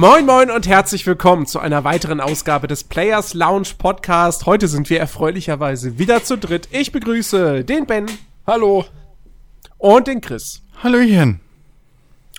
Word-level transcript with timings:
Moin 0.00 0.24
moin 0.24 0.50
und 0.50 0.66
herzlich 0.66 1.06
willkommen 1.06 1.44
zu 1.44 1.58
einer 1.58 1.84
weiteren 1.84 2.22
Ausgabe 2.22 2.66
des 2.66 2.84
Players 2.84 3.34
Lounge 3.34 3.74
Podcast. 3.76 4.46
Heute 4.46 4.66
sind 4.66 4.88
wir 4.88 4.98
erfreulicherweise 4.98 5.98
wieder 5.98 6.24
zu 6.24 6.38
dritt. 6.38 6.70
Ich 6.72 6.90
begrüße 6.90 7.64
den 7.64 7.84
Ben. 7.84 8.06
Hallo. 8.46 8.86
Und 9.76 10.06
den 10.06 10.22
Chris. 10.22 10.62
Hallöchen. 10.82 11.40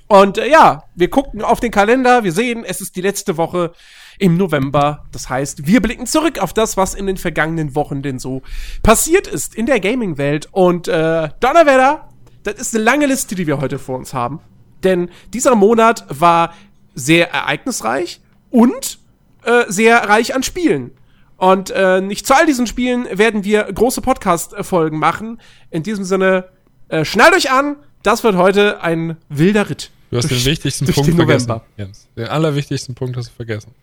Und 0.08 0.40
äh, 0.40 0.49
ja, 0.49 0.85
wir 0.95 1.12
gucken 1.12 1.44
auf 1.44 1.59
den 1.59 1.70
Kalender, 1.70 2.23
wir 2.23 2.32
sehen, 2.32 2.66
es 2.66 2.82
ist 2.82 2.95
die 2.95 3.02
letzte 3.02 3.38
Woche 3.38 3.73
im 4.18 4.38
November. 4.38 5.05
Das 5.12 5.30
heißt, 5.30 5.68
wir 5.68 5.84
blicken 5.84 6.07
zurück 6.07 6.40
auf 6.40 6.54
das, 6.54 6.77
was 6.77 6.96
in 6.96 7.05
den 7.05 7.18
vergangenen 7.18 7.76
Wochen 7.76 8.02
denn 8.02 8.18
so 8.18 8.41
passiert 8.82 9.27
ist 9.27 9.54
in 9.54 9.68
der 9.68 9.80
Gaming-Welt. 9.80 10.49
Und 10.52 10.88
äh, 10.88 11.30
Donnerwetter, 11.40 12.09
das 12.41 12.55
ist 12.55 12.73
eine 12.73 12.84
lange 12.84 13.05
Liste, 13.05 13.35
die 13.35 13.46
wir 13.46 13.62
heute 13.62 13.77
vor 13.77 13.99
uns 13.99 14.16
haben. 14.16 14.40
Denn 14.84 15.12
dieser 15.32 15.54
Monat 15.54 16.07
war 16.09 16.55
sehr 16.94 17.31
ereignisreich 17.31 18.22
und 18.50 18.99
äh, 19.44 19.63
sehr 19.68 19.98
reich 20.09 20.36
an 20.36 20.44
Spielen. 20.44 20.91
Und 21.38 21.72
äh, 21.72 22.02
nicht 22.02 22.27
zu 22.27 22.36
all 22.36 22.45
diesen 22.45 22.68
Spielen 22.68 23.08
werden 23.18 23.44
wir 23.44 23.63
große 23.63 24.02
Podcast-Folgen 24.02 24.99
machen. 24.99 25.41
In 25.72 25.82
diesem 25.82 26.04
Sinne, 26.05 26.49
äh, 26.90 27.04
schnallt 27.04 27.34
euch 27.34 27.52
an, 27.52 27.77
das 28.04 28.23
wird 28.23 28.35
heute 28.35 28.82
ein 28.82 29.18
wilder 29.30 29.70
Ritt. 29.70 29.90
Du 30.12 30.18
hast 30.18 30.30
durch, 30.30 30.43
den 30.43 30.52
wichtigsten 30.52 30.85
durch 30.85 30.96
Punkt 30.96 31.10
den 31.10 31.15
vergessen. 31.15 31.62
Jens. 31.77 32.07
Den 32.15 32.27
allerwichtigsten 32.27 32.96
Punkt 32.96 33.18
hast 33.18 33.30
du 33.30 33.34
vergessen. 33.34 33.74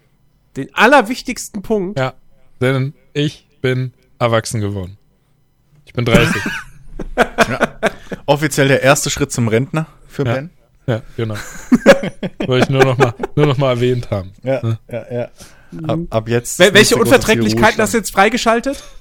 Den 0.57 0.73
allerwichtigsten 0.75 1.63
Punkt. 1.63 1.99
Ja. 1.99 2.15
Denn 2.61 2.95
ich 3.13 3.49
bin 3.61 3.93
erwachsen 4.19 4.61
geworden. 4.61 4.99
Ich 5.87 5.95
bin 5.95 6.05
30. 6.05 6.43
Offiziell 8.27 8.69
der 8.69 8.83
erste 8.83 9.11
Schritt 9.11 9.33
zum 9.33 9.49
Rentner 9.49 9.87
für 10.07 10.27
Ja. 10.27 10.35
Ben. 10.35 10.51
Ja, 10.89 11.03
genau. 11.17 11.35
Wollte 12.47 12.65
ich 12.65 12.71
nur 12.71 12.85
noch 12.85 12.99
mal, 12.99 13.15
nur 13.37 13.47
noch 13.47 13.57
mal 13.59 13.71
erwähnt 13.71 14.11
haben. 14.11 14.33
Ja, 14.43 14.61
ja, 14.91 15.13
ja. 15.13 15.29
Ab, 15.87 15.99
ab 16.11 16.29
jetzt. 16.29 16.59
Wel 16.59 16.75
welche 16.75 16.97
Unverträglichkeiten 16.97 17.81
hast 17.81 17.93
du 17.95 17.99
jetzt 17.99 18.11
freigeschaltet? 18.13 18.83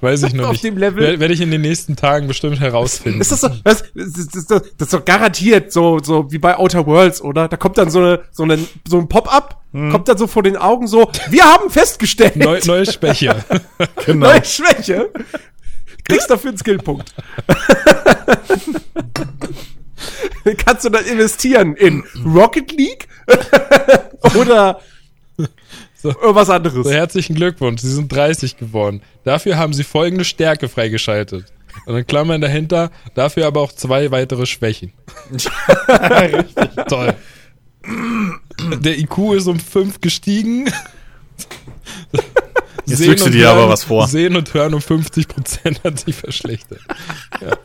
Weiß 0.00 0.22
ich 0.22 0.32
noch 0.32 0.44
Auf 0.46 0.52
nicht. 0.52 0.64
dem 0.64 0.78
Level? 0.78 1.02
Werde 1.02 1.20
werd 1.20 1.30
ich 1.30 1.40
in 1.42 1.50
den 1.50 1.60
nächsten 1.60 1.94
Tagen 1.96 2.26
bestimmt 2.26 2.58
herausfinden. 2.60 3.20
Ist 3.20 3.32
das 3.32 3.42
so, 3.42 3.48
was, 3.64 3.82
das, 3.94 4.06
ist- 4.18 4.34
das, 4.34 4.46
das 4.46 4.62
ist 4.78 4.94
doch 4.94 5.04
garantiert 5.04 5.72
so, 5.72 5.98
so 5.98 6.30
wie 6.32 6.38
bei 6.38 6.56
Outer 6.56 6.86
Worlds, 6.86 7.20
oder? 7.20 7.48
Da 7.48 7.56
kommt 7.58 7.76
dann 7.76 7.90
so 7.90 7.98
eine, 7.98 8.20
so 8.30 8.44
eine, 8.44 8.58
so 8.88 8.98
ein 8.98 9.08
Pop-up, 9.08 9.60
kommt 9.72 10.08
dann 10.08 10.16
so 10.16 10.26
vor 10.26 10.42
den 10.42 10.56
Augen 10.56 10.86
so, 10.86 11.10
wir 11.28 11.44
haben 11.44 11.68
festgestellt, 11.68 12.36
Neu, 12.36 12.60
neue 12.64 12.86
Schwäche. 12.86 13.36
Genau. 14.06 14.28
neue 14.28 14.44
Schwäche. 14.44 15.10
Kriegst 16.04 16.30
dafür 16.30 16.50
einen 16.50 16.58
Skillpunkt. 16.58 17.14
Kannst 20.64 20.84
du 20.84 20.90
dann 20.90 21.04
investieren 21.06 21.74
in 21.76 22.04
Rocket 22.24 22.70
League? 22.72 23.08
oder 24.38 24.80
So. 25.96 26.10
irgendwas 26.10 26.50
anderes? 26.50 26.86
So, 26.86 26.92
herzlichen 26.92 27.34
Glückwunsch, 27.34 27.80
Sie 27.80 27.90
sind 27.92 28.12
30 28.12 28.56
geworden. 28.58 29.00
Dafür 29.24 29.56
haben 29.56 29.72
Sie 29.72 29.84
folgende 29.84 30.24
Stärke 30.24 30.68
freigeschaltet. 30.68 31.46
Und 31.86 31.94
dann 31.94 32.06
Klammern 32.06 32.40
dahinter, 32.40 32.90
dafür 33.14 33.46
aber 33.46 33.60
auch 33.60 33.72
zwei 33.72 34.10
weitere 34.10 34.46
Schwächen. 34.46 34.92
Richtig. 35.88 36.68
Toll. 36.88 37.14
Der 38.80 38.98
IQ 38.98 39.34
ist 39.34 39.46
um 39.48 39.58
5 39.58 40.00
gestiegen. 40.00 40.70
Jetzt 42.86 42.98
Sehen 42.98 43.16
du 43.16 43.24
und 43.24 43.32
dir 43.32 43.48
aber 43.50 43.60
Hören- 43.62 43.70
was 43.70 43.84
vor. 43.84 44.06
Sehen 44.08 44.36
und 44.36 44.52
Hören 44.54 44.74
um 44.74 44.80
50 44.80 45.26
Prozent 45.26 45.82
hat 45.84 45.98
sich 46.00 46.14
verschlechtert. 46.14 46.80
Ja. 47.40 47.56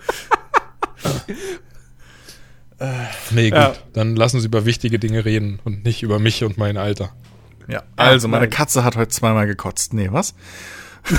Nee, 3.31 3.49
gut. 3.49 3.59
Ja. 3.59 3.73
Dann 3.91 4.15
lassen 4.15 4.39
Sie 4.39 4.45
über 4.45 4.63
wichtige 4.65 4.99
Dinge 4.99 5.25
reden 5.25 5.59
und 5.65 5.83
nicht 5.83 6.01
über 6.01 6.17
mich 6.17 6.45
und 6.45 6.57
mein 6.57 6.77
Alter. 6.77 7.11
Ja, 7.67 7.83
also 7.97 8.29
meine 8.29 8.43
nein. 8.45 8.51
Katze 8.51 8.85
hat 8.85 8.95
heute 8.95 9.09
zweimal 9.09 9.47
gekotzt. 9.47 9.93
Nee, 9.93 10.07
was? 10.11 10.33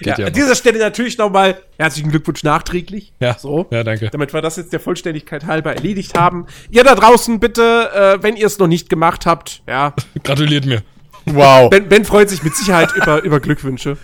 Geht 0.00 0.06
Ja, 0.06 0.18
ja. 0.18 0.26
an 0.26 0.32
dieser 0.32 0.54
Stelle 0.54 0.78
natürlich 0.78 1.18
nochmal 1.18 1.60
herzlichen 1.78 2.10
Glückwunsch 2.10 2.42
nachträglich. 2.42 3.12
ja. 3.20 3.38
So. 3.38 3.66
Ja, 3.70 3.84
danke. 3.84 4.10
Damit 4.10 4.32
wir 4.34 4.42
das 4.42 4.56
jetzt 4.56 4.72
der 4.72 4.80
Vollständigkeit 4.80 5.46
halber 5.46 5.74
erledigt 5.74 6.18
haben. 6.18 6.46
Ihr 6.70 6.84
da 6.84 6.94
draußen 6.94 7.38
bitte, 7.40 7.90
äh, 7.94 8.22
wenn 8.22 8.36
ihr 8.36 8.46
es 8.46 8.58
noch 8.58 8.66
nicht 8.66 8.88
gemacht 8.88 9.24
habt, 9.26 9.62
ja. 9.68 9.94
Gratuliert 10.24 10.66
mir. 10.66 10.82
Wow. 11.26 11.70
Ben, 11.70 11.88
ben 11.88 12.04
freut 12.04 12.28
sich 12.28 12.42
mit 12.42 12.56
Sicherheit 12.56 12.92
über, 12.96 13.22
über 13.22 13.40
Glückwünsche. 13.40 13.96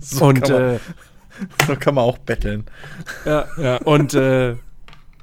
so, 0.00 0.26
Und, 0.26 0.42
kann 0.42 0.52
man, 0.52 0.74
äh, 0.74 0.78
so 1.66 1.76
kann 1.76 1.94
man 1.94 2.04
auch 2.04 2.18
betteln. 2.18 2.64
ja, 3.24 3.46
Ja. 3.58 3.76
und, 3.78 4.14
äh, 4.14 4.56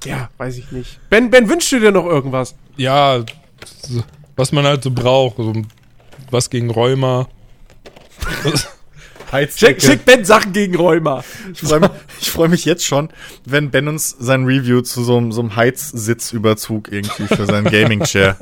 ja, 0.04 0.28
weiß 0.38 0.58
ich 0.58 0.70
nicht. 0.72 1.00
Ben, 1.10 1.30
Ben, 1.30 1.48
wünschst 1.48 1.72
du 1.72 1.80
dir 1.80 1.90
noch 1.92 2.06
irgendwas? 2.06 2.54
Ja, 2.76 3.24
was 4.36 4.52
man 4.52 4.64
halt 4.64 4.82
so 4.82 4.90
braucht. 4.90 5.36
So, 5.38 5.52
was 6.30 6.50
gegen 6.50 6.70
Rheuma. 6.70 7.28
Schick, 9.56 9.82
schick 9.82 10.04
Ben 10.04 10.24
Sachen 10.24 10.52
gegen 10.52 10.76
Rheuma. 10.76 11.22
Ich 11.52 11.60
freue 11.60 11.80
mich, 11.80 11.90
ich 12.20 12.30
freu 12.30 12.48
mich 12.48 12.64
jetzt 12.64 12.84
schon, 12.86 13.10
wenn 13.44 13.70
Ben 13.70 13.88
uns 13.88 14.10
sein 14.18 14.44
Review 14.44 14.82
zu 14.82 15.02
so, 15.02 15.16
einem- 15.18 15.32
so 15.32 15.40
einem 15.40 15.56
Heizsitzüberzug 15.56 16.90
irgendwie 16.92 17.26
für 17.26 17.44
seinen 17.44 17.64
Gaming-Chair 17.70 18.36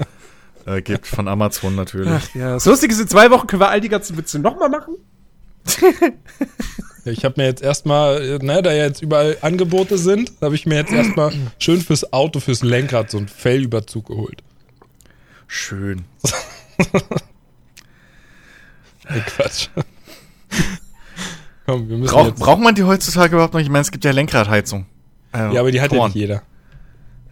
äh, 0.66 0.82
gibt. 0.82 1.06
Von 1.06 1.26
Amazon 1.26 1.74
natürlich. 1.74 2.10
Ach 2.12 2.34
ja. 2.34 2.52
Das 2.54 2.66
Lustige 2.66 2.92
ist, 2.92 3.00
in 3.00 3.08
zwei 3.08 3.30
Wochen 3.30 3.46
können 3.46 3.60
wir 3.62 3.70
all 3.70 3.80
die 3.80 3.88
ganzen 3.88 4.16
Witze 4.18 4.38
nochmal 4.38 4.68
machen. 4.68 4.96
Ich 7.06 7.24
habe 7.24 7.34
mir 7.40 7.46
jetzt 7.46 7.62
erstmal, 7.62 8.38
ne, 8.38 8.62
da 8.62 8.72
ja 8.72 8.84
jetzt 8.84 9.02
überall 9.02 9.36
Angebote 9.42 9.98
sind, 9.98 10.32
habe 10.40 10.54
ich 10.54 10.64
mir 10.66 10.76
jetzt 10.76 10.92
erstmal 10.92 11.32
schön 11.58 11.80
fürs 11.80 12.12
Auto, 12.12 12.40
fürs 12.40 12.62
Lenkrad 12.62 13.10
so 13.10 13.18
einen 13.18 13.28
Fellüberzug 13.28 14.06
geholt. 14.06 14.42
Schön. 15.46 16.04
Nee, 19.10 19.20
Quatsch. 19.26 19.68
Komm, 21.66 21.88
wir 21.88 21.96
müssen 21.98 22.12
Brauch, 22.12 22.26
jetzt. 22.28 22.38
braucht 22.40 22.60
man 22.60 22.74
die 22.74 22.84
heutzutage 22.84 23.34
überhaupt 23.34 23.52
noch? 23.54 23.60
Ich 23.60 23.68
meine, 23.68 23.82
es 23.82 23.90
gibt 23.90 24.04
ja 24.04 24.10
Lenkradheizung. 24.12 24.86
Äh, 25.34 25.52
ja, 25.52 25.60
aber 25.60 25.70
die 25.72 25.80
hat 25.80 25.92
ja 25.92 25.98
Porn. 25.98 26.08
nicht 26.10 26.16
jeder. 26.20 26.42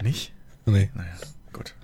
Nicht? 0.03 0.33
Nee. 0.67 0.91
Naja, 0.95 1.11
gut. 1.53 1.75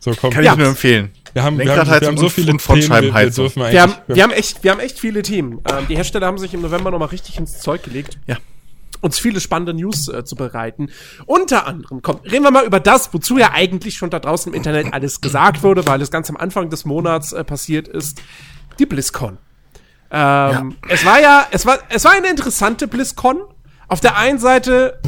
So, 0.00 0.12
komm. 0.20 0.30
Kann 0.32 0.44
Ja. 0.44 0.52
ich 0.52 0.58
nur 0.58 0.68
empfehlen. 0.68 1.10
Wir 1.34 1.42
haben, 1.42 1.58
wir 1.58 1.58
haben, 1.58 1.58
wir 1.58 1.64
Lenkradheizung 1.64 2.08
haben 2.08 2.18
so 2.18 2.28
viele 2.28 2.52
und 2.52 2.58
Themen, 2.58 2.90
wir, 2.90 3.14
wir 3.14 3.30
dürfen 3.30 3.62
Wir 3.62 3.82
haben, 3.82 3.94
wir 4.06 4.22
haben 4.22 4.30
echt, 4.32 4.62
wir 4.64 4.70
haben 4.70 4.80
echt 4.80 4.98
viele 4.98 5.22
Themen. 5.22 5.60
Ähm, 5.70 5.86
die 5.88 5.96
Hersteller 5.96 6.26
haben 6.26 6.38
sich 6.38 6.52
im 6.54 6.60
November 6.60 6.90
nochmal 6.90 7.08
richtig 7.08 7.38
ins 7.38 7.60
Zeug 7.60 7.82
gelegt. 7.82 8.18
Ja. 8.26 8.36
uns 9.00 9.18
viele 9.18 9.40
spannende 9.40 9.74
News 9.74 10.08
äh, 10.08 10.24
zu 10.24 10.36
bereiten. 10.36 10.90
Unter 11.26 11.66
anderem, 11.66 12.02
komm, 12.02 12.20
reden 12.24 12.44
wir 12.44 12.50
mal 12.50 12.64
über 12.64 12.80
das, 12.80 13.12
wozu 13.14 13.38
ja 13.38 13.52
eigentlich 13.52 13.94
schon 13.94 14.10
da 14.10 14.18
draußen 14.20 14.52
im 14.52 14.56
Internet 14.56 14.92
alles 14.92 15.20
gesagt 15.20 15.62
wurde, 15.62 15.86
weil 15.86 16.00
es 16.02 16.10
ganz 16.10 16.28
am 16.30 16.36
Anfang 16.36 16.70
des 16.70 16.84
Monats 16.84 17.32
äh, 17.32 17.42
passiert 17.44 17.88
ist. 17.88 18.20
Die 18.78 18.86
BlizzCon. 18.86 19.38
Ähm, 20.10 20.76
Es 20.88 21.04
war 21.04 21.20
ja, 21.20 21.46
es 21.50 21.64
war, 21.66 21.78
es 21.88 22.04
war 22.04 22.12
eine 22.12 22.28
interessante 22.28 22.86
BlizzCon. 22.86 23.40
Auf 23.88 24.00
der 24.00 24.16
einen 24.16 24.38
Seite 24.38 25.00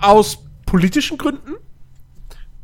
aus 0.00 0.38
politischen 0.66 1.16
Gründen. 1.18 1.54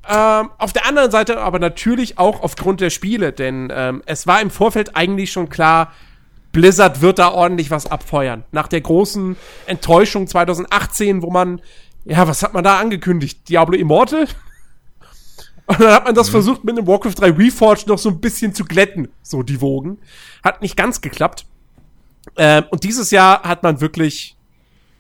Ähm, 0.09 0.50
auf 0.59 0.72
der 0.72 0.87
anderen 0.87 1.11
Seite 1.11 1.41
aber 1.41 1.59
natürlich 1.59 2.19
auch 2.19 2.43
aufgrund 2.43 2.81
der 2.81 2.91
Spiele, 2.91 3.33
denn 3.33 3.72
ähm, 3.75 4.03
es 4.06 4.27
war 4.27 4.41
im 4.41 4.50
Vorfeld 4.50 4.94
eigentlich 4.94 5.33
schon 5.33 5.49
klar, 5.49 5.93
Blizzard 6.53 7.01
wird 7.01 7.19
da 7.19 7.33
ordentlich 7.33 7.71
was 7.71 7.91
abfeuern. 7.91 8.45
Nach 8.53 8.69
der 8.69 8.80
großen 8.80 9.36
Enttäuschung 9.66 10.27
2018, 10.27 11.22
wo 11.22 11.30
man, 11.30 11.60
ja, 12.04 12.27
was 12.28 12.42
hat 12.42 12.54
man 12.54 12.65
da 12.65 12.78
angekündigt? 12.78 13.48
Diablo 13.48 13.77
Immortal? 13.77 14.27
Und 15.66 15.80
dann 15.80 15.92
hat 15.92 16.04
man 16.04 16.15
das 16.15 16.28
versucht, 16.28 16.65
mit 16.65 16.78
einem 16.78 16.86
Warcraft 16.86 17.15
3 17.16 17.30
Reforged 17.33 17.89
noch 17.89 17.98
so 17.98 18.09
ein 18.09 18.21
bisschen 18.21 18.54
zu 18.54 18.65
glätten, 18.65 19.09
so 19.22 19.42
die 19.42 19.60
Wogen. 19.60 19.98
Hat 20.45 20.63
nicht 20.63 20.77
ganz 20.77 21.01
geklappt. 21.01 21.45
Ähm, 22.36 22.65
und 22.71 22.84
dieses 22.84 23.10
Jahr 23.10 23.42
hat 23.42 23.63
man 23.63 23.80
wirklich, 23.80 24.36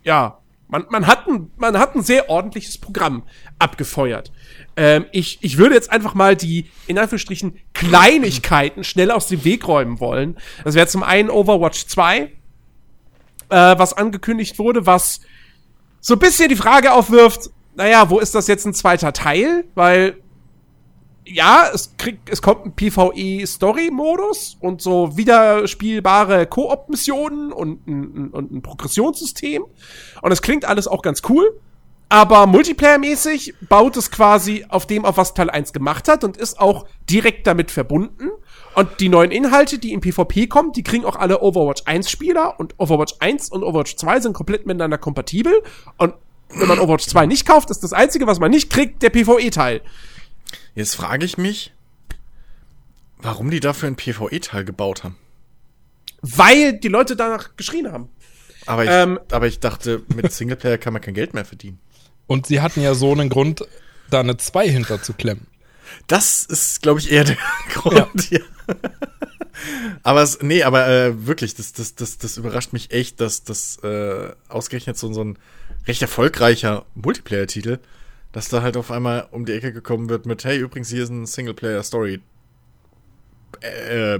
ja, 0.02 0.38
man, 0.68 0.84
man, 0.90 1.06
hat 1.06 1.26
ein, 1.28 1.50
man 1.56 1.78
hat 1.78 1.94
ein 1.94 2.02
sehr 2.02 2.28
ordentliches 2.28 2.78
Programm 2.78 3.22
abgefeuert. 3.58 4.32
Ähm, 4.76 5.06
ich, 5.12 5.38
ich 5.42 5.58
würde 5.58 5.74
jetzt 5.74 5.90
einfach 5.90 6.14
mal 6.14 6.36
die, 6.36 6.70
in 6.86 6.98
Anführungsstrichen, 6.98 7.58
Kleinigkeiten 7.72 8.84
schnell 8.84 9.10
aus 9.10 9.28
dem 9.28 9.44
Weg 9.44 9.66
räumen 9.68 10.00
wollen. 10.00 10.36
Das 10.64 10.74
wäre 10.74 10.86
zum 10.86 11.02
einen 11.02 11.30
Overwatch 11.30 11.86
2, 11.86 12.18
äh, 12.18 12.30
was 13.48 13.92
angekündigt 13.92 14.58
wurde, 14.58 14.86
was 14.86 15.20
so 16.00 16.14
ein 16.14 16.18
bisschen 16.18 16.48
die 16.48 16.56
Frage 16.56 16.92
aufwirft, 16.92 17.50
naja, 17.74 18.10
wo 18.10 18.18
ist 18.18 18.34
das 18.34 18.46
jetzt 18.46 18.64
ein 18.66 18.74
zweiter 18.74 19.12
Teil? 19.12 19.64
Weil, 19.74 20.16
ja, 21.26 21.68
es 21.72 21.96
kriegt, 21.96 22.30
es 22.30 22.40
kommt 22.40 22.66
ein 22.66 22.72
PvE-Story-Modus 22.72 24.56
und 24.60 24.80
so 24.80 25.16
wiederspielbare 25.16 26.46
Koop-Missionen 26.46 27.52
und 27.52 27.86
und 27.86 28.52
ein 28.52 28.62
Progressionssystem. 28.62 29.64
Und 30.22 30.32
es 30.32 30.40
klingt 30.40 30.64
alles 30.64 30.86
auch 30.86 31.02
ganz 31.02 31.22
cool. 31.28 31.60
Aber 32.08 32.46
Multiplayer-mäßig 32.46 33.54
baut 33.68 33.96
es 33.96 34.12
quasi 34.12 34.64
auf 34.68 34.86
dem, 34.86 35.04
auf 35.04 35.16
was 35.16 35.34
Teil 35.34 35.50
1 35.50 35.72
gemacht 35.72 36.06
hat 36.06 36.22
und 36.22 36.36
ist 36.36 36.60
auch 36.60 36.86
direkt 37.10 37.48
damit 37.48 37.72
verbunden. 37.72 38.30
Und 38.76 39.00
die 39.00 39.08
neuen 39.08 39.32
Inhalte, 39.32 39.78
die 39.78 39.92
im 39.92 40.00
PvP 40.00 40.46
kommen, 40.46 40.70
die 40.72 40.84
kriegen 40.84 41.04
auch 41.04 41.16
alle 41.16 41.42
Overwatch 41.42 41.82
1 41.84 42.08
Spieler 42.08 42.60
und 42.60 42.74
Overwatch 42.78 43.14
1 43.18 43.50
und 43.50 43.64
Overwatch 43.64 43.96
2 43.96 44.20
sind 44.20 44.34
komplett 44.34 44.66
miteinander 44.66 44.98
kompatibel. 44.98 45.62
Und 45.98 46.14
wenn 46.50 46.68
man 46.68 46.78
Overwatch 46.78 47.06
2 47.06 47.26
nicht 47.26 47.44
kauft, 47.44 47.70
ist 47.70 47.82
das 47.82 47.92
einzige, 47.92 48.28
was 48.28 48.38
man 48.38 48.52
nicht 48.52 48.70
kriegt, 48.70 49.02
der 49.02 49.10
PvE-Teil. 49.10 49.80
Jetzt 50.76 50.94
frage 50.94 51.24
ich 51.24 51.36
mich, 51.38 51.72
warum 53.18 53.50
die 53.50 53.60
dafür 53.60 53.88
einen 53.88 53.96
PvE-Teil 53.96 54.64
gebaut 54.64 55.02
haben. 55.02 55.16
Weil 56.22 56.74
die 56.78 56.88
Leute 56.88 57.16
danach 57.16 57.56
geschrien 57.56 57.90
haben. 57.90 58.08
Aber 58.66 58.84
ich, 58.84 58.90
Ähm. 58.90 59.18
aber 59.32 59.46
ich 59.46 59.58
dachte, 59.58 60.02
mit 60.14 60.30
Singleplayer 60.32 60.78
kann 60.78 60.92
man 60.92 61.02
kein 61.02 61.14
Geld 61.14 61.34
mehr 61.34 61.44
verdienen. 61.44 61.78
Und 62.26 62.46
sie 62.46 62.60
hatten 62.60 62.82
ja 62.82 62.94
so 62.94 63.10
einen 63.12 63.28
Grund, 63.30 63.64
da 64.10 64.20
eine 64.20 64.36
2 64.36 64.68
hinter 64.68 65.02
zu 65.02 65.14
klemmen. 65.14 65.46
Das 66.08 66.44
ist, 66.44 66.82
glaube 66.82 67.00
ich, 67.00 67.10
eher 67.10 67.24
der 67.24 67.36
Grund. 67.72 68.30
Ja. 68.30 68.40
aber 70.02 70.22
es, 70.22 70.42
nee, 70.42 70.62
aber 70.62 70.88
äh, 70.88 71.26
wirklich, 71.26 71.54
das, 71.54 71.72
das, 71.72 71.94
das, 71.94 72.18
das 72.18 72.36
überrascht 72.36 72.72
mich 72.72 72.90
echt, 72.90 73.20
dass 73.20 73.44
das 73.44 73.78
äh, 73.82 74.32
ausgerechnet 74.48 74.98
so, 74.98 75.12
so 75.12 75.22
ein 75.24 75.38
recht 75.86 76.02
erfolgreicher 76.02 76.84
Multiplayer-Titel, 76.96 77.78
dass 78.36 78.50
da 78.50 78.60
halt 78.60 78.76
auf 78.76 78.90
einmal 78.90 79.26
um 79.30 79.46
die 79.46 79.54
Ecke 79.54 79.72
gekommen 79.72 80.10
wird 80.10 80.26
mit, 80.26 80.44
hey, 80.44 80.58
übrigens, 80.58 80.90
hier 80.90 81.02
ist 81.04 81.08
ein 81.08 81.24
Singleplayer-Story 81.24 82.20
äh, 83.62 84.18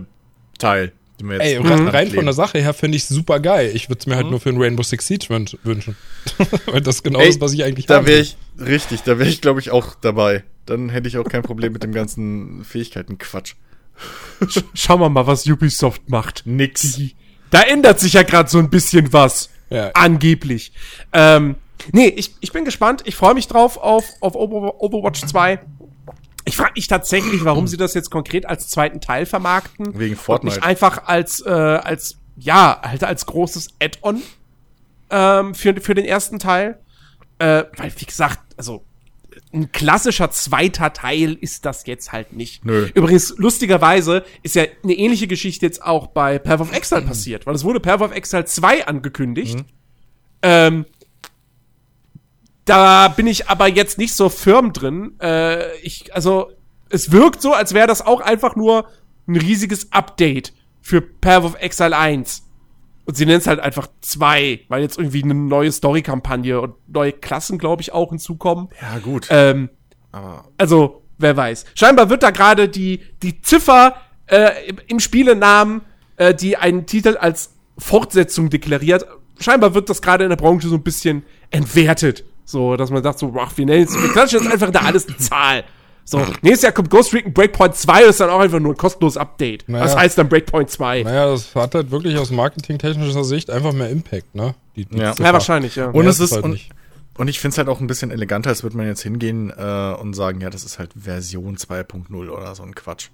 Teil, 0.58 0.92
den 1.20 1.28
wir 1.28 1.34
jetzt 1.36 1.44
Ey, 1.44 1.56
rein, 1.58 1.86
rein 1.88 2.06
von 2.06 2.14
legen. 2.14 2.24
der 2.24 2.32
Sache 2.32 2.58
her 2.58 2.72
finde 2.72 2.96
ich 2.96 3.04
super 3.04 3.40
geil. 3.40 3.70
Ich 3.74 3.90
würde 3.90 3.98
es 4.00 4.06
mir 4.06 4.16
halt 4.16 4.30
nur 4.30 4.40
für 4.40 4.48
ein 4.48 4.56
Rainbow 4.56 4.82
Six 4.82 5.06
Siege 5.06 5.26
wünsch- 5.28 5.58
wünschen. 5.64 5.96
Weil 6.66 6.80
das 6.80 7.02
genau 7.02 7.18
Ey, 7.20 7.28
ist, 7.28 7.42
was 7.42 7.52
ich 7.52 7.62
eigentlich 7.62 7.84
Da 7.84 8.06
wäre 8.06 8.20
ich, 8.20 8.38
richtig, 8.58 9.02
da 9.02 9.18
wäre 9.18 9.28
ich, 9.28 9.42
glaube 9.42 9.60
ich, 9.60 9.70
auch 9.70 9.94
dabei. 9.96 10.44
Dann 10.64 10.88
hätte 10.88 11.08
ich 11.08 11.19
auch 11.19 11.28
kein 11.28 11.42
Problem 11.42 11.74
mit 11.74 11.82
dem 11.82 11.92
ganzen 11.92 12.64
Fähigkeiten-Quatsch. 12.64 13.52
Schauen 14.72 15.00
wir 15.00 15.10
mal, 15.10 15.26
was 15.26 15.46
Ubisoft 15.46 16.08
macht. 16.08 16.46
Nix. 16.46 16.98
Da 17.50 17.60
ändert 17.60 18.00
sich 18.00 18.14
ja 18.14 18.22
gerade 18.22 18.48
so 18.48 18.58
ein 18.60 18.70
bisschen 18.70 19.12
was. 19.12 19.50
Ja. 19.69 19.90
Angeblich. 19.92 20.72
Ähm, 21.12 21.56
nee, 21.93 22.08
ich, 22.08 22.34
ich 22.40 22.52
bin 22.52 22.64
gespannt. 22.64 23.02
Ich 23.05 23.17
freue 23.17 23.34
mich 23.34 23.49
drauf 23.49 23.76
auf, 23.76 24.05
auf 24.20 24.34
Over- 24.34 24.81
Overwatch 24.81 25.25
2. 25.26 25.58
Ich 26.44 26.56
frage 26.56 26.73
mich 26.76 26.87
tatsächlich, 26.87 27.44
warum 27.44 27.67
sie 27.67 27.76
das 27.76 27.94
jetzt 27.94 28.11
konkret 28.11 28.46
als 28.46 28.69
zweiten 28.69 29.00
Teil 29.00 29.26
vermarkten. 29.26 29.99
Wegen 29.99 30.14
Und 30.14 30.20
Fortnite. 30.20 30.56
nicht 30.56 30.64
einfach 30.67 31.06
als, 31.06 31.40
äh, 31.44 31.50
als, 31.50 32.19
ja, 32.37 32.81
halt 32.82 33.02
als 33.02 33.26
großes 33.26 33.69
Add-on 33.82 34.23
ähm, 35.11 35.55
für, 35.55 35.75
für 35.81 35.94
den 35.94 36.05
ersten 36.05 36.38
Teil. 36.38 36.78
Äh, 37.38 37.64
weil, 37.76 37.93
wie 37.99 38.05
gesagt, 38.05 38.38
also 38.56 38.84
ein 39.52 39.70
klassischer 39.72 40.31
zweiter 40.31 40.93
Teil 40.93 41.37
ist 41.40 41.64
das 41.67 41.84
jetzt 41.87 42.12
halt 42.12 42.32
nicht. 42.32 42.64
Nö. 42.64 42.88
Übrigens, 42.94 43.34
lustigerweise 43.37 44.25
ist 44.43 44.55
ja 44.55 44.64
eine 44.82 44.94
ähnliche 44.94 45.26
Geschichte 45.26 45.67
jetzt 45.67 45.82
auch 45.82 46.06
bei 46.08 46.38
Path 46.38 46.61
of 46.61 46.72
Exile 46.72 47.02
passiert, 47.06 47.44
weil 47.46 47.55
es 47.55 47.64
wurde 47.64 47.81
Path 47.81 48.00
of 48.00 48.12
Exile 48.12 48.44
2 48.44 48.87
angekündigt. 48.87 49.64
Ähm, 50.43 50.87
da 52.66 53.08
bin 53.08 53.26
ich 53.26 53.48
aber 53.48 53.68
jetzt 53.68 53.96
nicht 53.96 54.14
so 54.14 54.28
firm 54.28 54.72
drin. 54.72 55.18
Äh, 55.20 55.78
ich, 55.78 56.14
also, 56.14 56.50
es 56.90 57.10
wirkt 57.12 57.40
so, 57.40 57.52
als 57.52 57.72
wäre 57.72 57.86
das 57.86 58.04
auch 58.04 58.20
einfach 58.20 58.56
nur 58.56 58.86
ein 59.26 59.36
riesiges 59.36 59.92
Update 59.92 60.52
für 60.82 61.00
Path 61.00 61.44
of 61.44 61.56
Exile 61.60 61.96
1. 61.96 62.42
Und 63.06 63.16
sie 63.16 63.24
nennen 63.24 63.38
es 63.38 63.46
halt 63.46 63.60
einfach 63.60 63.86
2, 64.00 64.62
weil 64.68 64.82
jetzt 64.82 64.98
irgendwie 64.98 65.22
eine 65.22 65.34
neue 65.34 65.70
Story-Kampagne 65.70 66.60
und 66.60 66.74
neue 66.88 67.12
Klassen, 67.12 67.56
glaube 67.56 67.82
ich, 67.82 67.92
auch 67.92 68.10
hinzukommen. 68.10 68.69
Ja, 68.82 68.98
gut. 68.98 69.28
Ähm, 69.30 69.70
aber 70.10 70.48
also, 70.58 71.02
wer 71.19 71.36
weiß. 71.36 71.66
Scheinbar 71.76 72.10
wird 72.10 72.24
da 72.24 72.30
gerade 72.30 72.69
die, 72.69 73.00
die 73.22 73.40
Ziffer 73.42 73.94
äh, 74.26 74.69
im, 74.69 74.78
im 74.88 75.00
Spielenamen, 75.00 75.82
äh, 76.16 76.34
die 76.34 76.56
einen 76.56 76.86
Titel 76.86 77.16
als 77.16 77.52
Fortsetzung 77.78 78.50
deklariert, 78.50 79.06
scheinbar 79.38 79.74
wird 79.74 79.88
das 79.88 80.02
gerade 80.02 80.24
in 80.24 80.30
der 80.30 80.36
Branche 80.36 80.66
so 80.66 80.74
ein 80.74 80.82
bisschen 80.82 81.24
entwertet. 81.50 82.24
So, 82.46 82.76
dass 82.76 82.90
man 82.90 83.02
sagt 83.02 83.19
so, 83.19 83.34
ach, 83.38 83.52
wir 83.56 83.66
nennen 83.66 83.81
jetzt, 83.81 84.00
wir 84.00 84.08
klatschen 84.10 84.40
jetzt 84.43 84.52
einfach 84.52 84.70
da 84.70 84.81
alles 84.81 85.06
eine 85.06 85.16
Zahl. 85.19 85.64
So, 86.04 86.19
nächstes 86.40 86.62
Jahr 86.62 86.72
kommt 86.72 86.88
Ghost 86.88 87.12
Recon 87.12 87.32
Breakpoint 87.32 87.75
2, 87.75 88.02
das 88.02 88.10
ist 88.10 88.20
dann 88.20 88.31
auch 88.31 88.38
einfach 88.38 88.60
nur 88.60 88.72
ein 88.72 88.76
kostenloses 88.76 89.16
Update. 89.16 89.69
Naja. 89.69 89.84
Was 89.84 89.96
heißt 89.96 90.16
dann 90.16 90.28
Breakpoint 90.28 90.70
2? 90.70 91.02
Naja, 91.02 91.26
das 91.26 91.52
hat 91.56 91.75
halt 91.75 91.90
wirklich 91.90 92.16
aus 92.16 92.31
marketingtechnischer 92.31 93.25
Sicht 93.25 93.50
einfach 93.50 93.72
mehr 93.72 93.90
Impact, 93.90 94.32
ne? 94.37 94.54
Die, 94.76 94.84
die 94.84 94.96
Ja. 94.98 95.14
Ja, 95.19 95.32
wahrscheinlich, 95.32 95.75
ja. 95.75 95.88
Und 95.88 96.06
es 96.06 96.20
ist, 96.20 96.31
halt 96.32 96.44
und, 96.44 96.60
und 97.19 97.26
ich 97.26 97.40
finde 97.40 97.54
es 97.54 97.58
halt 97.58 97.69
auch 97.69 97.81
ein 97.81 97.88
bisschen 97.88 98.12
eleganter, 98.12 98.50
als 98.50 98.62
würde 98.62 98.76
man 98.76 98.87
jetzt 98.87 99.02
hingehen 99.02 99.50
äh, 99.50 99.94
und 100.00 100.14
sagen, 100.14 100.40
ja, 100.40 100.48
das 100.48 100.62
ist 100.62 100.78
halt 100.78 100.93
Version 100.94 101.56
2.0 101.56 102.14
oder 102.31 102.54
so 102.54 102.62
ein 102.62 102.76
Quatsch. 102.76 103.08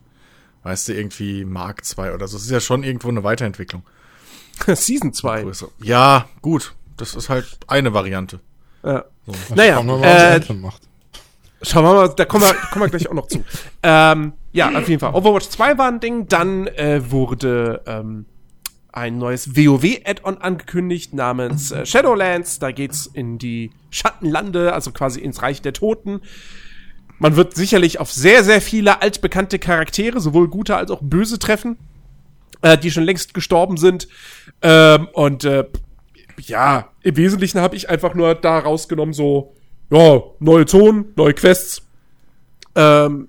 Weißt 0.63 0.89
du, 0.89 0.93
irgendwie 0.93 1.47
Mark 1.47 1.87
2 1.87 2.13
oder 2.13 2.29
so. 2.29 2.37
Es 2.37 2.45
ist 2.45 2.51
ja 2.51 2.61
schon 2.61 2.85
irgendwo 2.85 3.09
eine 3.09 3.25
Weiterentwicklung. 3.25 3.85
Season 4.67 5.15
2. 5.15 5.45
Größe. 5.45 5.69
Ja, 5.83 6.29
gut. 6.43 6.75
Das 6.99 7.15
ist 7.15 7.31
halt 7.31 7.47
eine 7.69 7.95
Variante. 7.95 8.41
Ja. 8.85 9.05
So. 9.27 9.55
Naja, 9.55 9.77
Schauen 9.77 9.87
wir 9.87 9.99
mal, 9.99 10.41
was 10.41 10.51
äh, 10.51 10.55
macht. 10.55 10.83
Schauen 11.63 11.85
wir 11.85 11.95
mal, 11.95 12.09
da 12.09 12.25
kommen 12.25 12.45
wir, 12.45 12.55
kommen 12.73 12.85
wir 12.85 12.89
gleich 12.89 13.09
auch 13.09 13.15
noch 13.15 13.29
zu. 13.29 13.45
Ähm, 13.83 14.33
ja, 14.53 14.71
auf 14.77 14.89
jeden 14.89 15.01
Fall. 15.01 15.15
Overwatch 15.15 15.49
2 15.49 15.79
war 15.79 15.89
ein 15.89 16.01
Ding. 16.01 16.27
Dann 16.27 16.67
äh, 16.67 17.11
wurde 17.11 17.83
ähm, 17.87 18.27
ein 18.93 19.17
neues 19.19 19.57
WoW-Add-on 19.57 20.39
angekündigt 20.39 21.15
namens 21.15 21.71
äh, 21.71 21.87
Shadowlands. 21.87 22.59
Da 22.59 22.73
geht's 22.73 23.07
in 23.07 23.39
die 23.39 23.71
Schattenlande, 23.91 24.73
also 24.73 24.91
quasi 24.91 25.21
ins 25.21 25.41
Reich 25.41 25.63
der 25.63 25.73
Toten. 25.73 26.21
Man 27.19 27.37
wird 27.37 27.55
sicherlich 27.55 28.01
auf 28.01 28.13
sehr, 28.13 28.43
sehr 28.43 28.61
viele 28.61 29.01
altbekannte 29.01 29.59
Charaktere, 29.61 30.21
sowohl 30.21 30.49
gute 30.49 30.77
als 30.77 30.91
auch 30.91 31.01
böse 31.01 31.39
treffen, 31.39 31.79
äh, 32.61 32.77
die 32.77 32.91
schon 32.91 33.05
längst 33.05 33.33
gestorben 33.33 33.77
sind. 33.77 34.09
Ähm, 34.61 35.09
und 35.13 35.45
äh, 35.45 35.65
ja, 36.41 36.91
im 37.03 37.17
Wesentlichen 37.17 37.61
habe 37.61 37.77
ich 37.77 37.89
einfach 37.89 38.15
nur 38.15 38.35
da 38.35 38.59
rausgenommen, 38.59 39.15
so, 39.15 39.55
ja, 39.91 40.23
neue 40.41 40.67
Zonen, 40.67 41.13
neue 41.17 41.35
Quests. 41.35 41.83
Ähm, 42.75 43.29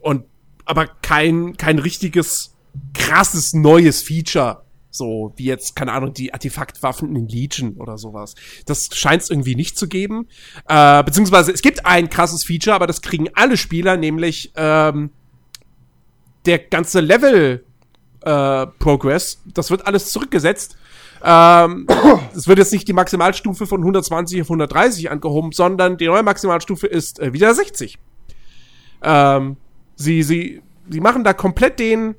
und 0.00 0.24
aber 0.64 0.86
kein, 0.86 1.56
kein 1.56 1.78
richtiges, 1.78 2.54
krasses 2.94 3.52
neues 3.54 4.02
Feature. 4.02 4.62
So, 4.90 5.32
wie 5.36 5.44
jetzt, 5.44 5.76
keine 5.76 5.92
Ahnung, 5.92 6.14
die 6.14 6.32
Artefaktwaffen 6.32 7.14
in 7.14 7.28
Legion 7.28 7.76
oder 7.76 7.98
sowas. 7.98 8.34
Das 8.66 8.88
scheint 8.94 9.22
es 9.22 9.30
irgendwie 9.30 9.54
nicht 9.54 9.78
zu 9.78 9.86
geben. 9.86 10.28
Äh, 10.66 11.04
beziehungsweise 11.04 11.52
es 11.52 11.62
gibt 11.62 11.84
ein 11.84 12.08
krasses 12.08 12.44
Feature, 12.44 12.74
aber 12.74 12.86
das 12.86 13.02
kriegen 13.02 13.28
alle 13.34 13.56
Spieler, 13.56 13.96
nämlich 13.96 14.52
ähm, 14.56 15.10
der 16.46 16.58
ganze 16.58 17.00
Level 17.00 17.64
äh, 18.22 18.66
Progress, 18.78 19.42
das 19.44 19.70
wird 19.70 19.86
alles 19.86 20.10
zurückgesetzt. 20.10 20.77
Ähm, 21.22 21.86
es 22.34 22.46
wird 22.46 22.58
jetzt 22.58 22.72
nicht 22.72 22.86
die 22.88 22.92
Maximalstufe 22.92 23.66
von 23.66 23.80
120 23.80 24.42
auf 24.42 24.46
130 24.48 25.10
angehoben, 25.10 25.52
sondern 25.52 25.96
die 25.96 26.06
neue 26.06 26.22
Maximalstufe 26.22 26.86
ist 26.86 27.20
äh, 27.20 27.32
wieder 27.32 27.54
60. 27.54 27.98
Ähm, 29.02 29.56
sie, 29.96 30.22
sie, 30.22 30.62
sie 30.88 31.00
machen 31.00 31.24
da 31.24 31.32
komplett 31.32 31.78
den, 31.78 32.14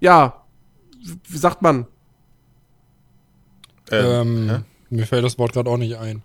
ja, 0.00 0.42
wie 1.28 1.38
sagt 1.38 1.62
man? 1.62 1.86
Ähm, 3.90 4.48
hä? 4.50 4.58
Mir 4.90 5.06
fällt 5.06 5.24
das 5.24 5.38
Wort 5.38 5.52
gerade 5.52 5.70
auch 5.70 5.78
nicht 5.78 5.96
ein. 5.96 6.22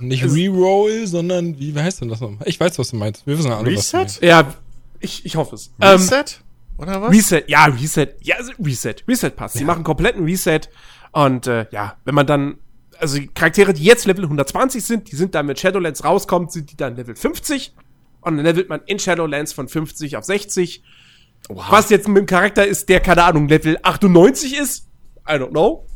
Nicht 0.00 0.24
Reroll, 0.24 1.06
sondern 1.06 1.58
wie 1.58 1.74
heißt 1.74 2.00
denn 2.00 2.08
das 2.08 2.20
nochmal? 2.20 2.46
Ich 2.46 2.58
weiß, 2.58 2.78
was 2.78 2.90
du 2.90 2.96
meinst. 2.96 3.26
Wir 3.26 3.36
wissen 3.36 3.50
ja 3.50 3.58
alle, 3.58 3.66
was 3.66 3.90
du 3.90 3.96
Reset? 3.96 3.96
meinst. 3.98 4.22
Ja, 4.22 4.54
ich, 5.00 5.26
ich 5.26 5.36
hoffe 5.36 5.56
es. 5.56 5.72
Ähm, 5.80 5.92
Reset? 5.92 6.24
Oder 6.78 7.02
was? 7.02 7.12
Reset, 7.12 7.44
ja, 7.48 7.64
Reset, 7.64 8.14
ja, 8.22 8.36
also 8.36 8.52
Reset, 8.64 8.94
Reset 9.06 9.30
passt. 9.30 9.56
Sie 9.56 9.64
machen 9.64 9.84
kompletten 9.84 10.24
Reset 10.24 10.60
und 11.12 11.46
äh, 11.46 11.66
ja, 11.70 11.96
wenn 12.04 12.14
man 12.14 12.26
dann, 12.26 12.58
also 12.98 13.18
die 13.18 13.26
Charaktere, 13.28 13.74
die 13.74 13.82
jetzt 13.82 14.06
Level 14.06 14.24
120 14.24 14.84
sind, 14.84 15.10
die 15.10 15.16
sind 15.16 15.34
dann 15.34 15.46
mit 15.46 15.58
Shadowlands 15.58 16.04
rauskommt, 16.04 16.52
sind 16.52 16.70
die 16.70 16.76
dann 16.76 16.96
Level 16.96 17.16
50 17.16 17.74
und 18.20 18.36
dann 18.36 18.46
levelt 18.46 18.68
man 18.68 18.80
in 18.86 18.98
Shadowlands 18.98 19.52
von 19.52 19.68
50 19.68 20.16
auf 20.16 20.24
60. 20.24 20.82
Oha. 21.48 21.72
Was 21.72 21.90
jetzt 21.90 22.08
mit 22.08 22.18
dem 22.18 22.26
Charakter 22.26 22.66
ist, 22.66 22.88
der, 22.88 23.00
keine 23.00 23.24
Ahnung, 23.24 23.48
Level 23.48 23.78
98 23.82 24.58
ist, 24.58 24.88
I 25.28 25.32
don't 25.32 25.50
know. 25.50 25.86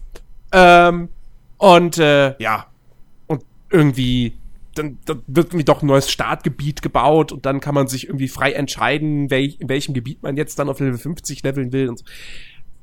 Ähm, 0.53 1.09
und 1.59 1.99
äh, 1.99 2.35
ja, 2.41 2.67
und 3.27 3.45
irgendwie, 3.71 4.37
dann, 4.75 4.99
dann 5.05 5.23
wird 5.27 5.49
irgendwie 5.49 5.65
doch 5.65 5.83
ein 5.83 5.87
neues 5.87 6.11
Startgebiet 6.11 6.83
gebaut 6.83 7.33
und 7.33 7.47
dann 7.47 7.61
kann 7.61 7.75
man 7.75 7.87
sich 7.89 8.07
irgendwie 8.07 8.29
frei 8.29 8.53
entscheiden, 8.53 9.31
welch, 9.31 9.59
in 9.61 9.69
welchem 9.69 9.95
Gebiet 9.95 10.23
man 10.23 10.37
jetzt 10.37 10.59
dann 10.59 10.69
auf 10.69 10.81
Level 10.81 10.99
50 10.99 11.43
leveln 11.43 11.73
will 11.73 11.89
und 11.89 11.99
so. 11.99 12.05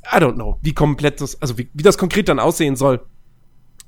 I 0.05 0.17
don't 0.17 0.35
know, 0.35 0.57
wie 0.61 0.73
komplett 0.73 1.21
das, 1.21 1.41
also 1.41 1.57
wie, 1.57 1.69
wie 1.73 1.83
das 1.83 1.97
konkret 1.97 2.29
dann 2.29 2.39
aussehen 2.39 2.75
soll. 2.75 3.01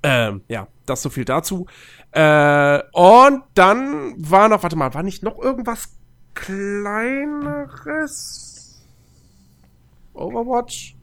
Ähm, 0.04 0.42
ja, 0.48 0.68
das 0.86 1.02
so 1.02 1.10
viel 1.10 1.26
dazu. 1.26 1.68
Äh, 2.12 2.80
und 2.92 3.44
dann 3.54 4.16
war 4.18 4.50
noch, 4.50 4.64
warte 4.64 4.76
mal, 4.76 4.94
war 4.94 5.04
nicht 5.04 5.24
noch 5.24 5.40
irgendwas 5.40 5.90
kleineres? 6.34 7.72
Overwatch? 10.14 10.96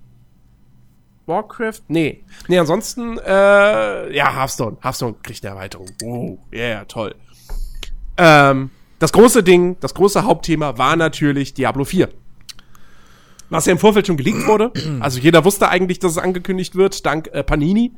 Warcraft? 1.28 1.82
Nee. 1.88 2.24
Nee, 2.48 2.58
ansonsten, 2.58 3.18
äh, 3.18 4.14
ja, 4.14 4.34
Hearthstone. 4.34 4.78
Hearthstone 4.82 5.14
kriegt 5.22 5.44
eine 5.44 5.54
Erweiterung. 5.54 5.88
Oh, 6.02 6.38
yeah, 6.52 6.84
toll. 6.86 7.14
Ähm, 8.16 8.70
das 8.98 9.12
große 9.12 9.42
Ding, 9.42 9.76
das 9.80 9.94
große 9.94 10.24
Hauptthema 10.24 10.76
war 10.78 10.96
natürlich 10.96 11.54
Diablo 11.54 11.84
4. 11.84 12.08
Was 13.50 13.66
ja 13.66 13.72
im 13.72 13.78
Vorfeld 13.78 14.06
schon 14.06 14.16
geleakt 14.16 14.46
wurde. 14.46 14.72
Also 15.00 15.20
jeder 15.20 15.44
wusste 15.44 15.68
eigentlich, 15.68 15.98
dass 16.00 16.12
es 16.12 16.18
angekündigt 16.18 16.74
wird, 16.74 17.06
dank 17.06 17.28
äh, 17.28 17.44
Panini. 17.44 17.92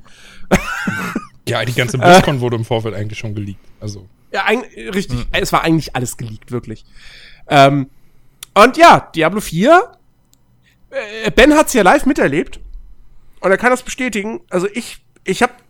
Ja, 1.48 1.64
die 1.64 1.72
ganze 1.72 1.98
BlizzCon 1.98 2.36
äh, 2.36 2.40
wurde 2.40 2.56
im 2.56 2.64
Vorfeld 2.64 2.94
eigentlich 2.94 3.18
schon 3.18 3.34
geleakt. 3.34 3.64
Also. 3.80 4.06
Ja, 4.32 4.44
ein, 4.44 4.62
richtig. 4.94 5.18
Mhm. 5.18 5.26
Es 5.32 5.52
war 5.52 5.62
eigentlich 5.62 5.96
alles 5.96 6.16
geleakt, 6.16 6.52
wirklich. 6.52 6.84
Ähm, 7.48 7.88
und 8.54 8.76
ja, 8.76 9.10
Diablo 9.14 9.40
4. 9.40 9.92
Äh, 10.90 11.30
ben 11.30 11.54
hat's 11.54 11.72
ja 11.72 11.82
live 11.82 12.06
miterlebt. 12.06 12.60
Und 13.40 13.50
er 13.50 13.56
kann 13.56 13.70
das 13.70 13.82
bestätigen. 13.82 14.40
Also 14.50 14.66
ich, 14.72 15.04
ich 15.24 15.42
hab, 15.42 15.62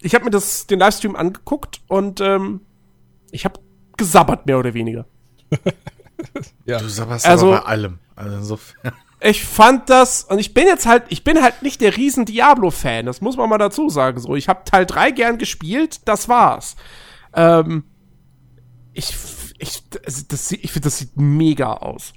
ich 0.00 0.14
hab 0.14 0.24
mir 0.24 0.30
das, 0.30 0.66
den 0.66 0.78
Livestream 0.78 1.16
angeguckt 1.16 1.80
und 1.88 2.20
ähm, 2.20 2.60
ich 3.30 3.44
hab 3.44 3.60
gesabbert, 3.96 4.46
mehr 4.46 4.58
oder 4.58 4.74
weniger. 4.74 5.06
ja. 6.64 6.78
Du 6.78 6.88
sabberst 6.88 7.26
also, 7.26 7.52
aber 7.52 7.62
bei 7.62 7.66
allem. 7.66 7.98
Also 8.16 8.36
insofern. 8.36 8.92
Ich 9.20 9.44
fand 9.44 9.90
das, 9.90 10.24
und 10.24 10.38
ich 10.38 10.54
bin 10.54 10.66
jetzt 10.66 10.86
halt, 10.86 11.04
ich 11.08 11.24
bin 11.24 11.42
halt 11.42 11.62
nicht 11.62 11.80
der 11.80 11.96
riesen 11.96 12.24
Diablo-Fan, 12.24 13.04
das 13.04 13.20
muss 13.20 13.36
man 13.36 13.50
mal 13.50 13.58
dazu 13.58 13.88
sagen. 13.88 14.20
So, 14.20 14.36
ich 14.36 14.48
habe 14.48 14.64
Teil 14.64 14.86
3 14.86 15.10
gern 15.10 15.38
gespielt, 15.38 16.00
das 16.04 16.28
war's. 16.28 16.76
Ähm, 17.34 17.84
ich, 18.92 19.16
ich, 19.58 19.82
also 20.06 20.22
das, 20.28 20.52
ich 20.52 20.70
finde, 20.70 20.86
das 20.86 20.98
sieht 20.98 21.16
mega 21.16 21.74
aus. 21.74 22.12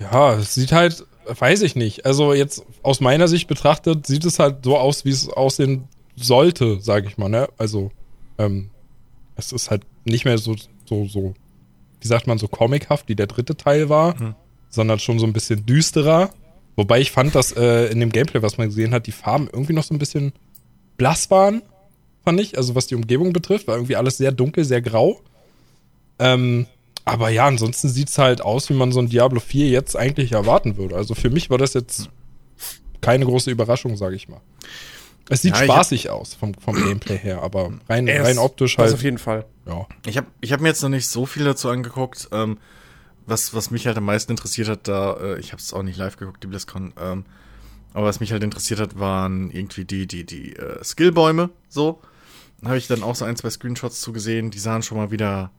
Ja, 0.00 0.34
es 0.34 0.54
sieht 0.54 0.72
halt, 0.72 1.06
weiß 1.26 1.62
ich 1.62 1.76
nicht. 1.76 2.06
Also 2.06 2.34
jetzt 2.34 2.64
aus 2.82 3.00
meiner 3.00 3.28
Sicht 3.28 3.48
betrachtet, 3.48 4.06
sieht 4.06 4.24
es 4.24 4.38
halt 4.38 4.64
so 4.64 4.76
aus, 4.76 5.04
wie 5.04 5.10
es 5.10 5.28
aussehen 5.28 5.88
sollte, 6.16 6.80
sage 6.80 7.08
ich 7.08 7.18
mal. 7.18 7.28
Ne? 7.28 7.48
Also 7.58 7.90
ähm, 8.38 8.70
es 9.36 9.52
ist 9.52 9.70
halt 9.70 9.82
nicht 10.04 10.24
mehr 10.24 10.38
so, 10.38 10.56
so, 10.84 11.06
so, 11.06 11.34
wie 12.00 12.08
sagt 12.08 12.26
man, 12.26 12.38
so 12.38 12.48
comichaft, 12.48 13.08
wie 13.08 13.14
der 13.14 13.26
dritte 13.26 13.56
Teil 13.56 13.88
war, 13.88 14.20
mhm. 14.20 14.34
sondern 14.68 14.98
schon 14.98 15.18
so 15.18 15.26
ein 15.26 15.32
bisschen 15.32 15.64
düsterer. 15.66 16.30
Wobei 16.76 17.00
ich 17.00 17.10
fand, 17.10 17.34
dass 17.34 17.52
äh, 17.52 17.86
in 17.86 18.00
dem 18.00 18.10
Gameplay, 18.10 18.42
was 18.42 18.58
man 18.58 18.68
gesehen 18.68 18.92
hat, 18.92 19.06
die 19.06 19.12
Farben 19.12 19.48
irgendwie 19.52 19.74
noch 19.74 19.84
so 19.84 19.94
ein 19.94 19.98
bisschen 19.98 20.32
blass 20.96 21.30
waren, 21.30 21.62
fand 22.24 22.40
ich. 22.40 22.56
Also 22.56 22.74
was 22.74 22.86
die 22.86 22.94
Umgebung 22.94 23.32
betrifft, 23.32 23.68
war 23.68 23.76
irgendwie 23.76 23.96
alles 23.96 24.16
sehr 24.16 24.32
dunkel, 24.32 24.64
sehr 24.64 24.80
grau. 24.80 25.20
Ähm, 26.18 26.66
aber 27.04 27.30
ja, 27.30 27.46
ansonsten 27.46 27.88
sieht 27.88 28.08
es 28.08 28.18
halt 28.18 28.40
aus, 28.40 28.68
wie 28.70 28.74
man 28.74 28.92
so 28.92 29.00
ein 29.00 29.08
Diablo 29.08 29.40
4 29.40 29.68
jetzt 29.68 29.96
eigentlich 29.96 30.32
erwarten 30.32 30.76
würde. 30.76 30.96
Also 30.96 31.14
für 31.14 31.30
mich 31.30 31.50
war 31.50 31.58
das 31.58 31.74
jetzt 31.74 32.08
keine 33.00 33.24
große 33.24 33.50
Überraschung, 33.50 33.96
sage 33.96 34.16
ich 34.16 34.28
mal. 34.28 34.40
Es 35.28 35.42
sieht 35.42 35.56
ja, 35.56 35.64
spaßig 35.64 36.08
hab, 36.08 36.14
aus 36.14 36.34
vom, 36.34 36.54
vom 36.54 36.74
Gameplay 36.74 37.18
her, 37.18 37.42
aber 37.42 37.72
rein, 37.88 38.08
rein 38.08 38.38
optisch 38.38 38.78
halt. 38.78 38.88
Das 38.88 38.94
auf 38.94 39.02
jeden 39.02 39.18
Fall. 39.18 39.44
Ja. 39.66 39.86
Ich 40.06 40.16
habe 40.16 40.26
ich 40.40 40.52
hab 40.52 40.60
mir 40.60 40.68
jetzt 40.68 40.82
noch 40.82 40.88
nicht 40.88 41.08
so 41.08 41.26
viel 41.26 41.44
dazu 41.44 41.68
angeguckt. 41.70 42.28
Ähm, 42.32 42.58
was, 43.26 43.54
was 43.54 43.70
mich 43.70 43.86
halt 43.86 43.96
am 43.96 44.04
meisten 44.04 44.32
interessiert 44.32 44.68
hat, 44.68 44.88
da, 44.88 45.14
äh, 45.14 45.38
ich 45.38 45.52
habe 45.52 45.62
es 45.62 45.72
auch 45.72 45.82
nicht 45.82 45.96
live 45.96 46.16
geguckt, 46.16 46.42
die 46.42 46.48
BlizzCon, 46.48 46.92
ähm, 47.00 47.24
aber 47.94 48.06
was 48.06 48.20
mich 48.20 48.32
halt 48.32 48.42
interessiert 48.42 48.80
hat, 48.80 48.98
waren 48.98 49.50
irgendwie 49.50 49.84
die, 49.84 50.06
die, 50.06 50.24
die 50.24 50.56
äh, 50.56 50.82
Skillbäume, 50.82 51.50
so. 51.68 52.00
Da 52.60 52.68
habe 52.68 52.78
ich 52.78 52.86
dann 52.86 53.02
auch 53.02 53.14
so 53.14 53.24
ein, 53.24 53.36
zwei 53.36 53.50
Screenshots 53.50 54.00
zugesehen, 54.00 54.50
die 54.50 54.58
sahen 54.58 54.82
schon 54.82 54.96
mal 54.96 55.10
wieder 55.10 55.50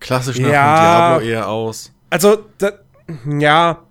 klassisch 0.00 0.38
nach 0.38 0.50
ja, 0.50 1.18
Diablo 1.18 1.28
eher 1.28 1.48
aus. 1.48 1.92
Also, 2.10 2.46
da, 2.58 2.72
ja. 3.38 3.82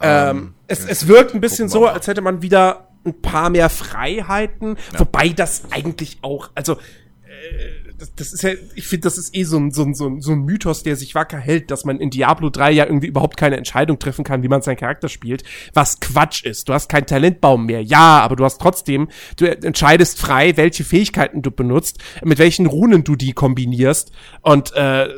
Ähm, 0.00 0.36
ähm, 0.36 0.54
es, 0.66 0.84
es 0.84 1.08
wirkt 1.08 1.34
ein 1.34 1.40
bisschen 1.40 1.68
so, 1.68 1.86
als 1.86 2.06
hätte 2.06 2.20
man 2.20 2.42
wieder 2.42 2.88
ein 3.04 3.20
paar 3.20 3.50
mehr 3.50 3.68
Freiheiten, 3.68 4.76
ja. 4.92 5.00
wobei 5.00 5.28
das 5.28 5.64
eigentlich 5.70 6.18
auch, 6.22 6.50
also 6.54 6.72
äh, 6.72 7.84
das, 7.98 8.14
das 8.14 8.32
ist 8.32 8.42
ja, 8.42 8.50
ich 8.74 8.86
finde, 8.86 9.04
das 9.04 9.18
ist 9.18 9.36
eh 9.36 9.44
so 9.44 9.56
ein, 9.56 9.70
so, 9.70 9.82
ein, 9.84 9.94
so, 9.94 10.08
ein, 10.08 10.20
so 10.20 10.32
ein 10.32 10.40
Mythos, 10.40 10.82
der 10.82 10.96
sich 10.96 11.14
wacker 11.14 11.38
hält, 11.38 11.70
dass 11.70 11.84
man 11.84 12.00
in 12.00 12.10
Diablo 12.10 12.50
3 12.50 12.72
ja 12.72 12.86
irgendwie 12.86 13.06
überhaupt 13.06 13.36
keine 13.36 13.56
Entscheidung 13.56 13.98
treffen 13.98 14.24
kann, 14.24 14.42
wie 14.42 14.48
man 14.48 14.62
seinen 14.62 14.76
Charakter 14.76 15.08
spielt, 15.08 15.44
was 15.74 16.00
Quatsch 16.00 16.44
ist. 16.44 16.68
Du 16.68 16.72
hast 16.72 16.88
keinen 16.88 17.06
Talentbaum 17.06 17.66
mehr, 17.66 17.82
ja, 17.82 18.20
aber 18.20 18.36
du 18.36 18.44
hast 18.44 18.60
trotzdem, 18.60 19.08
du 19.36 19.46
entscheidest 19.46 20.18
frei, 20.18 20.56
welche 20.56 20.84
Fähigkeiten 20.84 21.42
du 21.42 21.50
benutzt, 21.50 21.98
mit 22.24 22.38
welchen 22.38 22.66
Runen 22.66 23.04
du 23.04 23.16
die 23.16 23.32
kombinierst 23.32 24.10
und 24.42 24.74
äh, 24.74 25.08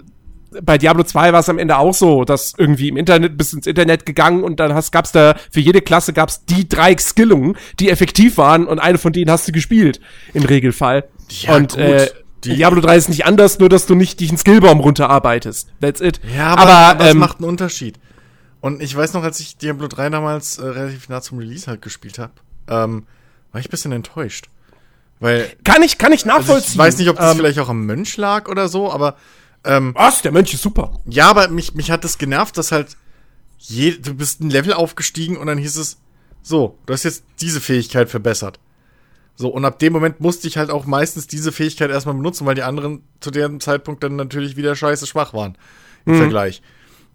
bei 0.63 0.79
Diablo 0.79 1.03
2 1.03 1.33
war 1.33 1.41
es 1.41 1.49
am 1.49 1.59
Ende 1.59 1.79
auch 1.79 1.95
so, 1.95 2.25
dass 2.25 2.55
irgendwie 2.57 2.89
im 2.89 2.97
Internet 2.97 3.37
bis 3.37 3.53
ins 3.53 3.67
Internet 3.67 4.07
gegangen 4.07 4.43
und 4.43 4.61
dann 4.61 4.75
hast, 4.75 4.93
gab's 4.93 5.13
da 5.13 5.37
für 5.51 5.61
jede 5.61 5.81
Klasse 5.81 6.13
gab's 6.13 6.45
die 6.45 6.69
drei 6.69 6.97
Skillungen, 6.97 7.57
die 7.81 7.91
effektiv 7.91 8.39
waren 8.39 8.67
und 8.67 8.79
eine 8.79 8.99
von 8.99 9.13
denen 9.13 9.31
hast 9.31 9.49
du 9.49 9.53
gespielt 9.53 10.01
im 10.35 10.45
Regelfall. 10.45 11.05
Ja, 11.29 11.57
und 11.57 11.73
gut. 11.73 11.81
äh, 11.81 12.11
die 12.45 12.57
Diablo 12.57 12.81
3 12.81 12.97
ist 12.97 13.09
nicht 13.09 13.27
anders, 13.27 13.59
nur 13.59 13.69
dass 13.69 13.87
du 13.87 13.95
nicht 13.95 14.21
dich 14.21 14.29
einen 14.29 14.39
Skillbaum 14.39 14.81
runterarbeitest. 14.81 15.69
That's 15.81 16.01
it. 16.01 16.21
Ja, 16.35 16.49
aber, 16.49 16.63
aber, 16.63 16.73
aber 16.73 17.01
ähm, 17.01 17.07
das 17.07 17.15
macht 17.17 17.39
einen 17.39 17.49
Unterschied. 17.49 17.99
Und 18.61 18.83
ich 18.83 18.97
weiß 18.97 19.13
noch, 19.13 19.23
als 19.23 19.41
ich 19.41 19.59
Diablo 19.59 19.89
3 19.89 20.11
damals 20.11 20.59
äh, 20.59 20.67
relativ 20.67 21.09
nah 21.09 21.21
zum 21.21 21.39
Release 21.39 21.67
halt 21.67 21.83
gespielt 21.83 22.19
habe, 22.19 22.33
ähm, 22.69 23.07
war 23.53 23.61
ich 23.61 23.69
ein 23.69 23.71
bisschen 23.71 23.93
enttäuscht. 23.93 24.49
Weil. 25.19 25.51
Kann 25.65 25.83
ich, 25.83 25.99
kann 25.99 26.13
ich 26.13 26.25
nachvollziehen. 26.25 26.55
Also 26.55 26.73
ich 26.73 26.79
weiß 26.79 26.99
nicht, 26.99 27.09
ob 27.09 27.17
das 27.17 27.33
ähm, 27.33 27.39
vielleicht 27.39 27.59
auch 27.59 27.69
am 27.69 27.87
Mönch 27.87 28.17
lag 28.17 28.49
oder 28.49 28.69
so, 28.69 28.93
aber 28.93 29.17
ähm, 29.67 29.95
Was? 29.95 30.23
Der 30.23 30.33
Mönch 30.33 30.55
ist 30.55 30.63
super. 30.63 31.01
Ja, 31.07 31.29
aber 31.29 31.49
mich, 31.49 31.75
mich 31.75 31.91
hat 31.91 32.05
das 32.05 32.19
genervt, 32.19 32.57
dass 32.57 32.73
halt 32.73 32.97
je, 33.59 33.93
du 33.99 34.15
bist 34.15 34.41
ein 34.41 34.51
Level 34.51 34.73
aufgestiegen 34.73 35.37
und 35.37 35.47
dann 35.47 35.59
hieß 35.59 35.77
es, 35.77 35.99
so, 36.43 36.79
du 36.87 36.93
hast 36.93 37.03
jetzt 37.03 37.25
diese 37.41 37.61
Fähigkeit 37.61 38.09
verbessert. 38.09 38.61
So, 39.35 39.49
und 39.49 39.65
ab 39.65 39.79
dem 39.79 39.93
Moment 39.93 40.21
musste 40.21 40.49
ich 40.49 40.57
halt 40.57 40.71
auch 40.71 40.87
meistens 40.87 41.27
diese 41.27 41.53
Fähigkeit 41.53 41.91
erstmal 41.91 42.15
benutzen, 42.15 42.47
weil 42.47 42.55
die 42.55 42.63
anderen 42.63 43.03
zu 43.21 43.31
dem 43.31 43.61
Zeitpunkt 43.61 44.03
dann 44.03 44.17
natürlich 44.17 44.57
wieder 44.57 44.75
scheiße 44.75 45.07
schwach 45.07 45.35
waren. 45.35 45.59
Im 46.07 46.15
mhm. 46.15 46.19
Vergleich. 46.19 46.63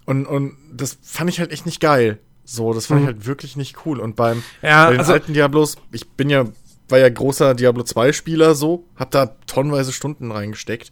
Und, 0.05 0.25
und 0.25 0.57
das 0.71 0.97
fand 1.01 1.29
ich 1.29 1.39
halt 1.39 1.51
echt 1.51 1.65
nicht 1.65 1.79
geil. 1.79 2.19
So, 2.43 2.73
das 2.73 2.87
fand 2.87 3.01
mhm. 3.01 3.07
ich 3.07 3.13
halt 3.13 3.25
wirklich 3.25 3.55
nicht 3.55 3.85
cool. 3.85 3.99
Und 3.99 4.15
beim 4.15 4.43
ja, 4.61 4.85
bei 4.85 4.91
den 4.91 4.99
also, 4.99 5.13
alten 5.13 5.33
Diablos, 5.33 5.77
ich 5.91 6.09
bin 6.09 6.29
ja, 6.29 6.45
war 6.89 6.99
ja 6.99 7.09
großer 7.09 7.55
Diablo 7.55 7.83
2 7.83 8.11
Spieler 8.11 8.53
so, 8.53 8.85
hab 8.97 9.11
da 9.11 9.27
tonnenweise 9.47 9.93
Stunden 9.93 10.31
reingesteckt. 10.31 10.91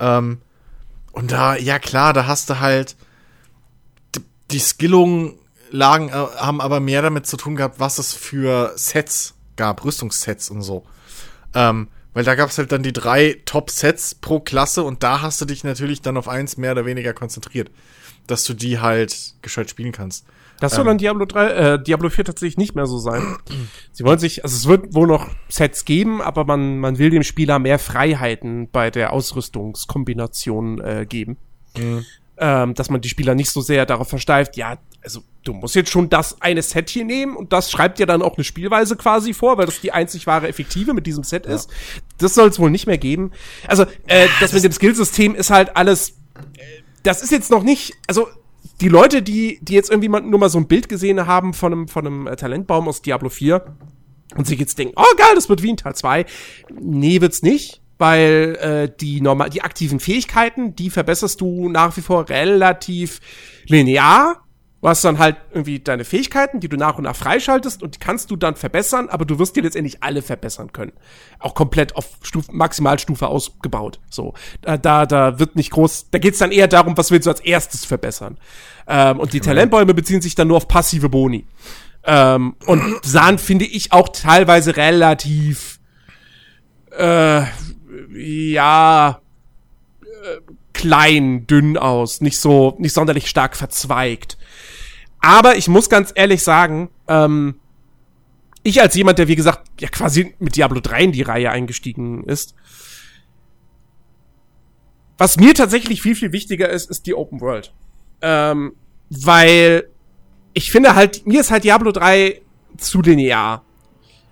Ähm, 0.00 0.38
und 1.12 1.32
da, 1.32 1.56
ja 1.56 1.78
klar, 1.78 2.12
da 2.12 2.26
hast 2.26 2.50
du 2.50 2.60
halt 2.60 2.96
die, 4.14 4.22
die 4.50 4.60
Skillungen 4.60 5.34
lagen, 5.70 6.08
äh, 6.08 6.12
haben 6.12 6.60
aber 6.60 6.80
mehr 6.80 7.02
damit 7.02 7.26
zu 7.26 7.36
tun 7.36 7.56
gehabt, 7.56 7.80
was 7.80 7.98
es 7.98 8.14
für 8.14 8.72
Sets 8.76 9.34
gab, 9.56 9.84
Rüstungssets 9.84 10.50
und 10.50 10.62
so. 10.62 10.84
Ähm, 11.54 11.88
weil 12.14 12.24
da 12.24 12.34
gab 12.34 12.50
es 12.50 12.58
halt 12.58 12.72
dann 12.72 12.82
die 12.82 12.92
drei 12.92 13.40
Top-Sets 13.44 14.16
pro 14.16 14.40
Klasse 14.40 14.82
und 14.82 15.02
da 15.02 15.20
hast 15.20 15.40
du 15.40 15.44
dich 15.44 15.62
natürlich 15.64 16.02
dann 16.02 16.16
auf 16.16 16.28
eins 16.28 16.56
mehr 16.56 16.72
oder 16.72 16.86
weniger 16.86 17.12
konzentriert, 17.12 17.70
dass 18.26 18.44
du 18.44 18.54
die 18.54 18.80
halt 18.80 19.34
gescheit 19.42 19.70
spielen 19.70 19.92
kannst. 19.92 20.24
Das 20.60 20.72
soll 20.72 20.82
ähm, 20.82 20.88
dann 20.88 20.98
Diablo 20.98 21.24
3, 21.24 21.46
äh, 21.46 21.82
Diablo 21.82 22.10
4 22.10 22.24
tatsächlich 22.24 22.56
nicht 22.56 22.74
mehr 22.74 22.86
so 22.86 22.98
sein. 22.98 23.36
Sie 23.92 24.04
wollen 24.04 24.18
sich, 24.18 24.44
also 24.44 24.56
es 24.56 24.66
wird 24.66 24.94
wohl 24.94 25.06
noch 25.06 25.28
Sets 25.48 25.84
geben, 25.84 26.20
aber 26.20 26.44
man, 26.44 26.78
man 26.78 26.98
will 26.98 27.10
dem 27.10 27.22
Spieler 27.22 27.58
mehr 27.58 27.78
Freiheiten 27.78 28.68
bei 28.70 28.90
der 28.90 29.12
Ausrüstungskombination 29.12 30.80
äh, 30.80 31.06
geben. 31.08 31.36
Mhm. 31.76 32.04
Ähm, 32.40 32.74
dass 32.74 32.88
man 32.90 33.00
die 33.00 33.08
Spieler 33.08 33.34
nicht 33.34 33.50
so 33.50 33.60
sehr 33.60 33.84
darauf 33.84 34.08
versteift, 34.08 34.56
ja, 34.56 34.78
also 35.02 35.22
du 35.42 35.52
musst 35.52 35.74
jetzt 35.74 35.90
schon 35.90 36.08
das 36.08 36.40
eine 36.40 36.62
Set 36.62 36.88
hier 36.90 37.04
nehmen 37.04 37.34
und 37.36 37.52
das 37.52 37.70
schreibt 37.70 37.98
dir 37.98 38.06
dann 38.06 38.22
auch 38.22 38.36
eine 38.36 38.44
Spielweise 38.44 38.94
quasi 38.96 39.34
vor, 39.34 39.58
weil 39.58 39.66
das 39.66 39.80
die 39.80 39.92
einzig 39.92 40.26
wahre 40.26 40.48
Effektive 40.48 40.94
mit 40.94 41.06
diesem 41.06 41.24
Set 41.24 41.46
ja. 41.46 41.54
ist. 41.54 41.70
Das 42.18 42.34
soll 42.34 42.48
es 42.48 42.58
wohl 42.58 42.70
nicht 42.70 42.86
mehr 42.86 42.98
geben. 42.98 43.32
Also, 43.66 43.84
äh, 44.06 44.28
das, 44.40 44.50
das 44.50 44.52
mit 44.52 44.64
dem 44.64 44.72
Skillsystem 44.72 45.34
ist 45.34 45.50
halt 45.50 45.76
alles, 45.76 46.10
äh, 46.56 46.82
das 47.02 47.22
ist 47.22 47.32
jetzt 47.32 47.50
noch 47.50 47.62
nicht, 47.62 47.94
also 48.06 48.28
die 48.80 48.88
Leute, 48.88 49.22
die, 49.22 49.58
die 49.62 49.74
jetzt 49.74 49.90
irgendwie 49.90 50.08
nur 50.08 50.38
mal 50.38 50.48
so 50.48 50.58
ein 50.58 50.68
Bild 50.68 50.88
gesehen 50.88 51.26
haben 51.26 51.52
von 51.54 51.72
einem, 51.72 51.88
von 51.88 52.06
einem 52.06 52.26
äh, 52.26 52.36
Talentbaum 52.36 52.88
aus 52.88 53.02
Diablo 53.02 53.28
4 53.28 53.64
und 54.36 54.46
sich 54.46 54.58
jetzt 54.58 54.78
denken, 54.78 54.94
oh 54.96 55.16
geil, 55.16 55.34
das 55.34 55.48
wird 55.48 55.62
wie 55.62 55.70
in 55.70 55.76
Teil 55.76 55.94
2. 55.94 56.26
Nee, 56.80 57.20
wird's 57.20 57.42
nicht, 57.42 57.82
weil 57.98 58.56
äh, 58.60 58.96
die 59.00 59.20
normal, 59.20 59.50
die 59.50 59.62
aktiven 59.62 60.00
Fähigkeiten, 60.00 60.76
die 60.76 60.90
verbesserst 60.90 61.40
du 61.40 61.68
nach 61.68 61.96
wie 61.96 62.02
vor 62.02 62.28
relativ 62.28 63.20
linear 63.66 64.44
Du 64.80 64.88
hast 64.88 65.04
dann 65.04 65.18
halt 65.18 65.36
irgendwie 65.52 65.80
deine 65.80 66.04
Fähigkeiten, 66.04 66.60
die 66.60 66.68
du 66.68 66.76
nach 66.76 66.98
und 66.98 67.04
nach 67.04 67.16
freischaltest 67.16 67.82
und 67.82 67.96
die 67.96 67.98
kannst 67.98 68.30
du 68.30 68.36
dann 68.36 68.54
verbessern, 68.54 69.08
aber 69.08 69.24
du 69.24 69.38
wirst 69.40 69.56
dir 69.56 69.62
letztendlich 69.64 70.04
alle 70.04 70.22
verbessern 70.22 70.72
können. 70.72 70.92
Auch 71.40 71.54
komplett 71.54 71.96
auf 71.96 72.06
Stufe, 72.22 72.52
Maximalstufe 72.52 73.26
ausgebaut. 73.26 73.98
So, 74.08 74.34
da, 74.62 74.76
da, 74.76 75.04
da 75.06 75.40
wird 75.40 75.56
nicht 75.56 75.72
groß, 75.72 76.10
da 76.12 76.18
geht's 76.18 76.38
dann 76.38 76.52
eher 76.52 76.68
darum, 76.68 76.96
was 76.96 77.10
willst 77.10 77.26
du 77.26 77.30
als 77.30 77.40
erstes 77.40 77.84
verbessern. 77.84 78.38
Ähm, 78.86 79.18
und 79.18 79.32
die 79.32 79.40
Talentbäume 79.40 79.94
beziehen 79.94 80.22
sich 80.22 80.36
dann 80.36 80.46
nur 80.46 80.58
auf 80.58 80.68
passive 80.68 81.08
Boni. 81.08 81.44
Ähm, 82.04 82.54
und 82.66 83.04
sahen, 83.04 83.38
finde 83.38 83.64
ich, 83.64 83.92
auch 83.92 84.08
teilweise 84.10 84.76
relativ, 84.76 85.80
äh, 86.96 87.42
ja, 88.14 89.20
klein, 90.78 91.46
dünn 91.48 91.76
aus, 91.76 92.20
nicht 92.20 92.38
so, 92.38 92.76
nicht 92.78 92.92
sonderlich 92.92 93.28
stark 93.28 93.56
verzweigt. 93.56 94.38
Aber 95.20 95.56
ich 95.56 95.66
muss 95.66 95.90
ganz 95.90 96.12
ehrlich 96.14 96.44
sagen, 96.44 96.88
ähm, 97.08 97.56
ich 98.62 98.80
als 98.80 98.94
jemand, 98.94 99.18
der 99.18 99.26
wie 99.26 99.34
gesagt 99.34 99.68
ja 99.80 99.88
quasi 99.88 100.36
mit 100.38 100.54
Diablo 100.54 100.80
3 100.80 101.02
in 101.02 101.12
die 101.12 101.22
Reihe 101.22 101.50
eingestiegen 101.50 102.22
ist, 102.24 102.54
was 105.16 105.36
mir 105.36 105.52
tatsächlich 105.52 106.00
viel, 106.00 106.14
viel 106.14 106.30
wichtiger 106.30 106.68
ist, 106.68 106.88
ist 106.88 107.06
die 107.06 107.14
Open 107.14 107.40
World. 107.40 107.74
Ähm, 108.22 108.74
weil 109.10 109.88
ich 110.52 110.70
finde 110.70 110.94
halt, 110.94 111.26
mir 111.26 111.40
ist 111.40 111.50
halt 111.50 111.64
Diablo 111.64 111.90
3 111.90 112.40
zu 112.76 113.02
linear. 113.02 113.64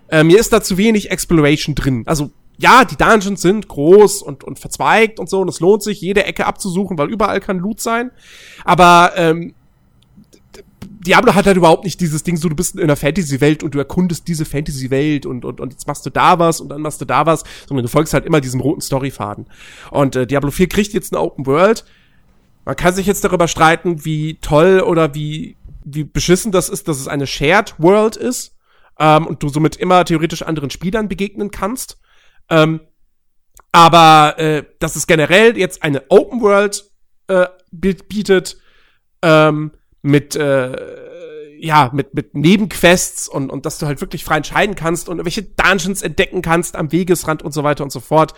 Äh, 0.07 0.23
mir 0.23 0.39
ist 0.39 0.53
da 0.53 0.63
zu 0.63 0.77
wenig 0.77 1.11
Exploration 1.11 1.75
drin. 1.75 2.03
Also 2.05 2.31
ja, 2.57 2.85
die 2.85 2.95
Dungeons 2.95 3.41
sind 3.41 3.67
groß 3.67 4.21
und, 4.21 4.43
und 4.43 4.59
verzweigt 4.59 5.19
und 5.19 5.29
so, 5.29 5.41
und 5.41 5.47
es 5.47 5.59
lohnt 5.59 5.83
sich, 5.83 6.01
jede 6.01 6.23
Ecke 6.23 6.45
abzusuchen, 6.45 6.97
weil 6.97 7.09
überall 7.09 7.39
kann 7.39 7.59
Loot 7.59 7.79
sein. 7.79 8.11
Aber 8.65 9.11
ähm, 9.15 9.53
Diablo 11.07 11.35
hat 11.35 11.45
halt 11.45 11.57
überhaupt 11.57 11.85
nicht 11.85 12.01
dieses 12.01 12.23
Ding, 12.23 12.35
so 12.35 12.49
du 12.49 12.55
bist 12.55 12.75
in 12.75 12.81
einer 12.81 12.95
Fantasy-Welt 12.95 13.63
und 13.63 13.73
du 13.73 13.79
erkundest 13.79 14.27
diese 14.27 14.45
Fantasy-Welt 14.45 15.25
und, 15.25 15.45
und, 15.45 15.61
und 15.61 15.71
jetzt 15.71 15.87
machst 15.87 16.05
du 16.05 16.09
da 16.09 16.39
was 16.39 16.59
und 16.59 16.69
dann 16.69 16.81
machst 16.81 16.99
du 16.99 17.05
da 17.05 17.25
was, 17.25 17.43
sondern 17.67 17.83
du 17.83 17.89
folgst 17.89 18.13
halt 18.13 18.25
immer 18.25 18.41
diesem 18.41 18.59
roten 18.59 18.81
Storyfaden. 18.81 19.45
Und 19.91 20.15
äh, 20.15 20.27
Diablo 20.27 20.51
4 20.51 20.67
kriegt 20.67 20.93
jetzt 20.93 21.13
eine 21.13 21.21
Open 21.21 21.45
World. 21.45 21.85
Man 22.65 22.75
kann 22.75 22.93
sich 22.93 23.05
jetzt 23.05 23.23
darüber 23.23 23.47
streiten, 23.47 24.03
wie 24.03 24.39
toll 24.41 24.81
oder 24.81 25.15
wie, 25.15 25.55
wie 25.85 26.03
beschissen 26.03 26.51
das 26.51 26.67
ist, 26.67 26.87
dass 26.87 26.99
es 26.99 27.07
eine 27.07 27.27
Shared 27.27 27.75
World 27.77 28.17
ist 28.17 28.55
ähm, 28.99 29.27
und 29.27 29.41
du 29.43 29.49
somit 29.49 29.77
immer 29.77 30.03
theoretisch 30.03 30.41
anderen 30.41 30.69
Spielern 30.69 31.07
begegnen 31.07 31.51
kannst. 31.51 31.99
Ähm, 32.49 32.81
aber 33.71 34.39
äh, 34.39 34.63
dass 34.79 34.95
es 34.95 35.07
generell 35.07 35.57
jetzt 35.57 35.83
eine 35.83 36.03
Open 36.09 36.41
World 36.41 36.89
äh, 37.27 37.47
bietet, 37.71 38.57
ähm, 39.21 39.71
mit 40.01 40.35
äh, 40.35 41.57
ja 41.59 41.89
mit 41.93 42.13
mit 42.13 42.35
Nebenquests 42.35 43.27
und 43.27 43.49
und 43.49 43.65
dass 43.65 43.79
du 43.79 43.87
halt 43.87 43.99
wirklich 44.01 44.23
frei 44.23 44.37
entscheiden 44.37 44.75
kannst 44.75 45.09
und 45.09 45.23
welche 45.23 45.43
Dungeons 45.43 46.01
entdecken 46.01 46.41
kannst 46.41 46.75
am 46.75 46.91
Wegesrand 46.91 47.43
und 47.43 47.51
so 47.51 47.63
weiter 47.63 47.83
und 47.83 47.91
so 47.91 47.99
fort. 47.99 48.33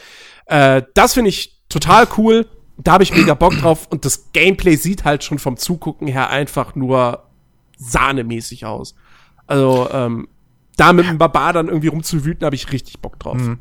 Äh, 0.45 0.83
das 0.93 1.13
finde 1.13 1.29
ich 1.29 1.61
total 1.69 2.07
cool. 2.17 2.47
Da 2.77 2.93
habe 2.93 3.03
ich 3.03 3.13
mega 3.13 3.33
Bock 3.33 3.57
drauf 3.57 3.87
und 3.89 4.05
das 4.05 4.31
Gameplay 4.31 4.77
sieht 4.77 5.03
halt 5.03 5.23
schon 5.23 5.37
vom 5.37 5.57
Zugucken 5.57 6.07
her 6.07 6.29
einfach 6.29 6.75
nur 6.75 7.25
sahnemäßig 7.77 8.65
aus. 8.65 8.95
Also 9.47 9.89
ähm, 9.91 10.29
da 10.77 10.93
mit 10.93 11.05
dem 11.05 11.17
Barbar 11.17 11.51
dann 11.51 11.67
irgendwie 11.67 11.89
rumzuwüten, 11.89 12.45
habe 12.45 12.55
ich 12.55 12.71
richtig 12.71 12.99
Bock 12.99 13.19
drauf. 13.19 13.37
Mhm. 13.37 13.59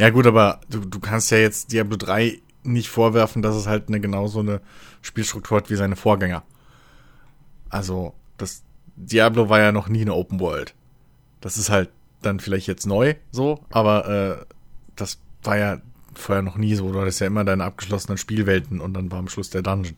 Ja 0.00 0.08
gut, 0.08 0.26
aber 0.26 0.62
du, 0.70 0.80
du 0.80 0.98
kannst 0.98 1.30
ja 1.30 1.36
jetzt 1.36 1.72
Diablo 1.72 1.94
3 1.98 2.40
nicht 2.62 2.88
vorwerfen, 2.88 3.42
dass 3.42 3.54
es 3.54 3.66
halt 3.66 3.88
eine 3.88 4.00
genauso 4.00 4.40
eine 4.40 4.62
Spielstruktur 5.02 5.58
hat 5.58 5.68
wie 5.68 5.76
seine 5.76 5.94
Vorgänger. 5.94 6.42
Also, 7.68 8.14
das 8.38 8.62
Diablo 8.96 9.50
war 9.50 9.60
ja 9.60 9.72
noch 9.72 9.88
nie 9.88 10.00
eine 10.00 10.14
Open 10.14 10.40
World. 10.40 10.74
Das 11.42 11.58
ist 11.58 11.68
halt 11.68 11.90
dann 12.22 12.40
vielleicht 12.40 12.66
jetzt 12.66 12.86
neu 12.86 13.14
so, 13.30 13.60
aber 13.68 14.40
äh, 14.40 14.44
das 14.96 15.18
war 15.42 15.58
ja 15.58 15.82
vorher 16.14 16.42
noch 16.42 16.56
nie 16.56 16.74
so. 16.76 16.90
Du 16.90 16.98
hattest 16.98 17.20
ja 17.20 17.26
immer 17.26 17.44
deine 17.44 17.64
abgeschlossenen 17.64 18.16
Spielwelten 18.16 18.80
und 18.80 18.94
dann 18.94 19.12
war 19.12 19.18
am 19.18 19.28
Schluss 19.28 19.50
der 19.50 19.60
Dungeon. 19.60 19.96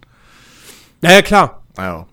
Naja, 1.01 1.23
klar. 1.23 1.63
Ja. 1.79 2.09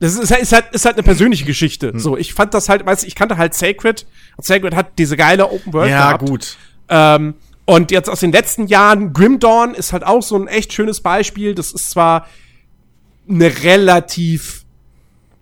Das 0.00 0.16
ist, 0.16 0.32
ist, 0.32 0.52
halt, 0.52 0.72
ist 0.72 0.84
halt 0.84 0.96
eine 0.96 1.04
persönliche 1.04 1.44
Geschichte. 1.44 1.92
Hm. 1.92 2.00
So, 2.00 2.16
ich 2.16 2.34
fand 2.34 2.52
das 2.52 2.68
halt, 2.68 2.84
weißt 2.84 3.04
ich 3.04 3.14
kannte 3.14 3.36
halt 3.36 3.54
Sacred. 3.54 4.06
Sacred 4.38 4.74
hat 4.74 4.98
diese 4.98 5.16
geile 5.16 5.48
Open 5.48 5.72
World 5.72 5.90
ja, 5.90 6.06
gehabt. 6.06 6.22
Ja, 6.22 6.28
gut. 6.28 6.56
Ähm, 6.88 7.34
und 7.64 7.90
jetzt 7.90 8.08
aus 8.08 8.20
den 8.20 8.32
letzten 8.32 8.66
Jahren, 8.66 9.12
Grim 9.12 9.40
Dawn 9.40 9.74
ist 9.74 9.92
halt 9.92 10.04
auch 10.04 10.22
so 10.22 10.36
ein 10.36 10.48
echt 10.48 10.72
schönes 10.72 11.00
Beispiel. 11.00 11.54
Das 11.54 11.72
ist 11.72 11.90
zwar 11.90 12.26
eine 13.28 13.62
relativ 13.62 14.64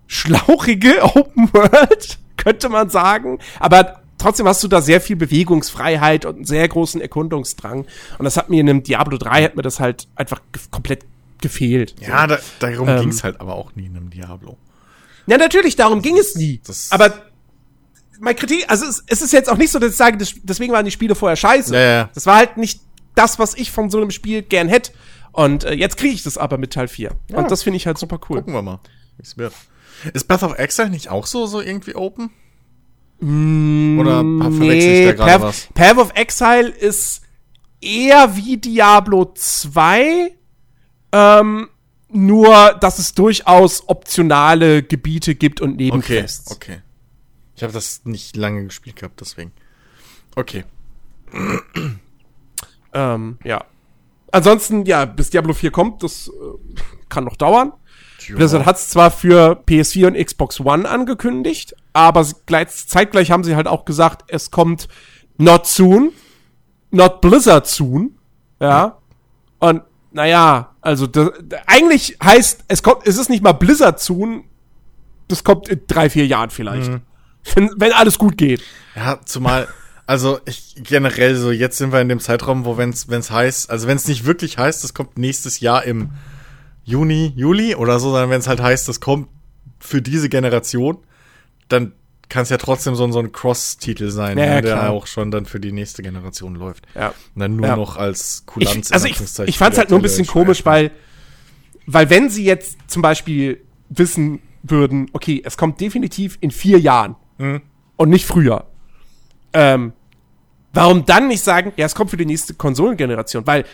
schlauchige 0.06 1.02
Open 1.14 1.52
World, 1.52 2.18
könnte 2.36 2.68
man 2.68 2.90
sagen. 2.90 3.38
Aber 3.60 4.00
trotzdem 4.18 4.48
hast 4.48 4.62
du 4.64 4.68
da 4.68 4.80
sehr 4.80 5.00
viel 5.00 5.16
Bewegungsfreiheit 5.16 6.24
und 6.24 6.36
einen 6.36 6.44
sehr 6.44 6.66
großen 6.66 7.00
Erkundungsdrang. 7.00 7.86
Und 8.18 8.24
das 8.24 8.36
hat 8.36 8.50
mir 8.50 8.60
in 8.60 8.68
einem 8.68 8.82
Diablo 8.82 9.18
3 9.18 9.44
hat 9.44 9.56
mir 9.56 9.62
das 9.62 9.78
halt 9.78 10.08
einfach 10.16 10.40
komplett 10.70 11.04
gefehlt. 11.40 11.94
Ja, 12.00 12.22
so. 12.22 12.26
da, 12.26 12.38
darum 12.58 12.88
ähm, 12.88 13.00
ging 13.02 13.08
es 13.10 13.22
halt 13.22 13.40
aber 13.40 13.54
auch 13.54 13.74
nie 13.76 13.86
in 13.86 13.96
einem 13.96 14.10
Diablo. 14.10 14.56
Ja, 15.26 15.38
natürlich, 15.38 15.76
darum 15.76 16.02
ging 16.02 16.16
es 16.18 16.36
nie. 16.36 16.60
Aber 16.90 17.12
mein 18.20 18.36
Kritik, 18.36 18.64
also 18.68 18.86
es, 18.86 19.02
es, 19.06 19.22
ist 19.22 19.32
jetzt 19.32 19.50
auch 19.50 19.56
nicht 19.56 19.70
so, 19.70 19.78
dass 19.78 19.90
ich 19.92 19.96
sage, 19.96 20.18
deswegen 20.42 20.72
waren 20.72 20.84
die 20.84 20.90
Spiele 20.90 21.14
vorher 21.14 21.36
scheiße. 21.36 21.74
Ja, 21.74 21.80
ja. 21.80 22.10
Das 22.14 22.26
war 22.26 22.36
halt 22.36 22.56
nicht 22.56 22.80
das, 23.14 23.38
was 23.38 23.54
ich 23.54 23.70
von 23.70 23.90
so 23.90 23.98
einem 23.98 24.10
Spiel 24.10 24.42
gern 24.42 24.68
hätte. 24.68 24.92
Und 25.32 25.64
äh, 25.64 25.74
jetzt 25.74 25.96
kriege 25.96 26.14
ich 26.14 26.22
das 26.22 26.38
aber 26.38 26.58
mit 26.58 26.72
Teil 26.72 26.88
4. 26.88 27.12
Ja. 27.30 27.38
Und 27.38 27.50
das 27.50 27.62
finde 27.62 27.76
ich 27.76 27.86
halt 27.86 27.98
super 27.98 28.18
cool. 28.28 28.38
Gucken 28.38 28.54
wir 28.54 28.62
mal, 28.62 28.80
wie 29.16 29.22
es 29.22 29.36
wird. 29.36 29.52
Ist 30.12 30.28
Path 30.28 30.42
of 30.42 30.58
Exile 30.58 30.90
nicht 30.90 31.10
auch 31.10 31.26
so, 31.26 31.46
so 31.46 31.60
irgendwie 31.60 31.94
open? 31.94 32.30
Mm, 33.20 33.98
Oder 33.98 34.18
verwechsel 34.18 34.68
nee, 34.68 35.10
ich 35.10 35.16
da 35.16 35.24
gerade 35.24 35.44
was? 35.44 35.68
Path 35.74 35.98
of 35.98 36.12
Exile 36.14 36.68
ist 36.68 37.22
eher 37.80 38.36
wie 38.36 38.56
Diablo 38.58 39.32
2, 39.34 40.32
ähm, 41.12 41.68
nur 42.08 42.74
dass 42.80 42.98
es 42.98 43.14
durchaus 43.14 43.88
optionale 43.88 44.82
Gebiete 44.82 45.34
gibt 45.34 45.60
und 45.60 45.76
Nebenquests. 45.76 46.50
Okay, 46.50 46.72
okay. 46.72 46.82
Ich 47.56 47.62
habe 47.62 47.72
das 47.72 48.04
nicht 48.04 48.36
lange 48.36 48.64
gespielt 48.64 48.96
gehabt, 48.96 49.20
deswegen. 49.20 49.52
Okay. 50.34 50.64
ähm, 52.92 53.38
ja. 53.44 53.64
Ansonsten, 54.30 54.84
ja, 54.84 55.06
bis 55.06 55.30
Diablo 55.30 55.54
4 55.54 55.70
kommt, 55.70 56.02
das 56.02 56.28
äh, 56.28 56.32
kann 57.08 57.24
noch 57.24 57.36
dauern. 57.36 57.72
Blizzard 58.28 58.66
hat 58.66 58.76
es 58.76 58.90
zwar 58.90 59.10
für 59.10 59.62
PS4 59.66 60.08
und 60.08 60.14
Xbox 60.14 60.60
One 60.60 60.88
angekündigt, 60.88 61.76
aber 61.92 62.26
gleich, 62.46 62.68
zeitgleich 62.88 63.30
haben 63.30 63.44
sie 63.44 63.54
halt 63.54 63.68
auch 63.68 63.84
gesagt, 63.84 64.24
es 64.28 64.50
kommt 64.50 64.88
not 65.38 65.66
soon, 65.66 66.12
not 66.90 67.20
Blizzard 67.20 67.66
soon, 67.66 68.18
ja. 68.60 68.98
Und 69.58 69.82
naja, 70.12 70.74
also 70.80 71.06
das, 71.06 71.30
eigentlich 71.66 72.16
heißt, 72.22 72.64
es 72.68 72.82
kommt, 72.82 73.06
es 73.06 73.16
ist 73.16 73.30
nicht 73.30 73.42
mal 73.42 73.52
Blizzard 73.52 74.00
soon, 74.00 74.44
das 75.28 75.44
kommt 75.44 75.68
in 75.68 75.82
drei, 75.86 76.10
vier 76.10 76.26
Jahren 76.26 76.50
vielleicht. 76.50 76.90
Mhm. 76.90 77.00
Wenn, 77.54 77.70
wenn 77.76 77.92
alles 77.92 78.18
gut 78.18 78.36
geht. 78.36 78.62
Ja, 78.94 79.20
zumal, 79.24 79.68
also 80.06 80.40
ich 80.46 80.74
generell 80.76 81.36
so, 81.36 81.50
jetzt 81.50 81.78
sind 81.78 81.92
wir 81.92 82.00
in 82.00 82.08
dem 82.08 82.20
Zeitraum, 82.20 82.64
wo 82.64 82.76
wenn's, 82.76 83.08
wenn's 83.08 83.30
heißt, 83.30 83.70
also 83.70 83.86
wenn 83.86 83.96
es 83.96 84.08
nicht 84.08 84.24
wirklich 84.24 84.58
heißt, 84.58 84.84
es 84.84 84.94
kommt 84.94 85.18
nächstes 85.18 85.60
Jahr 85.60 85.84
im 85.84 86.10
Juni, 86.84 87.32
Juli 87.36 87.74
oder 87.74 87.98
so, 87.98 88.10
sondern 88.10 88.30
wenn 88.30 88.40
es 88.40 88.46
halt 88.46 88.60
heißt, 88.60 88.88
das 88.88 89.00
kommt 89.00 89.28
für 89.80 90.00
diese 90.00 90.28
Generation, 90.28 90.98
dann 91.68 91.92
kann 92.28 92.42
es 92.42 92.48
ja 92.48 92.56
trotzdem 92.56 92.94
so, 92.94 93.10
so 93.10 93.18
ein 93.18 93.32
Cross-Titel 93.32 94.10
sein, 94.10 94.38
ja, 94.38 94.56
ne, 94.56 94.62
der 94.62 94.90
auch 94.90 95.06
schon 95.06 95.30
dann 95.30 95.46
für 95.46 95.60
die 95.60 95.72
nächste 95.72 96.02
Generation 96.02 96.56
läuft. 96.56 96.86
Ja. 96.94 97.08
Und 97.34 97.40
dann 97.40 97.56
nur 97.56 97.66
ja. 97.66 97.76
noch 97.76 97.96
als 97.96 98.44
Kulanz. 98.46 98.88
Ich, 98.88 98.92
also 98.92 99.06
ich, 99.06 99.48
ich 99.48 99.58
fand 99.58 99.74
es 99.74 99.78
halt 99.78 99.90
nur 99.90 99.98
ein 99.98 100.02
bisschen 100.02 100.26
komisch, 100.26 100.64
weil, 100.64 100.90
weil 101.86 102.10
wenn 102.10 102.30
sie 102.30 102.44
jetzt 102.44 102.78
zum 102.88 103.02
Beispiel 103.02 103.60
wissen 103.88 104.40
würden, 104.62 105.08
okay, 105.12 105.42
es 105.44 105.56
kommt 105.56 105.80
definitiv 105.80 106.38
in 106.40 106.50
vier 106.50 106.80
Jahren 106.80 107.14
mhm. 107.38 107.62
und 107.96 108.08
nicht 108.08 108.26
früher, 108.26 108.66
ähm, 109.52 109.92
warum 110.72 111.04
dann 111.06 111.28
nicht 111.28 111.42
sagen, 111.42 111.72
ja, 111.76 111.86
es 111.86 111.94
kommt 111.94 112.10
für 112.10 112.16
die 112.16 112.26
nächste 112.26 112.54
Konsolengeneration? 112.54 113.46
Weil 113.46 113.64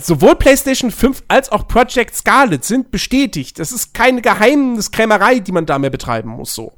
sowohl 0.00 0.36
PlayStation 0.36 0.90
5 0.90 1.24
als 1.28 1.50
auch 1.50 1.66
Project 1.66 2.14
Scarlet 2.14 2.64
sind 2.64 2.90
bestätigt. 2.90 3.58
Das 3.58 3.72
ist 3.72 3.94
keine 3.94 4.22
Geheimniskrämerei, 4.22 5.40
die 5.40 5.52
man 5.52 5.66
da 5.66 5.78
mehr 5.78 5.90
betreiben 5.90 6.30
muss, 6.30 6.54
so. 6.54 6.72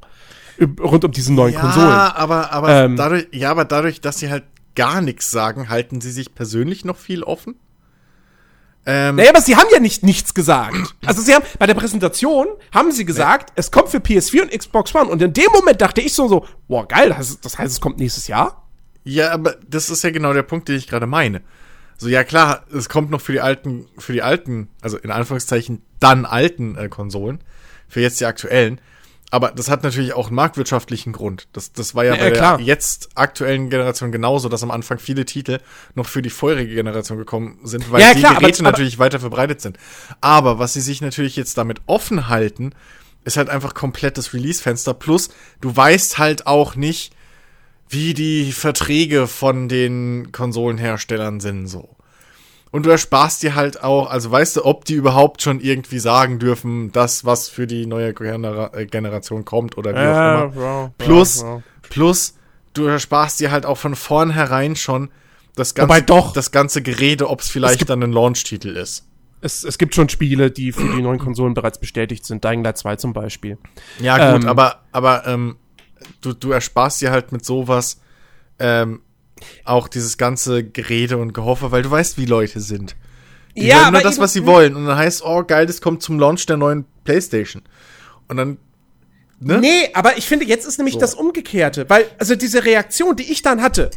Rund 0.79 1.03
um 1.03 1.11
diese 1.11 1.33
neuen 1.33 1.53
ja, 1.53 1.59
Konsolen. 1.59 1.89
Ja, 1.89 2.15
aber, 2.15 2.51
aber 2.51 2.83
ähm, 2.83 2.95
dadurch, 2.95 3.27
ja, 3.31 3.49
aber 3.49 3.65
dadurch, 3.65 3.99
dass 4.01 4.19
sie 4.19 4.29
halt 4.29 4.43
gar 4.75 5.01
nichts 5.01 5.31
sagen, 5.31 5.69
halten 5.69 6.01
sie 6.01 6.11
sich 6.11 6.35
persönlich 6.35 6.85
noch 6.85 6.97
viel 6.97 7.23
offen? 7.23 7.55
Ähm, 8.85 9.17
naja, 9.17 9.29
aber 9.29 9.41
sie 9.41 9.55
haben 9.55 9.67
ja 9.71 9.79
nicht 9.79 10.03
nichts 10.03 10.33
gesagt. 10.33 10.95
Also 11.05 11.21
sie 11.21 11.35
haben, 11.35 11.45
bei 11.59 11.67
der 11.67 11.75
Präsentation 11.75 12.47
haben 12.73 12.91
sie 12.91 13.05
gesagt, 13.05 13.51
ja. 13.51 13.55
es 13.57 13.71
kommt 13.71 13.89
für 13.89 13.97
PS4 13.97 14.41
und 14.41 14.51
Xbox 14.51 14.95
One. 14.95 15.09
Und 15.09 15.21
in 15.21 15.33
dem 15.33 15.51
Moment 15.53 15.81
dachte 15.81 16.01
ich 16.01 16.13
so, 16.13 16.27
so, 16.27 16.45
boah, 16.67 16.87
geil, 16.87 17.13
das, 17.15 17.39
das 17.41 17.59
heißt, 17.59 17.71
es 17.71 17.79
kommt 17.81 17.99
nächstes 17.99 18.27
Jahr? 18.27 18.67
Ja, 19.03 19.31
aber 19.31 19.55
das 19.67 19.89
ist 19.89 20.03
ja 20.03 20.09
genau 20.09 20.33
der 20.33 20.43
Punkt, 20.43 20.67
den 20.67 20.77
ich 20.77 20.87
gerade 20.87 21.05
meine. 21.05 21.41
So, 21.97 22.07
ja 22.07 22.23
klar, 22.23 22.65
es 22.73 22.89
kommt 22.89 23.11
noch 23.11 23.21
für 23.21 23.31
die 23.31 23.41
alten, 23.41 23.87
für 23.99 24.13
die 24.13 24.23
alten, 24.23 24.69
also 24.81 24.97
in 24.97 25.11
Anführungszeichen 25.11 25.83
dann 25.99 26.25
alten 26.25 26.75
äh, 26.75 26.89
Konsolen, 26.89 27.43
für 27.87 28.01
jetzt 28.01 28.19
die 28.19 28.25
aktuellen. 28.25 28.81
Aber 29.33 29.51
das 29.51 29.69
hat 29.69 29.81
natürlich 29.83 30.11
auch 30.13 30.27
einen 30.27 30.35
marktwirtschaftlichen 30.35 31.13
Grund. 31.13 31.47
Das, 31.53 31.71
das 31.71 31.95
war 31.95 32.03
ja, 32.03 32.15
ja 32.15 32.21
bei 32.21 32.31
klar. 32.31 32.57
der 32.57 32.65
jetzt 32.65 33.09
aktuellen 33.15 33.69
Generation 33.69 34.11
genauso, 34.11 34.49
dass 34.49 34.61
am 34.61 34.71
Anfang 34.71 34.99
viele 34.99 35.25
Titel 35.25 35.59
noch 35.95 36.05
für 36.05 36.21
die 36.21 36.29
vorherige 36.29 36.75
Generation 36.75 37.17
gekommen 37.17 37.57
sind, 37.63 37.89
weil 37.91 38.01
ja, 38.01 38.13
die 38.13 38.19
klar, 38.19 38.35
Geräte 38.35 38.59
aber, 38.59 38.71
natürlich 38.71 38.95
aber, 38.95 39.05
weiter 39.05 39.21
verbreitet 39.21 39.61
sind. 39.61 39.77
Aber 40.19 40.59
was 40.59 40.73
sie 40.73 40.81
sich 40.81 40.99
natürlich 40.99 41.37
jetzt 41.37 41.57
damit 41.57 41.79
offen 41.85 42.27
halten, 42.27 42.73
ist 43.23 43.37
halt 43.37 43.49
einfach 43.49 43.73
komplettes 43.73 44.33
Release-Fenster. 44.33 44.93
Plus, 44.93 45.29
du 45.61 45.73
weißt 45.73 46.17
halt 46.17 46.45
auch 46.45 46.75
nicht, 46.75 47.13
wie 47.87 48.13
die 48.13 48.51
Verträge 48.51 49.27
von 49.27 49.69
den 49.69 50.33
Konsolenherstellern 50.33 51.39
sind 51.39 51.67
so. 51.67 51.95
Und 52.71 52.85
du 52.85 52.89
ersparst 52.89 53.43
dir 53.43 53.55
halt 53.55 53.83
auch, 53.83 54.09
also 54.09 54.31
weißt 54.31 54.55
du, 54.55 54.65
ob 54.65 54.85
die 54.85 54.93
überhaupt 54.93 55.41
schon 55.41 55.59
irgendwie 55.59 55.99
sagen 55.99 56.39
dürfen, 56.39 56.91
das, 56.93 57.25
was 57.25 57.49
für 57.49 57.67
die 57.67 57.85
neue 57.85 58.13
Genera 58.13 58.71
äh, 58.73 58.85
Generation 58.85 59.43
kommt 59.43 59.77
oder 59.77 59.93
wie 59.93 59.99
ja, 59.99 60.37
auch 60.37 60.43
immer. 60.43 60.55
Wow, 60.55 60.91
plus, 60.97 61.43
wow. 61.43 61.61
plus, 61.89 62.35
du 62.73 62.85
ersparst 62.85 63.41
dir 63.41 63.51
halt 63.51 63.65
auch 63.65 63.77
von 63.77 63.95
vornherein 63.95 64.77
schon 64.77 65.09
das 65.55 65.75
ganze, 65.75 66.03
doch, 66.03 66.31
das 66.31 66.51
ganze 66.51 66.81
Gerede, 66.81 67.29
ob 67.29 67.41
es 67.41 67.49
vielleicht 67.49 67.89
dann 67.89 68.01
ein 68.03 68.13
Launch-Titel 68.13 68.69
ist. 68.77 69.05
Es, 69.41 69.63
es 69.63 69.77
gibt 69.77 69.95
schon 69.95 70.07
Spiele, 70.07 70.49
die 70.49 70.71
für 70.71 70.87
die 70.95 71.01
neuen 71.01 71.19
Konsolen 71.19 71.53
bereits 71.53 71.79
bestätigt 71.79 72.25
sind. 72.25 72.43
Dying 72.43 72.63
Light 72.63 72.77
2 72.77 72.95
zum 72.97 73.11
Beispiel. 73.11 73.57
Ja, 73.99 74.33
gut, 74.33 74.43
ähm, 74.43 74.49
aber, 74.49 74.83
aber 74.91 75.27
ähm, 75.27 75.57
du, 76.21 76.33
du 76.33 76.51
ersparst 76.51 77.01
dir 77.01 77.11
halt 77.11 77.31
mit 77.31 77.43
sowas 77.43 77.99
ähm, 78.59 79.01
auch 79.65 79.87
dieses 79.87 80.17
ganze 80.17 80.63
Gerede 80.63 81.17
und 81.17 81.33
Gehoffe, 81.33 81.71
weil 81.71 81.81
du 81.83 81.91
weißt, 81.91 82.17
wie 82.17 82.25
Leute 82.25 82.59
sind. 82.59 82.95
Die 83.55 83.67
Ja, 83.67 83.91
nur 83.91 84.01
das, 84.01 84.19
was 84.19 84.33
sie 84.33 84.45
wollen. 84.45 84.75
Und 84.75 84.85
dann 84.85 84.97
heißt, 84.97 85.23
oh 85.25 85.43
geil, 85.43 85.65
das 85.65 85.81
kommt 85.81 86.01
zum 86.01 86.19
Launch 86.19 86.45
der 86.45 86.57
neuen 86.57 86.85
Playstation. 87.03 87.63
Und 88.27 88.37
dann, 88.37 88.57
ne? 89.39 89.59
Nee, 89.59 89.89
aber 89.93 90.17
ich 90.17 90.25
finde, 90.25 90.45
jetzt 90.45 90.65
ist 90.65 90.77
nämlich 90.77 90.93
So. 90.95 90.99
das 91.01 91.15
Umgekehrte. 91.15 91.89
Weil, 91.89 92.05
also 92.17 92.35
diese 92.35 92.63
Reaktion, 92.63 93.15
die 93.15 93.29
ich 93.31 93.41
dann 93.41 93.61
hatte, 93.61 93.91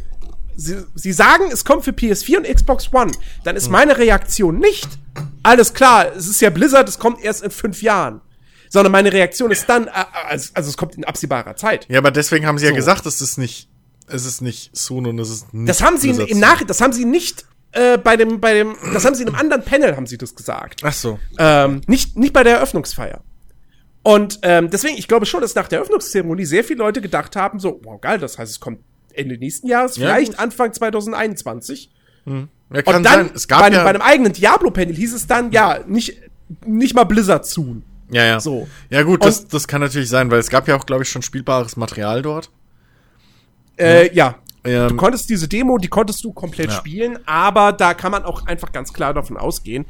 sie, 0.57 0.83
sie 0.93 1.13
sagen, 1.13 1.45
es 1.51 1.63
kommt 1.63 1.85
für 1.85 1.91
PS4 1.91 2.37
und 2.37 2.53
Xbox 2.53 2.91
One, 2.93 3.11
dann 3.43 3.55
ist 3.55 3.69
meine 3.69 3.97
Reaktion 3.97 4.59
nicht, 4.59 4.87
alles 5.43 5.73
klar, 5.73 6.13
es 6.15 6.27
ist 6.27 6.41
ja 6.41 6.49
Blizzard, 6.49 6.89
es 6.89 6.99
kommt 6.99 7.23
erst 7.23 7.43
in 7.43 7.51
fünf 7.51 7.81
Jahren. 7.81 8.21
Sondern 8.67 8.91
meine 8.91 9.13
Reaktion 9.13 9.51
ist 9.51 9.69
dann, 9.69 9.87
äh, 9.87 9.91
also, 10.27 10.49
also 10.53 10.69
es 10.69 10.75
kommt 10.75 10.95
in 10.95 11.05
absehbarer 11.05 11.55
Zeit. 11.55 11.85
Ja, 11.87 11.99
aber 11.99 12.11
deswegen 12.11 12.45
haben 12.45 12.57
sie 12.57 12.65
ja 12.65 12.71
So. 12.71 12.75
gesagt, 12.75 13.05
es 13.05 13.21
ist 13.21 13.37
nicht, 13.37 13.69
es 14.07 14.25
ist 14.25 14.41
nicht 14.41 14.75
Soon 14.75 15.05
und 15.07 15.19
es 15.19 15.29
ist 15.29 15.53
nicht 15.53 15.69
Das 15.69 15.81
haben 15.81 15.97
sie 15.97 16.09
in, 16.09 16.15
Blizzard 16.17 16.31
im 16.31 16.39
Soon. 16.39 16.49
Nach, 16.49 16.63
das 16.63 16.81
haben 16.81 16.93
sie 16.93 17.05
nicht 17.05 17.45
äh, 17.71 17.97
bei 17.97 18.15
dem, 18.17 18.39
bei 18.39 18.53
dem, 18.53 18.75
das 18.93 19.03
haben 19.05 19.15
sie 19.15 19.23
in 19.23 19.29
einem 19.29 19.37
anderen 19.37 19.63
Panel 19.63 19.95
haben 19.95 20.07
sie 20.07 20.17
das 20.17 20.35
gesagt. 20.35 20.81
Ach 20.83 20.93
so. 20.93 21.19
Ähm, 21.37 21.81
nicht, 21.87 22.15
nicht 22.17 22.31
bei 22.33 22.43
der 22.43 22.55
Eröffnungsfeier. 22.57 23.21
Und 24.03 24.39
ähm, 24.43 24.69
deswegen, 24.69 24.97
ich 24.97 25.07
glaube 25.07 25.25
schon, 25.25 25.41
dass 25.41 25.55
nach 25.55 25.67
der 25.67 25.79
Eröffnungszeremonie 25.79 26.45
sehr 26.45 26.63
viele 26.63 26.79
Leute 26.79 27.01
gedacht 27.01 27.35
haben, 27.35 27.59
so, 27.59 27.81
wow, 27.83 27.99
geil, 27.99 28.19
das 28.19 28.37
heißt, 28.37 28.51
es 28.51 28.59
kommt 28.59 28.79
Ende 29.13 29.37
nächsten 29.37 29.67
Jahres, 29.67 29.95
Ja, 29.97 30.07
vielleicht 30.07 30.33
gut. 30.33 30.39
Anfang 30.39 30.71
2021. 30.73 31.89
Ja, 32.25 32.81
kann 32.81 32.95
Und 32.97 33.03
dann, 33.03 33.03
sein. 33.03 33.29
Es 33.35 33.47
gab 33.47 33.59
bei, 33.61 33.65
einem- 33.65 33.75
ja, 33.75 33.83
bei 33.83 33.89
einem 33.89 34.01
eigenen 34.01 34.33
Diablo-Panel 34.33 34.93
hieß 34.95 35.13
es 35.13 35.25
dann, 35.27 35.51
ja, 35.51 35.79
nicht, 35.87 36.19
nicht 36.65 36.93
mal 36.95 37.03
Blizzard 37.03 37.45
zu. 37.47 37.81
ja, 38.11 38.23
ja. 38.25 38.39
So. 38.39 38.67
Ja, 38.89 39.03
gut, 39.03 39.21
Und- 39.21 39.27
das, 39.27 39.47
das 39.47 39.67
kann 39.67 39.81
natürlich 39.81 40.09
sein, 40.09 40.29
weil 40.31 40.39
es 40.39 40.49
gab 40.49 40.67
ja 40.67 40.75
auch, 40.75 40.85
glaube 40.85 41.03
ich, 41.03 41.09
schon 41.09 41.21
spielbares 41.21 41.75
Material 41.75 42.21
dort. 42.21 42.51
Äh, 43.77 44.13
ja. 44.15 44.35
Du 44.63 44.69
Ähm, 44.71 44.97
konntest 44.97 45.29
diese 45.29 45.47
Demo, 45.47 45.77
die 45.77 45.87
konntest 45.87 46.23
du 46.23 46.33
komplett 46.33 46.71
Ja. 46.71 46.77
spielen, 46.77 47.19
aber 47.27 47.71
da 47.71 47.93
kann 47.93 48.11
man 48.11 48.23
auch 48.25 48.47
einfach 48.47 48.71
ganz 48.71 48.91
klar 48.93 49.13
davon 49.13 49.37
ausgehen, 49.37 49.85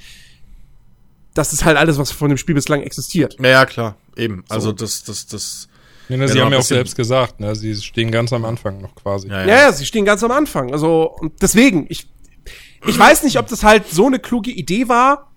das 1.33 1.53
ist 1.53 1.63
halt 1.65 1.77
alles, 1.77 1.97
was 1.97 2.11
von 2.11 2.29
dem 2.29 2.37
Spiel 2.37 2.55
bislang 2.55 2.81
existiert. 2.81 3.35
ja, 3.39 3.47
ja, 3.49 3.65
klar, 3.65 3.95
eben. 4.17 4.43
Also 4.49 4.71
das, 4.71 5.03
das, 5.03 5.27
das. 5.27 5.67
Nee, 6.07 6.17
ne, 6.17 6.25
Ja, 6.25 6.31
sie 6.31 6.41
haben 6.41 6.51
ja 6.51 6.59
auch 6.59 6.63
selbst 6.63 6.95
gesagt, 6.95 7.39
ne, 7.39 7.55
sie 7.55 7.75
stehen 7.75 8.11
ganz 8.11 8.31
am 8.33 8.45
Anfang 8.45 8.79
noch 8.81 8.95
quasi. 8.95 9.27
Ja, 9.29 9.41
Ja, 9.45 9.55
ja, 9.61 9.71
sie 9.71 9.85
stehen 9.85 10.05
ganz 10.05 10.23
am 10.23 10.31
Anfang. 10.31 10.71
Also, 10.71 11.15
deswegen, 11.41 11.85
ich, 11.89 12.07
ich 12.85 12.97
weiß 12.99 13.23
nicht, 13.23 13.37
ob 13.39 13.47
das 13.47 13.63
halt 13.63 13.87
so 13.89 14.05
eine 14.07 14.19
kluge 14.19 14.51
Idee 14.51 14.87
war. 14.87 15.31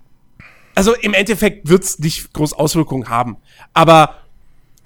Also, 0.74 0.94
im 0.94 1.14
Endeffekt 1.14 1.68
wird's 1.68 1.98
nicht 2.00 2.32
groß 2.32 2.52
Auswirkungen 2.52 3.08
haben. 3.08 3.36
Aber 3.72 4.16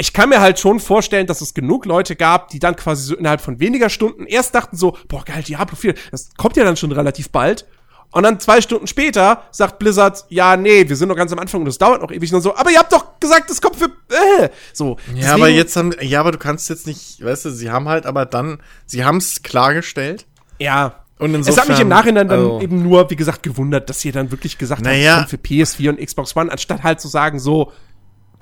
ich 0.03 0.13
kann 0.13 0.31
mir 0.31 0.41
halt 0.41 0.59
schon 0.59 0.81
vorstellen, 0.81 1.29
dass 1.29 1.41
es 1.43 1.55
genug 1.55 1.87
Leute 1.87 2.17
gab, 2.17 2.49
die 2.49 2.59
dann 2.59 2.75
quasi 2.75 3.05
so 3.05 3.15
innerhalb 3.15 3.41
von 3.41 3.61
weniger 3.61 3.89
Stunden 3.89 4.27
erst 4.27 4.53
dachten 4.53 4.77
so, 4.77 4.97
boah, 5.07 5.25
geil, 5.25 5.45
Diablo 5.45 5.77
4, 5.77 5.95
das 6.11 6.31
kommt 6.37 6.57
ja 6.57 6.65
dann 6.65 6.77
schon 6.77 6.91
relativ 6.91 7.31
bald. 7.31 7.69
Und 8.11 8.25
dann 8.25 8.41
zwei 8.41 8.61
Stunden 8.61 8.89
später 8.89 9.45
sagt 9.53 9.79
Blizzard, 9.79 10.25
ja, 10.29 10.57
nee, 10.57 10.89
wir 10.89 10.97
sind 10.97 11.09
noch 11.09 11.15
ganz 11.15 11.33
am 11.33 11.39
Anfang 11.39 11.61
und 11.61 11.69
es 11.69 11.79
dauert 11.79 12.03
noch 12.03 12.11
ewig 12.11 12.35
und 12.35 12.41
so, 12.41 12.57
aber 12.57 12.73
ihr 12.73 12.81
habt 12.81 12.93
doch 12.93 13.21
gesagt, 13.21 13.49
es 13.49 13.61
kommt 13.63 13.77
für, 13.77 13.85
äh, 13.85 14.49
so. 14.73 14.97
Ja, 15.15 15.35
aber 15.35 15.49
jetzt 15.49 15.77
haben, 15.77 15.93
ja, 16.01 16.19
aber 16.19 16.33
du 16.33 16.39
kannst 16.39 16.69
jetzt 16.69 16.89
nicht, 16.89 17.25
weißt 17.25 17.45
du, 17.45 17.51
sie 17.51 17.71
haben 17.71 17.89
halt 17.89 18.05
aber 18.05 18.27
dann, 18.27 18.59
sie 18.87 19.05
haben 19.05 19.19
es 19.19 19.45
klargestellt. 19.45 20.27
Ja. 20.59 20.97
Und 21.21 21.33
es 21.37 21.47
hat 21.47 21.69
mich 21.69 21.79
im 21.79 21.87
insofern, 21.87 21.89
Nachhinein 21.89 22.27
dann 22.29 22.41
also- 22.41 22.61
eben 22.61 22.83
nur, 22.83 23.09
wie 23.09 23.15
gesagt, 23.17 23.45
gewundert, 23.45 23.89
dass 23.89 24.05
ihr 24.05 24.11
dann 24.11 24.33
wirklich 24.33 24.59
gesagt 24.59 24.83
Naja. 24.83 25.19
kommt 25.19 25.31
für 25.31 25.37
PS4 25.37 25.91
und 25.91 26.05
Xbox 26.05 26.35
One, 26.35 26.51
anstatt 26.51 26.83
halt 26.83 27.01
zu 27.01 27.07
sagen, 27.07 27.39
so, 27.39 27.71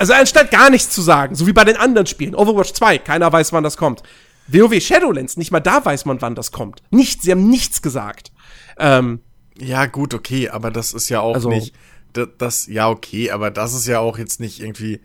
also 0.00 0.14
anstatt 0.14 0.50
gar 0.50 0.70
nichts 0.70 0.90
zu 0.90 1.02
sagen, 1.02 1.34
so 1.34 1.46
wie 1.46 1.52
bei 1.52 1.64
den 1.64 1.76
anderen 1.76 2.06
Spielen. 2.06 2.34
Overwatch 2.34 2.72
2, 2.72 2.98
keiner 2.98 3.30
weiß, 3.32 3.52
wann 3.52 3.62
das 3.62 3.76
kommt. 3.76 4.02
WoW 4.48 4.80
Shadowlands, 4.80 5.36
nicht 5.36 5.52
mal 5.52 5.60
da 5.60 5.84
weiß 5.84 6.06
man, 6.06 6.20
wann 6.22 6.34
das 6.34 6.50
kommt. 6.50 6.82
Nichts, 6.90 7.24
sie 7.24 7.30
haben 7.30 7.48
nichts 7.48 7.82
gesagt. 7.82 8.32
Ähm, 8.78 9.20
Ja, 9.58 9.84
gut, 9.86 10.14
okay, 10.14 10.48
aber 10.48 10.70
das 10.70 10.92
ist 10.94 11.08
ja 11.10 11.20
auch 11.20 11.34
Also- 11.34 11.50
nicht, 11.50 11.74
das, 12.14 12.28
das, 12.38 12.66
ja, 12.66 12.88
okay, 12.88 13.30
aber 13.30 13.50
das 13.50 13.74
ist 13.74 13.86
ja 13.86 14.00
auch 14.00 14.18
jetzt 14.18 14.40
nicht 14.40 14.60
irgendwie, 14.60 15.00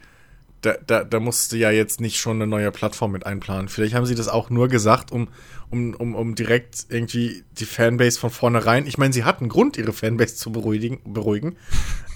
da, 0.62 0.75
da, 0.88 1.03
da 1.03 1.19
musste 1.19 1.58
ja 1.58 1.69
jetzt 1.69 1.99
nicht 2.01 2.17
schon 2.17 2.38
eine 2.38 2.47
neue 2.47 2.71
Plattform 2.71 3.12
mit 3.12 3.25
einplanen. 3.25 3.67
Vielleicht 3.67 3.93
haben 3.93 4.05
sie 4.08 4.15
das 4.15 4.27
auch 4.29 4.49
nur 4.49 4.67
gesagt, 4.69 5.12
um, 5.12 5.27
um, 5.69 5.93
um, 5.93 6.15
um 6.15 6.34
direkt 6.36 6.86
irgendwie 6.89 7.43
die 7.60 7.65
Fanbase 7.65 8.17
von 8.19 8.29
vornherein, 8.31 8.88
ich 8.88 8.97
meine, 8.97 9.13
sie 9.13 9.25
hatten 9.25 9.49
Grund, 9.49 9.77
ihre 9.77 9.93
Fanbase 9.93 10.36
zu 10.38 10.51
beruhigen, 10.51 10.99
beruhigen. 11.05 11.58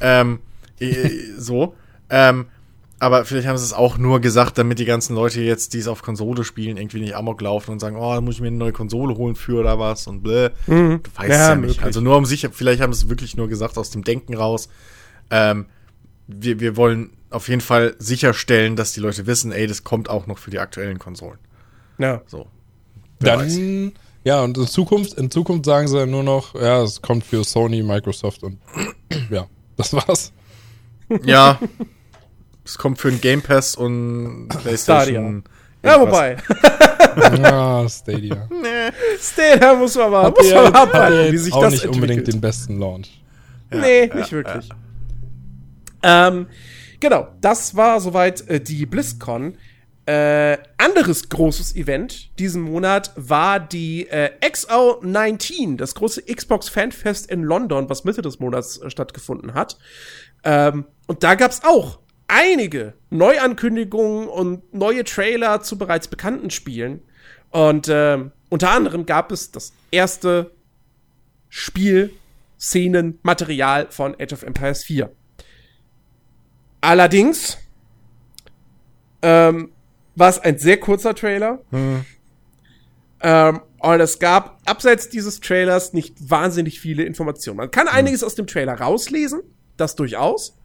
ähm, 0.02 0.40
äh, 0.80 1.10
so, 1.38 1.76
ähm, 2.10 2.48
aber 3.00 3.24
vielleicht 3.26 3.48
haben 3.48 3.58
sie 3.58 3.64
es 3.64 3.74
auch 3.74 3.98
nur 3.98 4.20
gesagt, 4.20 4.58
damit 4.58 4.78
die 4.80 4.86
ganzen 4.86 5.16
Leute 5.16 5.42
jetzt, 5.42 5.74
die 5.74 5.80
es 5.80 5.88
auf 5.88 6.02
Konsole 6.02 6.44
spielen, 6.44 6.78
irgendwie 6.78 7.00
nicht 7.00 7.16
amok 7.16 7.42
laufen 7.42 7.72
und 7.72 7.80
sagen, 7.80 7.96
oh, 7.96 8.14
da 8.14 8.22
muss 8.22 8.36
ich 8.36 8.42
mir 8.42 8.48
eine 8.48 8.58
neue 8.58 8.74
Konsole 8.74 9.16
holen 9.16 9.36
für 9.36 9.60
oder 9.62 9.80
was 9.80 10.08
und 10.08 10.22
bläh. 10.22 10.50
Du 10.68 10.74
weißt 10.74 10.98
Mhm. 10.98 11.02
Ja, 11.18 11.28
ja, 11.30 11.56
nicht. 11.56 11.62
möglich. 11.62 11.84
Also 11.84 12.02
nur 12.02 12.18
um 12.18 12.26
sicher, 12.26 12.50
vielleicht 12.52 12.82
haben 12.82 12.94
sie 12.94 13.06
es 13.06 13.10
wirklich 13.10 13.38
nur 13.38 13.48
gesagt 13.48 13.78
aus 13.78 13.90
dem 13.92 14.04
Denken 14.04 14.36
raus. 14.36 14.70
Ähm, 15.32 15.68
wir, 16.28 16.60
wir 16.60 16.76
wollen 16.76 17.12
auf 17.30 17.48
jeden 17.48 17.62
Fall 17.62 17.96
sicherstellen, 18.00 18.76
dass 18.76 18.92
die 18.94 19.00
Leute 19.00 19.28
wissen, 19.28 19.52
ey, 19.52 19.66
das 19.68 19.84
kommt 19.84 20.10
auch 20.10 20.28
noch 20.28 20.38
für 20.38 20.52
die 20.52 20.60
aktuellen 20.60 21.00
Konsolen. 21.00 21.40
ja. 22.00 22.22
So. 22.28 22.48
Wer 23.20 23.38
weiß. 23.38 23.56
Dann, 23.56 23.92
ja, 24.24 24.42
und 24.44 24.58
in 24.58 24.68
Zukunft, 24.68 25.14
in 25.14 25.32
Zukunft 25.32 25.66
sagen 25.66 25.88
sie 25.88 26.06
nur 26.06 26.24
noch, 26.24 26.54
ja, 26.56 26.84
es 26.84 27.02
kommt 27.02 27.24
für 27.24 27.44
Sony, 27.44 27.82
Microsoft 27.84 28.44
und 28.44 28.60
ja, 29.30 29.48
das 29.78 29.94
war's. 29.94 30.34
Ja. 31.24 31.60
es 32.70 32.78
kommt 32.78 33.00
für 33.00 33.10
den 33.10 33.20
Game 33.22 33.42
Pass 33.42 33.76
und 33.76 34.48
PlayStation. 34.50 35.44
Ja, 35.84 36.00
wobei, 36.00 36.38
Ja, 37.42 37.88
Stadia. 37.90 38.48
Stadia 39.20 39.74
muss 39.76 39.96
man 39.96 40.12
mal, 40.12 40.24
Hat 40.26 40.38
muss 40.38 40.46
man 40.54 40.56
ja- 40.56 40.62
mal 40.70 40.74
ja 40.74 40.84
abwarten, 40.84 41.32
wie 41.32 41.38
sich 41.38 41.54
auch 41.54 41.62
das 41.62 41.74
nicht 41.74 41.86
unbedingt 41.86 42.20
entwickelt. 42.20 42.34
den 42.36 42.42
besten 42.42 42.80
Launch. 42.80 43.22
nee, 43.72 44.08
ja, 44.08 44.16
nicht 44.16 44.32
wirklich. 44.32 44.70
Ähm, 46.04 46.48
genau, 47.00 47.28
das 47.42 47.76
war 47.76 48.00
soweit 48.00 48.48
äh, 48.50 48.60
die 48.62 48.86
BlizzCon. 48.86 49.58
Äh, 50.06 50.58
anderes 50.78 51.30
großes 51.30 51.76
Event 51.76 52.38
diesen 52.40 52.64
Monat 52.64 53.12
war 53.16 53.60
die 53.60 54.08
äh, 54.10 54.32
XO19, 54.42 55.78
das 55.78 55.94
große 55.94 56.24
Xbox 56.24 56.68
Fanfest 56.68 57.30
in 57.30 57.44
London, 57.44 57.90
was 57.92 58.06
Mitte 58.06 58.22
des 58.24 58.40
Monats 58.40 58.78
äh, 58.80 58.90
stattgefunden 58.90 59.54
hat. 59.54 59.78
Ähm, 60.44 60.86
und 61.06 61.24
da 61.24 61.36
gab's 61.36 61.62
auch 61.64 62.00
einige 62.30 62.94
Neuankündigungen 63.10 64.28
und 64.28 64.74
neue 64.74 65.04
Trailer 65.04 65.62
zu 65.62 65.78
bereits 65.78 66.08
bekannten 66.08 66.50
Spielen. 66.50 67.02
Und 67.50 67.90
ähm, 67.90 68.32
unter 68.50 68.70
anderem 68.72 69.06
gab 69.06 69.32
es 69.32 69.52
das 69.52 69.74
erste 69.92 70.52
Spiel, 71.50 72.14
Szenen, 72.60 73.20
Material 73.24 73.88
von 73.90 74.16
Age 74.20 74.34
of 74.34 74.44
Empires 74.44 74.84
4. 74.84 75.12
Allerdings 76.82 77.58
ähm, 79.22 79.72
war 80.16 80.30
es 80.30 80.40
ein 80.40 80.60
sehr 80.60 80.80
kurzer 80.80 81.16
Trailer. 81.16 81.60
Ähm, 83.22 83.62
und 83.80 84.00
es 84.00 84.20
gab 84.20 84.60
abseits 84.66 85.10
dieses 85.10 85.40
Trailers 85.40 85.94
nicht 85.94 86.30
wahnsinnig 86.30 86.80
viele 86.80 87.04
Informationen. 87.04 87.58
Man 87.58 87.72
kann 87.72 87.88
einiges 87.88 88.24
aus 88.24 88.36
dem 88.36 88.46
Trailer 88.46 88.80
rauslesen, 88.80 89.42
das 89.78 89.96
durchaus. 89.96 90.58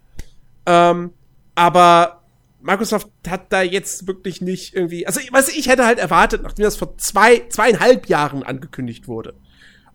Ähm, 0.66 1.12
aber 1.54 2.22
Microsoft 2.60 3.08
hat 3.28 3.52
da 3.52 3.62
jetzt 3.62 4.06
wirklich 4.06 4.40
nicht 4.40 4.74
irgendwie. 4.74 5.06
Also, 5.06 5.20
was 5.30 5.48
ich 5.48 5.68
hätte 5.68 5.84
halt 5.84 5.98
erwartet, 5.98 6.42
nachdem 6.42 6.64
das 6.64 6.76
vor 6.76 6.96
zwei, 6.96 7.46
zweieinhalb 7.48 8.08
Jahren 8.08 8.42
angekündigt 8.42 9.06
wurde. 9.06 9.34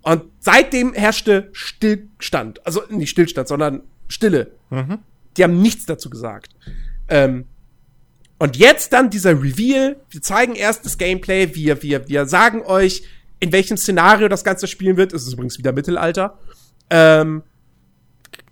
Und 0.02 0.24
seitdem 0.40 0.94
herrschte 0.94 1.50
Stillstand. 1.52 2.66
Also 2.66 2.84
nicht 2.90 3.10
Stillstand, 3.10 3.48
sondern 3.48 3.82
Stille. 4.08 4.52
Die 5.36 5.44
haben 5.44 5.62
nichts 5.62 5.86
dazu 5.86 6.10
gesagt. 6.10 6.54
Ähm, 7.10 7.46
und 8.38 8.56
jetzt 8.56 8.94
dann 8.94 9.10
dieser 9.10 9.32
Reveal. 9.32 9.98
Wir 10.10 10.22
zeigen 10.22 10.56
erst 10.56 10.86
das 10.86 10.98
Gameplay. 10.98 11.54
Wir, 11.54 11.84
wir, 11.84 12.08
wir 12.08 12.26
sagen 12.26 12.62
euch, 12.62 13.04
in 13.40 13.52
welchem 13.52 13.78
Szenario 13.78 14.30
das 14.30 14.44
Ganze 14.44 14.68
spielen 14.68 14.96
wird. 14.96 15.12
Es 15.12 15.24
ist 15.28 15.34
übrigens 15.34 15.58
wieder 15.58 15.74
Mittelalter. 15.74 16.40
Ähm, 16.90 17.44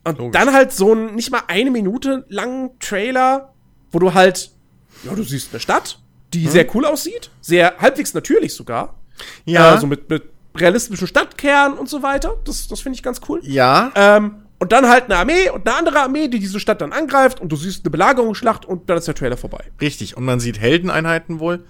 und 0.07 0.17
Logisch. 0.17 0.39
dann 0.39 0.53
halt 0.53 0.71
so 0.71 0.93
ein 0.93 1.15
nicht 1.15 1.31
mal 1.31 1.43
eine 1.47 1.71
Minute 1.71 2.25
langen 2.29 2.71
Trailer, 2.79 3.53
wo 3.91 3.99
du 3.99 4.13
halt, 4.13 4.51
ja, 5.03 5.13
du 5.13 5.23
siehst 5.23 5.51
eine 5.51 5.59
Stadt, 5.59 5.99
die 6.33 6.47
sehr 6.47 6.73
cool 6.75 6.85
aussieht, 6.85 7.31
sehr 7.41 7.75
halbwegs 7.79 8.13
natürlich 8.13 8.53
sogar. 8.53 8.95
Ja. 9.45 9.71
Also 9.71 9.87
mit, 9.87 10.09
mit 10.09 10.23
realistischen 10.55 11.07
Stadtkern 11.07 11.73
und 11.73 11.89
so 11.89 12.03
weiter. 12.03 12.35
Das, 12.45 12.67
das 12.67 12.79
finde 12.79 12.95
ich 12.95 13.03
ganz 13.03 13.21
cool. 13.27 13.39
Ja. 13.43 13.91
Ähm, 13.95 14.43
und 14.59 14.71
dann 14.71 14.87
halt 14.87 15.05
eine 15.05 15.17
Armee 15.17 15.49
und 15.49 15.67
eine 15.67 15.77
andere 15.77 15.99
Armee, 15.99 16.27
die 16.27 16.39
diese 16.39 16.59
Stadt 16.59 16.81
dann 16.81 16.91
angreift 16.91 17.39
und 17.39 17.51
du 17.51 17.55
siehst 17.55 17.85
eine 17.85 17.91
Belagerungsschlacht 17.91 18.65
und 18.65 18.89
dann 18.89 18.97
ist 18.97 19.07
der 19.07 19.15
Trailer 19.15 19.37
vorbei. 19.37 19.63
Richtig. 19.79 20.17
Und 20.17 20.25
man 20.25 20.39
sieht 20.39 20.59
Heldeneinheiten 20.59 21.39
wohl. 21.39 21.63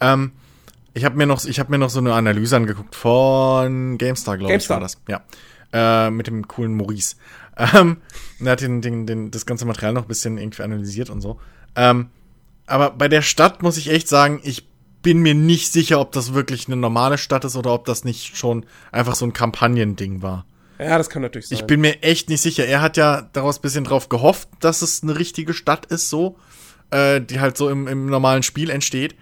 Ähm, 0.00 0.32
ich 0.92 1.04
habe 1.04 1.16
mir 1.16 1.26
noch, 1.26 1.44
ich 1.44 1.58
habe 1.58 1.70
mir 1.70 1.78
noch 1.78 1.90
so 1.90 1.98
eine 1.98 2.12
Analyse 2.12 2.56
angeguckt 2.56 2.94
von 2.94 3.96
GameStar, 3.98 4.36
glaube 4.36 4.52
ich, 4.52 4.66
GameStar. 4.66 4.76
war 4.76 4.82
das. 4.82 4.98
Ja. 5.08 6.06
Äh, 6.06 6.10
mit 6.10 6.26
dem 6.26 6.46
coolen 6.46 6.76
Maurice. 6.76 7.16
Ähm, 7.56 7.98
er 8.40 8.52
hat 8.52 8.60
den, 8.60 8.82
den, 8.82 9.06
den, 9.06 9.30
das 9.30 9.46
ganze 9.46 9.64
Material 9.64 9.92
noch 9.92 10.02
ein 10.02 10.08
bisschen 10.08 10.38
irgendwie 10.38 10.62
analysiert 10.62 11.10
und 11.10 11.20
so. 11.20 11.40
Ähm, 11.74 12.10
aber 12.66 12.90
bei 12.90 13.08
der 13.08 13.22
Stadt 13.22 13.62
muss 13.62 13.76
ich 13.76 13.90
echt 13.90 14.08
sagen, 14.08 14.40
ich 14.42 14.68
bin 15.02 15.20
mir 15.20 15.34
nicht 15.34 15.72
sicher, 15.72 16.00
ob 16.00 16.12
das 16.12 16.34
wirklich 16.34 16.66
eine 16.66 16.76
normale 16.76 17.16
Stadt 17.16 17.44
ist 17.44 17.56
oder 17.56 17.72
ob 17.72 17.84
das 17.84 18.04
nicht 18.04 18.36
schon 18.36 18.66
einfach 18.90 19.14
so 19.14 19.24
ein 19.24 19.32
Kampagnending 19.32 20.20
war. 20.20 20.44
Ja, 20.78 20.98
das 20.98 21.08
kann 21.08 21.22
natürlich 21.22 21.48
sein. 21.48 21.58
Ich 21.58 21.64
bin 21.64 21.80
mir 21.80 22.02
echt 22.02 22.28
nicht 22.28 22.40
sicher. 22.40 22.66
Er 22.66 22.82
hat 22.82 22.96
ja 22.96 23.22
daraus 23.32 23.58
ein 23.58 23.62
bisschen 23.62 23.84
drauf 23.84 24.08
gehofft, 24.08 24.48
dass 24.60 24.82
es 24.82 25.02
eine 25.02 25.18
richtige 25.18 25.54
Stadt 25.54 25.86
ist, 25.86 26.10
so, 26.10 26.36
äh, 26.90 27.20
die 27.20 27.40
halt 27.40 27.56
so 27.56 27.70
im, 27.70 27.86
im 27.86 28.06
normalen 28.06 28.42
Spiel 28.42 28.68
entsteht. 28.68 29.14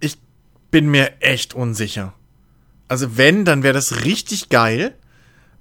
Ich 0.00 0.16
bin 0.70 0.88
mir 0.88 1.20
echt 1.20 1.54
unsicher. 1.54 2.14
Also 2.88 3.16
wenn, 3.16 3.44
dann 3.44 3.62
wäre 3.62 3.74
das 3.74 4.04
richtig 4.04 4.48
geil. 4.48 4.94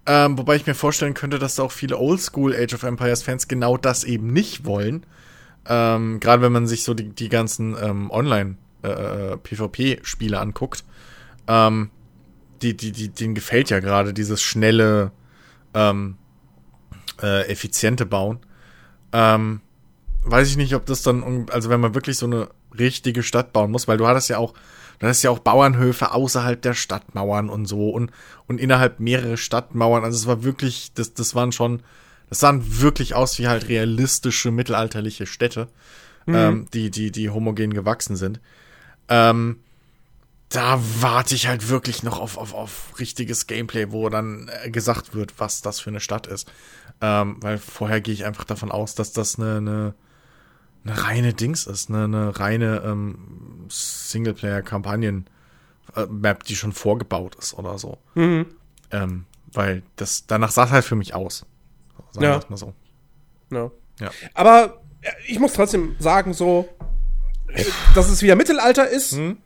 Ähm, 0.07 0.37
wobei 0.37 0.55
ich 0.55 0.67
mir 0.67 0.75
vorstellen 0.75 1.15
könnte, 1.15 1.39
dass 1.39 1.55
da 1.55 1.63
auch 1.63 1.71
viele 1.71 1.97
Oldschool 1.97 2.55
Age 2.55 2.75
of 2.75 2.83
Empires 2.83 3.23
Fans 3.23 3.47
genau 3.47 3.77
das 3.77 4.03
eben 4.03 4.27
nicht 4.27 4.65
wollen. 4.65 5.05
Ähm, 5.67 6.19
Gerade 6.19 6.43
wenn 6.43 6.51
man 6.51 6.67
sich 6.67 6.83
so 6.83 6.93
die, 6.93 7.09
die 7.09 7.29
ganzen 7.29 7.75
ähm, 7.81 8.11
Online 8.11 8.57
äh, 8.83 9.37
PvP-Spiele 9.37 10.39
anguckt. 10.39 10.83
Ähm, 11.47 11.89
die, 12.61 12.77
die, 12.77 12.91
die, 12.91 13.09
denen 13.09 13.35
gefällt 13.35 13.69
ja 13.69 13.79
gerade 13.79 14.13
dieses 14.13 14.41
schnelle, 14.41 15.11
ähm, 15.73 16.17
äh, 17.21 17.47
effiziente 17.47 18.05
Bauen. 18.05 18.39
Ähm, 19.11 19.61
weiß 20.23 20.49
ich 20.49 20.57
nicht, 20.57 20.75
ob 20.75 20.85
das 20.85 21.01
dann, 21.01 21.47
also 21.51 21.69
wenn 21.69 21.79
man 21.79 21.95
wirklich 21.95 22.17
so 22.17 22.25
eine 22.25 22.49
richtige 22.77 23.23
Stadt 23.23 23.53
bauen 23.53 23.71
muss, 23.71 23.87
weil 23.87 23.97
du 23.97 24.07
hattest 24.07 24.29
ja 24.29 24.37
auch, 24.37 24.53
du 24.99 25.08
hattest 25.08 25.23
ja 25.23 25.29
auch 25.29 25.39
Bauernhöfe 25.39 26.12
außerhalb 26.12 26.62
der 26.62 26.73
Stadtmauern 26.73 27.49
und 27.49 27.65
so 27.65 27.89
und, 27.89 28.12
und 28.47 28.60
innerhalb 28.60 28.99
mehrere 28.99 29.38
Stadtmauern. 29.38 30.03
Also 30.03 30.17
es 30.17 30.27
war 30.27 30.43
wirklich, 30.43 30.91
das, 30.93 31.13
das 31.13 31.36
waren 31.36 31.51
schon, 31.51 31.81
das 32.29 32.39
sahen 32.39 32.81
wirklich 32.81 33.15
aus 33.15 33.39
wie 33.39 33.47
halt 33.47 33.67
realistische 33.69 34.51
mittelalterliche 34.51 35.25
Städte, 35.25 35.67
mhm. 36.25 36.36
ähm, 36.36 36.67
die, 36.73 36.91
die, 36.91 37.12
die 37.12 37.29
homogen 37.29 37.73
gewachsen 37.73 38.15
sind. 38.15 38.39
Ähm, 39.10 39.58
da 40.49 40.79
warte 41.01 41.36
ich 41.36 41.47
halt 41.47 41.69
wirklich 41.69 42.03
noch 42.03 42.19
auf, 42.19 42.38
auf, 42.38 42.53
auf 42.53 42.99
richtiges 42.99 43.47
Gameplay, 43.47 43.91
wo 43.91 44.10
dann 44.10 44.49
äh, 44.63 44.69
gesagt 44.69 45.13
wird, 45.13 45.34
was 45.38 45.62
das 45.62 45.79
für 45.79 45.89
eine 45.89 45.99
Stadt 45.99 46.27
ist. 46.27 46.51
Ähm, 47.01 47.38
weil 47.41 47.58
vorher 47.58 47.99
gehe 47.99 48.13
ich 48.13 48.25
einfach 48.25 48.45
davon 48.45 48.71
aus, 48.71 48.95
dass 48.95 49.12
das 49.12 49.38
eine, 49.38 49.58
eine, 49.58 49.93
eine 50.86 51.04
reine 51.04 51.34
Dings 51.34 51.67
ist, 51.67 51.89
eine, 51.89 52.06
eine 52.06 52.39
reine 52.39 52.82
ähm, 52.86 53.65
Singleplayer-Kampagnen-Map, 53.69 56.43
die 56.43 56.56
schon 56.56 56.71
vorgebaut 56.74 57.34
ist 57.36 57.56
oder 57.56 57.80
so. 57.80 57.98
Mhm. 58.13 58.45
Ähm, 58.91 59.26
weil 59.52 59.82
das 59.95 60.28
danach 60.28 60.52
sah 60.52 60.65
es 60.65 60.71
halt 60.71 60.86
für 60.86 60.95
mich 60.95 61.15
aus. 61.15 61.48
Sagen 62.12 62.26
ja. 62.26 62.39
wir 62.39 62.45
mal 62.50 62.58
so. 62.58 62.74
Ja. 63.52 63.71
ja. 64.00 64.12
Aber 64.34 64.82
äh, 65.02 65.12
ich 65.28 65.39
muss 65.39 65.54
trotzdem 65.54 65.95
sagen, 66.00 66.34
so, 66.34 66.67
dass 67.95 68.10
es 68.10 68.21
wieder 68.21 68.36
Mittelalter 68.36 68.88
ist. 68.88 69.13
Mhm. 69.13 69.38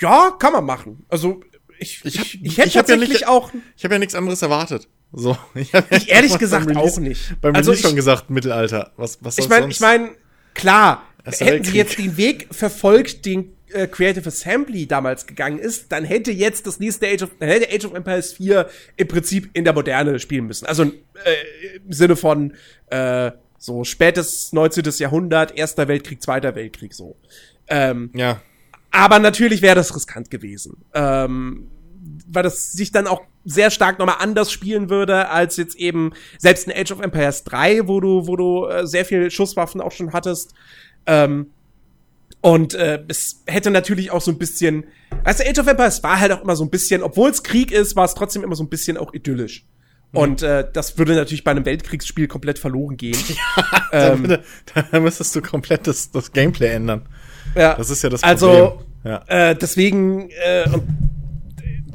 Ja, 0.00 0.30
kann 0.38 0.52
man 0.52 0.64
machen. 0.64 1.04
Also 1.08 1.40
ich, 1.78 2.04
ich, 2.04 2.16
ich, 2.16 2.44
ich 2.44 2.58
hätte 2.58 2.68
ich 2.68 2.74
tatsächlich 2.74 3.08
ja 3.08 3.14
nicht, 3.14 3.28
auch. 3.28 3.50
Ich 3.76 3.84
habe 3.84 3.94
ja 3.94 3.98
nichts 3.98 4.14
anderes 4.14 4.42
erwartet. 4.42 4.88
So, 5.12 5.36
ich, 5.54 5.72
ich 5.90 6.10
ehrlich 6.10 6.38
gesagt 6.38 6.66
Release, 6.66 6.80
auch 6.80 6.98
nicht. 6.98 7.40
Beim 7.40 7.54
Release 7.54 7.70
also 7.70 7.88
schon 7.88 7.96
gesagt 7.96 8.30
Mittelalter. 8.30 8.92
Was, 8.96 9.18
was 9.22 9.38
Ich 9.38 9.48
meine, 9.48 9.68
ich 9.68 9.80
meine, 9.80 10.10
klar, 10.54 11.02
Erster 11.24 11.46
hätten 11.46 11.64
sie 11.64 11.76
jetzt 11.76 11.98
den 11.98 12.16
Weg 12.16 12.48
verfolgt, 12.50 13.24
den 13.24 13.52
äh, 13.72 13.86
Creative 13.86 14.26
Assembly 14.26 14.86
damals 14.86 15.26
gegangen 15.26 15.58
ist, 15.58 15.92
dann 15.92 16.04
hätte 16.04 16.30
jetzt 16.30 16.66
das 16.66 16.80
nächste 16.80 17.06
Age 17.06 17.22
of, 17.22 17.30
dann 17.38 17.48
hätte 17.48 17.74
Age 17.74 17.84
of 17.84 17.94
Empires 17.94 18.32
4 18.32 18.68
im 18.96 19.08
Prinzip 19.08 19.50
in 19.52 19.64
der 19.64 19.72
Moderne 19.72 20.18
spielen 20.18 20.46
müssen. 20.46 20.66
Also 20.66 20.84
äh, 20.84 21.76
im 21.84 21.92
Sinne 21.92 22.16
von 22.16 22.54
äh, 22.88 23.32
so 23.58 23.84
spätes 23.84 24.52
19. 24.52 24.84
Jahrhundert, 24.98 25.56
Erster 25.56 25.88
Weltkrieg, 25.88 26.22
Zweiter 26.22 26.54
Weltkrieg, 26.54 26.94
so. 26.94 27.16
Ähm, 27.66 28.10
ja. 28.14 28.40
Aber 28.90 29.18
natürlich 29.18 29.60
wäre 29.60 29.74
das 29.74 29.94
riskant 29.94 30.30
gewesen. 30.30 30.84
Ähm, 30.94 31.68
weil 32.26 32.42
das 32.42 32.72
sich 32.72 32.92
dann 32.92 33.06
auch 33.06 33.22
sehr 33.44 33.70
stark 33.70 33.98
nochmal 33.98 34.16
anders 34.18 34.52
spielen 34.52 34.90
würde, 34.90 35.28
als 35.30 35.56
jetzt 35.56 35.76
eben 35.76 36.12
selbst 36.38 36.66
in 36.66 36.72
Age 36.72 36.92
of 36.92 37.00
Empires 37.00 37.44
3, 37.44 37.88
wo 37.88 38.00
du, 38.00 38.26
wo 38.26 38.36
du 38.36 38.66
äh, 38.66 38.86
sehr 38.86 39.04
viel 39.04 39.30
Schusswaffen 39.30 39.80
auch 39.80 39.92
schon 39.92 40.12
hattest. 40.12 40.52
Ähm, 41.06 41.50
und 42.40 42.74
äh, 42.74 43.02
es 43.08 43.42
hätte 43.46 43.70
natürlich 43.70 44.10
auch 44.10 44.20
so 44.20 44.30
ein 44.30 44.38
bisschen, 44.38 44.84
also 45.24 45.42
Age 45.44 45.58
of 45.58 45.66
Empires 45.66 46.02
war 46.02 46.20
halt 46.20 46.32
auch 46.32 46.42
immer 46.42 46.56
so 46.56 46.64
ein 46.64 46.70
bisschen, 46.70 47.02
obwohl 47.02 47.30
es 47.30 47.42
Krieg 47.42 47.72
ist, 47.72 47.96
war 47.96 48.04
es 48.04 48.14
trotzdem 48.14 48.44
immer 48.44 48.54
so 48.54 48.62
ein 48.62 48.68
bisschen 48.68 48.96
auch 48.96 49.12
idyllisch. 49.12 49.64
Mhm. 50.12 50.18
Und 50.18 50.42
äh, 50.42 50.66
das 50.72 50.98
würde 50.98 51.14
natürlich 51.14 51.42
bei 51.42 51.50
einem 51.50 51.64
Weltkriegsspiel 51.64 52.28
komplett 52.28 52.58
verloren 52.58 52.96
gehen. 52.96 53.18
Ja, 53.90 54.12
ähm, 54.12 54.38
da, 54.74 54.82
da 54.82 55.00
müsstest 55.00 55.34
du 55.34 55.40
komplett 55.40 55.86
das, 55.86 56.10
das 56.10 56.30
Gameplay 56.32 56.68
ändern. 56.68 57.08
Ja. 57.56 57.74
Das 57.74 57.88
ist 57.88 58.02
ja 58.02 58.10
das 58.10 58.22
also, 58.22 58.46
Problem. 58.46 58.86
Also, 59.02 59.24
ja. 59.30 59.50
äh, 59.50 59.56
deswegen, 59.56 60.28
äh, 60.28 60.68
und 60.70 60.82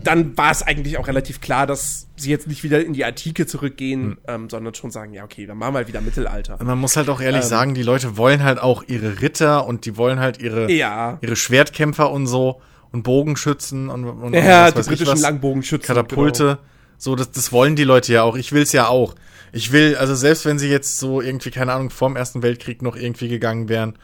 dann 0.04 0.38
war 0.38 0.52
es 0.52 0.62
eigentlich 0.62 0.98
auch 0.98 1.08
relativ 1.08 1.42
klar, 1.42 1.68
dass 1.68 2.08
sie 2.16 2.30
jetzt 2.30 2.48
nicht 2.48 2.64
wieder 2.64 2.84
in 2.84 2.94
die 2.94 3.06
Antike 3.06 3.46
zurückgehen, 3.46 4.04
hm. 4.04 4.18
ähm, 4.28 4.50
sondern 4.50 4.74
schon 4.76 4.92
sagen, 4.92 5.14
ja, 5.14 5.24
okay, 5.24 5.46
dann 5.46 5.58
machen 5.58 5.74
wir 5.74 5.78
halt 5.80 5.88
wieder 5.88 6.02
Mittelalter. 6.02 6.60
Und 6.60 6.68
man 6.68 6.78
muss 6.78 6.96
halt 6.96 7.10
auch 7.10 7.22
ehrlich 7.22 7.44
ähm, 7.44 7.50
sagen, 7.50 7.74
die 7.74 7.84
Leute 7.84 8.18
wollen 8.18 8.44
halt 8.44 8.60
auch 8.60 8.84
ihre 8.88 9.22
Ritter 9.22 9.66
und 9.66 9.86
die 9.86 9.98
wollen 9.98 10.20
halt 10.20 10.40
ihre, 10.40 10.72
ja. 10.72 11.18
ihre 11.22 11.36
Schwertkämpfer 11.36 12.12
und 12.12 12.28
so 12.28 12.62
und 12.92 13.04
Bogenschützen 13.04 13.90
und, 13.90 14.06
und 14.06 14.34
ja, 14.34 14.68
und 14.68 14.78
die 14.78 14.82
britischen 14.82 15.20
Langbogenschützen. 15.20 15.88
Katapulte. 15.88 16.44
Genau. 16.44 16.58
So, 16.98 17.16
das, 17.16 17.32
das 17.32 17.52
wollen 17.52 17.76
die 17.76 17.84
Leute 17.84 18.14
ja 18.14 18.24
auch. 18.24 18.36
Ich 18.36 18.52
will's 18.52 18.72
ja 18.72 18.88
auch. 18.88 19.16
Ich 19.52 19.72
will, 19.72 19.98
also 19.98 20.16
selbst 20.16 20.46
wenn 20.46 20.60
sie 20.60 20.70
jetzt 20.70 21.00
so 21.00 21.22
irgendwie, 21.22 21.52
keine 21.52 21.74
Ahnung, 21.74 21.90
vorm 21.90 22.16
Ersten 22.16 22.42
Weltkrieg 22.44 22.82
noch 22.82 22.96
irgendwie 22.96 23.28
gegangen 23.28 23.70
wären, 23.70 23.98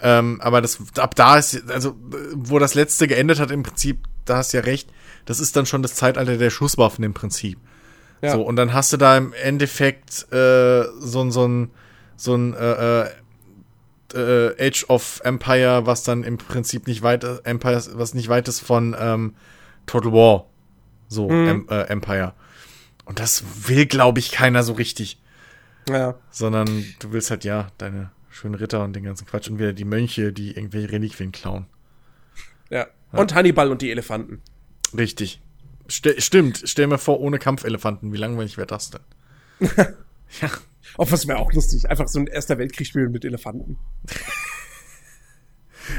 ähm, 0.00 0.40
aber 0.40 0.60
das, 0.60 0.78
ab 0.98 1.14
da 1.14 1.38
ist, 1.38 1.70
also, 1.70 1.96
wo 2.34 2.58
das 2.58 2.74
letzte 2.74 3.08
geendet 3.08 3.40
hat, 3.40 3.50
im 3.50 3.62
Prinzip, 3.62 4.04
da 4.24 4.36
hast 4.36 4.52
du 4.52 4.58
ja 4.58 4.62
recht, 4.62 4.90
das 5.28 5.40
ist 5.40 5.56
dann 5.56 5.66
schon 5.66 5.82
das 5.82 5.94
Zeitalter 5.94 6.38
der 6.38 6.48
Schusswaffen 6.48 7.04
im 7.04 7.12
Prinzip. 7.12 7.58
Ja. 8.22 8.32
So, 8.32 8.40
und 8.40 8.56
dann 8.56 8.72
hast 8.72 8.94
du 8.94 8.96
da 8.96 9.14
im 9.18 9.34
Endeffekt 9.34 10.32
äh, 10.32 10.84
so, 11.00 11.28
so 11.28 11.46
ein, 11.46 11.70
so 12.16 12.34
ein 12.34 12.54
äh, 12.54 13.10
äh, 14.14 14.54
Age 14.58 14.86
of 14.88 15.20
Empire, 15.24 15.84
was 15.84 16.02
dann 16.02 16.24
im 16.24 16.38
Prinzip 16.38 16.86
nicht 16.86 17.02
weit 17.02 17.26
Empire, 17.44 17.84
was 17.92 18.14
nicht 18.14 18.30
weit 18.30 18.48
ist 18.48 18.60
von 18.60 18.96
ähm, 18.98 19.34
Total 19.84 20.12
War. 20.12 20.46
So, 21.08 21.28
mhm. 21.28 21.48
em, 21.48 21.68
äh, 21.68 21.82
Empire. 21.82 22.32
Und 23.04 23.20
das 23.20 23.68
will, 23.68 23.84
glaube 23.84 24.20
ich, 24.20 24.32
keiner 24.32 24.62
so 24.62 24.72
richtig. 24.72 25.20
Ja. 25.90 26.14
Sondern 26.30 26.86
du 27.00 27.12
willst 27.12 27.30
halt, 27.30 27.44
ja, 27.44 27.68
deine 27.76 28.12
schönen 28.30 28.54
Ritter 28.54 28.82
und 28.82 28.96
den 28.96 29.04
ganzen 29.04 29.26
Quatsch 29.26 29.50
und 29.50 29.58
wieder 29.58 29.74
die 29.74 29.84
Mönche, 29.84 30.32
die 30.32 30.56
irgendwelche 30.56 30.90
Reliquien 30.90 31.32
klauen. 31.32 31.66
Ja. 32.70 32.86
ja. 33.12 33.18
Und 33.18 33.34
Hannibal 33.34 33.70
und 33.70 33.82
die 33.82 33.90
Elefanten. 33.90 34.40
Richtig. 34.96 35.40
St 35.90 36.22
stimmt. 36.22 36.62
Stell 36.64 36.86
mir 36.86 36.98
vor, 36.98 37.20
ohne 37.20 37.38
Kampfelefanten. 37.38 38.12
Wie 38.12 38.16
langweilig 38.16 38.56
wäre 38.56 38.66
das 38.66 38.90
denn? 38.90 39.00
ja. 40.40 40.50
Oh, 40.96 41.06
was 41.08 41.26
wäre 41.26 41.38
auch 41.38 41.52
lustig. 41.52 41.90
Einfach 41.90 42.08
so 42.08 42.18
ein 42.18 42.26
Erster 42.26 42.58
Weltkriegsspiel 42.58 43.08
mit 43.08 43.24
Elefanten. 43.24 43.78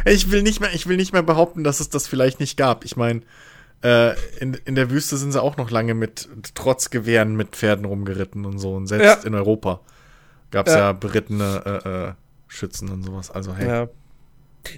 ich 0.05 0.31
will 0.31 0.43
nicht 0.43 0.59
mehr, 0.59 0.73
ich 0.73 0.87
will 0.87 0.97
nicht 0.97 1.13
mehr 1.13 1.23
behaupten, 1.23 1.63
dass 1.63 1.79
es 1.79 1.89
das 1.89 2.07
vielleicht 2.07 2.39
nicht 2.39 2.57
gab. 2.57 2.85
Ich 2.85 2.97
meine, 2.97 3.21
äh, 3.83 4.15
in, 4.39 4.55
in 4.65 4.75
der 4.75 4.89
Wüste 4.89 5.17
sind 5.17 5.31
sie 5.31 5.41
auch 5.41 5.57
noch 5.57 5.71
lange 5.71 5.93
mit, 5.93 6.27
trotz 6.53 6.89
Gewehren 6.89 7.35
mit 7.35 7.49
Pferden 7.49 7.85
rumgeritten 7.85 8.45
und 8.45 8.59
so. 8.59 8.75
Und 8.75 8.87
selbst 8.87 9.23
ja. 9.23 9.27
in 9.27 9.35
Europa 9.35 9.81
gab 10.51 10.67
es 10.67 10.73
ja. 10.73 10.79
ja. 10.79 10.91
berittene 10.93 11.81
äh, 11.85 11.89
äh, 11.89 12.13
Schützen 12.47 12.89
und 12.89 13.03
sowas. 13.03 13.31
Also 13.31 13.55
hey. 13.55 13.67
Ja. 13.67 13.87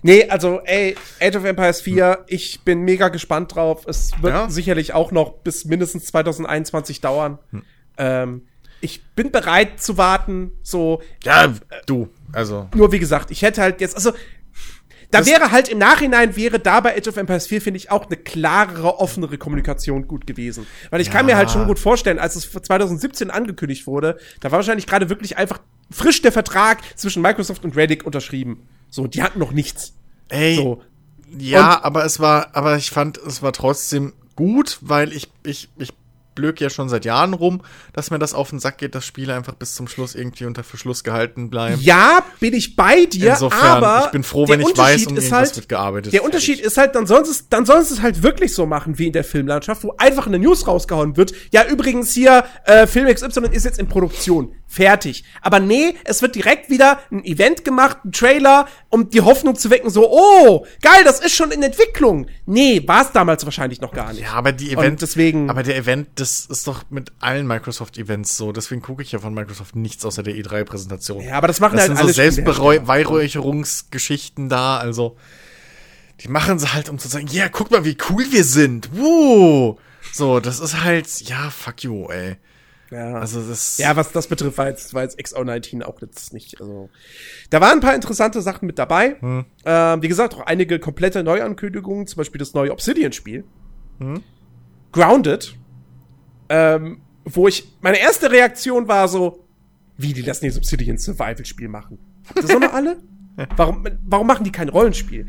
Nee, 0.04 0.28
also, 0.30 0.62
ey, 0.64 0.96
Age 1.20 1.36
of 1.36 1.46
Empires 1.46 1.82
4, 1.82 2.12
hm. 2.12 2.18
ich 2.28 2.62
bin 2.62 2.82
mega 2.82 3.10
gespannt 3.10 3.56
drauf. 3.56 3.86
Es 3.88 4.12
wird 4.22 4.34
ja. 4.34 4.50
sicherlich 4.50 4.94
auch 4.94 5.12
noch 5.12 5.34
bis 5.40 5.66
mindestens 5.66 6.06
2021 6.06 7.02
dauern. 7.02 7.40
Hm. 7.52 7.64
Ähm, 7.98 8.42
ich 8.80 9.04
bin 9.16 9.32
bereit 9.32 9.80
zu 9.80 9.98
warten, 9.98 10.52
so. 10.64 11.02
Ja, 11.24 11.54
du, 11.86 12.10
also. 12.34 12.68
Nur 12.76 12.92
wie 12.92 13.00
gesagt, 13.00 13.32
ich 13.32 13.42
hätte 13.42 13.62
halt 13.62 13.82
jetzt, 13.82 13.96
also, 13.96 14.12
da 15.12 15.20
das 15.20 15.28
wäre 15.28 15.52
halt 15.52 15.68
im 15.68 15.78
Nachhinein 15.78 16.38
wäre 16.38 16.58
da 16.58 16.80
bei 16.80 16.96
Age 16.98 17.10
of 17.10 17.18
Empires 17.18 17.46
4, 17.46 17.62
finde 17.62 17.78
ich, 17.78 17.92
auch 17.92 18.08
eine 18.08 18.16
klarere, 18.16 19.00
offenere 19.00 19.38
Kommunikation 19.38 20.08
gut 20.08 20.26
gewesen. 20.26 20.66
Weil 20.90 21.02
ich 21.02 21.08
ja. 21.08 21.14
kann 21.14 21.26
mir 21.26 21.36
halt 21.36 21.52
schon 21.52 21.68
gut 21.68 21.80
vorstellen, 21.80 22.18
als 22.18 22.36
es 22.36 22.50
2017 22.50 23.30
angekündigt 23.30 23.88
wurde, 23.88 24.18
da 24.40 24.52
war 24.52 24.60
wahrscheinlich 24.60 24.88
gerade 24.88 25.10
wirklich 25.10 25.38
einfach 25.38 25.60
frisch 25.92 26.22
der 26.22 26.32
Vertrag 26.32 26.80
zwischen 26.98 27.22
Microsoft 27.22 27.64
und 27.64 27.76
Reddick 27.76 28.06
unterschrieben. 28.06 28.68
So, 28.90 29.08
die 29.08 29.22
hatten 29.24 29.40
noch 29.40 29.52
nichts. 29.52 29.94
Ey. 30.30 30.56
So. 30.56 30.82
Ja, 31.38 31.78
und 31.78 31.86
aber 31.86 32.06
es 32.06 32.20
war, 32.20 32.56
aber 32.56 32.76
ich 32.78 32.92
fand, 32.92 33.18
es 33.18 33.42
war 33.42 33.54
trotzdem 33.54 34.14
gut, 34.36 34.80
weil 34.82 35.14
ich, 35.14 35.30
ich, 35.44 35.70
ich 35.78 35.94
blöke 36.36 36.64
ja 36.64 36.70
schon 36.70 36.90
seit 36.90 37.06
Jahren 37.06 37.34
rum, 37.34 37.62
dass 37.94 38.12
mir 38.12 38.20
das 38.20 38.34
auf 38.34 38.50
den 38.50 38.60
Sack 38.60 38.78
geht, 38.78 38.96
dass 38.96 39.06
Spiele 39.06 39.36
einfach 39.36 39.54
bis 39.54 39.76
zum 39.76 39.88
Schluss 39.88 40.16
irgendwie 40.16 40.46
unter 40.46 40.64
Verschluss 40.64 41.04
gehalten 41.04 41.50
bleiben. 41.50 41.80
Ja, 41.82 42.24
bin 42.40 42.54
ich 42.54 42.76
bei 42.76 43.06
dir, 43.06 43.32
Insofern, 43.32 43.84
aber 43.84 44.06
ich 44.06 44.12
bin 44.12 44.24
froh, 44.24 44.48
wenn 44.48 44.62
ich 44.62 44.78
weiß, 44.78 45.08
um 45.08 45.18
ist 45.18 45.24
irgendwas 45.26 45.32
halt, 45.32 45.56
wird 45.56 45.70
gearbeitet. 45.70 46.14
Der 46.14 46.24
Unterschied 46.24 46.60
ist 46.60 46.78
halt, 46.78 46.96
dann 46.96 47.06
sollst 47.06 47.32
es, 47.32 47.50
dann 47.50 47.66
sollst 47.66 47.92
es 47.92 48.02
halt 48.02 48.24
wirklich 48.24 48.54
so 48.54 48.66
machen 48.66 48.98
wie 48.98 49.08
in 49.08 49.14
der 49.14 49.24
Filmlandschaft, 49.24 49.84
wo 49.84 49.94
einfach 49.98 50.28
eine 50.28 50.40
News 50.40 50.68
rausgehauen 50.68 51.18
wird. 51.18 51.34
Ja, 51.52 51.66
übrigens 51.66 52.14
hier, 52.14 52.46
äh, 52.66 52.88
Film 52.88 53.14
XY 53.14 53.48
ist 53.52 53.66
jetzt 53.66 53.80
in 53.80 53.88
Produktion. 53.88 54.54
Fertig. 54.68 55.26
Aber 55.42 55.60
nee, 55.60 55.96
es 56.06 56.22
wird 56.22 56.34
direkt 56.36 56.70
wieder 56.70 57.00
ein 57.12 57.26
Event 57.26 57.66
gemacht, 57.66 57.98
ein 58.06 58.14
Trailer, 58.14 58.68
um 58.88 59.10
die 59.10 59.20
Hoffnung 59.20 59.56
zu 59.56 59.70
wecken, 59.70 59.90
so, 59.90 60.10
oh, 60.10 60.66
geil, 60.82 61.02
das 61.04 61.20
ist 61.20 61.36
schon 61.36 61.52
in 61.52 61.62
Entwicklung. 61.62 62.28
Nee, 62.46 62.82
war 62.88 63.02
es 63.02 63.12
damals 63.12 63.44
wahrscheinlich 63.44 63.82
noch 63.82 63.92
gar 63.92 64.14
nicht. 64.14 64.22
Ja, 64.24 64.32
aber 64.32 64.54
die 64.54 64.74
Und 64.74 64.82
Event, 64.82 65.02
deswegen- 65.02 65.50
aber 65.50 65.64
der 65.64 65.76
Event, 65.76 66.08
das 66.22 66.46
ist 66.46 66.68
doch 66.68 66.84
mit 66.90 67.12
allen 67.20 67.48
Microsoft-Events 67.48 68.38
so. 68.38 68.52
Deswegen 68.52 68.82
gucke 68.82 69.02
ich 69.02 69.12
ja 69.12 69.20
von 69.20 69.34
Microsoft 69.34 69.76
nichts 69.76 70.06
außer 70.06 70.24
der 70.24 70.36
E3-Präsentation. 70.36 71.24
Ja, 71.24 71.38
aber 71.38 71.48
das 71.48 71.60
machen 71.60 71.74
das 71.78 71.90
halt 71.90 71.98
sind 71.98 71.98
so 71.98 72.04
alle 72.04 72.14
Spielehersteller. 72.14 72.54
Selbstbeweihräucherungsgeschichten 72.54 74.48
da. 74.48 74.78
Also 74.78 75.18
die 76.22 76.28
machen 76.28 76.60
sie 76.60 76.72
halt, 76.72 76.90
um 76.90 77.00
zu 77.00 77.08
sagen, 77.08 77.28
ja, 77.28 77.50
guck 77.50 77.72
mal, 77.72 77.84
wie 77.84 77.98
cool 78.10 78.26
wir 78.32 78.44
sind. 78.44 78.96
Woo! 78.96 79.78
So, 80.14 80.40
das 80.40 80.60
ist 80.60 80.84
halt, 80.84 81.08
ja, 81.22 81.50
fuck 81.50 81.84
you, 81.84 82.08
ey. 82.10 82.38
Ja. 82.92 83.16
Also 83.16 83.42
das. 83.42 83.78
Ja, 83.78 83.96
was 83.96 84.12
das 84.12 84.28
betrifft, 84.28 84.58
war 84.58 84.68
jetzt, 84.68 84.94
war 84.94 85.04
jetzt 85.04 85.18
XO19 85.18 85.82
auch 85.84 86.02
jetzt 86.02 86.34
nicht. 86.34 86.60
Also, 86.60 86.90
da 87.50 87.62
waren 87.62 87.78
ein 87.78 87.80
paar 87.80 87.96
interessante 87.96 88.42
Sachen 88.42 88.66
mit 88.66 88.78
dabei. 88.78 89.16
Hm. 89.20 89.46
Ähm, 89.66 90.02
wie 90.02 90.10
gesagt, 90.10 90.36
auch 90.36 90.42
einige 90.42 90.78
komplette 90.80 91.24
Neuankündigungen, 91.24 92.06
zum 92.06 92.18
Beispiel 92.18 92.40
das 92.40 92.54
neue 92.54 92.72
Obsidian-Spiel. 92.72 93.46
Hm. 94.00 94.24
Grounded. 94.92 95.56
Ähm, 96.54 97.02
wo 97.24 97.48
ich, 97.48 97.66
meine 97.80 97.98
erste 97.98 98.30
Reaktion 98.30 98.90
war 98.90 99.08
so, 99.08 99.48
wie, 99.98 100.12
die 100.12 100.22
lassen 100.22 100.44
jetzt 100.46 100.58
Obsidian 100.58 100.98
Survival-Spiel 100.98 101.70
machen. 101.70 101.98
Das 102.36 102.48
sind 102.48 102.60
wir 102.60 102.74
alle? 102.74 102.98
Warum, 103.56 103.88
warum 104.06 104.28
machen 104.28 104.44
die 104.44 104.52
kein 104.52 104.68
Rollenspiel? 104.68 105.26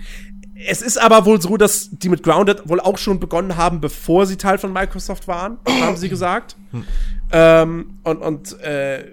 Es 0.67 0.83
ist 0.83 0.99
aber 0.99 1.25
wohl 1.25 1.41
so, 1.41 1.57
dass 1.57 1.89
die 1.93 2.09
mit 2.09 2.25
Grounded 2.25 2.69
wohl 2.69 2.81
auch 2.81 2.99
schon 2.99 3.21
begonnen 3.21 3.57
haben, 3.57 3.81
bevor 3.81 4.27
sie 4.27 4.37
Teil 4.37 4.59
von 4.59 4.73
Microsoft 4.73 5.29
waren, 5.29 5.59
haben 5.81 5.97
sie 5.97 6.09
gesagt. 6.09 6.57
Ähm, 7.31 8.01
und 8.03 8.19
und 8.19 8.61
äh, 8.61 9.13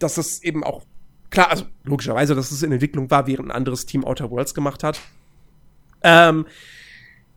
dass 0.00 0.16
es 0.16 0.42
eben 0.42 0.64
auch 0.64 0.86
klar, 1.28 1.50
also 1.50 1.66
logischerweise, 1.84 2.34
dass 2.34 2.50
es 2.50 2.62
in 2.62 2.72
Entwicklung 2.72 3.10
war, 3.10 3.26
während 3.26 3.50
ein 3.50 3.52
anderes 3.52 3.84
Team 3.84 4.04
Outer 4.04 4.30
Worlds 4.30 4.54
gemacht 4.54 4.82
hat. 4.82 4.98
Ähm, 6.02 6.46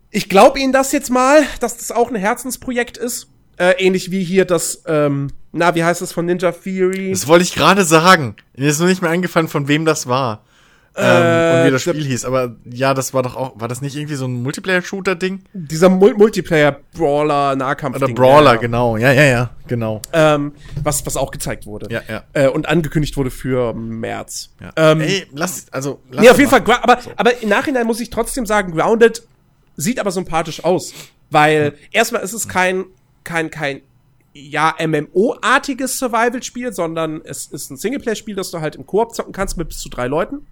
ich 0.10 0.30
glaube 0.30 0.60
Ihnen 0.60 0.74
das 0.74 0.94
jetzt 0.94 1.12
mal, 1.12 1.44
dass 1.60 1.78
das 1.78 1.92
auch 1.92 2.10
ein 2.10 2.16
Herzensprojekt 2.16 2.98
ist. 2.98 3.28
Äh, 3.60 3.72
ähnlich 3.78 4.10
wie 4.10 4.24
hier 4.24 4.46
das, 4.46 4.84
ähm, 4.88 5.28
na, 5.52 5.76
wie 5.76 5.84
heißt 5.84 6.02
das 6.02 6.14
von 6.14 6.26
Ninja 6.26 6.52
Theory? 6.52 7.12
Das 7.12 7.28
wollte 7.28 7.44
ich 7.44 7.54
gerade 7.54 7.84
sagen. 7.84 8.36
Mir 8.56 8.70
ist 8.70 8.80
nur 8.80 8.88
nicht 8.88 9.02
mehr 9.02 9.12
eingefallen, 9.12 9.48
von 9.50 9.68
wem 9.68 9.84
das 9.86 10.08
war. 10.08 10.44
Ähm, 10.96 11.06
Äh, 11.06 11.60
und 11.62 11.68
wie 11.68 11.72
das 11.72 11.82
Spiel 11.82 12.04
hieß. 12.06 12.26
Aber 12.26 12.56
ja, 12.66 12.94
das 12.94 13.14
war 13.14 13.22
doch 13.22 13.36
auch, 13.36 13.60
war 13.60 13.68
das 13.68 13.82
nicht 13.82 13.96
irgendwie 13.96 14.16
so 14.16 14.26
ein 14.26 14.42
Multiplayer-Shooter-Ding? 14.44 15.44
Dieser 15.54 15.90
Mul 15.90 16.14
Multiplayer-Brawler, 16.16 17.56
Nahkampf. 17.56 17.98
Oder 17.98 18.08
Brawler, 18.08 18.58
genau. 18.58 18.98
Ja, 18.98 19.12
ja, 19.12 19.24
ja, 19.24 19.50
genau. 19.68 20.02
Ähm, 20.14 20.54
was, 20.84 21.06
was 21.06 21.16
auch 21.18 21.32
gezeigt 21.32 21.66
wurde. 21.66 21.88
Ja, 21.92 22.02
ja. 22.08 22.24
Äh, 22.34 22.48
und 22.48 22.68
angekündigt 22.68 23.16
wurde 23.18 23.30
für 23.32 23.74
März. 23.74 24.50
Ja. 24.62 24.72
Ähm, 24.76 25.02
Ey, 25.02 25.28
lass, 25.34 25.68
also, 25.72 26.02
lass 26.12 26.22
Nee, 26.24 26.30
auf 26.30 26.40
jeden 26.40 26.50
mal. 26.52 26.64
Fall, 26.66 26.80
aber, 26.82 27.00
aber 27.16 27.42
im 27.42 27.50
Nachhinein 27.50 27.86
muss 27.86 28.00
ich 28.00 28.10
trotzdem 28.10 28.46
sagen, 28.46 28.72
Grounded 28.76 29.24
sieht 29.76 30.00
aber 30.00 30.12
sympathisch 30.12 30.64
aus. 30.64 30.94
Weil 31.30 31.76
erstmal 31.92 32.24
ist 32.24 32.34
es 32.34 32.48
kein, 32.48 32.86
kein, 33.24 33.50
kein, 33.50 33.82
ja, 34.34 34.76
MMO-artiges 34.80 35.98
Survival-Spiel, 35.98 36.72
sondern 36.74 37.22
es 37.24 37.48
ist 37.48 37.72
ein 37.72 37.78
Singleplayer-Spiel, 37.78 38.36
das 38.36 38.52
du 38.52 38.62
halt 38.62 38.76
im 38.76 38.86
Koop 38.86 39.16
zocken 39.16 39.34
kannst 39.34 39.58
mit 39.58 39.70
bis 39.70 39.80
zu 39.80 39.90
drei 39.90 40.08
Leuten. 40.08 40.48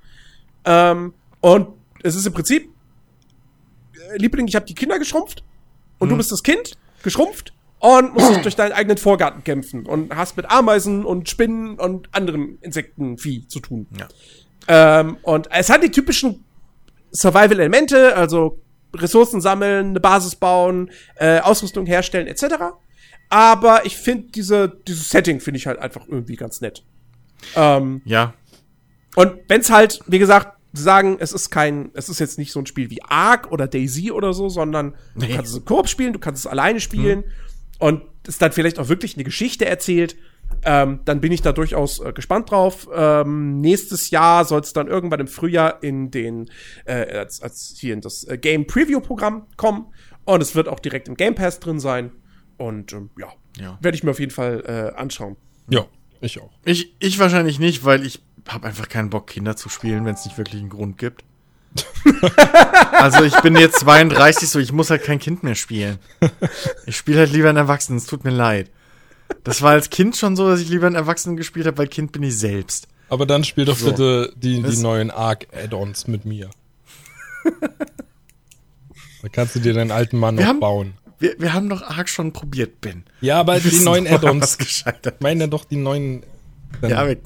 Ähm, 0.66 1.14
und 1.42 1.70
es 2.04 2.16
ist 2.16 2.26
im 2.26 2.34
Prinzip, 2.34 2.70
äh, 3.94 4.18
Liebling, 4.18 4.48
ich 4.48 4.56
habe 4.56 4.66
die 4.66 4.76
Kinder 4.76 5.00
geschrumpft 5.00 5.44
und 6.00 6.10
du 6.10 6.18
bist 6.18 6.32
das 6.32 6.44
Kind, 6.44 6.78
geschrumpft 7.04 7.54
und 7.80 8.14
musst 8.14 8.30
dich 8.30 8.42
durch 8.42 8.56
deinen 8.56 8.72
eigenen 8.72 8.98
Vorgarten 8.98 9.44
kämpfen 9.44 9.86
und 9.86 10.16
hast 10.16 10.36
mit 10.38 10.50
Ameisen 10.50 11.06
und 11.06 11.30
Spinnen 11.30 11.80
und 11.80 12.14
anderen 12.14 12.58
Insektenvieh 12.62 13.48
zu 13.48 13.60
tun. 13.60 13.88
Ja. 13.98 14.08
Ähm, 14.68 15.18
und 15.22 15.50
es 15.52 15.70
hat 15.70 15.84
die 15.84 15.92
typischen 15.92 16.44
Survival-Elemente, 17.12 18.16
also 18.16 18.60
Ressourcen 19.02 19.42
sammeln, 19.42 19.88
eine 19.90 20.00
Basis 20.00 20.36
bauen, 20.36 20.92
äh, 21.16 21.40
Ausrüstung 21.40 21.86
herstellen, 21.86 22.28
etc. 22.28 22.56
Aber 23.30 23.86
ich 23.86 23.98
finde 23.98 24.32
diese, 24.32 24.70
dieses 24.88 25.10
Setting 25.10 25.40
finde 25.40 25.58
ich 25.60 25.68
halt 25.68 25.80
einfach 25.80 26.08
irgendwie 26.08 26.36
ganz 26.36 26.62
nett. 26.62 26.84
Ähm, 27.56 28.02
Ja. 28.06 28.34
und 29.16 29.34
wenn's 29.48 29.70
halt, 29.70 30.00
wie 30.08 30.20
gesagt, 30.20 30.58
sagen, 30.74 31.18
es 31.20 31.34
ist 31.34 31.50
kein, 31.50 31.90
es 31.94 32.08
ist 32.10 32.20
jetzt 32.20 32.38
nicht 32.38 32.52
so 32.52 32.60
ein 32.60 32.66
Spiel 32.66 32.90
wie 32.90 33.02
Ark 33.04 33.52
oder 33.52 33.68
Daisy 33.68 34.12
oder 34.12 34.34
so, 34.34 34.48
sondern 34.50 34.96
Nee. 35.16 35.28
du 35.28 35.36
kannst 35.36 35.52
es 35.52 35.58
im 35.58 35.66
Koop 35.66 35.88
spielen, 35.88 36.14
du 36.14 36.20
kannst 36.20 36.46
es 36.46 36.48
alleine 36.52 36.80
spielen 36.80 37.24
und 37.80 38.04
es 38.28 38.38
dann 38.38 38.52
vielleicht 38.52 38.78
auch 38.80 38.90
wirklich 38.90 39.16
eine 39.16 39.24
Geschichte 39.24 39.66
erzählt. 39.66 40.16
Ähm, 40.70 41.00
dann 41.06 41.22
bin 41.22 41.32
ich 41.32 41.42
da 41.42 41.54
durchaus 41.54 42.00
äh, 42.02 42.12
gespannt 42.12 42.52
drauf. 42.52 42.90
Ähm, 42.94 43.62
nächstes 43.62 44.10
Jahr 44.10 44.44
soll 44.44 44.60
es 44.60 44.74
dann 44.74 44.88
irgendwann 44.88 45.22
im 45.22 45.28
Frühjahr 45.28 45.82
in 45.82 46.12
den 46.12 46.50
äh, 46.84 47.18
als, 47.20 47.42
als 47.42 47.74
hier 47.80 47.94
in 47.94 48.02
das 48.02 48.26
äh, 48.26 48.38
Game 48.38 48.68
Preview 48.68 49.00
Programm 49.00 49.48
kommen 49.56 49.86
und 50.26 50.42
es 50.42 50.56
wird 50.56 50.68
auch 50.68 50.82
direkt 50.82 51.08
im 51.08 51.16
Game 51.16 51.36
Pass 51.36 51.62
drin 51.62 51.80
sein 51.80 52.12
und 52.58 52.92
ähm, 52.92 53.12
ja, 53.18 53.28
Ja. 53.58 53.78
werde 53.82 53.96
ich 53.96 54.04
mir 54.04 54.12
auf 54.12 54.20
jeden 54.20 54.34
Fall 54.34 54.92
äh, 54.94 55.00
anschauen. 55.00 55.38
Ja, 55.70 55.86
ich 56.20 56.42
auch. 56.42 56.52
Ich, 56.66 56.94
ich 57.00 57.18
wahrscheinlich 57.18 57.60
nicht, 57.60 57.86
weil 57.86 58.06
ich 58.06 58.22
habe 58.50 58.68
einfach 58.68 58.90
keinen 58.90 59.10
Bock, 59.10 59.28
Kinder 59.28 59.56
zu 59.56 59.70
spielen, 59.70 60.04
wenn 60.04 60.16
es 60.16 60.26
nicht 60.26 60.38
wirklich 60.38 60.60
einen 60.60 60.70
Grund 60.70 60.98
gibt. 60.98 61.24
also 62.94 63.24
ich 63.24 63.40
bin 63.42 63.56
jetzt 63.56 63.80
32, 63.80 64.50
so 64.50 64.60
ich 64.60 64.72
muss 64.72 64.90
halt 64.90 65.04
kein 65.04 65.20
Kind 65.20 65.44
mehr 65.44 65.56
spielen. 65.56 66.00
Ich 66.86 66.98
spiele 66.98 67.20
halt 67.20 67.32
lieber 67.32 67.50
einen 67.50 67.58
Erwachsenen, 67.58 67.98
es 68.00 68.06
tut 68.06 68.24
mir 68.24 68.32
leid. 68.32 68.70
Das 69.44 69.62
war 69.62 69.72
als 69.72 69.90
Kind 69.90 70.16
schon 70.18 70.36
so, 70.36 70.48
dass 70.50 70.60
ich 70.62 70.70
lieber 70.70 70.88
einen 70.88 70.96
Erwachsenen 70.96 71.38
gespielt 71.38 71.66
habe, 71.68 71.78
weil 71.78 71.88
Kind 71.88 72.12
bin 72.12 72.24
ich 72.24 72.38
selbst. 72.38 72.88
Aber 73.10 73.26
dann 73.26 73.44
spiel 73.44 73.66
doch 73.66 73.78
So. 73.78 73.88
bitte 73.92 74.34
die, 74.36 74.62
die 74.62 74.78
neuen 74.78 75.12
Arc-Add-ons 75.12 76.08
mit 76.08 76.26
mir. 76.26 76.50
da 79.22 79.30
kannst 79.32 79.56
du 79.56 79.60
dir 79.60 79.74
deinen 79.74 79.92
alten 79.92 80.18
Mann 80.18 80.38
Wir 80.38 80.44
noch 80.44 80.50
haben- 80.50 80.60
bauen. 80.60 80.94
Wir, 81.20 81.36
wir 81.40 81.54
haben 81.54 81.68
doch 81.68 81.82
Ark 81.82 82.10
schon 82.10 82.32
probiert, 82.32 82.80
Ben. 82.80 83.04
Ja, 83.22 83.40
aber 83.40 83.64
Wir 83.64 83.72
die 83.72 83.80
neuen 83.80 84.06
Add-ons. 84.08 84.58
gescheitert. 84.60 85.16
Ich 85.18 85.22
meine 85.24 85.48
doch 85.48 85.66
die 85.66 85.76
neuen. 85.78 86.22
Ja, 86.84 87.08
wir, 87.08 87.18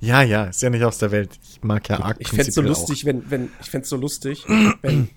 ja, 0.00 0.22
ja, 0.22 0.44
ist 0.46 0.62
ja 0.62 0.70
nicht 0.70 0.82
aus 0.82 0.98
der 0.98 1.12
Welt. 1.12 1.30
Ich 1.52 1.62
mag 1.62 1.88
ja 1.88 2.00
Ark 2.00 2.16
Ich 2.18 2.28
fänd's 2.28 2.54
so 2.56 2.62
lustig, 2.62 3.04
wenn, 3.04 3.30
wenn, 3.30 3.50
ich 3.60 3.70
fänd's 3.70 3.88
so 3.88 3.96
lustig, 3.96 4.44
wenn 4.82 5.10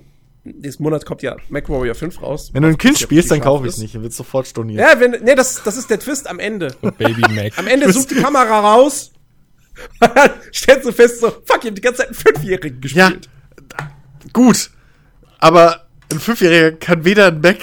nächsten 0.60 0.84
Monat 0.84 1.06
kommt 1.06 1.22
ja 1.22 1.36
MacWarrior 1.50 1.96
5 1.96 2.22
raus. 2.22 2.50
Wenn 2.54 2.64
du 2.64 2.70
ein 2.70 2.78
Kind 2.78 3.00
ja 3.00 3.04
spielst, 3.04 3.32
dann 3.32 3.42
kaufe 3.42 3.66
ich 3.68 3.74
ist. 3.74 3.80
nicht. 3.80 3.96
Dann 3.96 4.04
wird 4.04 4.14
sofort 4.14 4.48
storniert. 4.48 4.80
Ja, 4.80 5.00
wenn, 5.00 5.12
nee, 5.24 5.36
das, 5.36 5.64
das 5.64 5.78
ist 5.78 5.90
der 5.90 6.00
Twist 6.00 6.30
am 6.30 6.40
Ende. 6.40 6.74
Baby 6.98 7.22
Mac. 7.34 7.58
Am 7.58 7.68
Ende 7.68 7.92
sucht 7.92 8.12
die 8.12 8.16
Kamera 8.16 8.60
raus, 8.60 9.12
und 10.02 10.12
dann 10.16 10.32
stellst 10.54 10.86
du 10.88 10.92
fest, 10.92 11.22
so, 11.22 11.30
fuck, 11.30 11.60
ich 11.64 11.68
hab 11.70 11.76
die 11.76 11.82
ganze 11.82 12.00
Zeit 12.00 12.08
einen 12.08 12.16
Fünfjährigen 12.16 12.82
Ja, 12.92 13.10
gespielt. 13.10 13.30
gut. 14.34 14.72
Aber 15.40 15.86
ein 16.12 16.20
Fünfjähriger 16.20 16.74
kann 16.74 17.06
weder 17.06 17.28
ein 17.28 17.40
Mac 17.42 17.60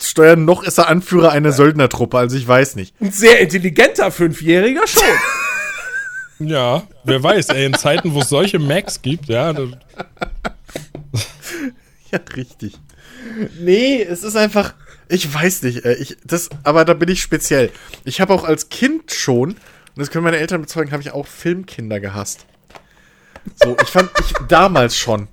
steuern, 0.00 0.44
noch 0.44 0.64
ist 0.64 0.78
er 0.78 0.88
Anführer 0.88 1.30
einer 1.30 1.52
Söldnertruppe. 1.52 2.18
Also 2.18 2.36
ich 2.36 2.46
weiß 2.46 2.74
nicht. 2.76 2.94
Ein 3.00 3.12
sehr 3.12 3.38
intelligenter 3.40 4.10
Fünfjähriger 4.10 4.86
schon. 4.86 6.48
Ja, 6.48 6.82
wer 7.04 7.22
weiß, 7.22 7.50
ey, 7.50 7.66
in 7.66 7.74
Zeiten, 7.74 8.12
wo 8.12 8.20
es 8.20 8.28
solche 8.28 8.58
Macs 8.58 9.00
gibt, 9.00 9.28
ja, 9.28 9.54
Ja, 12.14 12.20
richtig. 12.36 12.74
Nee, 13.58 14.02
es 14.02 14.22
ist 14.22 14.36
einfach. 14.36 14.74
Ich 15.08 15.32
weiß 15.32 15.62
nicht. 15.62 15.84
äh, 15.84 15.94
Ich, 15.94 16.16
das, 16.24 16.48
aber 16.62 16.84
da 16.84 16.94
bin 16.94 17.08
ich 17.08 17.20
speziell. 17.22 17.70
Ich 18.04 18.20
habe 18.20 18.32
auch 18.32 18.44
als 18.44 18.68
Kind 18.68 19.12
schon, 19.12 19.50
und 19.50 19.58
das 19.96 20.10
können 20.10 20.24
meine 20.24 20.38
Eltern 20.38 20.60
bezeugen, 20.60 20.92
habe 20.92 21.02
ich 21.02 21.10
auch 21.10 21.26
Filmkinder 21.26 22.00
gehasst. 22.00 22.46
So, 23.62 23.76
ich 23.82 23.88
fand 23.88 24.10
ich 24.20 24.32
damals 24.48 24.96
schon. 24.96 25.28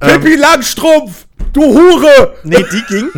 Ähm, 0.00 0.20
Pippi 0.20 0.36
Langstrumpf, 0.36 1.26
du 1.52 1.62
Hure! 1.62 2.36
Nee, 2.44 2.64
die 2.70 2.82
ging. 2.86 3.10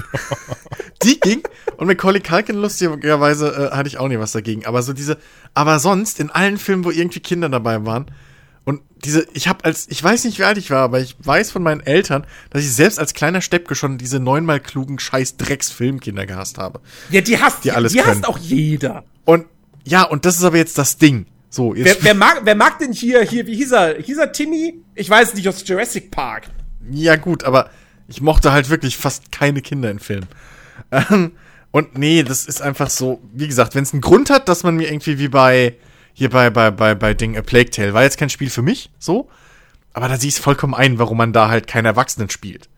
die 1.02 1.18
ging. 1.20 1.42
Und 1.76 1.88
Macaulay 1.88 2.20
Culkin, 2.20 2.56
lustigerweise, 2.56 3.70
äh, 3.72 3.76
hatte 3.76 3.88
ich 3.88 3.98
auch 3.98 4.08
nie 4.08 4.18
was 4.18 4.32
dagegen. 4.32 4.64
Aber 4.64 4.82
so 4.82 4.92
diese, 4.92 5.18
aber 5.54 5.78
sonst, 5.80 6.20
in 6.20 6.30
allen 6.30 6.56
Filmen, 6.56 6.84
wo 6.84 6.90
irgendwie 6.90 7.20
Kinder 7.20 7.48
dabei 7.48 7.84
waren, 7.84 8.06
und 8.64 8.80
diese, 9.04 9.26
ich 9.32 9.48
habe 9.48 9.64
als, 9.64 9.86
ich 9.88 10.02
weiß 10.02 10.24
nicht, 10.24 10.38
wie 10.38 10.44
alt 10.44 10.58
ich 10.58 10.70
war, 10.70 10.80
aber 10.82 11.00
ich 11.00 11.16
weiß 11.20 11.50
von 11.50 11.62
meinen 11.62 11.80
Eltern, 11.80 12.26
dass 12.50 12.62
ich 12.62 12.72
selbst 12.72 12.98
als 12.98 13.14
kleiner 13.14 13.40
Steppke 13.40 13.74
schon 13.74 13.96
diese 13.98 14.20
neunmal 14.20 14.60
klugen 14.60 14.98
scheiß 14.98 15.36
Drecks-Filmkinder 15.36 16.26
gehasst 16.26 16.58
habe. 16.58 16.80
Ja, 17.10 17.20
die 17.20 17.38
hasst, 17.40 17.64
Die 17.64 17.72
alles 17.72 17.92
die 17.92 17.98
können. 17.98 18.10
hasst 18.10 18.26
auch 18.28 18.38
jeder. 18.38 19.04
Und, 19.24 19.46
ja, 19.84 20.02
und 20.02 20.24
das 20.24 20.36
ist 20.36 20.44
aber 20.44 20.56
jetzt 20.56 20.76
das 20.78 20.98
Ding. 20.98 21.26
So, 21.50 21.74
Wer, 21.74 21.86
jetzt, 21.86 22.04
wer, 22.04 22.14
mag, 22.14 22.40
wer 22.44 22.54
mag 22.54 22.78
denn 22.78 22.92
hier, 22.92 23.22
hier, 23.22 23.46
wie 23.46 23.56
hieß 23.56 23.72
er? 23.72 23.94
Hieß 24.02 24.18
er 24.18 24.32
Timmy? 24.32 24.82
Ich 24.94 25.08
weiß 25.08 25.34
nicht, 25.34 25.48
aus 25.48 25.62
Jurassic 25.66 26.10
Park. 26.10 26.48
Ja, 26.90 27.16
gut, 27.16 27.44
aber 27.44 27.70
ich 28.06 28.20
mochte 28.20 28.52
halt 28.52 28.68
wirklich 28.68 28.96
fast 28.98 29.32
keine 29.32 29.62
Kinder 29.62 29.90
in 29.90 29.98
Filmen. 29.98 30.26
Ähm, 30.90 31.32
Und 31.70 31.98
nee, 31.98 32.22
das 32.22 32.46
ist 32.46 32.62
einfach 32.62 32.88
so, 32.90 33.20
wie 33.34 33.46
gesagt, 33.46 33.74
wenn 33.74 33.82
es 33.82 33.92
einen 33.92 34.00
Grund 34.00 34.30
hat, 34.30 34.48
dass 34.48 34.62
man 34.62 34.76
mir 34.76 34.90
irgendwie 34.90 35.18
wie 35.18 35.28
bei, 35.28 35.74
hier 36.18 36.30
bei, 36.30 36.50
bei, 36.50 36.72
bei, 36.72 36.96
bei 36.96 37.14
Ding 37.14 37.36
A 37.38 37.42
Plague 37.42 37.70
Tale, 37.70 37.94
war 37.94 38.02
jetzt 38.02 38.18
kein 38.18 38.28
Spiel 38.28 38.50
für 38.50 38.60
mich, 38.60 38.90
so. 38.98 39.28
Aber 39.92 40.08
da 40.08 40.16
sieh 40.16 40.26
ich 40.26 40.40
vollkommen 40.40 40.74
ein, 40.74 40.98
warum 40.98 41.16
man 41.16 41.32
da 41.32 41.48
halt 41.48 41.68
keinen 41.68 41.84
Erwachsenen 41.86 42.28
spielt. 42.28 42.68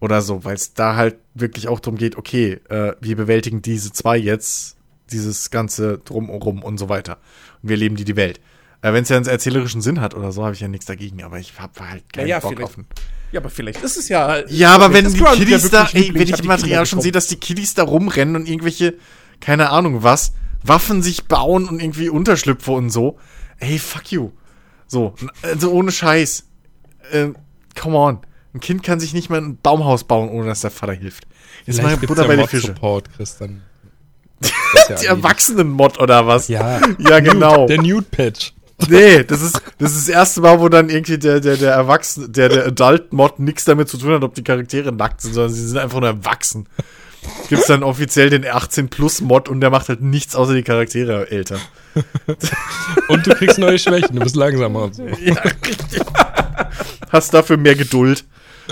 Oder 0.00 0.22
so, 0.22 0.44
weil 0.44 0.54
es 0.54 0.72
da 0.72 0.96
halt 0.96 1.16
wirklich 1.34 1.68
auch 1.68 1.80
darum 1.80 1.98
geht, 1.98 2.16
okay, 2.16 2.60
äh, 2.70 2.94
wir 2.98 3.16
bewältigen 3.16 3.60
diese 3.60 3.92
zwei 3.92 4.16
jetzt, 4.16 4.76
dieses 5.10 5.50
ganze 5.50 5.98
Drumherum 5.98 6.62
und 6.62 6.78
so 6.78 6.88
weiter. 6.88 7.18
Und 7.62 7.68
wir 7.68 7.76
leben 7.76 7.96
die 7.96 8.06
die 8.06 8.16
Welt. 8.16 8.40
Äh, 8.80 8.94
wenn 8.94 9.02
es 9.02 9.10
ja 9.10 9.18
einen 9.18 9.26
erzählerischen 9.26 9.82
Sinn 9.82 10.00
hat 10.00 10.14
oder 10.14 10.32
so, 10.32 10.42
habe 10.42 10.54
ich 10.54 10.60
ja 10.60 10.68
nichts 10.68 10.86
dagegen, 10.86 11.22
aber 11.22 11.38
ich 11.38 11.52
habe 11.60 11.90
halt 11.90 12.10
keinen 12.10 12.26
Ja, 12.26 12.36
ja, 12.36 12.40
Bock 12.40 12.52
vielleicht. 12.54 12.78
auf. 12.78 12.84
Ja, 13.32 13.40
aber 13.40 13.50
vielleicht 13.50 13.82
ist 13.82 13.98
es 13.98 14.08
ja. 14.08 14.38
Ja, 14.48 14.74
aber 14.74 14.94
wenn 14.94 15.12
die 15.12 15.22
Kiddies 15.22 15.68
da, 15.68 15.90
ey, 15.92 16.10
wenn 16.14 16.22
ich 16.22 16.38
im 16.40 16.46
Material 16.46 16.86
schon 16.86 17.02
sehe, 17.02 17.12
dass 17.12 17.26
die 17.26 17.36
Kiddies 17.36 17.74
da 17.74 17.82
rumrennen 17.82 18.34
und 18.34 18.48
irgendwelche, 18.48 18.94
keine 19.40 19.68
Ahnung 19.68 20.02
was, 20.02 20.32
Waffen 20.64 21.02
sich 21.02 21.24
bauen 21.26 21.68
und 21.68 21.80
irgendwie 21.80 22.08
Unterschlüpfe 22.08 22.72
und 22.72 22.90
so. 22.90 23.18
Ey, 23.58 23.78
fuck 23.78 24.10
you. 24.12 24.30
So, 24.86 25.14
also 25.42 25.70
ohne 25.72 25.92
Scheiß. 25.92 26.44
Ähm, 27.12 27.36
come 27.80 27.96
on. 27.96 28.18
Ein 28.54 28.60
Kind 28.60 28.82
kann 28.82 29.00
sich 29.00 29.14
nicht 29.14 29.30
mal 29.30 29.40
ein 29.40 29.56
Baumhaus 29.62 30.04
bauen, 30.04 30.28
ohne 30.28 30.46
dass 30.46 30.60
der 30.60 30.70
Vater 30.70 30.92
hilft. 30.92 31.26
Jetzt 31.64 31.76
mal 31.76 31.84
Vielleicht 31.88 32.00
gibt's 32.00 32.14
Butter 32.14 32.22
ja 32.22 32.28
bei 32.28 32.34
die 32.34 32.40
Mod 32.42 32.50
Fische. 32.50 32.66
Support, 32.68 33.08
Chris, 33.16 33.38
dann. 33.38 33.62
Das 34.40 34.50
ist 34.84 34.88
ja 34.88 34.96
Die. 34.96 35.06
Erwachsenen-Mod 35.06 35.98
oder 36.00 36.26
was? 36.26 36.48
Ja. 36.48 36.80
Ja, 36.98 37.20
genau. 37.20 37.66
Der 37.66 37.80
Nude-Patch. 37.80 38.52
Nee, 38.88 39.22
das 39.22 39.42
ist, 39.42 39.60
das 39.78 39.92
ist 39.92 40.08
das 40.08 40.14
erste 40.14 40.40
Mal, 40.40 40.58
wo 40.60 40.68
dann 40.68 40.88
irgendwie 40.88 41.18
der, 41.18 41.40
der, 41.40 41.56
der 41.56 41.72
Erwachsene, 41.72 42.28
der, 42.28 42.48
der 42.48 42.66
Adult-Mod 42.66 43.38
nichts 43.38 43.64
damit 43.64 43.88
zu 43.88 43.96
tun 43.96 44.12
hat, 44.12 44.24
ob 44.24 44.34
die 44.34 44.42
Charaktere 44.42 44.92
nackt 44.92 45.20
sind, 45.20 45.34
sondern 45.34 45.52
sie 45.52 45.66
sind 45.66 45.78
einfach 45.78 46.00
nur 46.00 46.08
erwachsen. 46.08 46.66
Gibt's 47.48 47.66
dann 47.66 47.82
offiziell 47.82 48.30
den 48.30 48.44
18-Plus-Mod 48.44 49.48
und 49.48 49.60
der 49.60 49.70
macht 49.70 49.88
halt 49.88 50.00
nichts 50.00 50.34
außer 50.34 50.54
die 50.54 50.62
Charaktere 50.62 51.30
älter. 51.30 51.58
Und 53.08 53.26
du 53.26 53.34
kriegst 53.34 53.58
neue 53.58 53.78
Schwächen, 53.78 54.16
du 54.16 54.22
bist 54.22 54.36
langsamer 54.36 54.84
und 54.84 54.94
so. 54.94 55.06
Ja, 55.06 55.34
richtig. 55.42 56.00
Hast 57.10 57.34
dafür 57.34 57.56
mehr 57.56 57.74
Geduld. 57.74 58.24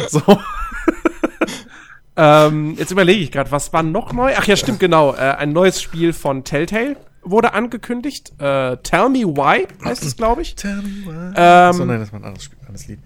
So. 0.09 0.22
Ähm, 2.16 2.74
jetzt 2.78 2.90
überlege 2.90 3.22
ich 3.22 3.32
gerade, 3.32 3.51
was 3.51 3.72
war 3.72 3.82
noch 3.82 4.12
neu? 4.12 4.34
Ach 4.36 4.46
ja, 4.46 4.57
stimmt, 4.57 4.80
genau. 4.80 5.14
Äh, 5.14 5.36
ein 5.38 5.53
neues 5.53 5.80
Spiel 5.80 6.12
von 6.12 6.44
Telltale 6.44 6.96
wurde 7.22 7.55
angekündigt. 7.55 8.32
Äh, 8.38 8.76
Tell 8.78 9.09
Me 9.09 9.24
Why 9.24 9.66
heißt 9.84 10.05
es, 10.05 10.16
glaube 10.16 10.42
ich. 10.42 10.55
Ähm, 10.64 11.72
so, 11.72 11.84
nein, 11.84 12.01
das 12.01 12.12
war 12.12 12.20
ein 12.20 12.24
anderes 12.24 12.44
Spiel, 12.44 12.59
anderes 12.66 12.88
Lied. 12.88 12.98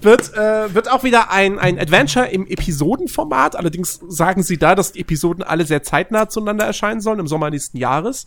Wird, 0.00 0.34
äh, 0.34 0.74
wird 0.74 0.90
auch 0.90 1.04
wieder 1.04 1.30
ein, 1.30 1.58
ein 1.58 1.78
Adventure 1.78 2.26
im 2.28 2.46
Episodenformat. 2.46 3.56
Allerdings 3.56 4.00
sagen 4.08 4.42
sie 4.42 4.58
da, 4.58 4.74
dass 4.74 4.92
die 4.92 5.00
Episoden 5.00 5.42
alle 5.42 5.64
sehr 5.64 5.82
zeitnah 5.82 6.28
zueinander 6.28 6.64
erscheinen 6.64 7.00
sollen, 7.00 7.20
im 7.20 7.26
Sommer 7.26 7.50
nächsten 7.50 7.78
Jahres. 7.78 8.26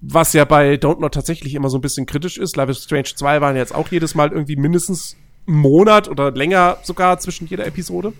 Was 0.00 0.32
ja 0.32 0.44
bei 0.44 0.74
Don't 0.74 1.00
Not 1.00 1.14
tatsächlich 1.14 1.54
immer 1.54 1.70
so 1.70 1.78
ein 1.78 1.80
bisschen 1.80 2.06
kritisch 2.06 2.38
ist. 2.38 2.56
Life 2.56 2.70
is 2.70 2.84
Strange 2.84 3.14
2 3.14 3.40
waren 3.40 3.56
jetzt 3.56 3.74
auch 3.74 3.88
jedes 3.88 4.14
Mal 4.14 4.30
irgendwie 4.30 4.56
mindestens 4.56 5.16
einen 5.46 5.58
Monat 5.58 6.08
oder 6.08 6.30
länger 6.30 6.78
sogar 6.82 7.18
zwischen 7.18 7.48
jeder 7.48 7.66
Episode. 7.66 8.12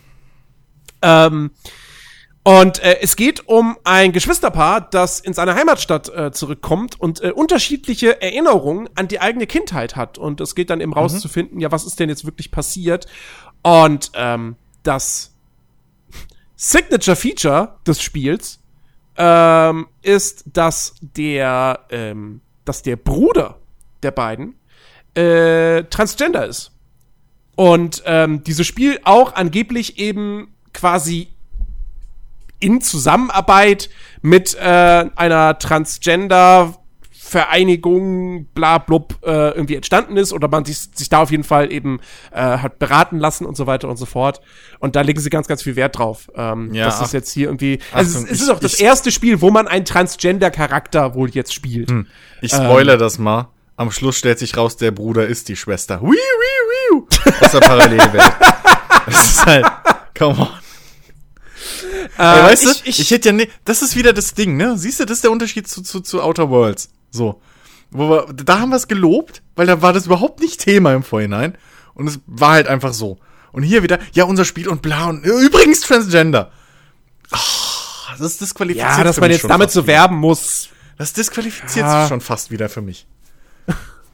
Ähm, 1.02 1.52
und 2.48 2.78
äh, 2.78 3.00
es 3.02 3.16
geht 3.16 3.46
um 3.46 3.76
ein 3.84 4.12
Geschwisterpaar, 4.12 4.80
das 4.80 5.20
in 5.20 5.34
seine 5.34 5.54
Heimatstadt 5.54 6.08
äh, 6.08 6.32
zurückkommt 6.32 6.98
und 6.98 7.22
äh, 7.22 7.30
unterschiedliche 7.30 8.22
Erinnerungen 8.22 8.88
an 8.94 9.06
die 9.06 9.20
eigene 9.20 9.46
Kindheit 9.46 9.96
hat. 9.96 10.16
Und 10.16 10.40
es 10.40 10.54
geht 10.54 10.70
dann 10.70 10.80
eben 10.80 10.94
rauszufinden, 10.94 11.60
ja, 11.60 11.70
was 11.70 11.84
ist 11.84 12.00
denn 12.00 12.08
jetzt 12.08 12.24
wirklich 12.24 12.50
passiert? 12.50 13.04
Und 13.60 14.12
ähm, 14.14 14.56
das 14.82 15.34
Signature 16.56 17.16
Feature 17.16 17.76
des 17.86 18.00
Spiels 18.00 18.60
ähm, 19.18 19.86
ist, 20.00 20.44
dass 20.46 20.94
der, 21.02 21.80
ähm, 21.90 22.40
dass 22.64 22.80
der 22.80 22.96
Bruder 22.96 23.58
der 24.02 24.12
beiden 24.12 24.54
äh, 25.12 25.84
Transgender 25.84 26.46
ist. 26.46 26.72
Und 27.56 28.02
ähm, 28.06 28.42
dieses 28.42 28.66
Spiel 28.66 29.00
auch 29.04 29.34
angeblich 29.34 29.98
eben 29.98 30.54
quasi 30.72 31.28
in 32.60 32.80
Zusammenarbeit 32.80 33.88
mit 34.22 34.54
äh, 34.54 35.06
einer 35.16 35.58
Transgender 35.58 36.74
Vereinigung, 37.12 38.46
bla 38.54 38.78
blub, 38.78 39.16
äh, 39.22 39.50
irgendwie 39.50 39.74
entstanden 39.74 40.16
ist 40.16 40.32
oder 40.32 40.48
man 40.48 40.64
sich, 40.64 40.78
sich 40.94 41.08
da 41.10 41.18
auf 41.18 41.30
jeden 41.30 41.44
Fall 41.44 41.70
eben 41.70 42.00
äh, 42.32 42.40
hat 42.40 42.78
beraten 42.78 43.18
lassen 43.18 43.44
und 43.44 43.54
so 43.56 43.66
weiter 43.66 43.88
und 43.88 43.96
so 43.98 44.06
fort. 44.06 44.40
Und 44.78 44.96
da 44.96 45.02
legen 45.02 45.20
sie 45.20 45.28
ganz, 45.28 45.46
ganz 45.46 45.62
viel 45.62 45.76
Wert 45.76 45.98
drauf. 45.98 46.30
Ähm, 46.34 46.72
Ja, 46.72 46.86
das 46.86 47.02
ist 47.02 47.12
jetzt 47.12 47.30
hier 47.30 47.48
irgendwie. 47.48 47.80
Also 47.92 48.20
Achtung, 48.20 48.24
es, 48.24 48.30
es 48.32 48.36
ich- 48.38 48.42
ist 48.44 48.50
auch 48.50 48.60
das 48.60 48.74
ich- 48.74 48.80
erste 48.82 49.12
Spiel, 49.12 49.40
wo 49.42 49.50
man 49.50 49.68
einen 49.68 49.84
Transgender-Charakter 49.84 51.14
wohl 51.14 51.28
jetzt 51.30 51.52
spielt. 51.54 51.92
Ich 52.40 52.52
spoiler 52.52 52.96
das 52.96 53.18
mal. 53.18 53.48
Am 53.76 53.90
Schluss 53.92 54.16
stellt 54.16 54.38
sich 54.38 54.56
raus, 54.56 54.76
der 54.76 54.90
Bruder 54.90 55.26
ist 55.26 55.48
die 55.48 55.56
Schwester. 55.56 56.00
Wiu, 56.00 56.08
wiu, 56.08 56.16
wiu. 56.96 57.06
Aus 57.40 57.52
der 57.52 57.60
Parallelwelt. 57.60 58.22
Das 59.06 59.26
ist 59.30 59.46
halt, 59.46 59.64
come 60.18 60.38
on. 60.38 60.48
Ey, 62.18 62.42
weißt 62.42 62.64
du, 62.66 62.70
ich- 62.70 62.86
ich, 62.86 63.00
ich- 63.00 63.10
hätte 63.10 63.28
ja 63.30 63.32
ne, 63.34 63.48
das 63.64 63.82
ist 63.82 63.96
wieder 63.96 64.12
das 64.12 64.34
Ding, 64.34 64.56
ne? 64.56 64.76
Siehst 64.76 65.00
du, 65.00 65.04
das 65.04 65.18
ist 65.18 65.24
der 65.24 65.30
Unterschied 65.30 65.68
zu, 65.68 65.82
zu, 65.82 66.00
zu 66.00 66.20
Outer 66.22 66.50
Worlds. 66.50 66.90
So. 67.10 67.40
Wo 67.90 68.10
wir, 68.10 68.26
da 68.34 68.58
haben 68.60 68.70
wir 68.70 68.76
es 68.76 68.88
gelobt, 68.88 69.42
weil 69.56 69.66
da 69.66 69.80
war 69.80 69.92
das 69.92 70.06
überhaupt 70.06 70.40
nicht 70.40 70.60
Thema 70.60 70.92
im 70.94 71.02
Vorhinein. 71.02 71.56
Und 71.94 72.06
es 72.08 72.20
war 72.26 72.50
halt 72.52 72.66
einfach 72.68 72.92
so. 72.92 73.18
Und 73.52 73.62
hier 73.62 73.82
wieder, 73.82 73.98
ja, 74.12 74.24
unser 74.24 74.44
Spiel 74.44 74.68
und 74.68 74.82
bla 74.82 75.06
und 75.06 75.24
übrigens 75.24 75.80
Transgender. 75.80 76.52
Ah, 77.30 77.38
das 78.18 78.38
disqualifiziert 78.38 78.98
Ja, 78.98 79.04
dass 79.04 79.18
man 79.20 79.30
jetzt 79.30 79.48
damit 79.48 79.70
so 79.70 79.82
wieder. 79.84 79.94
werben 79.94 80.16
muss. 80.16 80.68
Das 80.96 81.12
disqualifiziert 81.12 81.86
Ja. 81.86 82.00
sich 82.02 82.08
schon 82.08 82.20
fast 82.20 82.50
wieder 82.50 82.68
für 82.68 82.82
mich. 82.82 83.06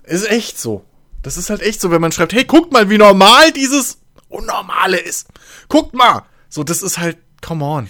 ist 0.05 0.29
echt 0.31 0.59
so. 0.59 0.85
Das 1.23 1.37
ist 1.39 1.49
halt 1.49 1.63
echt 1.63 1.81
so, 1.81 1.91
wenn 1.91 2.01
man 2.03 2.13
schreibt, 2.13 2.33
hey, 2.35 2.45
guckt 2.45 2.73
mal, 2.73 2.91
wie 2.91 2.99
normal 2.99 3.51
dieses 3.53 3.99
Unnormale 4.29 4.99
ist. 4.99 5.29
Guckt 5.69 5.95
mal. 5.95 6.23
So, 6.51 6.63
das 6.63 6.83
ist 6.83 6.99
halt, 6.99 7.17
come 7.45 7.65
on. 7.65 7.89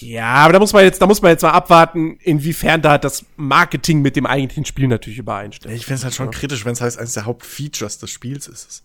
Ja, 0.00 0.34
aber 0.34 0.52
da 0.52 0.58
muss 0.60 0.72
man 0.72 0.84
jetzt, 0.84 1.02
da 1.02 1.06
muss 1.06 1.22
man 1.22 1.32
jetzt 1.32 1.42
mal 1.42 1.50
abwarten, 1.50 2.18
inwiefern 2.20 2.80
da 2.82 2.98
das 2.98 3.24
Marketing 3.36 4.00
mit 4.00 4.14
dem 4.14 4.26
eigentlichen 4.26 4.64
Spiel 4.64 4.86
natürlich 4.86 5.18
übereinstimmt. 5.18 5.74
Ich 5.74 5.86
finde 5.86 5.98
es 5.98 6.04
halt 6.04 6.14
schon 6.14 6.30
kritisch, 6.30 6.64
wenn 6.64 6.72
es 6.72 6.80
heißt, 6.80 6.98
eines 6.98 7.14
der 7.14 7.24
Hauptfeatures 7.24 7.98
des 7.98 8.10
Spiels 8.10 8.46
ist 8.46 8.68
es. 8.68 8.84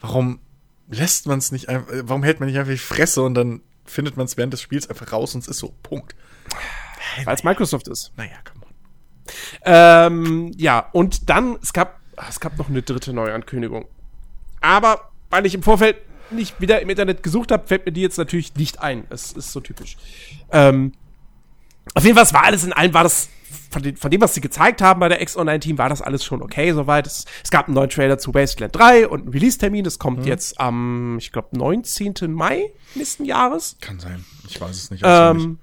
Warum 0.00 0.40
lässt 0.88 1.26
man 1.26 1.38
es 1.38 1.52
nicht 1.52 1.68
einfach, 1.68 1.92
warum 2.04 2.22
hält 2.22 2.40
man 2.40 2.48
nicht 2.48 2.58
einfach 2.58 2.72
die 2.72 2.78
Fresse 2.78 3.22
und 3.22 3.34
dann 3.34 3.60
findet 3.84 4.16
man 4.16 4.24
es 4.24 4.36
während 4.38 4.52
des 4.52 4.62
Spiels 4.62 4.88
einfach 4.88 5.12
raus 5.12 5.34
und 5.34 5.42
es 5.42 5.48
ist 5.48 5.58
so, 5.58 5.74
Punkt. 5.82 6.14
Weil 7.24 7.34
es 7.34 7.44
Microsoft 7.44 7.88
ist. 7.88 8.12
Naja, 8.16 8.36
come 8.50 8.64
on. 8.64 8.72
Ähm, 9.64 10.52
ja, 10.56 10.88
und 10.92 11.28
dann, 11.28 11.58
es 11.62 11.74
gab, 11.74 12.00
es 12.28 12.40
gab 12.40 12.56
noch 12.56 12.70
eine 12.70 12.80
dritte 12.80 13.12
Neuankündigung. 13.12 13.86
Aber, 14.60 15.10
weil 15.28 15.44
ich 15.44 15.54
im 15.54 15.62
Vorfeld 15.62 15.96
nicht 16.30 16.60
wieder 16.60 16.80
im 16.80 16.90
Internet 16.90 17.22
gesucht 17.22 17.50
habe, 17.52 17.66
fällt 17.66 17.86
mir 17.86 17.92
die 17.92 18.02
jetzt 18.02 18.18
natürlich 18.18 18.54
nicht 18.54 18.80
ein. 18.80 19.04
Es 19.10 19.32
ist 19.32 19.52
so 19.52 19.60
typisch. 19.60 19.96
Ähm, 20.52 20.92
auf 21.94 22.04
jeden 22.04 22.16
Fall, 22.16 22.32
war 22.32 22.44
alles 22.44 22.64
in 22.64 22.72
allem, 22.72 22.92
war 22.94 23.02
das, 23.04 23.28
von, 23.70 23.82
den, 23.82 23.96
von 23.96 24.10
dem, 24.10 24.20
was 24.20 24.34
sie 24.34 24.40
gezeigt 24.42 24.82
haben 24.82 25.00
bei 25.00 25.08
der 25.08 25.22
X-Online-Team, 25.22 25.78
war 25.78 25.88
das 25.88 26.02
alles 26.02 26.24
schon 26.24 26.42
okay 26.42 26.72
soweit. 26.72 27.06
Es, 27.06 27.24
es 27.42 27.50
gab 27.50 27.66
einen 27.66 27.74
neuen 27.74 27.88
Trailer 27.90 28.18
zu 28.18 28.34
Wasteland 28.34 28.76
3 28.76 29.08
und 29.08 29.22
einen 29.22 29.28
Release-Termin. 29.32 29.84
Das 29.84 29.98
kommt 29.98 30.26
jetzt 30.26 30.60
am, 30.60 31.16
ich 31.18 31.32
glaube, 31.32 31.56
19. 31.56 32.14
Mai 32.32 32.70
nächsten 32.94 33.24
Jahres. 33.24 33.76
Kann 33.80 33.98
sein. 34.00 34.24
Ich 34.48 34.60
weiß 34.60 34.76
es 34.76 34.90
nicht. 34.90 35.02
Ähm, 35.06 35.58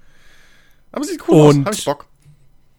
Aber 0.92 1.04
sieht 1.04 1.28
cool 1.28 1.48
und- 1.48 1.60
aus. 1.60 1.66
Hab 1.66 1.74
ich 1.78 1.84
Bock. 1.84 2.06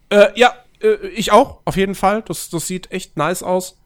Äh, 0.10 0.28
ja, 0.40 0.54
äh, 0.82 1.08
ich 1.08 1.32
auch, 1.32 1.60
auf 1.66 1.78
jeden 1.78 1.96
Fall. 1.96 2.22
Das, 2.24 2.50
das 2.50 2.68
sieht 2.68 2.92
echt 2.92 3.16
nice 3.18 3.44
aus. 3.44 3.78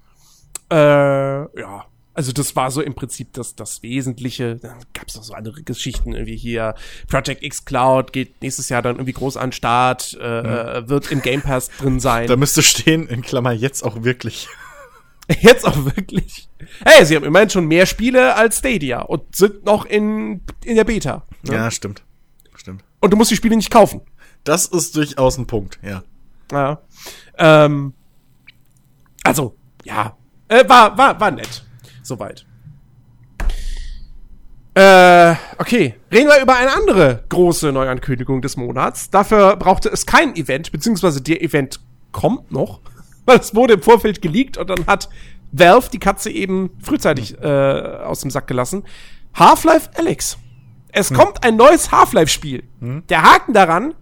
Äh, 0.71 0.75
ja. 0.75 1.85
Also 2.13 2.33
das 2.33 2.55
war 2.55 2.71
so 2.71 2.81
im 2.81 2.93
Prinzip 2.93 3.33
das, 3.33 3.55
das 3.55 3.83
Wesentliche. 3.83 4.57
Dann 4.57 4.79
gab 4.93 5.07
es 5.07 5.15
noch 5.15 5.23
so 5.23 5.33
andere 5.33 5.63
Geschichten, 5.63 6.13
irgendwie 6.13 6.35
hier 6.35 6.75
Project 7.07 7.41
X 7.41 7.63
Cloud 7.63 8.11
geht 8.11 8.41
nächstes 8.41 8.67
Jahr 8.69 8.81
dann 8.81 8.97
irgendwie 8.97 9.13
groß 9.13 9.37
an 9.37 9.47
den 9.47 9.53
Start, 9.53 10.17
äh, 10.19 10.79
äh, 10.79 10.89
wird 10.89 11.11
im 11.11 11.21
Game 11.21 11.41
Pass 11.41 11.69
drin 11.79 11.99
sein. 11.99 12.27
Da 12.27 12.35
müsste 12.35 12.61
stehen, 12.63 13.07
in 13.07 13.21
Klammer, 13.21 13.53
jetzt 13.53 13.83
auch 13.83 14.03
wirklich. 14.03 14.47
Jetzt 15.39 15.65
auch 15.65 15.85
wirklich. 15.85 16.49
Hey, 16.83 17.05
sie 17.05 17.15
haben 17.15 17.23
immerhin 17.23 17.49
schon 17.49 17.65
mehr 17.65 17.85
Spiele 17.85 18.35
als 18.35 18.57
Stadia 18.57 19.01
und 19.01 19.33
sind 19.33 19.63
noch 19.63 19.85
in, 19.85 20.41
in 20.65 20.75
der 20.75 20.83
Beta. 20.83 21.25
ne? 21.43 21.53
Ja, 21.53 21.71
stimmt. 21.71 22.03
Stimmt. 22.55 22.83
Und 22.99 23.13
du 23.13 23.17
musst 23.17 23.31
die 23.31 23.37
Spiele 23.37 23.55
nicht 23.55 23.71
kaufen. 23.71 24.01
Das 24.43 24.65
ist 24.65 24.95
durchaus 24.95 25.37
ein 25.37 25.47
Punkt, 25.47 25.79
ja. 25.83 26.03
Ja. 26.51 26.81
Ähm, 27.37 27.93
also, 29.23 29.55
ja. 29.85 30.17
Äh, 30.49 30.67
war, 30.67 30.97
war, 30.97 31.17
war 31.19 31.31
nett. 31.31 31.63
Soweit. 32.01 32.45
Äh, 34.73 35.35
okay. 35.57 35.95
Reden 36.11 36.29
wir 36.29 36.41
über 36.41 36.55
eine 36.55 36.73
andere 36.73 37.23
große 37.29 37.71
Neuankündigung 37.71 38.41
des 38.41 38.55
Monats. 38.55 39.09
Dafür 39.09 39.57
brauchte 39.57 39.89
es 39.89 40.05
kein 40.05 40.35
Event, 40.35 40.71
beziehungsweise 40.71 41.21
der 41.21 41.41
Event 41.41 41.81
kommt 42.11 42.51
noch, 42.51 42.79
weil 43.25 43.39
es 43.39 43.53
wurde 43.53 43.73
im 43.73 43.81
Vorfeld 43.81 44.21
geleakt 44.21 44.57
und 44.57 44.69
dann 44.69 44.87
hat 44.87 45.09
Valve 45.51 45.89
die 45.91 45.99
Katze 45.99 46.29
eben 46.29 46.71
frühzeitig 46.81 47.37
äh, 47.41 47.45
aus 47.45 48.21
dem 48.21 48.31
Sack 48.31 48.47
gelassen. 48.47 48.83
Half-Life 49.33 49.89
Alex 49.95 50.37
Es 50.93 51.09
hm. 51.09 51.17
kommt 51.17 51.43
ein 51.43 51.57
neues 51.57 51.91
Half-Life-Spiel. 51.91 52.63
Hm. 52.79 53.03
Der 53.09 53.23
Haken 53.23 53.53
daran, 53.53 53.93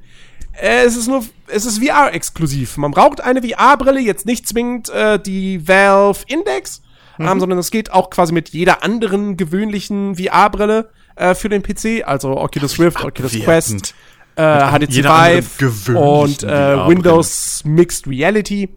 äh, 0.54 0.84
es 0.84 0.95
ist 0.95 1.08
nur, 1.08 1.26
es 1.47 1.66
ist 1.66 1.84
VR-exklusiv. 1.84 2.78
Man 2.78 2.91
braucht 2.91 3.22
eine 3.22 3.41
VR-Brille, 3.41 4.02
jetzt 4.02 4.28
nicht 4.28 4.47
zwingend 4.47 4.89
äh, 4.89 5.20
die 5.20 5.68
Valve 5.68 6.24
Index, 6.28 6.84
mhm. 7.20 7.28
ähm, 7.28 7.39
sondern 7.39 7.59
es 7.59 7.70
geht 7.70 7.91
auch 7.91 8.09
quasi 8.09 8.34
mit 8.34 8.49
jeder 8.49 8.84
anderen 8.84 9.38
gewöhnlichen 9.38 10.15
VR-Brille 10.15 10.89
äh, 11.15 11.36
für 11.36 11.49
den 11.49 11.61
PC, 11.61 12.07
also 12.07 12.38
Oculus 12.38 12.80
Rift, 12.80 13.03
Oculus 13.03 13.34
Quest, 13.34 13.93
äh, 14.36 14.41
HTC 14.41 15.03
Vive 15.03 15.99
und 15.99 16.43
äh, 16.43 16.88
Windows 16.88 17.63
Mixed 17.65 18.07
Reality. 18.07 18.70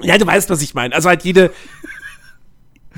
Ja, 0.00 0.18
du 0.18 0.26
weißt, 0.26 0.50
was 0.50 0.62
ich 0.62 0.74
meine. 0.74 0.94
Also 0.94 1.08
halt 1.08 1.24
jede 1.24 1.50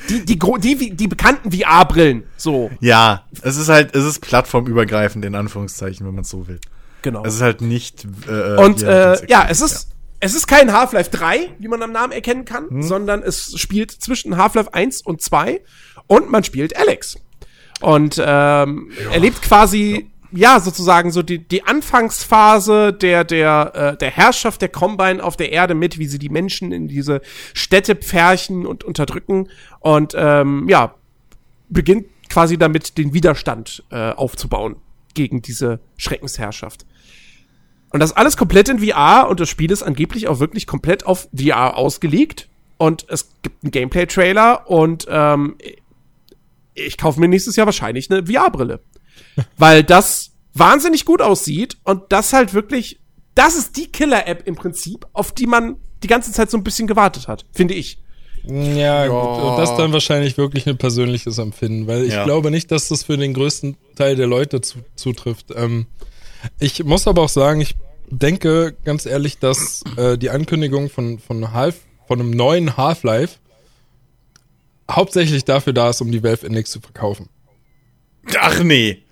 die, 0.08 0.24
die, 0.24 0.38
die, 0.38 0.96
die 0.96 1.08
bekannten 1.08 1.50
VR-Brillen, 1.50 2.24
so. 2.36 2.70
Ja, 2.80 3.24
es 3.42 3.56
ist 3.56 3.68
halt, 3.68 3.94
es 3.96 4.04
ist 4.04 4.20
plattformübergreifend, 4.20 5.24
in 5.24 5.34
Anführungszeichen, 5.34 6.06
wenn 6.06 6.14
man 6.14 6.22
es 6.22 6.30
so 6.30 6.46
will. 6.46 6.60
Genau. 7.02 7.24
Es 7.24 7.34
ist 7.34 7.42
halt 7.42 7.60
nicht. 7.60 8.06
Äh, 8.28 8.56
und 8.62 8.82
äh, 8.82 9.16
ja, 9.28 9.46
es 9.48 9.60
ist. 9.60 9.88
Es 10.20 10.34
ist 10.34 10.46
kein 10.46 10.72
Half-Life 10.72 11.10
3, 11.10 11.54
wie 11.58 11.68
man 11.68 11.82
am 11.82 11.92
Namen 11.92 12.12
erkennen 12.12 12.44
kann, 12.44 12.68
hm. 12.68 12.82
sondern 12.82 13.22
es 13.22 13.58
spielt 13.58 13.90
zwischen 13.90 14.36
Half-Life 14.36 14.74
1 14.74 15.02
und 15.02 15.22
2 15.22 15.60
und 16.06 16.30
man 16.30 16.42
spielt 16.44 16.76
Alex. 16.76 17.18
Und 17.80 18.18
ähm, 18.18 18.90
ja. 19.04 19.12
erlebt 19.12 19.42
quasi 19.42 20.10
ja. 20.32 20.54
ja. 20.54 20.60
sozusagen 20.60 21.12
so 21.12 21.22
die, 21.22 21.46
die 21.46 21.62
Anfangsphase 21.62 22.92
der, 22.92 23.22
der, 23.22 23.72
äh, 23.74 23.96
der 23.96 24.10
Herrschaft 24.10 24.60
der 24.60 24.68
Combine 24.68 25.22
auf 25.22 25.36
der 25.36 25.52
Erde 25.52 25.74
mit, 25.74 25.98
wie 25.98 26.06
sie 26.06 26.18
die 26.18 26.30
Menschen 26.30 26.72
in 26.72 26.88
diese 26.88 27.20
Städte 27.54 27.94
pferchen 27.94 28.66
und 28.66 28.82
unterdrücken. 28.82 29.48
Und 29.78 30.14
ähm, 30.16 30.66
ja, 30.68 30.94
beginnt 31.68 32.06
quasi 32.28 32.58
damit, 32.58 32.98
den 32.98 33.14
Widerstand 33.14 33.84
äh, 33.90 34.10
aufzubauen 34.10 34.76
gegen 35.14 35.42
diese 35.42 35.80
Schreckensherrschaft. 35.96 36.84
Und 37.90 38.00
das 38.00 38.12
alles 38.12 38.36
komplett 38.36 38.68
in 38.68 38.80
VR 38.80 39.28
und 39.28 39.40
das 39.40 39.48
Spiel 39.48 39.70
ist 39.70 39.82
angeblich 39.82 40.28
auch 40.28 40.40
wirklich 40.40 40.66
komplett 40.66 41.06
auf 41.06 41.28
VR 41.34 41.76
ausgelegt. 41.76 42.48
Und 42.76 43.06
es 43.08 43.30
gibt 43.42 43.64
einen 43.64 43.70
Gameplay-Trailer 43.70 44.70
und 44.70 45.06
ähm, 45.08 45.56
ich 46.74 46.96
kaufe 46.96 47.18
mir 47.18 47.28
nächstes 47.28 47.56
Jahr 47.56 47.66
wahrscheinlich 47.66 48.10
eine 48.10 48.26
VR-Brille. 48.26 48.80
Weil 49.56 49.82
das 49.82 50.32
wahnsinnig 50.54 51.04
gut 51.04 51.22
aussieht 51.22 51.76
und 51.84 52.02
das 52.10 52.32
halt 52.32 52.54
wirklich, 52.54 53.00
das 53.34 53.56
ist 53.56 53.76
die 53.76 53.86
Killer-App 53.90 54.46
im 54.46 54.54
Prinzip, 54.54 55.06
auf 55.12 55.32
die 55.32 55.46
man 55.46 55.76
die 56.02 56.08
ganze 56.08 56.32
Zeit 56.32 56.50
so 56.50 56.56
ein 56.56 56.64
bisschen 56.64 56.86
gewartet 56.86 57.26
hat, 57.26 57.44
finde 57.52 57.74
ich. 57.74 57.98
Ja, 58.44 59.04
ja. 59.04 59.08
Gut. 59.08 59.44
Und 59.44 59.56
das 59.58 59.76
dann 59.76 59.92
wahrscheinlich 59.92 60.38
wirklich 60.38 60.66
ein 60.68 60.78
persönliches 60.78 61.38
Empfinden, 61.38 61.86
weil 61.86 62.04
ich 62.04 62.14
ja. 62.14 62.24
glaube 62.24 62.50
nicht, 62.50 62.70
dass 62.70 62.88
das 62.88 63.04
für 63.04 63.16
den 63.16 63.34
größten 63.34 63.76
Teil 63.96 64.16
der 64.16 64.26
Leute 64.26 64.60
zu, 64.60 64.78
zutrifft. 64.94 65.46
Ähm, 65.54 65.86
ich 66.58 66.84
muss 66.84 67.06
aber 67.06 67.22
auch 67.22 67.28
sagen, 67.28 67.60
ich 67.60 67.74
denke 68.10 68.76
ganz 68.84 69.06
ehrlich, 69.06 69.38
dass 69.38 69.82
äh, 69.96 70.16
die 70.16 70.30
Ankündigung 70.30 70.88
von, 70.88 71.18
von, 71.18 71.52
Half, 71.52 71.76
von 72.06 72.20
einem 72.20 72.30
neuen 72.30 72.76
Half-Life 72.76 73.36
hauptsächlich 74.90 75.44
dafür 75.44 75.72
da 75.72 75.90
ist, 75.90 76.00
um 76.00 76.10
die 76.10 76.22
Valve 76.22 76.46
Index 76.46 76.70
zu 76.70 76.80
verkaufen. 76.80 77.28
Ach 78.38 78.62
nee. 78.62 79.02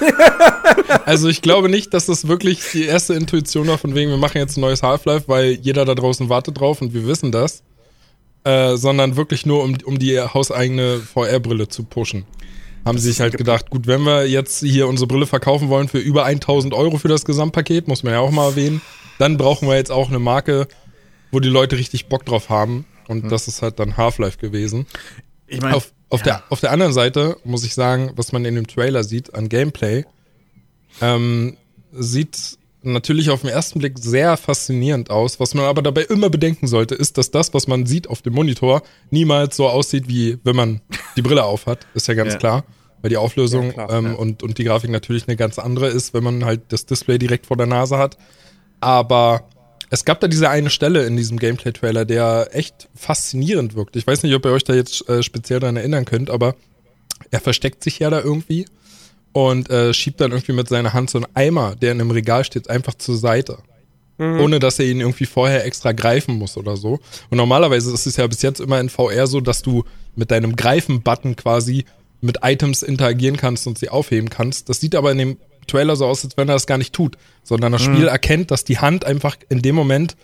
also 1.04 1.28
ich 1.28 1.42
glaube 1.42 1.68
nicht, 1.68 1.92
dass 1.92 2.06
das 2.06 2.28
wirklich 2.28 2.60
die 2.72 2.84
erste 2.84 3.14
Intuition 3.14 3.66
war, 3.68 3.78
von 3.78 3.94
wegen, 3.94 4.10
wir 4.10 4.16
machen 4.16 4.38
jetzt 4.38 4.56
ein 4.56 4.62
neues 4.62 4.82
Half-Life, 4.82 5.28
weil 5.28 5.52
jeder 5.52 5.84
da 5.84 5.94
draußen 5.94 6.28
wartet 6.28 6.58
drauf 6.58 6.80
und 6.80 6.94
wir 6.94 7.06
wissen 7.06 7.32
das. 7.32 7.62
Äh, 8.44 8.76
sondern 8.76 9.16
wirklich 9.16 9.46
nur, 9.46 9.62
um, 9.62 9.76
um 9.84 10.00
die 10.00 10.18
hauseigene 10.18 10.98
VR-Brille 10.98 11.68
zu 11.68 11.84
pushen. 11.84 12.24
Haben 12.84 12.98
sie 12.98 13.10
sich 13.10 13.20
halt 13.20 13.36
gedacht, 13.36 13.70
gut, 13.70 13.86
wenn 13.86 14.02
wir 14.02 14.26
jetzt 14.28 14.60
hier 14.60 14.88
unsere 14.88 15.06
Brille 15.06 15.26
verkaufen 15.26 15.68
wollen 15.68 15.88
für 15.88 15.98
über 15.98 16.24
1000 16.24 16.74
Euro 16.74 16.98
für 16.98 17.08
das 17.08 17.24
Gesamtpaket, 17.24 17.86
muss 17.86 18.02
man 18.02 18.12
ja 18.12 18.20
auch 18.20 18.30
mal 18.30 18.50
erwähnen, 18.50 18.80
dann 19.18 19.36
brauchen 19.36 19.68
wir 19.68 19.76
jetzt 19.76 19.92
auch 19.92 20.08
eine 20.08 20.18
Marke, 20.18 20.66
wo 21.30 21.38
die 21.38 21.48
Leute 21.48 21.76
richtig 21.76 22.06
Bock 22.06 22.26
drauf 22.26 22.48
haben. 22.48 22.86
Und 23.08 23.24
hm. 23.24 23.30
das 23.30 23.48
ist 23.48 23.62
halt 23.62 23.78
dann 23.78 23.96
Half-Life 23.96 24.38
gewesen. 24.38 24.86
Ich 25.46 25.60
meine, 25.60 25.76
auf, 25.76 25.92
auf, 26.08 26.20
ja. 26.20 26.24
der, 26.24 26.42
auf 26.48 26.60
der 26.60 26.72
anderen 26.72 26.92
Seite 26.92 27.36
muss 27.44 27.64
ich 27.64 27.74
sagen, 27.74 28.12
was 28.16 28.32
man 28.32 28.44
in 28.44 28.54
dem 28.54 28.66
Trailer 28.66 29.04
sieht 29.04 29.34
an 29.34 29.48
Gameplay, 29.48 30.04
ähm, 31.00 31.56
sieht 31.92 32.58
natürlich 32.82 33.30
auf 33.30 33.42
den 33.42 33.50
ersten 33.50 33.78
Blick 33.78 33.98
sehr 33.98 34.36
faszinierend 34.36 35.10
aus. 35.10 35.40
Was 35.40 35.54
man 35.54 35.64
aber 35.64 35.82
dabei 35.82 36.02
immer 36.02 36.30
bedenken 36.30 36.66
sollte, 36.66 36.94
ist, 36.94 37.18
dass 37.18 37.30
das, 37.30 37.54
was 37.54 37.66
man 37.66 37.86
sieht 37.86 38.08
auf 38.08 38.22
dem 38.22 38.34
Monitor, 38.34 38.82
niemals 39.10 39.56
so 39.56 39.68
aussieht, 39.68 40.08
wie 40.08 40.38
wenn 40.44 40.56
man 40.56 40.80
die 41.16 41.22
Brille 41.22 41.44
aufhat. 41.44 41.86
Ist 41.94 42.08
ja 42.08 42.14
ganz 42.14 42.34
ja. 42.34 42.38
klar. 42.38 42.64
Weil 43.00 43.10
die 43.10 43.16
Auflösung 43.16 43.66
ja, 43.66 43.72
klar, 43.72 43.92
ähm, 43.92 44.06
ja. 44.06 44.12
und, 44.12 44.42
und 44.44 44.58
die 44.58 44.64
Grafik 44.64 44.90
natürlich 44.90 45.26
eine 45.26 45.36
ganz 45.36 45.58
andere 45.58 45.88
ist, 45.88 46.14
wenn 46.14 46.22
man 46.22 46.44
halt 46.44 46.60
das 46.68 46.86
Display 46.86 47.18
direkt 47.18 47.46
vor 47.46 47.56
der 47.56 47.66
Nase 47.66 47.98
hat. 47.98 48.16
Aber 48.80 49.48
es 49.90 50.04
gab 50.04 50.20
da 50.20 50.28
diese 50.28 50.48
eine 50.48 50.70
Stelle 50.70 51.04
in 51.04 51.16
diesem 51.16 51.38
Gameplay-Trailer, 51.38 52.04
der 52.04 52.48
echt 52.52 52.88
faszinierend 52.94 53.74
wirkt. 53.74 53.96
Ich 53.96 54.06
weiß 54.06 54.22
nicht, 54.22 54.34
ob 54.34 54.44
ihr 54.44 54.52
euch 54.52 54.64
da 54.64 54.72
jetzt 54.72 55.08
äh, 55.08 55.22
speziell 55.22 55.58
daran 55.58 55.76
erinnern 55.76 56.04
könnt, 56.04 56.30
aber 56.30 56.54
er 57.30 57.40
versteckt 57.40 57.82
sich 57.82 57.98
ja 57.98 58.08
da 58.08 58.20
irgendwie 58.20 58.66
und 59.32 59.70
äh, 59.70 59.94
schiebt 59.94 60.20
dann 60.20 60.32
irgendwie 60.32 60.52
mit 60.52 60.68
seiner 60.68 60.92
Hand 60.92 61.10
so 61.10 61.18
einen 61.18 61.26
Eimer, 61.34 61.74
der 61.76 61.92
in 61.92 62.00
einem 62.00 62.10
Regal 62.10 62.44
steht, 62.44 62.68
einfach 62.68 62.94
zur 62.94 63.16
Seite. 63.16 63.58
Mhm. 64.18 64.40
Ohne 64.40 64.58
dass 64.58 64.78
er 64.78 64.86
ihn 64.86 65.00
irgendwie 65.00 65.26
vorher 65.26 65.64
extra 65.64 65.92
greifen 65.92 66.36
muss 66.36 66.56
oder 66.56 66.76
so. 66.76 67.00
Und 67.30 67.38
normalerweise 67.38 67.92
ist 67.92 68.06
es 68.06 68.16
ja 68.16 68.26
bis 68.26 68.42
jetzt 68.42 68.60
immer 68.60 68.78
in 68.80 68.88
VR 68.88 69.26
so, 69.26 69.40
dass 69.40 69.62
du 69.62 69.84
mit 70.14 70.30
deinem 70.30 70.54
Greifen-Button 70.54 71.36
quasi 71.36 71.86
mit 72.20 72.38
Items 72.42 72.82
interagieren 72.82 73.36
kannst 73.36 73.66
und 73.66 73.78
sie 73.78 73.88
aufheben 73.88 74.30
kannst. 74.30 74.68
Das 74.68 74.80
sieht 74.80 74.94
aber 74.94 75.10
in 75.10 75.18
dem 75.18 75.36
Trailer 75.66 75.96
so 75.96 76.06
aus, 76.06 76.24
als 76.24 76.36
wenn 76.36 76.48
er 76.48 76.54
das 76.54 76.66
gar 76.66 76.78
nicht 76.78 76.92
tut, 76.92 77.16
sondern 77.42 77.72
das 77.72 77.86
mhm. 77.86 77.94
Spiel 77.94 78.08
erkennt, 78.08 78.50
dass 78.50 78.64
die 78.64 78.78
Hand 78.78 79.04
einfach 79.04 79.36
in 79.48 79.62
dem 79.62 79.74
Moment 79.74 80.16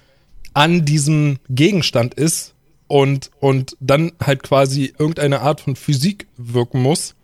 an 0.55 0.85
diesem 0.85 1.39
Gegenstand 1.49 2.15
ist 2.15 2.55
und, 2.87 3.31
und 3.41 3.77
dann 3.81 4.13
halt 4.25 4.43
quasi 4.43 4.93
irgendeine 4.99 5.41
Art 5.41 5.61
von 5.61 5.77
Physik 5.77 6.27
wirken 6.37 6.83
muss, 6.83 7.15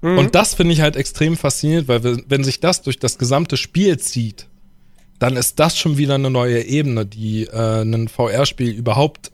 Mhm. 0.00 0.18
Und 0.18 0.34
das 0.34 0.54
finde 0.54 0.72
ich 0.72 0.80
halt 0.80 0.96
extrem 0.96 1.36
faszinierend, 1.36 1.88
weil 1.88 2.22
wenn 2.28 2.44
sich 2.44 2.60
das 2.60 2.82
durch 2.82 2.98
das 2.98 3.18
gesamte 3.18 3.56
Spiel 3.56 3.98
zieht, 3.98 4.46
dann 5.18 5.36
ist 5.36 5.58
das 5.58 5.78
schon 5.78 5.96
wieder 5.96 6.14
eine 6.14 6.30
neue 6.30 6.62
Ebene, 6.62 7.06
die 7.06 7.44
äh, 7.44 7.82
ein 7.82 8.08
VR-Spiel 8.08 8.70
überhaupt 8.70 9.32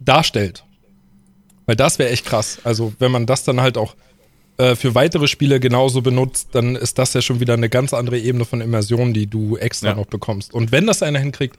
darstellt. 0.00 0.64
Weil 1.66 1.76
das 1.76 1.98
wäre 1.98 2.10
echt 2.10 2.24
krass. 2.24 2.58
Also 2.64 2.94
wenn 2.98 3.10
man 3.10 3.26
das 3.26 3.44
dann 3.44 3.60
halt 3.60 3.76
auch 3.76 3.94
äh, 4.56 4.74
für 4.74 4.94
weitere 4.94 5.26
Spiele 5.26 5.60
genauso 5.60 6.00
benutzt, 6.00 6.48
dann 6.52 6.76
ist 6.76 6.98
das 6.98 7.12
ja 7.12 7.20
schon 7.20 7.40
wieder 7.40 7.54
eine 7.54 7.68
ganz 7.68 7.92
andere 7.92 8.18
Ebene 8.18 8.44
von 8.44 8.60
Immersion, 8.60 9.12
die 9.12 9.26
du 9.26 9.56
extra 9.56 9.88
ja. 9.88 9.94
noch 9.94 10.06
bekommst. 10.06 10.54
Und 10.54 10.72
wenn 10.72 10.86
das 10.86 11.02
einer 11.02 11.18
hinkriegt, 11.18 11.56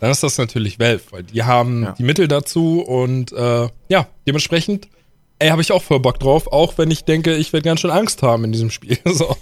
dann 0.00 0.10
ist 0.10 0.22
das 0.22 0.36
natürlich 0.36 0.78
Valve, 0.78 1.02
weil 1.10 1.22
die 1.22 1.44
haben 1.44 1.84
ja. 1.84 1.92
die 1.92 2.02
Mittel 2.02 2.28
dazu 2.28 2.82
und 2.82 3.32
äh, 3.32 3.68
ja, 3.88 4.08
dementsprechend 4.26 4.88
Ey, 5.38 5.50
habe 5.50 5.62
ich 5.62 5.72
auch 5.72 5.82
voll 5.82 6.00
Bock 6.00 6.20
drauf, 6.20 6.46
auch 6.52 6.78
wenn 6.78 6.90
ich 6.90 7.04
denke, 7.04 7.34
ich 7.34 7.52
werde 7.52 7.64
ganz 7.64 7.80
schön 7.80 7.90
Angst 7.90 8.22
haben 8.22 8.44
in 8.44 8.52
diesem 8.52 8.70
Spiel. 8.70 8.98
So. 9.12 9.36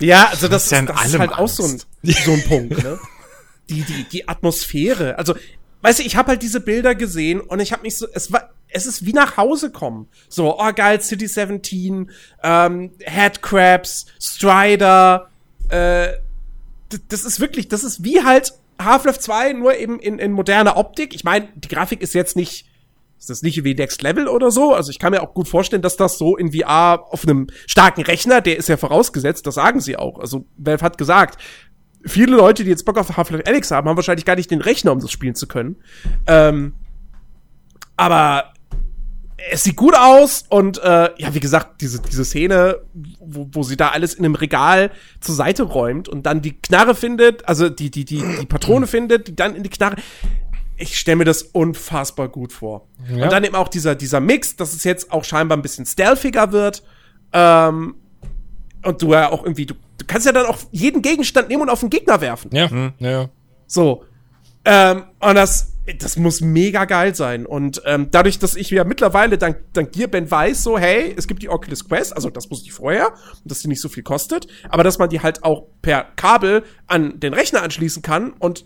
Ja, 0.00 0.28
also 0.30 0.48
das, 0.48 0.68
das, 0.68 0.80
ist, 0.80 0.88
das 0.88 1.06
ist 1.06 1.18
halt 1.18 1.32
Angst. 1.32 1.38
auch 1.38 1.48
so 1.48 1.64
ein, 1.64 1.80
so 2.24 2.32
ein 2.32 2.44
Punkt, 2.44 2.82
ne? 2.82 2.98
Die, 3.70 3.82
die, 3.82 4.04
die 4.04 4.28
Atmosphäre. 4.28 5.16
Also, 5.18 5.34
weißt 5.82 6.00
du, 6.00 6.02
ich 6.02 6.16
habe 6.16 6.28
halt 6.28 6.42
diese 6.42 6.60
Bilder 6.60 6.94
gesehen 6.94 7.40
und 7.40 7.60
ich 7.60 7.72
habe 7.72 7.82
mich 7.82 7.96
so, 7.96 8.06
es 8.12 8.32
war, 8.32 8.50
es 8.68 8.86
ist 8.86 9.06
wie 9.06 9.12
nach 9.12 9.36
Hause 9.36 9.70
kommen. 9.70 10.08
So, 10.28 10.58
oh 10.58 10.72
geil, 10.74 11.00
City 11.00 11.28
17, 11.28 12.10
ähm, 12.42 12.90
Headcrabs, 13.00 14.06
Strider, 14.20 15.28
äh, 15.68 16.08
das 17.08 17.24
ist 17.24 17.40
wirklich, 17.40 17.68
das 17.68 17.84
ist 17.84 18.02
wie 18.02 18.24
halt 18.24 18.54
Half-Life 18.80 19.20
2, 19.20 19.52
nur 19.52 19.76
eben 19.76 19.98
in, 20.00 20.18
in 20.18 20.32
moderner 20.32 20.76
Optik. 20.76 21.14
Ich 21.14 21.24
meine, 21.24 21.48
die 21.54 21.68
Grafik 21.68 22.00
ist 22.00 22.14
jetzt 22.14 22.36
nicht 22.36 22.67
ist 23.18 23.30
das 23.30 23.42
nicht 23.42 23.64
wie 23.64 23.74
Next 23.74 24.02
Level 24.02 24.28
oder 24.28 24.50
so? 24.50 24.74
Also 24.74 24.90
ich 24.90 24.98
kann 24.98 25.10
mir 25.10 25.22
auch 25.22 25.34
gut 25.34 25.48
vorstellen, 25.48 25.82
dass 25.82 25.96
das 25.96 26.18
so 26.18 26.36
in 26.36 26.52
VR 26.52 27.04
auf 27.10 27.24
einem 27.24 27.48
starken 27.66 28.02
Rechner, 28.02 28.40
der 28.40 28.56
ist 28.56 28.68
ja 28.68 28.76
vorausgesetzt, 28.76 29.46
das 29.46 29.56
sagen 29.56 29.80
sie 29.80 29.96
auch. 29.96 30.20
Also 30.20 30.46
Valve 30.56 30.84
hat 30.84 30.98
gesagt, 30.98 31.40
viele 32.04 32.36
Leute, 32.36 32.64
die 32.64 32.70
jetzt 32.70 32.84
Bock 32.84 32.96
auf 32.96 33.16
Half-Life 33.16 33.46
Alex 33.46 33.70
haben, 33.70 33.88
haben 33.88 33.96
wahrscheinlich 33.96 34.24
gar 34.24 34.36
nicht 34.36 34.50
den 34.50 34.60
Rechner, 34.60 34.92
um 34.92 35.00
das 35.00 35.10
spielen 35.10 35.34
zu 35.34 35.48
können. 35.48 35.76
Ähm, 36.26 36.74
aber 37.96 38.52
es 39.50 39.64
sieht 39.64 39.76
gut 39.76 39.94
aus 39.96 40.44
und 40.48 40.78
äh, 40.78 41.10
ja, 41.16 41.32
wie 41.32 41.40
gesagt, 41.40 41.80
diese, 41.80 42.00
diese 42.00 42.24
Szene, 42.24 42.78
wo, 43.20 43.48
wo 43.52 43.62
sie 43.62 43.76
da 43.76 43.90
alles 43.90 44.14
in 44.14 44.24
einem 44.24 44.34
Regal 44.34 44.90
zur 45.20 45.34
Seite 45.34 45.62
räumt 45.62 46.08
und 46.08 46.26
dann 46.26 46.42
die 46.42 46.60
Knarre 46.60 46.94
findet, 46.94 47.48
also 47.48 47.68
die, 47.68 47.90
die, 47.90 48.04
die, 48.04 48.22
die 48.40 48.46
Patrone 48.46 48.86
findet, 48.86 49.28
die 49.28 49.36
dann 49.36 49.54
in 49.54 49.62
die 49.62 49.68
Knarre 49.68 49.96
ich 50.78 50.96
stelle 50.96 51.16
mir 51.16 51.24
das 51.24 51.42
unfassbar 51.42 52.28
gut 52.28 52.52
vor. 52.52 52.86
Ja. 53.08 53.24
Und 53.24 53.32
dann 53.32 53.44
eben 53.44 53.56
auch 53.56 53.68
dieser, 53.68 53.94
dieser 53.94 54.20
Mix, 54.20 54.56
dass 54.56 54.72
es 54.72 54.84
jetzt 54.84 55.12
auch 55.12 55.24
scheinbar 55.24 55.58
ein 55.58 55.62
bisschen 55.62 55.84
stealthiger 55.84 56.52
wird. 56.52 56.84
Ähm, 57.32 57.96
und 58.84 59.02
du 59.02 59.12
ja 59.12 59.30
auch 59.30 59.42
irgendwie, 59.42 59.66
du, 59.66 59.74
du 59.74 60.06
kannst 60.06 60.26
ja 60.26 60.32
dann 60.32 60.46
auch 60.46 60.58
jeden 60.70 61.02
Gegenstand 61.02 61.48
nehmen 61.48 61.62
und 61.62 61.68
auf 61.68 61.80
den 61.80 61.90
Gegner 61.90 62.20
werfen. 62.20 62.50
Ja, 62.54 62.68
mhm. 62.68 62.92
ja. 62.98 63.28
So. 63.66 64.04
Ähm, 64.64 65.04
und 65.18 65.34
das, 65.34 65.72
das 65.98 66.16
muss 66.16 66.40
mega 66.40 66.84
geil 66.84 67.12
sein. 67.14 67.44
Und 67.44 67.82
ähm, 67.84 68.08
dadurch, 68.12 68.38
dass 68.38 68.54
ich 68.54 68.70
ja 68.70 68.84
mittlerweile 68.84 69.36
dank, 69.36 69.58
dank 69.72 69.92
Gearband 69.92 70.30
weiß, 70.30 70.62
so, 70.62 70.78
hey, 70.78 71.12
es 71.16 71.26
gibt 71.26 71.42
die 71.42 71.48
Oculus 71.48 71.88
Quest, 71.88 72.14
also 72.14 72.30
das 72.30 72.50
wusste 72.50 72.66
ich 72.66 72.72
vorher, 72.72 73.14
dass 73.44 73.60
die 73.60 73.68
nicht 73.68 73.80
so 73.80 73.88
viel 73.88 74.04
kostet, 74.04 74.46
aber 74.68 74.84
dass 74.84 74.98
man 74.98 75.08
die 75.08 75.20
halt 75.20 75.42
auch 75.42 75.66
per 75.82 76.04
Kabel 76.14 76.62
an 76.86 77.18
den 77.18 77.34
Rechner 77.34 77.62
anschließen 77.62 78.02
kann 78.02 78.32
und 78.38 78.64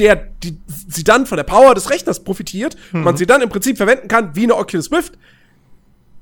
der, 0.00 0.16
die, 0.16 0.58
sie 0.66 1.04
dann 1.04 1.26
von 1.26 1.36
der 1.36 1.44
Power 1.44 1.74
des 1.74 1.90
Rechners 1.90 2.24
profitiert, 2.24 2.76
mhm. 2.92 3.02
man 3.02 3.16
sie 3.16 3.26
dann 3.26 3.42
im 3.42 3.48
Prinzip 3.48 3.76
verwenden 3.76 4.08
kann 4.08 4.34
wie 4.34 4.44
eine 4.44 4.56
Oculus 4.56 4.90
Rift. 4.90 5.18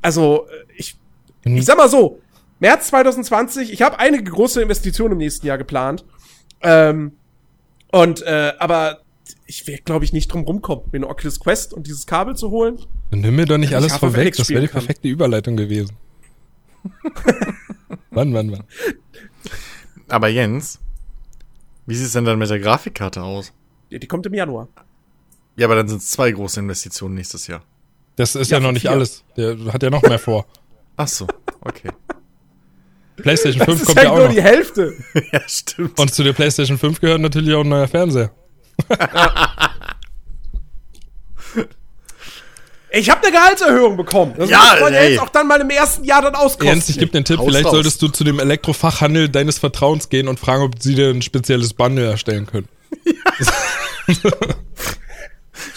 Also, 0.03 0.47
äh, 0.49 0.73
ich, 0.77 0.97
mhm. 1.45 1.57
ich 1.57 1.65
sag 1.65 1.77
mal 1.77 1.89
so, 1.89 2.21
März 2.61 2.89
2020, 2.89 3.73
ich 3.73 3.83
habe 3.83 3.99
einige 3.99 4.25
große 4.25 4.61
Investitionen 4.61 5.13
im 5.13 5.19
nächsten 5.19 5.47
Jahr 5.47 5.59
geplant. 5.59 6.05
Ähm, 6.61 7.13
und, 7.93 8.23
äh, 8.23 8.53
aber 8.59 9.01
ich 9.47 9.67
werde, 9.67 9.83
glaube 9.83 10.05
ich, 10.05 10.13
nicht 10.13 10.33
drum 10.33 10.43
rumkommen, 10.43 10.85
mir 10.93 10.99
eine 10.99 11.09
Oculus 11.09 11.41
Quest 11.41 11.73
und 11.73 11.87
dieses 11.87 12.07
Kabel 12.07 12.37
zu 12.37 12.51
holen. 12.51 12.79
Dann 13.11 13.21
nimm 13.21 13.37
mir 13.37 13.47
doch 13.47 13.59
nicht 13.59 13.75
alles 13.75 13.97
vorweg, 13.97 14.37
das 14.37 14.49
wäre 14.51 14.63
die 14.63 14.69
perfekte 14.69 15.03
kann. 15.03 15.11
Überleitung 15.11 15.57
gewesen. 15.57 15.97
wann, 18.11 18.35
wann, 18.35 18.53
wann? 18.53 18.65
Aber 20.09 20.29
Jens, 20.29 20.81
wie 21.87 21.95
sieht 21.95 22.07
es 22.07 22.13
denn 22.13 22.25
dann 22.25 22.39
mit 22.39 22.51
der 22.51 22.59
Grafikkarte 22.59 23.23
aus? 23.23 23.53
Ja, 23.91 23.99
die 23.99 24.07
kommt 24.07 24.27
im 24.27 24.35
Januar. 24.35 24.69
Ja, 25.57 25.67
aber 25.67 25.77
dann 25.77 25.89
sind 25.89 25.99
es 25.99 26.11
zwei 26.11 26.31
große 26.31 26.61
Investitionen 26.61 27.15
nächstes 27.15 27.47
Jahr. 27.47 27.63
Das 28.17 28.35
ist 28.35 28.51
ja, 28.51 28.59
ja 28.59 28.63
noch 28.63 28.73
nicht 28.73 28.83
vier. 28.83 28.93
alles. 28.93 29.25
Der 29.37 29.57
hat 29.73 29.83
ja 29.83 29.91
noch 29.91 30.03
mehr 30.03 30.19
vor. 30.19 30.47
Ach 30.97 31.09
so, 31.09 31.27
okay. 31.61 31.91
PlayStation 33.17 33.65
5 33.65 33.85
kommt 33.85 33.97
ja, 33.97 34.05
ja 34.05 34.11
auch 34.11 34.17
nur 34.17 34.27
noch. 34.27 34.35
die 34.35 34.43
Hälfte. 34.43 34.95
ja, 35.33 35.41
stimmt. 35.47 35.99
Und 35.99 36.15
zu 36.15 36.23
der 36.23 36.33
PlayStation 36.33 36.79
5 36.79 37.01
gehört 37.01 37.21
natürlich 37.21 37.55
auch 37.55 37.63
ein 37.63 37.69
neuer 37.69 37.89
Fernseher. 37.89 38.31
Ich 42.91 43.11
habe 43.11 43.23
eine 43.23 43.33
Gehaltserhöhung 43.33 43.97
bekommen. 43.97 44.35
Das 44.37 44.49
ja, 44.49 44.59
muss 44.59 44.81
man 44.81 44.95
ja 44.95 45.03
jetzt 45.03 45.21
auch 45.21 45.29
dann 45.29 45.47
mal 45.47 45.61
im 45.61 45.69
ersten 45.69 46.05
Jahr 46.05 46.23
dann 46.23 46.35
auskosten. 46.35 46.69
Ernst, 46.69 46.89
ich 46.89 46.99
gebe 46.99 47.11
dir 47.11 47.19
einen 47.19 47.25
Tipp. 47.27 47.39
Haus 47.39 47.47
Vielleicht 47.47 47.67
raus. 47.67 47.73
solltest 47.73 48.01
du 48.01 48.09
zu 48.09 48.25
dem 48.25 48.41
Elektrofachhandel 48.41 49.29
deines 49.29 49.59
Vertrauens 49.59 50.09
gehen 50.09 50.27
und 50.27 50.41
fragen, 50.41 50.63
ob 50.63 50.83
sie 50.83 50.95
dir 50.95 51.11
ein 51.11 51.21
spezielles 51.21 51.75
Bundle 51.75 52.07
erstellen 52.07 52.47
können. 52.47 52.67
Ja. 53.05 54.31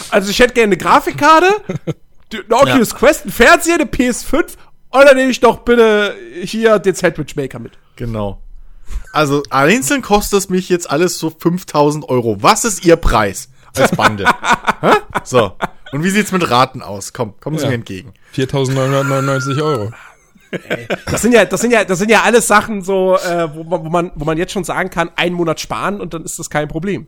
also 0.09 0.29
ich 0.29 0.39
hätte 0.39 0.53
gerne 0.53 0.73
eine 0.73 0.77
Grafikkarte, 0.77 1.61
eine 2.31 2.55
Oculus 2.55 2.91
ja. 2.91 2.97
Quest, 2.97 3.25
ein 3.25 3.31
Fernseher, 3.31 3.75
eine 3.75 3.85
PS5 3.85 4.55
und 4.89 5.05
dann 5.05 5.15
nehme 5.15 5.31
ich 5.31 5.39
doch 5.39 5.59
bitte 5.59 6.15
hier 6.43 6.79
den 6.79 6.95
Sandwich 6.95 7.35
Maker 7.35 7.59
mit. 7.59 7.73
Genau. 7.95 8.41
Also 9.13 9.43
einzeln 9.49 10.01
kostet 10.01 10.39
es 10.39 10.49
mich 10.49 10.69
jetzt 10.69 10.89
alles 10.89 11.17
so 11.17 11.29
5000 11.29 12.07
Euro. 12.09 12.41
Was 12.41 12.65
ist 12.65 12.85
Ihr 12.85 12.97
Preis 12.97 13.49
als 13.75 13.91
Bande? 13.95 14.25
so. 15.23 15.53
Und 15.91 16.03
wie 16.03 16.09
sieht's 16.09 16.31
mit 16.31 16.49
Raten 16.49 16.81
aus? 16.81 17.13
Komm, 17.13 17.39
kommen 17.39 17.57
Sie 17.57 17.63
ja. 17.63 17.69
mir 17.69 17.75
entgegen. 17.75 18.13
4.999 18.35 19.61
Euro. 19.61 19.91
Das 21.05 21.21
sind 21.21 21.33
ja, 21.33 21.45
das 21.45 21.61
sind 21.61 21.71
ja, 21.71 21.83
das 21.85 21.99
sind 21.99 22.11
ja 22.11 22.23
alles 22.23 22.47
Sachen 22.47 22.81
so, 22.81 23.17
äh, 23.17 23.53
wo, 23.55 23.63
man, 23.63 23.85
wo 23.85 23.89
man, 23.89 24.11
wo 24.15 24.25
man 24.25 24.37
jetzt 24.37 24.51
schon 24.51 24.63
sagen 24.63 24.89
kann, 24.89 25.09
einen 25.15 25.35
Monat 25.35 25.59
sparen 25.59 26.01
und 26.01 26.13
dann 26.13 26.23
ist 26.23 26.39
das 26.39 26.49
kein 26.49 26.67
Problem. 26.67 27.07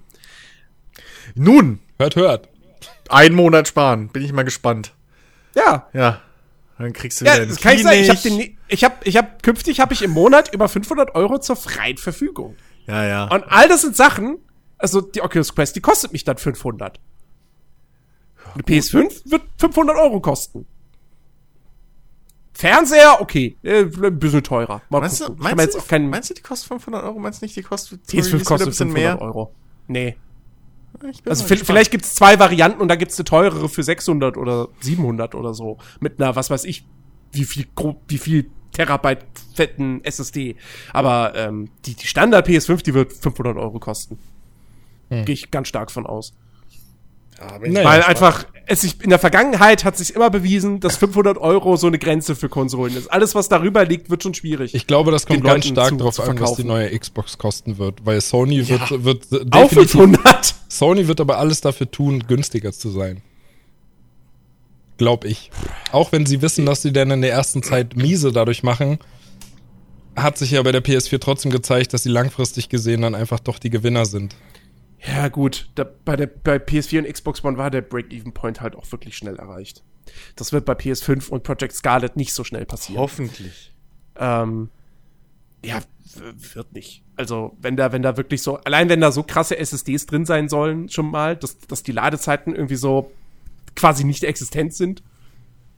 Nun. 1.35 1.79
Hört, 1.97 2.15
hört. 2.15 2.49
Einen 3.09 3.35
Monat 3.35 3.67
sparen. 3.67 4.09
Bin 4.09 4.23
ich 4.23 4.33
mal 4.33 4.43
gespannt. 4.43 4.93
Ja. 5.55 5.87
Ja. 5.93 6.21
Dann 6.77 6.93
kriegst 6.93 7.21
du 7.21 7.25
ja, 7.25 7.35
wieder 7.35 7.45
das 7.45 7.57
kann 7.57 7.75
ich 7.75 7.83
sagen. 7.83 7.99
Ich 7.99 8.09
habe 8.09 8.21
den, 8.21 8.57
ich 8.67 8.83
habe, 8.83 8.95
ich 9.03 9.17
habe 9.17 9.29
künftig 9.41 9.79
habe 9.79 9.93
ich 9.93 10.01
im 10.01 10.11
Monat 10.11 10.53
über 10.53 10.67
500 10.67 11.15
Euro 11.15 11.39
zur 11.39 11.55
freien 11.55 11.97
Verfügung. 11.97 12.55
Ja, 12.87 13.05
ja. 13.05 13.23
Und 13.25 13.43
all 13.47 13.67
das 13.67 13.81
sind 13.81 13.95
Sachen. 13.95 14.37
Also 14.77 14.99
die 14.99 15.21
Oculus 15.21 15.55
Quest, 15.55 15.75
die 15.75 15.81
kostet 15.81 16.11
mich 16.11 16.23
dann 16.25 16.37
500. 16.37 16.99
Eine 18.53 18.63
PS5 18.63 19.31
wird 19.31 19.43
500 19.57 19.95
Euro 19.97 20.19
kosten. 20.19 20.65
Fernseher, 22.53 23.17
okay, 23.19 23.57
äh, 23.63 23.81
ein 23.81 24.19
bisschen 24.19 24.43
teurer. 24.43 24.81
Mal 24.89 25.01
meinst, 25.01 25.21
du, 25.21 25.33
meinst, 25.37 25.75
du, 25.75 25.79
die, 25.79 25.99
meinst 25.99 26.29
du, 26.29 26.33
die 26.35 26.41
kostet 26.41 26.67
500 26.67 27.03
Euro? 27.03 27.19
Meinst 27.19 27.41
du 27.41 27.45
nicht, 27.45 27.55
die 27.55 27.63
kostet 27.63 28.01
PS5 28.07 28.43
kostet 28.45 28.75
500 28.75 28.93
mehr? 28.93 29.21
Euro. 29.21 29.53
Nee. 29.87 30.15
Also 31.25 31.43
vielleicht 31.43 31.89
gibt 31.89 32.05
es 32.05 32.13
zwei 32.13 32.39
Varianten 32.39 32.79
und 32.79 32.87
da 32.87 32.95
gibt 32.95 33.11
es 33.11 33.17
eine 33.17 33.25
teurere 33.25 33.67
für 33.67 33.83
600 33.83 34.37
oder 34.37 34.69
700 34.81 35.33
oder 35.35 35.53
so. 35.53 35.77
Mit 35.99 36.21
einer, 36.21 36.35
was 36.35 36.49
weiß 36.49 36.65
ich, 36.65 36.85
wie 37.31 37.45
viel, 37.45 37.65
wie 38.07 38.17
viel 38.19 38.51
Terabyte 38.71 39.25
fetten 39.55 40.03
SSD. 40.03 40.55
Aber 40.93 41.33
ähm, 41.35 41.69
die, 41.85 41.95
die 41.95 42.07
Standard 42.07 42.47
PS5, 42.47 42.83
die 42.83 42.93
wird 42.93 43.13
500 43.13 43.57
Euro 43.57 43.79
kosten. 43.79 44.19
Hm. 45.09 45.25
Gehe 45.25 45.33
ich 45.33 45.51
ganz 45.51 45.67
stark 45.67 45.91
von 45.91 46.05
aus. 46.05 46.33
Ja, 47.51 47.69
naja, 47.69 47.87
Weil 47.87 48.03
einfach, 48.03 48.45
es 48.65 48.81
sich, 48.81 49.03
in 49.03 49.09
der 49.09 49.19
Vergangenheit 49.19 49.83
hat 49.83 49.97
sich 49.97 50.15
immer 50.15 50.29
bewiesen, 50.29 50.79
dass 50.79 50.97
500 50.97 51.37
Euro 51.37 51.75
so 51.75 51.87
eine 51.87 51.99
Grenze 51.99 52.35
für 52.35 52.49
Konsolen 52.49 52.95
ist. 52.95 53.07
Alles, 53.11 53.35
was 53.35 53.49
darüber 53.49 53.85
liegt, 53.85 54.09
wird 54.09 54.23
schon 54.23 54.33
schwierig. 54.33 54.73
Ich 54.73 54.87
glaube, 54.87 55.11
das 55.11 55.25
kommt 55.25 55.43
ganz 55.43 55.65
stark 55.67 55.97
darauf 55.97 56.19
an, 56.19 56.39
was 56.39 56.55
die 56.55 56.63
neue 56.63 56.97
Xbox 56.97 57.37
kosten 57.37 57.77
wird. 57.77 58.05
Weil 58.05 58.21
Sony 58.21 58.67
wird, 58.67 58.89
ja, 58.89 59.03
wird 59.03 59.27
auch 59.51 59.69
500. 59.69 60.55
Sony 60.69 61.07
wird 61.07 61.19
aber 61.21 61.37
alles 61.37 61.61
dafür 61.61 61.89
tun, 61.89 62.23
günstiger 62.27 62.71
zu 62.71 62.89
sein. 62.89 63.21
Glaub 64.97 65.25
ich. 65.25 65.51
Auch 65.91 66.11
wenn 66.11 66.25
sie 66.25 66.41
wissen, 66.41 66.65
dass 66.65 66.81
sie 66.81 66.93
dann 66.93 67.11
in 67.11 67.21
der 67.21 67.31
ersten 67.31 67.63
Zeit 67.63 67.95
miese 67.95 68.31
dadurch 68.31 68.63
machen, 68.63 68.99
hat 70.15 70.37
sich 70.37 70.51
ja 70.51 70.61
bei 70.61 70.71
der 70.71 70.83
PS4 70.83 71.19
trotzdem 71.19 71.51
gezeigt, 71.51 71.93
dass 71.93 72.03
sie 72.03 72.09
langfristig 72.09 72.69
gesehen 72.69 73.01
dann 73.01 73.15
einfach 73.15 73.39
doch 73.39 73.59
die 73.59 73.71
Gewinner 73.71 74.05
sind. 74.05 74.35
Ja, 75.05 75.27
gut, 75.27 75.69
da, 75.75 75.85
bei, 76.05 76.15
der, 76.15 76.27
bei 76.27 76.57
PS4 76.57 76.99
und 76.99 77.11
Xbox 77.11 77.43
One 77.43 77.57
war 77.57 77.69
der 77.69 77.81
Break-Even-Point 77.81 78.61
halt 78.61 78.75
auch 78.75 78.89
wirklich 78.91 79.17
schnell 79.17 79.35
erreicht. 79.35 79.83
Das 80.35 80.53
wird 80.53 80.65
bei 80.65 80.73
PS5 80.73 81.29
und 81.29 81.43
Project 81.43 81.73
Scarlet 81.73 82.15
nicht 82.15 82.33
so 82.33 82.43
schnell 82.43 82.65
passieren. 82.65 83.01
Hoffentlich. 83.01 83.73
Ähm, 84.15 84.69
ja, 85.63 85.79
wird 86.15 86.73
nicht. 86.73 87.03
Also, 87.15 87.55
wenn 87.61 87.75
da, 87.75 87.91
wenn 87.91 88.01
da 88.01 88.17
wirklich 88.17 88.41
so, 88.41 88.57
allein 88.59 88.89
wenn 88.89 89.01
da 89.01 89.11
so 89.11 89.23
krasse 89.23 89.57
SSDs 89.57 90.05
drin 90.05 90.25
sein 90.25 90.49
sollen, 90.49 90.89
schon 90.89 91.11
mal, 91.11 91.35
dass, 91.35 91.57
dass 91.59 91.83
die 91.83 91.91
Ladezeiten 91.91 92.55
irgendwie 92.55 92.75
so 92.75 93.11
quasi 93.75 94.03
nicht 94.03 94.23
existent 94.23 94.73
sind. 94.73 95.03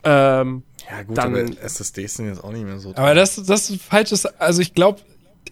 Ähm, 0.04 0.62
ja, 0.88 1.02
gut, 1.02 1.18
dann, 1.18 1.34
aber 1.34 1.62
SSDs 1.62 2.14
sind 2.14 2.28
jetzt 2.28 2.44
auch 2.44 2.52
nicht 2.52 2.64
mehr 2.64 2.78
so. 2.78 2.94
Aber 2.94 3.14
das, 3.14 3.42
das 3.44 3.70
ist 3.70 3.82
falsches, 3.82 4.26
also 4.26 4.62
ich 4.62 4.74
glaube, 4.74 5.00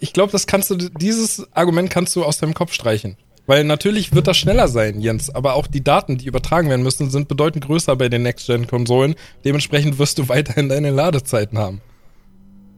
ich 0.01 0.12
glaube, 0.12 0.33
das 0.33 0.47
kannst 0.47 0.70
du, 0.70 0.77
dieses 0.77 1.53
Argument 1.55 1.91
kannst 1.91 2.14
du 2.14 2.25
aus 2.25 2.39
deinem 2.39 2.55
Kopf 2.55 2.72
streichen. 2.72 3.16
Weil 3.47 3.65
natürlich 3.65 4.15
wird 4.15 4.27
das 4.27 4.39
schneller 4.39 4.69
sein, 4.69 5.01
Jens, 5.01 5.29
aber 5.29 5.55
auch 5.55 5.67
die 5.67 5.85
Daten, 5.85 6.17
die 6.17 6.27
übertragen 6.27 6.71
werden 6.71 6.83
müssen, 6.83 7.11
sind 7.11 7.29
bedeutend 7.29 7.67
größer 7.67 7.95
bei 7.97 8.09
den 8.09 8.23
Next-Gen-Konsolen. 8.23 9.17
Dementsprechend 9.45 9.99
wirst 9.99 10.19
du 10.19 10.29
weiterhin 10.29 10.69
deine 10.69 10.91
Ladezeiten 10.91 11.59
haben. 11.59 11.81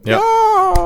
Ja. 0.04 0.20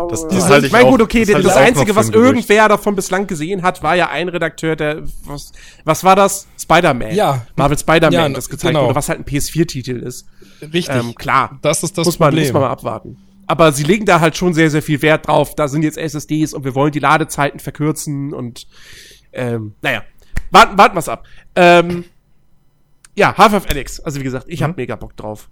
Das, 0.09 0.27
das 0.29 0.49
halte 0.49 0.59
ich, 0.61 0.65
ich 0.67 0.73
meine, 0.73 0.89
gut, 0.89 1.03
okay, 1.03 1.25
das, 1.25 1.43
das 1.43 1.57
Einzige, 1.57 1.95
was 1.95 2.09
irgendwer 2.09 2.69
davon 2.69 2.97
bislang 2.97 3.27
gesehen 3.27 3.63
hat, 3.63 3.83
war 3.83 3.95
ja 3.95 4.09
ein 4.09 4.29
Redakteur, 4.29 4.77
der, 4.77 5.03
was, 5.25 5.53
was 5.85 6.05
war 6.05 6.17
das? 6.17 6.47
Spider-Man. 6.59 7.15
Ja. 7.15 7.47
Marvel 7.57 7.79
Spider-Man, 7.79 8.13
ja, 8.13 8.29
das 8.29 8.49
gezeigt 8.49 8.75
genau. 8.75 8.87
wurde, 8.87 8.95
was 8.95 9.09
halt 9.09 9.21
ein 9.21 9.25
PS4-Titel 9.25 9.97
ist. 9.99 10.27
Richtig. 10.63 10.89
Ähm, 10.95 11.15
klar. 11.15 11.59
Das 11.63 11.83
ist 11.83 11.99
das 11.99 12.07
muss 12.07 12.17
Problem. 12.17 12.37
Man, 12.37 12.45
muss 12.45 12.53
man 12.53 12.63
mal 12.63 12.71
abwarten. 12.71 13.19
Aber 13.47 13.73
sie 13.73 13.83
legen 13.83 14.07
da 14.07 14.21
halt 14.21 14.37
schon 14.37 14.55
sehr, 14.55 14.71
sehr 14.71 14.83
viel 14.83 15.03
Wert 15.03 15.27
drauf. 15.27 15.55
Da 15.55 15.69
sind 15.69 15.83
jetzt 15.83 15.99
SSDs 15.99 16.55
und 16.55 16.65
wir 16.65 16.75
wollen 16.75 16.93
die 16.93 16.99
Ladezeiten 16.99 17.61
verkürzen 17.61 18.33
und 18.33 18.67
ähm, 19.33 19.75
naja, 19.83 20.03
warten, 20.51 20.79
warten 20.79 20.95
wir's 20.95 21.09
ab. 21.09 21.27
Ähm, 21.55 22.05
ja, 23.15 23.37
Half-Life 23.37 23.69
Alex. 23.69 24.01
Also 24.01 24.21
wie 24.21 24.25
gesagt, 24.25 24.47
ich 24.49 24.61
mhm. 24.61 24.65
habe 24.65 24.75
mega 24.77 24.97
Bock 24.97 25.17
drauf. 25.17 25.49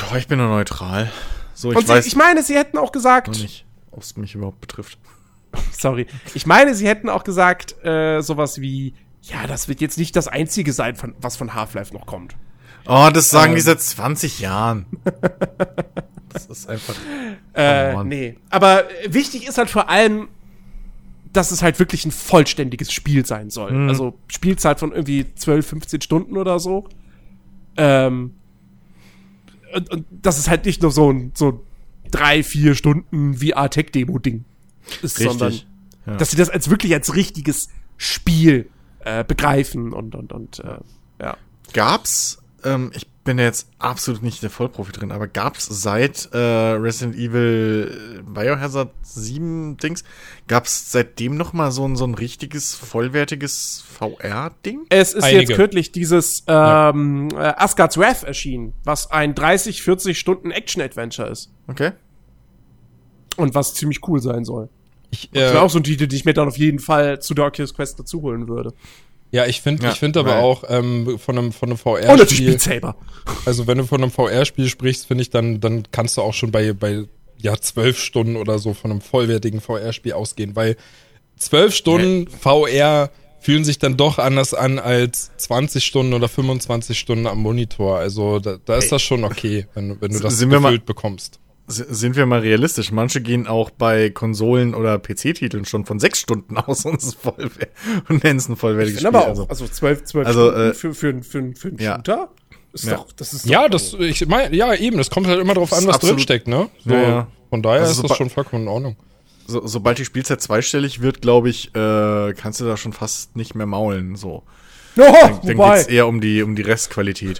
Ja, 0.00 0.16
ich 0.16 0.26
bin 0.28 0.38
nur 0.38 0.48
neutral. 0.48 1.10
So, 1.54 1.70
ich 1.70 1.78
Und 1.78 1.88
weiß. 1.88 2.06
ich 2.06 2.16
meine, 2.16 2.42
sie 2.42 2.54
hätten 2.54 2.78
auch 2.78 2.92
gesagt. 2.92 3.28
Nicht, 3.28 3.66
ob 3.90 4.02
es 4.02 4.16
mich 4.16 4.34
überhaupt 4.34 4.60
betrifft. 4.60 4.98
Sorry. 5.72 6.06
Ich 6.34 6.46
meine, 6.46 6.74
sie 6.74 6.86
hätten 6.86 7.08
auch 7.08 7.24
gesagt, 7.24 7.82
äh, 7.84 8.20
sowas 8.20 8.60
wie, 8.60 8.94
ja, 9.22 9.46
das 9.46 9.68
wird 9.68 9.80
jetzt 9.80 9.98
nicht 9.98 10.14
das 10.16 10.28
einzige 10.28 10.72
sein, 10.72 10.96
von, 10.96 11.14
was 11.20 11.36
von 11.36 11.54
Half-Life 11.54 11.92
noch 11.94 12.06
kommt. 12.06 12.36
Oh, 12.86 13.08
das 13.12 13.30
sagen 13.30 13.52
ähm. 13.52 13.56
die 13.56 13.62
seit 13.62 13.80
20 13.80 14.38
Jahren. 14.40 14.86
das 16.28 16.46
ist 16.46 16.68
einfach. 16.68 16.94
Äh, 17.54 18.04
nee. 18.04 18.36
Aber 18.50 18.84
wichtig 19.06 19.48
ist 19.48 19.58
halt 19.58 19.70
vor 19.70 19.88
allem, 19.88 20.28
dass 21.36 21.50
es 21.50 21.62
halt 21.62 21.78
wirklich 21.78 22.04
ein 22.04 22.10
vollständiges 22.10 22.92
Spiel 22.92 23.26
sein 23.26 23.50
soll. 23.50 23.72
Mhm. 23.72 23.88
Also 23.88 24.18
Spielzeit 24.28 24.80
von 24.80 24.92
irgendwie 24.92 25.26
12, 25.34 25.66
15 25.66 26.00
Stunden 26.00 26.36
oder 26.36 26.58
so. 26.58 26.88
Ähm, 27.76 28.34
und, 29.74 29.90
und 29.90 30.06
das 30.10 30.38
ist 30.38 30.48
halt 30.48 30.64
nicht 30.64 30.82
nur 30.82 30.90
so 30.90 31.12
ein 31.12 31.32
so 31.34 31.64
drei, 32.10 32.42
vier 32.42 32.74
Stunden 32.74 33.34
VR-Tech-Demo-Ding 33.34 34.44
ist, 35.02 35.18
Richtig. 35.18 35.26
sondern 35.26 35.60
ja. 36.06 36.16
dass 36.16 36.30
sie 36.30 36.36
das 36.36 36.48
als 36.48 36.70
wirklich 36.70 36.94
als 36.94 37.14
richtiges 37.14 37.68
Spiel 37.96 38.70
äh, 39.00 39.24
begreifen 39.24 39.92
und 39.92 40.14
und 40.14 40.32
und 40.32 40.60
äh, 40.60 40.78
ja. 41.20 41.36
Gab's, 41.72 42.38
ähm, 42.64 42.90
ich 42.94 43.06
bin 43.26 43.38
ja 43.38 43.44
jetzt 43.44 43.68
absolut 43.78 44.22
nicht 44.22 44.42
der 44.42 44.48
Vollprofi 44.48 44.92
drin, 44.92 45.12
aber 45.12 45.28
gab's 45.28 45.66
seit 45.66 46.30
äh, 46.32 46.38
Resident 46.38 47.16
Evil 47.16 48.22
Biohazard 48.26 48.92
7 49.02 49.76
Dings, 49.76 50.04
gab's 50.46 50.92
seitdem 50.92 51.36
noch 51.36 51.52
mal 51.52 51.70
so 51.72 51.86
ein, 51.86 51.96
so 51.96 52.06
ein 52.06 52.14
richtiges, 52.14 52.74
vollwertiges 52.74 53.84
VR-Ding? 53.86 54.86
Es 54.88 55.12
ist 55.12 55.24
Einige. 55.24 55.40
jetzt 55.40 55.54
kürzlich 55.54 55.92
dieses 55.92 56.44
ähm, 56.46 57.28
äh, 57.32 57.52
Asgard's 57.56 57.98
Wrath 57.98 58.22
erschienen, 58.22 58.72
was 58.84 59.10
ein 59.10 59.34
30, 59.34 59.82
40 59.82 60.18
Stunden 60.18 60.50
Action-Adventure 60.50 61.28
ist. 61.28 61.52
Okay. 61.66 61.92
Und 63.36 63.54
was 63.54 63.74
ziemlich 63.74 64.00
cool 64.08 64.22
sein 64.22 64.44
soll. 64.44 64.70
Ich, 65.10 65.30
Das 65.30 65.50
äh, 65.50 65.54
wäre 65.54 65.62
auch 65.62 65.70
so 65.70 65.78
ein 65.78 65.84
Titel, 65.84 66.06
den 66.06 66.16
ich 66.16 66.24
mir 66.24 66.32
dann 66.32 66.48
auf 66.48 66.56
jeden 66.56 66.78
Fall 66.78 67.20
zu 67.20 67.34
Oculus 67.36 67.74
Quest 67.74 67.98
dazu 67.98 68.22
holen 68.22 68.48
würde. 68.48 68.72
Ja, 69.30 69.46
ich 69.46 69.60
finde, 69.60 69.84
Ja, 69.84 69.92
ich 69.92 69.98
finde 69.98 70.20
aber 70.20 70.38
auch 70.38 70.64
ähm, 70.68 71.18
von 71.18 71.38
einem 71.38 71.52
von 71.52 71.70
einem 71.70 71.78
VR-Spiel, 71.78 72.58
Saber. 72.58 72.96
also 73.44 73.66
wenn 73.66 73.78
du 73.78 73.84
von 73.84 74.02
einem 74.02 74.10
VR-Spiel 74.10 74.68
sprichst, 74.68 75.06
finde 75.06 75.22
ich, 75.22 75.30
dann 75.30 75.60
dann 75.60 75.84
kannst 75.90 76.16
du 76.16 76.22
auch 76.22 76.34
schon 76.34 76.52
bei 76.52 76.72
bei 76.72 77.04
ja 77.38 77.56
zwölf 77.58 77.98
Stunden 77.98 78.36
oder 78.36 78.58
so 78.58 78.74
von 78.74 78.90
einem 78.90 79.00
vollwertigen 79.00 79.60
VR-Spiel 79.60 80.12
ausgehen, 80.12 80.56
weil 80.56 80.76
zwölf 81.36 81.74
Stunden 81.74 82.28
VR 82.28 83.10
fühlen 83.40 83.64
sich 83.64 83.78
dann 83.78 83.96
doch 83.96 84.18
anders 84.18 84.54
an 84.54 84.78
als 84.78 85.30
20 85.36 85.84
Stunden 85.84 86.14
oder 86.14 86.28
25 86.28 86.98
Stunden 86.98 87.26
am 87.26 87.38
Monitor. 87.38 87.98
Also 87.98 88.40
da, 88.40 88.56
da 88.64 88.76
ist 88.76 88.90
das 88.90 89.02
schon 89.02 89.22
okay, 89.22 89.66
wenn, 89.74 90.00
wenn 90.00 90.12
du 90.12 90.18
das 90.18 90.38
Sind 90.38 90.50
gefüllt 90.50 90.86
bekommst. 90.86 91.38
Sind 91.68 92.14
wir 92.14 92.26
mal 92.26 92.40
realistisch? 92.40 92.92
Manche 92.92 93.20
gehen 93.20 93.46
auch 93.48 93.70
bei 93.70 94.10
Konsolen 94.10 94.74
oder 94.74 94.98
PC-Titeln 94.98 95.64
schon 95.64 95.84
von 95.84 95.98
sechs 95.98 96.20
Stunden 96.20 96.56
aus 96.58 96.84
und, 96.84 97.02
voll, 97.02 97.50
und 98.08 98.22
nennen 98.22 98.38
es 98.38 98.48
ein 98.48 98.56
vollwertiges 98.56 99.00
Ich 99.00 99.06
Spiel. 99.06 99.08
aber 99.08 99.24
auch, 99.24 99.28
Also, 99.30 99.48
also 99.48 99.66
zwölf, 99.66 100.04
zwölf 100.04 100.26
Also, 100.28 100.50
Stunden 100.50 100.70
äh, 100.70 100.74
für, 100.74 100.94
für, 100.94 101.22
für, 101.22 101.52
für 101.56 101.68
einen 101.68 101.78
ja. 101.78 101.96
Shooter? 101.96 102.28
Ist 102.72 102.84
Ja. 102.84 102.96
doch, 102.96 103.10
das 103.12 103.32
ist 103.32 103.46
Ja, 103.46 103.68
das, 103.68 103.94
ich 103.94 104.26
meine, 104.28 104.54
ja, 104.54 104.74
eben, 104.74 104.96
das 104.98 105.10
kommt 105.10 105.26
halt 105.26 105.40
immer 105.40 105.54
drauf 105.54 105.72
an, 105.72 105.86
was 105.86 105.96
absolut- 105.96 106.16
drinsteckt, 106.18 106.46
ne? 106.46 106.68
So, 106.84 106.92
Ja, 106.94 107.02
ja. 107.02 107.26
Von 107.50 107.62
daher 107.62 107.80
Also 107.82 108.02
ist 108.02 108.10
das 108.10 108.16
schon 108.16 108.30
vollkommen 108.30 108.62
in 108.64 108.68
Ordnung. 108.68 108.96
so, 109.46 109.66
sobald 109.66 109.98
die 109.98 110.04
Spielzeit 110.04 110.40
zweistellig 110.42 111.00
wird, 111.00 111.20
glaube 111.22 111.48
ich, 111.48 111.74
äh, 111.74 112.32
kannst 112.34 112.60
du 112.60 112.64
da 112.64 112.76
schon 112.76 112.92
fast 112.92 113.34
nicht 113.36 113.54
mehr 113.54 113.66
maulen. 113.66 114.14
So. 114.16 114.42
Oh, 115.08 115.40
Dann 115.42 115.58
wobei, 115.58 115.76
geht's 115.78 115.88
eher 115.88 116.06
um 116.06 116.20
die, 116.20 116.42
um 116.42 116.56
die 116.56 116.62
Restqualität. 116.62 117.38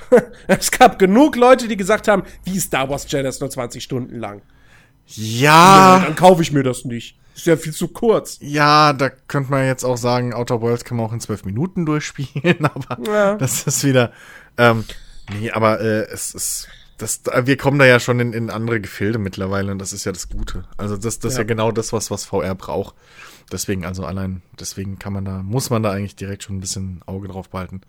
es 0.48 0.70
gab 0.70 0.98
genug 0.98 1.36
Leute, 1.36 1.68
die 1.68 1.76
gesagt 1.76 2.08
haben, 2.08 2.22
wie 2.44 2.58
Star 2.58 2.88
Wars 2.88 3.06
Jedi 3.10 3.28
ist 3.28 3.40
nur 3.40 3.50
20 3.50 3.82
Stunden 3.82 4.18
lang. 4.18 4.42
ja, 5.06 6.00
Dann 6.04 6.14
kaufe 6.16 6.42
ich 6.42 6.52
mir 6.52 6.62
das 6.62 6.84
nicht. 6.84 7.16
Ist 7.34 7.46
ja 7.46 7.56
viel 7.56 7.72
zu 7.72 7.88
kurz. 7.88 8.38
ja, 8.40 8.92
da 8.92 9.10
könnte 9.10 9.50
man 9.52 9.64
jetzt 9.64 9.84
auch 9.84 9.96
sagen, 9.96 10.34
Outer 10.34 10.60
Worlds 10.60 10.84
kann 10.84 10.96
man 10.96 11.06
auch 11.06 11.12
in 11.12 11.20
zwölf 11.20 11.44
Minuten 11.44 11.86
durchspielen, 11.86 12.64
aber 12.66 12.98
Ja. 13.08 13.34
das 13.36 13.62
ist 13.62 13.84
wieder. 13.84 14.12
Ähm, 14.56 14.84
nee, 15.38 15.50
aber 15.50 15.80
äh, 15.80 16.02
es 16.10 16.34
ist. 16.34 16.68
Das, 16.98 17.22
da- 17.22 17.46
wir 17.46 17.56
kommen 17.56 17.78
da 17.78 17.84
ja 17.86 18.00
schon 18.00 18.18
in, 18.18 18.32
in 18.32 18.50
andere 18.50 18.80
Gefilde 18.80 19.20
mittlerweile 19.20 19.70
und 19.70 19.78
das 19.78 19.92
ist 19.92 20.04
ja 20.04 20.10
das 20.10 20.28
Gute. 20.28 20.64
Also 20.76 20.96
das, 20.96 21.20
das 21.20 21.34
ist 21.34 21.38
ja 21.38 21.42
Ja. 21.44 21.46
genau 21.46 21.70
das, 21.70 21.92
was, 21.92 22.10
was 22.10 22.24
VR 22.24 22.56
braucht. 22.56 22.96
Deswegen, 23.50 23.84
also 23.84 24.04
allein, 24.04 24.42
deswegen 24.58 24.98
kann 24.98 25.12
man 25.12 25.24
da, 25.24 25.42
muss 25.42 25.70
man 25.70 25.82
da 25.82 25.90
eigentlich 25.90 26.16
direkt 26.16 26.42
schon 26.42 26.56
ein 26.56 26.60
bisschen 26.60 27.00
Auge 27.06 27.28
drauf 27.28 27.48
behalten. 27.48 27.80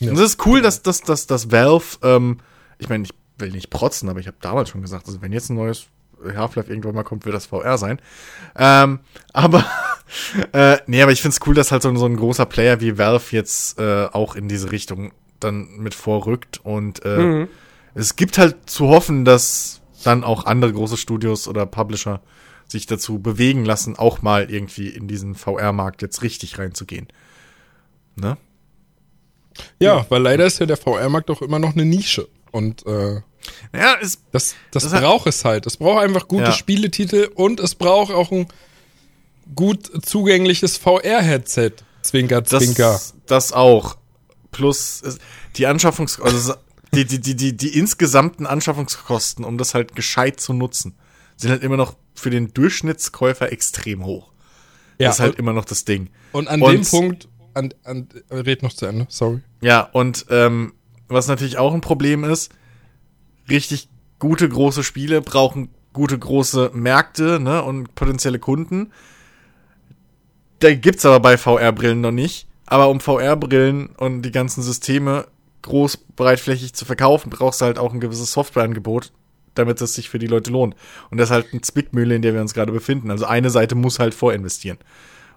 Und 0.00 0.14
es 0.14 0.20
ist 0.20 0.46
cool, 0.46 0.60
dass, 0.62 0.82
dass, 0.82 1.02
dass, 1.02 1.28
dass 1.28 1.52
Valve, 1.52 1.98
ähm, 2.02 2.38
ich 2.78 2.88
meine, 2.88 3.04
ich 3.04 3.10
will 3.38 3.52
nicht 3.52 3.70
protzen, 3.70 4.08
aber 4.08 4.18
ich 4.18 4.26
habe 4.26 4.36
damals 4.40 4.70
schon 4.70 4.82
gesagt, 4.82 5.06
also 5.06 5.22
wenn 5.22 5.30
jetzt 5.32 5.50
ein 5.50 5.54
neues 5.54 5.86
Half-Life 6.24 6.68
irgendwann 6.68 6.94
mal 6.96 7.04
kommt, 7.04 7.24
wird 7.24 7.36
das 7.36 7.46
VR 7.46 7.78
sein. 7.78 8.00
Ähm, 8.56 8.98
aber, 9.32 9.64
äh, 10.52 10.78
nee, 10.86 11.02
aber 11.02 11.12
ich 11.12 11.22
find's 11.22 11.38
cool, 11.46 11.54
dass 11.54 11.70
halt 11.70 11.82
so, 11.82 11.94
so 11.94 12.06
ein 12.06 12.16
großer 12.16 12.46
Player 12.46 12.80
wie 12.80 12.98
Valve 12.98 13.24
jetzt 13.30 13.78
äh, 13.78 14.06
auch 14.12 14.34
in 14.34 14.48
diese 14.48 14.72
Richtung 14.72 15.12
dann 15.38 15.76
mit 15.78 15.94
vorrückt 15.94 16.60
und 16.64 17.04
äh, 17.04 17.18
Mhm. 17.18 17.48
es 17.94 18.16
gibt 18.16 18.38
halt 18.38 18.68
zu 18.70 18.88
hoffen, 18.88 19.24
dass 19.24 19.80
dann 20.04 20.24
auch 20.24 20.46
andere 20.46 20.72
große 20.72 20.96
Studios 20.96 21.46
oder 21.46 21.66
Publisher 21.66 22.20
sich 22.72 22.86
dazu 22.86 23.20
bewegen 23.20 23.64
lassen, 23.64 23.96
auch 23.96 24.22
mal 24.22 24.50
irgendwie 24.50 24.88
in 24.88 25.06
diesen 25.06 25.34
VR-Markt 25.34 26.02
jetzt 26.02 26.22
richtig 26.22 26.58
reinzugehen. 26.58 27.08
Ne? 28.16 28.36
Ja, 29.78 30.06
weil 30.08 30.22
leider 30.22 30.46
ist 30.46 30.58
ja 30.58 30.66
der 30.66 30.76
VR-Markt 30.76 31.28
doch 31.28 31.42
immer 31.42 31.58
noch 31.58 31.72
eine 31.72 31.84
Nische. 31.84 32.28
Und 32.50 32.84
äh, 32.86 33.20
Ja, 33.74 33.94
ist 33.94 34.20
das, 34.32 34.54
das, 34.70 34.84
Das 34.84 35.00
braucht 35.00 35.26
es 35.26 35.44
halt. 35.44 35.66
Es 35.66 35.76
braucht 35.76 36.02
einfach 36.02 36.28
gute 36.28 36.44
Ja. 36.44 36.52
Spieletitel 36.52 37.30
und 37.34 37.60
es 37.60 37.74
braucht 37.74 38.12
auch 38.12 38.30
ein 38.32 38.46
gut 39.54 39.90
zugängliches 40.04 40.78
VR-Headset. 40.78 41.72
Zwinker, 42.02 42.42
das, 42.42 42.62
zwinker. 42.64 43.00
das 43.26 43.52
auch. 43.52 43.96
Plus 44.50 45.02
die 45.56 45.66
Anschaffungs 45.66 46.20
also 46.20 46.54
die, 46.94 47.06
die, 47.06 47.20
die, 47.20 47.34
die, 47.34 47.56
die 47.56 47.78
insgesamten 47.78 48.46
Anschaffungskosten, 48.46 49.44
um 49.44 49.56
das 49.56 49.72
halt 49.74 49.96
gescheit 49.96 50.40
zu 50.40 50.52
nutzen, 50.52 50.94
sind 51.36 51.50
halt 51.50 51.62
immer 51.62 51.76
noch 51.76 51.96
für 52.14 52.30
den 52.30 52.52
Durchschnittskäufer 52.54 53.52
extrem 53.52 54.04
hoch. 54.04 54.30
Ja, 54.98 55.08
das 55.08 55.16
ist 55.16 55.20
halt 55.20 55.38
immer 55.38 55.52
noch 55.52 55.64
das 55.64 55.84
Ding. 55.84 56.10
und 56.32 56.48
an 56.48 56.62
und- 56.62 56.72
dem 56.72 56.84
Punkt, 56.84 57.28
an, 57.54 57.74
an, 57.84 58.08
red 58.30 58.62
noch 58.62 58.72
zu 58.72 58.86
Ende, 58.86 59.06
sorry. 59.08 59.40
Ja, 59.60 59.80
und 59.80 60.26
ähm, 60.30 60.72
was 61.08 61.28
natürlich 61.28 61.58
auch 61.58 61.74
ein 61.74 61.80
Problem 61.80 62.24
ist, 62.24 62.52
richtig 63.48 63.88
gute 64.18 64.48
große 64.48 64.84
Spiele 64.84 65.20
brauchen 65.20 65.70
gute 65.92 66.18
große 66.18 66.70
Märkte 66.72 67.38
ne, 67.40 67.62
und 67.62 67.94
potenzielle 67.94 68.38
Kunden. 68.38 68.92
Da 70.60 70.74
gibt's 70.74 71.04
aber 71.04 71.20
bei 71.20 71.36
VR-Brillen 71.36 72.00
noch 72.00 72.12
nicht. 72.12 72.46
Aber 72.66 72.88
um 72.88 73.00
VR-Brillen 73.00 73.88
und 73.96 74.22
die 74.22 74.30
ganzen 74.30 74.62
Systeme 74.62 75.26
groß 75.62 75.98
breitflächig 76.16 76.72
zu 76.72 76.84
verkaufen, 76.84 77.30
brauchst 77.30 77.60
du 77.60 77.66
halt 77.66 77.78
auch 77.78 77.92
ein 77.92 78.00
gewisses 78.00 78.32
Softwareangebot, 78.32 79.12
damit 79.54 79.80
es 79.80 79.94
sich 79.94 80.08
für 80.08 80.18
die 80.18 80.26
Leute 80.26 80.50
lohnt. 80.50 80.74
Und 81.10 81.18
das 81.18 81.28
ist 81.28 81.32
halt 81.32 81.46
eine 81.52 81.60
Zwickmühle, 81.60 82.14
in 82.14 82.22
der 82.22 82.34
wir 82.34 82.40
uns 82.40 82.54
gerade 82.54 82.72
befinden. 82.72 83.10
Also 83.10 83.24
eine 83.26 83.50
Seite 83.50 83.74
muss 83.74 83.98
halt 83.98 84.14
vorinvestieren. 84.14 84.78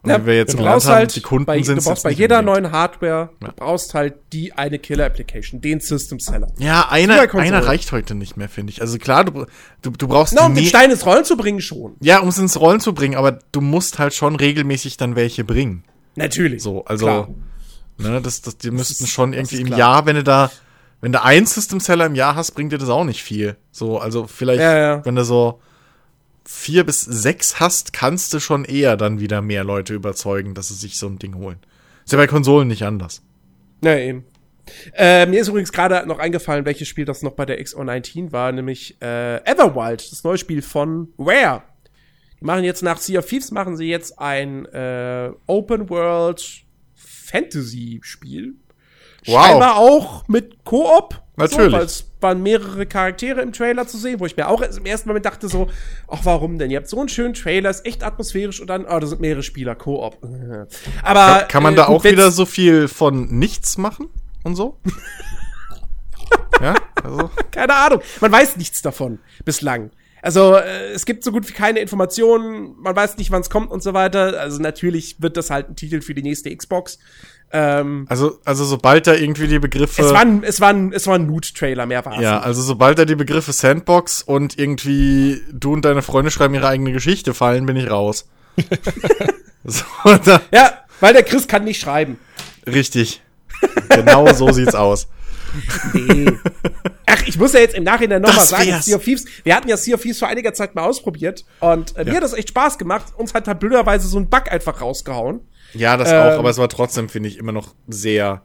Und 0.03 0.11
Ja, 0.11 0.21
wie 0.21 0.27
wir 0.27 0.35
jetzt 0.35 0.53
du 0.53 0.57
gelernt 0.57 0.83
haben, 0.85 0.93
halt 0.93 1.15
die 1.15 1.21
Kunden 1.21 1.45
bei, 1.45 1.59
sind 1.63 1.79
du 1.79 1.83
brauchst 1.83 2.03
bei 2.03 2.11
jeder 2.11 2.37
unbedingt. 2.39 2.63
neuen 2.65 2.71
Hardware, 2.73 3.29
Ja. 3.41 3.47
du 3.47 3.53
brauchst 3.55 3.95
halt 3.95 4.13
die 4.33 4.53
eine 4.53 4.77
Killer-Application, 4.77 5.61
den 5.61 5.79
System-Seller. 5.79 6.47
Ja, 6.59 6.87
einer, 6.89 7.19
einer 7.33 7.65
reicht 7.65 7.91
heute 7.91 8.13
nicht 8.13 8.37
mehr, 8.37 8.47
finde 8.47 8.71
ich. 8.71 8.81
Also 8.81 8.99
klar, 8.99 9.23
du, 9.25 9.47
du, 9.81 9.89
du 9.89 10.07
brauchst 10.07 10.33
Na, 10.35 10.45
um 10.45 10.53
den 10.53 10.63
Stein 10.65 10.91
ins 10.91 11.07
Rollen 11.07 11.25
zu 11.25 11.35
bringen, 11.37 11.59
schon. 11.59 11.95
ja, 12.01 12.19
um 12.19 12.29
es 12.29 12.37
ins 12.37 12.59
Rollen 12.59 12.81
zu 12.81 12.93
bringen, 12.93 13.15
aber 13.15 13.39
du 13.51 13.61
musst 13.61 13.97
halt 13.97 14.13
schon 14.13 14.35
regelmäßig 14.35 14.97
dann 14.97 15.15
welche 15.15 15.43
bringen. 15.43 15.83
Natürlich. 16.15 16.61
So, 16.61 16.85
also, 16.85 17.05
Klar. 17.07 17.27
ne, 17.97 18.21
das, 18.21 18.41
das, 18.43 18.57
die 18.59 18.69
müssten 18.69 19.05
ist- 19.05 19.09
schon 19.09 19.31
das 19.31 19.51
irgendwie 19.51 19.71
im. 19.71 19.75
Jahr, 19.77 20.05
wenn 20.05 20.17
du 20.17 20.23
da, 20.23 20.51
wenn 21.05 21.11
du 21.11 21.21
einen 21.21 21.45
System 21.45 21.79
Seller 21.79 22.07
im 22.07 22.15
Jahr 22.15 22.35
hast, 22.35 22.53
bringt 22.53 22.71
dir 22.71 22.79
das 22.79 22.89
auch 22.89 23.03
nicht 23.03 23.21
viel. 23.21 23.57
So, 23.69 23.99
also 23.99 24.25
vielleicht, 24.25 24.59
Ja, 24.59 24.75
ja. 24.75 25.05
wenn 25.05 25.13
du 25.13 25.23
so 25.23 25.61
vier 26.43 26.83
bis 26.83 27.01
sechs 27.01 27.59
hast, 27.59 27.93
kannst 27.93 28.33
du 28.33 28.39
schon 28.39 28.65
eher 28.65 28.97
dann 28.97 29.19
wieder 29.19 29.43
mehr 29.43 29.63
Leute 29.63 29.93
überzeugen, 29.93 30.55
dass 30.55 30.69
sie 30.69 30.73
sich 30.73 30.97
so 30.97 31.05
ein 31.05 31.19
Ding 31.19 31.35
holen. 31.35 31.59
Ist 32.05 32.11
ja 32.11 32.17
bei 32.17 32.25
Konsolen 32.25 32.67
nicht 32.67 32.81
anders. 32.81 33.21
Ja, 33.83 33.95
eben. 33.99 34.25
Äh, 34.95 35.27
mir 35.27 35.41
ist 35.41 35.47
übrigens 35.47 35.71
gerade 35.71 36.07
noch 36.07 36.17
eingefallen, 36.17 36.65
welches 36.65 36.87
Spiel 36.87 37.05
das 37.05 37.21
noch 37.21 37.33
bei 37.33 37.45
der 37.45 37.61
XO19 37.61 38.31
war, 38.31 38.51
nämlich 38.51 38.99
äh, 38.99 39.43
Everwild, 39.47 40.11
das 40.11 40.23
neue 40.23 40.39
Spiel 40.39 40.63
von 40.63 41.09
Rare. 41.19 41.61
Die 42.41 42.45
machen 42.45 42.63
jetzt 42.63 42.81
nach 42.81 42.97
Sea 42.97 43.19
of 43.19 43.27
Thieves 43.27 43.51
machen 43.51 43.77
sie 43.77 43.89
jetzt 43.89 44.17
ein 44.17 44.65
äh, 44.65 45.29
Open 45.45 45.87
World 45.87 46.63
Fantasy 46.95 47.99
Spiel. 48.01 48.55
Wow. 49.25 49.45
Scheinbar 49.45 49.77
auch 49.77 50.27
mit 50.27 50.63
Koop. 50.63 51.21
Natürlich. 51.37 51.71
So, 51.71 51.77
weil 51.77 51.85
es 51.85 52.11
waren 52.21 52.43
mehrere 52.43 52.85
Charaktere 52.85 53.41
im 53.41 53.51
Trailer 53.51 53.87
zu 53.87 53.97
sehen, 53.97 54.19
wo 54.19 54.25
ich 54.25 54.37
mir 54.37 54.47
auch 54.47 54.61
im 54.61 54.85
ersten 54.85 55.09
Moment 55.09 55.25
dachte 55.25 55.49
so, 55.49 55.67
ach 56.07 56.19
warum 56.23 56.57
denn? 56.57 56.71
Ihr 56.71 56.77
habt 56.77 56.87
so 56.87 56.99
einen 56.99 57.09
schönen 57.09 57.33
Trailer, 57.33 57.69
ist 57.69 57.85
echt 57.85 58.03
atmosphärisch 58.03 58.61
und 58.61 58.67
dann, 58.67 58.85
oh, 58.85 58.99
da 58.99 59.05
sind 59.05 59.19
mehrere 59.21 59.43
Spieler, 59.43 59.75
Koop. 59.75 60.17
Aber 61.03 61.39
Kann, 61.39 61.47
kann 61.47 61.63
man 61.63 61.73
äh, 61.73 61.77
da 61.77 61.85
gut, 61.85 61.95
auch 61.95 62.03
wieder 62.03 62.31
so 62.31 62.45
viel 62.45 62.87
von 62.87 63.25
nichts 63.37 63.77
machen 63.77 64.07
und 64.43 64.55
so? 64.55 64.79
ja, 66.61 66.75
also. 67.03 67.29
Keine 67.51 67.75
Ahnung. 67.75 68.01
Man 68.21 68.31
weiß 68.31 68.55
nichts 68.55 68.81
davon 68.81 69.19
bislang. 69.43 69.91
Also 70.25 70.55
äh, 70.55 70.91
es 70.93 71.05
gibt 71.05 71.23
so 71.23 71.31
gut 71.31 71.47
wie 71.47 71.53
keine 71.53 71.79
Informationen, 71.79 72.75
man 72.79 72.95
weiß 72.95 73.17
nicht, 73.17 73.29
wann 73.29 73.41
es 73.41 73.51
kommt 73.51 73.69
und 73.69 73.83
so 73.83 73.93
weiter. 73.93 74.39
Also 74.39 74.59
natürlich 74.59 75.21
wird 75.21 75.37
das 75.37 75.51
halt 75.51 75.69
ein 75.69 75.75
Titel 75.75 76.01
für 76.01 76.15
die 76.15 76.23
nächste 76.23 76.55
Xbox. 76.55 76.97
Ähm, 77.51 78.05
Also, 78.09 78.39
also 78.43 78.65
sobald 78.65 79.07
da 79.07 79.13
irgendwie 79.13 79.47
die 79.47 79.59
Begriffe. 79.59 80.01
es 80.01 80.11
war 80.11 80.21
ein, 80.21 80.43
es 80.43 80.59
war 80.61 80.69
ein, 80.69 80.91
es 80.91 81.07
war 81.07 81.15
ein 81.15 81.25
Nude-Trailer, 81.27 81.85
mehr 81.85 82.03
war 82.05 82.19
ja, 82.21 82.39
also 82.39 82.61
sobald 82.61 82.99
da 82.99 83.05
die 83.05 83.15
Begriffe 83.15 83.53
Sandbox 83.53 84.21
und 84.23 84.57
irgendwie 84.59 85.41
du 85.51 85.73
und 85.73 85.85
deine 85.85 86.01
Freunde 86.01 86.31
schreiben 86.31 86.53
ihre 86.55 86.67
eigene 86.67 86.91
Geschichte 86.91 87.33
fallen, 87.33 87.65
bin 87.65 87.77
ich 87.77 87.89
raus. 87.89 88.27
so, 89.63 89.83
da, 90.25 90.41
Ja, 90.53 90.73
weil 90.99 91.13
der 91.13 91.23
Chris 91.23 91.47
kann 91.47 91.63
nicht 91.63 91.79
schreiben. 91.81 92.17
richtig. 92.67 93.21
Genau 93.89 94.31
so 94.33 94.51
sieht's 94.51 94.75
aus. 94.75 95.07
Nee. 95.93 96.29
Ach, 97.05 97.21
ich 97.25 97.39
muss 97.39 97.53
ja 97.53 97.61
jetzt 97.61 97.75
im 97.75 97.83
Nachhinein 97.85 98.21
noch 98.21 98.29
mal 98.29 98.35
Das 98.35 98.49
sagen. 98.49 98.81
Sea 98.81 98.97
of 98.97 99.03
Thieves, 99.03 99.23
wir 99.43 99.55
hatten 99.55 99.69
ja 99.69 99.77
Sea 99.77 99.95
of 99.95 100.01
Thieves 100.01 100.19
vor 100.19 100.27
einiger 100.27 100.53
Zeit 100.53 100.75
mal 100.75 100.83
ausprobiert 100.83 101.45
und 101.61 101.95
äh, 101.95 102.03
mir 102.03 102.09
Ja. 102.11 102.15
hat 102.17 102.23
das 102.23 102.33
echt 102.33 102.49
Spaß 102.49 102.77
gemacht. 102.77 103.13
Uns 103.15 103.33
hat 103.33 103.47
halt 103.47 103.59
blöderweise 103.61 104.07
so 104.07 104.17
ein 104.19 104.29
Bug 104.29 104.51
einfach 104.51 104.81
rausgehauen. 104.81 105.39
Ja, 105.75 105.97
das 105.97 106.09
Ähm. 106.11 106.15
auch, 106.19 106.39
aber 106.39 106.49
es 106.49 106.57
war 106.57 106.69
trotzdem, 106.69 107.09
finde 107.09 107.29
ich, 107.29 107.37
immer 107.37 107.51
noch 107.51 107.75
sehr 107.87 108.43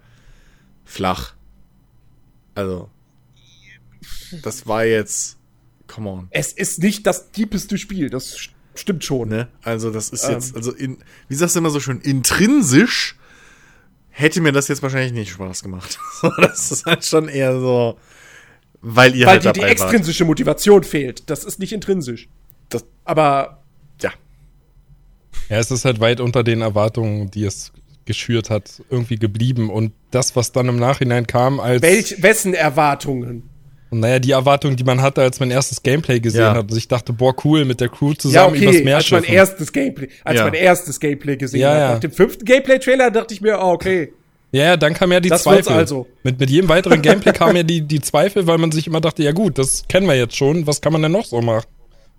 flach. 0.84 1.34
Also, 2.54 2.90
das 4.42 4.66
war 4.66 4.84
jetzt, 4.84 5.38
come 5.86 6.08
on, 6.10 6.28
Es 6.30 6.52
ist 6.52 6.82
nicht 6.82 7.06
das 7.06 7.30
diepeste 7.32 7.78
Spiel, 7.78 8.10
das 8.10 8.34
st- 8.36 8.50
stimmt 8.74 9.04
schon. 9.04 9.28
ne? 9.28 9.48
Also, 9.62 9.90
das 9.90 10.10
ist 10.10 10.24
Ähm. 10.24 10.32
jetzt, 10.32 10.56
also 10.56 10.72
in, 10.72 10.98
wie 11.28 11.34
sagst 11.34 11.54
du 11.54 11.60
immer 11.60 11.70
so 11.70 11.80
schön, 11.80 12.00
intrinsisch 12.00 13.16
hätte 14.08 14.40
mir 14.40 14.52
das 14.52 14.68
jetzt 14.68 14.82
wahrscheinlich 14.82 15.12
nicht 15.12 15.30
Spaß 15.30 15.62
gemacht. 15.62 15.98
Das 16.38 16.70
ist 16.72 16.84
halt 16.86 17.04
schon 17.04 17.28
eher 17.28 17.58
so, 17.58 17.98
weil 18.82 19.14
ihr 19.14 19.26
Weil 19.26 19.34
halt 19.34 19.42
die 19.42 19.46
dabei 19.46 19.60
wart. 19.62 19.70
extrinsische 19.70 20.24
Motivation 20.24 20.82
fehlt. 20.84 21.28
Das 21.30 21.44
ist 21.44 21.58
nicht 21.58 21.72
intrinsisch. 21.72 22.28
Das, 22.68 22.84
Aber 23.04 23.59
Ja, 25.50 25.58
es 25.58 25.70
ist 25.70 25.84
halt 25.84 26.00
weit 26.00 26.20
unter 26.20 26.42
den 26.44 26.62
Erwartungen, 26.62 27.30
die 27.30 27.44
es 27.44 27.72
geschürt 28.06 28.50
hat, 28.50 28.70
irgendwie 28.88 29.16
geblieben. 29.16 29.68
Und 29.68 29.92
das, 30.10 30.34
was 30.36 30.52
dann 30.52 30.68
im 30.68 30.76
Nachhinein 30.76 31.26
kam, 31.26 31.60
als. 31.60 31.82
welch, 31.82 32.22
wessen 32.22 32.54
Erwartungen? 32.54 33.42
Naja, 33.92 34.20
die 34.20 34.30
Erwartungen, 34.30 34.76
die 34.76 34.84
man 34.84 35.02
hatte, 35.02 35.20
als 35.20 35.40
man 35.40 35.50
erstes 35.50 35.82
Gameplay 35.82 36.20
gesehen 36.20 36.42
Ja. 36.42 36.54
hat. 36.54 36.70
Und 36.70 36.76
ich 36.76 36.86
dachte, 36.86 37.12
boah, 37.12 37.34
cool, 37.44 37.64
mit 37.64 37.80
der 37.80 37.88
Crew 37.88 38.10
Ja, 38.10 38.18
zusammen 38.18 38.54
übers 38.54 38.76
okay, 38.76 38.84
Meer 38.84 38.96
als 38.98 39.10
mein 39.10 39.22
schiffen. 39.22 39.34
erstes 39.34 39.72
Gameplay, 39.72 40.08
als 40.22 40.38
Ja. 40.38 40.44
mein 40.44 40.54
erstes 40.54 41.00
Gameplay 41.00 41.36
gesehen 41.36 41.60
Ja, 41.60 41.68
habe. 41.70 41.80
ja. 41.80 41.92
Nach 41.94 41.98
dem 41.98 42.12
fünften 42.12 42.44
Gameplay-Trailer 42.44 43.10
dachte 43.10 43.34
ich 43.34 43.40
mir, 43.40 43.58
oh, 43.58 43.72
okay. 43.72 44.12
Ja, 44.52 44.64
ja, 44.64 44.76
dann 44.76 44.94
kam 44.94 45.10
ja 45.10 45.18
die 45.18 45.28
Das 45.28 45.42
Zweifel. 45.42 45.72
also. 45.72 46.06
Mit, 46.22 46.38
mit 46.38 46.50
jedem 46.50 46.68
weiteren 46.68 47.02
Gameplay 47.02 47.32
kamen 47.32 47.56
ja 47.56 47.62
die, 47.64 47.82
die 47.82 48.00
Zweifel, 48.00 48.46
weil 48.46 48.58
man 48.58 48.70
sich 48.70 48.86
immer 48.86 49.00
dachte, 49.00 49.24
ja 49.24 49.32
gut, 49.32 49.58
das 49.58 49.82
kennen 49.88 50.06
wir 50.06 50.14
jetzt 50.16 50.36
schon, 50.36 50.66
was 50.68 50.80
kann 50.80 50.92
man 50.92 51.02
denn 51.02 51.12
noch 51.12 51.24
so 51.24 51.40
mach, 51.40 51.64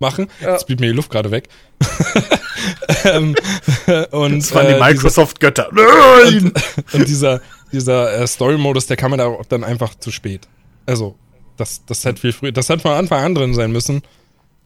machen? 0.01 0.27
Ja. 0.41 0.53
Jetzt 0.53 0.67
blieb 0.67 0.79
mir 0.79 0.87
die 0.87 0.93
Luft 0.95 1.09
gerade 1.09 1.31
weg. 1.31 1.47
ähm, 3.05 3.35
und, 4.11 4.39
das 4.39 4.53
waren 4.53 4.67
äh, 4.67 4.73
die 4.73 4.79
Microsoft-Götter. 4.79 5.69
Diese, 6.29 6.45
und, 6.47 6.93
und 6.93 7.07
dieser, 7.07 7.41
dieser 7.71 8.13
äh, 8.19 8.27
Story-Modus, 8.27 8.87
der 8.87 8.97
kam 8.97 9.11
mir 9.11 9.17
da 9.17 9.27
auch 9.27 9.45
dann 9.45 9.63
einfach 9.63 9.95
zu 9.95 10.11
spät. 10.11 10.47
Also, 10.85 11.15
das, 11.57 11.85
das 11.85 12.03
hätte 12.05 12.21
viel 12.21 12.33
früher, 12.33 12.51
das 12.51 12.69
hätte 12.69 12.81
von 12.81 12.91
Anfang 12.91 13.23
an 13.23 13.35
drin 13.35 13.53
sein 13.53 13.71
müssen. 13.71 14.01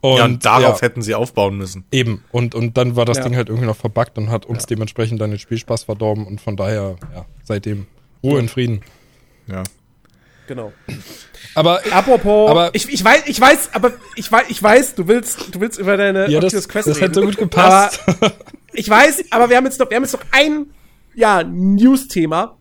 Und, 0.01 0.17
ja, 0.17 0.25
und 0.25 0.45
darauf 0.45 0.81
ja, 0.81 0.87
hätten 0.87 1.01
sie 1.01 1.15
aufbauen 1.15 1.57
müssen. 1.57 1.83
Eben. 1.91 2.23
Und, 2.31 2.53
und 2.53 2.77
dann 2.77 2.95
war 2.95 3.05
das 3.05 3.17
Ja. 3.17 3.23
Ding 3.23 3.35
halt 3.35 3.49
irgendwie 3.49 3.65
noch 3.67 3.75
verbuggt 3.75 4.17
und 4.17 4.29
hat 4.29 4.45
uns 4.45 4.65
dementsprechend 4.67 5.19
dann 5.19 5.31
den 5.31 5.39
Spielspaß 5.39 5.85
verdorben 5.85 6.27
und 6.27 6.41
von 6.41 6.55
daher, 6.55 6.97
ja, 7.13 7.25
seitdem 7.43 7.87
Ruhe 8.23 8.39
in 8.39 8.47
Frieden. 8.47 8.81
Ja. 9.47 9.63
Genau. 10.47 10.73
Aber 11.53 11.81
Apropos, 11.91 12.49
Aber- 12.49 12.69
ich, 12.73 12.89
ich 12.91 13.03
weiß, 13.03 13.23
ich 13.27 13.39
weiß, 13.39 13.69
aber 13.73 13.93
ich 14.15 14.31
weiß, 14.31 14.45
ich 14.49 14.61
weiß, 14.61 14.95
du 14.95 15.07
willst, 15.07 15.53
du 15.55 15.61
willst 15.61 15.79
über 15.79 15.97
deine 15.97 16.29
ja, 16.29 16.39
das, 16.39 16.67
Quest 16.67 16.87
das 16.87 17.01
hätte 17.01 17.15
so 17.15 17.19
reden. 17.21 17.31
gut 17.31 17.39
gepasst. 17.39 18.01
Aber 18.07 18.33
ich 18.73 18.89
weiß, 18.89 19.25
aber 19.31 19.49
wir 19.49 19.57
haben 19.57 19.65
jetzt 19.65 19.79
noch, 19.79 19.89
wir 19.89 19.95
haben 19.95 20.03
jetzt 20.03 20.13
noch 20.13 20.25
ein, 20.31 20.67
ja, 21.13 21.43
News-Thema. 21.43 22.57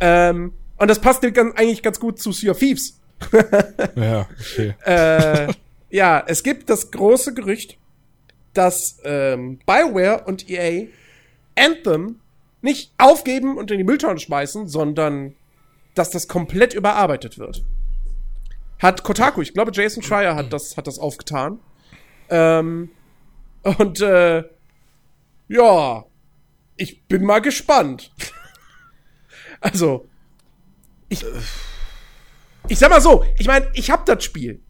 Ähm, 0.00 0.52
und 0.76 0.88
das 0.88 1.00
passt 1.00 1.22
ganz, 1.22 1.56
eigentlich 1.56 1.82
ganz 1.82 1.98
gut 1.98 2.20
zu 2.20 2.32
Sea 2.32 2.50
of 2.50 2.58
Thieves. 2.58 3.00
ja, 3.96 4.26
okay. 4.38 4.74
äh, 4.84 5.52
ja, 5.90 6.22
es 6.26 6.42
gibt 6.42 6.68
das 6.68 6.90
große 6.90 7.32
Gerücht, 7.32 7.78
dass 8.52 8.98
ähm, 9.04 9.58
BioWare 9.66 10.24
und 10.26 10.48
EA 10.50 10.86
Anthem 11.58 12.20
nicht 12.60 12.92
aufgeben 12.98 13.56
und 13.56 13.70
in 13.70 13.78
die 13.78 13.84
Mülltonne 13.84 14.18
schmeißen, 14.18 14.68
sondern 14.68 15.34
dass 15.94 16.10
das 16.10 16.28
komplett 16.28 16.74
überarbeitet 16.74 17.38
wird. 17.38 17.64
Hat 18.78 19.02
Kotaku, 19.02 19.40
ich 19.40 19.54
glaube 19.54 19.72
Jason 19.74 20.02
Schreier 20.02 20.34
hat 20.36 20.52
das, 20.52 20.76
hat 20.76 20.86
das 20.86 20.98
aufgetan. 20.98 21.60
Ähm, 22.28 22.90
und 23.62 24.00
äh, 24.00 24.44
ja, 25.48 26.04
ich 26.76 27.04
bin 27.06 27.24
mal 27.24 27.40
gespannt. 27.40 28.12
also, 29.60 30.08
ich, 31.08 31.24
ich 32.68 32.78
sag 32.78 32.90
mal 32.90 33.00
so, 33.00 33.24
ich 33.38 33.46
meine, 33.46 33.70
ich 33.74 33.90
hab 33.90 34.04
das 34.06 34.24
Spiel. 34.24 34.62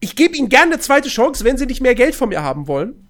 Ich 0.00 0.14
gebe 0.14 0.36
ihnen 0.36 0.48
gerne 0.48 0.74
eine 0.74 0.80
zweite 0.80 1.08
Chance, 1.08 1.44
wenn 1.44 1.56
sie 1.56 1.66
nicht 1.66 1.80
mehr 1.80 1.94
Geld 1.94 2.14
von 2.14 2.28
mir 2.28 2.42
haben 2.42 2.68
wollen. 2.68 3.08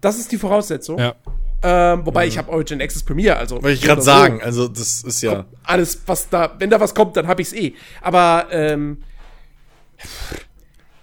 Das 0.00 0.18
ist 0.18 0.32
die 0.32 0.38
Voraussetzung. 0.38 0.98
Ja. 0.98 1.14
Ähm, 1.62 2.04
wobei 2.04 2.26
ich 2.26 2.38
habe 2.38 2.50
Origin 2.50 2.80
Access 2.82 3.04
Premiere, 3.04 3.36
also 3.36 3.62
Wollte 3.62 3.72
ich 3.72 3.82
gerade 3.82 4.00
so. 4.00 4.06
sagen, 4.06 4.42
also 4.42 4.66
das 4.66 5.02
ist 5.04 5.22
ja. 5.22 5.46
alles, 5.62 6.02
was 6.06 6.28
da, 6.28 6.56
wenn 6.58 6.70
da 6.70 6.80
was 6.80 6.94
kommt, 6.94 7.16
dann 7.16 7.28
hab 7.28 7.38
ich's 7.38 7.52
eh. 7.52 7.74
Aber 8.00 8.48
ähm, 8.50 9.02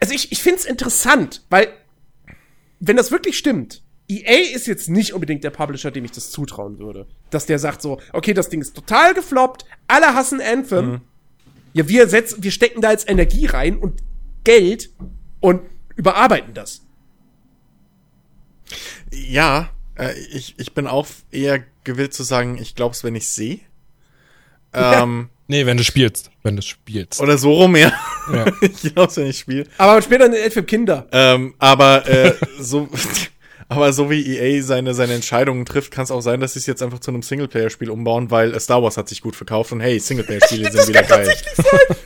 also 0.02 0.14
ich, 0.14 0.32
ich 0.32 0.42
find's 0.44 0.66
interessant, 0.66 1.46
weil 1.50 1.70
wenn 2.80 2.98
das 2.98 3.12
wirklich 3.12 3.38
stimmt, 3.38 3.84
EA 4.10 4.54
ist 4.56 4.68
jetzt 4.68 4.90
nicht 4.90 5.14
unbedingt 5.14 5.44
der 5.44 5.52
Publisher, 5.52 5.92
dem 5.92 6.04
ich 6.04 6.12
das 6.12 6.32
zutrauen 6.32 6.80
würde, 6.80 7.08
dass 7.30 7.46
der 7.46 7.60
sagt 7.60 7.82
so, 7.82 8.00
okay, 8.12 8.34
das 8.34 8.50
Ding 8.50 8.60
ist 8.60 8.76
total 8.76 9.14
gefloppt, 9.14 9.66
alle 9.88 10.14
hassen 10.14 10.42
Anthem. 10.42 11.02
Ja, 11.74 11.88
wir 11.88 12.08
setzen, 12.08 12.44
wir 12.44 12.52
stecken 12.52 12.82
da 12.82 12.92
jetzt 12.92 13.08
Energie 13.08 13.46
rein 13.46 13.78
und 13.78 14.02
Geld 14.44 14.90
und 15.40 15.62
überarbeiten 15.96 16.54
das. 16.56 16.82
Ja, 19.12 19.70
äh, 20.00 20.14
ich, 20.32 20.56
ich 20.58 20.74
bin 20.74 20.88
auch 20.88 21.08
eher 21.32 21.64
gewillt 21.84 22.14
zu 22.14 22.24
sagen, 22.24 22.58
ich 22.62 22.76
glaub's, 22.76 23.04
wenn 23.04 23.16
ich 23.16 23.28
sehe. 23.28 23.60
Ähm, 24.74 25.30
Nee, 25.52 25.66
wenn 25.66 25.78
du 25.78 25.84
spielst. 25.84 26.30
Wenn 26.44 26.56
du 26.56 26.62
spielst. 26.62 27.20
oder 27.20 27.40
so 27.40 27.52
rum, 27.52 27.76
ja. 27.76 27.92
Ja. 28.32 28.46
ich 28.62 28.94
glaub's, 28.94 29.18
wenn 29.18 29.26
ich 29.26 29.40
spiele. 29.40 29.66
Aber 29.80 30.00
später 30.00 30.26
eine 30.26 30.38
Elf 30.38 30.54
für 30.54 30.62
Kinder. 30.62 31.08
Ähm, 31.12 31.56
aber 31.58 32.08
äh, 32.08 32.36
so, 32.60 32.88
aber 33.68 33.92
so 33.92 34.12
wie 34.12 34.38
EA 34.38 34.62
seine 34.62 34.94
seine 34.94 35.16
Entscheidungen 35.16 35.66
trifft, 35.66 35.90
kann 35.90 36.04
es 36.04 36.12
auch 36.12 36.22
sein, 36.22 36.40
dass 36.40 36.54
sie 36.54 36.60
es 36.60 36.68
jetzt 36.68 36.84
einfach 36.84 37.00
zu 37.00 37.10
einem 37.10 37.24
Singleplayer-Spiel 37.24 37.90
umbauen, 37.90 38.30
weil 38.30 38.60
Star 38.60 38.84
Wars 38.84 38.96
hat 38.96 39.10
sich 39.10 39.24
gut 39.24 39.36
verkauft 39.36 39.72
und 39.72 39.80
hey, 39.80 40.00
Singleplayer-Spiele 40.00 40.72
sind 40.72 40.88
wieder 40.88 41.02
geil. 41.02 41.28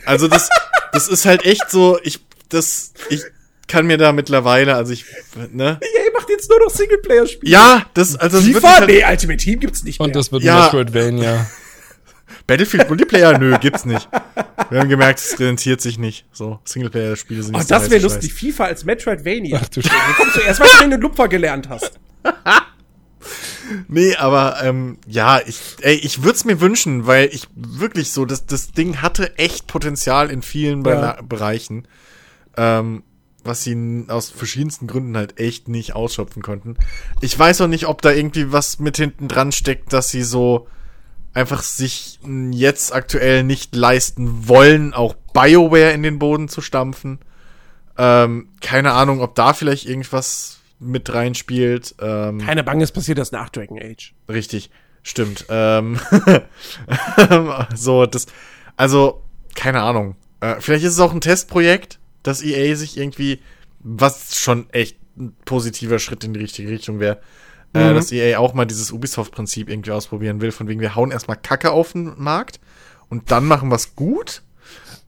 Also 0.06 0.26
das 0.26 0.48
das 0.92 1.08
ist 1.08 1.26
halt 1.26 1.44
echt 1.44 1.70
so, 1.70 1.98
ich 2.02 2.20
das 2.48 2.94
ich 3.10 3.20
kann 3.68 3.86
mir 3.86 3.96
da 3.98 4.12
mittlerweile, 4.12 4.74
also 4.74 4.92
ich 4.92 5.04
ne 5.52 5.78
EA 5.82 6.12
macht 6.12 6.28
jetzt 6.30 6.48
nur 6.50 6.58
noch 6.60 6.70
Singleplayer-Spiele. 6.70 7.50
ja, 7.52 7.86
das 7.94 8.16
also 8.16 8.44
wird 8.44 8.56
FIFA? 8.56 8.76
halt, 8.80 8.88
Nee, 8.88 9.04
Ultimate 9.08 9.36
Team 9.38 9.60
gibt's 9.60 9.82
nicht 9.84 9.98
mehr. 9.98 10.06
Und 10.06 10.16
das 10.16 10.30
wird 10.32 10.42
Ja. 10.42 10.64
Metroidvania. 10.64 11.46
Battlefield 12.46 12.88
Multiplayer, 12.88 13.38
nö, 13.38 13.56
gibt's 13.58 13.84
nicht. 13.86 14.06
Wir 14.68 14.80
haben 14.80 14.88
gemerkt, 14.90 15.18
es 15.18 15.38
rentiert 15.40 15.80
sich 15.80 15.98
nicht. 15.98 16.26
So 16.32 16.60
Singleplayer-Spiele 16.64 17.42
sind 17.42 17.54
Oh, 17.54 17.58
nicht 17.58 17.68
so 17.68 17.74
das 17.74 17.90
wäre 17.90 18.02
lustig. 18.02 18.34
FIFA 18.34 18.64
als 18.64 18.84
Metroidvania. 18.84 19.60
Ach 19.62 19.68
du 19.68 19.82
Wo 19.82 19.88
kommst 20.16 20.36
du 20.36 20.40
erst, 20.40 20.60
was 20.60 20.78
du 20.78 20.88
den 20.88 21.00
Lupfer 21.00 21.28
gelernt 21.28 21.68
hast? 21.70 21.92
Nee, 23.88 24.14
aber 24.16 24.58
ähm, 24.62 24.98
ja, 25.06 25.40
ich, 25.46 25.58
ey, 25.80 25.94
ich 25.94 26.22
würde 26.22 26.36
es 26.36 26.44
mir 26.44 26.60
wünschen, 26.60 27.06
weil 27.06 27.30
ich 27.32 27.46
wirklich 27.54 28.12
so, 28.12 28.26
das, 28.26 28.44
das 28.44 28.72
Ding 28.72 29.00
hatte 29.00 29.38
echt 29.38 29.66
Potenzial 29.66 30.30
in 30.30 30.42
vielen 30.42 30.84
Ja. 30.84 30.90
Bere- 31.16 31.22
Bereichen, 31.22 31.88
ähm, 32.58 33.02
was 33.44 33.62
sie 33.62 34.04
aus 34.08 34.30
verschiedensten 34.30 34.86
Gründen 34.86 35.16
halt 35.16 35.38
echt 35.38 35.68
nicht 35.68 35.94
ausschöpfen 35.94 36.42
konnten. 36.42 36.76
Ich 37.20 37.38
weiß 37.38 37.60
auch 37.62 37.68
nicht, 37.68 37.86
ob 37.86 38.02
da 38.02 38.10
irgendwie 38.12 38.52
was 38.52 38.78
mit 38.78 38.96
hinten 38.96 39.28
dran 39.28 39.52
steckt, 39.52 39.92
dass 39.92 40.10
sie 40.10 40.22
so 40.22 40.66
einfach 41.34 41.62
sich 41.62 42.20
jetzt 42.52 42.94
aktuell 42.94 43.42
nicht 43.42 43.74
leisten 43.74 44.48
wollen, 44.48 44.94
auch 44.94 45.14
BioWare 45.32 45.92
in 45.92 46.02
den 46.02 46.18
Boden 46.18 46.48
zu 46.48 46.60
stampfen. 46.60 47.18
Ähm, 47.98 48.48
keine 48.60 48.92
Ahnung, 48.92 49.20
ob 49.20 49.34
da 49.34 49.52
vielleicht 49.52 49.86
irgendwas 49.86 50.60
mit 50.78 51.12
reinspielt. 51.12 51.94
Ähm, 52.00 52.38
Keine 52.38 52.64
Bange, 52.64 52.84
es 52.84 52.92
passiert 52.92 53.18
das 53.18 53.32
nach 53.32 53.48
Dragon 53.48 53.78
Age. 53.80 54.14
Richtig, 54.28 54.70
stimmt. 55.02 55.46
Ähm, 55.48 55.98
so, 57.74 58.06
das, 58.06 58.26
also, 58.76 59.22
keine 59.54 59.82
Ahnung. 59.82 60.16
Äh, 60.40 60.56
vielleicht 60.60 60.84
ist 60.84 60.94
es 60.94 61.00
auch 61.00 61.12
ein 61.12 61.20
Testprojekt, 61.20 61.98
dass 62.24 62.42
EA 62.42 62.74
sich 62.74 62.96
irgendwie, 62.96 63.40
was 63.78 64.36
schon 64.36 64.68
echt 64.70 64.98
ein 65.16 65.36
positiver 65.44 66.00
Schritt 66.00 66.24
in 66.24 66.34
die 66.34 66.40
richtige 66.40 66.68
Richtung 66.68 66.98
wäre, 66.98 67.20
äh, 67.72 67.90
Mhm. 67.90 67.94
dass 67.94 68.10
EA 68.10 68.38
auch 68.38 68.52
mal 68.54 68.64
dieses 68.64 68.90
Ubisoft-Prinzip 68.90 69.68
irgendwie 69.70 69.92
ausprobieren 69.92 70.40
will, 70.40 70.50
von 70.50 70.66
wegen 70.66 70.80
wir 70.80 70.96
hauen 70.96 71.12
erstmal 71.12 71.36
Kacke 71.36 71.70
auf 71.70 71.92
den 71.92 72.12
Markt 72.20 72.58
und 73.08 73.30
dann 73.30 73.44
machen 73.46 73.70
wir's 73.70 73.94
gut. 73.94 74.42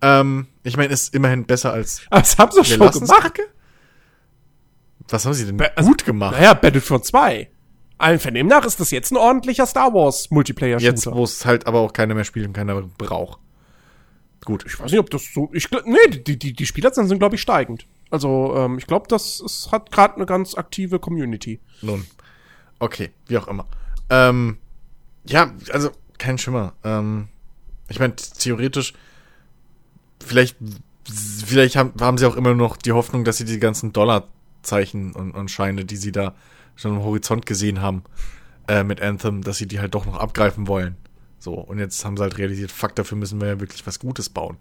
Ähm, 0.02 0.46
ich 0.62 0.76
meine, 0.76 0.92
ist 0.92 1.14
immerhin 1.14 1.44
besser 1.46 1.72
als 1.72 2.02
Aber 2.10 2.20
das 2.20 2.38
haben 2.38 2.52
sie 2.52 2.58
wir 2.58 2.64
schon 2.64 2.90
gemacht. 2.90 3.22
Kacke. 3.22 3.42
Was 5.08 5.24
haben 5.24 5.34
sie 5.34 5.46
denn 5.46 5.56
Be- 5.56 5.76
also- 5.76 5.88
gut 5.88 6.04
gemacht? 6.04 6.32
Naja, 6.36 6.54
Battlefront 6.54 7.04
2. 7.04 7.48
Allen 7.98 8.18
Vernehmen 8.18 8.48
nach 8.50 8.64
ist 8.66 8.78
das 8.78 8.90
jetzt 8.90 9.10
ein 9.10 9.16
ordentlicher 9.16 9.64
Star 9.66 9.94
Wars 9.94 10.30
Multiplayer-Shooter. 10.30 10.90
Jetzt, 10.92 11.06
wo 11.06 11.24
es 11.24 11.46
halt 11.46 11.66
aber 11.66 11.80
auch 11.80 11.92
keiner 11.94 12.14
mehr 12.14 12.24
spielt 12.24 12.46
und 12.46 12.52
keiner 12.52 12.82
braucht. 12.82 13.38
Gut. 14.46 14.64
ich 14.64 14.78
weiß 14.78 14.92
nicht, 14.92 15.00
ob 15.00 15.10
das 15.10 15.34
so. 15.34 15.50
Ich, 15.52 15.68
nee, 15.70 15.96
die, 16.08 16.38
die, 16.38 16.52
die 16.52 16.66
Spielerzahlen 16.66 17.08
sind, 17.08 17.18
glaube 17.18 17.34
ich, 17.34 17.42
steigend. 17.42 17.86
Also, 18.10 18.54
ähm, 18.56 18.78
ich 18.78 18.86
glaube, 18.86 19.06
das 19.08 19.40
ist, 19.40 19.72
hat 19.72 19.90
gerade 19.90 20.14
eine 20.14 20.24
ganz 20.24 20.54
aktive 20.54 21.00
Community. 21.00 21.58
Nun. 21.82 22.06
Okay, 22.78 23.10
wie 23.26 23.38
auch 23.38 23.48
immer. 23.48 23.66
Ähm, 24.08 24.58
ja, 25.26 25.52
also 25.72 25.90
kein 26.18 26.38
Schimmer. 26.38 26.74
Ähm, 26.84 27.26
ich 27.88 27.98
meine, 27.98 28.14
theoretisch, 28.14 28.94
vielleicht, 30.24 30.56
vielleicht 31.44 31.74
haben, 31.74 31.92
haben 32.00 32.16
sie 32.16 32.26
auch 32.26 32.36
immer 32.36 32.54
noch 32.54 32.76
die 32.76 32.92
Hoffnung, 32.92 33.24
dass 33.24 33.38
sie 33.38 33.44
die 33.44 33.58
ganzen 33.58 33.92
Dollarzeichen 33.92 35.12
und, 35.12 35.32
und 35.32 35.50
Scheine, 35.50 35.84
die 35.84 35.96
sie 35.96 36.12
da 36.12 36.36
schon 36.76 36.92
am 36.92 37.02
Horizont 37.02 37.46
gesehen 37.46 37.80
haben, 37.80 38.04
äh, 38.68 38.84
mit 38.84 39.00
Anthem, 39.00 39.42
dass 39.42 39.58
sie 39.58 39.66
die 39.66 39.80
halt 39.80 39.94
doch 39.94 40.06
noch 40.06 40.18
abgreifen 40.18 40.68
wollen. 40.68 40.96
So, 41.46 41.52
und 41.54 41.78
jetzt 41.78 42.04
haben 42.04 42.16
sie 42.16 42.24
halt 42.24 42.38
realisiert, 42.38 42.72
fuck, 42.72 42.96
dafür 42.96 43.16
müssen 43.16 43.40
wir 43.40 43.46
ja 43.46 43.60
wirklich 43.60 43.86
was 43.86 44.00
Gutes 44.00 44.28
bauen. 44.28 44.56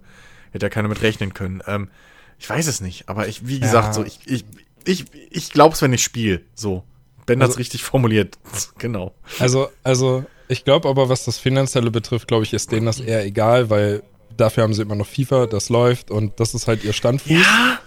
Hätte 0.52 0.68
ja 0.68 0.70
keiner 0.70 0.88
mit 0.88 1.02
rechnen 1.02 1.34
können. 1.34 1.64
Ähm, 1.66 1.90
ich 2.38 2.48
weiß 2.48 2.68
es 2.68 2.80
nicht, 2.80 3.10
aber 3.10 3.28
ich, 3.28 3.48
wie 3.48 3.60
gesagt, 3.60 3.88
Ja. 3.88 3.94
so, 3.94 4.04
ich, 4.04 4.20
ich, 4.26 4.46
ich, 4.86 5.06
ich 5.32 5.50
glaub's, 5.52 5.82
wenn 5.82 5.92
ich 5.94 6.04
spiele. 6.04 6.42
So. 6.54 6.84
Ben 7.26 7.40
hat's 7.42 7.54
Also- 7.54 7.58
richtig 7.58 7.82
formuliert. 7.84 8.38
genau. 8.78 9.16
Also, 9.40 9.70
also, 9.84 10.26
ich 10.48 10.64
glaube 10.64 10.88
aber, 10.88 11.10
was 11.10 11.26
das 11.26 11.40
Finanzielle 11.40 11.90
betrifft, 11.90 12.28
glaube 12.28 12.44
ich, 12.44 12.54
ist 12.54 12.72
denen 12.72 12.86
das 12.86 13.00
eher 13.00 13.26
egal, 13.26 13.72
weil 13.72 14.04
dafür 14.38 14.62
haben 14.62 14.76
sie 14.76 14.84
immer 14.84 14.94
noch 14.94 15.08
FIFA, 15.08 15.48
das 15.48 15.70
läuft 15.70 16.12
und 16.12 16.40
das 16.40 16.54
ist 16.54 16.68
halt 16.68 16.84
ihr 16.84 16.94
Standfuß. 16.94 17.32
Ja, 17.32 17.80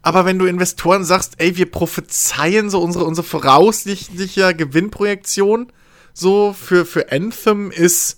aber 0.00 0.24
wenn 0.24 0.38
du 0.38 0.46
Investoren 0.46 1.04
sagst, 1.04 1.34
ey, 1.36 1.58
wir 1.58 1.70
prophezeien 1.70 2.70
so 2.70 2.80
unsere, 2.80 3.04
unsere 3.04 3.26
voraussichtliche 3.26 4.54
Gewinnprojektion 4.54 5.70
so 6.14 6.54
für, 6.54 6.86
für 6.86 7.12
Anthem 7.12 7.70
ist, 7.70 8.16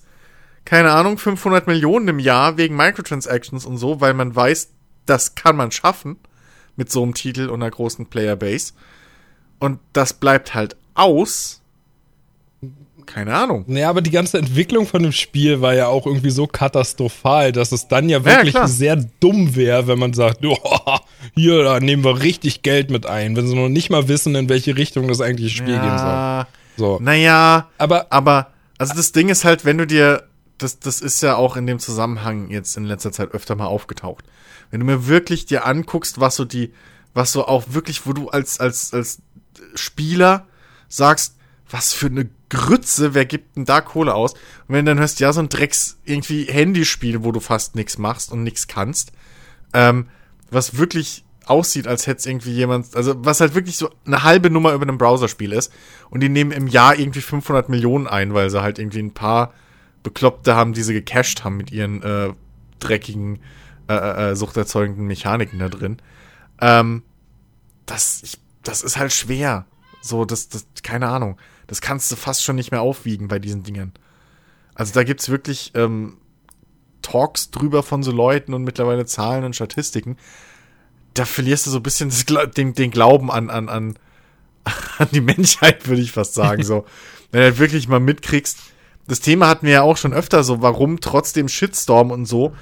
keine 0.65 0.91
Ahnung, 0.91 1.17
500 1.17 1.67
Millionen 1.67 2.07
im 2.07 2.19
Jahr 2.19 2.57
wegen 2.57 2.75
Microtransactions 2.75 3.65
und 3.65 3.77
so, 3.77 4.01
weil 4.01 4.13
man 4.13 4.35
weiß, 4.35 4.69
das 5.05 5.35
kann 5.35 5.55
man 5.57 5.71
schaffen 5.71 6.17
mit 6.75 6.91
so 6.91 7.03
einem 7.03 7.13
Titel 7.13 7.49
und 7.49 7.61
einer 7.61 7.71
großen 7.71 8.05
Playerbase. 8.05 8.73
Und 9.59 9.79
das 9.93 10.13
bleibt 10.13 10.53
halt 10.55 10.75
aus. 10.93 11.61
Keine 13.05 13.35
Ahnung. 13.35 13.65
Naja, 13.67 13.89
aber 13.89 14.01
die 14.01 14.11
ganze 14.11 14.37
Entwicklung 14.37 14.87
von 14.87 15.03
dem 15.03 15.11
Spiel 15.11 15.59
war 15.59 15.73
ja 15.73 15.87
auch 15.87 16.05
irgendwie 16.07 16.29
so 16.29 16.47
katastrophal, 16.47 17.51
dass 17.51 17.73
es 17.73 17.89
dann 17.89 18.07
ja 18.07 18.23
wirklich 18.23 18.53
klar. 18.53 18.67
sehr 18.69 18.95
dumm 19.19 19.55
wäre, 19.55 19.87
wenn 19.87 19.99
man 19.99 20.13
sagt, 20.13 20.39
oh, 20.45 20.97
hier, 21.35 21.63
da 21.63 21.79
nehmen 21.81 22.05
wir 22.05 22.21
richtig 22.21 22.61
Geld 22.61 22.89
mit 22.89 23.05
ein, 23.05 23.35
wenn 23.35 23.45
sie 23.47 23.55
noch 23.55 23.67
nicht 23.67 23.89
mal 23.89 24.07
wissen, 24.07 24.33
in 24.35 24.47
welche 24.47 24.77
Richtung 24.77 25.09
das 25.09 25.19
eigentliche 25.19 25.49
Spiel 25.49 25.79
gehen 25.79 25.97
soll. 25.97 26.07
Ja, 26.07 26.47
So. 26.77 26.97
naja, 27.01 27.67
Aber 27.77 28.07
Aber, 28.09 28.47
also 28.77 28.93
das 28.95 29.11
Ding 29.11 29.27
ist 29.27 29.43
halt, 29.43 29.65
wenn 29.65 29.77
du 29.77 29.85
dir, 29.85 30.23
das, 30.57 30.79
das 30.79 31.01
ist 31.01 31.21
ja 31.21 31.35
auch 31.35 31.55
in 31.55 31.67
dem 31.67 31.79
Zusammenhang 31.79 32.49
jetzt 32.49 32.77
in 32.77 32.85
letzter 32.85 33.11
Zeit 33.11 33.31
öfter 33.31 33.55
mal 33.55 33.65
aufgetaucht. 33.65 34.25
Wenn 34.71 34.79
du 34.79 34.85
mir 34.85 35.07
wirklich 35.07 35.45
dir 35.45 35.65
anguckst, 35.65 36.19
was 36.19 36.35
so 36.35 36.45
die, 36.45 36.73
was 37.13 37.31
so 37.31 37.47
auch 37.47 37.65
wirklich, 37.69 38.05
wo 38.05 38.13
du 38.13 38.29
als, 38.29 38.59
als, 38.59 38.93
als 38.93 39.21
Spieler 39.75 40.47
sagst, 40.87 41.35
was 41.69 41.93
für 41.93 42.07
eine 42.07 42.29
Grütze, 42.49 43.13
wer 43.13 43.25
gibt 43.25 43.55
denn 43.55 43.65
da 43.65 43.81
Kohle 43.81 44.13
aus? 44.13 44.33
Und 44.33 44.75
wenn 44.75 44.85
du 44.85 44.91
dann 44.91 44.99
hörst, 44.99 45.19
ja, 45.19 45.33
so 45.33 45.39
ein 45.39 45.49
Drecks 45.49 45.97
irgendwie 46.05 46.45
Handyspiel, 46.45 47.23
wo 47.23 47.31
du 47.31 47.39
fast 47.39 47.75
nichts 47.75 47.97
machst 47.97 48.31
und 48.31 48.43
nichts 48.43 48.67
kannst, 48.67 49.11
ähm, 49.73 50.07
was 50.51 50.77
wirklich 50.77 51.25
aussieht, 51.45 51.87
als 51.87 52.07
hätte 52.07 52.19
es 52.19 52.25
irgendwie 52.25 52.53
jemand, 52.53 52.95
also 52.95 53.15
was 53.25 53.41
halt 53.41 53.55
wirklich 53.55 53.77
so 53.77 53.89
eine 54.05 54.23
halbe 54.23 54.49
Nummer 54.49 54.73
über 54.73 54.83
einem 54.83 54.97
Browserspiel 54.97 55.51
ist 55.51 55.73
und 56.09 56.21
die 56.21 56.29
nehmen 56.29 56.51
im 56.51 56.67
Jahr 56.67 56.97
irgendwie 56.97 57.21
500 57.21 57.69
Millionen 57.69 58.07
ein, 58.07 58.33
weil 58.33 58.49
sie 58.49 58.61
halt 58.61 58.79
irgendwie 58.79 58.99
ein 58.99 59.13
paar 59.13 59.53
Bekloppte 60.03 60.55
haben, 60.55 60.73
die 60.73 60.83
sie 60.83 60.93
gecached 60.93 61.43
haben 61.43 61.57
mit 61.57 61.71
ihren 61.71 62.03
äh, 62.03 62.33
dreckigen, 62.79 63.39
äh, 63.87 63.95
äh, 63.95 64.31
äh, 64.31 64.35
suchterzeugenden 64.35 65.07
Mechaniken 65.07 65.59
da 65.59 65.69
drin. 65.69 65.97
Ähm, 66.61 67.03
das, 67.85 68.21
ich, 68.23 68.37
das 68.63 68.83
ist 68.83 68.97
halt 68.97 69.13
schwer. 69.13 69.65
So, 70.01 70.25
das, 70.25 70.49
das, 70.49 70.65
keine 70.83 71.07
Ahnung. 71.07 71.37
Das 71.67 71.81
kannst 71.81 72.11
du 72.11 72.15
fast 72.15 72.43
schon 72.43 72.57
nicht 72.57 72.71
mehr 72.71 72.81
aufwiegen 72.81 73.27
bei 73.29 73.39
diesen 73.39 73.63
Dingern. 73.63 73.93
Also 74.75 74.93
da 74.93 75.03
gibt's 75.03 75.29
wirklich 75.29 75.71
ähm, 75.75 76.17
Talks 77.01 77.51
drüber 77.51 77.83
von 77.83 78.03
so 78.03 78.11
Leuten 78.11 78.53
und 78.53 78.63
mittlerweile 78.63 79.05
Zahlen 79.05 79.43
und 79.43 79.55
Statistiken. 79.55 80.17
Da 81.13 81.25
verlierst 81.25 81.67
du 81.67 81.71
so 81.71 81.77
ein 81.77 81.83
bisschen 81.83 82.09
das, 82.09 82.25
den, 82.55 82.73
den 82.73 82.91
Glauben 82.91 83.31
an, 83.31 83.49
an, 83.49 83.69
an, 83.69 83.99
an 84.97 85.07
die 85.11 85.21
Menschheit, 85.21 85.87
würde 85.87 86.01
ich 86.01 86.11
fast 86.11 86.33
sagen. 86.33 86.63
So, 86.63 86.85
wenn 87.31 87.41
du 87.41 87.45
halt 87.47 87.59
wirklich 87.59 87.87
mal 87.87 87.99
mitkriegst. 87.99 88.57
Das 89.07 89.19
Thema 89.19 89.47
hatten 89.47 89.65
wir 89.65 89.73
ja 89.73 89.81
auch 89.81 89.97
schon 89.97 90.13
öfter 90.13 90.43
so, 90.43 90.61
warum 90.61 90.99
trotzdem 90.99 91.49
Shitstorm 91.49 92.11
und 92.11 92.25
so 92.25 92.55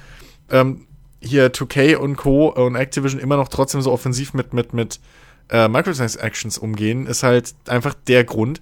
ähm, 0.50 0.86
hier 1.20 1.52
2K 1.52 1.96
und 1.96 2.16
Co. 2.16 2.48
und 2.48 2.74
Activision 2.74 3.20
immer 3.20 3.36
noch 3.36 3.48
trotzdem 3.48 3.80
so 3.80 3.92
offensiv 3.92 4.34
mit, 4.34 4.52
mit, 4.52 4.72
mit 4.72 5.00
äh, 5.50 5.68
Microtransactions 5.68 6.58
umgehen, 6.58 7.06
ist 7.06 7.22
halt 7.22 7.54
einfach 7.68 7.94
der 7.94 8.24
Grund, 8.24 8.60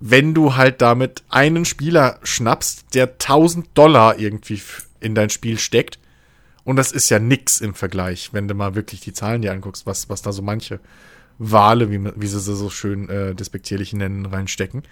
wenn 0.00 0.34
du 0.34 0.56
halt 0.56 0.82
damit 0.82 1.22
einen 1.28 1.64
Spieler 1.64 2.18
schnappst, 2.22 2.94
der 2.94 3.04
1000 3.04 3.68
Dollar 3.74 4.18
irgendwie 4.18 4.60
in 5.00 5.14
dein 5.14 5.30
Spiel 5.30 5.58
steckt, 5.58 5.98
und 6.64 6.76
das 6.76 6.92
ist 6.92 7.10
ja 7.10 7.18
nix 7.18 7.60
im 7.60 7.74
Vergleich, 7.74 8.32
wenn 8.32 8.46
du 8.46 8.54
mal 8.54 8.74
wirklich 8.74 9.00
die 9.00 9.12
Zahlen 9.12 9.42
dir 9.42 9.52
anguckst, 9.52 9.86
was, 9.86 10.08
was 10.08 10.22
da 10.22 10.32
so 10.32 10.42
manche 10.42 10.78
Wale, 11.38 11.90
wie, 11.90 12.04
wie 12.14 12.26
sie 12.26 12.38
sie 12.38 12.54
so 12.54 12.70
schön 12.70 13.08
äh, 13.08 13.34
despektierlich 13.34 13.92
nennen, 13.94 14.26
reinstecken. 14.26 14.82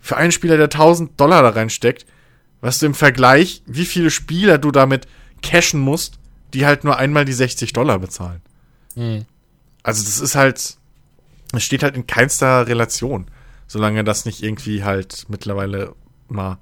Für 0.00 0.16
einen 0.16 0.32
Spieler, 0.32 0.56
der 0.56 0.66
1000 0.66 1.18
Dollar 1.20 1.42
da 1.42 1.50
reinsteckt, 1.50 2.06
was 2.60 2.78
du 2.78 2.86
im 2.86 2.94
Vergleich, 2.94 3.62
wie 3.66 3.84
viele 3.84 4.10
Spieler 4.10 4.58
du 4.58 4.70
damit 4.70 5.06
cashen 5.42 5.80
musst, 5.80 6.18
die 6.54 6.64
halt 6.66 6.84
nur 6.84 6.96
einmal 6.96 7.24
die 7.24 7.32
60 7.32 7.72
Dollar 7.72 7.98
bezahlen. 7.98 8.40
Also 9.82 10.02
das 10.04 10.20
ist 10.20 10.34
halt, 10.36 10.76
es 11.52 11.62
steht 11.62 11.82
halt 11.82 11.96
in 11.96 12.06
keinster 12.06 12.66
Relation, 12.66 13.26
solange 13.66 14.04
das 14.04 14.24
nicht 14.24 14.42
irgendwie 14.42 14.84
halt 14.84 15.26
mittlerweile 15.28 15.94
mal 16.28 16.58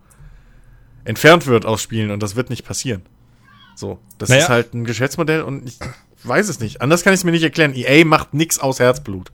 entfernt 1.05 1.47
wird 1.47 1.65
aus 1.67 1.83
Spielen 1.83 2.11
und 2.11 2.23
das 2.23 2.35
wird 2.35 2.51
nicht 2.51 2.65
passieren. 2.65 3.03
So, 3.77 3.99
das 4.19 4.29
Naja. 4.31 4.43
ist 4.43 4.49
halt 4.49 4.75
ein 4.75 4.85
Geschäftsmodell 4.85 5.43
und 5.43 5.67
ich 5.69 5.79
weiß 6.25 6.49
es 6.49 6.61
nicht. 6.61 6.81
Anders 6.81 7.03
kann 7.05 7.13
ich 7.13 7.21
es 7.21 7.25
mir 7.25 7.33
nicht 7.33 7.43
erklären. 7.43 7.75
EA 7.75 8.05
macht 8.05 8.35
nix 8.35 8.59
aus 8.59 8.81
Herzblut. 8.81 9.31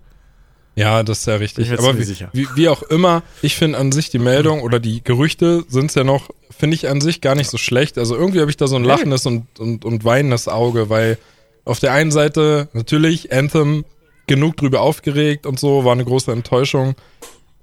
Ja, 0.77 1.03
das 1.03 1.21
ist 1.21 1.27
ja 1.27 1.37
richtig. 1.37 1.73
Aber 1.73 1.99
wie, 1.99 2.27
wie, 2.33 2.47
wie 2.55 2.68
auch 2.68 2.83
immer, 2.83 3.23
ich 3.43 3.57
finde 3.57 3.79
an 3.79 3.93
sich 3.93 4.11
die 4.11 4.18
Meldung 4.18 4.62
oder 4.62 4.81
die 4.81 5.03
Gerüchte 5.03 5.64
sind 5.68 5.95
ja 5.95 6.05
noch, 6.05 6.31
finde 6.57 6.75
ich 6.75 6.89
an 6.89 7.01
sich 7.01 7.21
gar 7.21 7.35
nicht 7.35 7.51
so 7.51 7.59
schlecht. 7.59 7.99
Also 7.99 8.16
irgendwie 8.16 8.41
habe 8.41 8.51
ich 8.51 8.57
da 8.57 8.66
so 8.66 8.77
ein 8.77 8.85
lachendes 8.85 9.27
und, 9.27 9.59
und, 9.59 9.85
und 9.85 10.05
weinendes 10.05 10.49
Auge, 10.49 10.89
weil 10.89 11.18
auf 11.64 11.81
der 11.81 11.93
einen 11.93 12.11
Seite 12.11 12.68
natürlich 12.73 13.33
Anthem 13.33 13.85
genug 14.27 14.57
drüber 14.57 14.81
aufgeregt 14.81 15.45
und 15.45 15.59
so, 15.59 15.85
war 15.85 15.93
eine 15.93 16.05
große 16.05 16.31
Enttäuschung. 16.31 16.95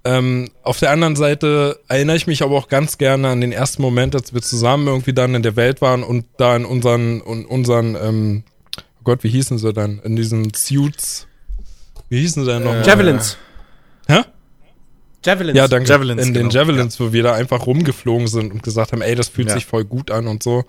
Ähm, 0.04 0.50
auf 0.64 0.80
der 0.80 0.92
anderen 0.92 1.16
Seite 1.16 1.80
erinnere 1.88 2.16
ich 2.16 2.28
mich 2.28 2.44
aber 2.44 2.56
auch 2.56 2.68
ganz 2.68 2.98
gerne 2.98 3.30
an 3.30 3.42
den 3.42 3.52
ersten 3.52 3.82
Moment, 3.82 4.16
als 4.16 4.34
wir 4.34 4.42
zusammen 4.42 4.88
irgendwie 4.88 5.14
dann 5.14 5.36
in 5.36 5.44
der 5.44 5.56
Welt 5.56 5.82
waren 5.82 6.04
und 6.04 6.26
da 6.38 6.56
in 6.56 6.66
unseren, 6.66 7.22
in 7.22 7.46
unseren, 7.46 7.96
ähm, 7.96 8.44
oh 8.78 9.04
Gott, 9.04 9.24
wie 9.24 9.30
hießen 9.30 9.58
sie 9.58 9.74
dann? 9.74 10.00
In 10.00 10.16
diesen 10.16 10.54
Suits. 10.54 11.28
Wie 12.10 12.20
hießen 12.22 12.46
sie 12.46 12.52
denn 12.52 12.64
noch? 12.64 12.74
Äh, 12.74 12.86
Javelins. 12.86 13.38
Hä? 14.08 14.22
Javelins. 15.26 15.58
Ja, 15.58 15.68
danke. 15.68 15.90
Javelins, 15.90 16.22
in 16.26 16.34
den 16.34 16.44
genau. 16.50 16.54
Javelins, 16.54 17.00
wo 17.00 17.12
wir 17.12 17.24
da 17.24 17.34
einfach 17.34 17.66
rumgeflogen 17.66 18.28
sind 18.28 18.52
und 18.54 18.64
gesagt 18.64 18.92
haben, 18.94 19.02
ey, 19.02 19.16
das 19.16 19.28
fühlt 19.30 19.50
Ja. 19.50 19.56
sich 19.56 19.66
voll 19.66 19.84
gut 19.84 20.12
an 20.12 20.28
und 20.28 20.42
so. 20.44 20.64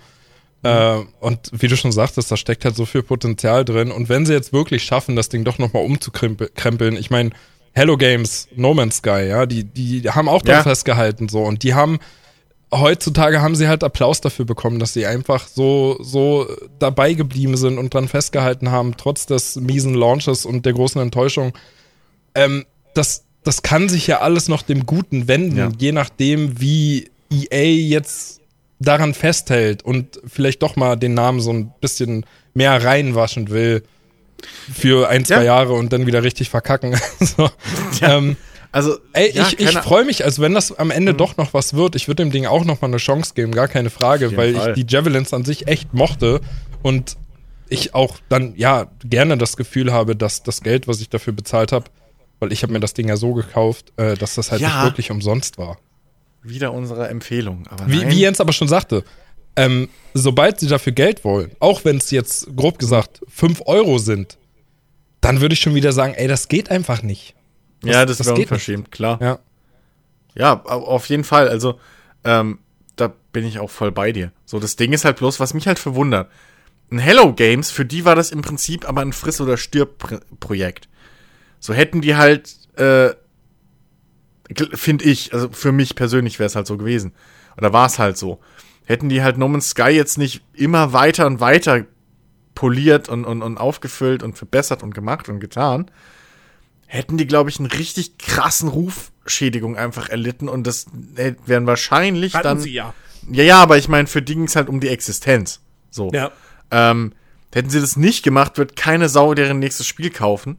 Äh, 0.64 0.96
und 1.20 1.50
wie 1.52 1.68
du 1.68 1.76
schon 1.76 1.92
sagtest, 1.92 2.32
da 2.32 2.36
steckt 2.36 2.64
halt 2.64 2.74
so 2.74 2.84
viel 2.84 3.02
Potenzial 3.04 3.64
drin. 3.64 3.92
Und 3.92 4.08
wenn 4.08 4.26
sie 4.26 4.32
jetzt 4.32 4.52
wirklich 4.52 4.82
schaffen, 4.82 5.14
das 5.14 5.28
Ding 5.28 5.44
doch 5.44 5.58
nochmal 5.58 5.84
umzukrempeln, 5.84 6.96
ich 6.96 7.10
meine, 7.10 7.30
Hello 7.72 7.96
Games, 7.96 8.48
No 8.56 8.74
Man's 8.74 8.96
Sky, 8.96 9.26
ja, 9.28 9.46
die, 9.46 9.62
die 9.62 10.10
haben 10.10 10.28
auch 10.28 10.42
dran 10.42 10.56
Ja. 10.56 10.62
festgehalten 10.64 11.28
so 11.28 11.42
und 11.44 11.62
die 11.62 11.74
haben 11.74 12.00
heutzutage 12.72 13.40
haben 13.40 13.54
sie 13.54 13.68
halt 13.68 13.82
Applaus 13.84 14.20
dafür 14.20 14.44
bekommen, 14.44 14.78
dass 14.78 14.92
sie 14.92 15.06
einfach 15.06 15.46
so, 15.48 15.96
so 16.02 16.46
dabei 16.78 17.14
geblieben 17.14 17.56
sind 17.56 17.78
und 17.78 17.94
dran 17.94 18.08
festgehalten 18.08 18.70
haben, 18.70 18.96
trotz 18.96 19.26
des 19.26 19.56
miesen 19.56 19.94
Launches 19.94 20.44
und 20.44 20.66
der 20.66 20.72
großen 20.74 21.00
Enttäuschung. 21.00 21.52
Ähm, 22.34 22.64
das, 22.94 23.24
das 23.44 23.62
kann 23.62 23.88
sich 23.88 24.06
ja 24.06 24.20
alles 24.20 24.48
noch 24.48 24.62
dem 24.62 24.86
Guten 24.86 25.28
wenden, 25.28 25.56
Ja. 25.56 25.70
je 25.78 25.92
nachdem, 25.92 26.60
wie 26.60 27.10
EA 27.30 27.64
jetzt 27.88 28.40
daran 28.80 29.12
festhält 29.14 29.82
und 29.82 30.20
vielleicht 30.26 30.62
doch 30.62 30.76
mal 30.76 30.96
den 30.96 31.14
Namen 31.14 31.40
so 31.40 31.52
ein 31.52 31.72
bisschen 31.80 32.24
mehr 32.54 32.84
reinwaschen 32.84 33.50
will 33.50 33.82
für 34.72 35.08
ein, 35.08 35.24
zwei 35.24 35.36
Ja. 35.36 35.42
Jahre 35.42 35.72
und 35.72 35.92
dann 35.92 36.06
wieder 36.06 36.22
richtig 36.22 36.48
verkacken. 36.50 36.96
so. 37.20 37.50
Ja. 38.00 38.18
ähm, 38.18 38.36
Also, 38.78 38.98
Ey, 39.12 39.32
ja, 39.34 39.48
ich, 39.48 39.58
ich 39.60 39.78
freue 39.78 40.04
mich, 40.04 40.24
also 40.24 40.42
wenn 40.42 40.54
das 40.54 40.76
am 40.78 40.90
Ende 40.90 41.14
doch 41.14 41.36
noch 41.36 41.52
was 41.54 41.74
wird, 41.74 41.94
ich 41.96 42.08
würde 42.08 42.22
dem 42.22 42.30
Ding 42.30 42.46
auch 42.46 42.64
noch 42.64 42.80
mal 42.80 42.88
eine 42.88 42.96
Chance 42.98 43.32
geben, 43.34 43.52
gar 43.52 43.68
keine 43.68 43.90
Frage, 43.90 44.36
weil 44.36 44.54
Fall. 44.54 44.68
ich 44.78 44.84
die 44.84 44.92
Javelins 44.94 45.32
an 45.34 45.44
sich 45.44 45.66
echt 45.66 45.94
mochte 45.94 46.40
und 46.82 47.16
ich 47.68 47.94
auch 47.94 48.16
dann, 48.28 48.54
ja, 48.56 48.86
gerne 49.04 49.36
das 49.36 49.56
Gefühl 49.56 49.92
habe, 49.92 50.16
dass 50.16 50.42
das 50.42 50.62
Geld, 50.62 50.88
was 50.88 51.00
ich 51.00 51.08
dafür 51.10 51.32
bezahlt 51.32 51.72
habe, 51.72 51.86
weil 52.40 52.52
ich 52.52 52.62
habe 52.62 52.72
mir 52.72 52.80
das 52.80 52.94
Ding 52.94 53.08
ja 53.08 53.16
so 53.16 53.34
gekauft, 53.34 53.92
äh, 53.96 54.14
dass 54.16 54.34
das 54.36 54.50
halt 54.52 54.60
Ja. 54.62 54.68
nicht 54.68 54.84
wirklich 54.84 55.10
umsonst 55.10 55.58
war. 55.58 55.78
wieder 56.42 56.72
unsere 56.72 57.08
Empfehlung. 57.08 57.64
Aber 57.68 57.86
Wie, 57.88 58.08
wie 58.08 58.20
Jens 58.20 58.40
aber 58.40 58.52
schon 58.52 58.68
sagte, 58.68 59.02
ähm, 59.56 59.88
sobald 60.14 60.60
sie 60.60 60.68
dafür 60.68 60.92
Geld 60.92 61.24
wollen, 61.24 61.50
auch 61.58 61.84
wenn 61.84 61.96
es 61.96 62.10
jetzt 62.12 62.48
grob 62.56 62.78
gesagt 62.78 63.20
5 63.28 63.62
Euro 63.66 63.98
sind, 63.98 64.38
dann 65.20 65.40
würde 65.40 65.54
ich 65.54 65.60
schon 65.60 65.74
wieder 65.74 65.92
sagen, 65.92 66.14
ey, 66.14 66.28
das 66.28 66.46
geht 66.48 66.70
einfach 66.70 67.02
nicht. 67.02 67.34
Ja, 67.84 68.04
das, 68.06 68.18
das 68.18 68.26
wäre 68.26 68.36
unverschämt, 68.42 68.90
klar. 68.92 69.18
Ja. 69.22 69.38
Ja, 70.34 70.62
au- 70.64 70.84
auf 70.86 71.06
jeden 71.08 71.24
Fall. 71.24 71.48
Also, 71.48 71.78
ähm, 72.24 72.58
da 72.96 73.12
bin 73.32 73.44
ich 73.46 73.58
auch 73.58 73.70
voll 73.70 73.92
bei 73.92 74.12
dir. 74.12 74.32
So, 74.44 74.58
das 74.58 74.76
Ding 74.76 74.92
ist 74.92 75.04
halt 75.04 75.16
bloß, 75.18 75.40
was 75.40 75.54
mich 75.54 75.66
halt 75.66 75.78
verwundert. 75.78 76.30
Ein 76.90 76.98
Hello 76.98 77.32
Games, 77.34 77.70
für 77.70 77.84
die 77.84 78.04
war 78.04 78.14
das 78.14 78.30
im 78.30 78.42
Prinzip 78.42 78.88
aber 78.88 79.02
ein 79.02 79.12
Friss- 79.12 79.40
oder 79.40 79.56
Stirb-Projekt. 79.56 80.88
So 81.60 81.74
hätten 81.74 82.00
die 82.00 82.16
halt, 82.16 82.56
äh, 82.76 83.10
finde 84.74 85.04
ich, 85.04 85.32
also 85.34 85.50
für 85.50 85.72
mich 85.72 85.94
persönlich 85.94 86.38
wäre 86.38 86.46
es 86.46 86.56
halt 86.56 86.66
so 86.66 86.76
gewesen. 86.78 87.12
Oder 87.56 87.72
war 87.72 87.86
es 87.86 87.98
halt 87.98 88.16
so. 88.16 88.40
Hätten 88.86 89.08
die 89.08 89.22
halt 89.22 89.36
No 89.36 89.48
Man's 89.48 89.70
Sky 89.70 89.90
jetzt 89.90 90.16
nicht 90.16 90.42
immer 90.54 90.92
weiter 90.92 91.26
und 91.26 91.40
weiter 91.40 91.84
poliert 92.54 93.08
und, 93.08 93.24
und, 93.24 93.42
und 93.42 93.58
aufgefüllt 93.58 94.22
und 94.22 94.38
verbessert 94.38 94.82
und 94.82 94.94
gemacht 94.94 95.28
und 95.28 95.40
getan, 95.40 95.90
hätten 96.90 97.18
die, 97.18 97.26
glaube 97.26 97.50
ich, 97.50 97.58
einen 97.60 97.70
richtig 97.70 98.18
krassen 98.18 98.68
Rufschädigung 98.68 99.76
einfach 99.76 100.08
erlitten 100.08 100.48
und 100.48 100.66
das 100.66 100.86
wären 100.94 101.66
wahrscheinlich 101.66 102.34
Hatten 102.34 102.44
dann. 102.44 102.58
sie 102.60 102.72
ja. 102.72 102.94
Ja, 103.30 103.44
ja, 103.44 103.62
aber 103.62 103.76
ich 103.76 103.88
meine, 103.88 104.06
für 104.08 104.22
die 104.22 104.34
ging's 104.34 104.56
halt 104.56 104.68
um 104.68 104.80
die 104.80 104.88
Existenz. 104.88 105.60
So. 105.90 106.10
Ja. 106.12 106.32
Ähm, 106.70 107.12
hätten 107.54 107.68
sie 107.68 107.80
das 107.80 107.96
nicht 107.96 108.22
gemacht, 108.22 108.56
wird 108.56 108.74
keine 108.74 109.08
Sau 109.10 109.34
deren 109.34 109.58
nächstes 109.58 109.86
Spiel 109.86 110.10
kaufen. 110.10 110.56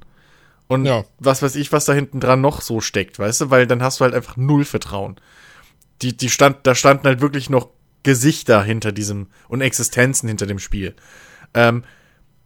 Und 0.67 0.85
Ja. 0.85 1.03
was 1.17 1.41
weiß 1.41 1.55
ich, 1.55 1.71
was 1.71 1.85
da 1.85 1.93
hinten 1.93 2.19
dran 2.19 2.41
noch 2.41 2.61
so 2.61 2.79
steckt, 2.79 3.17
weißt 3.17 3.41
du? 3.41 3.49
Weil 3.49 3.65
dann 3.65 3.81
hast 3.81 3.99
du 3.99 4.03
halt 4.05 4.13
einfach 4.13 4.37
null 4.37 4.65
Vertrauen. 4.65 5.15
Die, 6.03 6.15
die 6.15 6.29
stand, 6.29 6.57
da 6.67 6.75
standen 6.75 7.07
halt 7.07 7.21
wirklich 7.21 7.49
noch 7.49 7.69
Gesichter 8.03 8.63
hinter 8.63 8.91
diesem 8.91 9.27
und 9.47 9.61
Existenzen 9.61 10.29
hinter 10.29 10.45
dem 10.45 10.59
Spiel. 10.59 10.95
Ähm, 11.55 11.83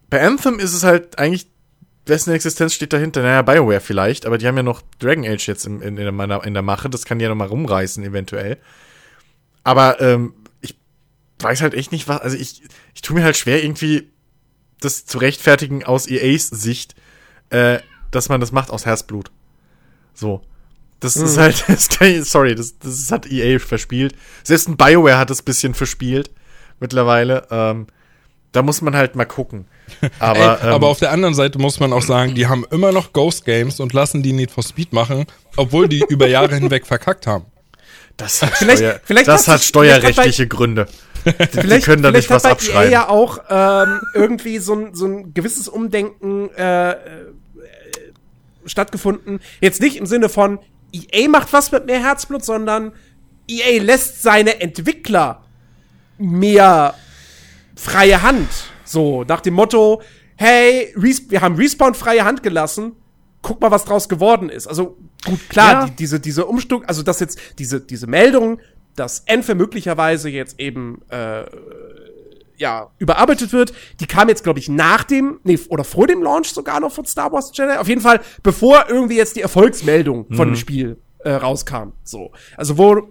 bei 0.09 0.25
Anthem 0.25 0.57
ist 0.59 0.73
es 0.73 0.83
halt 0.83 1.19
eigentlich, 1.19 1.47
wessen 2.05 2.33
Existenz 2.33 2.73
steht 2.73 2.93
dahinter? 2.93 3.21
Naja, 3.21 3.41
BioWare 3.41 3.79
vielleicht, 3.79 4.25
aber 4.25 4.37
die 4.37 4.47
haben 4.47 4.57
ja 4.57 4.63
noch 4.63 4.81
Dragon 4.99 5.25
Age 5.25 5.47
jetzt 5.47 5.65
in, 5.65 5.81
in, 5.81 5.97
in, 5.97 6.17
der, 6.17 6.43
in 6.43 6.53
der 6.53 6.63
Mache, 6.63 6.89
das 6.89 7.05
kann 7.05 7.19
die 7.19 7.23
ja 7.23 7.29
noch 7.29 7.35
mal 7.35 7.47
rumreißen, 7.47 8.03
eventuell. 8.03 8.57
Aber 9.63 10.01
ähm, 10.01 10.33
ich 10.61 10.75
weiß 11.39 11.61
halt 11.61 11.73
echt 11.73 11.91
nicht, 11.91 12.07
was, 12.07 12.21
also 12.21 12.37
ich, 12.37 12.61
ich 12.93 13.01
tue 13.01 13.15
mir 13.15 13.23
halt 13.23 13.37
schwer, 13.37 13.63
irgendwie 13.63 14.11
das 14.81 15.05
zu 15.05 15.17
rechtfertigen 15.17 15.83
aus 15.83 16.07
EAs 16.07 16.47
Sicht, 16.49 16.95
äh, 17.49 17.79
dass 18.11 18.29
man 18.29 18.41
das 18.41 18.51
macht 18.51 18.69
aus 18.69 18.85
Herzblut. 18.85 19.31
So. 20.13 20.41
Das 20.99 21.17
ist 21.17 21.37
halt, 21.37 21.65
das 21.67 21.89
kann 21.89 22.23
sorry, 22.23 22.55
das, 22.55 22.77
das 22.79 23.11
hat 23.11 23.29
EA 23.29 23.59
verspielt. 23.59 24.15
Selbst 24.43 24.67
ein 24.67 24.77
BioWare 24.77 25.17
hat 25.17 25.31
es 25.31 25.41
ein 25.41 25.45
bisschen 25.45 25.73
verspielt 25.73 26.31
mittlerweile. 26.79 27.47
Ähm, 27.49 27.87
da 28.53 28.61
muss 28.61 28.81
man 28.81 28.95
halt 28.95 29.15
mal 29.17 29.25
gucken. 29.25 29.65
Aber, 30.19 30.59
Ey, 30.61 30.67
ähm, 30.69 30.73
aber 30.75 30.87
auf 30.87 30.99
der 30.99 31.11
anderen 31.11 31.33
Seite 31.35 31.59
muss 31.59 31.79
man 31.81 31.91
auch 31.91 32.01
sagen, 32.01 32.33
die 32.35 32.47
haben 32.47 32.65
immer 32.71 32.91
noch 32.93 33.11
Ghost 33.11 33.43
Games 33.45 33.79
und 33.81 33.91
lassen 33.93 34.23
die 34.23 34.31
Need 34.31 34.49
for 34.51 34.63
Speed 34.63 34.93
machen, 34.93 35.25
obwohl 35.57 35.89
die 35.89 36.03
über 36.07 36.27
Jahre 36.27 36.55
hinweg 36.55 36.87
verkackt 36.87 37.27
haben. 37.27 37.45
das 38.15 38.41
hat, 38.41 38.51
Vielleicht- 38.55 38.77
Steuer, 38.79 38.99
vielleicht 39.03 39.27
das 39.27 39.47
hat 39.47 39.55
hat 39.55 39.59
sich- 39.59 39.67
steuerrechtliche 39.69 40.47
Gründe. 40.47 40.87
Die, 41.25 41.67
die 41.67 41.79
können 41.79 42.03
da 42.03 42.11
nicht 42.11 42.29
was 42.29 42.43
hat 42.43 42.57
bei 42.59 42.65
EA 42.65 42.69
abschreiben. 42.69 42.91
ja 42.91 43.07
auch 43.09 43.39
ähm, 43.49 44.01
irgendwie 44.13 44.57
so 44.57 44.73
ein, 44.75 44.93
so 44.93 45.05
ein 45.05 45.33
gewisses 45.33 45.69
Umdenken 45.69 46.49
äh, 46.57 46.91
äh, 46.91 46.95
stattgefunden. 48.65 49.39
Jetzt 49.61 49.81
nicht 49.81 49.95
im 49.97 50.05
Sinne 50.05 50.27
von 50.29 50.59
EA 50.91 51.29
macht 51.29 51.53
was 51.53 51.71
mit 51.71 51.85
mehr 51.85 52.01
Herzblut, 52.01 52.43
sondern 52.43 52.91
EA 53.47 53.81
lässt 53.81 54.21
seine 54.21 54.59
Entwickler 54.61 55.43
mehr 56.17 56.93
freie 57.75 58.21
Hand. 58.21 58.49
So, 58.85 59.23
nach 59.23 59.41
dem 59.41 59.53
Motto, 59.55 60.01
hey, 60.35 60.93
wir 60.95 61.41
haben 61.41 61.55
Respawn 61.55 61.93
freie 61.95 62.23
Hand 62.25 62.43
gelassen, 62.43 62.93
guck 63.41 63.61
mal, 63.61 63.71
was 63.71 63.85
draus 63.85 64.07
geworden 64.09 64.49
ist. 64.49 64.67
Also, 64.67 64.97
gut, 65.25 65.49
klar, 65.49 65.71
Ja. 65.73 65.85
die, 65.85 65.91
diese, 65.95 66.19
diese 66.19 66.45
Umstuck, 66.45 66.83
also 66.87 67.03
das 67.03 67.19
jetzt, 67.19 67.39
diese, 67.59 67.81
diese 67.81 68.07
Meldung, 68.07 68.59
dass 68.95 69.19
Enfe 69.25 69.55
möglicherweise 69.55 70.29
jetzt 70.29 70.59
eben, 70.59 71.01
äh, 71.09 71.45
ja, 72.57 72.91
überarbeitet 72.99 73.51
wird, 73.51 73.73
die 73.99 74.05
kam 74.05 74.29
jetzt, 74.29 74.43
glaube 74.43 74.59
ich, 74.59 74.69
nach 74.69 75.03
dem, 75.03 75.39
nee, 75.43 75.59
oder 75.69 75.83
vor 75.83 76.05
dem 76.07 76.21
Launch 76.21 76.47
sogar 76.53 76.79
noch 76.79 76.91
von 76.91 77.05
Star 77.05 77.31
Wars 77.31 77.51
Jedi. 77.53 77.73
Auf 77.77 77.87
jeden 77.87 78.01
Fall, 78.01 78.21
bevor 78.43 78.85
irgendwie 78.89 79.17
jetzt 79.17 79.35
die 79.35 79.41
Erfolgsmeldung 79.41 80.27
von 80.27 80.47
Mhm. 80.49 80.51
dem 80.53 80.55
Spiel 80.55 80.97
äh, 81.25 81.31
rauskam. 81.31 81.93
So. 82.03 82.31
Also, 82.55 82.77
wo, 82.77 83.07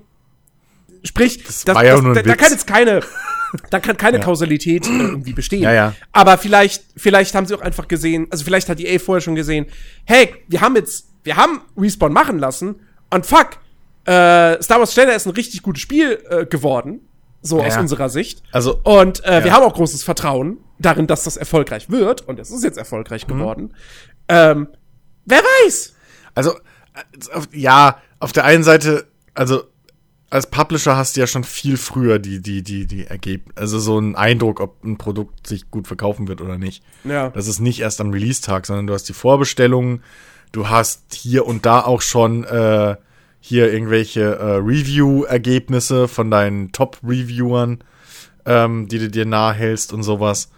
sprich, 1.02 1.42
das, 1.44 1.64
das, 1.64 1.76
ein 1.76 2.14
da, 2.14 2.22
da 2.22 2.34
kann 2.36 2.50
jetzt 2.52 2.66
keine, 2.66 3.00
da 3.70 3.80
kann 3.80 3.96
keine 3.96 4.20
Kausalität 4.20 4.86
äh, 4.86 4.90
irgendwie 4.90 5.32
bestehen. 5.32 5.62
Ja, 5.62 5.72
ja. 5.72 5.94
Aber 6.12 6.38
vielleicht, 6.38 6.84
vielleicht 6.96 7.34
haben 7.34 7.46
sie 7.46 7.54
auch 7.54 7.60
einfach 7.60 7.88
gesehen, 7.88 8.26
also 8.30 8.44
vielleicht 8.44 8.68
hat 8.68 8.78
die 8.78 8.86
EA 8.86 8.98
vorher 8.98 9.20
schon 9.20 9.34
gesehen, 9.34 9.66
hey, 10.04 10.34
wir 10.48 10.60
haben 10.60 10.76
jetzt, 10.76 11.08
wir 11.24 11.36
haben 11.36 11.60
Respawn 11.76 12.12
machen 12.12 12.38
lassen 12.38 12.76
und 13.10 13.26
fuck, 13.26 13.58
äh, 14.04 14.60
Star 14.62 14.78
Wars 14.80 14.94
Jedi 14.96 15.12
ist 15.12 15.26
ein 15.26 15.32
richtig 15.32 15.62
gutes 15.62 15.82
Spiel 15.82 16.18
äh, 16.28 16.46
geworden, 16.46 17.00
so 17.40 17.58
Ja, 17.60 17.66
aus 17.66 17.74
ja. 17.74 17.80
unserer 17.80 18.08
Sicht. 18.08 18.42
Also, 18.52 18.78
Und 18.84 19.24
äh, 19.24 19.42
wir 19.44 19.48
Ja. 19.48 19.54
haben 19.54 19.64
auch 19.64 19.74
großes 19.74 20.02
Vertrauen 20.02 20.58
darin, 20.78 21.06
dass 21.06 21.24
das 21.24 21.36
erfolgreich 21.36 21.90
wird 21.90 22.22
und 22.22 22.38
es 22.40 22.50
ist 22.50 22.64
jetzt 22.64 22.74
Mhm. 22.76 22.80
erfolgreich 22.80 23.26
geworden. 23.26 23.74
Ähm, 24.28 24.68
wer 25.26 25.40
weiß? 25.64 25.94
Also, 26.34 26.52
äh, 26.54 27.40
ja, 27.52 27.98
auf 28.18 28.32
der 28.32 28.44
einen 28.44 28.64
Seite, 28.64 29.06
also 29.34 29.64
als 30.32 30.46
Publisher 30.48 30.96
hast 30.96 31.14
du 31.14 31.20
ja 31.20 31.26
schon 31.26 31.44
viel 31.44 31.76
früher 31.76 32.18
die, 32.18 32.40
die, 32.40 32.62
die, 32.62 32.86
die 32.86 33.06
Ergebnisse, 33.06 33.60
also 33.60 33.78
so 33.78 33.98
einen 33.98 34.16
Eindruck, 34.16 34.60
ob 34.60 34.82
ein 34.82 34.96
Produkt 34.96 35.46
sich 35.46 35.70
gut 35.70 35.86
verkaufen 35.86 36.26
wird 36.26 36.40
oder 36.40 36.56
nicht. 36.56 36.82
Ja. 37.04 37.28
Das 37.28 37.48
ist 37.48 37.60
nicht 37.60 37.80
erst 37.80 38.00
am 38.00 38.12
Release-Tag, 38.12 38.64
sondern 38.64 38.86
du 38.86 38.94
hast 38.94 39.10
die 39.10 39.12
Vorbestellungen, 39.12 40.02
du 40.50 40.70
hast 40.70 41.12
hier 41.12 41.46
und 41.46 41.66
da 41.66 41.82
auch 41.82 42.00
schon 42.00 42.44
äh, 42.44 42.96
hier 43.40 43.70
irgendwelche 43.70 44.22
äh, 44.22 44.54
Review-Ergebnisse 44.54 46.08
von 46.08 46.30
deinen 46.30 46.72
Top-Reviewern, 46.72 47.84
ähm, 48.46 48.88
die 48.88 49.00
du 49.00 49.10
dir 49.10 49.26
nahe 49.26 49.52
hältst 49.52 49.92
und 49.92 50.02
sowas. 50.02 50.50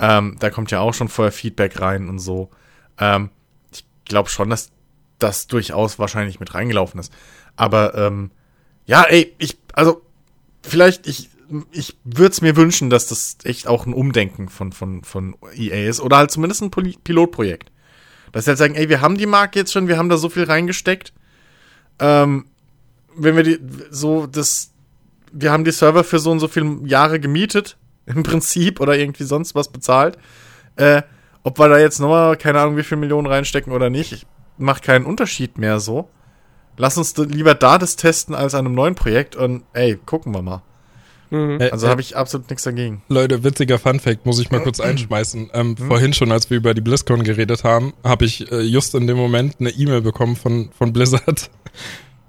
Ähm, 0.00 0.38
da 0.40 0.50
kommt 0.50 0.72
ja 0.72 0.80
auch 0.80 0.92
schon 0.92 1.08
vorher 1.08 1.30
Feedback 1.30 1.80
rein 1.80 2.08
und 2.08 2.18
so. 2.18 2.50
Ähm, 2.98 3.30
ich 3.72 3.84
glaube 4.06 4.28
schon, 4.28 4.50
dass 4.50 4.72
das 5.20 5.46
durchaus 5.46 6.00
wahrscheinlich 6.00 6.40
mit 6.40 6.52
reingelaufen 6.52 6.98
ist. 6.98 7.12
Aber 7.54 7.94
ähm, 7.94 8.32
ja, 8.86 9.02
ey, 9.04 9.34
ich, 9.38 9.58
also 9.72 10.02
vielleicht, 10.62 11.06
ich, 11.06 11.30
ich 11.72 11.96
würde 12.04 12.32
es 12.32 12.40
mir 12.40 12.56
wünschen, 12.56 12.90
dass 12.90 13.06
das 13.06 13.38
echt 13.44 13.66
auch 13.66 13.86
ein 13.86 13.92
Umdenken 13.92 14.48
von, 14.48 14.72
von, 14.72 15.02
von 15.04 15.36
EA 15.54 15.88
ist 15.88 16.00
oder 16.00 16.16
halt 16.18 16.30
zumindest 16.30 16.62
ein 16.62 16.70
Poli 16.70 16.96
Pilotprojekt. 17.02 17.70
Dass 18.32 18.44
sie 18.44 18.50
halt 18.50 18.58
sagen, 18.58 18.74
ey, 18.74 18.88
wir 18.88 19.00
haben 19.00 19.18
die 19.18 19.26
Marke 19.26 19.58
jetzt 19.58 19.72
schon, 19.72 19.88
wir 19.88 19.98
haben 19.98 20.08
da 20.08 20.16
so 20.16 20.28
viel 20.28 20.44
reingesteckt. 20.44 21.12
Ähm, 21.98 22.46
wenn 23.16 23.36
wir 23.36 23.42
die, 23.42 23.58
so, 23.90 24.26
das, 24.26 24.72
wir 25.32 25.50
haben 25.50 25.64
die 25.64 25.72
Server 25.72 26.04
für 26.04 26.20
so 26.20 26.30
und 26.30 26.38
so 26.38 26.48
viele 26.48 26.78
Jahre 26.84 27.18
gemietet, 27.18 27.76
im 28.06 28.22
Prinzip, 28.22 28.80
oder 28.80 28.96
irgendwie 28.96 29.24
sonst 29.24 29.54
was 29.54 29.68
bezahlt. 29.68 30.16
Äh, 30.76 31.02
ob 31.42 31.58
wir 31.58 31.68
da 31.68 31.78
jetzt 31.78 31.98
nochmal, 31.98 32.36
keine 32.36 32.60
Ahnung, 32.60 32.76
wie 32.76 32.82
viel 32.82 32.98
Millionen 32.98 33.26
reinstecken 33.26 33.72
oder 33.72 33.90
nicht, 33.90 34.12
ich, 34.12 34.26
macht 34.58 34.82
keinen 34.82 35.06
Unterschied 35.06 35.58
mehr 35.58 35.80
so. 35.80 36.08
Lass 36.80 36.96
uns 36.96 37.14
lieber 37.16 37.54
da 37.54 37.76
das 37.76 37.96
testen 37.96 38.34
als 38.34 38.54
an 38.54 38.64
einem 38.66 38.74
neuen 38.74 38.94
Projekt 38.94 39.36
und 39.36 39.62
ey, 39.74 39.98
gucken 40.06 40.32
wir 40.34 40.40
mal. 40.40 40.62
Äh, 41.30 41.70
Also 41.70 41.86
äh, 41.86 41.90
habe 41.90 42.00
ich 42.00 42.16
absolut 42.16 42.48
nichts 42.48 42.64
dagegen. 42.64 43.02
Leute, 43.08 43.44
witziger 43.44 43.78
Funfact, 43.78 44.24
muss 44.26 44.40
ich 44.40 44.50
mal 44.50 44.60
kurz 44.62 44.80
einschmeißen. 44.80 45.50
Ähm, 45.52 45.76
Vorhin 45.76 46.12
schon, 46.14 46.32
als 46.32 46.48
wir 46.50 46.56
über 46.56 46.72
die 46.74 46.80
BlizzCon 46.80 47.22
geredet 47.22 47.62
haben, 47.64 47.92
habe 48.02 48.24
ich 48.24 48.50
äh, 48.50 48.60
just 48.62 48.94
in 48.94 49.06
dem 49.06 49.18
Moment 49.18 49.56
eine 49.60 49.70
E-Mail 49.70 50.00
bekommen 50.00 50.36
von, 50.36 50.70
von 50.76 50.92
Blizzard. 50.92 51.50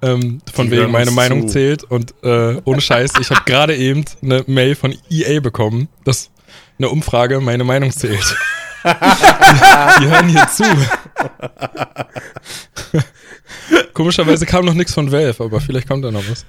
Ähm, 0.03 0.41
von 0.51 0.65
Die 0.65 0.71
wegen 0.71 0.91
meine 0.91 1.11
Meinung 1.11 1.47
zu. 1.47 1.53
zählt 1.53 1.83
und 1.83 2.15
äh, 2.23 2.59
ohne 2.65 2.81
Scheiß, 2.81 3.11
ich 3.19 3.29
habe 3.29 3.41
gerade 3.45 3.75
eben 3.75 4.03
eine 4.23 4.43
Mail 4.47 4.73
von 4.73 4.95
EA 5.11 5.39
bekommen, 5.41 5.89
dass 6.05 6.31
eine 6.79 6.89
Umfrage 6.89 7.39
meine 7.39 7.63
Meinung 7.63 7.91
zählt. 7.91 8.17
die, 8.83 8.89
die 9.99 10.07
hören 10.09 10.27
hier 10.27 10.47
zu. 10.47 10.63
Komischerweise 13.93 14.45
kam 14.45 14.65
noch 14.65 14.73
nichts 14.73 14.93
von 14.93 15.11
Valve, 15.11 15.43
aber 15.43 15.59
vielleicht 15.61 15.87
kommt 15.87 16.03
da 16.05 16.11
noch 16.11 16.23
was. 16.29 16.45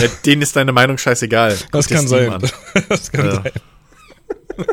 Ja, 0.00 0.08
denen 0.24 0.42
ist 0.42 0.54
deine 0.54 0.72
Meinung 0.72 0.96
scheißegal. 0.98 1.56
Das 1.72 1.88
Guck 1.88 1.96
kann 1.96 2.06
sein. 2.08 2.32
an. 2.32 2.42
Das 2.88 3.10
kann 3.10 3.26
Ja. 3.26 3.34
sein. 3.42 3.52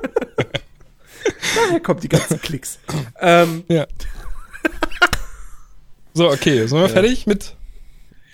Daher 1.55 1.79
kommen 1.81 1.99
die 1.99 2.09
ganzen 2.09 2.41
Klicks. 2.41 2.79
ähm, 3.19 3.63
Ja. 3.67 3.87
So, 6.13 6.29
okay, 6.29 6.65
sind 6.65 6.77
wir 6.79 6.89
fertig 6.89 7.27
mit 7.27 7.55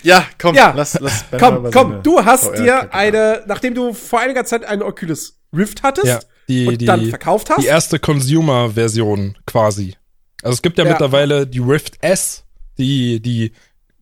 Ja, 0.02 0.24
komm, 0.38 0.54
Ja, 0.54 0.72
lass, 0.74 0.98
lass 1.00 1.24
komm, 1.38 1.70
komm, 1.70 2.02
du 2.02 2.24
hast 2.24 2.44
VR-Kacke 2.44 2.62
dir 2.62 2.94
eine, 2.94 3.42
nachdem 3.46 3.74
du 3.74 3.92
vor 3.92 4.20
einiger 4.20 4.44
Zeit 4.44 4.64
eine 4.64 4.84
Oculus 4.84 5.38
Rift 5.54 5.82
hattest 5.82 6.06
Ja, 6.06 6.20
die, 6.48 6.66
und 6.66 6.80
die, 6.80 6.84
dann 6.86 7.06
verkauft 7.08 7.50
hast. 7.50 7.62
die 7.62 7.66
erste 7.66 7.98
Consumer-Version 7.98 9.36
quasi. 9.46 9.96
Also 10.42 10.54
es 10.54 10.62
gibt 10.62 10.78
ja, 10.78 10.84
Ja. 10.84 10.90
mittlerweile 10.90 11.46
die 11.46 11.58
Rift 11.60 12.02
S, 12.02 12.44
die, 12.78 13.20
die, 13.20 13.52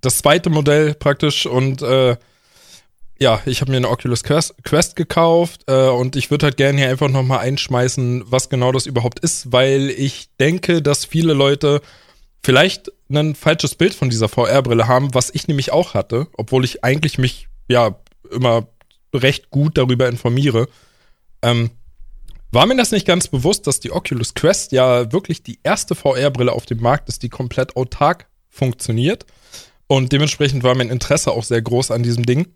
das 0.00 0.18
zweite 0.18 0.50
Modell 0.50 0.94
praktisch 0.94 1.46
und 1.46 1.82
äh, 1.82 2.16
ja, 3.18 3.40
ich 3.46 3.60
habe 3.60 3.70
mir 3.70 3.76
eine 3.76 3.88
Oculus 3.88 4.24
Quest, 4.24 4.54
Quest 4.64 4.96
gekauft 4.96 5.62
äh, 5.66 5.88
und 5.88 6.16
ich 6.16 6.30
würde 6.30 6.46
halt 6.46 6.56
gerne 6.56 6.78
hier 6.78 6.88
einfach 6.88 7.08
nochmal 7.08 7.38
einschmeißen, 7.40 8.24
was 8.26 8.48
genau 8.48 8.72
das 8.72 8.86
überhaupt 8.86 9.20
ist, 9.20 9.52
weil 9.52 9.90
ich 9.90 10.28
denke, 10.40 10.82
dass 10.82 11.04
viele 11.04 11.32
Leute 11.32 11.80
vielleicht 12.42 12.92
ein 13.08 13.34
falsches 13.34 13.76
Bild 13.76 13.94
von 13.94 14.10
dieser 14.10 14.28
VR-Brille 14.28 14.88
haben, 14.88 15.14
was 15.14 15.30
ich 15.32 15.46
nämlich 15.46 15.72
auch 15.72 15.94
hatte, 15.94 16.26
obwohl 16.36 16.64
ich 16.64 16.84
eigentlich 16.84 17.18
mich 17.18 17.48
ja 17.68 17.96
immer 18.30 18.66
recht 19.14 19.50
gut 19.50 19.78
darüber 19.78 20.08
informiere. 20.08 20.68
Ähm, 21.42 21.70
war 22.50 22.66
mir 22.66 22.76
das 22.76 22.90
nicht 22.90 23.06
ganz 23.06 23.28
bewusst, 23.28 23.66
dass 23.66 23.80
die 23.80 23.92
Oculus 23.92 24.34
Quest 24.34 24.72
ja 24.72 25.12
wirklich 25.12 25.42
die 25.42 25.58
erste 25.62 25.94
VR-Brille 25.94 26.52
auf 26.52 26.66
dem 26.66 26.80
Markt 26.80 27.08
ist, 27.08 27.22
die 27.22 27.28
komplett 27.28 27.76
autark 27.76 28.26
funktioniert. 28.54 29.26
Und 29.86 30.12
dementsprechend 30.12 30.62
war 30.62 30.74
mein 30.74 30.88
Interesse 30.88 31.32
auch 31.32 31.44
sehr 31.44 31.60
groß 31.60 31.90
an 31.90 32.02
diesem 32.02 32.24
Ding. 32.24 32.46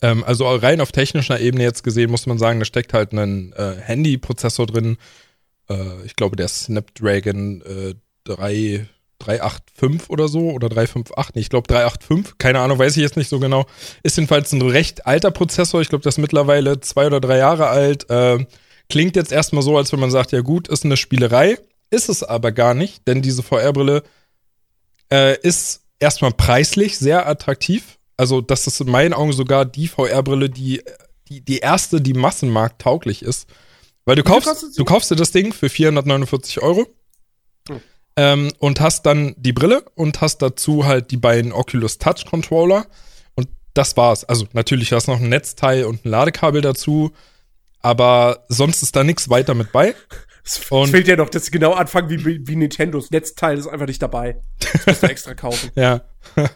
Ähm, 0.00 0.24
also 0.24 0.48
rein 0.48 0.80
auf 0.80 0.92
technischer 0.92 1.40
Ebene 1.40 1.64
jetzt 1.64 1.84
gesehen 1.84 2.10
muss 2.10 2.26
man 2.26 2.38
sagen, 2.38 2.58
da 2.58 2.64
steckt 2.64 2.94
halt 2.94 3.12
ein 3.12 3.52
äh, 3.52 3.74
Handy-Prozessor 3.76 4.66
drin. 4.66 4.96
Äh, 5.68 6.04
ich 6.06 6.16
glaube, 6.16 6.36
der 6.36 6.48
Snapdragon 6.48 7.62
äh, 7.62 7.94
3, 8.24 8.86
385 9.18 10.10
oder 10.10 10.28
so 10.28 10.50
oder 10.50 10.68
358, 10.68 11.34
nee, 11.34 11.40
ich 11.42 11.50
glaube 11.50 11.68
385, 11.68 12.38
keine 12.38 12.60
Ahnung, 12.60 12.78
weiß 12.78 12.96
ich 12.96 13.02
jetzt 13.02 13.16
nicht 13.16 13.28
so 13.28 13.38
genau. 13.38 13.66
Ist 14.02 14.16
jedenfalls 14.16 14.52
ein 14.52 14.62
recht 14.62 15.06
alter 15.06 15.30
Prozessor, 15.30 15.80
ich 15.80 15.88
glaube, 15.88 16.04
das 16.04 16.14
ist 16.14 16.22
mittlerweile 16.22 16.80
zwei 16.80 17.06
oder 17.06 17.20
drei 17.20 17.38
Jahre 17.38 17.68
alt. 17.68 18.08
Äh, 18.10 18.46
klingt 18.88 19.16
jetzt 19.16 19.32
erstmal 19.32 19.62
so, 19.62 19.76
als 19.76 19.92
wenn 19.92 20.00
man 20.00 20.10
sagt, 20.10 20.32
ja 20.32 20.40
gut, 20.40 20.68
ist 20.68 20.84
eine 20.84 20.96
Spielerei, 20.96 21.58
ist 21.90 22.08
es 22.08 22.22
aber 22.22 22.52
gar 22.52 22.74
nicht, 22.74 23.06
denn 23.06 23.22
diese 23.22 23.42
VR-Brille 23.42 24.02
äh, 25.12 25.38
ist 25.42 25.82
erstmal 26.00 26.32
preislich 26.32 26.98
sehr 26.98 27.28
attraktiv. 27.28 27.98
Also, 28.16 28.40
das 28.40 28.66
ist 28.66 28.80
in 28.80 28.90
meinen 28.90 29.12
Augen 29.12 29.32
sogar 29.32 29.64
die 29.64 29.88
VR-Brille, 29.88 30.48
die, 30.48 30.82
die, 31.28 31.42
die 31.42 31.58
erste, 31.58 32.00
die 32.00 32.14
massenmarkttauglich 32.14 33.22
ist. 33.22 33.46
Weil 34.04 34.16
du 34.16 34.24
kaufst, 34.24 34.78
du 34.78 34.84
kaufst 34.84 35.10
dir 35.10 35.16
das 35.16 35.30
Ding 35.30 35.52
für 35.52 35.68
449 35.68 36.60
Euro 36.60 36.86
hm. 37.68 37.80
ähm, 38.16 38.52
und 38.58 38.80
hast 38.80 39.06
dann 39.06 39.34
die 39.36 39.52
Brille 39.52 39.84
und 39.94 40.20
hast 40.20 40.38
dazu 40.38 40.84
halt 40.84 41.10
die 41.10 41.16
beiden 41.16 41.52
Oculus 41.52 41.98
Touch 41.98 42.24
Controller 42.28 42.86
und 43.36 43.48
das 43.74 43.96
war's. 43.96 44.24
Also 44.24 44.46
natürlich 44.54 44.92
hast 44.92 45.06
du 45.06 45.12
noch 45.12 45.20
ein 45.20 45.28
Netzteil 45.28 45.84
und 45.84 46.04
ein 46.04 46.08
Ladekabel 46.08 46.62
dazu, 46.62 47.12
aber 47.80 48.44
sonst 48.48 48.82
ist 48.82 48.96
da 48.96 49.04
nichts 49.04 49.28
weiter 49.28 49.54
mit 49.54 49.70
bei. 49.70 49.94
Es 50.44 50.58
fehlt 50.58 51.06
ja 51.06 51.16
noch, 51.16 51.30
dass 51.30 51.46
sie 51.46 51.50
genau 51.52 51.72
anfangen 51.72 52.10
wie, 52.10 52.46
wie 52.46 52.56
Nintendos. 52.56 53.10
Netzteil 53.10 53.58
ist 53.58 53.68
einfach 53.68 53.86
nicht 53.86 54.02
dabei. 54.02 54.36
Das 54.58 54.86
musst 54.86 55.02
du 55.02 55.06
extra 55.06 55.34
kaufen. 55.34 55.70
ja. 55.76 56.02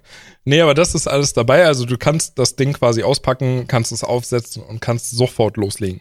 nee, 0.45 0.61
aber 0.61 0.75
das 0.75 0.95
ist 0.95 1.07
alles 1.07 1.33
dabei. 1.33 1.67
Also 1.67 1.85
du 1.85 1.97
kannst 1.97 2.39
das 2.39 2.57
Ding 2.57 2.73
quasi 2.73 3.03
auspacken, 3.05 3.67
kannst 3.69 3.93
es 3.93 4.03
aufsetzen 4.03 4.63
und 4.63 4.81
kannst 4.81 5.11
sofort 5.11 5.57
loslegen. 5.57 6.01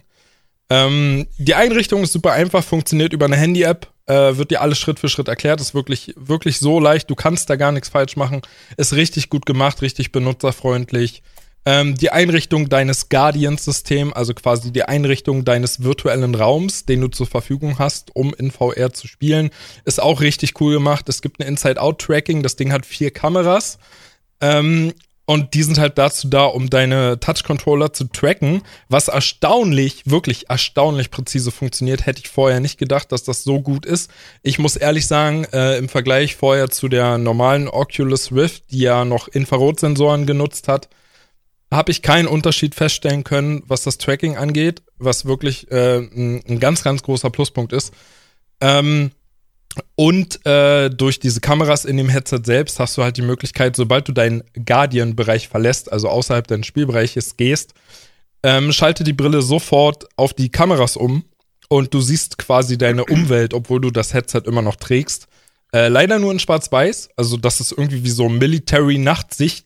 Ähm, 0.69 1.27
die 1.37 1.53
Einrichtung 1.53 2.03
ist 2.03 2.13
super 2.13 2.31
einfach, 2.31 2.63
funktioniert 2.63 3.13
über 3.13 3.25
eine 3.25 3.35
Handy-App, 3.35 3.87
äh, 4.07 4.35
wird 4.35 4.49
dir 4.49 4.61
alles 4.61 4.79
Schritt 4.79 4.99
für 4.99 5.09
Schritt 5.09 5.27
erklärt, 5.27 5.61
ist 5.61 5.75
wirklich, 5.75 6.13
wirklich 6.17 6.57
so 6.57 6.79
leicht, 6.79 7.09
du 7.09 7.15
kannst 7.15 7.51
da 7.51 7.55
gar 7.55 7.71
nichts 7.71 7.89
falsch 7.89 8.15
machen, 8.15 8.41
ist 8.75 8.93
richtig 8.93 9.29
gut 9.29 9.45
gemacht, 9.45 9.83
richtig 9.83 10.11
benutzerfreundlich. 10.11 11.21
Ähm, 11.67 11.95
die 11.95 12.11
Einrichtung 12.11 12.69
deines 12.69 13.09
Guardian-Systems, 13.09 14.13
also 14.13 14.35
quasi 14.35 14.71
die 14.71 14.83
Einrichtung 14.83 15.45
deines 15.45 15.83
virtuellen 15.83 16.35
Raums, 16.35 16.85
den 16.85 17.01
du 17.01 17.07
zur 17.07 17.25
Verfügung 17.25 17.79
hast, 17.79 18.15
um 18.15 18.35
in 18.35 18.51
VR 18.51 18.93
zu 18.93 19.07
spielen, 19.07 19.49
ist 19.83 19.99
auch 19.99 20.21
richtig 20.21 20.61
cool 20.61 20.73
gemacht. 20.73 21.09
Es 21.09 21.23
gibt 21.23 21.39
ein 21.39 21.47
Inside-Out-Tracking, 21.47 22.43
das 22.43 22.55
Ding 22.55 22.71
hat 22.71 22.85
vier 22.85 23.09
Kameras. 23.09 23.79
Ähm, 24.41 24.93
und 25.25 25.55
die 25.55 25.63
sind 25.63 25.79
halt 25.79 25.97
dazu 25.97 26.27
da, 26.27 26.45
um 26.45 26.69
deine 26.69 27.19
Touch-Controller 27.19 27.93
zu 27.93 28.05
tracken, 28.05 28.61
was 28.89 29.07
erstaunlich, 29.07 30.03
wirklich 30.05 30.51
erstaunlich 30.51 31.09
präzise 31.09 31.49
funktioniert. 31.49 32.05
Hätte 32.05 32.21
ich 32.23 32.29
vorher 32.29 32.59
nicht 32.59 32.77
gedacht, 32.77 33.11
dass 33.11 33.23
das 33.23 33.43
so 33.43 33.59
gut 33.59 33.87
ist. 33.87 34.11
Ich 34.43 34.59
muss 34.59 34.75
ehrlich 34.75 35.07
sagen, 35.07 35.45
äh, 35.51 35.79
im 35.79 35.89
Vergleich 35.89 36.35
vorher 36.35 36.69
zu 36.69 36.89
der 36.89 37.17
normalen 37.17 37.67
Oculus 37.67 38.31
Rift, 38.31 38.65
die 38.69 38.81
ja 38.81 39.03
noch 39.03 39.27
Infrarotsensoren 39.27 40.27
genutzt 40.27 40.67
hat, 40.67 40.89
habe 41.75 41.91
ich 41.91 42.01
keinen 42.01 42.27
Unterschied 42.27 42.75
feststellen 42.75 43.23
können, 43.23 43.63
was 43.67 43.83
das 43.83 43.97
Tracking 43.97 44.37
angeht, 44.37 44.81
was 44.97 45.25
wirklich 45.25 45.71
äh, 45.71 45.97
ein, 45.97 46.43
ein 46.47 46.59
ganz, 46.59 46.83
ganz 46.83 47.03
großer 47.03 47.29
Pluspunkt 47.29 47.73
ist. 47.73 47.93
Ähm, 48.61 49.11
und 49.95 50.45
äh, 50.45 50.89
durch 50.89 51.19
diese 51.19 51.41
Kameras 51.41 51.85
in 51.85 51.97
dem 51.97 52.09
Headset 52.09 52.41
selbst 52.43 52.79
hast 52.79 52.97
du 52.97 53.03
halt 53.03 53.17
die 53.17 53.21
Möglichkeit, 53.21 53.75
sobald 53.75 54.07
du 54.07 54.13
deinen 54.13 54.43
Guardian-Bereich 54.65 55.47
verlässt, 55.47 55.91
also 55.91 56.09
außerhalb 56.09 56.47
deines 56.47 56.65
Spielbereiches 56.65 57.37
gehst, 57.37 57.73
ähm, 58.43 58.71
schalte 58.71 59.03
die 59.03 59.13
Brille 59.13 59.41
sofort 59.41 60.07
auf 60.15 60.33
die 60.33 60.49
Kameras 60.49 60.95
um 60.95 61.25
und 61.67 61.93
du 61.93 61.99
siehst 61.99 62.37
quasi 62.37 62.77
deine 62.77 63.05
Umwelt, 63.05 63.53
obwohl 63.53 63.81
du 63.81 63.91
das 63.91 64.13
Headset 64.13 64.43
immer 64.45 64.61
noch 64.61 64.75
trägst. 64.75 65.27
Äh, 65.73 65.89
leider 65.89 66.19
nur 66.19 66.31
in 66.31 66.39
Schwarz-Weiß, 66.39 67.09
also 67.17 67.37
das 67.37 67.59
ist 67.59 67.71
irgendwie 67.71 68.03
wie 68.03 68.09
so 68.09 68.29
Military-Nachtsicht 68.29 69.65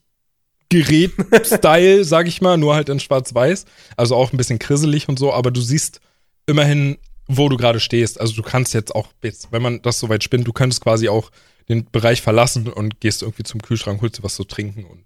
Gerät-Style, 0.70 2.04
sag 2.06 2.28
ich 2.28 2.42
mal, 2.42 2.58
nur 2.58 2.76
halt 2.76 2.90
in 2.90 3.00
Schwarz-Weiß. 3.00 3.66
Also 3.98 4.16
auch 4.16 4.32
ein 4.32 4.38
bisschen 4.38 4.60
krisselig 4.60 5.10
und 5.10 5.18
so, 5.20 5.34
aber 5.34 5.52
du 5.52 5.62
siehst 5.62 6.00
immerhin, 6.46 6.98
wo 7.28 7.50
du 7.50 7.58
gerade 7.58 7.80
stehst. 7.80 8.20
Also 8.20 8.34
du 8.34 8.44
kannst 8.44 8.74
jetzt 8.74 8.94
auch, 8.94 9.08
jetzt, 9.24 9.52
wenn 9.52 9.62
man 9.62 9.82
das 9.82 10.00
so 10.00 10.10
weit 10.10 10.24
spinnt, 10.24 10.48
du 10.48 10.54
könntest 10.54 10.82
quasi 10.82 11.10
auch 11.10 11.32
den 11.70 11.90
Bereich 11.92 12.22
verlassen 12.22 12.68
und 12.68 13.00
gehst 13.00 13.22
irgendwie 13.22 13.44
zum 13.44 13.62
Kühlschrank, 13.62 14.02
holst 14.02 14.18
dir 14.18 14.24
was 14.24 14.36
zu 14.36 14.44
trinken 14.44 14.86
und 14.86 15.06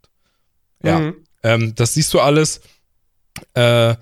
ja. 0.84 1.00
Mhm. 1.00 1.16
Ähm, 1.44 1.76
das 1.76 1.94
siehst 1.94 2.14
du 2.14 2.20
alles. 2.20 2.62
Äh, 3.54 3.96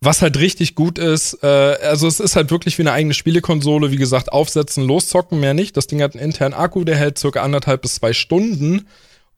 was 0.00 0.22
halt 0.22 0.38
richtig 0.38 0.74
gut 0.74 0.98
ist, 0.98 1.42
äh, 1.42 1.46
also 1.46 2.06
es 2.06 2.20
ist 2.20 2.36
halt 2.36 2.50
wirklich 2.50 2.78
wie 2.78 2.82
eine 2.82 2.92
eigene 2.92 3.14
Spielekonsole, 3.14 3.90
wie 3.90 3.96
gesagt, 3.96 4.32
aufsetzen, 4.32 4.84
loszocken, 4.84 5.40
mehr 5.40 5.54
nicht. 5.54 5.76
Das 5.76 5.88
Ding 5.88 6.00
hat 6.02 6.14
einen 6.14 6.24
internen 6.24 6.54
Akku, 6.54 6.84
der 6.84 6.96
hält 6.96 7.18
circa 7.18 7.42
anderthalb 7.42 7.82
bis 7.82 7.96
zwei 7.96 8.12
Stunden. 8.12 8.86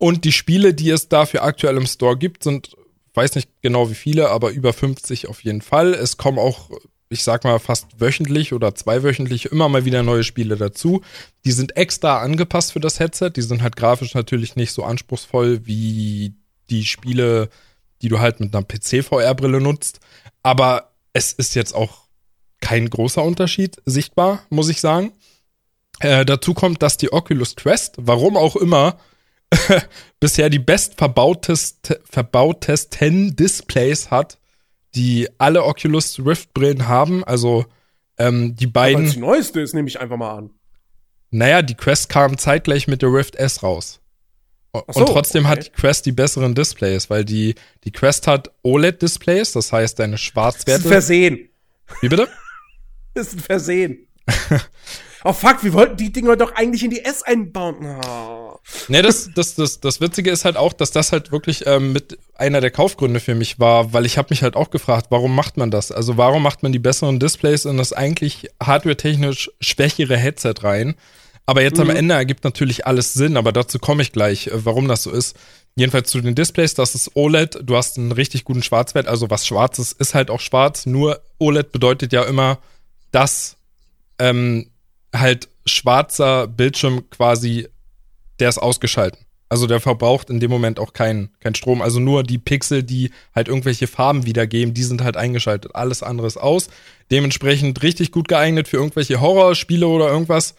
Und 0.01 0.25
die 0.25 0.33
Spiele, 0.33 0.73
die 0.73 0.89
es 0.89 1.11
dafür 1.11 1.45
aktuell 1.45 1.77
im 1.77 1.87
Store 1.87 2.17
gibt, 2.17 2.43
sind, 2.43 2.75
weiß 3.13 3.35
nicht 3.35 3.51
genau 3.61 3.91
wie 3.91 3.95
viele, 3.95 4.31
aber 4.31 4.51
über 4.51 4.73
50 4.73 5.29
auf 5.29 5.45
jeden 5.45 5.61
Fall. 5.61 5.93
Es 5.93 6.17
kommen 6.17 6.39
auch, 6.39 6.71
ich 7.11 7.23
sag 7.23 7.45
mal, 7.45 7.59
fast 7.59 8.01
wöchentlich 8.01 8.55
oder 8.55 8.75
zweiwöchentlich 8.75 9.53
immer 9.53 9.69
mal 9.69 9.85
wieder 9.85 10.03
neue 10.03 10.25
Spiele 10.25 10.57
dazu. 10.57 11.03
Die 11.45 11.53
sind 11.53 11.77
extra 11.77 12.21
angepasst 12.21 12.73
für 12.73 12.81
das 12.81 12.99
Headset. 12.99 13.33
Die 13.37 13.43
sind 13.43 13.61
halt 13.61 13.77
grafisch 13.77 14.15
natürlich 14.15 14.57
nicht 14.57 14.73
so 14.73 14.85
anspruchsvoll 14.85 15.67
wie 15.67 16.33
die 16.71 16.87
Spiele, 16.87 17.51
die 18.01 18.09
du 18.09 18.21
halt 18.21 18.41
mit 18.41 18.55
einer 18.57 18.65
PC-VR-Brille 18.65 19.61
nutzt. 19.61 20.01
Aber 20.43 20.93
es 21.13 21.35
ist 21.35 21.55
jetzt 21.55 21.75
auch 21.75 22.07
kein 22.63 22.89
großer 22.89 23.23
Unterschied 23.23 23.83
sichtbar, 23.85 24.45
muss 24.49 24.71
ich 24.71 24.81
sagen. 24.81 25.13
Äh, 25.99 26.25
dazu 26.25 26.55
kommt, 26.55 26.81
dass 26.81 26.97
die 26.97 27.13
Oculus 27.13 27.55
Quest, 27.55 27.97
warum 27.99 28.39
auch 28.39 28.57
immer, 28.57 28.97
bisher 30.21 30.51
die 30.51 30.59
best 30.59 30.97
verbautesten 30.97 33.37
Displays 33.37 34.11
hat, 34.11 34.39
die 34.95 35.29
alle 35.39 35.65
Oculus 35.65 36.21
Rift 36.25 36.55
Brillen 36.55 36.89
haben. 36.89 37.25
Also 37.25 37.67
ähm, 38.19 38.57
die 38.57 38.67
beiden. 38.67 38.97
Aber 38.97 39.07
das 39.07 39.17
neueste 39.17 39.61
ist, 39.61 39.75
nehme 39.75 39.89
ich 39.89 40.01
einfach 40.01 40.17
mal 40.17 40.37
an. 40.37 40.51
Naja, 41.31 41.63
die 41.63 41.75
Quest 41.75 42.09
kam 42.09 42.39
zeitgleich 42.39 42.89
mit 42.89 43.03
der 43.03 43.13
Rift 43.13 43.37
S 43.37 43.63
raus. 43.63 44.01
So, 44.73 45.01
und 45.01 45.07
trotzdem 45.07 45.45
okay. 45.45 45.53
hat 45.53 45.67
die 45.67 45.71
Quest 45.71 46.07
die 46.07 46.13
besseren 46.13 46.55
Displays, 46.55 47.11
weil 47.11 47.25
die, 47.25 47.57
die 47.83 47.91
Quest 47.91 48.29
hat 48.29 48.53
OLED-Displays, 48.63 49.53
das 49.53 49.73
heißt 49.73 49.99
deine 49.99 50.17
Schwarzwerte. 50.17 50.71
Das 50.71 50.81
ist 50.81 50.87
ein 50.87 50.91
Versehen. 50.91 51.49
Wie 52.01 52.09
bitte? 52.09 52.29
das 53.15 53.29
ist 53.29 53.35
ein 53.35 53.41
Versehen. 53.41 54.07
Oh 55.25 55.33
fuck, 55.33 55.63
wir 55.63 55.73
wollten 55.73 55.97
die 55.97 56.13
Dinger 56.13 56.37
doch 56.37 56.55
eigentlich 56.55 56.85
in 56.85 56.91
die 56.91 57.05
S 57.05 57.23
einbauen. 57.23 58.01
Oh. 58.07 58.59
Ne, 58.89 59.03
das, 59.03 59.31
das, 59.35 59.55
das, 59.55 59.81
das 59.81 60.01
Witzige 60.01 60.31
ist 60.31 60.45
halt 60.45 60.57
auch, 60.57 60.73
dass 60.73 60.91
das 60.91 61.13
halt 61.13 61.33
wirklich 61.33 61.67
ähm, 61.67 61.93
mit 61.93 62.19
einer 62.35 62.61
der 62.61 62.71
Kaufgründe 62.71 63.21
für 63.21 63.35
mich 63.35 63.59
war, 63.59 63.93
weil 63.93 64.07
ich 64.07 64.19
habe 64.19 64.29
mich 64.31 64.43
halt 64.43 64.57
auch 64.57 64.71
gefragt, 64.71 65.07
warum 65.11 65.35
macht 65.35 65.57
man 65.57 65.71
das? 65.71 65.93
Also 65.93 66.17
warum 66.17 66.43
macht 66.43 66.63
man 66.63 66.73
die 66.73 66.79
besseren 66.79 67.19
Displays 67.19 67.65
in 67.65 67.77
das 67.77 67.93
eigentlich 67.93 68.49
hardware-technisch 68.63 69.51
schwächere 69.61 70.17
Headset 70.17 70.55
rein? 70.63 70.95
Aber 71.47 71.63
jetzt 71.63 71.79
mhm. 71.79 71.91
am 71.91 71.97
Ende 71.97 72.15
ergibt 72.15 72.45
natürlich 72.45 72.87
alles 72.87 73.13
Sinn, 73.13 73.37
aber 73.37 73.53
dazu 73.53 73.79
komme 73.79 74.03
ich 74.03 74.13
gleich, 74.13 74.47
äh, 74.47 74.65
warum 74.65 74.89
das 74.89 75.03
so 75.03 75.11
ist. 75.11 75.37
Jedenfalls 75.77 76.11
zu 76.11 76.21
den 76.21 76.35
Displays, 76.35 76.75
das 76.75 76.95
ist 76.95 77.13
OLED, 77.15 77.61
du 77.63 77.77
hast 77.77 77.97
einen 77.97 78.13
richtig 78.13 78.45
guten 78.45 78.63
Schwarzwert, 78.63 79.07
also 79.07 79.31
was 79.31 79.47
schwarz 79.47 79.79
ist, 79.79 79.93
ist 80.01 80.15
halt 80.15 80.31
auch 80.31 80.41
schwarz, 80.41 80.85
nur 80.85 81.21
OLED 81.39 81.73
bedeutet 81.73 82.13
ja 82.13 82.25
immer, 82.25 82.59
dass 83.13 83.57
ähm, 84.19 84.70
halt 85.15 85.49
schwarzer 85.67 86.47
Bildschirm 86.47 87.09
quasi 87.11 87.69
der 88.39 88.49
ist 88.49 88.59
ausgeschalten. 88.59 89.19
Also 89.49 89.67
der 89.67 89.81
verbraucht 89.81 90.31
in 90.31 90.39
dem 90.39 90.51
Moment 90.51 90.79
auch 90.79 90.93
keinen 90.93 91.31
kein 91.41 91.57
Strom. 91.57 91.83
Also 91.83 91.99
nur 91.99 92.23
die 92.23 92.39
Pixel, 92.39 92.85
die 92.85 93.11
halt 93.35 93.49
irgendwelche 93.49 93.89
Farben 93.89 94.25
wiedergeben, 94.25 94.75
die 94.75 94.85
sind 94.85 95.03
halt 95.03 95.17
eingeschaltet. 95.17 95.75
Alles 95.75 96.03
andere 96.05 96.29
ist 96.29 96.37
aus. 96.37 96.71
Dementsprechend 97.11 97.83
richtig 97.83 98.13
gut 98.13 98.29
geeignet 98.29 98.69
für 98.69 98.77
irgendwelche 98.77 99.21
Horrorspiele 99.21 99.89
oder 99.89 100.09
irgendwas. 100.09 100.55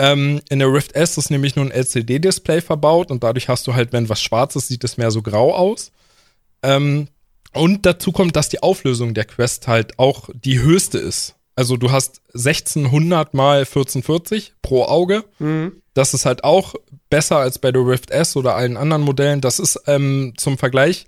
Ähm, 0.00 0.40
in 0.50 0.58
der 0.58 0.72
Rift 0.72 0.96
S 0.96 1.16
ist 1.16 1.30
nämlich 1.30 1.54
nur 1.54 1.64
ein 1.64 1.70
LCD-Display 1.70 2.60
verbaut 2.60 3.12
und 3.12 3.22
dadurch 3.22 3.48
hast 3.48 3.68
du 3.68 3.74
halt, 3.74 3.92
wenn 3.92 4.08
was 4.08 4.20
schwarz 4.20 4.56
ist, 4.56 4.66
sieht 4.66 4.82
es 4.82 4.96
mehr 4.96 5.12
so 5.12 5.22
grau 5.22 5.54
aus. 5.54 5.92
Ähm, 6.64 7.06
und 7.52 7.86
dazu 7.86 8.10
kommt, 8.10 8.34
dass 8.34 8.48
die 8.48 8.64
Auflösung 8.64 9.14
der 9.14 9.26
Quest 9.26 9.68
halt 9.68 9.96
auch 10.00 10.28
die 10.34 10.58
höchste 10.58 10.98
ist. 10.98 11.36
Also 11.56 11.76
du 11.76 11.92
hast 11.92 12.20
1600 12.34 13.34
mal 13.34 13.58
1440 13.60 14.54
pro 14.62 14.84
Auge. 14.84 15.24
Mhm. 15.38 15.82
Das 15.94 16.14
ist 16.14 16.26
halt 16.26 16.42
auch 16.42 16.74
besser 17.10 17.38
als 17.38 17.58
bei 17.58 17.70
der 17.70 17.86
Rift 17.86 18.10
S 18.10 18.36
oder 18.36 18.56
allen 18.56 18.76
anderen 18.76 19.02
Modellen. 19.02 19.40
Das 19.40 19.60
ist 19.60 19.80
ähm, 19.86 20.34
zum 20.36 20.58
Vergleich 20.58 21.06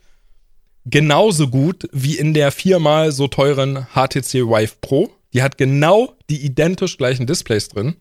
genauso 0.85 1.48
gut 1.48 1.89
wie 1.93 2.16
in 2.16 2.32
der 2.32 2.52
viermal 2.52 3.10
so 3.10 3.27
teuren 3.27 3.86
HTC 3.94 4.47
Vive 4.47 4.77
Pro. 4.81 5.10
Die 5.32 5.43
hat 5.43 5.59
genau 5.59 6.16
die 6.31 6.44
identisch 6.44 6.97
gleichen 6.97 7.27
Displays 7.27 7.68
drin. 7.68 7.97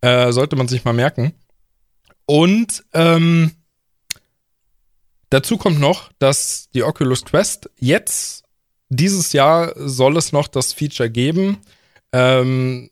Äh, 0.00 0.32
sollte 0.32 0.56
man 0.56 0.68
sich 0.68 0.84
mal 0.84 0.94
merken. 0.94 1.34
Und 2.24 2.84
ähm, 2.92 3.52
dazu 5.30 5.58
kommt 5.58 5.78
noch, 5.78 6.10
dass 6.18 6.68
die 6.74 6.82
Oculus 6.82 7.24
Quest 7.24 7.70
jetzt, 7.78 8.44
dieses 8.88 9.32
Jahr 9.32 9.72
soll 9.76 10.16
es 10.16 10.32
noch 10.32 10.48
das 10.48 10.72
Feature 10.72 11.10
geben. 11.10 11.58
Ähm, 12.12 12.90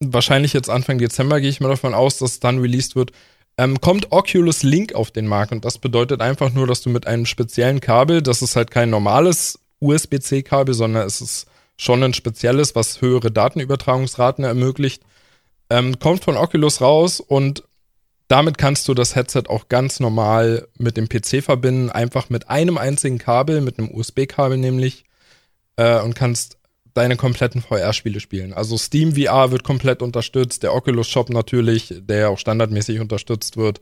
wahrscheinlich 0.00 0.52
jetzt 0.52 0.70
Anfang 0.70 0.98
Dezember 0.98 1.40
gehe 1.40 1.50
ich 1.50 1.60
mal 1.60 1.68
davon 1.68 1.94
aus, 1.94 2.18
dass 2.18 2.32
es 2.32 2.40
dann 2.40 2.60
released 2.60 2.96
wird. 2.96 3.12
Ähm, 3.56 3.80
kommt 3.80 4.12
Oculus 4.12 4.62
Link 4.62 4.94
auf 4.94 5.10
den 5.10 5.26
Markt 5.26 5.52
und 5.52 5.64
das 5.64 5.78
bedeutet 5.78 6.20
einfach 6.20 6.52
nur, 6.52 6.66
dass 6.66 6.80
du 6.80 6.90
mit 6.90 7.06
einem 7.06 7.26
speziellen 7.26 7.80
Kabel, 7.80 8.22
das 8.22 8.40
ist 8.40 8.54
halt 8.54 8.70
kein 8.70 8.90
normales 8.90 9.58
USB-C-Kabel, 9.80 10.74
sondern 10.74 11.06
es 11.06 11.20
ist 11.20 11.46
schon 11.76 12.02
ein 12.02 12.14
spezielles, 12.14 12.74
was 12.74 13.00
höhere 13.00 13.30
Datenübertragungsraten 13.30 14.44
ermöglicht, 14.44 15.02
ähm, 15.70 15.98
kommt 15.98 16.24
von 16.24 16.36
Oculus 16.36 16.80
raus 16.80 17.20
und 17.20 17.64
damit 18.28 18.58
kannst 18.58 18.86
du 18.88 18.94
das 18.94 19.16
Headset 19.16 19.44
auch 19.48 19.68
ganz 19.68 20.00
normal 20.00 20.68
mit 20.76 20.96
dem 20.96 21.08
PC 21.08 21.42
verbinden, 21.42 21.90
einfach 21.90 22.30
mit 22.30 22.48
einem 22.50 22.78
einzigen 22.78 23.18
Kabel, 23.18 23.60
mit 23.60 23.78
einem 23.78 23.90
USB-Kabel 23.90 24.58
nämlich, 24.58 25.04
äh, 25.78 26.00
und 26.00 26.14
kannst 26.14 26.58
deine 26.92 27.16
kompletten 27.16 27.62
VR-Spiele 27.62 28.20
spielen. 28.20 28.52
Also 28.52 28.76
Steam 28.76 29.14
VR 29.14 29.52
wird 29.52 29.62
komplett 29.62 30.02
unterstützt, 30.02 30.64
der 30.64 30.74
Oculus 30.74 31.08
Shop 31.08 31.30
natürlich, 31.30 31.94
der 32.00 32.30
auch 32.30 32.38
standardmäßig 32.38 32.98
unterstützt 32.98 33.56
wird. 33.56 33.80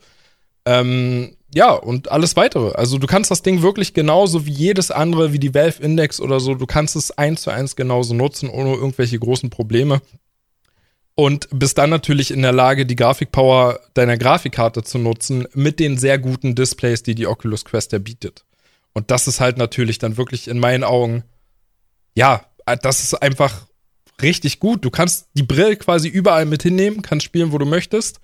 Ähm, 0.65 1.35
ja, 1.53 1.71
und 1.73 2.11
alles 2.11 2.35
weitere. 2.35 2.73
Also 2.73 2.99
du 2.99 3.07
kannst 3.07 3.31
das 3.31 3.41
Ding 3.41 3.63
wirklich 3.63 3.93
genauso 3.93 4.45
wie 4.45 4.51
jedes 4.51 4.91
andere, 4.91 5.33
wie 5.33 5.39
die 5.39 5.55
Valve 5.55 5.81
Index 5.81 6.21
oder 6.21 6.39
so, 6.39 6.53
du 6.53 6.67
kannst 6.67 6.95
es 6.95 7.17
eins 7.17 7.41
zu 7.41 7.49
eins 7.49 7.75
genauso 7.75 8.13
nutzen, 8.13 8.49
ohne 8.49 8.75
irgendwelche 8.75 9.17
großen 9.17 9.49
Probleme. 9.49 10.01
Und 11.15 11.47
bist 11.51 11.79
dann 11.79 11.89
natürlich 11.89 12.29
in 12.29 12.43
der 12.43 12.51
Lage, 12.51 12.85
die 12.85 12.95
Grafikpower 12.95 13.79
deiner 13.95 14.17
Grafikkarte 14.17 14.83
zu 14.83 14.99
nutzen, 14.99 15.47
mit 15.55 15.79
den 15.79 15.97
sehr 15.97 16.19
guten 16.19 16.53
Displays, 16.53 17.01
die 17.01 17.15
die 17.15 17.25
Oculus 17.25 17.65
Quest 17.65 17.91
ja 17.93 17.97
bietet. 17.97 18.45
Und 18.93 19.09
das 19.09 19.27
ist 19.27 19.39
halt 19.39 19.57
natürlich 19.57 19.97
dann 19.97 20.17
wirklich 20.17 20.47
in 20.47 20.59
meinen 20.59 20.83
Augen, 20.83 21.23
ja, 22.17 22.45
äh, 22.65 22.75
das 22.81 23.03
ist 23.03 23.13
einfach 23.13 23.67
richtig 24.21 24.59
gut. 24.59 24.83
Du 24.83 24.89
kannst 24.89 25.27
die 25.35 25.43
Brille 25.43 25.77
quasi 25.77 26.07
überall 26.09 26.45
mit 26.45 26.63
hinnehmen, 26.63 27.03
kannst 27.03 27.25
spielen, 27.25 27.51
wo 27.51 27.59
du 27.59 27.65
möchtest. 27.65 28.19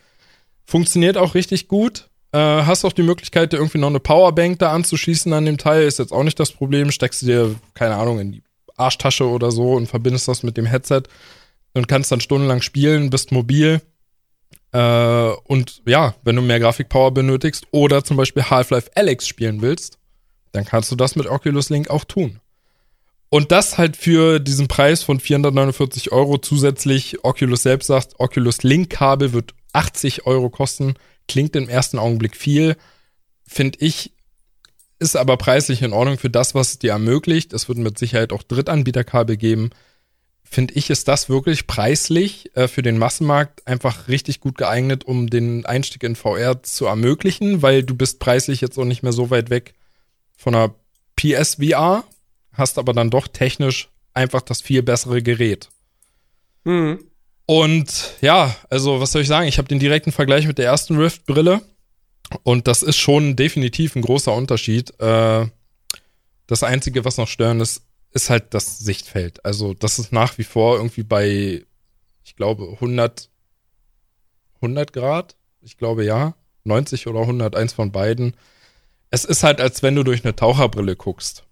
Funktioniert 0.65 1.15
auch 1.15 1.35
richtig 1.35 1.67
gut. 1.67 2.09
Äh, 2.31 2.39
hast 2.39 2.85
auch 2.85 2.93
die 2.93 3.03
Möglichkeit, 3.03 3.53
dir 3.53 3.57
irgendwie 3.57 3.77
noch 3.77 3.89
eine 3.89 3.99
Powerbank 3.99 4.57
da 4.57 4.71
anzuschließen 4.71 5.31
an 5.31 5.45
dem 5.45 5.59
Teil. 5.59 5.83
Ist 5.83 5.99
jetzt 5.99 6.11
auch 6.11 6.23
nicht 6.23 6.39
das 6.39 6.51
Problem. 6.51 6.89
Steckst 6.89 7.21
du 7.21 7.27
dir, 7.27 7.55
keine 7.75 7.95
Ahnung, 7.97 8.19
in 8.19 8.31
die 8.31 8.43
Arschtasche 8.75 9.27
oder 9.27 9.51
so 9.51 9.73
und 9.73 9.85
verbindest 9.85 10.27
das 10.27 10.41
mit 10.41 10.57
dem 10.57 10.65
Headset 10.65 11.03
und 11.75 11.87
kannst 11.87 12.11
dann 12.11 12.19
stundenlang 12.19 12.63
spielen, 12.63 13.11
bist 13.11 13.31
mobil. 13.31 13.79
Äh, 14.71 15.29
und 15.43 15.83
ja, 15.85 16.15
wenn 16.23 16.35
du 16.35 16.41
mehr 16.41 16.59
Grafikpower 16.59 17.13
benötigst 17.13 17.67
oder 17.69 18.03
zum 18.03 18.17
Beispiel 18.17 18.43
Half-Life 18.43 18.89
Alex 18.95 19.27
spielen 19.27 19.61
willst, 19.61 19.99
dann 20.51 20.65
kannst 20.65 20.91
du 20.91 20.95
das 20.95 21.15
mit 21.15 21.27
Oculus 21.27 21.69
Link 21.69 21.91
auch 21.91 22.05
tun. 22.05 22.39
Und 23.34 23.51
das 23.51 23.80
halt 23.80 23.97
für 23.97 24.39
diesen 24.39 24.68
Preis 24.68 25.01
von 25.01 25.19
449 25.19 26.11
Euro 26.11 26.38
zusätzlich. 26.38 27.23
Oculus 27.23 27.64
selbst 27.64 27.88
sagt, 27.88 28.19
Oculus 28.19 28.61
Link 28.61 28.91
Kabel 28.91 29.34
wird 29.34 29.55
80 29.72 30.27
Euro 30.27 30.51
kosten. 30.51 30.93
Klingt 31.27 31.55
im 31.55 31.68
ersten 31.68 31.97
Augenblick 31.97 32.35
viel. 32.38 32.76
Finde 33.43 33.80
ich, 33.81 34.11
ist 34.99 35.15
aber 35.15 35.38
preislich 35.38 35.81
in 35.81 35.93
Ordnung 35.93 36.19
für 36.19 36.30
das, 36.30 36.53
was 36.53 36.73
es 36.73 36.77
dir 36.77 36.91
ermöglicht. 36.91 37.53
Es 37.53 37.68
wird 37.68 37.80
mit 37.80 37.97
Sicherheit 37.97 38.34
auch 38.34 38.43
Drittanbieterkabel 38.43 39.35
geben. 39.35 39.72
Finde 40.43 40.76
ich, 40.76 40.91
ist 40.91 41.07
das 41.07 41.27
wirklich 41.27 41.65
preislich 41.65 42.55
äh, 42.55 42.68
für 42.68 42.84
den 42.84 42.99
Massenmarkt 42.99 43.65
einfach 43.65 44.10
richtig 44.10 44.41
gut 44.41 44.60
geeignet, 44.60 45.05
um 45.05 45.27
den 45.27 45.65
Einstieg 45.65 46.03
in 46.03 46.15
VR 46.15 46.61
zu 46.61 46.85
ermöglichen, 46.85 47.64
weil 47.64 47.81
du 47.81 47.95
bist 47.95 48.19
preislich 48.19 48.61
jetzt 48.61 48.77
auch 48.77 48.85
nicht 48.85 49.01
mehr 49.01 49.11
so 49.11 49.31
weit 49.31 49.49
weg 49.49 49.73
von 50.38 50.53
einer 50.53 50.76
PSVR, 51.15 52.03
hast 52.53 52.77
aber 52.77 52.93
dann 52.93 53.09
doch 53.09 53.27
technisch 53.27 53.89
einfach 54.13 54.41
das 54.41 54.61
viel 54.61 54.84
bessere 54.84 55.21
Gerät. 55.21 55.69
Mhm. 56.63 57.03
Und 57.45 58.13
ja, 58.21 58.55
also 58.69 59.01
was 59.01 59.11
soll 59.11 59.23
ich 59.23 59.27
sagen? 59.27 59.47
Ich 59.47 59.57
habe 59.57 59.67
den 59.67 59.80
direkten 59.80 60.11
Vergleich 60.11 60.47
mit 60.47 60.57
der 60.57 60.65
ersten 60.65 60.95
Rift-Brille 60.97 61.61
und 62.43 62.67
das 62.67 62.84
ist 62.84 62.97
schon 62.97 63.35
definitiv 63.35 63.95
ein 63.95 64.01
großer 64.01 64.34
Unterschied. 64.34 64.97
Äh, 64.99 65.47
das 66.47 66.63
Einzige, 66.63 67.05
was 67.05 67.17
noch 67.17 67.27
störend 67.27 67.61
ist, 67.61 67.84
ist 68.11 68.30
halt 68.30 68.53
das 68.53 68.80
Sichtfeld. 68.80 69.43
Also 69.43 69.73
das 69.73 69.99
ist 69.99 70.11
nach 70.11 70.38
wie 70.38 70.43
vor 70.43 70.77
irgendwie 70.77 71.03
bei, 71.03 71.65
ich 72.23 72.35
glaube, 72.35 72.69
100, 72.73 73.30
100 74.55 74.93
Grad. 74.93 75.35
Ich 75.61 75.77
glaube 75.77 76.05
ja. 76.05 76.35
90 76.65 77.07
oder 77.07 77.21
100, 77.21 77.55
eins 77.55 77.73
von 77.73 77.91
beiden. 77.91 78.35
Es 79.09 79.25
ist 79.25 79.43
halt, 79.43 79.59
als 79.59 79.84
wenn 79.84 79.95
du 79.95 80.03
durch 80.03 80.23
eine 80.23 80.35
Taucherbrille 80.35 80.95
guckst. 80.95 81.43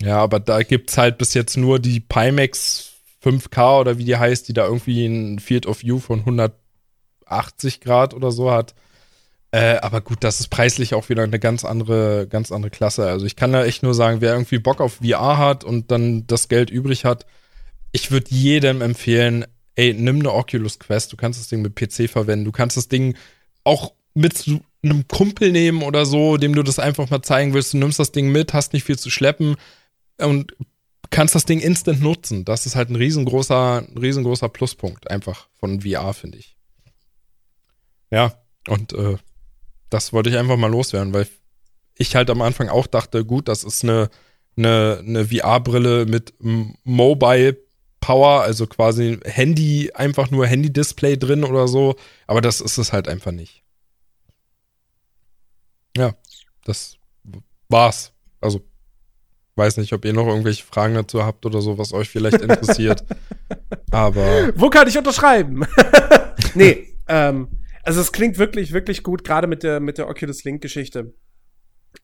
Ja, 0.00 0.18
aber 0.18 0.40
da 0.40 0.62
gibt's 0.62 0.98
halt 0.98 1.18
bis 1.18 1.34
jetzt 1.34 1.56
nur 1.56 1.78
die 1.78 2.00
Pimax 2.00 2.92
5K 3.24 3.80
oder 3.80 3.98
wie 3.98 4.04
die 4.04 4.16
heißt, 4.16 4.48
die 4.48 4.52
da 4.52 4.66
irgendwie 4.66 5.06
ein 5.06 5.38
Field 5.38 5.66
of 5.66 5.82
View 5.82 5.98
von 5.98 6.20
180 6.20 7.80
Grad 7.80 8.14
oder 8.14 8.30
so 8.30 8.50
hat. 8.50 8.74
Äh, 9.50 9.78
aber 9.78 10.00
gut, 10.00 10.24
das 10.24 10.40
ist 10.40 10.48
preislich 10.48 10.94
auch 10.94 11.08
wieder 11.08 11.22
eine 11.22 11.38
ganz 11.38 11.64
andere, 11.64 12.26
ganz 12.28 12.50
andere 12.50 12.70
Klasse. 12.70 13.06
Also 13.06 13.24
ich 13.24 13.36
kann 13.36 13.52
da 13.52 13.64
echt 13.64 13.84
nur 13.84 13.94
sagen, 13.94 14.20
wer 14.20 14.32
irgendwie 14.32 14.58
Bock 14.58 14.80
auf 14.80 14.94
VR 14.94 15.38
hat 15.38 15.62
und 15.62 15.90
dann 15.90 16.26
das 16.26 16.48
Geld 16.48 16.70
übrig 16.70 17.04
hat, 17.04 17.24
ich 17.92 18.10
würde 18.10 18.26
jedem 18.30 18.82
empfehlen, 18.82 19.44
ey, 19.76 19.94
nimm 19.94 20.18
eine 20.18 20.32
Oculus 20.32 20.80
Quest, 20.80 21.12
du 21.12 21.16
kannst 21.16 21.38
das 21.38 21.48
Ding 21.48 21.62
mit 21.62 21.76
PC 21.76 22.10
verwenden, 22.10 22.44
du 22.44 22.52
kannst 22.52 22.76
das 22.76 22.88
Ding 22.88 23.16
auch 23.62 23.92
mit 24.14 24.44
einem 24.82 25.06
Kumpel 25.06 25.52
nehmen 25.52 25.82
oder 25.82 26.04
so, 26.04 26.36
dem 26.36 26.54
du 26.54 26.64
das 26.64 26.80
einfach 26.80 27.08
mal 27.10 27.22
zeigen 27.22 27.54
willst, 27.54 27.74
du 27.74 27.78
nimmst 27.78 28.00
das 28.00 28.10
Ding 28.10 28.32
mit, 28.32 28.52
hast 28.54 28.72
nicht 28.72 28.84
viel 28.84 28.98
zu 28.98 29.10
schleppen, 29.10 29.54
und 30.18 30.54
kannst 31.10 31.34
das 31.34 31.44
Ding 31.44 31.60
instant 31.60 32.00
nutzen. 32.00 32.44
Das 32.44 32.66
ist 32.66 32.76
halt 32.76 32.90
ein 32.90 32.96
riesengroßer, 32.96 33.86
riesengroßer 34.00 34.48
Pluspunkt 34.48 35.10
einfach 35.10 35.48
von 35.54 35.82
VR, 35.82 36.12
finde 36.12 36.38
ich. 36.38 36.56
Ja, 38.10 38.34
und 38.68 38.92
äh, 38.92 39.16
das 39.90 40.12
wollte 40.12 40.30
ich 40.30 40.36
einfach 40.36 40.56
mal 40.56 40.70
loswerden, 40.70 41.12
weil 41.12 41.28
ich 41.96 42.16
halt 42.16 42.30
am 42.30 42.42
Anfang 42.42 42.68
auch 42.68 42.86
dachte, 42.86 43.24
gut, 43.24 43.48
das 43.48 43.64
ist 43.64 43.84
eine, 43.84 44.10
eine, 44.56 45.02
eine 45.06 45.26
VR-Brille 45.26 46.06
mit 46.06 46.34
Mobile 46.40 47.56
Power, 48.00 48.42
also 48.42 48.66
quasi 48.66 49.18
Handy, 49.24 49.90
einfach 49.94 50.30
nur 50.30 50.46
Handy-Display 50.46 51.16
drin 51.16 51.42
oder 51.42 51.68
so, 51.68 51.96
aber 52.26 52.40
das 52.40 52.60
ist 52.60 52.76
es 52.76 52.92
halt 52.92 53.08
einfach 53.08 53.32
nicht. 53.32 53.62
Ja, 55.96 56.14
das 56.64 56.98
war's. 57.68 58.12
Also 58.40 58.60
Weiß 59.56 59.76
nicht, 59.76 59.92
ob 59.92 60.04
ihr 60.04 60.12
noch 60.12 60.26
irgendwelche 60.26 60.64
Fragen 60.64 60.94
dazu 60.94 61.24
habt 61.24 61.46
oder 61.46 61.60
so, 61.60 61.78
was 61.78 61.92
euch 61.92 62.10
vielleicht 62.10 62.40
interessiert. 62.40 63.04
Aber. 63.92 64.52
Wo 64.56 64.68
kann 64.68 64.88
ich 64.88 64.98
unterschreiben? 64.98 65.64
nee, 66.54 66.88
ähm, 67.06 67.48
also 67.84 68.00
es 68.00 68.10
klingt 68.10 68.38
wirklich, 68.38 68.72
wirklich 68.72 69.04
gut, 69.04 69.22
gerade 69.22 69.46
mit 69.46 69.62
der, 69.62 69.78
mit 69.78 69.98
der 69.98 70.08
Oculus 70.08 70.42
Link-Geschichte. 70.42 71.14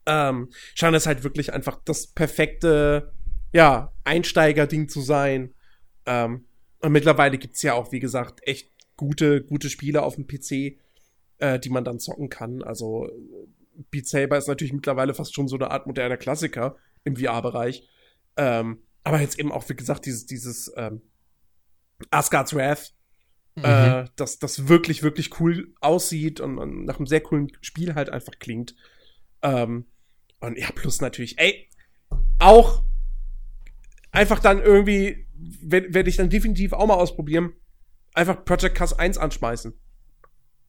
Ähm, 0.07 0.51
scheint 0.75 0.97
es 0.97 1.07
halt 1.07 1.25
wirklich 1.25 1.53
einfach 1.53 1.81
das 1.85 2.07
perfekte, 2.07 3.13
ja, 3.53 3.93
Einsteiger-Ding 4.05 4.89
zu 4.89 5.01
sein. 5.01 5.55
Ähm, 6.07 6.45
und 6.81 6.93
mittlerweile 6.93 7.37
gibt's 7.39 7.63
ja 7.63 7.75
auch, 7.75 7.91
wie 7.91 8.01
gesagt, 8.01 8.41
echt 8.47 8.71
gute, 8.97 9.43
gute 9.43 9.71
Spiele 9.71 10.03
auf 10.03 10.15
dem 10.15 10.29
PC, 10.29 10.79
äh, 11.39 11.59
die 11.59 11.71
man 11.71 11.85
dann 11.85 11.99
zocken 11.99 12.29
kann. 12.29 12.63
Also 12.63 13.09
Beat 13.91 14.07
Saber 14.07 14.39
ist 14.39 14.47
natürlich 14.47 14.73
mittlerweile 14.73 15.15
fast 15.15 15.35
schon 15.35 15.49
so 15.49 15.57
eine 15.57 15.71
Art 15.71 15.87
moderner 15.87 16.17
Klassiker 16.17 16.77
im 17.05 17.17
VR-Bereich. 17.17 17.89
Ähm, 18.37 18.83
aber 19.05 19.21
jetzt 19.21 19.39
eben 19.39 19.53
auch, 19.53 19.69
wie 19.69 19.77
gesagt, 19.77 20.07
dieses, 20.07 20.27
dieses 20.27 20.73
ähm, 20.77 21.03
Asgard's 22.11 22.55
Wrath, 22.55 22.95
mhm. 23.57 23.65
äh, 23.65 24.05
das, 24.17 24.39
das 24.39 24.69
wirklich, 24.69 25.03
wirklich 25.03 25.41
cool 25.41 25.75
aussieht 25.81 26.41
und, 26.41 26.59
und, 26.59 26.85
nach 26.85 26.99
einem 26.99 27.07
sehr 27.07 27.21
coolen 27.21 27.53
Spiel 27.61 27.95
halt 27.95 28.11
einfach 28.11 28.35
klingt. 28.39 28.75
Ähm, 29.43 29.87
und 30.41 30.59
ja, 30.59 30.71
plus 30.75 31.01
natürlich, 31.01 31.39
ey, 31.39 31.69
auch 32.39 32.83
einfach 34.11 34.41
dann 34.41 34.61
irgendwie, 34.61 35.27
werde 35.33 36.09
ich 36.09 36.17
dann 36.17 36.31
definitiv 36.31 36.73
auch 36.73 36.87
mal 36.87 36.95
ausprobieren, 36.95 37.53
einfach 38.15 38.45
Project 38.45 38.77
Cast 38.77 38.99
1 38.99 39.19
anschmeißen. 39.19 39.75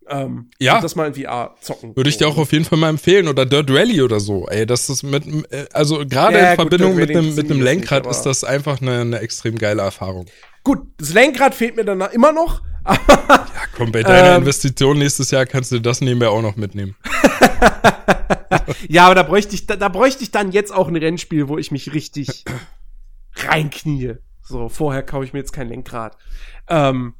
Ähm, 0.10 0.50
ja. 0.60 0.82
Das 0.82 0.96
mal 0.96 1.08
in 1.08 1.14
VR 1.14 1.56
zocken. 1.62 1.96
Würde 1.96 2.10
ich 2.10 2.18
dir 2.18 2.28
auch 2.28 2.38
auf 2.38 2.52
jeden 2.52 2.66
Fall 2.66 2.78
mal 2.80 2.90
empfehlen. 2.90 3.28
Oder 3.28 3.46
Dirt 3.46 3.70
Rally 3.70 4.02
oder 4.02 4.20
so. 4.20 4.48
Ey, 4.48 4.66
das 4.66 4.90
ist 4.90 5.04
mit, 5.04 5.26
äh, 5.52 5.66
also 5.74 6.06
gerade 6.06 6.38
ja, 6.38 6.52
in 6.52 6.56
Verbindung 6.56 6.92
gut, 6.92 7.02
mit 7.02 7.12
einem, 7.12 7.36
mit 7.36 7.50
einem 7.50 7.62
Lenkrad 7.62 8.06
nicht, 8.06 8.12
ist 8.12 8.24
das 8.24 8.44
einfach 8.44 8.82
eine, 8.82 9.02
eine 9.02 9.20
extrem 9.20 9.58
geile 9.58 9.82
Erfahrung. 9.84 10.26
Gut, 10.64 10.80
das 10.98 11.14
Lenkrad 11.14 11.56
fehlt 11.56 11.76
mir 11.76 11.86
dann 11.86 12.02
immer 12.12 12.32
noch. 12.32 12.62
ja, 12.88 13.46
komm, 13.78 13.92
bei 13.92 14.02
deiner 14.02 14.36
ähm, 14.36 14.42
Investition 14.42 14.98
nächstes 14.98 15.30
Jahr 15.32 15.46
kannst 15.46 15.72
du 15.72 15.80
das 15.80 16.02
nebenbei 16.02 16.28
auch 16.28 16.42
noch 16.42 16.56
mitnehmen. 16.56 16.96
ja, 18.88 19.06
aber 19.06 19.16
da 19.16 19.24
bräuchte 19.24 19.54
ich, 19.54 19.68
da, 19.68 19.76
da 19.76 19.88
bräuchte 19.88 20.24
ich 20.24 20.32
dann 20.32 20.52
jetzt 20.52 20.74
auch 20.74 20.88
ein 20.88 20.96
Rennspiel, 20.96 21.48
wo 21.48 21.58
ich 21.58 21.72
mich 21.72 21.94
richtig 21.94 22.44
reinknie. 23.36 24.16
So, 24.42 24.68
vorher 24.68 25.04
kaufe 25.04 25.26
ich 25.26 25.34
mir 25.34 25.40
jetzt 25.40 25.54
kein 25.54 25.70
Lenkrad. 25.70 26.18
Ähm, 26.68 27.14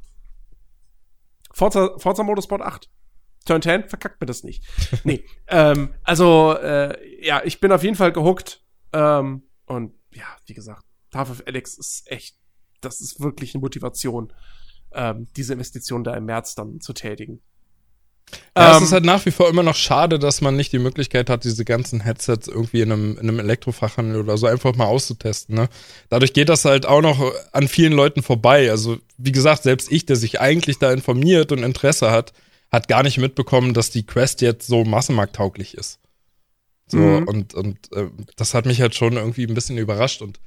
Forza, 1.52 1.94
Forza 1.98 2.22
Motorsport 2.22 2.62
8. 2.62 2.88
Turn 3.44 3.62
10, 3.62 3.88
verkackt 3.88 4.20
mir 4.20 4.26
das 4.26 4.44
nicht. 4.44 4.64
nee, 5.04 5.24
ähm, 5.48 5.94
also, 6.04 6.54
äh, 6.54 7.24
ja, 7.24 7.42
ich 7.44 7.60
bin 7.60 7.72
auf 7.72 7.82
jeden 7.82 7.96
Fall 7.96 8.12
gehuckt. 8.12 8.62
Ähm, 8.92 9.42
und 9.66 9.94
ja, 10.12 10.26
wie 10.46 10.54
gesagt, 10.54 10.84
Path 11.10 11.30
of 11.30 11.42
Alex 11.46 11.74
ist 11.74 12.10
echt, 12.10 12.36
das 12.80 13.00
ist 13.00 13.20
wirklich 13.20 13.54
eine 13.54 13.60
Motivation, 13.60 14.32
ähm, 14.92 15.26
diese 15.36 15.54
Investition 15.54 16.04
da 16.04 16.14
im 16.14 16.26
März 16.26 16.54
dann 16.54 16.80
zu 16.80 16.92
tätigen. 16.92 17.40
Ja, 18.56 18.70
Ähm, 18.70 18.76
es 18.76 18.88
ist 18.88 18.92
halt 18.92 19.04
nach 19.04 19.24
wie 19.26 19.30
vor 19.30 19.48
immer 19.48 19.62
noch 19.62 19.74
schade, 19.74 20.18
dass 20.18 20.40
man 20.40 20.56
nicht 20.56 20.72
die 20.72 20.78
Möglichkeit 20.78 21.28
hat, 21.28 21.44
diese 21.44 21.64
ganzen 21.64 22.00
Headsets 22.00 22.48
irgendwie 22.48 22.80
in 22.80 22.92
einem, 22.92 23.12
in 23.12 23.28
einem 23.28 23.40
Elektrofachhandel 23.40 24.20
oder 24.20 24.38
so 24.38 24.46
einfach 24.46 24.74
mal 24.74 24.86
auszutesten. 24.86 25.54
Ne? 25.54 25.68
Dadurch 26.08 26.32
geht 26.32 26.48
das 26.48 26.64
halt 26.64 26.86
auch 26.86 27.02
noch 27.02 27.32
an 27.52 27.68
vielen 27.68 27.92
Leuten 27.92 28.22
vorbei. 28.22 28.70
Also, 28.70 28.98
wie 29.24 29.32
gesagt, 29.32 29.62
selbst 29.62 29.90
ich, 29.90 30.06
der 30.06 30.16
sich 30.16 30.40
eigentlich 30.40 30.78
da 30.78 30.92
informiert 30.92 31.52
und 31.52 31.62
Interesse 31.62 32.10
hat, 32.10 32.32
hat 32.70 32.88
gar 32.88 33.02
nicht 33.02 33.18
mitbekommen, 33.18 33.74
dass 33.74 33.90
die 33.90 34.04
Quest 34.06 34.40
jetzt 34.40 34.66
so 34.66 34.84
massenmarkttauglich 34.84 35.74
ist. 35.74 35.98
So, 36.86 36.98
Mhm. 36.98 37.28
und, 37.28 37.54
und 37.54 37.92
äh, 37.92 38.08
das 38.36 38.54
hat 38.54 38.66
mich 38.66 38.80
halt 38.80 38.94
schon 38.94 39.14
irgendwie 39.14 39.46
ein 39.46 39.54
bisschen 39.54 39.78
überrascht. 39.78 40.22
Und 40.22 40.40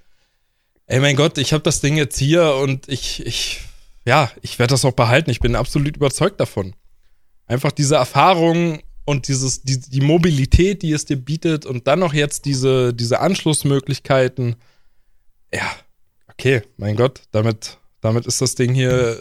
ey, 0.88 1.00
mein 1.00 1.16
Gott, 1.16 1.38
ich 1.38 1.54
habe 1.54 1.64
das 1.64 1.82
Ding 1.82 1.98
jetzt 1.98 2.18
hier 2.18 2.56
und 2.56 2.88
ich, 2.90 3.26
ich, 3.26 3.62
ja, 4.06 4.32
ich 4.42 4.60
werde 4.60 4.72
das 4.72 4.86
auch 4.86 4.94
behalten. 4.94 5.30
Ich 5.30 5.40
bin 5.40 5.56
absolut 5.56 5.96
überzeugt 5.96 6.40
davon 6.40 6.76
einfach 7.48 7.72
diese 7.72 7.96
Erfahrung 7.96 8.80
und 9.06 9.28
dieses, 9.28 9.62
die, 9.62 9.80
die 9.80 10.02
Mobilität, 10.02 10.82
die 10.82 10.92
es 10.92 11.06
dir 11.06 11.18
bietet 11.18 11.66
und 11.66 11.88
dann 11.88 12.00
noch 12.00 12.14
jetzt 12.14 12.46
diese, 12.46 12.94
diese 12.94 13.20
Anschlussmöglichkeiten. 13.20 14.56
Ja, 15.54 15.76
okay, 16.28 16.64
mein 16.78 16.96
Gott, 16.96 17.22
damit, 17.32 17.78
damit 18.06 18.26
ist 18.26 18.42
das 18.42 18.56
Ding 18.56 18.74
hier, 18.74 19.18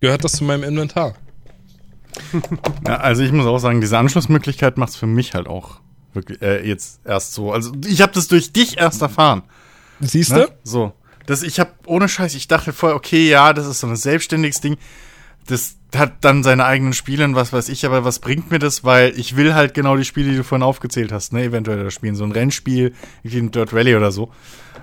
gehört 0.00 0.22
das 0.24 0.32
zu 0.32 0.44
meinem 0.44 0.62
Inventar. 0.62 1.14
Ja, 2.86 2.96
also 2.96 3.22
ich 3.22 3.32
muss 3.32 3.46
auch 3.46 3.58
sagen, 3.58 3.80
diese 3.80 3.98
Anschlussmöglichkeit 3.98 4.78
macht's 4.78 4.96
für 4.96 5.06
mich 5.06 5.34
halt 5.34 5.46
auch 5.48 5.80
wirklich 6.14 6.40
äh, 6.40 6.66
jetzt 6.66 7.00
erst 7.04 7.34
so. 7.34 7.52
Also 7.52 7.72
ich 7.86 8.00
habe 8.00 8.12
das 8.12 8.28
durch 8.28 8.52
dich 8.52 8.78
erst 8.78 9.02
erfahren. 9.02 9.42
Siehst 10.00 10.32
Ne? 10.32 10.46
du? 10.46 10.52
So. 10.64 10.92
Das, 11.26 11.42
ich 11.42 11.58
habe 11.60 11.72
ohne 11.86 12.08
Scheiß, 12.08 12.34
ich 12.34 12.48
dachte 12.48 12.72
vorher, 12.72 12.96
okay, 12.96 13.28
ja, 13.28 13.52
das 13.52 13.66
ist 13.66 13.80
so 13.80 13.86
ein 13.86 13.96
selbstständiges 13.96 14.60
Ding. 14.60 14.76
Das 15.46 15.76
hat 15.94 16.24
dann 16.24 16.42
seine 16.42 16.64
eigenen 16.64 16.92
Spiele 16.92 17.24
und 17.24 17.34
was 17.34 17.52
weiß 17.52 17.68
ich, 17.68 17.84
aber 17.86 18.04
was 18.04 18.18
bringt 18.18 18.50
mir 18.50 18.58
das? 18.58 18.82
Weil 18.84 19.12
ich 19.18 19.36
will 19.36 19.54
halt 19.54 19.74
genau 19.74 19.96
die 19.96 20.04
Spiele, 20.04 20.30
die 20.30 20.36
du 20.36 20.44
vorhin 20.44 20.62
aufgezählt 20.62 21.12
hast, 21.12 21.32
ne, 21.32 21.44
eventuell 21.44 21.82
da 21.84 21.90
spielen. 21.90 22.14
So 22.16 22.24
ein 22.24 22.32
Rennspiel, 22.32 22.94
wie 23.22 23.38
ein 23.38 23.50
Dirt 23.50 23.72
Rally 23.72 23.94
oder 23.94 24.10
so. 24.10 24.32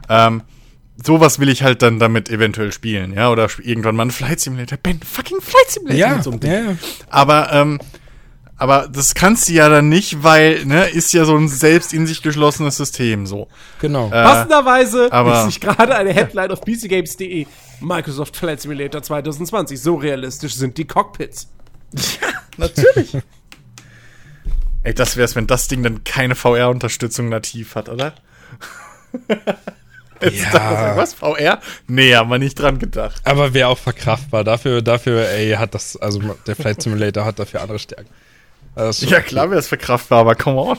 Ähm, 0.10 0.44
sowas 1.02 1.40
will 1.40 1.50
ich 1.50 1.64
halt 1.64 1.82
dann 1.82 2.00
damit 2.00 2.30
eventuell 2.30 2.72
spielen, 2.72 3.14
ja, 3.14 3.30
oder 3.32 3.48
irgendwann 3.62 3.96
mal 3.96 4.06
ein 4.06 4.12
Flight 4.12 4.40
Simulator. 4.40 4.78
Ben, 4.82 5.00
fucking 5.02 5.42
Flight 5.42 5.70
Simulator 5.70 6.00
Ja, 6.00 6.16
mit 6.16 6.24
so 6.24 6.32
einem 6.32 6.40
Ding. 6.40 6.52
ja, 6.52 6.60
ja. 6.62 6.76
Aber, 7.10 7.52
ähm, 7.54 7.80
aber 8.58 8.88
das 8.88 9.16
kannst 9.16 9.50
du 9.50 9.54
ja 9.54 9.68
dann 9.70 9.90
nicht, 9.90 10.24
weil, 10.24 10.64
ne, 10.66 10.88
ist 10.88 11.12
ja 11.14 11.26
so 11.26 11.36
ein 11.36 11.48
selbst 11.48 11.94
in 11.94 12.06
sich 12.08 12.22
geschlossenes 12.22 12.78
System, 12.78 13.26
so. 13.26 13.48
genau. 13.80 14.08
Äh, 14.08 14.12
Passenderweise 14.24 15.12
aber- 15.12 15.40
ist 15.40 15.46
sich 15.46 15.60
gerade 15.62 15.96
eine 15.96 16.14
Headline 16.14 16.52
auf 16.52 16.62
PCGames.de 16.62 17.48
Microsoft 17.82 18.38
Flight 18.38 18.62
Simulator 18.62 19.02
2020. 19.02 19.82
So 19.82 19.96
realistisch 19.96 20.54
sind 20.56 20.78
die 20.78 20.86
Cockpits. 20.86 21.50
Natürlich. 22.58 23.18
Ey, 24.84 24.94
das 24.94 25.18
wär's, 25.18 25.36
wenn 25.36 25.48
das 25.48 25.68
Ding 25.68 25.82
dann 25.84 26.04
keine 26.04 26.36
VR-Unterstützung 26.36 27.30
nativ 27.30 27.76
hat, 27.76 27.90
oder? 27.90 28.14
Jetzt 30.24 30.54
Ja. 30.54 30.96
Was, 30.96 31.14
VR? 31.16 31.60
Nee, 31.88 32.16
haben 32.16 32.30
wir 32.30 32.40
nicht 32.40 32.60
dran 32.60 32.80
gedacht. 32.80 33.22
Aber 33.24 33.54
wäre 33.54 33.68
auch 33.68 33.78
verkraftbar. 33.78 34.44
Dafür, 34.44 34.82
dafür, 34.82 35.30
ey, 35.30 35.52
hat 35.54 35.74
das, 35.74 35.98
also 35.98 36.22
der 36.48 36.56
Flight 36.56 36.82
Simulator 36.82 37.26
hat 37.26 37.40
dafür 37.40 37.62
andere 37.62 37.80
Stärken. 37.80 38.10
Schon 38.76 39.10
Ja, 39.10 39.22
klar 39.22 39.50
wäre 39.50 39.60
es 39.60 39.68
verkraftbar, 39.68 40.20
aber 40.22 40.36
come 40.36 40.60
on. 40.60 40.78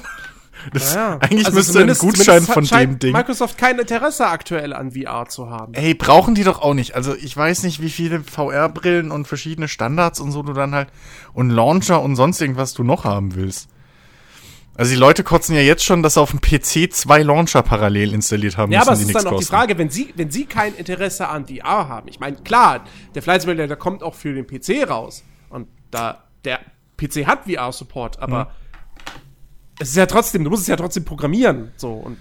Das, 0.72 0.94
Naja. 0.94 1.18
Eigentlich 1.20 1.46
Also 1.46 1.58
müsste 1.58 1.80
ein 1.80 1.94
Gutschein 1.94 2.42
von 2.42 2.64
dem 2.64 2.98
Ding. 2.98 3.12
Microsoft 3.12 3.58
kein 3.58 3.78
Interesse 3.78 4.26
aktuell 4.26 4.72
an 4.72 4.92
VR 4.92 5.26
zu 5.28 5.50
haben. 5.50 5.74
Ey, 5.74 5.94
brauchen 5.94 6.34
die 6.34 6.44
doch 6.44 6.62
auch 6.62 6.74
nicht. 6.74 6.94
Also 6.94 7.14
ich 7.14 7.36
weiß 7.36 7.64
nicht, 7.64 7.82
wie 7.82 7.90
viele 7.90 8.22
VR-Brillen 8.22 9.10
und 9.10 9.26
verschiedene 9.26 9.68
Standards 9.68 10.20
und 10.20 10.32
so 10.32 10.42
du 10.42 10.52
dann 10.52 10.74
halt 10.74 10.88
und 11.32 11.50
Launcher 11.50 12.00
und 12.00 12.16
sonst 12.16 12.40
irgendwas 12.40 12.72
du 12.72 12.82
noch 12.82 13.04
haben 13.04 13.34
willst. 13.34 13.68
Also 14.76 14.90
die 14.90 14.98
Leute 14.98 15.22
kotzen 15.22 15.55
ja 15.55 15.60
jetzt 15.62 15.84
schon, 15.84 16.02
dass 16.02 16.14
sie 16.14 16.20
auf 16.20 16.30
dem 16.30 16.40
PC 16.40 16.92
zwei 16.92 17.22
Launcher 17.22 17.62
parallel 17.62 18.12
installiert 18.12 18.56
haben 18.56 18.72
Ja, 18.72 18.80
müssen, 18.80 18.88
aber 18.88 18.98
es 18.98 19.06
die 19.06 19.12
ist 19.12 19.14
dann 19.14 19.26
auch 19.26 19.30
die 19.30 19.36
kosten. 19.36 19.51
Frage, 19.52 19.78
wenn 19.78 19.90
Sie, 19.90 20.12
wenn 20.16 20.30
Sie 20.30 20.46
kein 20.46 20.74
Interesse 20.74 21.28
an 21.28 21.46
VR 21.46 21.88
haben. 21.88 22.09
Ich 22.09 22.18
meine, 22.18 22.36
klar, 22.38 22.84
der 23.14 23.22
Flight 23.22 23.42
Simulator 23.42 23.76
kommt 23.76 24.02
auch 24.02 24.14
für 24.14 24.32
den 24.34 24.46
PC 24.46 24.88
raus. 24.88 25.22
Und 25.48 25.68
da, 25.92 26.24
der 26.44 26.59
PC 26.96 27.26
hat 27.26 27.44
VR-Support, 27.44 28.18
aber 28.18 28.51
es 29.78 29.90
ist 29.90 29.96
ja 29.96 30.06
trotzdem, 30.06 30.44
du 30.44 30.51
musst 30.51 30.62
es 30.62 30.68
ja 30.68 30.76
trotzdem 30.76 31.05
programmieren. 31.05 31.72
So, 31.76 31.92
und 31.92 32.16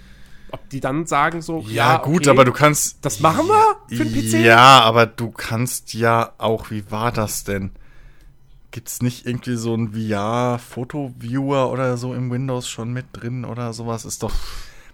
ob 0.50 0.68
die 0.70 0.78
dann 0.80 1.06
sagen 1.06 1.42
so, 1.42 1.60
Ja, 1.66 1.94
ja, 1.94 1.96
gut, 1.98 2.22
okay, 2.22 2.30
aber 2.30 2.44
du 2.44 2.52
kannst. 2.52 3.04
Das 3.04 3.18
machen 3.18 3.46
wir 3.48 3.96
für 3.96 4.04
den 4.04 4.12
PC? 4.12 4.44
Ja, 4.44 4.80
aber 4.82 5.06
du 5.06 5.32
kannst 5.32 5.94
ja 5.94 6.32
auch, 6.38 6.70
wie 6.70 6.88
war 6.90 7.10
das 7.10 7.42
denn? 7.42 7.72
Gibt's 8.74 9.02
nicht 9.02 9.24
irgendwie 9.24 9.54
so 9.54 9.72
ein 9.76 9.92
VR-Foto-Viewer 9.92 11.70
oder 11.70 11.96
so 11.96 12.12
im 12.12 12.30
Windows 12.32 12.68
schon 12.68 12.92
mit 12.92 13.06
drin 13.12 13.44
oder 13.44 13.72
sowas? 13.72 14.04
Ist 14.04 14.24
doch, 14.24 14.32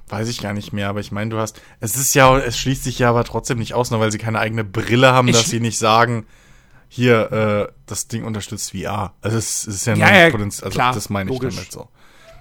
weiß 0.08 0.28
ich 0.28 0.42
gar 0.42 0.52
nicht 0.52 0.74
mehr, 0.74 0.88
aber 0.90 1.00
ich 1.00 1.12
meine, 1.12 1.30
du 1.30 1.38
hast, 1.38 1.60
es 1.80 1.96
ist 1.96 2.14
ja, 2.14 2.36
es 2.38 2.58
schließt 2.58 2.84
sich 2.84 2.98
ja 2.98 3.08
aber 3.08 3.24
trotzdem 3.24 3.58
nicht 3.58 3.72
aus, 3.72 3.90
nur 3.90 3.98
weil 4.00 4.12
sie 4.12 4.18
keine 4.18 4.38
eigene 4.38 4.64
Brille 4.64 5.12
haben, 5.12 5.28
Ich- 5.28 5.36
dass 5.36 5.48
sie 5.48 5.60
nicht 5.60 5.78
sagen, 5.78 6.26
hier, 6.88 7.32
äh, 7.70 7.72
das 7.86 8.08
Ding 8.08 8.24
unterstützt 8.24 8.72
VR. 8.72 9.14
Also 9.22 9.38
es, 9.38 9.66
es 9.66 9.76
ist 9.76 9.86
ja, 9.86 9.94
Ja, 9.94 10.14
ja, 10.24 10.30
Potenzial, 10.30 10.66
also 10.66 10.74
klar, 10.76 10.92
das 10.92 11.08
meine 11.08 11.30
ich 11.30 11.36
logisch. 11.40 11.54
damit 11.56 11.72
so. 11.72 11.88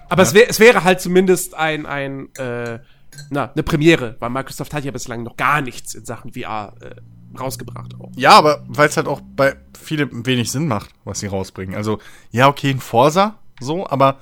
Aber 0.08 0.22
es, 0.24 0.34
wär, 0.34 0.50
es 0.50 0.58
wäre 0.60 0.82
halt 0.84 1.00
zumindest 1.00 1.54
ein, 1.54 1.86
ein 1.86 2.34
äh, 2.34 2.80
na, 3.30 3.50
eine 3.52 3.62
Premiere, 3.62 4.16
weil 4.18 4.28
Microsoft 4.28 4.74
hat 4.74 4.84
ja 4.84 4.90
bislang 4.90 5.22
noch 5.22 5.36
gar 5.36 5.62
nichts 5.62 5.94
in 5.94 6.04
Sachen 6.04 6.32
VR 6.32 6.74
äh, 6.80 6.96
rausgebracht 7.38 7.94
auch. 8.00 8.10
Ja, 8.16 8.32
aber 8.32 8.64
weil 8.68 8.88
es 8.88 8.96
halt 8.96 9.06
auch 9.06 9.20
bei 9.36 9.56
vielem 9.78 10.26
wenig 10.26 10.50
Sinn 10.50 10.66
macht, 10.66 10.90
was 11.04 11.20
sie 11.20 11.26
rausbringen. 11.26 11.74
Also, 11.74 11.98
ja, 12.30 12.48
okay, 12.48 12.70
ein 12.70 12.80
Forsa, 12.80 13.38
so, 13.60 13.86
aber 13.86 14.18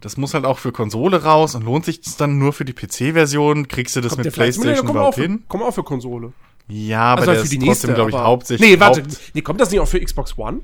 das 0.00 0.16
muss 0.16 0.34
halt 0.34 0.44
auch 0.44 0.58
für 0.58 0.72
Konsole 0.72 1.22
raus 1.24 1.54
und 1.54 1.64
lohnt 1.64 1.84
sich 1.84 2.00
das 2.00 2.16
dann 2.16 2.38
nur 2.38 2.52
für 2.52 2.64
die 2.64 2.72
PC-Version? 2.74 3.68
Kriegst 3.68 3.96
du 3.96 4.00
das 4.00 4.12
Kommt 4.12 4.24
mit 4.24 4.34
PlayStation 4.34 4.86
auch, 4.86 4.90
überhaupt 4.90 5.14
für, 5.16 5.22
hin? 5.22 5.44
kommt 5.48 5.64
auch 5.64 5.74
für 5.74 5.84
Konsole. 5.84 6.32
Ja, 6.68 7.12
aber 7.12 7.22
Also 7.22 7.32
der 7.32 7.40
für 7.42 7.48
die 7.48 7.58
nächste, 7.58 7.86
trotzdem, 7.88 7.94
glaube 7.94 8.10
ich, 8.10 8.16
hauptsächlich. 8.16 8.70
Nee, 8.70 8.80
warte, 8.80 9.02
Haupt, 9.02 9.20
nee, 9.34 9.40
kommt 9.42 9.60
das 9.60 9.70
nicht 9.70 9.80
auch 9.80 9.88
für 9.88 10.00
Xbox 10.00 10.36
One? 10.36 10.60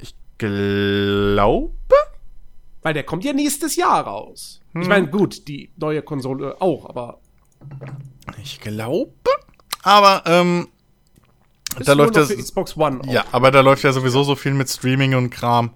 ich 0.00 0.14
glaube. 0.36 1.72
Weil 2.82 2.94
der 2.94 3.02
kommt 3.04 3.24
ja 3.24 3.32
nächstes 3.32 3.76
Jahr 3.76 4.02
raus. 4.06 4.60
Hm. 4.72 4.82
Ich 4.82 4.88
meine, 4.88 5.08
gut, 5.08 5.48
die 5.48 5.70
neue 5.76 6.02
Konsole 6.02 6.60
auch, 6.60 6.88
aber 6.88 7.18
Ich 8.42 8.60
glaube. 8.60 9.12
Aber, 9.82 10.22
ähm, 10.26 10.68
ist 11.78 11.88
da 11.88 11.92
läuft 11.92 12.16
das. 12.16 12.28
Xbox 12.28 12.76
One. 12.76 13.00
Auch. 13.00 13.12
Ja, 13.12 13.24
aber 13.32 13.50
da 13.50 13.60
läuft 13.60 13.82
ja 13.84 13.92
sowieso 13.92 14.22
so 14.22 14.34
viel 14.36 14.54
mit 14.54 14.68
Streaming 14.70 15.14
und 15.14 15.30
Kram. 15.30 15.70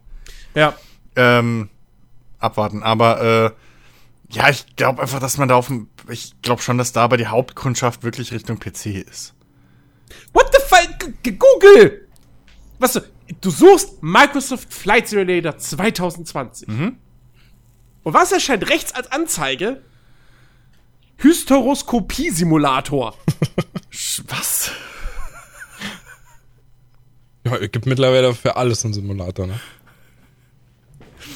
ja. 0.55 0.75
Ähm, 1.15 1.69
abwarten. 2.39 2.83
Aber, 2.83 3.21
äh, 3.21 3.51
ja, 4.35 4.49
ich 4.49 4.65
glaube 4.77 5.03
einfach, 5.03 5.21
dass 5.21 5.37
man 5.37 5.49
da 5.49 5.57
auf 5.57 5.67
dem. 5.67 5.89
Ich 6.09 6.33
glaube 6.41 6.63
schon, 6.63 6.79
dass 6.79 6.93
da 6.93 7.03
aber 7.03 7.19
die 7.19 7.27
Hauptkundschaft 7.27 8.03
wirklich 8.03 8.33
Richtung 8.33 8.59
PC 8.59 8.87
ist. 9.09 9.35
What 10.33 10.51
the 10.53 10.63
fuck? 10.67 11.13
Google! 11.39 12.09
Was 12.79 12.95
du, 12.95 13.01
du 13.41 13.51
suchst 13.51 14.03
Microsoft 14.03 14.73
Flight 14.73 15.09
Simulator 15.09 15.59
2020. 15.59 16.69
Mhm. 16.69 16.97
Und 18.03 18.15
was 18.15 18.33
erscheint 18.33 18.69
rechts 18.69 18.93
als 18.95 19.13
Anzeige? 19.13 19.83
Hysteroskopie-Simulator. 21.19 23.15
Was? 24.29 24.73
Ja, 27.42 27.42
es 27.42 27.42
gibt 27.71 27.87
mittlerweile 27.87 28.35
für 28.35 28.57
alles 28.57 28.85
einen 28.85 28.95
Simulator, 28.95 29.47
ne? 29.47 29.59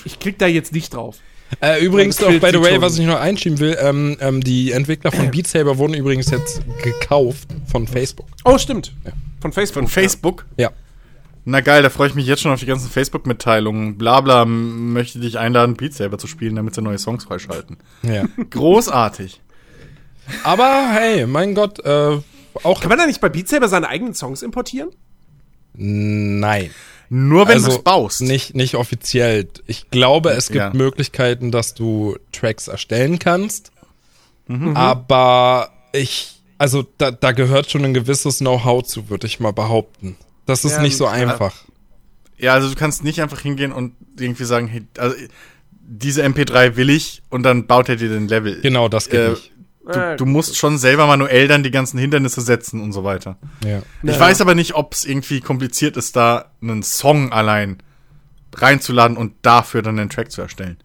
Ich 0.05 0.19
klick 0.19 0.39
da 0.39 0.47
jetzt 0.47 0.73
nicht 0.73 0.95
drauf. 0.95 1.19
Äh, 1.61 1.85
übrigens, 1.85 2.21
auch 2.23 2.29
by 2.29 2.51
the 2.53 2.61
way, 2.61 2.81
was 2.81 2.99
ich 2.99 3.07
noch 3.07 3.21
einschieben 3.21 3.59
will, 3.61 3.77
ähm, 3.81 4.17
ähm, 4.21 4.43
die 4.43 4.73
Entwickler 4.73 5.13
von 5.13 5.31
Beat 5.31 5.47
Saber 5.47 5.79
wurden 5.79 5.95
übrigens 5.95 6.31
jetzt 6.31 6.61
gekauft 6.83 7.49
von 7.71 7.87
Facebook. 7.87 8.27
Oh, 8.45 8.59
stimmt. 8.59 8.93
Von 9.41 9.53
Facebook. 9.53 9.83
Von 9.85 9.89
Facebook? 9.89 10.47
Ja. 10.57 10.71
Na 11.45 11.61
geil, 11.61 11.85
da 11.85 11.91
freue 11.91 12.09
ich 12.09 12.15
mich 12.17 12.27
jetzt 12.27 12.43
schon 12.43 12.51
auf 12.51 12.59
die 12.59 12.67
ganzen 12.67 12.91
Facebook-Mitteilungen. 12.91 13.97
Blabla 13.97 14.43
m- 14.43 14.93
möchte 14.93 15.21
dich 15.21 15.39
einladen, 15.39 15.77
Beat 15.77 15.95
Saber 15.95 16.19
zu 16.19 16.27
spielen, 16.27 16.57
damit 16.57 16.75
sie 16.75 16.83
neue 16.83 16.99
Songs 16.99 17.23
freischalten. 17.25 17.77
ja. 18.03 18.25
Großartig. 18.51 19.41
Aber 20.43 20.89
hey, 20.91 21.25
mein 21.29 21.55
Gott, 21.55 21.79
äh, 21.85 22.19
auch 22.65 22.81
Kann 22.81 22.89
man 22.89 22.99
da 22.99 23.07
nicht 23.07 23.21
bei 23.21 23.29
Beat 23.29 23.49
Saber 23.49 23.69
seine 23.69 23.89
eigenen 23.89 24.15
Songs 24.15 24.43
importieren? 24.43 24.89
Nein. 25.77 26.71
Nur 27.09 27.47
wenn 27.47 27.55
also 27.55 27.69
du 27.69 27.77
es 27.77 27.83
baust. 27.83 28.21
Nicht, 28.21 28.55
nicht 28.57 28.75
offiziell. 28.75 29.49
Ich 29.67 29.91
glaube, 29.91 30.31
es 30.31 30.49
gibt 30.49 30.57
Ja. 30.59 30.73
Möglichkeiten, 30.73 31.53
dass 31.53 31.75
du 31.75 32.17
Tracks 32.33 32.67
erstellen 32.67 33.19
kannst. 33.21 33.71
Mhm. 34.49 34.77
Aber 34.77 35.71
ich, 35.93 36.41
also 36.59 36.85
da, 36.99 37.13
da 37.13 37.31
gehört 37.33 37.71
schon 37.71 37.85
ein 37.85 37.95
gewisses 37.95 38.39
Know-how 38.39 38.83
zu, 38.85 39.09
würde 39.09 39.27
ich 39.29 39.39
mal 39.39 39.53
behaupten. 39.53 40.17
Das 40.47 40.65
ist 40.65 40.73
Ja, 40.73 40.83
nicht 40.83 40.97
so 40.97 41.05
gut. 41.05 41.15
einfach. 41.15 41.55
Ja, 42.39 42.55
also 42.55 42.69
du 42.69 42.75
kannst 42.75 43.05
nicht 43.05 43.21
einfach 43.23 43.41
hingehen 43.41 43.73
und 43.73 43.95
irgendwie 44.19 44.45
sagen, 44.45 44.67
hey, 44.67 44.83
also 44.99 45.15
diese 45.89 46.25
MP3 46.25 46.75
will 46.77 46.91
ich 46.91 47.23
und 47.31 47.45
dann 47.45 47.67
baut 47.69 47.89
er 47.89 47.97
dir 47.97 48.09
den 48.09 48.27
Level. 48.29 48.61
Genau, 48.63 48.89
das 48.89 49.09
geht 49.09 49.21
Äh, 49.21 49.31
nicht. 49.31 49.53
Du, 49.93 50.17
du 50.17 50.27
musst 50.27 50.57
schon 50.57 50.79
selber 50.79 51.07
manuell 51.07 51.47
dann 51.49 51.63
die 51.63 51.71
ganzen 51.71 51.99
Hindernisse 51.99 52.41
setzen 52.41 52.81
und 52.81 52.93
so 52.93 53.05
weiter. 53.05 53.37
Ja. 53.65 53.83
Ich 54.03 54.11
Ja. 54.15 54.21
weiß 54.21 54.41
aber 54.41 54.55
nicht, 54.55 54.75
ob 54.75 54.93
es 54.95 55.05
irgendwie 55.05 55.41
kompliziert 55.41 55.97
ist, 55.97 56.17
da 56.17 56.47
einen 56.61 56.83
Song 56.83 57.33
allein 57.33 57.79
reinzuladen 58.55 59.17
und 59.17 59.35
dafür 59.43 59.83
dann 59.83 59.99
einen 59.99 60.11
Track 60.11 60.31
zu 60.33 60.41
erstellen. 60.43 60.79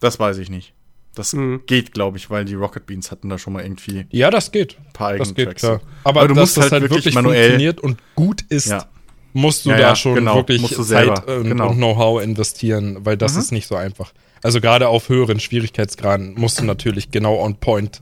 Das 0.00 0.18
weiß 0.18 0.38
ich 0.38 0.50
nicht. 0.50 0.72
Das 1.14 1.32
Mhm. 1.32 1.62
geht, 1.66 1.92
glaube 1.92 2.16
ich, 2.18 2.30
weil 2.30 2.44
die 2.44 2.54
Rocket 2.54 2.86
Beans 2.86 3.10
hatten 3.10 3.28
da 3.28 3.38
schon 3.38 3.52
mal 3.52 3.62
irgendwie 3.62 4.00
ein 4.00 4.06
ja, 4.10 4.30
das 4.30 4.52
geht. 4.52 4.76
paar 4.92 5.08
eigene 5.08 5.20
Das 5.20 5.34
geht 5.34 5.46
Tracks. 5.46 5.60
klar. 5.62 5.80
Aber, 6.04 6.20
Aber 6.20 6.28
du 6.28 6.34
dass 6.34 6.42
musst 6.42 6.56
das 6.56 6.62
halt 6.64 6.72
halt 6.72 6.82
wirklich 6.84 7.04
wirklich 7.06 7.14
manuell- 7.14 7.42
funktioniert 7.50 7.80
und 7.80 7.98
gut 8.14 8.42
ist, 8.48 8.66
Ja. 8.66 8.86
musst 9.32 9.64
du 9.64 9.70
Ja, 9.70 9.76
da 9.76 9.82
ja, 9.88 9.96
schon 9.96 10.14
genau. 10.14 10.36
wirklich 10.36 10.60
Musst 10.62 10.78
du 10.78 10.82
selber. 10.84 11.16
Zeit 11.16 11.28
und, 11.28 11.44
Genau. 11.48 11.70
und 11.70 11.76
Know-how 11.76 12.22
investieren, 12.22 12.98
weil 13.04 13.16
das 13.16 13.34
Mhm. 13.34 13.40
ist 13.40 13.52
nicht 13.52 13.66
so 13.66 13.74
einfach. 13.74 14.12
Also 14.42 14.60
gerade 14.60 14.86
auf 14.88 15.08
höheren 15.08 15.40
Schwierigkeitsgraden 15.40 16.34
musst 16.36 16.60
du 16.60 16.64
natürlich 16.64 17.10
genau 17.10 17.40
on 17.40 17.56
point 17.56 18.00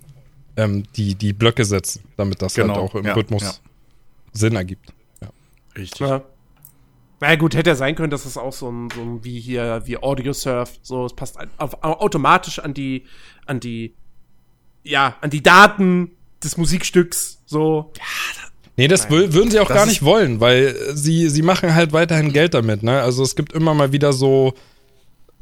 ähm, 0.56 0.84
die, 0.96 1.14
die 1.14 1.32
Blöcke 1.32 1.64
setzen, 1.64 2.04
damit 2.16 2.42
das 2.42 2.54
Genau, 2.54 2.74
halt 2.74 2.82
auch 2.84 2.94
im 2.94 3.04
ja, 3.06 3.14
Rhythmus 3.14 3.42
ja. 3.42 3.52
Sinn 4.32 4.56
ergibt. 4.56 4.92
Ja. 5.22 5.28
Richtig. 5.76 6.00
Ja. 6.00 6.22
Na 7.20 7.30
ja, 7.30 7.36
gut, 7.36 7.54
hätte 7.54 7.70
ja 7.70 7.76
sein 7.76 7.94
können, 7.94 8.10
dass 8.10 8.26
es 8.26 8.36
auch 8.36 8.52
so 8.52 8.70
ein, 8.70 8.88
so 8.94 9.00
ein 9.00 9.24
wie 9.24 9.40
hier, 9.40 9.82
wie 9.86 9.96
Audio 9.96 10.32
Surf, 10.34 10.72
so, 10.82 11.06
es 11.06 11.14
passt 11.14 11.38
auf, 11.56 11.82
automatisch 11.82 12.58
an 12.58 12.74
die, 12.74 13.04
an 13.46 13.58
die, 13.60 13.94
ja, 14.82 15.16
an 15.22 15.30
die 15.30 15.42
Daten 15.42 16.10
des 16.44 16.58
Musikstücks, 16.58 17.40
so. 17.46 17.90
Nee, 18.76 18.88
das 18.88 19.08
wür- 19.08 19.32
würden 19.32 19.50
sie 19.50 19.58
auch 19.60 19.68
Das 19.68 19.76
gar 19.78 19.86
nicht 19.86 20.02
wollen, 20.02 20.40
weil 20.40 20.76
sie, 20.94 21.30
sie 21.30 21.40
machen 21.40 21.74
halt 21.74 21.94
weiterhin 21.94 22.34
Geld 22.34 22.52
damit, 22.52 22.82
ne? 22.82 23.00
Also 23.00 23.22
es 23.22 23.34
gibt 23.34 23.52
immer 23.54 23.72
mal 23.72 23.92
wieder 23.92 24.12
so 24.12 24.52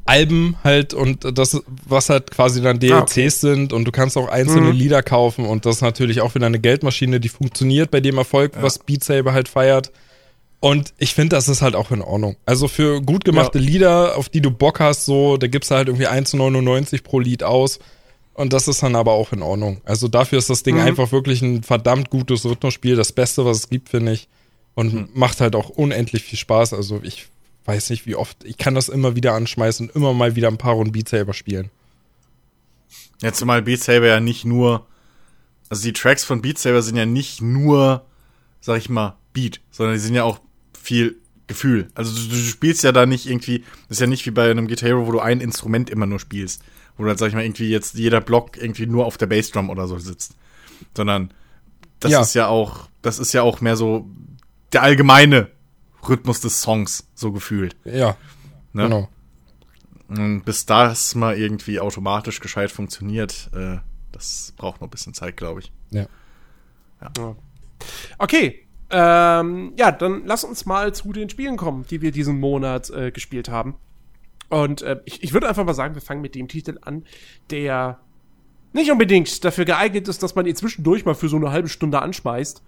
Alben 0.06 0.56
halt 0.62 0.92
und 0.92 1.38
das, 1.38 1.62
was 1.86 2.10
halt 2.10 2.30
quasi 2.30 2.60
dann 2.60 2.78
DLCs 2.78 2.92
Ah, 2.94 3.02
okay. 3.02 3.28
sind 3.30 3.72
und 3.72 3.84
du 3.86 3.90
kannst 3.90 4.18
auch 4.18 4.28
einzelne 4.28 4.72
Mhm. 4.72 4.78
Lieder 4.78 5.02
kaufen 5.02 5.46
und 5.46 5.64
das 5.64 5.76
ist 5.76 5.82
natürlich 5.82 6.20
auch 6.20 6.34
wieder 6.34 6.46
eine 6.46 6.58
Geldmaschine, 6.58 7.20
die 7.20 7.30
funktioniert 7.30 7.90
bei 7.90 8.00
dem 8.00 8.18
Erfolg, 8.18 8.52
was 8.60 8.78
Beat 8.78 9.02
Saber 9.02 9.32
halt 9.32 9.48
feiert. 9.48 9.92
Und 10.60 10.94
ich 10.98 11.12
finde, 11.14 11.36
das 11.36 11.48
ist 11.48 11.60
halt 11.62 11.74
auch 11.74 11.90
in 11.90 12.00
Ordnung. 12.02 12.36
Also 12.46 12.68
für 12.68 13.02
gut 13.02 13.24
gemachte 13.24 13.58
Lieder, 13.58 14.16
auf 14.16 14.28
die 14.30 14.40
du 14.40 14.50
Bock 14.50 14.80
hast, 14.80 15.04
so, 15.04 15.36
da 15.36 15.46
gibst 15.46 15.70
du 15.70 15.74
halt 15.74 15.88
irgendwie 15.88 16.08
1,99 16.08 17.02
pro 17.02 17.20
Lied 17.20 17.42
aus. 17.42 17.78
Und 18.32 18.52
das 18.52 18.66
ist 18.66 18.82
dann 18.82 18.96
aber 18.96 19.12
auch 19.12 19.32
in 19.32 19.42
Ordnung. 19.42 19.80
Also 19.84 20.08
dafür 20.08 20.38
ist 20.38 20.48
das 20.50 20.62
Ding 20.62 20.76
Mhm. 20.76 20.82
einfach 20.82 21.12
wirklich 21.12 21.40
ein 21.42 21.62
verdammt 21.62 22.08
gutes 22.10 22.44
Rhythmusspiel, 22.44 22.96
das 22.96 23.12
Beste, 23.12 23.44
was 23.44 23.58
es 23.58 23.68
gibt, 23.68 23.90
finde 23.90 24.12
ich. 24.12 24.28
Und 24.74 24.92
Mhm. 24.94 25.08
macht 25.14 25.40
halt 25.40 25.54
auch 25.54 25.68
unendlich 25.68 26.22
viel 26.24 26.38
Spaß. 26.38 26.72
Also 26.72 26.98
ich 27.02 27.26
weiß 27.64 27.90
nicht, 27.90 28.06
wie 28.06 28.16
oft. 28.16 28.44
Ich 28.44 28.56
kann 28.58 28.74
das 28.74 28.88
immer 28.88 29.16
wieder 29.16 29.32
anschmeißen 29.34 29.90
immer 29.94 30.12
mal 30.12 30.36
wieder 30.36 30.48
ein 30.48 30.58
paar 30.58 30.74
Runden 30.74 30.92
Beat 30.92 31.08
Saber 31.08 31.32
spielen. 31.34 31.70
Jetzt 33.20 33.38
zumal 33.38 33.62
Beat 33.62 33.82
Saber 33.82 34.06
ja 34.06 34.20
nicht 34.20 34.44
nur, 34.44 34.86
also 35.70 35.82
die 35.82 35.92
Tracks 35.92 36.24
von 36.24 36.42
Beat 36.42 36.58
Saber 36.58 36.82
sind 36.82 36.96
ja 36.96 37.06
nicht 37.06 37.40
nur, 37.40 38.04
sag 38.60 38.78
ich 38.78 38.88
mal, 38.88 39.16
Beat, 39.32 39.60
sondern 39.70 39.94
die 39.94 40.00
sind 40.00 40.14
ja 40.14 40.24
auch 40.24 40.40
viel 40.80 41.16
Gefühl. 41.46 41.88
Also 41.94 42.14
du, 42.14 42.28
du 42.28 42.36
spielst 42.36 42.82
ja 42.84 42.92
da 42.92 43.06
nicht 43.06 43.26
irgendwie, 43.26 43.60
das 43.88 43.96
ist 43.98 44.00
ja 44.00 44.06
nicht 44.06 44.24
wie 44.26 44.30
bei 44.30 44.50
einem 44.50 44.66
Guitar 44.68 44.88
Hero, 44.88 45.06
wo 45.06 45.12
du 45.12 45.20
ein 45.20 45.40
Instrument 45.40 45.90
immer 45.90 46.06
nur 46.06 46.20
spielst. 46.20 46.62
Wo 46.96 47.02
du 47.02 47.08
halt, 47.08 47.18
sag 47.18 47.28
ich 47.28 47.34
mal, 47.34 47.44
irgendwie 47.44 47.68
jetzt 47.70 47.94
jeder 47.94 48.20
Block 48.20 48.56
irgendwie 48.56 48.86
nur 48.86 49.04
auf 49.06 49.16
der 49.18 49.26
Bassdrum 49.26 49.68
oder 49.70 49.88
so 49.88 49.98
sitzt. 49.98 50.36
Sondern 50.96 51.32
das 52.00 52.12
Ja. 52.12 52.20
ist 52.22 52.34
ja 52.34 52.46
auch, 52.48 52.88
das 53.02 53.18
ist 53.18 53.32
ja 53.32 53.42
auch 53.42 53.60
mehr 53.60 53.76
so 53.76 54.08
der 54.72 54.82
allgemeine 54.82 55.48
Rhythmus 56.08 56.40
des 56.40 56.60
Songs, 56.62 57.08
so 57.14 57.32
gefühlt. 57.32 57.76
Ja, 57.84 58.16
Ne? 58.72 58.82
genau. 58.84 59.08
Und 60.08 60.42
bis 60.44 60.66
das 60.66 61.14
mal 61.14 61.36
irgendwie 61.38 61.80
automatisch 61.80 62.40
gescheit 62.40 62.70
funktioniert, 62.70 63.50
äh, 63.54 63.78
das 64.12 64.52
braucht 64.56 64.80
noch 64.80 64.88
ein 64.88 64.90
bisschen 64.90 65.14
Zeit, 65.14 65.36
glaube 65.36 65.60
ich. 65.60 65.72
Ja. 65.90 66.06
Okay. 68.18 68.66
Ähm, 68.90 69.72
ja, 69.76 69.90
dann 69.92 70.24
lass 70.26 70.44
uns 70.44 70.66
mal 70.66 70.94
zu 70.94 71.12
den 71.12 71.30
Spielen 71.30 71.56
kommen, 71.56 71.84
die 71.90 72.02
wir 72.02 72.12
diesen 72.12 72.38
Monat 72.38 72.90
äh, 72.90 73.10
gespielt 73.12 73.48
haben. 73.48 73.76
Und 74.50 74.82
äh, 74.82 75.00
ich, 75.04 75.22
ich 75.22 75.32
würde 75.32 75.48
einfach 75.48 75.64
mal 75.64 75.74
sagen, 75.74 75.94
wir 75.94 76.02
fangen 76.02 76.20
mit 76.20 76.34
dem 76.34 76.48
Titel 76.48 76.78
an, 76.82 77.04
der 77.50 77.98
nicht 78.72 78.90
unbedingt 78.90 79.44
dafür 79.44 79.64
geeignet 79.64 80.06
ist, 80.08 80.22
dass 80.22 80.34
man 80.34 80.46
ihn 80.46 80.54
zwischendurch 80.56 81.04
mal 81.04 81.14
für 81.14 81.28
so 81.28 81.36
eine 81.36 81.50
halbe 81.50 81.68
Stunde 81.68 82.02
anschmeißt. 82.02 82.62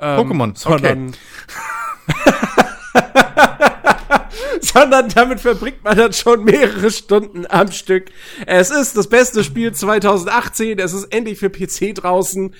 Ähm, 0.00 0.20
Pokémon, 0.20 0.56
sondern, 0.56 1.14
sondern 4.60 5.08
damit 5.08 5.40
verbringt 5.40 5.82
man 5.84 5.96
dann 5.96 6.12
schon 6.12 6.44
mehrere 6.44 6.90
Stunden 6.90 7.46
am 7.48 7.70
Stück. 7.72 8.06
Es 8.46 8.70
ist 8.70 8.96
das 8.96 9.08
beste 9.08 9.44
Spiel 9.44 9.72
2018, 9.72 10.78
es 10.78 10.92
ist 10.92 11.04
endlich 11.12 11.38
für 11.38 11.50
PC 11.50 11.94
draußen. 11.94 12.54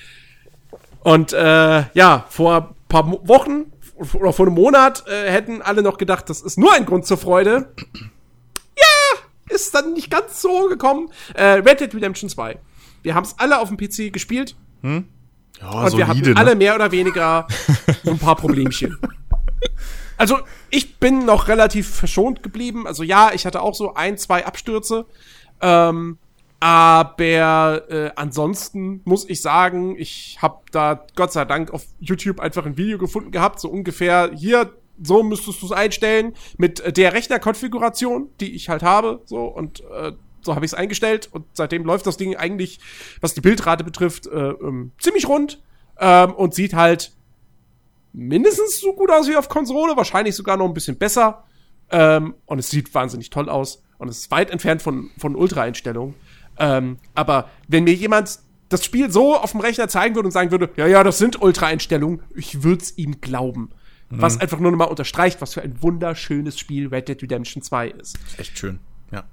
Und 1.00 1.32
äh, 1.32 1.84
ja, 1.94 2.26
vor 2.28 2.56
ein 2.56 2.74
paar 2.88 3.28
Wochen 3.28 3.72
oder 4.14 4.32
vor 4.32 4.46
einem 4.46 4.55
Monat 4.55 5.05
äh, 5.09 5.30
hätten 5.30 5.62
alle 5.62 5.82
noch 5.82 5.98
gedacht, 5.98 6.28
das 6.30 6.40
ist 6.40 6.59
nur 6.59 6.72
ein 6.72 6.86
Grund 6.86 7.06
zur 7.06 7.18
Freude. 7.18 7.72
Ja, 8.80 9.56
ist 9.56 9.74
dann 9.74 9.94
nicht 9.94 10.09
ganz 10.09 10.40
so 10.40 10.68
gekommen. 10.68 11.10
Äh, 11.34 11.44
Red 11.44 11.80
Dead 11.80 11.92
Redemption 11.92 12.30
2. 12.30 12.60
Wir 13.02 13.16
haben 13.16 13.24
es 13.24 13.34
alle 13.38 13.59
auf 13.59 13.70
dem 13.70 13.76
PC 13.76 14.12
gespielt 14.12 14.55
Ja, 14.84 15.02
und 15.60 15.96
wir 15.96 16.06
hatten 16.06 16.36
alle 16.36 16.55
mehr 16.55 16.76
oder 16.76 16.92
weniger 16.92 17.48
so 18.05 18.12
ein 18.12 18.20
paar 18.20 18.36
Problemchen. 18.36 18.96
Also, 20.18 20.38
ich 20.70 20.98
bin 20.98 21.24
noch 21.24 21.48
relativ 21.48 21.88
verschont 21.88 22.42
geblieben. 22.42 22.86
Also 22.86 23.02
ja, 23.02 23.30
ich 23.32 23.46
hatte 23.46 23.62
auch 23.62 23.74
so 23.74 23.94
ein, 23.94 24.18
zwei 24.18 24.44
Abstürze. 24.44 25.06
Ähm, 25.60 26.18
aber 26.60 27.88
äh, 27.90 28.10
ansonsten 28.16 29.00
muss 29.04 29.28
ich 29.28 29.40
sagen, 29.40 29.96
ich 29.96 30.38
habe 30.42 30.58
da 30.72 31.06
Gott 31.14 31.32
sei 31.32 31.44
Dank 31.44 31.72
auf 31.72 31.86
YouTube 32.00 32.40
einfach 32.40 32.66
ein 32.66 32.76
Video 32.76 32.98
gefunden 32.98 33.30
gehabt, 33.30 33.60
so 33.60 33.68
ungefähr 33.68 34.32
hier, 34.34 34.72
so 35.00 35.22
müsstest 35.22 35.62
du 35.62 35.66
es 35.66 35.72
einstellen 35.72 36.34
mit 36.56 36.80
äh, 36.80 36.92
der 36.92 37.12
Rechnerkonfiguration, 37.12 38.30
die 38.40 38.56
ich 38.56 38.68
halt 38.68 38.82
habe, 38.82 39.22
so 39.24 39.44
und 39.44 39.84
äh, 39.92 40.12
so 40.40 40.56
habe 40.56 40.64
ich 40.64 40.72
es 40.72 40.74
eingestellt 40.74 41.28
und 41.30 41.44
seitdem 41.52 41.84
läuft 41.84 42.06
das 42.06 42.16
Ding 42.16 42.34
eigentlich, 42.34 42.80
was 43.20 43.34
die 43.34 43.40
Bildrate 43.40 43.84
betrifft, 43.84 44.26
äh, 44.26 44.50
ähm, 44.50 44.90
ziemlich 44.98 45.28
rund 45.28 45.62
ähm, 46.00 46.32
und 46.32 46.54
sieht 46.54 46.74
halt 46.74 47.12
mindestens 48.18 48.80
so 48.80 48.92
gut 48.92 49.10
aus 49.10 49.28
wie 49.28 49.36
auf 49.36 49.48
Konsole, 49.48 49.96
wahrscheinlich 49.96 50.34
sogar 50.34 50.56
noch 50.56 50.66
ein 50.66 50.74
bisschen 50.74 50.98
besser. 50.98 51.44
Ähm, 51.90 52.34
und 52.46 52.58
es 52.58 52.70
sieht 52.70 52.92
wahnsinnig 52.94 53.30
toll 53.30 53.48
aus. 53.48 53.82
Und 53.98 54.08
es 54.08 54.18
ist 54.18 54.30
weit 54.30 54.50
entfernt 54.50 54.82
von, 54.82 55.10
von 55.18 55.36
Ultra-Einstellungen. 55.36 56.14
Ähm, 56.58 56.98
aber 57.14 57.48
wenn 57.68 57.84
mir 57.84 57.94
jemand 57.94 58.40
das 58.68 58.84
Spiel 58.84 59.10
so 59.10 59.36
auf 59.36 59.52
dem 59.52 59.60
Rechner 59.60 59.88
zeigen 59.88 60.14
würde 60.14 60.26
und 60.26 60.32
sagen 60.32 60.50
würde, 60.50 60.70
ja, 60.76 60.86
ja, 60.86 61.02
das 61.02 61.18
sind 61.18 61.40
Ultra-Einstellungen, 61.40 62.20
ich 62.34 62.62
würde 62.62 62.82
es 62.82 62.98
ihm 62.98 63.20
glauben. 63.20 63.70
Was 64.10 64.40
einfach 64.40 64.58
nur 64.58 64.70
noch 64.70 64.78
mal 64.78 64.84
unterstreicht, 64.84 65.42
was 65.42 65.52
für 65.52 65.60
ein 65.60 65.82
wunderschönes 65.82 66.58
Spiel 66.58 66.88
Red 66.88 67.08
Dead 67.08 67.22
Redemption 67.22 67.62
2 67.62 67.88
ist. 67.88 68.18
Echt 68.38 68.58
schön, 68.58 68.78
ja. 69.12 69.24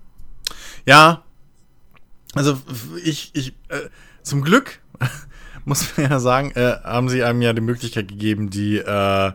Ja, 0.86 1.24
also 2.34 2.58
ich, 3.02 3.32
ich, 3.34 3.54
äh, 3.70 3.90
zum 4.22 4.42
Glück, 4.42 4.82
muss 5.66 5.98
man 5.98 6.10
ja 6.10 6.20
sagen, 6.20 6.52
äh, 6.52 6.78
haben 6.84 7.10
sie 7.10 7.24
einem 7.24 7.42
ja 7.42 7.54
die 7.54 7.62
Möglichkeit 7.62 8.08
gegeben, 8.08 8.50
die, 8.50 8.78
äh, 8.78 9.32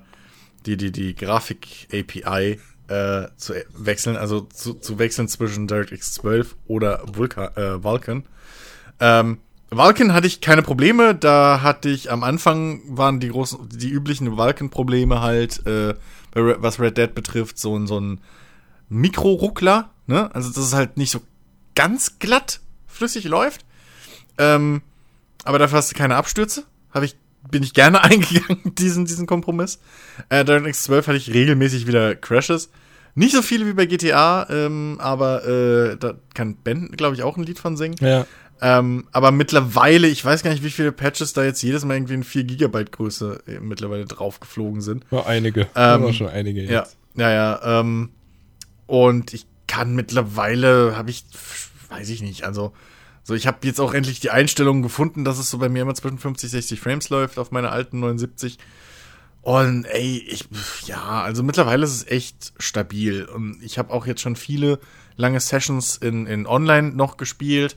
die, 0.67 0.77
die, 0.77 0.93
die 0.93 1.15
Grafik-API 1.15 2.59
äh, 2.89 3.29
zu 3.37 3.55
wechseln, 3.77 4.17
also 4.17 4.41
zu, 4.41 4.75
zu 4.75 4.99
wechseln 4.99 5.29
zwischen 5.29 5.67
DirectX 5.67 6.15
12 6.15 6.57
oder 6.67 7.03
Vulkan, 7.13 7.57
äh, 7.57 7.83
Vulkan. 7.83 8.25
Ähm, 8.99 9.39
Vulkan 9.71 10.13
hatte 10.13 10.27
ich 10.27 10.41
keine 10.41 10.63
Probleme, 10.63 11.15
da 11.15 11.63
hatte 11.63 11.89
ich 11.89 12.11
am 12.11 12.25
Anfang 12.25 12.83
waren 12.87 13.21
die 13.21 13.29
großen, 13.29 13.69
die 13.69 13.91
üblichen 13.91 14.37
Vulkan-Probleme 14.37 15.21
halt, 15.21 15.65
äh, 15.67 15.95
was 16.33 16.81
Red 16.81 16.99
Dead 16.99 17.15
betrifft, 17.15 17.59
so 17.59 17.77
ein, 17.77 17.87
so 17.87 18.01
ein 18.01 18.21
Mikroruckler, 18.89 19.91
ne? 20.07 20.35
Also, 20.35 20.49
dass 20.49 20.65
es 20.65 20.75
halt 20.75 20.97
nicht 20.97 21.11
so 21.11 21.21
ganz 21.77 22.19
glatt 22.19 22.61
flüssig 22.89 23.25
läuft. 23.25 23.65
Ähm, 24.37 24.83
aber 25.45 25.59
dafür 25.59 25.79
hast 25.79 25.93
du 25.93 25.97
keine 25.97 26.17
Abstürze. 26.17 26.65
Habe 26.93 27.05
ich, 27.05 27.17
bin 27.51 27.63
ich 27.63 27.75
gerne 27.75 28.03
eingegangen, 28.05 28.75
diesen, 28.77 29.05
diesen 29.07 29.27
Kompromiss. 29.27 29.79
Äh, 30.29 30.45
DirectX 30.45 30.85
12 30.85 31.07
hatte 31.07 31.19
ich 31.19 31.33
regelmäßig 31.33 31.87
wieder 31.87 32.15
Crashes. 32.17 32.71
Nicht 33.15 33.35
so 33.35 33.43
viele 33.43 33.67
wie 33.67 33.73
bei 33.73 33.87
GTA, 33.87 34.47
ähm, 34.51 34.97
aber 35.01 35.45
äh, 35.47 35.97
da 35.97 36.15
kann 36.33 36.55
Ben, 36.57 36.91
glaube 36.93 37.15
ich, 37.17 37.23
auch 37.23 37.37
ein 37.37 37.43
Lied 37.43 37.59
von 37.59 37.77
singen. 37.77 37.97
Ja. 38.01 38.25
Ähm, 38.63 39.09
aber 39.11 39.33
mittlerweile, 39.33 40.07
ich 40.07 40.25
weiß 40.25 40.43
gar 40.43 40.51
nicht, 40.51 40.63
wie 40.63 40.71
viele 40.71 40.93
Patches 40.93 41.33
da 41.33 41.43
jetzt 41.43 41.63
jedes 41.63 41.85
Mal 41.85 41.95
irgendwie 41.95 42.15
in 42.15 42.25
4 42.25 42.45
Gigabyte 42.45 42.93
Größe 42.93 43.43
äh, 43.47 43.59
mittlerweile 43.59 44.05
draufgeflogen 44.05 44.81
sind. 44.81 45.11
War 45.11 45.27
einige. 45.27 45.63
Ähm, 45.75 46.03
war 46.05 46.13
schon 46.13 46.29
einige 46.29 46.63
Ja, 46.65 46.81
jetzt. 46.81 46.97
ja, 47.17 47.31
ja. 47.33 47.81
Ähm, 47.81 48.11
und 48.87 49.33
ich 49.35 49.47
kann 49.67 49.95
mittlerweile, 49.95 50.97
habe 50.97 51.11
ich, 51.11 51.25
weiß 51.89 52.11
ich 52.11 52.23
nicht, 52.23 52.45
also 52.45 52.73
so 53.23 53.35
ich 53.35 53.47
habe 53.47 53.59
jetzt 53.63 53.81
auch 53.81 53.95
endlich 53.95 54.21
die 54.21 54.31
Einstellungen 54.31 54.83
gefunden, 54.83 55.25
dass 55.25 55.39
es 55.39 55.51
so 55.51 55.59
bei 55.59 55.69
mir 55.69 55.83
immer 55.83 55.95
zwischen 55.95 56.19
50, 56.19 56.51
60 56.51 56.81
Frames 56.81 57.11
läuft 57.11 57.39
auf 57.39 57.51
meiner 57.51 57.73
alten 57.73 58.01
79. 58.01 58.59
Und 59.43 59.85
ey, 59.87 60.19
ich, 60.29 60.49
ja, 60.87 61.23
also 61.23 61.43
mittlerweile 61.43 61.85
ist 61.85 61.95
es 61.95 62.07
echt 62.07 62.53
stabil. 62.59 63.25
Und 63.25 63.63
ich 63.63 63.79
habe 63.79 63.93
auch 63.93 64.07
jetzt 64.07 64.21
schon 64.21 64.37
viele 64.37 64.79
lange 65.17 65.41
Sessions 65.41 65.97
in, 65.97 66.27
in 66.27 66.47
Online 66.47 66.91
noch 66.91 67.17
gespielt. 67.17 67.77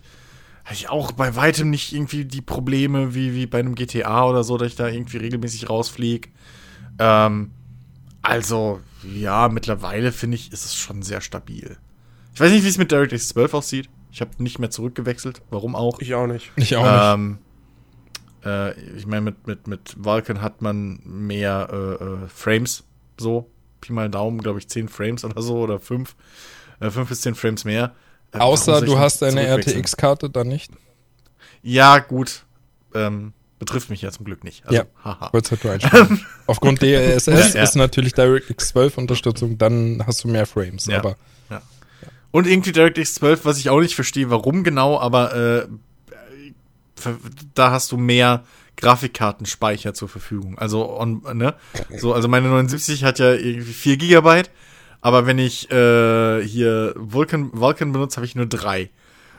Habe 0.66 0.76
ich 0.76 0.90
auch 0.90 1.12
bei 1.12 1.36
weitem 1.36 1.70
nicht 1.70 1.94
irgendwie 1.94 2.26
die 2.26 2.42
Probleme 2.42 3.16
wie, 3.16 3.34
wie 3.34 3.48
bei 3.48 3.60
einem 3.60 3.76
GTA 3.76 4.26
oder 4.26 4.44
so, 4.44 4.58
dass 4.58 4.70
ich 4.70 4.76
da 4.76 4.88
irgendwie 4.88 5.18
regelmäßig 5.18 5.70
rausfliege. 5.70 6.30
Ähm, 7.00 7.52
also, 8.22 8.82
ja, 9.14 9.50
mittlerweile 9.50 10.12
finde 10.12 10.36
ich, 10.36 10.52
ist 10.52 10.66
es 10.66 10.76
schon 10.76 11.02
sehr 11.02 11.22
stabil. 11.22 11.78
Ich 12.34 12.40
weiß 12.40 12.52
nicht, 12.52 12.64
wie 12.64 12.70
es 12.70 12.78
mit 12.78 12.92
DirectX 12.92 13.30
12 13.30 13.54
aussieht. 13.54 13.90
Ich 14.14 14.22
habe 14.22 14.32
nicht 14.38 14.60
mehr 14.60 14.70
zurückgewechselt. 14.70 15.42
Warum 15.50 15.76
auch? 15.76 16.00
Ich 16.00 16.14
auch 16.14 16.28
nicht. 16.28 16.52
Ich 16.56 16.76
auch 16.76 16.84
nicht. 16.84 17.04
Ähm, 17.26 17.38
äh, 18.46 18.80
ich 18.96 19.08
meine, 19.08 19.22
mit, 19.22 19.48
mit, 19.48 19.66
mit 19.68 19.96
Vulkan 19.98 20.40
hat 20.44 20.62
man 20.62 21.00
mehr 21.04 21.68
äh, 21.72 22.04
äh, 22.04 22.28
Frames, 22.28 22.84
so. 23.20 23.50
Pi 23.82 23.92
mal 23.92 24.10
Daumen, 24.10 24.40
glaube 24.40 24.60
ich, 24.60 24.70
10 24.70 24.88
Frames 24.88 25.26
oder 25.26 25.42
so 25.42 25.58
oder 25.58 25.80
5. 25.80 26.16
Äh, 26.80 26.92
5 26.92 27.10
bis 27.10 27.22
10 27.22 27.34
Frames 27.34 27.66
mehr. 27.66 27.94
Äh, 28.32 28.38
Außer 28.38 28.82
du 28.82 29.00
hast 29.00 29.24
eine? 29.24 29.48
RTX-Karte 29.48 30.30
dann 30.30 30.48
nicht. 30.48 30.72
Ja, 31.64 31.98
gut. 31.98 32.46
Ähm, 32.94 33.34
betrifft 33.58 33.90
mich 33.90 34.04
ja 34.04 34.12
zum 34.12 34.26
Glück 34.26 34.44
nicht. 34.44 34.64
Also, 34.68 34.76
Ja. 34.76 34.86
haha. 35.04 35.32
Halt 35.34 35.64
nur. 35.92 36.20
Aufgrund 36.46 36.82
DLSS 36.84 37.26
Ja, 37.26 37.48
ja. 37.48 37.64
ist 37.64 37.76
natürlich 37.76 38.14
DirectX 38.14 38.68
12 38.70 39.00
Unterstützung, 39.00 39.58
dann 39.58 40.04
hast 40.06 40.24
du 40.24 40.28
mehr 40.28 40.46
Frames. 40.46 40.86
Ja. 40.86 41.00
Aber 41.00 41.18
Und 42.34 42.48
irgendwie 42.48 42.72
DirectX 42.72 43.14
12, 43.14 43.46
was 43.46 43.60
ich 43.60 43.70
auch 43.70 43.80
nicht 43.80 43.94
verstehe, 43.94 44.32
warum 44.32 44.64
genau, 44.64 45.00
aber 45.00 45.36
äh, 45.36 45.68
da 47.54 47.70
hast 47.70 47.92
du 47.92 47.98
mehr 47.98 48.44
Grafikkartenspeicher 48.78 49.94
zur 49.94 50.10
Verfügung. 50.10 50.58
Also, 50.58 51.00
on, 51.00 51.22
ne? 51.36 51.54
So, 51.96 52.12
also 52.12 52.28
meine 52.28 52.48
79 52.48 53.04
hat 53.04 53.20
ja 53.20 53.34
irgendwie 53.34 53.72
4 53.72 53.98
Gigabyte, 53.98 54.50
aber 55.00 55.28
wenn 55.28 55.38
ich 55.38 55.70
äh, 55.70 56.42
hier 56.42 56.96
Vulkan, 56.98 57.52
Vulkan 57.54 57.92
benutze, 57.92 58.16
habe 58.16 58.26
ich 58.26 58.34
nur 58.34 58.48
3. 58.48 58.90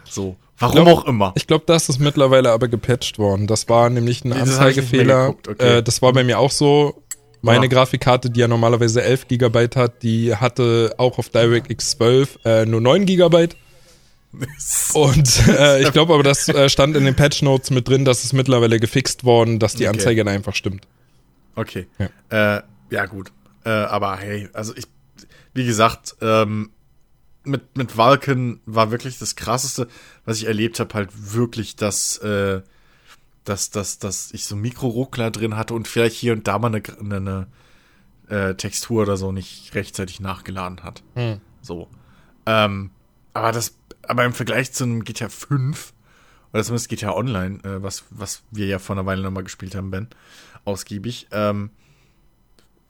So, 0.05 0.37
warum 0.59 0.85
glaub- 0.85 0.99
auch 0.99 1.05
immer. 1.07 1.33
ich 1.35 1.49
glaube, 1.49 1.65
das 1.67 1.89
ist 1.89 1.99
mittlerweile 1.99 2.53
aber 2.53 2.69
gepatcht 2.69 3.19
worden. 3.19 3.49
Das 3.49 3.69
war 3.69 3.91
nämlich 3.91 4.25
ein 4.25 4.31
das 4.31 4.41
Anzeigefehler. 4.41 5.31
okay. 5.31 5.79
äh, 5.79 5.83
das 5.83 6.01
war 6.01 6.13
bei 6.13 6.23
mir 6.23 6.39
auch 6.39 6.53
so. 6.53 7.03
Meine 7.45 7.67
Ah. 7.67 7.69
Grafikkarte, 7.69 8.31
die 8.31 8.41
ja 8.41 8.49
normalerweise 8.49 9.03
11 9.03 9.29
Gigabyte 9.29 9.77
hat, 9.77 10.03
die 10.03 10.35
hatte 10.35 10.95
auch 10.97 11.19
auf 11.19 11.29
DirectX 11.29 11.91
12 11.91 12.39
äh, 12.45 12.65
nur 12.67 12.81
9 12.81 13.05
Gigabyte. 13.05 13.57
Und 14.95 15.47
äh, 15.49 15.83
ich 15.83 15.93
glaube 15.93 16.15
aber, 16.15 16.23
das 16.23 16.49
äh, 16.49 16.69
stand 16.69 16.97
in 16.97 17.05
den 17.05 17.15
Patch 17.15 17.43
Notes 17.43 17.71
mit 17.71 17.87
drin, 17.89 18.05
dass 18.05 18.25
es 18.25 18.33
mittlerweile 18.33 18.81
gefixt 18.81 19.25
worden, 19.25 19.59
dass 19.59 19.75
die 19.75 19.87
Okay. 19.87 19.97
Anzeige 19.99 20.25
dann 20.25 20.35
einfach 20.35 20.55
stimmt. 20.55 20.89
Okay. 21.55 21.87
Ja. 22.31 22.57
Äh, 22.57 22.63
ja, 22.91 23.07
gut. 23.07 23.31
Äh, 23.65 23.69
aber 23.71 24.17
hey, 24.17 24.49
also 24.55 24.75
ich, 24.77 24.87
wie 25.53 25.65
gesagt, 25.67 26.17
ähm, 26.21 26.71
mit, 27.45 27.77
mit 27.77 27.97
Vulcan 27.97 28.61
war 28.67 28.91
wirklich 28.91 29.19
das 29.19 29.37
krasseste, 29.37 29.87
was 30.25 30.39
ich 30.39 30.47
erlebt 30.47 30.81
habe, 30.81 30.95
halt 30.95 31.11
wirklich, 31.13 31.77
dass, 31.77 32.17
äh, 32.19 32.63
dass, 33.45 33.71
dass, 33.71 33.99
dass 33.99 34.33
ich 34.33 34.47
so 34.47 34.57
Mikroruckler 34.57 35.31
drin 35.31 35.57
hatte 35.57 35.75
und 35.75 35.87
vielleicht 35.87 36.17
hier 36.17 36.33
und 36.33 36.49
da 36.49 36.59
mal 36.59 36.69
eine, 36.69 36.83
eine, 36.99 37.17
eine 37.17 37.47
äh, 38.29 38.55
Textur 38.55 39.03
oder 39.03 39.17
so 39.17 39.33
nicht 39.33 39.75
rechtzeitig 39.75 40.21
nachgeladen 40.21 40.83
hat. 40.83 41.03
Hm. 41.15 41.41
So. 41.61 41.89
Ähm, 42.47 42.91
aber 43.33 43.53
das, 43.53 43.77
aber 44.03 44.25
im 44.25 44.33
Vergleich 44.33 44.73
zu 44.73 44.85
einem 44.85 45.05
GTA 45.05 45.29
5, 45.29 45.93
oder 46.53 46.63
zumindest 46.63 46.89
GTA 46.89 47.13
Online, 47.13 47.59
äh, 47.65 47.83
was, 47.83 48.05
was 48.11 48.43
wir 48.51 48.67
ja 48.67 48.79
vor 48.79 48.97
einer 48.97 49.07
Weile 49.07 49.23
nochmal 49.23 49.45
gespielt 49.45 49.75
haben, 49.75 49.91
Ben, 49.91 50.09
ausgiebig, 50.65 51.27
ähm, 51.33 51.71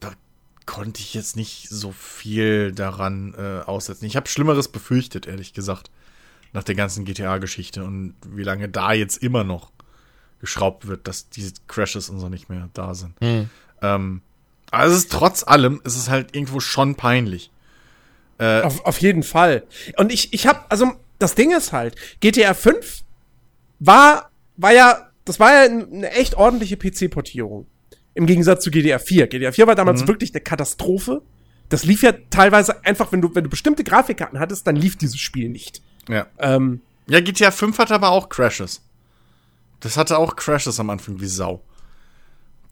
da 0.00 0.12
konnte 0.66 1.00
ich 1.00 1.14
jetzt 1.14 1.34
nicht 1.34 1.68
so 1.68 1.90
viel 1.90 2.72
daran 2.72 3.34
äh, 3.34 3.62
aussetzen. 3.64 4.04
Ich 4.04 4.16
habe 4.16 4.28
Schlimmeres 4.28 4.68
befürchtet, 4.68 5.26
ehrlich 5.26 5.52
gesagt, 5.54 5.90
nach 6.52 6.62
der 6.62 6.76
ganzen 6.76 7.04
GTA-Geschichte 7.04 7.82
und 7.82 8.14
wie 8.28 8.44
lange 8.44 8.68
da 8.68 8.92
jetzt 8.92 9.16
immer 9.16 9.42
noch 9.42 9.73
geschraubt 10.44 10.86
wird, 10.86 11.08
dass 11.08 11.28
diese 11.28 11.52
Crashes 11.68 12.08
und 12.08 12.20
so 12.20 12.28
nicht 12.28 12.48
mehr 12.48 12.68
da 12.74 12.94
sind. 12.94 13.14
Hm. 13.20 13.48
Ähm, 13.82 14.20
aber 14.70 14.84
es 14.86 14.94
ist 14.94 15.12
trotz 15.12 15.42
allem, 15.46 15.80
es 15.84 15.96
ist 15.96 16.08
halt 16.10 16.34
irgendwo 16.34 16.60
schon 16.60 16.94
peinlich. 16.94 17.50
Äh, 18.38 18.62
Auf, 18.62 18.84
auf 18.84 19.00
jeden 19.00 19.22
Fall. 19.22 19.62
Und 19.96 20.12
ich, 20.12 20.32
ich 20.32 20.46
hab, 20.46 20.70
also, 20.70 20.92
das 21.18 21.34
Ding 21.34 21.54
ist 21.56 21.72
halt, 21.72 21.94
GTA 22.20 22.54
5 22.54 23.02
war, 23.78 24.30
war 24.56 24.72
ja, 24.72 25.08
das 25.24 25.38
war 25.40 25.52
ja 25.52 25.70
eine 25.70 26.10
echt 26.10 26.34
ordentliche 26.34 26.76
PC-Portierung. 26.76 27.66
Im 28.14 28.26
Gegensatz 28.26 28.64
zu 28.64 28.70
GTA 28.70 28.98
4. 28.98 29.26
GTA 29.28 29.52
4 29.52 29.66
war 29.66 29.74
damals 29.74 30.06
wirklich 30.06 30.32
eine 30.32 30.40
Katastrophe. 30.40 31.22
Das 31.68 31.84
lief 31.84 32.02
ja 32.02 32.12
teilweise 32.30 32.84
einfach, 32.84 33.10
wenn 33.12 33.20
du, 33.20 33.34
wenn 33.34 33.44
du 33.44 33.50
bestimmte 33.50 33.84
Grafikkarten 33.84 34.38
hattest, 34.38 34.66
dann 34.66 34.76
lief 34.76 34.96
dieses 34.96 35.18
Spiel 35.18 35.48
nicht. 35.48 35.82
ja. 36.08 36.26
Ähm, 36.38 36.80
Ja, 37.08 37.20
GTA 37.20 37.50
5 37.50 37.78
hatte 37.78 37.94
aber 37.94 38.10
auch 38.10 38.28
Crashes. 38.28 38.82
Das 39.84 39.98
hatte 39.98 40.16
auch 40.16 40.34
Crashes 40.34 40.80
am 40.80 40.88
Anfang 40.88 41.20
wie 41.20 41.26
Sau. 41.26 41.62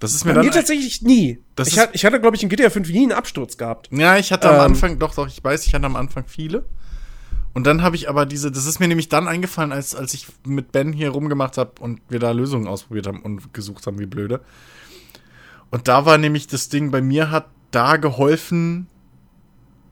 Das 0.00 0.14
ist 0.14 0.24
mir 0.24 0.30
bei 0.30 0.36
dann. 0.36 0.46
mir 0.46 0.50
tatsächlich 0.50 1.02
nie. 1.02 1.38
Ich, 1.64 1.78
hatte, 1.78 1.94
ich 1.94 2.06
hatte, 2.06 2.18
glaube 2.20 2.34
ich, 2.36 2.42
in 2.42 2.48
GTA 2.48 2.70
5 2.70 2.88
nie 2.88 3.02
einen 3.02 3.12
Absturz 3.12 3.58
gehabt. 3.58 3.90
Ja, 3.92 4.16
ich 4.16 4.32
hatte 4.32 4.48
am 4.48 4.56
Ähm. 4.56 4.60
Anfang, 4.62 4.98
doch, 4.98 5.14
doch, 5.14 5.28
ich 5.28 5.44
weiß, 5.44 5.66
ich 5.66 5.74
hatte 5.74 5.84
am 5.84 5.94
Anfang 5.94 6.24
viele. 6.26 6.64
Und 7.52 7.66
dann 7.66 7.82
habe 7.82 7.96
ich 7.96 8.08
aber 8.08 8.24
diese, 8.24 8.50
das 8.50 8.64
ist 8.64 8.80
mir 8.80 8.88
nämlich 8.88 9.10
dann 9.10 9.28
eingefallen, 9.28 9.72
als, 9.72 9.94
als 9.94 10.14
ich 10.14 10.26
mit 10.46 10.72
Ben 10.72 10.94
hier 10.94 11.10
rumgemacht 11.10 11.58
habe 11.58 11.72
und 11.80 12.00
wir 12.08 12.18
da 12.18 12.30
Lösungen 12.30 12.66
ausprobiert 12.66 13.06
haben 13.06 13.20
und 13.20 13.52
gesucht 13.52 13.86
haben, 13.86 13.98
wie 13.98 14.06
blöde. 14.06 14.40
Und 15.70 15.88
da 15.88 16.06
war 16.06 16.16
nämlich 16.16 16.46
das 16.46 16.70
Ding, 16.70 16.90
bei 16.90 17.02
mir 17.02 17.30
hat 17.30 17.46
da 17.72 17.98
geholfen, 17.98 18.86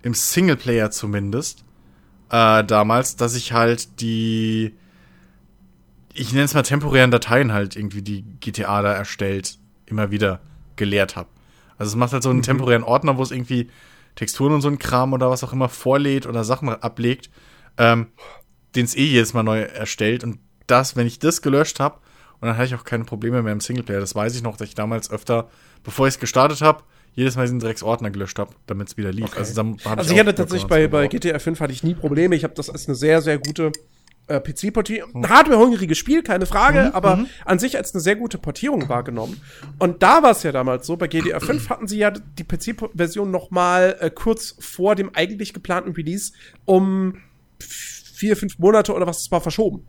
im 0.02 0.14
Singleplayer 0.14 0.90
zumindest, 0.90 1.64
äh, 2.30 2.64
damals, 2.64 3.16
dass 3.16 3.34
ich 3.34 3.52
halt 3.52 4.00
die, 4.00 4.74
ich 6.20 6.32
nenne 6.32 6.44
es 6.44 6.52
mal 6.52 6.62
temporären 6.62 7.10
Dateien 7.10 7.52
halt 7.52 7.76
irgendwie, 7.76 8.02
die 8.02 8.22
GTA 8.40 8.82
da 8.82 8.92
erstellt, 8.92 9.58
immer 9.86 10.10
wieder 10.10 10.40
geleert 10.76 11.16
habe. 11.16 11.30
Also 11.78 11.90
es 11.90 11.96
macht 11.96 12.12
halt 12.12 12.22
so 12.22 12.28
einen 12.28 12.42
temporären 12.42 12.84
Ordner, 12.84 13.16
wo 13.16 13.22
es 13.22 13.30
irgendwie 13.30 13.70
Texturen 14.16 14.52
und 14.52 14.60
so 14.60 14.68
ein 14.68 14.78
Kram 14.78 15.14
oder 15.14 15.30
was 15.30 15.42
auch 15.42 15.54
immer 15.54 15.70
vorlädt 15.70 16.26
oder 16.26 16.44
Sachen 16.44 16.68
ablegt, 16.68 17.30
ähm, 17.78 18.08
den 18.76 18.84
es 18.84 18.94
eh 18.96 19.04
jedes 19.04 19.32
Mal 19.32 19.44
neu 19.44 19.60
erstellt. 19.62 20.22
Und 20.22 20.40
das, 20.66 20.94
wenn 20.94 21.06
ich 21.06 21.20
das 21.20 21.40
gelöscht 21.40 21.80
habe, 21.80 21.96
und 22.40 22.48
dann 22.48 22.56
hatte 22.58 22.66
ich 22.66 22.74
auch 22.74 22.84
keine 22.84 23.04
Probleme 23.04 23.42
mehr 23.42 23.54
im 23.54 23.60
Singleplayer. 23.60 24.00
Das 24.00 24.14
weiß 24.14 24.34
ich 24.36 24.42
noch, 24.42 24.58
dass 24.58 24.68
ich 24.68 24.74
damals 24.74 25.10
öfter, 25.10 25.48
bevor 25.84 26.06
ich 26.06 26.14
es 26.14 26.20
gestartet 26.20 26.60
habe, 26.60 26.82
jedes 27.14 27.36
Mal 27.36 27.42
diesen 27.42 27.60
Drecksordner 27.60 28.10
gelöscht 28.10 28.38
habe, 28.38 28.54
damit 28.66 28.88
es 28.88 28.96
wieder 28.98 29.12
lief. 29.12 29.36
Also, 29.36 29.54
dann 29.54 29.78
hab 29.84 29.98
Also 29.98 30.12
ich 30.12 30.20
auch 30.20 30.26
hatte 30.26 30.34
tatsächlich 30.34 30.68
bei, 30.68 30.86
bei. 30.86 31.06
GTA 31.08 31.38
5 31.38 31.60
hatte 31.60 31.72
ich 31.72 31.82
nie 31.82 31.94
Probleme. 31.94 32.36
Ich 32.36 32.44
habe 32.44 32.54
das 32.54 32.68
als 32.68 32.88
eine 32.88 32.94
sehr, 32.94 33.22
sehr 33.22 33.38
gute 33.38 33.72
äh, 34.30 34.40
PC-Portierung, 34.40 35.14
ein 35.14 35.28
hardware-hungriges 35.28 35.98
Spiel, 35.98 36.22
keine 36.22 36.46
Frage, 36.46 36.94
aber 36.94 37.26
an 37.44 37.58
sich 37.58 37.76
als 37.76 37.92
eine 37.92 38.00
sehr 38.00 38.16
gute 38.16 38.38
Portierung 38.38 38.88
wahrgenommen. 38.88 39.40
Und 39.78 40.02
da 40.02 40.22
war 40.22 40.30
es 40.30 40.42
ja 40.42 40.52
damals 40.52 40.86
so, 40.86 40.96
bei 40.96 41.08
GTA 41.08 41.40
5 41.40 41.68
hatten 41.68 41.88
sie 41.88 41.98
ja 41.98 42.10
die 42.10 42.44
PC-Version 42.44 43.30
noch 43.30 43.50
mal 43.50 43.96
äh, 44.00 44.10
kurz 44.10 44.56
vor 44.60 44.94
dem 44.94 45.14
eigentlich 45.14 45.52
geplanten 45.52 45.92
Release 45.92 46.32
um 46.64 47.16
vier, 47.58 48.36
fünf 48.36 48.58
Monate 48.58 48.94
oder 48.94 49.06
was 49.06 49.22
es 49.22 49.30
war 49.30 49.40
verschoben. 49.40 49.86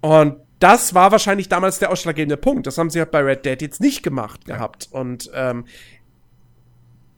Und 0.00 0.36
das 0.60 0.94
war 0.94 1.10
wahrscheinlich 1.10 1.48
damals 1.48 1.78
der 1.78 1.90
ausschlaggebende 1.90 2.36
Punkt. 2.36 2.66
Das 2.66 2.78
haben 2.78 2.90
sie 2.90 3.00
halt 3.00 3.10
bei 3.10 3.20
Red 3.20 3.44
Dead 3.44 3.60
jetzt 3.60 3.80
nicht 3.80 4.02
gemacht 4.02 4.44
gehabt. 4.44 4.88
Und 4.90 5.30
ähm, 5.34 5.64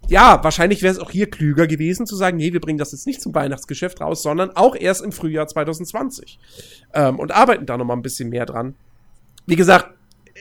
ja, 0.08 0.42
wahrscheinlich 0.42 0.82
wäre 0.82 0.92
es 0.92 0.98
auch 0.98 1.10
hier 1.10 1.30
klüger 1.30 1.66
gewesen 1.66 2.06
zu 2.06 2.16
sagen, 2.16 2.36
nee, 2.36 2.52
wir 2.52 2.60
bringen 2.60 2.78
das 2.78 2.92
jetzt 2.92 3.06
nicht 3.06 3.20
zum 3.20 3.34
Weihnachtsgeschäft 3.34 4.00
raus, 4.00 4.22
sondern 4.22 4.50
auch 4.50 4.74
erst 4.74 5.02
im 5.02 5.12
Frühjahr 5.12 5.46
2020. 5.46 6.38
Ähm, 6.94 7.18
und 7.18 7.32
arbeiten 7.32 7.66
da 7.66 7.76
noch 7.76 7.84
mal 7.84 7.94
ein 7.94 8.02
bisschen 8.02 8.28
mehr 8.28 8.46
dran. 8.46 8.74
Wie 9.46 9.56
gesagt, 9.56 9.94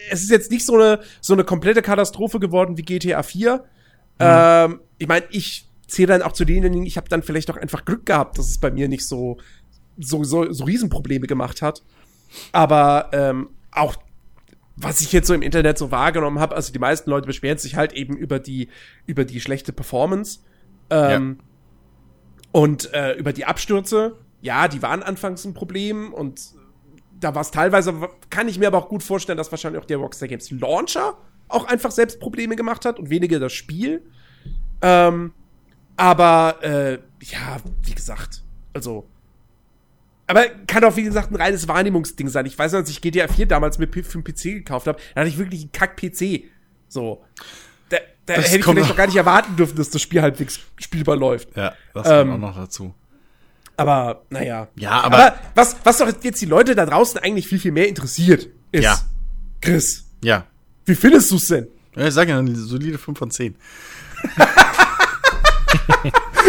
es 0.09 0.21
ist 0.21 0.31
jetzt 0.31 0.51
nicht 0.51 0.65
so 0.65 0.75
eine, 0.75 0.99
so 1.21 1.33
eine 1.33 1.43
komplette 1.43 1.81
Katastrophe 1.81 2.39
geworden 2.39 2.77
wie 2.77 2.81
GTA 2.81 3.23
4. 3.23 3.63
Ähm, 4.19 4.79
ich 4.97 5.07
meine, 5.07 5.25
ich 5.31 5.67
zähle 5.87 6.07
dann 6.07 6.21
auch 6.21 6.31
zu 6.31 6.45
denjenigen, 6.45 6.85
ich 6.85 6.97
habe 6.97 7.09
dann 7.09 7.23
vielleicht 7.23 7.49
auch 7.51 7.57
einfach 7.57 7.85
Glück 7.85 8.05
gehabt, 8.05 8.37
dass 8.37 8.47
es 8.47 8.57
bei 8.57 8.71
mir 8.71 8.87
nicht 8.87 9.05
so, 9.05 9.37
so, 9.97 10.23
so, 10.23 10.51
so 10.51 10.63
Riesenprobleme 10.63 11.27
gemacht 11.27 11.61
hat. 11.61 11.83
Aber 12.51 13.09
ähm, 13.13 13.49
auch 13.71 13.95
was 14.81 15.01
ich 15.01 15.11
jetzt 15.11 15.27
so 15.27 15.33
im 15.33 15.41
Internet 15.41 15.77
so 15.77 15.91
wahrgenommen 15.91 16.39
habe, 16.39 16.55
also 16.55 16.73
die 16.73 16.79
meisten 16.79 17.09
Leute 17.09 17.27
beschweren 17.27 17.57
sich 17.57 17.75
halt 17.75 17.93
eben 17.93 18.15
über 18.15 18.39
die, 18.39 18.69
über 19.05 19.25
die 19.25 19.39
schlechte 19.39 19.73
Performance 19.73 20.39
ähm, 20.89 21.39
und 22.51 22.93
äh, 22.93 23.13
über 23.13 23.33
die 23.33 23.45
Abstürze. 23.45 24.17
Ja, 24.41 24.67
die 24.67 24.81
waren 24.81 25.03
anfangs 25.03 25.45
ein 25.45 25.53
Problem 25.53 26.13
und 26.13 26.41
da 27.19 27.35
war 27.35 27.41
es 27.41 27.51
teilweise, 27.51 27.93
kann 28.29 28.47
ich 28.47 28.57
mir 28.57 28.67
aber 28.67 28.79
auch 28.79 28.89
gut 28.89 29.03
vorstellen, 29.03 29.37
dass 29.37 29.51
wahrscheinlich 29.51 29.81
auch 29.81 29.85
der 29.85 29.97
Rockstar 29.97 30.27
Games 30.27 30.49
Launcher 30.49 31.17
auch 31.47 31.65
einfach 31.65 31.91
selbst 31.91 32.19
Probleme 32.19 32.55
gemacht 32.55 32.85
hat 32.85 32.97
und 32.97 33.09
weniger 33.09 33.39
das 33.39 33.53
Spiel. 33.53 34.01
Ähm, 34.81 35.33
aber 35.95 36.57
äh, 36.61 36.93
ja, 37.21 37.57
wie 37.83 37.93
gesagt, 37.93 38.43
also 38.73 39.10
aber 40.31 40.45
kann 40.67 40.83
auch, 40.83 40.95
wie 40.95 41.03
gesagt, 41.03 41.31
ein 41.31 41.35
reines 41.35 41.67
Wahrnehmungsding 41.67 42.29
sein. 42.29 42.45
Ich 42.47 42.57
weiß 42.57 42.71
noch, 42.71 42.79
als 42.79 42.89
ich 42.89 43.01
GTA 43.01 43.27
4 43.27 43.45
damals 43.45 43.77
mit 43.77 43.93
für 43.93 44.01
den 44.01 44.23
PC 44.23 44.43
gekauft 44.43 44.87
habe, 44.87 44.99
da 45.13 45.21
hatte 45.21 45.29
ich 45.29 45.37
wirklich 45.37 45.61
einen 45.61 45.71
Kack-PC. 45.71 46.45
So. 46.87 47.23
da, 47.89 47.97
da 48.25 48.33
hätte 48.33 48.57
ich 48.57 48.63
vielleicht 48.65 48.89
noch- 48.89 48.95
gar 48.95 49.07
nicht 49.07 49.15
erwarten 49.15 49.55
dürfen, 49.55 49.77
dass 49.77 49.89
das 49.89 50.01
Spiel 50.01 50.21
halbwegs 50.21 50.59
spielbar 50.77 51.15
läuft. 51.15 51.55
Ja, 51.55 51.73
das 51.93 52.07
Ähm, 52.07 52.29
kommt 52.29 52.43
auch 52.43 52.47
noch 52.49 52.55
dazu. 52.57 52.93
Aber, 53.77 54.23
naja. 54.29 54.67
Ja, 54.75 55.01
aber- 55.01 55.35
was, 55.55 55.75
was 55.83 55.97
doch 55.97 56.11
jetzt 56.23 56.41
die 56.41 56.45
Leute 56.45 56.75
da 56.75 56.85
draußen 56.85 57.19
eigentlich 57.19 57.47
viel, 57.47 57.59
viel 57.59 57.71
mehr 57.71 57.87
interessiert, 57.87 58.47
ist, 58.71 58.83
Ja. 58.83 58.99
Chris, 59.61 60.05
Ja. 60.23 60.45
wie 60.85 60.95
findest 60.95 61.31
du's 61.31 61.47
denn? 61.47 61.67
Ja, 61.95 62.07
ich 62.07 62.13
sag 62.13 62.27
ja, 62.29 62.39
eine 62.39 62.55
solide 62.55 62.97
5 62.97 63.17
von 63.17 63.31
10. 63.31 63.55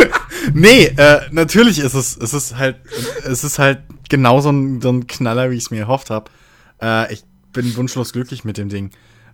nee, 0.55 0.85
äh, 0.85 1.20
natürlich 1.31 1.78
ist 1.78 1.94
es, 1.94 2.16
es 2.16 2.35
ist 2.35 2.56
halt, 2.56 2.77
es 3.24 3.44
ist 3.44 3.59
halt 3.59 3.82
genau 4.09 4.40
so 4.40 4.51
ein, 4.51 4.81
so 4.81 4.90
ein 4.90 5.06
Knaller, 5.06 5.51
wie 5.51 5.56
ich 5.56 5.64
es 5.64 5.70
mir 5.70 5.81
erhofft 5.81 6.10
habe. 6.10 6.31
Äh, 6.81 7.12
ich 7.12 7.24
bin 7.52 7.74
wunschlos 7.77 8.12
glücklich 8.12 8.44
mit 8.44 8.59
dem 8.59 8.69
Ding. 8.69 8.90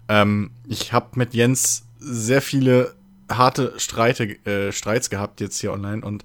Ähm, 0.08 0.50
ich 0.66 0.92
habe 0.92 1.10
mit 1.14 1.34
Jens 1.34 1.84
sehr 1.98 2.42
viele 2.42 2.94
harte 3.30 3.74
Streite, 3.76 4.24
äh, 4.46 4.72
Streits 4.72 5.10
gehabt 5.10 5.40
jetzt 5.40 5.58
hier 5.60 5.72
online 5.72 6.04
und 6.04 6.24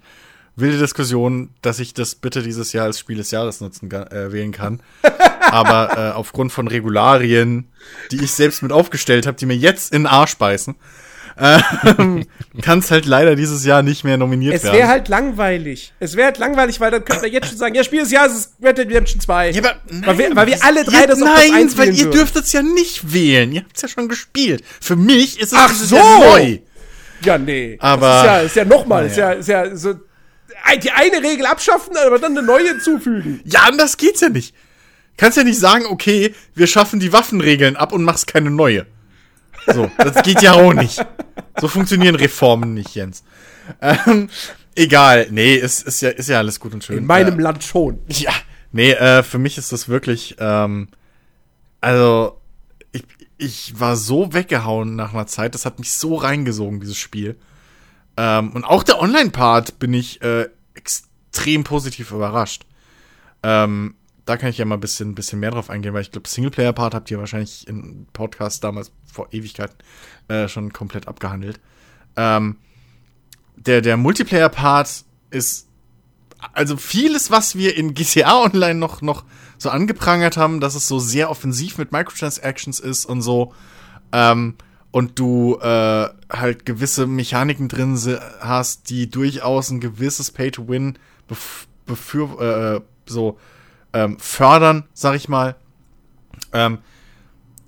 wilde 0.56 0.78
Diskussionen, 0.78 1.50
dass 1.62 1.80
ich 1.80 1.94
das 1.94 2.14
bitte 2.14 2.42
dieses 2.42 2.72
Jahr 2.72 2.86
als 2.86 2.98
Spiel 2.98 3.16
des 3.16 3.30
Jahres 3.30 3.60
nutzen 3.60 3.90
äh, 3.90 4.32
wählen 4.32 4.52
kann. 4.52 4.80
Aber 5.50 5.96
äh, 5.96 6.12
aufgrund 6.12 6.52
von 6.52 6.68
Regularien, 6.68 7.68
die 8.10 8.22
ich 8.22 8.32
selbst 8.32 8.62
mit 8.62 8.72
aufgestellt 8.72 9.26
habe, 9.26 9.36
die 9.36 9.46
mir 9.46 9.56
jetzt 9.56 9.92
in 9.92 10.02
den 10.02 10.06
Arsch 10.06 10.36
beißen, 10.36 10.74
ähm, 11.38 12.24
kann 12.62 12.78
es 12.78 12.90
halt 12.90 13.06
leider 13.06 13.34
dieses 13.36 13.64
Jahr 13.64 13.82
nicht 13.82 14.04
mehr 14.04 14.16
nominiert 14.16 14.54
Es 14.54 14.64
werden. 14.64 14.76
wäre 14.76 14.88
halt 14.88 15.08
langweilig. 15.08 15.92
Es 16.00 16.16
wäre 16.16 16.26
halt 16.26 16.38
langweilig, 16.38 16.80
weil 16.80 16.90
dann 16.90 17.04
könnte 17.04 17.22
man 17.22 17.32
jetzt 17.32 17.48
schon 17.48 17.58
sagen, 17.58 17.74
ja, 17.74 17.82
Spiel 17.84 18.00
des 18.00 18.10
Jahres 18.10 18.34
ist 18.34 18.52
Red 18.62 18.78
Dead 18.78 18.88
Redemption 18.88 19.20
2. 19.20 19.50
Ja, 19.50 19.62
aber 19.62 19.76
weil, 20.06 20.18
wir, 20.18 20.36
weil 20.36 20.46
wir 20.46 20.64
alle 20.64 20.84
drei 20.84 21.00
ihr, 21.02 21.06
das 21.08 21.20
auf 21.22 21.28
Nein, 21.28 21.52
1 21.54 21.76
weil 21.76 21.86
wählen 21.88 21.96
ihr 21.98 22.10
dürft 22.10 22.36
es 22.36 22.52
ja 22.52 22.62
nicht 22.62 23.12
wählen. 23.12 23.52
Ihr 23.52 23.62
habt 23.62 23.74
es 23.76 23.82
ja 23.82 23.88
schon 23.88 24.08
gespielt. 24.08 24.62
Für 24.80 24.96
mich 24.96 25.40
ist 25.40 25.52
es 25.52 25.58
Ach 25.58 25.72
so! 25.74 25.96
Jahr 25.96 26.20
neu. 26.20 26.58
Ja, 27.24 27.38
nee. 27.38 27.76
Aber- 27.80 28.06
Das 28.06 28.20
ist 28.20 28.26
ja, 28.26 28.38
ist 28.40 28.56
ja 28.56 28.64
nochmal, 28.64 29.06
ist, 29.06 29.16
ja, 29.16 29.32
ist 29.32 29.48
ja 29.48 29.74
so. 29.76 29.94
Die 30.82 30.90
eine 30.90 31.22
Regel 31.22 31.44
abschaffen, 31.46 31.94
aber 32.06 32.18
dann 32.18 32.36
eine 32.36 32.46
neue 32.46 32.68
hinzufügen. 32.68 33.40
Ja, 33.44 33.60
anders 33.68 33.96
geht's 33.96 34.20
ja 34.22 34.28
nicht. 34.30 34.54
Kannst 35.16 35.36
ja 35.36 35.44
nicht 35.44 35.58
sagen, 35.58 35.84
okay, 35.86 36.34
wir 36.54 36.66
schaffen 36.66 37.00
die 37.00 37.12
Waffenregeln 37.12 37.76
ab 37.76 37.92
und 37.92 38.02
machst 38.02 38.26
keine 38.26 38.50
neue. 38.50 38.86
So, 39.66 39.90
das 39.98 40.22
geht 40.22 40.42
ja 40.42 40.52
auch 40.52 40.72
nicht. 40.72 41.04
So 41.60 41.68
funktionieren 41.68 42.14
Reformen 42.14 42.74
nicht, 42.74 42.94
Jens. 42.94 43.24
Ähm, 43.80 44.28
egal, 44.74 45.28
nee, 45.30 45.54
ist, 45.54 45.86
ist, 45.86 46.02
ja, 46.02 46.10
ist 46.10 46.28
ja 46.28 46.38
alles 46.38 46.60
gut 46.60 46.74
und 46.74 46.84
schön. 46.84 46.98
In 46.98 47.06
meinem 47.06 47.38
äh, 47.38 47.42
Land 47.42 47.64
schon. 47.64 47.98
Ja, 48.08 48.32
nee, 48.72 48.92
äh, 48.92 49.22
für 49.22 49.38
mich 49.38 49.58
ist 49.58 49.72
das 49.72 49.88
wirklich, 49.88 50.36
ähm, 50.38 50.88
also, 51.80 52.40
ich, 52.92 53.04
ich 53.38 53.80
war 53.80 53.96
so 53.96 54.32
weggehauen 54.32 54.96
nach 54.96 55.14
einer 55.14 55.26
Zeit, 55.26 55.54
das 55.54 55.64
hat 55.64 55.78
mich 55.78 55.92
so 55.92 56.14
reingesogen, 56.16 56.80
dieses 56.80 56.98
Spiel. 56.98 57.36
Ähm, 58.16 58.52
und 58.52 58.64
auch 58.64 58.82
der 58.82 59.00
Online-Part 59.00 59.78
bin 59.78 59.92
ich 59.94 60.22
äh, 60.22 60.48
extrem 60.74 61.64
positiv 61.64 62.10
überrascht. 62.12 62.64
Ähm, 63.42 63.94
da 64.24 64.36
kann 64.36 64.50
ich 64.50 64.58
ja 64.58 64.64
mal 64.64 64.76
ein 64.76 64.80
bisschen, 64.80 65.14
bisschen 65.14 65.40
mehr 65.40 65.50
drauf 65.50 65.70
eingehen, 65.70 65.94
weil 65.94 66.02
ich 66.02 66.10
glaube, 66.10 66.28
Singleplayer-Part 66.28 66.94
habt 66.94 67.10
ihr 67.10 67.18
wahrscheinlich 67.18 67.68
im 67.68 68.06
Podcast 68.12 68.64
damals 68.64 68.90
vor 69.04 69.28
Ewigkeiten 69.32 69.76
äh, 70.28 70.48
schon 70.48 70.72
komplett 70.72 71.08
abgehandelt. 71.08 71.60
Ähm, 72.16 72.56
der 73.56 73.80
der 73.82 73.96
Multiplayer-Part 73.96 75.04
ist 75.30 75.68
also 76.52 76.76
vieles, 76.76 77.30
was 77.30 77.56
wir 77.56 77.76
in 77.76 77.94
GTA 77.94 78.42
Online 78.42 78.74
noch, 78.74 79.02
noch 79.02 79.24
so 79.58 79.70
angeprangert 79.70 80.36
haben, 80.36 80.60
dass 80.60 80.74
es 80.74 80.88
so 80.88 80.98
sehr 80.98 81.30
offensiv 81.30 81.78
mit 81.78 81.92
Microtransactions 81.92 82.80
ist 82.80 83.06
und 83.06 83.22
so. 83.22 83.54
Ähm, 84.12 84.56
und 84.90 85.18
du 85.18 85.58
äh, 85.60 86.08
halt 86.30 86.66
gewisse 86.66 87.06
Mechaniken 87.06 87.68
drin 87.68 87.98
hast, 88.40 88.90
die 88.90 89.10
durchaus 89.10 89.70
ein 89.70 89.80
gewisses 89.80 90.30
Pay-to-Win 90.30 90.98
bef 91.26 91.66
befür 91.86 92.40
äh, 92.40 92.80
so 93.10 93.38
ähm, 93.94 94.18
fördern, 94.18 94.84
sag 94.92 95.16
ich 95.16 95.28
mal. 95.28 95.56
Ähm, 96.52 96.78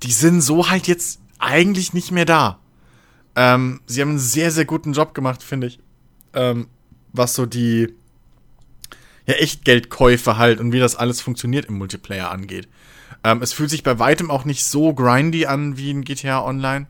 die 0.03 0.13
sind 0.13 0.43
so 0.43 0.69
halt 0.69 0.87
jetzt 0.87 1.21
eigentlich 1.39 1.95
nicht 1.95 2.11
mehr 2.11 2.27
da. 2.27 2.59
Ähm, 3.35 3.81
sie 3.87 4.03
haben 4.03 4.11
einen 4.11 4.19
sehr, 4.19 4.51
sehr 4.51 4.65
guten 4.65 4.93
Job 4.93 5.15
gemacht, 5.15 5.43
finde 5.43 5.69
ich. 5.69 5.79
Ähm, 6.35 6.69
was 7.13 7.35
so 7.35 7.47
die 7.47 7.95
ja, 9.27 9.35
Echtgeldkäufe 9.35 10.37
halt 10.37 10.61
und 10.61 10.73
wie 10.73 10.81
das 10.81 10.97
alles 10.97 11.21
funktioniert 11.21 11.67
im 11.67 11.79
Multiplayer 11.79 12.31
angeht. 12.31 12.69
Ähm, 13.25 13.41
es 13.43 13.53
fühlt 13.53 13.71
sich 13.71 13.83
bei 13.83 13.99
weitem 13.99 14.31
auch 14.31 14.45
nicht 14.45 14.65
so 14.65 14.93
grindy 14.93 15.47
an 15.47 15.77
wie 15.79 15.91
in 15.91 16.05
GTA 16.05 16.45
Online. 16.45 16.87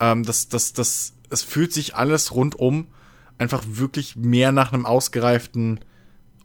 Ähm, 0.00 0.24
das, 0.24 0.48
das, 0.48 0.72
das, 0.72 1.14
es 1.30 1.42
fühlt 1.42 1.72
sich 1.72 1.94
alles 1.94 2.34
rundum 2.34 2.86
einfach 3.38 3.62
wirklich 3.66 4.14
mehr 4.16 4.52
nach 4.52 4.72
einem 4.72 4.86
ausgereiften 4.86 5.80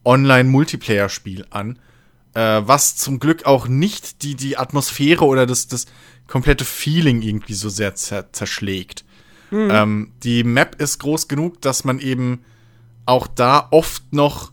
Online-Multiplayer-Spiel 0.04 1.46
an. 1.50 1.80
Äh, 2.38 2.68
was 2.68 2.96
zum 2.96 3.18
Glück 3.18 3.48
auch 3.48 3.68
nicht 3.68 4.22
die, 4.22 4.36
die 4.36 4.58
Atmosphäre 4.58 5.26
oder 5.26 5.48
das, 5.48 5.68
das 5.68 5.88
komplette 6.28 6.66
Feeling 6.66 7.24
irgendwie 7.24 7.56
so 7.56 7.68
sehr 7.68 7.96
zer 7.96 8.32
zerschlägt. 8.32 9.06
Ähm, 9.72 10.12
die 10.22 10.44
Map 10.44 10.80
ist 10.80 11.00
groß 11.00 11.28
genug, 11.30 11.62
dass 11.64 11.84
man 11.84 11.98
eben 11.98 12.44
auch 13.08 13.26
da 13.26 13.68
oft 13.72 14.14
noch 14.14 14.52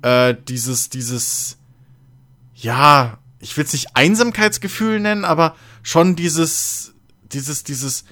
äh, 0.00 0.34
dieses, 0.48 0.88
dieses, 0.88 1.58
ja, 2.54 3.18
ich 3.38 3.54
will 3.58 3.64
es 3.64 3.74
nicht 3.74 3.88
Einsamkeitsgefühl 3.94 4.98
nennen, 4.98 5.26
aber 5.26 5.56
schon 5.82 6.16
dieses, 6.16 6.94
dieses, 7.32 7.64
dieses 7.64 8.04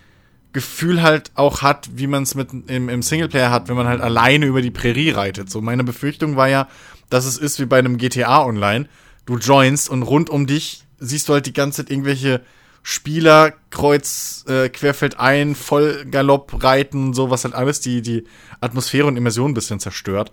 Gefühl 0.52 1.00
halt 1.00 1.32
auch 1.34 1.62
hat, 1.62 1.88
wie 1.94 2.08
man 2.08 2.24
es 2.24 2.34
mit 2.34 2.50
im, 2.66 2.90
im 2.90 3.00
Singleplayer 3.00 3.50
hat, 3.50 3.68
wenn 3.70 3.76
man 3.76 3.86
halt 3.86 4.02
alleine 4.02 4.44
über 4.44 4.60
die 4.60 4.70
Prärie 4.70 5.12
reitet. 5.12 5.48
So, 5.48 5.62
meine 5.62 5.82
Befürchtung 5.82 6.36
war 6.36 6.48
ja, 6.48 6.68
dass 7.08 7.24
es 7.24 7.38
ist 7.38 7.58
wie 7.58 7.64
bei 7.64 7.78
einem 7.78 7.96
GTA 7.96 8.44
Online. 8.44 8.86
Du 9.26 9.38
joinst 9.38 9.88
und 9.88 10.02
rund 10.02 10.30
um 10.30 10.46
dich 10.46 10.84
siehst 10.98 11.28
du 11.28 11.32
halt 11.32 11.46
die 11.46 11.52
ganze 11.52 11.82
Zeit 11.82 11.90
irgendwelche 11.90 12.42
Spieler 12.82 13.54
kreuz 13.70 14.44
äh, 14.46 14.68
querfeld 14.68 15.18
ein, 15.18 15.54
Vollgalopp 15.54 16.62
reiten 16.62 17.06
und 17.06 17.14
so, 17.14 17.30
was 17.30 17.44
halt 17.44 17.54
alles 17.54 17.80
die, 17.80 18.02
die 18.02 18.24
Atmosphäre 18.60 19.06
und 19.06 19.16
Immersion 19.16 19.52
ein 19.52 19.54
bisschen 19.54 19.80
zerstört. 19.80 20.32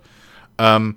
Ähm, 0.58 0.96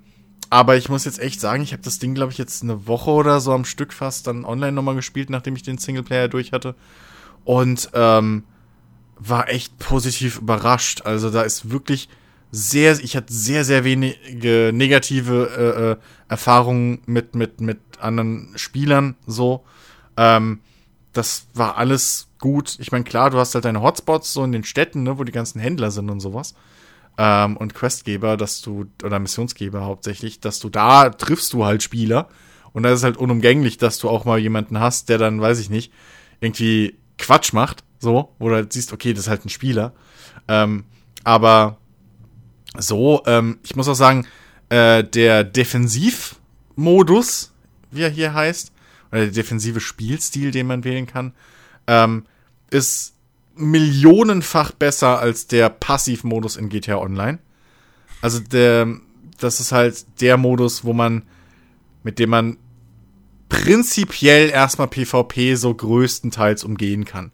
aber 0.49 0.75
ich 0.75 0.89
muss 0.89 1.05
jetzt 1.05 1.19
echt 1.19 1.39
sagen, 1.39 1.63
ich 1.63 1.71
habe 1.71 1.81
das 1.81 1.99
Ding, 1.99 2.13
glaube 2.13 2.31
ich, 2.31 2.37
jetzt 2.37 2.61
eine 2.61 2.87
Woche 2.87 3.09
oder 3.09 3.39
so 3.39 3.53
am 3.53 3.65
Stück 3.65 3.93
fast 3.93 4.27
dann 4.27 4.45
online 4.45 4.73
nochmal 4.73 4.95
gespielt, 4.95 5.29
nachdem 5.29 5.55
ich 5.55 5.63
den 5.63 5.77
Singleplayer 5.77 6.27
durch 6.27 6.51
hatte. 6.51 6.75
Und 7.45 7.89
ähm, 7.93 8.43
war 9.17 9.49
echt 9.49 9.79
positiv 9.79 10.39
überrascht. 10.39 11.03
Also 11.05 11.29
da 11.29 11.43
ist 11.43 11.71
wirklich 11.71 12.09
sehr, 12.51 12.99
ich 12.99 13.15
hatte 13.15 13.33
sehr, 13.33 13.65
sehr 13.65 13.83
wenige 13.83 14.71
negative 14.73 15.49
äh, 15.57 15.91
äh, 15.91 15.97
Erfahrungen 16.29 17.01
mit, 17.05 17.35
mit, 17.35 17.61
mit 17.61 17.79
anderen 17.99 18.53
Spielern 18.55 19.15
so. 19.27 19.63
Ähm, 20.17 20.59
das 21.13 21.47
war 21.53 21.77
alles 21.77 22.27
gut. 22.39 22.77
Ich 22.79 22.91
meine, 22.91 23.03
klar, 23.03 23.29
du 23.29 23.37
hast 23.37 23.55
halt 23.55 23.65
deine 23.65 23.81
Hotspots 23.81 24.33
so 24.33 24.43
in 24.43 24.51
den 24.51 24.63
Städten, 24.63 25.03
ne, 25.03 25.17
wo 25.17 25.23
die 25.23 25.31
ganzen 25.31 25.59
Händler 25.59 25.91
sind 25.91 26.09
und 26.09 26.19
sowas. 26.19 26.55
Ähm, 27.17 27.57
und 27.57 27.73
Questgeber, 27.73 28.37
dass 28.37 28.61
du, 28.61 28.85
oder 29.03 29.19
Missionsgeber 29.19 29.85
hauptsächlich, 29.85 30.39
dass 30.39 30.59
du 30.59 30.69
da 30.69 31.09
triffst 31.09 31.53
du 31.53 31.65
halt 31.65 31.83
Spieler. 31.83 32.27
Und 32.73 32.83
da 32.83 32.89
ist 32.89 32.99
es 32.99 33.03
halt 33.03 33.17
unumgänglich, 33.17 33.77
dass 33.77 33.99
du 33.99 34.09
auch 34.09 34.25
mal 34.25 34.37
jemanden 34.37 34.79
hast, 34.79 35.07
der 35.07 35.17
dann, 35.17 35.39
weiß 35.39 35.59
ich 35.59 35.69
nicht, 35.69 35.93
irgendwie 36.41 36.97
Quatsch 37.17 37.53
macht, 37.53 37.85
so, 37.99 38.33
wo 38.37 38.49
du 38.49 38.55
halt 38.55 38.73
siehst, 38.73 38.91
okay, 38.91 39.13
das 39.13 39.25
ist 39.25 39.29
halt 39.29 39.45
ein 39.45 39.49
Spieler. 39.49 39.93
Ähm, 40.49 40.83
aber 41.23 41.77
so, 42.81 43.23
ähm, 43.25 43.59
ich 43.63 43.75
muss 43.75 43.87
auch 43.87 43.95
sagen, 43.95 44.27
äh, 44.69 45.03
der 45.03 45.43
Defensivmodus, 45.43 47.53
wie 47.91 48.01
er 48.01 48.09
hier 48.09 48.33
heißt, 48.33 48.71
oder 49.11 49.21
der 49.21 49.31
defensive 49.31 49.79
Spielstil, 49.79 50.51
den 50.51 50.67
man 50.67 50.83
wählen 50.83 51.07
kann, 51.07 51.33
ähm, 51.87 52.25
ist 52.69 53.13
millionenfach 53.55 54.71
besser 54.71 55.19
als 55.19 55.47
der 55.47 55.69
Passivmodus 55.69 56.57
in 56.57 56.69
GTA 56.69 56.97
Online. 56.97 57.39
Also 58.21 58.39
der, 58.39 58.87
das 59.39 59.59
ist 59.59 59.71
halt 59.71 60.05
der 60.19 60.37
Modus, 60.37 60.83
wo 60.83 60.93
man, 60.93 61.23
mit 62.03 62.19
dem 62.19 62.31
man 62.31 62.57
prinzipiell 63.47 64.49
erstmal 64.49 64.87
PvP 64.87 65.55
so 65.55 65.73
größtenteils 65.73 66.63
umgehen 66.63 67.05
kann. 67.05 67.31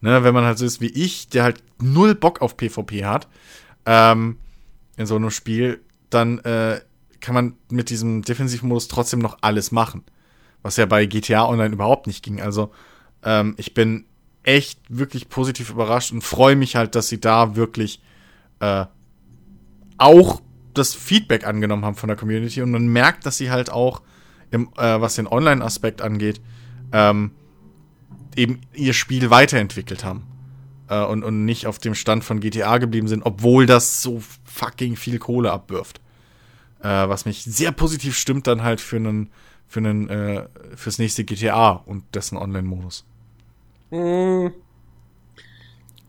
Ne, 0.00 0.24
wenn 0.24 0.32
man 0.32 0.44
halt 0.44 0.56
so 0.56 0.64
ist 0.64 0.80
wie 0.80 0.86
ich, 0.86 1.28
der 1.28 1.42
halt 1.42 1.62
null 1.78 2.14
Bock 2.14 2.40
auf 2.40 2.56
PvP 2.56 3.04
hat, 3.04 3.28
ähm, 3.84 4.38
in 5.00 5.06
so 5.06 5.16
einem 5.16 5.30
Spiel, 5.30 5.80
dann 6.10 6.38
äh, 6.40 6.80
kann 7.20 7.34
man 7.34 7.54
mit 7.70 7.88
diesem 7.88 8.20
Defensivmodus 8.20 8.88
trotzdem 8.88 9.20
noch 9.20 9.38
alles 9.40 9.72
machen. 9.72 10.04
Was 10.62 10.76
ja 10.76 10.84
bei 10.84 11.06
GTA 11.06 11.48
Online 11.48 11.72
überhaupt 11.72 12.06
nicht 12.06 12.22
ging. 12.22 12.42
Also, 12.42 12.70
ähm, 13.24 13.54
ich 13.56 13.72
bin 13.72 14.04
echt 14.42 14.78
wirklich 14.90 15.30
positiv 15.30 15.70
überrascht 15.70 16.12
und 16.12 16.22
freue 16.22 16.54
mich 16.54 16.76
halt, 16.76 16.94
dass 16.94 17.08
sie 17.08 17.18
da 17.18 17.56
wirklich 17.56 18.02
äh, 18.60 18.84
auch 19.96 20.42
das 20.74 20.94
Feedback 20.94 21.46
angenommen 21.46 21.84
haben 21.84 21.94
von 21.96 22.08
der 22.08 22.16
Community 22.16 22.60
und 22.60 22.70
man 22.70 22.86
merkt, 22.86 23.24
dass 23.24 23.38
sie 23.38 23.50
halt 23.50 23.70
auch, 23.70 24.02
im, 24.50 24.68
äh, 24.76 25.00
was 25.00 25.14
den 25.14 25.26
Online-Aspekt 25.26 26.02
angeht, 26.02 26.42
ähm, 26.92 27.30
eben 28.36 28.60
ihr 28.74 28.92
Spiel 28.92 29.30
weiterentwickelt 29.30 30.04
haben. 30.04 30.26
äh, 30.90 31.02
und, 31.04 31.22
und 31.22 31.44
nicht 31.44 31.66
auf 31.66 31.78
dem 31.78 31.94
Stand 31.94 32.24
von 32.24 32.40
GTA 32.40 32.78
geblieben 32.78 33.08
sind, 33.08 33.22
obwohl 33.24 33.64
das 33.64 34.02
so 34.02 34.20
fucking 34.50 34.96
viel 34.96 35.18
Kohle 35.18 35.52
abwirft. 35.52 36.00
Äh, 36.80 37.08
was 37.08 37.24
mich 37.24 37.44
sehr 37.44 37.72
positiv 37.72 38.16
stimmt 38.16 38.46
dann 38.46 38.62
halt 38.62 38.80
für 38.80 38.96
einen, 38.96 39.30
für 39.68 39.80
einen, 39.80 40.08
äh, 40.08 40.48
fürs 40.74 40.98
nächste 40.98 41.24
GTA 41.24 41.72
und 41.72 42.04
dessen 42.14 42.36
Online-Modus. 42.36 43.04
Hm. 43.90 44.52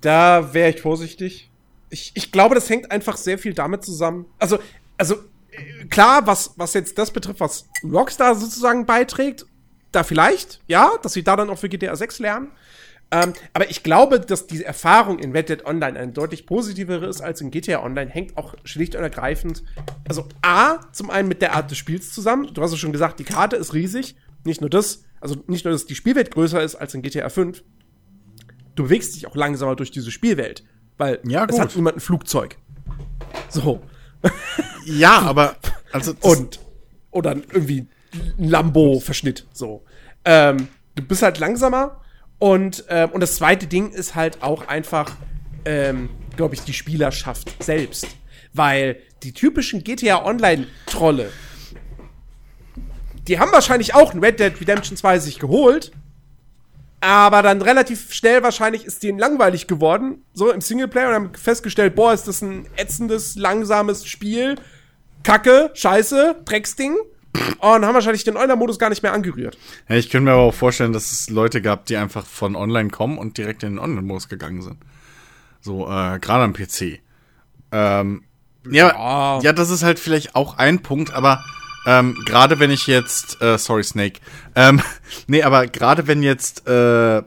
Da 0.02 0.54
wäre 0.54 0.70
ich 0.70 0.82
vorsichtig. 0.82 1.50
Ich, 1.90 2.12
ich 2.16 2.32
glaube, 2.32 2.56
das 2.56 2.70
hängt 2.70 2.90
einfach 2.90 3.18
sehr 3.18 3.38
viel 3.38 3.54
damit 3.54 3.84
zusammen. 3.84 4.26
Also, 4.40 4.60
also 4.98 5.16
äh, 5.52 5.86
klar, 5.86 6.26
was, 6.26 6.54
was 6.56 6.74
jetzt 6.74 6.98
das 6.98 7.12
betrifft, 7.12 7.40
was 7.40 7.68
Rockstar 7.84 8.36
sozusagen 8.36 8.86
beiträgt, 8.86 9.46
da 9.92 10.04
vielleicht, 10.04 10.62
ja, 10.68 10.92
dass 11.02 11.14
sie 11.14 11.24
da 11.24 11.36
dann 11.36 11.50
auch 11.50 11.58
für 11.58 11.68
GTA 11.68 11.96
6 11.96 12.20
lernen. 12.20 12.52
Ähm, 13.14 13.34
aber 13.54 13.70
ich 13.70 13.84
glaube, 13.84 14.22
dass 14.22 14.48
diese 14.48 14.66
Erfahrung 14.66 15.20
in 15.20 15.34
Red 15.34 15.50
Dead 15.50 15.66
Online 15.66 16.00
eine 16.00 16.12
deutlich 16.14 16.46
positivere 16.46 17.08
ist 17.08 17.20
als 17.22 17.42
in 17.42 17.52
GTA 17.52 17.84
Online, 17.84 18.10
hängt 18.10 18.38
auch 18.38 18.56
schlicht 18.64 18.96
und 18.96 19.04
ergreifend, 19.04 19.64
also 20.08 20.28
A, 20.42 20.80
zum 20.94 21.10
einen 21.10 21.28
mit 21.28 21.42
der 21.42 21.54
Art 21.54 21.70
des 21.70 21.78
Spiels 21.78 22.14
zusammen. 22.14 22.50
Du 22.54 22.62
hast 22.62 22.72
es 22.72 22.80
schon 22.80 22.94
gesagt, 22.94 23.20
die 23.20 23.26
Karte 23.26 23.58
ist 23.58 23.74
riesig. 23.74 24.16
Nicht 24.46 24.62
nur 24.62 24.70
das, 24.70 25.04
also 25.20 25.36
nicht 25.48 25.66
nur, 25.66 25.74
dass 25.74 25.86
die 25.86 25.96
Spielwelt 25.96 26.32
größer 26.32 26.64
ist 26.64 26.76
als 26.76 26.94
in 26.94 27.02
GTA 27.02 27.28
5. 27.28 27.64
Du 28.76 28.84
bewegst 28.84 29.14
dich 29.16 29.28
auch 29.28 29.36
langsamer 29.36 29.76
durch 29.76 29.92
diese 29.92 30.10
Spielwelt, 30.10 30.64
weil 30.98 31.20
Ja, 31.28 31.46
es 31.46 31.60
hat 31.60 31.76
niemand 31.76 31.98
ein 31.98 32.02
Flugzeug. 32.02 32.58
So. 33.50 33.82
Ja, 34.86 35.20
aber 35.20 35.58
also 35.92 36.14
und 36.22 36.60
oder 37.12 37.36
irgendwie 37.36 37.88
ein 38.40 38.50
Lambo-Verschnitt. 38.50 39.46
So. 39.52 39.84
Ähm, 40.26 40.70
du 40.96 41.04
bist 41.04 41.22
halt 41.22 41.38
langsamer 41.40 42.01
und 42.42 42.86
ähm, 42.90 43.12
und 43.12 43.22
das 43.22 43.36
zweite 43.36 43.68
Ding 43.68 43.92
ist 43.92 44.16
halt 44.16 44.42
auch 44.42 44.68
einfach, 44.68 45.16
ähm, 45.64 46.10
glaube 46.36 46.56
ich, 46.56 46.62
die 46.62 46.74
Spielerschaft 46.74 47.64
selbst, 47.64 48.08
weil 48.52 48.98
die 49.22 49.32
typischen 49.32 49.84
GTA 49.84 50.26
Online-Trolle, 50.26 51.30
die 53.28 53.38
haben 53.38 53.52
wahrscheinlich 53.52 53.94
auch 53.94 54.16
ein 54.16 54.24
Red 54.24 54.40
Dead 54.40 54.60
Redemption 54.60 54.98
2 54.98 55.20
sich 55.20 55.38
geholt. 55.38 55.92
Aber 57.00 57.44
dann 57.44 57.62
relativ 57.62 58.12
schnell 58.12 58.42
wahrscheinlich 58.42 58.86
ist 58.86 59.04
denen 59.04 59.20
langweilig 59.20 59.68
geworden, 59.68 60.24
so 60.34 60.52
im 60.52 60.62
Singleplayer 60.62 61.10
und 61.10 61.14
haben 61.14 61.34
festgestellt, 61.36 61.94
boah, 61.94 62.12
ist 62.12 62.28
das 62.28 62.42
ein 62.42 62.68
ätzendes, 62.76 63.36
langsames 63.36 64.08
Spiel. 64.08 64.56
Kacke, 65.22 65.70
scheiße, 65.76 66.38
Drecksding. 66.46 66.96
Und 67.60 67.86
haben 67.86 67.94
wahrscheinlich 67.94 68.24
den 68.24 68.36
Online-Modus 68.36 68.78
gar 68.80 68.90
nicht 68.90 69.04
mehr 69.04 69.14
angerührt. 69.14 69.58
Ja, 69.88 69.96
ich 69.96 70.10
könnte 70.10 70.26
mir 70.26 70.32
aber 70.34 70.42
auch 70.42 70.54
vorstellen, 70.54 70.94
dass 70.94 71.12
es 71.12 71.30
Leute 71.30 71.62
gab, 71.62 71.86
die 71.86 71.96
einfach 71.98 72.26
von 72.26 72.56
online 72.56 72.90
kommen 72.90 73.18
und 73.18 73.38
direkt 73.38 73.64
in 73.64 73.74
den 73.74 73.80
Online-Modus 73.80 74.28
gegangen 74.28 74.62
sind. 74.62 74.78
So, 75.62 75.86
äh, 75.86 76.20
gerade 76.20 76.44
am 76.44 76.54
PC. 76.54 77.00
Ähm, 77.72 78.24
ja, 78.70 78.90
Ja. 78.90 79.40
ja, 79.42 79.54
das 79.54 79.70
ist 79.70 79.84
halt 79.84 80.00
vielleicht 80.00 80.36
auch 80.36 80.58
ein 80.58 80.82
Punkt, 80.82 81.14
aber 81.14 81.44
ähm, 81.86 82.16
gerade 82.26 82.60
wenn 82.60 82.70
ich 82.70 82.86
jetzt, 82.88 83.42
äh, 83.42 83.58
sorry 83.58 83.84
Snake, 83.84 84.20
ähm, 84.56 84.82
nee, 85.28 85.44
aber 85.44 85.68
gerade 85.68 86.08
wenn 86.08 86.24
jetzt, 86.24 86.68
äh, 86.68 87.24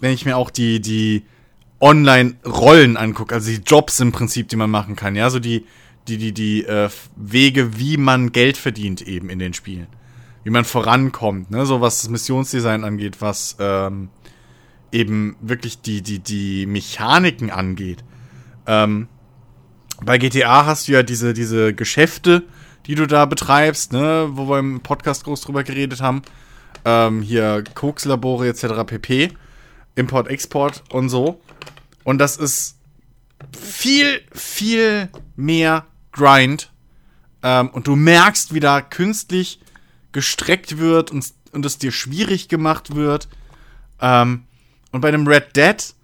wenn 0.00 0.12
ich 0.12 0.24
mir 0.24 0.36
auch 0.36 0.50
die, 0.50 0.80
die 0.80 1.24
Online-Rollen 1.80 2.96
angucke, 2.96 3.34
also 3.34 3.50
die 3.50 3.62
Jobs 3.66 3.98
im 4.00 4.12
Prinzip, 4.12 4.48
die 4.48 4.56
man 4.56 4.70
machen 4.70 4.96
kann, 4.96 5.16
ja, 5.16 5.28
so 5.30 5.40
die, 5.40 5.66
die, 6.08 6.18
die, 6.18 6.32
die 6.32 6.64
äh, 6.64 6.88
Wege, 7.16 7.78
wie 7.78 7.96
man 7.96 8.32
Geld 8.32 8.56
verdient 8.56 9.02
eben 9.02 9.30
in 9.30 9.38
den 9.38 9.54
Spielen. 9.54 9.86
Wie 10.44 10.50
man 10.50 10.64
vorankommt, 10.64 11.50
ne, 11.50 11.66
so 11.66 11.80
was 11.80 12.02
das 12.02 12.10
Missionsdesign 12.10 12.84
angeht, 12.84 13.20
was 13.20 13.56
ähm, 13.60 14.08
eben 14.90 15.36
wirklich 15.40 15.80
die, 15.80 16.02
die, 16.02 16.18
die 16.18 16.66
Mechaniken 16.66 17.50
angeht. 17.50 18.02
Ähm, 18.66 19.08
bei 20.04 20.18
GTA 20.18 20.66
hast 20.66 20.88
du 20.88 20.92
ja 20.92 21.02
diese, 21.02 21.32
diese 21.32 21.74
Geschäfte, 21.74 22.42
die 22.86 22.96
du 22.96 23.06
da 23.06 23.24
betreibst, 23.26 23.92
ne, 23.92 24.28
wo 24.32 24.48
wir 24.48 24.58
im 24.58 24.80
Podcast 24.80 25.24
groß 25.24 25.42
drüber 25.42 25.62
geredet 25.62 26.00
haben. 26.00 26.22
Ähm, 26.84 27.22
hier 27.22 27.62
Kokslabore 27.74 28.48
etc. 28.48 28.84
pp. 28.84 29.30
Import, 29.94 30.28
Export 30.28 30.82
und 30.90 31.08
so. 31.08 31.40
Und 32.02 32.18
das 32.18 32.36
ist 32.36 32.78
viel, 33.52 34.22
viel 34.32 35.08
mehr 35.36 35.86
Grind. 36.12 36.70
Ähm, 37.42 37.68
und 37.70 37.86
du 37.86 37.96
merkst, 37.96 38.54
wie 38.54 38.60
da 38.60 38.80
künstlich 38.80 39.60
gestreckt 40.12 40.78
wird 40.78 41.10
und, 41.10 41.32
und 41.52 41.66
es 41.66 41.78
dir 41.78 41.92
schwierig 41.92 42.48
gemacht 42.48 42.94
wird. 42.94 43.28
Ähm, 44.00 44.44
und 44.92 45.00
bei 45.00 45.08
einem 45.08 45.26
Red 45.26 45.56
Dead 45.56 45.94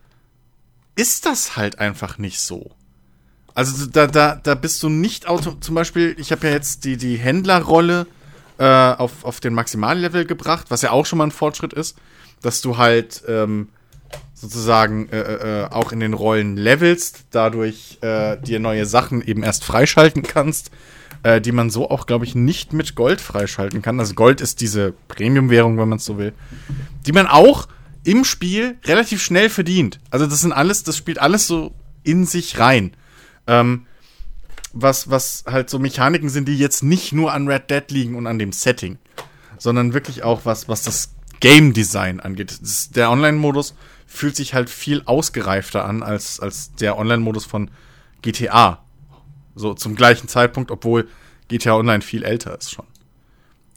ist 0.97 1.27
das 1.27 1.57
halt 1.57 1.79
einfach 1.79 2.19
nicht 2.19 2.41
so. 2.41 2.73
Also 3.55 3.87
da, 3.87 4.07
da, 4.07 4.37
da 4.37 4.55
bist 4.55 4.83
du 4.83 4.89
nicht 4.89 5.27
auto. 5.29 5.53
Zum 5.53 5.75
Beispiel, 5.75 6.17
ich 6.19 6.33
habe 6.33 6.47
ja 6.47 6.53
jetzt 6.53 6.85
die, 6.85 6.97
die 6.97 7.17
Händlerrolle 7.17 8.07
äh, 8.59 8.65
auf, 8.65 9.25
auf 9.25 9.41
den 9.41 9.55
Maximallevel 9.55 10.27
gebracht, 10.27 10.67
was 10.71 10.83
ja 10.83 10.91
auch 10.91 11.07
schon 11.07 11.19
mal 11.19 11.27
ein 11.27 11.33
Fortschritt 11.33 11.73
ist, 11.73 11.99
dass 12.41 12.61
du 12.61 12.79
halt 12.79 13.23
ähm, 13.29 13.69
sozusagen 14.35 15.09
äh, 15.09 15.19
äh, 15.63 15.65
auch 15.71 15.93
in 15.93 16.01
den 16.01 16.15
Rollen 16.15 16.57
levelst, 16.57 17.25
dadurch 17.31 17.99
äh, 18.03 18.37
dir 18.41 18.61
neue 18.61 18.87
Sachen 18.87 19.23
eben 19.23 19.43
erst 19.43 19.65
freischalten 19.65 20.23
kannst, 20.23 20.71
äh, 21.23 21.41
die 21.41 21.53
man 21.53 21.71
so 21.71 21.91
auch, 21.91 22.07
glaube 22.07 22.25
ich, 22.25 22.35
nicht 22.35 22.73
mit 22.73 22.95
Gold 22.95 23.21
freischalten 23.21 23.83
kann. 23.83 23.99
Also 23.99 24.15
Gold 24.15 24.41
ist 24.41 24.61
diese 24.61 24.95
Premium-Währung, 25.09 25.79
wenn 25.79 25.89
man 25.89 25.99
es 25.99 26.05
so 26.05 26.19
will, 26.19 26.33
die 27.07 27.13
man 27.13 27.27
auch 27.27 27.69
im 28.05 28.25
Spiel 28.25 28.77
relativ 28.85 29.23
schnell 29.23 29.51
verdient. 29.51 29.99
Also 30.11 30.27
das 30.27 30.41
sind 30.41 30.53
alles, 30.53 30.85
das 30.85 30.97
spielt 30.97 31.19
alles 31.19 31.47
so 31.47 31.73
in 32.05 32.25
sich 32.25 32.59
rein. 32.59 32.93
Ähm, 33.47 33.87
was, 34.73 35.11
was 35.11 35.45
halt 35.47 35.69
so 35.71 35.79
Mechaniken 35.79 36.29
sind, 36.29 36.47
die 36.47 36.59
jetzt 36.59 36.83
nicht 36.83 37.13
nur 37.13 37.33
an 37.33 37.49
Red 37.49 37.71
Dead 37.71 37.91
liegen 37.91 38.15
und 38.15 38.27
an 38.27 38.39
dem 38.39 38.53
Setting, 38.53 38.99
sondern 39.59 39.95
wirklich 39.95 40.23
auch 40.23 40.43
was, 40.45 40.69
was 40.69 40.83
das 40.83 41.11
Game 41.41 41.73
Design 41.73 42.21
angeht. 42.21 42.59
Das, 42.61 42.91
der 42.91 43.11
Online-Modus 43.11 43.75
fühlt 44.09 44.35
sich 44.35 44.55
halt 44.55 44.71
viel 44.71 45.03
ausgereifter 45.05 45.85
an 45.85 46.03
als, 46.03 46.41
als 46.41 46.73
der 46.75 46.99
Online-Modus 46.99 47.45
von 47.45 47.71
GTA. 48.23 48.83
So 49.55 49.75
zum 49.75 49.95
gleichen 49.95 50.29
Zeitpunkt, 50.29 50.71
obwohl 50.71 51.09
GTA 51.49 51.77
Online 51.77 52.01
viel 52.01 52.25
älter 52.25 52.57
ist 52.57 52.73
schon. 52.73 52.87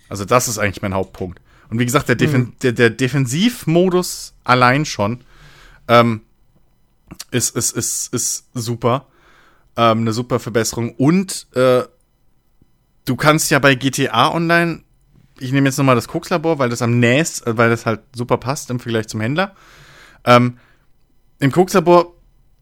Also 0.09 0.25
das 0.25 0.47
ist 0.47 0.57
eigentlich 0.57 0.81
mein 0.81 0.93
Hauptpunkt. 0.93 1.41
Und 1.69 1.79
wie 1.79 1.85
gesagt, 1.85 2.09
der, 2.09 2.15
Defen 2.15 2.53
der, 2.63 2.71
der 2.71 2.89
Defensivmodus 2.89 4.33
allein 4.43 4.85
schon 4.85 5.23
ähm, 5.87 6.21
ist, 7.31 7.55
ist, 7.55 7.75
ist, 7.75 8.13
ist 8.13 8.45
super. 8.53 9.07
Ähm, 9.75 9.99
eine 9.99 10.13
super 10.13 10.39
Verbesserung. 10.39 10.95
Und 10.95 11.47
äh, 11.55 11.83
du 13.05 13.15
kannst 13.15 13.51
ja 13.51 13.59
bei 13.59 13.75
GTA 13.75 14.33
Online, 14.33 14.83
ich 15.39 15.51
nehme 15.51 15.67
jetzt 15.67 15.77
nochmal 15.77 15.95
das 15.95 16.07
Kokslabor, 16.07 16.59
weil 16.59 16.69
das 16.69 16.81
am 16.81 16.99
nächst, 16.99 17.45
äh, 17.47 17.57
weil 17.57 17.69
das 17.69 17.85
halt 17.85 18.01
super 18.13 18.37
passt 18.37 18.69
im 18.69 18.79
Vergleich 18.79 19.07
zum 19.07 19.21
Händler. 19.21 19.55
Ähm, 20.25 20.57
Im 21.39 21.51
Kokslabor 21.51 22.13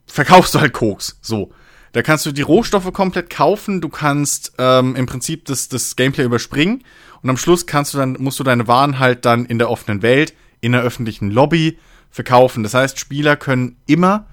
verkaufst 0.07 0.55
du 0.55 0.59
halt 0.59 0.73
Koks. 0.73 1.19
So. 1.21 1.51
Da 1.91 2.01
kannst 2.03 2.25
du 2.25 2.31
die 2.31 2.43
Rohstoffe 2.43 2.91
komplett 2.93 3.29
kaufen, 3.29 3.81
du 3.81 3.89
kannst 3.89 4.53
ähm, 4.59 4.95
im 4.95 5.07
Prinzip 5.07 5.45
das, 5.45 5.69
das 5.69 5.95
Gameplay 5.95 6.23
überspringen 6.23 6.83
und 7.23 7.29
am 7.29 7.37
Schluss 7.37 7.65
kannst 7.65 7.93
du 7.93 7.97
dann, 7.97 8.15
musst 8.19 8.39
du 8.39 8.43
deine 8.43 8.67
Waren 8.67 8.99
halt 8.99 9.25
dann 9.25 9.45
in 9.45 9.57
der 9.57 9.71
offenen 9.71 10.03
Welt, 10.03 10.35
in 10.61 10.73
der 10.73 10.81
öffentlichen 10.81 11.31
Lobby 11.31 11.79
verkaufen. 12.11 12.61
Das 12.61 12.75
heißt, 12.75 12.99
Spieler 12.99 13.35
können 13.35 13.77
immer 13.87 14.27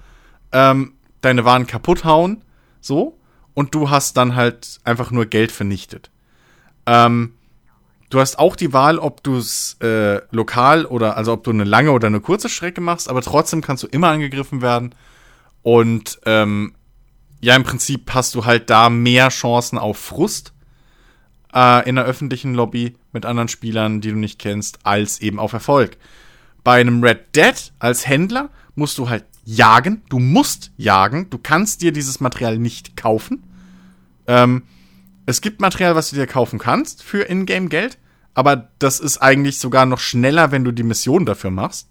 ähm, 0.51 0.93
deine 1.21 1.45
Waren 1.45 1.65
kaputt 1.65 2.05
hauen, 2.05 2.43
so, 2.79 3.17
und 3.55 3.73
du 3.73 3.89
hast 3.89 4.17
dann 4.17 4.35
halt 4.35 4.79
einfach 4.83 5.09
nur 5.09 5.25
Geld 5.25 5.51
vernichtet. 5.51 6.11
Ähm, 6.85 7.33
du 8.09 8.19
hast 8.19 8.39
auch 8.39 8.55
die 8.55 8.73
Wahl, 8.73 8.99
ob 8.99 9.23
du 9.23 9.37
es 9.37 9.77
äh, 9.81 10.21
lokal 10.31 10.85
oder, 10.85 11.17
also 11.17 11.33
ob 11.33 11.43
du 11.43 11.51
eine 11.51 11.63
lange 11.63 11.91
oder 11.91 12.07
eine 12.07 12.21
kurze 12.21 12.49
Strecke 12.49 12.81
machst, 12.81 13.09
aber 13.09 13.21
trotzdem 13.21 13.61
kannst 13.61 13.83
du 13.83 13.87
immer 13.87 14.09
angegriffen 14.09 14.61
werden. 14.61 14.95
Und 15.61 16.19
ähm, 16.25 16.73
ja, 17.41 17.55
im 17.55 17.63
Prinzip 17.63 18.13
hast 18.13 18.33
du 18.35 18.45
halt 18.45 18.69
da 18.69 18.89
mehr 18.89 19.29
Chancen 19.29 19.77
auf 19.77 19.97
Frust 19.97 20.53
äh, 21.53 21.87
in 21.87 21.95
der 21.95 22.05
öffentlichen 22.05 22.53
Lobby 22.53 22.95
mit 23.11 23.25
anderen 23.25 23.47
Spielern, 23.47 24.01
die 24.01 24.11
du 24.11 24.17
nicht 24.17 24.39
kennst, 24.39 24.79
als 24.85 25.21
eben 25.21 25.39
auf 25.39 25.53
Erfolg. 25.53 25.97
Bei 26.63 26.79
einem 26.79 27.03
Red 27.03 27.35
Dead 27.35 27.73
als 27.79 28.07
Händler 28.07 28.49
musst 28.75 28.97
du 28.97 29.09
halt 29.09 29.25
jagen. 29.45 30.03
Du 30.09 30.19
musst 30.19 30.71
jagen. 30.77 31.29
Du 31.29 31.37
kannst 31.37 31.81
dir 31.81 31.91
dieses 31.91 32.19
Material 32.19 32.57
nicht 32.57 32.97
kaufen. 32.97 33.43
Ähm, 34.27 34.63
es 35.27 35.41
gibt 35.41 35.59
Material, 35.59 35.93
was 35.95 36.09
du 36.09 36.15
dir 36.15 36.25
kaufen 36.25 36.57
kannst 36.57 37.03
für 37.03 37.29
Ingame-Geld, 37.29 37.97
aber 38.33 38.69
das 38.79 38.99
ist 38.99 39.17
eigentlich 39.17 39.59
sogar 39.59 39.85
noch 39.85 39.99
schneller, 39.99 40.51
wenn 40.51 40.63
du 40.63 40.71
die 40.71 40.83
Mission 40.83 41.25
dafür 41.25 41.51
machst. 41.51 41.89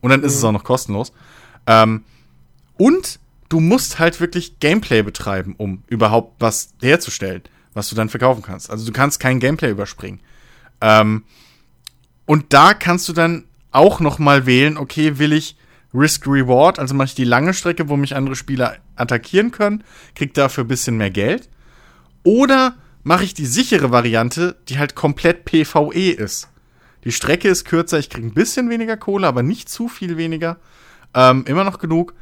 Und 0.00 0.10
dann 0.10 0.22
ist 0.22 0.36
es 0.36 0.44
auch 0.44 0.52
noch 0.52 0.62
kostenlos. 0.62 1.12
Ähm, 1.66 2.04
und 2.76 3.18
du 3.48 3.58
musst 3.58 3.98
halt 3.98 4.20
wirklich 4.20 4.60
Gameplay 4.60 5.02
betreiben, 5.02 5.56
um 5.58 5.82
überhaupt 5.88 6.40
was 6.40 6.74
herzustellen, 6.80 7.42
was 7.74 7.88
du 7.88 7.96
dann 7.96 8.08
verkaufen 8.08 8.42
kannst. 8.42 8.70
Also 8.70 8.86
du 8.86 8.92
kannst 8.92 9.18
kein 9.18 9.40
Gameplay 9.40 9.70
überspringen. 9.70 10.20
Ähm, 10.80 11.24
und 12.24 12.52
da 12.52 12.72
kannst 12.72 13.08
du 13.08 13.12
dann 13.12 13.46
auch 13.72 13.98
noch 13.98 14.20
mal 14.20 14.46
wählen, 14.46 14.78
okay, 14.78 15.18
will 15.18 15.32
ich 15.32 15.56
Risk-Reward, 15.92 16.78
also 16.78 16.94
mache 16.94 17.06
ich 17.06 17.14
die 17.16 17.24
lange 17.24 17.52
Strecke, 17.52 17.88
wo 17.88 17.96
mich 17.96 18.14
andere 18.14 18.36
Spieler 18.36 18.76
attackieren 18.94 19.50
können, 19.50 19.82
krieg 20.14 20.34
dafür 20.34 20.64
ein 20.64 20.68
bisschen 20.68 20.96
mehr 20.98 21.10
Geld. 21.10 21.48
Oder 22.26 22.74
mache 23.04 23.22
ich 23.22 23.34
die 23.34 23.46
sichere 23.46 23.92
Variante, 23.92 24.56
die 24.68 24.80
halt 24.80 24.96
komplett 24.96 25.44
PvE 25.44 26.10
ist. 26.10 26.48
Die 27.04 27.12
Strecke 27.12 27.46
ist 27.46 27.64
kürzer, 27.64 28.00
ich 28.00 28.10
kriege 28.10 28.26
ein 28.26 28.34
bisschen 28.34 28.68
weniger 28.68 28.96
Kohle, 28.96 29.28
aber 29.28 29.44
nicht 29.44 29.68
zu 29.68 29.86
viel 29.86 30.16
weniger. 30.16 30.56
Ähm, 31.14 31.44
immer 31.46 31.62
noch 31.62 31.78
genug. 31.78 32.14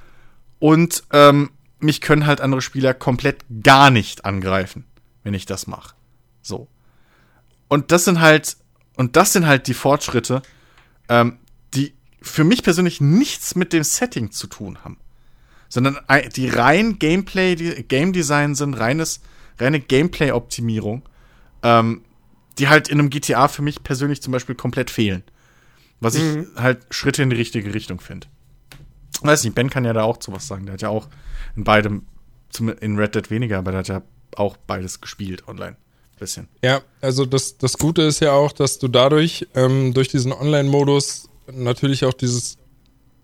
Und 0.59 1.05
ähm, 1.11 1.53
mich 1.79 2.03
können 2.03 2.27
halt 2.27 2.43
andere 2.43 2.61
Spieler 2.61 2.93
komplett 2.93 3.47
gar 3.63 3.91
nicht 3.91 4.27
angreifen, 4.27 4.85
wenn 5.23 5.33
ich 5.33 5.47
das 5.47 5.67
mache. 5.67 5.95
So. 6.43 6.69
Und 7.69 7.91
das 7.91 8.05
sind 8.05 8.21
halt, 8.21 8.59
und 8.97 9.17
das 9.17 9.33
sind 9.33 9.47
halt 9.47 9.69
die 9.69 9.75
Fortschritte, 9.75 10.43
ähm, 11.09 11.39
die 11.73 11.95
für 12.21 12.45
mich 12.45 12.63
persönlich 12.63 13.01
nichts 13.01 13.55
mit 13.55 13.73
dem 13.73 13.85
Setting 13.85 14.33
zu 14.33 14.49
tun 14.49 14.85
haben. 14.85 14.99
Sondern 15.71 15.99
die 16.37 16.51
rein 16.51 16.99
Gameplay, 16.99 17.55
die 17.55 17.85
Game 17.85 18.13
Design 18.13 18.55
sind, 18.55 18.75
reines 18.75 19.23
reine 19.59 19.81
Gameplay-Optimierung, 19.81 21.03
ähm, 21.63 22.03
die 22.59 22.69
halt 22.69 22.89
in 22.89 22.99
einem 22.99 23.11
GTA 23.11 23.49
für 23.49 23.63
mich 23.63 23.83
persönlich 23.83 24.23
zum 24.23 24.33
Beispiel 24.33 24.55
komplett 24.55 24.91
fehlen. 24.91 25.23
Was 26.01 26.19
mhm. 26.19 26.49
ich 26.55 26.61
halt 26.61 26.87
Schritte 26.91 27.23
in 27.23 27.31
die 27.31 27.37
richtige 27.37 27.73
Richtung 27.73 28.01
finde. 28.01 28.27
Weiß 29.23 29.45
nicht, 29.45 29.55
Ben 29.55 29.71
kann 29.71 29.85
ja 29.85 29.93
da 29.93 30.03
auch 30.03 30.19
zu 30.19 30.33
was 30.33 30.47
sagen. 30.47 30.67
Der 30.67 30.75
hat 30.75 30.83
ja 30.83 30.89
auch 30.89 31.09
in 31.57 31.65
beidem, 31.65 32.03
in 32.81 32.99
Red 32.99 33.15
Dead 33.15 33.31
weniger, 33.31 33.59
aber 33.59 33.71
der 33.71 33.79
hat 33.81 33.89
ja 33.89 34.03
auch 34.37 34.57
beides 34.57 35.01
gespielt 35.01 35.49
online. 35.49 35.77
Bisschen. 36.19 36.47
Ja, 36.63 36.81
also 37.01 37.27
das, 37.27 37.59
das 37.59 37.77
Gute 37.77 38.03
ist 38.03 38.21
ja 38.21 38.33
auch, 38.33 38.53
dass 38.53 38.79
du 38.79 38.87
dadurch, 38.87 39.49
ähm, 39.55 39.93
durch 39.95 40.09
diesen 40.09 40.33
Online-Modus 40.33 41.29
natürlich 41.53 42.05
auch 42.05 42.13
dieses 42.13 42.57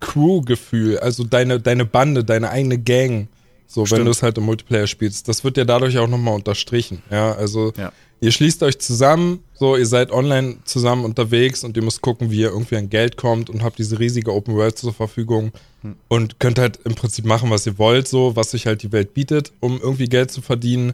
Crew-Gefühl, 0.01 0.99
also 0.99 1.23
deine, 1.23 1.61
deine 1.61 1.85
Bande, 1.85 2.25
deine 2.25 2.49
eigene 2.49 2.77
Gang, 2.77 3.29
so, 3.73 3.85
Stimmt. 3.85 3.99
wenn 3.99 4.05
du 4.05 4.11
es 4.11 4.21
halt 4.21 4.37
im 4.37 4.43
Multiplayer 4.43 4.85
spielst. 4.85 5.29
Das 5.29 5.45
wird 5.45 5.55
ja 5.55 5.63
dadurch 5.63 5.97
auch 5.97 6.07
nochmal 6.07 6.35
unterstrichen. 6.35 7.01
Ja, 7.09 7.31
also 7.31 7.71
ja. 7.77 7.93
ihr 8.19 8.33
schließt 8.33 8.63
euch 8.63 8.79
zusammen, 8.79 9.45
so, 9.53 9.77
ihr 9.77 9.85
seid 9.85 10.11
online 10.11 10.57
zusammen 10.65 11.05
unterwegs 11.05 11.63
und 11.63 11.77
ihr 11.77 11.83
müsst 11.83 12.01
gucken, 12.01 12.31
wie 12.31 12.41
ihr 12.41 12.49
irgendwie 12.49 12.75
an 12.75 12.89
Geld 12.89 13.15
kommt 13.15 13.49
und 13.49 13.63
habt 13.63 13.79
diese 13.79 13.97
riesige 13.97 14.33
Open 14.33 14.55
World 14.55 14.77
zur 14.77 14.93
Verfügung 14.93 15.53
hm. 15.83 15.95
und 16.09 16.37
könnt 16.41 16.59
halt 16.59 16.79
im 16.83 16.95
Prinzip 16.95 17.23
machen, 17.23 17.49
was 17.49 17.65
ihr 17.65 17.77
wollt, 17.77 18.09
so, 18.09 18.35
was 18.35 18.51
sich 18.51 18.67
halt 18.67 18.83
die 18.83 18.91
Welt 18.91 19.13
bietet, 19.13 19.53
um 19.61 19.79
irgendwie 19.81 20.07
Geld 20.07 20.31
zu 20.31 20.41
verdienen. 20.41 20.91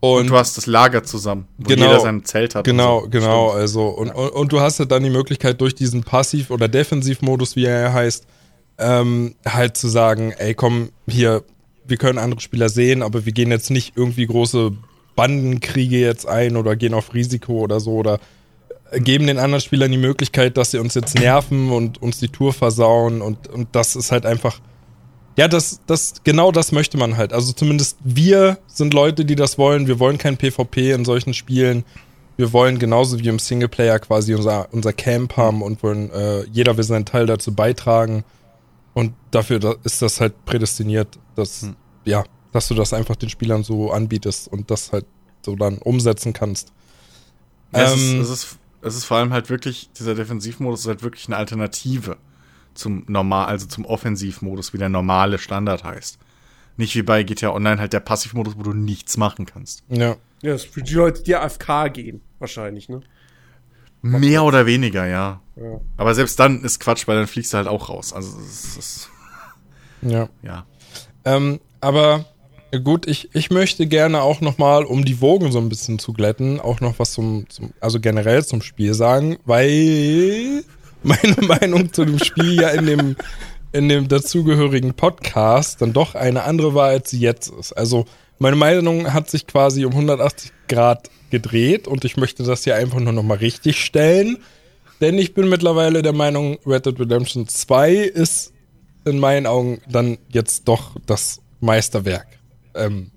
Und, 0.00 0.20
und, 0.20 0.26
du 0.28 0.36
hast 0.38 0.56
das 0.56 0.64
Lager 0.64 1.02
zusammen, 1.02 1.46
wo 1.58 1.68
genau, 1.68 1.88
jeder 1.88 2.00
sein 2.00 2.24
Zelt 2.24 2.54
hat. 2.54 2.64
Genau, 2.64 3.02
so. 3.02 3.08
genau. 3.10 3.48
Stimmt. 3.48 3.60
Also, 3.60 3.88
und, 3.88 4.06
ja. 4.06 4.14
und, 4.14 4.28
und, 4.30 4.52
du 4.52 4.60
hast 4.60 4.78
halt 4.78 4.90
dann 4.90 5.02
die 5.02 5.10
Möglichkeit, 5.10 5.60
durch 5.60 5.74
diesen 5.74 6.02
Passiv- 6.02 6.50
oder 6.50 6.66
Defensivmodus, 6.66 7.56
wie 7.56 7.66
er 7.66 7.92
heißt, 7.92 8.26
ähm, 8.78 9.34
halt 9.46 9.76
zu 9.76 9.88
sagen, 9.88 10.32
ey, 10.32 10.54
komm, 10.54 10.88
hier, 11.06 11.44
wir 11.86 11.96
können 11.96 12.18
andere 12.18 12.40
Spieler 12.40 12.68
sehen, 12.68 13.02
aber 13.02 13.26
wir 13.26 13.32
gehen 13.32 13.50
jetzt 13.50 13.70
nicht 13.70 13.96
irgendwie 13.96 14.26
große 14.26 14.72
Bandenkriege 15.16 15.98
jetzt 15.98 16.26
ein 16.26 16.56
oder 16.56 16.76
gehen 16.76 16.94
auf 16.94 17.14
Risiko 17.14 17.60
oder 17.60 17.80
so 17.80 17.92
oder 17.92 18.18
geben 18.92 19.26
den 19.26 19.38
anderen 19.38 19.60
Spielern 19.60 19.90
die 19.90 19.98
Möglichkeit, 19.98 20.56
dass 20.56 20.70
sie 20.70 20.78
uns 20.78 20.94
jetzt 20.94 21.18
nerven 21.18 21.70
und 21.70 22.00
uns 22.00 22.18
die 22.18 22.28
Tour 22.28 22.52
versauen 22.52 23.22
und, 23.22 23.48
und 23.48 23.68
das 23.72 23.96
ist 23.96 24.12
halt 24.12 24.26
einfach, 24.26 24.60
ja, 25.36 25.48
das, 25.48 25.80
das, 25.86 26.14
genau 26.22 26.52
das 26.52 26.70
möchte 26.70 26.96
man 26.96 27.16
halt. 27.16 27.32
Also 27.32 27.52
zumindest 27.52 27.98
wir 28.04 28.58
sind 28.66 28.94
Leute, 28.94 29.24
die 29.24 29.34
das 29.34 29.58
wollen. 29.58 29.88
Wir 29.88 29.98
wollen 29.98 30.18
kein 30.18 30.36
PvP 30.36 30.92
in 30.92 31.04
solchen 31.04 31.34
Spielen. 31.34 31.84
Wir 32.36 32.52
wollen 32.52 32.78
genauso 32.78 33.18
wie 33.18 33.28
im 33.28 33.38
Singleplayer 33.38 33.98
quasi 33.98 34.34
unser, 34.34 34.68
unser 34.72 34.92
Camp 34.92 35.36
haben 35.36 35.62
und 35.62 35.82
wollen, 35.82 36.10
äh, 36.10 36.44
jeder 36.52 36.76
will 36.76 36.84
seinen 36.84 37.04
Teil 37.04 37.26
dazu 37.26 37.52
beitragen. 37.52 38.24
Und 38.94 39.14
dafür 39.30 39.78
ist 39.84 40.00
das 40.02 40.20
halt 40.20 40.44
prädestiniert, 40.44 41.18
dass, 41.34 41.62
hm. 41.62 41.76
ja, 42.04 42.24
dass 42.52 42.68
du 42.68 42.74
das 42.74 42.92
einfach 42.92 43.16
den 43.16 43.28
Spielern 43.28 43.64
so 43.64 43.90
anbietest 43.90 44.48
und 44.48 44.70
das 44.70 44.92
halt 44.92 45.06
so 45.44 45.56
dann 45.56 45.78
umsetzen 45.78 46.32
kannst. 46.32 46.72
Ja, 47.72 47.92
ähm, 47.92 47.92
es, 47.92 48.00
ist, 48.00 48.14
es, 48.14 48.30
ist, 48.30 48.58
es 48.82 48.96
ist 48.96 49.04
vor 49.04 49.18
allem 49.18 49.32
halt 49.32 49.50
wirklich, 49.50 49.90
dieser 49.98 50.14
Defensivmodus 50.14 50.80
ist 50.80 50.86
halt 50.86 51.02
wirklich 51.02 51.26
eine 51.26 51.36
Alternative 51.36 52.16
zum 52.74 53.04
normal, 53.08 53.46
also 53.46 53.66
zum 53.66 53.84
Offensivmodus, 53.84 54.72
wie 54.72 54.78
der 54.78 54.88
normale 54.88 55.38
Standard 55.38 55.84
heißt. 55.84 56.18
Nicht 56.76 56.94
wie 56.96 57.02
bei 57.02 57.22
GTA 57.22 57.50
Online 57.50 57.80
halt 57.80 57.92
der 57.92 58.00
Passivmodus, 58.00 58.56
wo 58.56 58.62
du 58.62 58.72
nichts 58.72 59.16
machen 59.16 59.46
kannst. 59.46 59.84
Ja. 59.88 60.16
Ja, 60.42 60.52
das 60.52 60.64
ist 60.64 60.74
für 60.74 60.82
die 60.82 60.92
Leute, 60.92 61.22
die 61.22 61.34
AFK 61.34 61.90
gehen, 61.90 62.20
wahrscheinlich, 62.38 62.90
ne? 62.90 63.00
Mehr 64.04 64.44
oder 64.44 64.66
weniger, 64.66 65.06
ja. 65.06 65.40
ja. 65.56 65.80
Aber 65.96 66.14
selbst 66.14 66.38
dann 66.38 66.62
ist 66.62 66.78
Quatsch, 66.78 67.08
weil 67.08 67.16
dann 67.16 67.26
fliegst 67.26 67.54
du 67.54 67.56
halt 67.56 67.68
auch 67.68 67.88
raus. 67.88 68.12
Also 68.12 68.38
es 68.38 68.76
ist. 68.76 69.10
Ja. 70.02 70.28
Ja. 70.42 70.66
Ähm, 71.24 71.58
aber 71.80 72.26
gut, 72.84 73.08
ich, 73.08 73.34
ich 73.34 73.50
möchte 73.50 73.86
gerne 73.86 74.20
auch 74.20 74.42
noch 74.42 74.58
mal, 74.58 74.84
um 74.84 75.06
die 75.06 75.22
Wogen 75.22 75.50
so 75.52 75.58
ein 75.58 75.70
bisschen 75.70 75.98
zu 75.98 76.12
glätten, 76.12 76.60
auch 76.60 76.80
noch 76.80 76.98
was 76.98 77.12
zum, 77.12 77.48
zum 77.48 77.72
also 77.80 77.98
generell 77.98 78.44
zum 78.44 78.60
Spiel 78.60 78.92
sagen, 78.92 79.38
weil 79.46 80.64
meine 81.02 81.36
Meinung 81.40 81.90
zu 81.90 82.04
dem 82.04 82.18
Spiel 82.18 82.60
ja 82.60 82.68
in 82.68 82.84
dem 82.84 83.16
in 83.72 83.88
dem 83.88 84.06
dazugehörigen 84.06 84.92
Podcast 84.94 85.80
dann 85.80 85.94
doch 85.94 86.14
eine 86.14 86.44
andere 86.44 86.74
war, 86.74 86.88
als 86.88 87.10
sie 87.10 87.20
jetzt 87.20 87.48
ist. 87.48 87.72
Also 87.72 88.04
meine 88.38 88.56
Meinung 88.56 89.12
hat 89.12 89.30
sich 89.30 89.46
quasi 89.46 89.84
um 89.84 89.92
180 89.92 90.52
Grad 90.68 91.10
gedreht 91.30 91.88
und 91.88 92.04
ich 92.04 92.16
möchte 92.16 92.42
das 92.42 92.64
hier 92.64 92.76
einfach 92.76 93.00
nur 93.00 93.12
nochmal 93.12 93.38
richtig 93.38 93.84
stellen. 93.84 94.38
Denn 95.00 95.18
ich 95.18 95.34
bin 95.34 95.48
mittlerweile 95.48 96.02
der 96.02 96.12
Meinung, 96.12 96.58
Red 96.66 96.86
Dead 96.86 96.98
Redemption 96.98 97.48
2 97.48 97.94
ist 97.94 98.52
in 99.04 99.18
meinen 99.18 99.46
Augen 99.46 99.80
dann 99.88 100.18
jetzt 100.28 100.68
doch 100.68 100.96
das 101.06 101.40
Meisterwerk. 101.60 102.26
Ähm, 102.74 103.10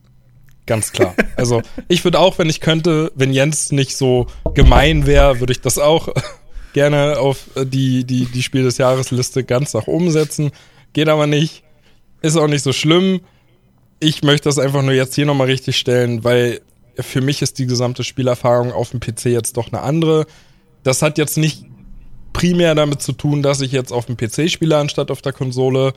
ganz 0.65 0.91
klar. 0.91 1.15
Also 1.37 1.61
ich 1.87 2.03
würde 2.03 2.19
auch, 2.19 2.39
wenn 2.39 2.49
ich 2.49 2.61
könnte, 2.61 3.11
wenn 3.13 3.31
Jens 3.31 3.71
nicht 3.71 3.95
so 3.95 4.25
gemein 4.55 5.05
wäre, 5.05 5.39
würde 5.39 5.53
ich 5.53 5.61
das 5.61 5.77
auch 5.77 6.09
gerne 6.73 7.19
auf 7.19 7.43
die, 7.55 8.05
die, 8.05 8.25
die 8.25 8.41
Spiel 8.41 8.63
des 8.63 8.79
Jahresliste 8.79 9.43
ganz 9.43 9.75
nach 9.75 9.85
oben 9.85 10.09
setzen. 10.09 10.49
Geht 10.93 11.09
aber 11.09 11.27
nicht. 11.27 11.63
Ist 12.23 12.37
auch 12.37 12.47
nicht 12.47 12.63
so 12.63 12.73
schlimm. 12.73 13.21
Ich 13.99 14.23
möchte 14.23 14.49
das 14.49 14.59
einfach 14.59 14.83
nur 14.83 14.93
jetzt 14.93 15.15
hier 15.15 15.25
nochmal 15.25 15.47
richtig 15.47 15.77
stellen, 15.77 16.23
weil 16.23 16.61
für 16.99 17.21
mich 17.21 17.41
ist 17.41 17.59
die 17.59 17.65
gesamte 17.65 18.03
Spielerfahrung 18.03 18.71
auf 18.71 18.91
dem 18.91 18.99
PC 18.99 19.25
jetzt 19.25 19.57
doch 19.57 19.71
eine 19.71 19.81
andere. 19.81 20.25
Das 20.83 21.01
hat 21.01 21.17
jetzt 21.17 21.37
nicht 21.37 21.65
primär 22.33 22.75
damit 22.75 23.01
zu 23.01 23.13
tun, 23.13 23.41
dass 23.41 23.61
ich 23.61 23.71
jetzt 23.71 23.91
auf 23.91 24.05
dem 24.05 24.17
PC 24.17 24.49
spiele 24.49 24.77
anstatt 24.77 25.09
auf 25.09 25.21
der 25.21 25.33
Konsole, 25.33 25.93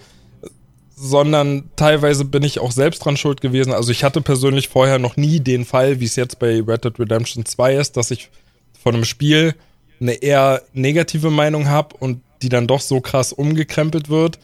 sondern 0.97 1.71
teilweise 1.77 2.25
bin 2.25 2.43
ich 2.43 2.59
auch 2.59 2.73
selbst 2.73 3.05
dran 3.05 3.17
schuld 3.17 3.41
gewesen. 3.41 3.73
Also 3.73 3.93
ich 3.93 4.05
hatte 4.05 4.21
persönlich 4.21 4.69
vorher 4.69 4.99
noch 4.99 5.17
nie 5.17 5.41
den 5.41 5.65
Fall, 5.65 6.01
wie 6.01 6.05
es 6.05 6.17
jetzt 6.17 6.39
bei 6.39 6.61
Red 6.61 6.85
Dead 6.85 6.99
Redemption 6.99 7.45
2 7.45 7.77
ist, 7.77 7.97
dass 7.97 8.11
ich 8.11 8.31
von 8.83 8.95
einem 8.95 9.05
Spiel 9.05 9.55
eine 10.01 10.15
eher 10.15 10.63
negative 10.73 11.31
Meinung 11.31 11.69
habe 11.69 11.97
und 11.99 12.23
die 12.43 12.49
dann 12.49 12.67
doch 12.67 12.81
so 12.81 13.01
krass 13.01 13.33
umgekrempelt 13.33 14.09
wird. 14.09 14.39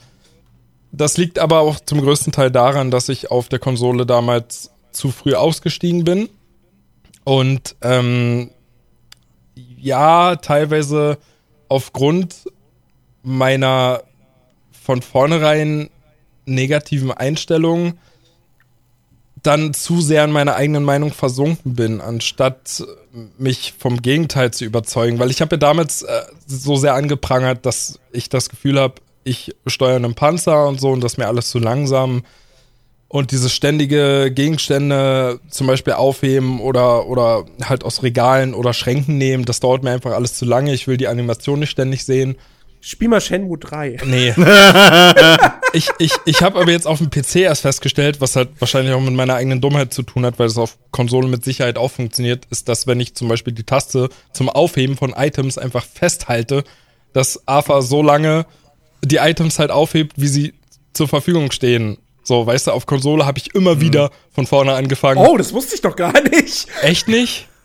Das 0.93 1.17
liegt 1.17 1.39
aber 1.39 1.61
auch 1.61 1.81
zum 1.81 2.01
größten 2.01 2.33
Teil 2.33 2.51
daran, 2.51 2.91
dass 2.91 3.09
ich 3.09 3.31
auf 3.31 3.49
der 3.49 3.59
Konsole 3.59 4.07
damals 4.07 4.71
zu 4.93 5.11
früh 5.11 5.35
ausgestiegen 5.35 6.05
bin 6.05 6.29
und 7.25 7.77
ähm, 7.83 8.51
ja, 9.55 10.37
teilweise 10.37 11.19
aufgrund 11.69 12.51
meiner 13.23 14.03
von 14.85 15.03
vornherein 15.03 15.91
negativen 16.45 17.11
Einstellung 17.11 17.99
dann 19.43 19.75
zu 19.75 20.01
sehr 20.01 20.25
in 20.25 20.33
meiner 20.33 20.57
eigenen 20.57 20.85
Meinung 20.85 21.13
versunken 21.13 21.75
bin, 21.75 22.01
anstatt 22.01 22.85
mich 23.39 23.75
vom 23.79 24.03
Gegenteil 24.03 24.53
zu 24.53 24.65
überzeugen. 24.65 25.19
Weil 25.19 25.31
ich 25.31 25.41
habe 25.41 25.55
ja 25.55 25.59
damals 25.59 26.03
äh, 26.03 26.23
so 26.47 26.77
sehr 26.77 26.95
angeprangert, 26.95 27.65
dass 27.65 28.01
ich 28.13 28.29
das 28.29 28.49
Gefühl 28.49 28.81
habe, 28.81 28.95
ich 29.27 29.55
steuere 29.67 29.97
einen 29.97 30.15
Panzer 30.15 30.67
und 30.69 30.81
so 30.81 30.91
und 30.91 31.03
das 31.03 31.15
ist 31.15 31.19
mir 31.19 31.27
alles 31.27 31.51
zu 31.51 31.59
langsam. 31.59 32.23
Und 33.09 33.31
diese 33.31 33.49
ständige 33.49 34.33
Gegenstände 34.33 35.41
zum 35.49 35.67
Beispiel 35.67 35.95
aufheben 35.95 36.61
oder, 36.61 37.07
oder 37.07 37.45
halt 37.63 37.85
aus 37.85 38.03
Regalen 38.03 38.53
oder 38.53 38.73
Schränken 38.73 39.17
nehmen, 39.19 39.45
das 39.45 39.61
dauert 39.61 39.83
mir 39.83 39.91
einfach 39.91 40.13
alles 40.13 40.35
zu 40.35 40.45
lange. 40.45 40.73
Ich 40.73 40.89
will 40.89 40.97
die 40.97 41.09
Animation 41.09 41.61
nicht 41.61 41.71
ständig 41.71 42.05
sehen. 42.05 42.37
Spiel 42.81 43.09
mal 43.09 43.21
Shenmue 43.21 43.59
3. 43.59 43.99
Nee. 44.05 44.35
ich 45.73 45.89
ich, 45.99 46.13
ich 46.25 46.43
habe 46.43 46.61
aber 46.61 46.71
jetzt 46.71 46.87
auf 46.87 46.99
dem 46.99 47.11
PC 47.11 47.37
erst 47.37 47.63
festgestellt, 47.63 48.21
was 48.21 48.37
halt 48.37 48.51
wahrscheinlich 48.61 48.95
auch 48.95 49.01
mit 49.01 49.15
meiner 49.15 49.35
eigenen 49.35 49.61
Dummheit 49.61 49.93
zu 49.93 50.03
tun 50.03 50.25
hat, 50.25 50.39
weil 50.39 50.47
es 50.47 50.59
auf 50.59 50.77
Konsolen 50.93 51.31
mit 51.31 51.45
Sicherheit 51.45 51.79
auch 51.79 51.91
funktioniert, 51.91 52.45
ist, 52.51 52.69
dass 52.69 52.87
wenn 52.87 53.01
ich 53.01 53.15
zum 53.15 53.29
Beispiel 53.29 53.53
die 53.53 53.65
Taste 53.65 54.09
zum 54.33 54.49
Aufheben 54.49 54.97
von 54.97 55.15
Items 55.17 55.59
einfach 55.59 55.85
festhalte, 55.85 56.65
dass 57.13 57.49
AFA 57.49 57.83
so 57.83 58.03
lange 58.03 58.47
die 59.07 59.17
Items 59.17 59.59
halt 59.59 59.71
aufhebt, 59.71 60.15
wie 60.17 60.29
sie 60.29 60.55
zur 60.93 61.09
Verfügung 61.09 61.51
stehen. 61.51 61.99
So, 62.25 62.45
weißt 62.45 62.67
du, 62.67 62.73
auf 62.73 62.87
Konsole 62.87 63.25
habe 63.25 63.39
ich 63.39 63.55
immer 63.55 63.77
mhm. 63.77 63.81
wieder 63.81 64.11
von 64.33 64.47
vorne 64.47 64.75
angefangen. 64.75 65.25
Oh, 65.25 65.37
das 65.37 65.53
wusste 65.53 65.77
ich 65.77 65.81
doch 65.81 65.95
gar 65.95 66.21
nicht. 66.23 66.67
Echt 66.83 67.09
nicht? 67.09 67.49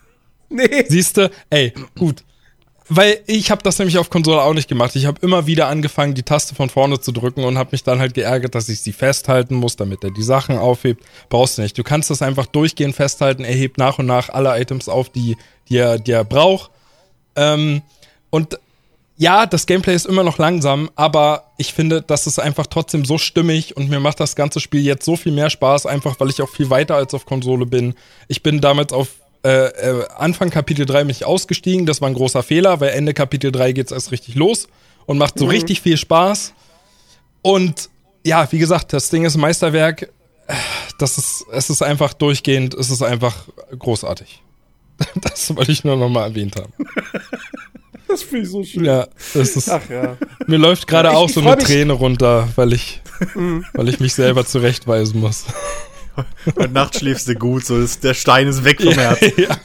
Nee. 0.54 0.84
Siehst 0.86 1.16
du, 1.16 1.30
ey, 1.48 1.72
gut. 1.98 2.24
Weil 2.86 3.20
ich 3.26 3.50
habe 3.50 3.62
das 3.62 3.78
nämlich 3.78 3.96
auf 3.96 4.10
Konsole 4.10 4.42
auch 4.42 4.52
nicht 4.52 4.68
gemacht. 4.68 4.94
Ich 4.96 5.06
habe 5.06 5.18
immer 5.22 5.46
wieder 5.46 5.68
angefangen, 5.68 6.12
die 6.12 6.24
Taste 6.24 6.54
von 6.54 6.68
vorne 6.68 7.00
zu 7.00 7.10
drücken 7.10 7.44
und 7.44 7.56
habe 7.56 7.70
mich 7.72 7.84
dann 7.84 8.00
halt 8.00 8.12
geärgert, 8.12 8.54
dass 8.54 8.68
ich 8.68 8.82
sie 8.82 8.92
festhalten 8.92 9.54
muss, 9.54 9.76
damit 9.76 10.04
er 10.04 10.10
die 10.10 10.22
Sachen 10.22 10.58
aufhebt. 10.58 11.02
Brauchst 11.30 11.56
du 11.56 11.62
nicht. 11.62 11.78
Du 11.78 11.82
kannst 11.82 12.10
das 12.10 12.20
einfach 12.20 12.44
durchgehend 12.44 12.94
festhalten. 12.94 13.44
Er 13.44 13.54
hebt 13.54 13.78
nach 13.78 13.98
und 13.98 14.04
nach 14.04 14.28
alle 14.28 14.60
Items 14.60 14.90
auf, 14.90 15.08
die, 15.08 15.38
die, 15.70 15.78
er, 15.78 15.98
die 15.98 16.12
er 16.12 16.24
braucht. 16.24 16.70
Ähm, 17.34 17.80
und 18.28 18.58
ja, 19.22 19.46
das 19.46 19.66
Gameplay 19.66 19.94
ist 19.94 20.06
immer 20.06 20.24
noch 20.24 20.38
langsam, 20.38 20.90
aber 20.96 21.52
ich 21.56 21.72
finde, 21.72 22.02
das 22.02 22.26
ist 22.26 22.40
einfach 22.40 22.66
trotzdem 22.66 23.04
so 23.04 23.18
stimmig 23.18 23.76
und 23.76 23.88
mir 23.88 24.00
macht 24.00 24.18
das 24.18 24.34
ganze 24.34 24.58
Spiel 24.58 24.80
jetzt 24.80 25.04
so 25.04 25.14
viel 25.14 25.30
mehr 25.30 25.48
Spaß, 25.48 25.86
einfach 25.86 26.18
weil 26.18 26.28
ich 26.28 26.42
auch 26.42 26.48
viel 26.48 26.70
weiter 26.70 26.96
als 26.96 27.14
auf 27.14 27.24
Konsole 27.24 27.64
bin. 27.64 27.94
Ich 28.26 28.42
bin 28.42 28.60
damit 28.60 28.92
auf 28.92 29.10
äh, 29.44 29.66
äh, 29.66 30.08
Anfang 30.16 30.50
Kapitel 30.50 30.86
3 30.86 31.02
bin 31.04 31.10
ich 31.10 31.24
ausgestiegen, 31.24 31.86
das 31.86 32.00
war 32.00 32.08
ein 32.08 32.14
großer 32.14 32.42
Fehler, 32.42 32.80
weil 32.80 32.88
Ende 32.88 33.14
Kapitel 33.14 33.52
3 33.52 33.70
geht's 33.70 33.92
erst 33.92 34.10
richtig 34.10 34.34
los 34.34 34.66
und 35.06 35.18
macht 35.18 35.38
so 35.38 35.44
mhm. 35.44 35.52
richtig 35.52 35.82
viel 35.82 35.96
Spaß. 35.96 36.52
Und 37.42 37.90
ja, 38.26 38.50
wie 38.50 38.58
gesagt, 38.58 38.92
das 38.92 39.08
Ding 39.08 39.24
ist 39.24 39.36
Meisterwerk. 39.36 40.10
Das 40.98 41.16
ist, 41.16 41.44
es 41.52 41.70
ist 41.70 41.82
einfach 41.82 42.12
durchgehend, 42.12 42.74
es 42.74 42.90
ist 42.90 43.02
einfach 43.02 43.36
großartig. 43.78 44.42
Das 45.20 45.54
wollte 45.54 45.70
ich 45.70 45.84
nur 45.84 45.96
noch 45.96 46.08
mal 46.08 46.24
erwähnt 46.24 46.56
haben. 46.56 46.72
Das 48.12 48.22
finde 48.22 48.44
ich 48.44 48.50
so 48.50 48.62
schön. 48.62 48.84
Ja, 48.84 49.08
das 49.32 49.56
ist. 49.56 49.70
Ach 49.70 49.88
ja. 49.88 50.18
Mir 50.46 50.58
läuft 50.58 50.86
gerade 50.86 51.08
ja, 51.08 51.14
auch 51.14 51.30
so 51.30 51.40
eine 51.40 51.56
Träne 51.56 51.94
runter, 51.94 52.46
weil 52.56 52.74
ich, 52.74 53.00
mhm. 53.34 53.64
weil 53.72 53.88
ich 53.88 54.00
mich 54.00 54.12
selber 54.12 54.44
zurechtweisen 54.44 55.18
muss. 55.18 55.46
Heute 56.44 56.68
Nacht 56.68 56.98
schläfst 56.98 57.26
du 57.26 57.34
gut, 57.34 57.64
so 57.64 57.78
ist, 57.78 58.04
der 58.04 58.12
Stein 58.12 58.46
ist 58.48 58.64
weg 58.64 58.82
vom 58.82 58.92
ja, 58.92 59.16
Herz. 59.16 59.20
Ja. 59.38 59.56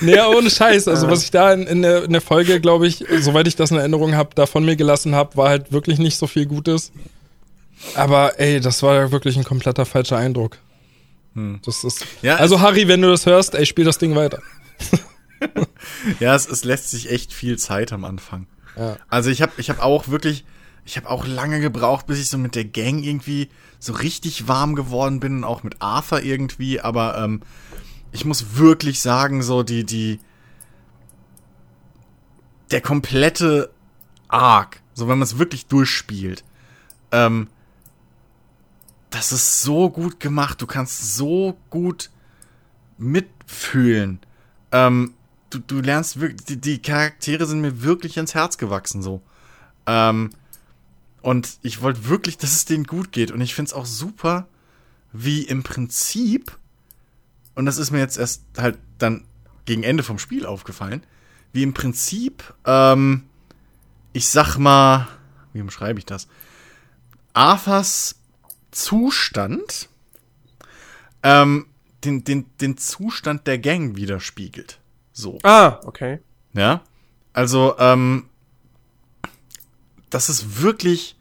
Nee, 0.00 0.18
ohne 0.20 0.50
Scheiß. 0.50 0.88
Also, 0.88 1.08
was 1.08 1.22
ich 1.22 1.30
da 1.30 1.52
in, 1.52 1.68
in, 1.68 1.82
der, 1.82 2.04
in 2.04 2.12
der 2.12 2.20
Folge, 2.20 2.60
glaube 2.60 2.88
ich, 2.88 3.04
soweit 3.20 3.46
ich 3.46 3.54
das 3.54 3.70
in 3.70 3.76
Erinnerung 3.76 4.16
habe, 4.16 4.30
da 4.34 4.46
von 4.46 4.64
mir 4.64 4.74
gelassen 4.74 5.14
habe, 5.14 5.36
war 5.36 5.50
halt 5.50 5.70
wirklich 5.70 6.00
nicht 6.00 6.16
so 6.16 6.26
viel 6.26 6.46
Gutes. 6.46 6.90
Aber 7.94 8.40
ey, 8.40 8.60
das 8.60 8.82
war 8.82 9.12
wirklich 9.12 9.36
ein 9.36 9.44
kompletter 9.44 9.86
falscher 9.86 10.16
Eindruck. 10.16 10.58
Hm. 11.34 11.60
Das 11.64 11.84
ist. 11.84 12.04
Ja, 12.22 12.36
also, 12.36 12.60
Harry, 12.60 12.88
wenn 12.88 13.02
du 13.02 13.10
das 13.10 13.26
hörst, 13.26 13.54
ey, 13.54 13.64
spiel 13.64 13.84
das 13.84 13.98
Ding 13.98 14.16
weiter. 14.16 14.40
ja, 16.20 16.34
es, 16.34 16.48
es 16.48 16.64
lässt 16.64 16.90
sich 16.90 17.10
echt 17.10 17.32
viel 17.32 17.58
Zeit 17.58 17.92
am 17.92 18.04
Anfang. 18.04 18.46
Ja. 18.76 18.96
Also, 19.08 19.30
ich 19.30 19.42
habe 19.42 19.52
ich 19.56 19.70
hab 19.70 19.80
auch 19.80 20.08
wirklich 20.08 20.44
ich 20.84 20.96
habe 20.96 21.08
auch 21.08 21.26
lange 21.26 21.60
gebraucht, 21.60 22.06
bis 22.06 22.18
ich 22.18 22.28
so 22.28 22.38
mit 22.38 22.54
der 22.54 22.64
Gang 22.64 23.02
irgendwie 23.02 23.48
so 23.78 23.92
richtig 23.92 24.48
warm 24.48 24.74
geworden 24.74 25.20
bin, 25.20 25.44
auch 25.44 25.62
mit 25.62 25.80
Arthur 25.80 26.22
irgendwie, 26.22 26.80
aber 26.80 27.18
ähm, 27.18 27.42
ich 28.12 28.24
muss 28.24 28.56
wirklich 28.56 29.00
sagen, 29.00 29.42
so 29.42 29.62
die, 29.62 29.84
die, 29.84 30.18
der 32.70 32.80
komplette 32.80 33.70
Arc, 34.28 34.80
so 34.94 35.08
wenn 35.08 35.18
man 35.18 35.22
es 35.22 35.38
wirklich 35.38 35.66
durchspielt, 35.66 36.44
ähm, 37.12 37.48
das 39.10 39.32
ist 39.32 39.62
so 39.62 39.90
gut 39.90 40.20
gemacht, 40.20 40.60
du 40.60 40.66
kannst 40.66 41.16
so 41.16 41.56
gut 41.68 42.10
mitfühlen. 42.98 44.20
Ähm, 44.72 45.14
du, 45.50 45.58
du 45.58 45.80
lernst 45.80 46.20
wirklich, 46.20 46.44
die, 46.46 46.56
die 46.56 46.80
Charaktere 46.80 47.46
sind 47.46 47.60
mir 47.60 47.82
wirklich 47.82 48.16
ins 48.16 48.34
Herz 48.34 48.58
gewachsen, 48.58 49.02
so. 49.02 49.22
Ähm, 49.86 50.30
und 51.22 51.58
ich 51.62 51.82
wollte 51.82 52.08
wirklich, 52.08 52.38
dass 52.38 52.52
es 52.52 52.64
denen 52.64 52.84
gut 52.84 53.12
geht. 53.12 53.30
Und 53.30 53.40
ich 53.40 53.54
finde 53.54 53.68
es 53.68 53.74
auch 53.74 53.86
super, 53.86 54.48
wie 55.12 55.42
im 55.42 55.62
Prinzip, 55.62 56.56
und 57.54 57.66
das 57.66 57.76
ist 57.76 57.90
mir 57.90 57.98
jetzt 57.98 58.16
erst 58.16 58.44
halt 58.56 58.78
dann 58.98 59.24
gegen 59.66 59.82
Ende 59.82 60.02
vom 60.02 60.18
Spiel 60.18 60.46
aufgefallen, 60.46 61.04
wie 61.52 61.62
im 61.62 61.74
Prinzip, 61.74 62.54
ähm, 62.64 63.24
ich 64.12 64.28
sag 64.28 64.56
mal, 64.56 65.08
wie 65.52 65.62
beschreibe 65.62 65.98
ich 65.98 66.06
das? 66.06 66.28
Arthurs 67.32 68.16
Zustand 68.70 69.88
ähm, 71.22 71.66
den, 72.04 72.24
den, 72.24 72.46
den 72.60 72.78
Zustand 72.78 73.46
der 73.46 73.58
Gang 73.58 73.96
widerspiegelt. 73.96 74.79
So. 75.20 75.38
Ah, 75.42 75.80
okay. 75.84 76.20
Ja. 76.54 76.82
Also, 77.32 77.76
ähm, 77.78 78.28
das 80.08 80.28
ist 80.28 80.62
wirklich, 80.62 81.16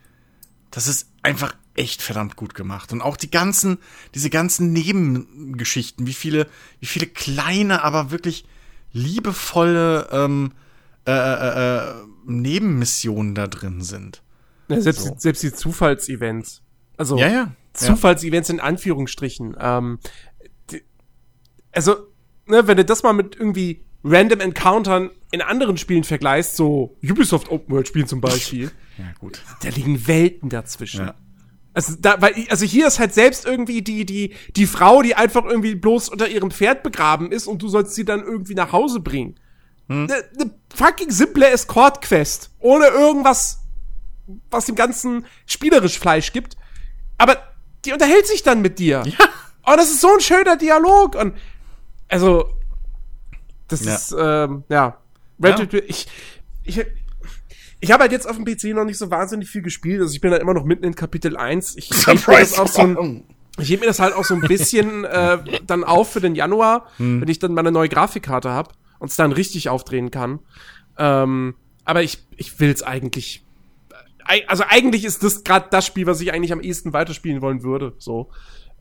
das 0.72 0.88
ist 0.88 1.10
einfach 1.22 1.54
echt 1.76 2.02
verdammt 2.02 2.36
gut 2.36 2.56
gemacht. 2.56 2.92
Und 2.92 3.02
auch 3.02 3.18
die 3.18 3.30
ganzen, 3.30 3.78
diese 4.16 4.30
ganzen 4.30 4.74
Nebengeschichten, 4.74 6.08
wie 6.08 6.14
viele, 6.14 6.48
wie 6.80 6.88
viele 6.88 7.08
kleine, 7.08 7.84
aber 7.84 8.12
wirklich 8.12 8.46
liebevolle 8.92 10.08
ähm, 10.12 10.52
äh, 11.06 11.12
äh, 11.12 11.78
äh, 11.78 11.94
Nebenmissionen 12.26 13.36
da 13.36 13.48
drin 13.48 13.82
sind. 13.82 14.24
Ja, 14.68 14.82
selbst, 14.82 15.06
so. 15.06 15.16
selbst 15.18 15.44
die 15.44 15.54
Zufallsevents. 15.54 16.62
Also 16.98 17.18
ja, 17.18 17.28
ja. 17.28 17.52
Zufallsevents 17.74 18.50
in 18.50 18.60
Anführungsstrichen. 18.60 19.56
Ähm, 19.60 20.00
die, 20.72 20.84
also, 21.72 22.08
ne, 22.46 22.68
wenn 22.68 22.78
du 22.78 22.86
das 22.86 23.04
mal 23.04 23.14
mit 23.14 23.36
irgendwie 23.36 23.84
Random 24.04 24.40
Encountern 24.40 25.10
in 25.32 25.42
anderen 25.42 25.78
Spielen 25.78 26.04
vergleichst, 26.04 26.56
so 26.56 26.98
Ubisoft 27.04 27.50
Open 27.52 27.74
World 27.74 27.88
Spielen 27.88 28.08
zum 28.08 28.22
Beispiel, 28.22 28.72
ja, 28.98 29.06
gut. 29.20 29.42
da 29.62 29.70
liegen 29.70 30.08
Welten 30.08 30.50
dazwischen. 30.50 31.08
Ja. 31.08 31.16
Also, 31.74 31.96
da, 32.00 32.20
weil, 32.22 32.34
also 32.50 32.66
hier 32.66 32.88
ist 32.88 33.00
halt 33.00 33.14
selbst 33.14 33.46
irgendwie 33.46 33.82
die, 33.82 34.06
die, 34.06 34.34
die 34.56 34.66
Frau, 34.66 35.02
die 35.02 35.16
einfach 35.16 35.46
irgendwie 35.46 35.76
bloß 35.76 36.10
unter 36.10 36.28
ihrem 36.28 36.52
Pferd 36.52 36.82
begraben 36.84 37.32
ist 37.32 37.48
und 37.48 37.62
du 37.62 37.68
sollst 37.68 37.94
sie 37.94 38.06
dann 38.06 38.22
irgendwie 38.22 38.56
nach 38.56 38.72
Hause 38.72 39.00
bringen. 39.00 39.40
Hm. 39.88 40.06
Ne, 40.06 40.24
fucking 40.74 41.12
simple 41.12 41.48
Escort-Quest. 41.48 42.52
Ohne 42.60 42.88
irgendwas, 42.88 43.60
was 44.50 44.66
dem 44.66 44.76
Ganzen 44.76 45.26
spielerisch 45.46 46.00
Fleisch 46.00 46.34
gibt. 46.34 46.58
Aber 47.18 47.38
die 47.86 47.94
unterhält 47.94 48.28
sich 48.28 48.44
dann 48.44 48.62
mit 48.62 48.80
dir. 48.80 49.04
Ja. 49.06 49.26
Oh, 49.66 49.76
das 49.76 49.92
ist 49.92 50.02
so 50.02 50.14
ein 50.14 50.22
schöner 50.22 50.58
Dialog. 50.58 51.16
Und 51.16 51.36
also, 52.08 52.59
das 53.70 53.86
ja. 53.86 53.96
ist, 53.96 54.16
ähm, 54.18 54.64
ja. 54.70 54.98
Red 55.42 55.74
ja. 55.74 55.80
Ich, 55.88 56.08
ich, 56.64 56.86
ich 57.80 57.92
habe 57.92 58.02
halt 58.02 58.12
jetzt 58.12 58.28
auf 58.28 58.36
dem 58.36 58.46
PC 58.46 58.76
noch 58.76 58.86
nicht 58.86 58.98
so 58.98 59.10
wahnsinnig 59.10 59.50
viel 59.50 59.62
gespielt. 59.62 60.02
Also 60.02 60.14
ich 60.14 60.22
bin 60.22 60.32
halt 60.32 60.42
immer 60.42 60.54
noch 60.54 60.66
mitten 60.66 60.84
in 60.84 60.96
Kapitel 60.96 61.38
1. 61.38 61.78
Ich 61.78 61.90
heb 62.08 62.28
mir 62.28 62.40
das 62.40 62.60
auch 62.60 62.68
so 62.68 62.82
ein, 62.82 63.24
ich 63.58 63.70
heb 63.70 63.80
mir 63.80 63.86
das 63.86 64.00
halt 64.00 64.14
auch 64.14 64.26
so 64.26 64.36
ein 64.36 64.42
bisschen 64.42 65.06
äh, 65.06 65.40
dann 65.66 65.84
auf 65.84 66.12
für 66.12 66.22
den 66.22 66.36
Januar, 66.36 66.88
hm. 66.98 67.22
wenn 67.22 67.28
ich 67.28 67.40
dann 67.40 67.54
meine 67.54 67.72
neue 67.72 67.90
Grafikkarte 67.90 68.50
habe 68.50 68.72
und 69.00 69.10
es 69.10 69.16
dann 69.16 69.32
richtig 69.32 69.70
aufdrehen 69.70 70.12
kann. 70.12 70.40
Ähm, 70.98 71.56
aber 71.86 72.04
ich, 72.04 72.20
ich 72.36 72.60
will 72.60 72.72
es 72.72 72.84
eigentlich. 72.84 73.46
Also 74.48 74.64
eigentlich 74.68 75.06
ist 75.06 75.24
das 75.24 75.44
gerade 75.44 75.68
das 75.72 75.88
Spiel, 75.88 76.06
was 76.06 76.22
ich 76.22 76.32
eigentlich 76.34 76.52
am 76.52 76.62
ehesten 76.62 76.94
weiterspielen 76.94 77.42
wollen 77.42 77.64
würde. 77.64 77.96
So. 77.98 78.30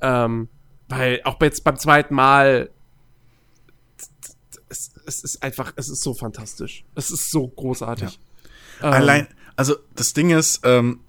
Ähm, 0.02 0.48
weil 0.88 1.20
auch 1.24 1.40
jetzt 1.40 1.64
beim 1.64 1.76
zweiten 1.76 2.14
Mal 2.14 2.70
es, 4.68 4.92
es 5.06 5.22
ist 5.22 5.42
einfach, 5.42 5.72
es 5.76 5.88
ist 5.88 6.02
so 6.02 6.14
fantastisch. 6.14 6.84
Es 6.94 7.10
ist 7.10 7.30
so 7.30 7.48
großartig. 7.48 8.18
Ja. 8.80 8.88
Ähm, 8.88 8.92
Allein, 8.94 9.28
also 9.56 9.76
das 9.94 10.12
Ding 10.12 10.30
ist, 10.30 10.60
ähm, 10.64 11.00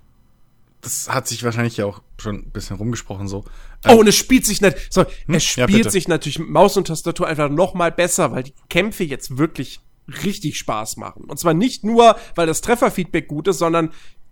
das 0.81 1.10
hat 1.10 1.27
sich 1.27 1.44
wahrscheinlich 1.44 1.77
ja 1.77 1.86
auch 1.86 2.02
schon 2.18 2.36
ein 2.36 2.52
bisschen 2.52 2.77
rumgesprochen 2.77 3.27
so. 3.27 3.44
Ähm, 3.86 3.91
oh, 3.91 3.99
und 3.99 4.07
es 4.07 4.15
spielt 4.15 4.45
sich 4.45 4.61
nicht, 4.61 4.77
so, 4.90 5.03
hm? 5.03 5.36
es 5.36 5.44
spielt 5.44 5.86
ja, 5.86 5.90
sich 5.90 6.07
natürlich 6.07 6.40
mit 6.40 6.49
Maus 6.49 6.77
und 6.77 6.88
Tastatur 6.88 7.27
einfach 7.27 7.49
noch 7.49 7.73
mal 7.73 7.91
besser, 7.91 8.31
weil 8.31 8.44
die 8.44 8.53
Kämpfe 8.69 9.03
jetzt 9.03 9.38
wirklich 9.38 9.81
richtig 10.23 10.57
Spaß 10.57 10.98
machen. 10.98 11.26
Und 11.26 11.40
zwar 11.40 11.53
nicht 11.53 11.84
nur, 11.84 12.15
weil 12.36 12.48
das 12.48 12.61
Trefferfeedback 12.61 13.27
gut 13.27 13.48
ist, 13.48 13.60
sondern 13.60 13.91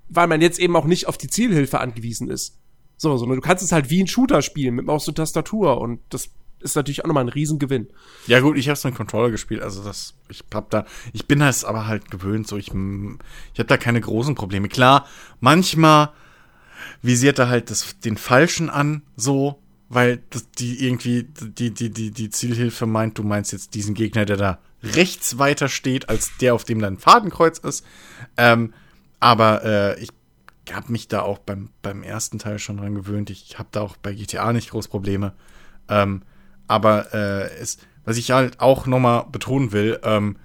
weil 0.10 0.28
man 0.28 0.42
jetzt 0.42 0.60
eben 0.60 0.76
auch 0.76 0.86
nicht 0.86 1.08
auf 1.08 1.18
die 1.18 1.28
Zielhilfe 1.28 1.80
angewiesen 1.80 2.30
ist. 2.30 2.58
So, 2.96 3.16
sondern 3.18 3.38
du 3.38 3.42
kannst 3.42 3.64
es 3.64 3.72
halt 3.72 3.90
wie 3.90 4.02
ein 4.02 4.08
Shooter 4.08 4.42
spielen 4.42 4.76
mit 4.76 4.86
Maus 4.86 5.08
und 5.08 5.16
Tastatur 5.16 5.80
und 5.80 6.00
das 6.10 6.32
ist 6.60 6.76
natürlich 6.76 7.04
auch 7.04 7.08
nochmal 7.08 7.26
ein 7.26 7.30
Riesengewinn. 7.30 7.88
Ja 8.26 8.40
gut, 8.40 8.58
ich 8.58 8.68
habe 8.70 8.78
so 8.78 8.88
einen 8.88 8.98
Controller 8.98 9.32
gespielt, 9.32 9.62
also 9.62 9.84
das, 9.84 10.16
ich 10.30 10.44
hab 10.54 10.70
da, 10.70 10.86
ich 11.14 11.28
bin 11.28 11.40
das 11.40 11.64
aber 11.64 11.88
halt 11.88 12.10
gewöhnt, 12.10 12.48
so 12.48 12.58
ich, 12.58 12.68
ich 12.70 12.74
habe 12.74 13.68
da 13.68 13.78
keine 13.78 14.02
großen 14.02 14.36
Probleme. 14.36 14.68
Klar, 14.68 15.06
manchmal 15.40 16.10
visiert 17.02 17.40
er 17.40 17.50
halt 17.50 17.70
das, 17.70 18.00
den 18.00 18.18
Falschen 18.18 18.70
an, 18.70 19.04
so, 19.16 19.62
weil 19.90 20.24
das, 20.30 20.50
die 20.52 20.86
irgendwie, 20.86 21.24
die, 21.24 21.72
die, 21.72 21.90
die, 21.90 22.12
die 22.12 22.30
Zielhilfe 22.30 22.86
meint, 22.86 23.18
du 23.18 23.24
meinst 23.24 23.52
jetzt 23.52 23.74
diesen 23.74 23.94
Gegner, 23.94 24.26
der 24.26 24.38
da 24.38 24.60
rechts 24.84 25.38
weiter 25.38 25.70
steht, 25.70 26.10
als 26.10 26.38
der, 26.38 26.54
auf 26.54 26.64
dem 26.64 26.80
dein 26.80 26.98
Fadenkreuz 26.98 27.60
ist. 27.60 27.86
Ähm, 28.36 28.74
aber 29.20 29.64
äh, 29.64 30.00
ich 30.02 30.10
habe 30.72 30.92
mich 30.92 31.08
da 31.08 31.22
auch 31.22 31.40
beim, 31.40 31.70
beim 31.82 32.04
ersten 32.04 32.40
Teil 32.40 32.60
schon 32.60 32.78
dran 32.78 32.96
gewöhnt. 32.96 33.30
Ich 33.30 33.58
habe 33.58 33.70
da 33.72 33.82
auch 33.82 33.96
bei 33.98 34.14
GTA 34.14 34.54
nicht 34.54 34.72
groß 34.72 34.88
Probleme. 34.88 35.34
Ähm, 35.90 36.22
aber 36.68 37.14
äh, 37.14 37.50
es, 37.60 37.78
was 38.06 38.18
ich 38.18 38.32
halt 38.32 38.60
auch 38.60 38.86
nochmal 38.86 39.26
betonen 39.32 39.72
will, 39.72 40.00
ähm, 40.04 40.38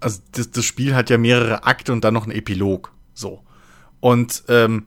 also 0.00 0.20
das, 0.32 0.50
das 0.50 0.64
Spiel 0.64 0.94
hat 0.94 1.10
ja 1.10 1.18
mehrere 1.18 1.64
Akte 1.64 1.92
und 1.92 2.02
dann 2.04 2.14
noch 2.14 2.24
einen 2.24 2.36
Epilog. 2.36 2.92
So. 3.14 3.42
Und 4.00 4.44
ähm, 4.48 4.86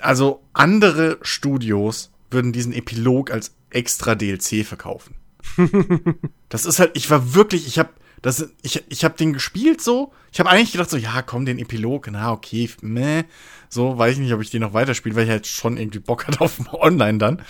also 0.00 0.42
andere 0.52 1.18
Studios 1.22 2.10
würden 2.30 2.52
diesen 2.52 2.72
Epilog 2.72 3.30
als 3.30 3.54
extra 3.70 4.14
DLC 4.14 4.64
verkaufen. 4.64 5.16
das 6.48 6.66
ist 6.66 6.78
halt, 6.78 6.92
ich 6.94 7.10
war 7.10 7.34
wirklich, 7.34 7.66
ich 7.66 7.78
habe 7.78 7.90
Das, 8.22 8.50
ich 8.62 8.84
ich 8.88 9.04
habe 9.04 9.16
den 9.16 9.32
gespielt 9.32 9.80
so. 9.80 10.12
Ich 10.30 10.38
habe 10.38 10.48
eigentlich 10.48 10.72
gedacht 10.72 10.90
so, 10.90 10.96
ja, 10.96 11.22
komm, 11.22 11.44
den 11.44 11.58
Epilog, 11.58 12.08
na 12.10 12.30
okay, 12.32 12.70
meh. 12.80 13.24
So, 13.68 13.98
weiß 13.98 14.14
ich 14.14 14.20
nicht, 14.20 14.32
ob 14.32 14.40
ich 14.40 14.50
den 14.50 14.62
noch 14.62 14.74
weiterspiele, 14.74 15.16
weil 15.16 15.24
ich 15.24 15.30
halt 15.30 15.46
schon 15.46 15.76
irgendwie 15.76 15.98
Bock 15.98 16.26
hatte 16.26 16.40
auf 16.40 16.60
Online 16.72 17.18
dann. 17.18 17.42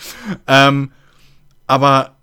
Ähm, 0.47 0.93
aber 1.66 2.16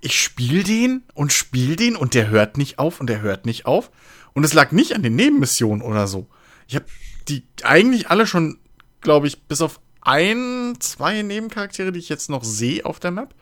ich 0.00 0.20
spiel 0.20 0.64
den 0.64 1.04
und 1.14 1.32
spiel 1.32 1.76
den 1.76 1.96
und 1.96 2.14
der 2.14 2.28
hört 2.28 2.58
nicht 2.58 2.78
auf 2.78 3.00
und 3.00 3.06
der 3.06 3.20
hört 3.20 3.46
nicht 3.46 3.66
auf. 3.66 3.90
Und 4.34 4.44
es 4.44 4.52
lag 4.52 4.72
nicht 4.72 4.94
an 4.94 5.02
den 5.02 5.14
Nebenmissionen 5.14 5.82
oder 5.82 6.06
so. 6.06 6.26
Ich 6.66 6.74
habe 6.74 6.86
die 7.28 7.46
eigentlich 7.62 8.10
alle 8.10 8.26
schon, 8.26 8.58
glaube 9.00 9.26
ich, 9.26 9.42
bis 9.42 9.60
auf 9.60 9.80
ein, 10.00 10.74
zwei 10.80 11.22
Nebencharaktere, 11.22 11.92
die 11.92 12.00
ich 12.00 12.08
jetzt 12.08 12.30
noch 12.30 12.42
sehe 12.42 12.84
auf 12.84 12.98
der 12.98 13.12
Map, 13.12 13.34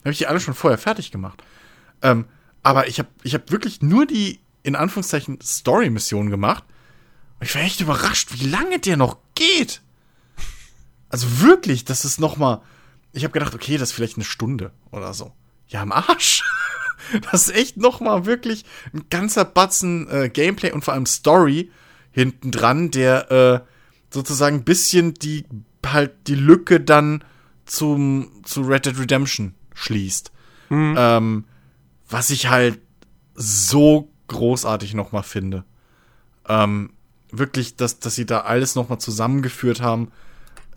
habe 0.00 0.10
ich 0.10 0.18
die 0.18 0.26
alle 0.26 0.40
schon 0.40 0.54
vorher 0.54 0.78
fertig 0.78 1.10
gemacht. 1.10 1.42
Ähm, 2.02 2.26
aber 2.62 2.88
ich 2.88 2.98
habe 2.98 3.08
ich 3.22 3.34
hab 3.34 3.50
wirklich 3.50 3.82
nur 3.82 4.06
die, 4.06 4.40
in 4.62 4.74
Anführungszeichen, 4.74 5.40
Story-Missionen 5.40 6.30
gemacht. 6.30 6.64
Und 7.38 7.46
ich 7.46 7.54
war 7.54 7.62
echt 7.62 7.80
überrascht, 7.80 8.30
wie 8.32 8.46
lange 8.46 8.80
der 8.80 8.96
noch 8.96 9.18
geht. 9.34 9.80
Also 11.08 11.40
wirklich, 11.40 11.84
das 11.84 12.04
ist 12.04 12.18
noch 12.18 12.36
mal. 12.36 12.62
Ich 13.12 13.24
habe 13.24 13.32
gedacht, 13.32 13.54
okay, 13.54 13.78
das 13.78 13.90
ist 13.90 13.94
vielleicht 13.94 14.16
eine 14.16 14.24
Stunde 14.24 14.72
oder 14.90 15.14
so. 15.14 15.32
Ja, 15.68 15.82
am 15.82 15.92
Arsch. 15.92 16.44
Das 17.30 17.48
ist 17.48 17.54
echt 17.54 17.76
noch 17.76 18.00
mal 18.00 18.26
wirklich 18.26 18.64
ein 18.92 19.04
ganzer 19.08 19.44
Batzen 19.44 20.10
äh, 20.10 20.28
Gameplay 20.28 20.72
und 20.72 20.84
vor 20.84 20.94
allem 20.94 21.06
Story 21.06 21.70
hinten 22.10 22.50
dran, 22.50 22.90
der 22.90 23.30
äh, 23.30 23.60
sozusagen 24.10 24.56
ein 24.56 24.64
bisschen 24.64 25.14
die 25.14 25.46
halt 25.86 26.26
die 26.26 26.34
Lücke 26.34 26.80
dann 26.80 27.24
zum 27.64 28.42
zu 28.44 28.62
Red 28.62 28.86
Dead 28.86 28.98
Redemption 28.98 29.54
schließt. 29.74 30.32
Mhm. 30.70 30.94
Ähm, 30.98 31.44
was 32.08 32.30
ich 32.30 32.48
halt 32.48 32.80
so 33.34 34.10
großartig 34.28 34.94
noch 34.94 35.12
mal 35.12 35.22
finde. 35.22 35.64
Ähm, 36.48 36.90
wirklich, 37.30 37.76
dass, 37.76 38.00
dass 38.00 38.14
sie 38.14 38.26
da 38.26 38.40
alles 38.40 38.74
noch 38.74 38.88
mal 38.88 38.98
zusammengeführt 38.98 39.80
haben, 39.80 40.10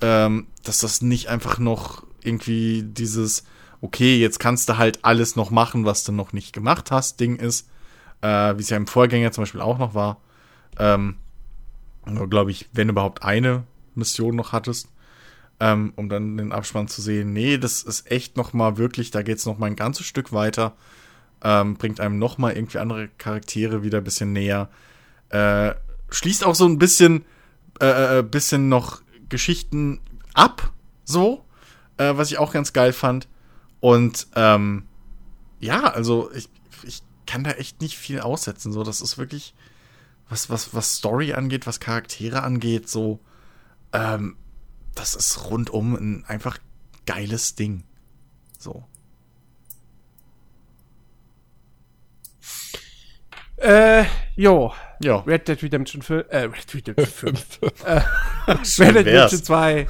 ähm, 0.02 0.48
dass 0.64 0.80
das 0.80 1.02
nicht 1.02 1.28
einfach 1.28 1.58
noch 1.58 2.06
irgendwie 2.26 2.84
dieses, 2.84 3.44
okay, 3.82 4.18
jetzt 4.18 4.40
kannst 4.40 4.70
du 4.70 4.78
halt 4.78 5.04
alles 5.04 5.36
noch 5.36 5.52
machen, 5.52 5.86
was 5.86 6.04
du 6.04 6.12
noch 6.12 6.34
nicht 6.34 6.54
gemacht 6.54 6.92
hast, 6.92 7.20
Ding 7.20 7.36
ist, 7.38 7.68
äh, 8.22 8.58
wie 8.58 8.62
es 8.62 8.70
ja 8.70 8.78
im 8.78 8.88
Vorgänger 8.88 9.32
zum 9.32 9.44
Beispiel 9.44 9.62
auch 9.62 9.78
noch 9.78 9.94
war. 9.94 10.22
Ähm, 10.78 11.16
glaube 12.30 12.52
ich, 12.52 12.70
wenn 12.74 12.90
überhaupt 12.90 13.24
eine 13.24 13.64
Mission 13.96 14.36
noch 14.36 14.52
hattest, 14.52 14.88
ähm, 15.60 15.94
um 15.96 16.10
dann 16.10 16.38
den 16.38 16.52
Abspann 16.52 16.88
zu 16.88 17.02
sehen. 17.02 17.34
Nee, 17.34 17.58
das 17.58 17.84
ist 17.84 18.10
echt 18.12 18.38
noch 18.38 18.54
mal 18.54 18.78
wirklich, 18.78 19.12
da 19.12 19.22
geht's 19.22 19.46
noch 19.46 19.58
mal 19.58 19.68
ein 19.68 19.76
ganzes 19.76 20.06
Stück 20.06 20.34
weiter, 20.34 20.76
ähm, 21.44 21.76
bringt 21.76 22.00
einem 22.00 22.18
noch 22.18 22.38
mal 22.38 22.54
irgendwie 22.54 22.80
andere 22.80 23.10
Charaktere 23.18 23.84
wieder 23.84 24.00
ein 24.00 24.04
bisschen 24.04 24.34
näher, 24.34 24.70
äh, 25.30 25.74
schließt 26.10 26.46
auch 26.46 26.56
so 26.56 26.66
ein 26.66 26.80
bisschen, 26.80 27.26
äh, 27.80 28.20
äh, 28.20 28.24
bisschen 28.24 28.70
noch 28.70 29.02
Geschichten 29.30 30.00
ab, 30.34 30.72
so, 31.06 31.46
äh, 31.98 32.16
was 32.16 32.32
ich 32.32 32.38
auch 32.38 32.54
ganz 32.54 32.74
geil 32.74 32.94
fand. 32.94 33.28
Und 33.80 34.28
ähm, 34.36 34.88
ja, 35.60 35.84
also 35.84 36.32
ich, 36.34 36.50
ich 36.84 37.04
kann 37.26 37.44
da 37.44 37.52
echt 37.52 37.82
nicht 37.82 37.98
viel 37.98 38.20
aussetzen. 38.20 38.72
So, 38.72 38.84
das 38.84 39.02
ist 39.02 39.18
wirklich, 39.18 39.54
was, 40.30 40.50
was, 40.50 40.74
was 40.74 40.96
Story 40.96 41.34
angeht, 41.34 41.68
was 41.68 41.80
Charaktere 41.80 42.44
angeht, 42.44 42.90
so, 42.90 43.20
ähm, 43.94 44.38
das 44.96 45.16
ist 45.16 45.50
rundum 45.50 45.96
ein 45.96 46.26
einfach 46.26 46.58
geiles 47.06 47.56
Ding. 47.56 47.84
So. 48.58 48.84
Äh, 53.58 54.06
jo. 54.36 54.74
Ja. 55.04 55.18
Red 55.20 55.48
Dead 55.48 55.62
Redemption 55.62 56.02
5, 56.02 56.26
äh, 56.30 56.38
Red 56.44 56.74
Dead 56.74 56.88
Redemption 56.90 57.36
5. 57.36 57.60
äh, 57.86 58.02
Red 58.48 58.96
Dead. 58.96 58.96
Redemption 59.08 59.44
2. 59.44 59.88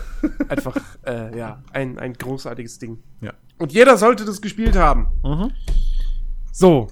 Einfach, 0.50 0.78
äh, 1.06 1.38
ja, 1.38 1.62
ein, 1.74 1.98
ein 2.00 2.14
großartiges 2.14 2.80
Ding. 2.80 3.02
Ja. 3.22 3.34
Und 3.58 3.72
jeder 3.74 3.98
sollte 3.98 4.26
das 4.26 4.42
gespielt 4.42 4.76
haben. 4.76 5.08
Mhm. 5.24 5.52
So. 6.52 6.88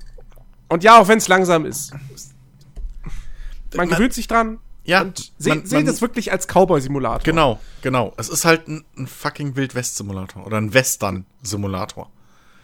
Und 0.67 0.83
ja, 0.83 0.99
auch 0.99 1.07
wenn 1.07 1.17
es 1.17 1.27
langsam 1.27 1.65
ist. 1.65 1.91
Man 1.93 3.87
Man- 3.87 3.89
gewöhnt 3.89 4.13
sich 4.13 4.27
dran. 4.27 4.59
Ja, 4.83 5.01
Und 5.01 5.31
seht 5.37 5.71
man- 5.71 5.87
es 5.87 6.01
wirklich 6.01 6.31
als 6.31 6.47
Cowboy-Simulator. 6.47 7.23
Genau, 7.23 7.59
genau. 7.81 8.13
Es 8.17 8.27
ist 8.29 8.45
halt 8.45 8.67
ein, 8.67 8.83
ein 8.97 9.05
fucking 9.07 9.55
Wild-West-Simulator 9.55 10.45
oder 10.47 10.57
ein 10.57 10.73
Western-Simulator. 10.73 12.09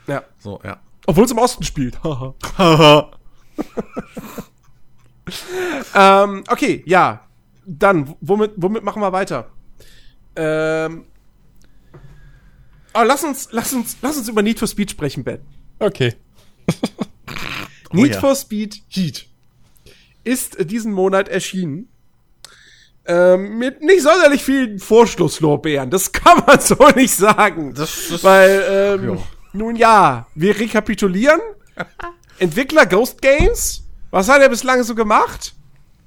Ja. 0.07 0.23
So, 0.40 0.60
ja. 0.64 0.80
Obwohl 1.06 1.26
es 1.26 1.32
im 1.32 1.38
Osten 1.38 1.64
spielt. 1.64 2.02
Haha. 2.03 2.34
Ähm, 5.95 6.43
okay, 6.49 6.84
ja. 6.85 7.22
Dann, 7.65 8.15
womit, 8.22 8.52
womit 8.57 8.84
machen 8.84 9.02
wir 9.02 9.11
weiter? 9.11 9.49
Ähm. 10.35 11.06
Oh, 12.93 13.03
lass 13.03 13.23
uns, 13.23 13.49
lass 13.52 13.73
uns, 13.73 13.97
lass 14.02 14.18
uns 14.18 14.27
über 14.30 14.41
Need 14.41 14.60
for 14.60 14.68
Speed 14.68 14.91
sprechen, 14.91 15.23
Ben. 15.23 15.39
Okay. 15.80 16.14
Need 17.91 18.14
ja. 18.14 18.19
for 18.19 18.35
Speed 18.35 18.81
Heat 18.89 19.27
ist 20.23 20.57
diesen 20.72 20.91
Monat 20.91 21.27
erschienen. 21.30 21.88
Ähm, 23.07 23.57
mit 23.60 23.81
nicht 23.84 24.02
sonderlich 24.02 24.43
vielen 24.43 24.80
Vorschlusslorbeeren. 24.80 25.91
Das 25.91 26.11
kann 26.11 26.43
man 26.47 26.60
so 26.61 26.76
nicht 26.95 27.14
sagen. 27.15 27.73
Das 27.76 28.10
ist- 28.10 28.23
Weil, 28.23 28.64
ähm, 28.99 29.10
Ja. 29.18 29.23
nun 29.53 29.76
ja, 29.76 30.27
wir 30.35 30.60
rekapitulieren. 30.60 31.39
Entwickler 32.39 32.85
Ghost 32.85 33.22
Games. 33.22 33.85
Was 34.11 34.30
hat 34.30 34.41
er 34.41 34.49
bislang 34.49 34.84
so 34.84 34.95
gemacht? 34.95 35.56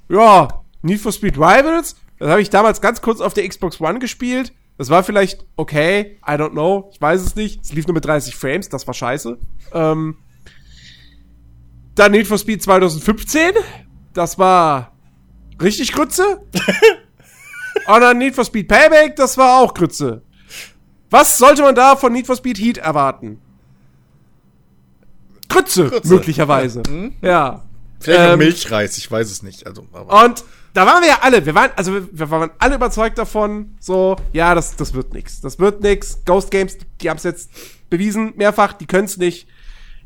Ja, 0.09 0.63
Need 0.83 1.01
for 1.01 1.13
Speed 1.13 1.37
Rivals. 1.37 1.97
Das 2.19 2.31
habe 2.31 2.41
ich 2.41 2.51
damals 2.51 2.81
ganz 2.81 3.01
kurz 3.01 3.21
auf 3.21 3.35
der 3.35 3.49
Xbox 3.49 3.81
One 3.81 3.99
gespielt. 3.99 4.53
Das 4.77 4.91
war 4.91 5.03
vielleicht 5.03 5.45
okay, 5.57 6.19
I 6.27 6.33
don't 6.33 6.51
know, 6.53 6.91
ich 6.93 7.01
weiß 7.01 7.21
es 7.21 7.35
nicht. 7.35 7.63
Es 7.65 7.73
lief 7.73 7.87
nur 7.87 7.95
mit 7.95 8.05
30 8.05 8.37
Frames, 8.37 8.69
das 8.69 8.87
war 8.87 8.95
scheiße. 8.95 9.39
Ähm, 9.73 10.17
dann 11.95 12.13
Need 12.13 12.29
for 12.29 12.39
Speed 12.39 12.63
2015. 12.63 13.53
Das 14.15 14.39
war 14.39 14.93
richtig 15.61 15.93
Grütze. 15.93 16.43
Und 17.89 18.01
dann 18.01 18.19
Need 18.19 18.35
for 18.35 18.45
Speed 18.45 18.69
Payback, 18.69 19.17
das 19.17 19.37
war 19.37 19.61
auch 19.61 19.75
Grütze. 19.75 20.23
Was 21.11 21.39
sollte 21.39 21.63
man 21.63 21.75
da 21.75 21.97
von 21.97 22.13
Need 22.13 22.27
for 22.27 22.37
Speed 22.37 22.59
Heat 22.59 22.79
erwarten? 22.79 23.41
Grütze, 25.49 25.89
Grütze. 25.89 26.09
möglicherweise. 26.15 26.83
Ja. 27.23 27.65
Vielleicht 28.01 28.33
Ähm, 28.33 28.39
Milchreis, 28.39 28.99
ich 28.99 29.11
weiß 29.11 29.31
es 29.31 29.43
nicht. 29.43 29.67
Also, 29.67 29.83
Und 29.83 30.45
da 30.75 30.87
waren 30.87 31.03
wir 31.03 31.09
ja 31.09 31.19
alle, 31.23 31.45
wir 31.45 31.55
waren, 31.55 31.71
also 31.77 31.93
wir, 32.13 32.31
waren 32.31 32.51
alle 32.59 32.77
überzeugt 32.77 33.19
davon, 33.19 33.77
so, 33.81 34.17
ja, 34.33 34.55
das, 34.55 34.77
das 34.77 34.95
wird 34.95 35.13
nix. 35.13 35.41
Das 35.41 35.59
wird 35.59 35.83
nix. 35.83 36.19
Ghost 36.25 36.51
Games, 36.51 36.79
die 37.01 37.11
haben 37.11 37.17
es 37.17 37.25
jetzt 37.25 37.51
bewiesen, 37.91 38.35
mehrfach, 38.37 38.75
die 38.75 38.87
können 38.87 39.07
es 39.07 39.17
nicht. 39.17 39.49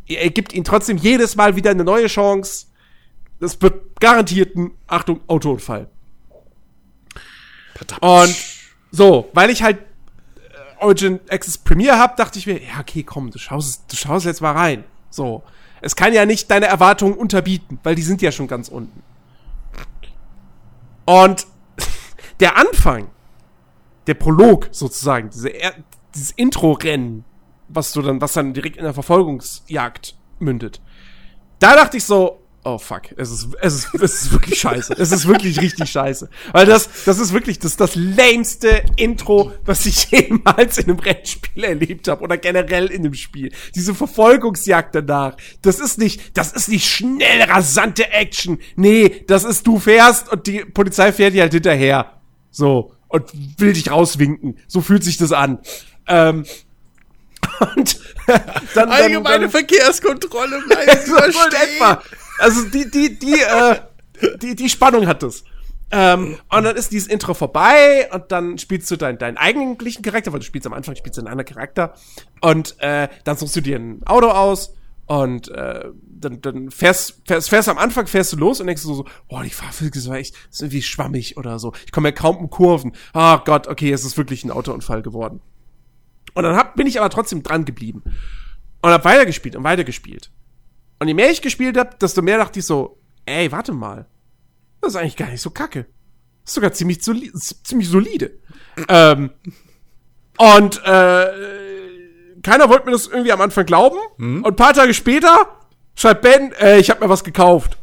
Er 0.07 0.31
gibt 0.31 0.53
ihnen 0.53 0.65
trotzdem 0.65 0.97
jedes 0.97 1.37
Mal 1.37 1.57
wieder 1.57 1.71
eine 1.71 1.85
neue 1.85 2.07
Chance. 2.07 2.67
Das 3.41 3.61
wird 3.61 4.01
garantiert 4.01 4.57
ein, 4.57 4.73
Achtung, 4.87 5.21
Autounfall. 5.27 5.89
verdammt. 7.75 8.03
Und 8.03 8.37
so, 8.91 9.29
weil 9.35 9.51
ich 9.51 9.63
halt 9.63 9.79
äh, 9.79 10.85
Origin 10.85 11.21
Access 11.29 11.59
Premiere 11.59 11.99
hab, 11.99 12.17
dachte 12.17 12.39
ich 12.39 12.47
mir, 12.47 12.63
ja, 12.63 12.81
okay, 12.81 13.03
komm, 13.03 13.31
du 13.31 13.39
schaust, 13.39 13.91
du 13.91 13.97
schaust 13.97 14.27
jetzt 14.27 14.41
mal 14.41 14.53
rein. 14.53 14.85
So. 15.11 15.43
Es 15.83 15.97
kann 15.97 16.15
ja 16.15 16.25
nicht 16.25 16.51
deine 16.51 16.67
Erwartungen 16.67 17.15
unterbieten, 17.15 17.79
weil 17.83 17.95
die 17.95 18.03
sind 18.03 18.23
ja 18.23 18.33
schon 18.33 18.47
ganz 18.47 18.69
unten. 18.69 19.03
Und 21.05 21.47
der 22.41 22.57
Anfang, 22.57 23.11
der 24.07 24.15
Prolog 24.15 24.69
sozusagen, 24.71 25.31
diese 25.31 25.53
dieses 26.15 26.31
Intro-Rennen, 26.33 27.25
was 27.69 27.93
du 27.93 28.03
dann, 28.03 28.21
was 28.21 28.35
dann 28.35 28.55
direkt 28.55 28.77
in 28.77 28.85
der 28.85 28.95
Verfolgungsjagd 28.95 30.15
mündet, 30.39 30.81
da 31.59 31.75
dachte 31.75 31.97
ich 31.97 32.05
so, 32.05 32.42
oh 32.65 32.79
fuck, 32.79 33.03
es 33.17 33.31
ist, 33.31 33.49
es 33.61 33.75
ist, 33.75 33.95
es 33.95 34.23
ist 34.23 34.33
wirklich 34.33 34.61
scheiße. 34.61 34.95
Es 34.99 35.11
ist 35.11 35.27
wirklich 35.27 35.61
richtig 35.61 35.91
scheiße. 35.91 36.29
Weil 36.53 36.67
das, 36.67 36.89
das 37.05 37.19
ist 37.19 37.33
wirklich 37.33 37.59
das, 37.59 37.77
das 37.77 37.95
lämste 37.95 38.85
Intro, 38.97 39.53
was 39.65 39.87
ich 39.87 40.05
jemals 40.11 40.79
in 40.79 40.85
einem 40.85 40.99
Rennspiel 41.01 41.65
erlebt 41.65 42.09
habe 42.09 42.23
oder 42.23 42.37
generell 42.37 42.87
in 42.87 43.05
einem 43.05 43.15
Spiel. 43.15 43.53
Diese 43.75 43.95
Verfolgungsjagd 43.95 44.95
danach, 44.95 45.37
das 45.63 45.81
ist 45.81 45.99
nicht, 45.99 46.37
das 46.37 46.53
ist 46.53 46.69
nicht 46.69 46.89
schnell 46.89 47.43
rasante 47.43 48.11
Action. 48.11 48.59
Nee, 48.77 49.25
das 49.27 49.45
ist 49.45 49.67
du 49.67 49.79
fährst 49.79 50.31
und 50.31 50.47
die 50.47 50.65
Polizei 50.65 51.13
fährt 51.13 51.35
dir 51.35 51.43
halt 51.43 51.53
hinterher. 51.53 52.21
So. 52.51 52.95
Und 53.09 53.31
will 53.59 53.73
dich 53.73 53.91
rauswinken. 53.91 54.57
So 54.69 54.81
fühlt 54.81 55.05
sich 55.05 55.19
das 55.19 55.33
an. 55.33 55.59
Ähm, 56.07 56.47
und 57.77 58.01
dann, 58.75 58.89
Allgemeine 58.89 59.23
dann, 59.23 59.41
dann, 59.43 59.51
Verkehrskontrolle 59.51 60.63
bleiben 60.67 60.99
so 61.05 61.17
etwa. 61.17 62.03
Also 62.43 62.65
die, 62.65 62.91
die, 62.91 63.19
die, 63.19 63.41
äh, 63.41 63.77
die, 64.43 64.57
die 64.57 64.69
Spannung 64.69 65.07
hat 65.07 65.23
es. 65.23 65.45
Ähm, 65.93 66.39
und 66.51 66.65
dann 66.65 66.75
ist 66.75 66.91
dieses 66.91 67.07
Intro 67.09 67.35
vorbei 67.35 68.09
und 68.13 68.33
dann 68.33 68.59
spielst 68.59 68.91
du 68.91 68.97
deinen, 68.97 69.19
deinen 69.19 69.37
eigentlichen 69.37 70.03
Charakter, 70.03 70.33
weil 70.33 70.41
du 70.41 70.47
spielst 70.47 70.67
am 70.67 70.73
Anfang, 70.73 70.97
spielst 70.97 71.19
du 71.19 71.21
einen 71.21 71.29
anderen 71.29 71.55
Charakter. 71.55 71.95
Und 72.41 72.77
äh, 72.81 73.09
dann 73.25 73.37
suchst 73.37 73.55
du 73.57 73.61
dir 73.61 73.79
ein 73.79 74.03
Auto 74.07 74.29
aus 74.29 74.75
Und 75.07 75.49
äh, 75.49 75.91
dann, 76.07 76.41
dann 76.41 76.71
fährst, 76.71 77.21
fährst, 77.27 77.51
fährst 77.51 77.69
am 77.69 77.79
Anfang 77.79 78.07
fährst 78.07 78.33
du 78.33 78.37
los 78.37 78.61
und 78.61 78.67
denkst 78.67 78.83
so, 78.83 79.05
boah, 79.29 79.43
die 79.43 79.51
Fahrphysik 79.51 79.97
ist 79.97 80.09
echt 80.09 80.35
ist 80.51 80.63
irgendwie 80.63 80.83
schwammig 80.83 81.37
oder 81.37 81.59
so. 81.59 81.73
Ich 81.85 81.93
komme 81.93 82.09
ja 82.09 82.13
kaum 82.13 82.37
um 82.37 82.51
Kurven. 82.51 82.93
Ah 83.13 83.35
oh 83.37 83.43
Gott, 83.45 83.69
okay, 83.69 83.93
es 83.93 84.05
ist 84.05 84.17
wirklich 84.17 84.45
ein 84.45 84.51
Autounfall 84.51 85.03
geworden. 85.03 85.41
Und 86.35 86.45
dann 86.45 86.57
hab, 86.57 86.77
bin 86.77 86.87
ich 86.87 86.99
aber 87.01 87.11
trotzdem 87.11 87.43
dran 87.43 87.65
geblieben. 87.65 88.03
Und 88.81 88.91
hab 88.91 89.05
weitergespielt 89.05 89.57
und 89.57 89.65
weitergespielt. 89.65 90.31
Und 91.03 91.09
je 91.09 91.15
mehr 91.15 91.33
ich 91.33 91.43
gespielt 91.43 91.77
hab, 91.77 91.99
desto 91.99 92.23
mehr 92.23 92.39
dachte 92.39 92.61
ich 92.61 92.65
so, 92.65 92.97
ey, 93.27 93.51
warte 93.51 93.73
mal. 93.73 94.07
Das 94.81 94.91
ist 94.91 94.97
eigentlich 94.97 95.17
gar 95.17 95.31
nicht 95.31 95.41
so 95.41 95.51
kacke. 95.51 95.87
Das 96.45 96.51
ist 96.51 96.55
sogar 96.55 96.73
ziemlich, 96.75 97.03
soli 97.03 97.33
ziemlich 97.65 97.89
solide. 97.89 98.39
ähm, 98.89 99.31
und 100.39 100.81
äh, 100.85 101.27
keiner 102.45 102.69
wollte 102.69 102.87
mir 102.87 102.93
das 102.93 103.09
irgendwie 103.09 103.33
am 103.33 103.41
Anfang 103.41 103.67
glauben. 103.67 103.97
Mhm. 104.17 104.45
Und 104.45 104.53
ein 104.53 104.55
paar 104.55 104.75
Tage 104.75 104.95
später 104.95 105.49
schreibt 105.97 106.23
Ben, 106.23 106.53
äh, 106.53 106.79
ich 106.79 106.89
habe 106.89 107.01
mir 107.01 107.09
was 107.09 107.25
gekauft. 107.25 107.79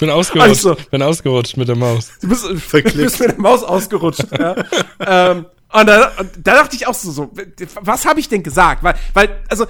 bin 0.00 0.10
ausgerutscht. 0.10 0.66
Also, 0.66 0.76
bin 0.90 1.00
ausgerutscht 1.00 1.56
mit 1.56 1.68
der 1.68 1.76
Maus. 1.76 2.12
Du 2.20 2.28
bist, 2.28 2.46
bist 2.70 3.20
mit 3.20 3.30
der 3.30 3.40
Maus 3.40 3.62
ausgerutscht. 3.62 4.26
ja. 4.38 4.56
ähm, 5.00 5.46
und, 5.72 5.86
da, 5.86 6.12
und 6.18 6.30
da 6.36 6.54
dachte 6.54 6.76
ich 6.76 6.86
auch 6.86 6.94
so, 6.94 7.10
so 7.10 7.32
was 7.80 8.06
habe 8.06 8.20
ich 8.20 8.28
denn 8.28 8.42
gesagt? 8.42 8.84
Weil, 8.84 8.94
weil, 9.12 9.42
also 9.48 9.66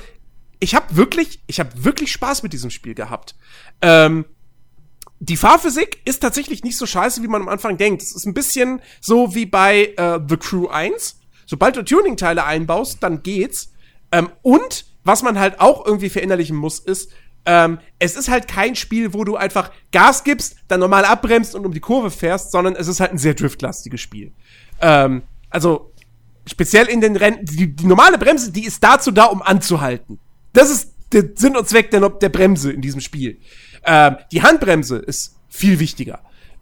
ich 0.64 0.74
habe 0.74 0.96
wirklich, 0.96 1.40
ich 1.46 1.60
habe 1.60 1.84
wirklich 1.84 2.10
Spaß 2.10 2.42
mit 2.42 2.54
diesem 2.54 2.70
Spiel 2.70 2.94
gehabt. 2.94 3.34
Ähm, 3.82 4.24
die 5.20 5.36
Fahrphysik 5.36 6.00
ist 6.06 6.20
tatsächlich 6.20 6.64
nicht 6.64 6.78
so 6.78 6.86
scheiße, 6.86 7.22
wie 7.22 7.28
man 7.28 7.42
am 7.42 7.48
Anfang 7.50 7.76
denkt. 7.76 8.00
Es 8.00 8.12
ist 8.12 8.24
ein 8.24 8.32
bisschen 8.32 8.80
so 8.98 9.34
wie 9.34 9.44
bei 9.44 9.92
äh, 9.98 10.18
The 10.26 10.38
Crew 10.38 10.68
1. 10.68 11.20
Sobald 11.44 11.76
du 11.76 11.84
Tuning-Teile 11.84 12.44
einbaust, 12.44 13.02
dann 13.02 13.22
geht's. 13.22 13.74
Ähm, 14.10 14.30
und 14.40 14.86
was 15.04 15.22
man 15.22 15.38
halt 15.38 15.60
auch 15.60 15.84
irgendwie 15.84 16.08
verinnerlichen 16.08 16.56
muss, 16.56 16.78
ist, 16.78 17.10
ähm, 17.44 17.78
es 17.98 18.16
ist 18.16 18.30
halt 18.30 18.48
kein 18.48 18.74
Spiel, 18.74 19.12
wo 19.12 19.24
du 19.24 19.36
einfach 19.36 19.70
Gas 19.92 20.24
gibst, 20.24 20.56
dann 20.68 20.80
normal 20.80 21.04
abbremst 21.04 21.54
und 21.54 21.66
um 21.66 21.74
die 21.74 21.80
Kurve 21.80 22.10
fährst, 22.10 22.52
sondern 22.52 22.74
es 22.74 22.88
ist 22.88 23.00
halt 23.00 23.12
ein 23.12 23.18
sehr 23.18 23.34
driftlastiges 23.34 24.00
Spiel. 24.00 24.32
Ähm, 24.80 25.24
also 25.50 25.92
speziell 26.46 26.86
in 26.86 27.02
den 27.02 27.16
Rennen, 27.16 27.44
die, 27.44 27.76
die 27.76 27.86
normale 27.86 28.16
Bremse, 28.16 28.50
die 28.50 28.64
ist 28.64 28.82
dazu 28.82 29.10
da, 29.10 29.26
um 29.26 29.42
anzuhalten. 29.42 30.18
Das 30.54 30.70
ist 30.70 30.94
der 31.12 31.24
Sinn 31.34 31.56
und 31.56 31.68
Zweck 31.68 31.90
der, 31.90 32.08
der 32.08 32.28
Bremse 32.30 32.72
in 32.72 32.80
diesem 32.80 33.00
Spiel. 33.00 33.38
Ähm, 33.84 34.16
die 34.32 34.42
Handbremse 34.42 34.96
ist 34.96 35.36
viel 35.48 35.78
wichtiger. 35.78 36.20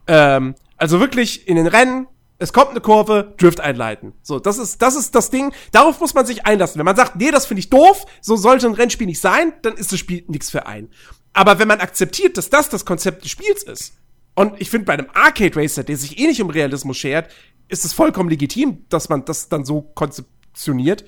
Ähm, 0.09 0.57
also 0.77 0.99
wirklich 0.99 1.47
in 1.47 1.55
den 1.55 1.69
Rennen, 1.69 2.09
es 2.39 2.53
kommt 2.53 2.71
eine 2.71 2.81
Kurve, 2.81 3.35
Drift 3.39 3.61
einleiten. 3.61 4.15
So, 4.23 4.41
das 4.41 4.59
ist, 4.59 4.83
das 4.83 4.97
ist 4.97 5.15
das 5.15 5.31
Ding. 5.31 5.53
Darauf 5.71 6.01
muss 6.01 6.15
man 6.15 6.27
sich 6.27 6.45
einlassen. 6.45 6.79
Wenn 6.79 6.85
man 6.85 6.97
sagt, 6.97 7.15
nee, 7.15 7.31
das 7.31 7.47
finde 7.47 7.61
ich 7.61 7.71
doof, 7.71 8.05
so 8.21 8.35
sollte 8.37 8.67
ein 8.67 8.75
Rennspiel 8.75 9.07
nicht 9.07 9.21
sein, 9.21 9.53
dann 9.63 9.75
ist 9.75 9.93
das 9.93 10.01
Spiel 10.01 10.25
nichts 10.27 10.51
für 10.51 10.67
einen. 10.67 10.91
Aber 11.33 11.61
wenn 11.61 11.69
man 11.69 11.81
akzeptiert, 11.81 12.37
dass 12.37 12.51
das 12.51 12.69
das 12.69 12.85
Konzept 12.85 13.25
des 13.25 13.31
Spiels 13.31 13.63
ist, 13.63 13.95
und 14.35 14.61
ich 14.61 14.71
finde, 14.71 14.87
bei 14.87 14.95
einem 14.95 15.09
Arcade 15.13 15.55
Racer, 15.57 15.85
der 15.85 15.97
sich 15.97 16.19
eh 16.19 16.27
nicht 16.27 16.41
um 16.41 16.51
Realismus 16.51 16.97
schert, 16.97 17.31
ist 17.69 17.85
es 17.85 17.93
vollkommen 17.93 18.31
legitim, 18.31 18.87
dass 18.89 19.09
man 19.09 19.25
das 19.25 19.49
dann 19.49 19.65
so 19.65 19.83
konzeptioniert. 19.83 21.05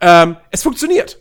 Ähm, 0.00 0.36
es 0.50 0.62
funktioniert. 0.62 1.20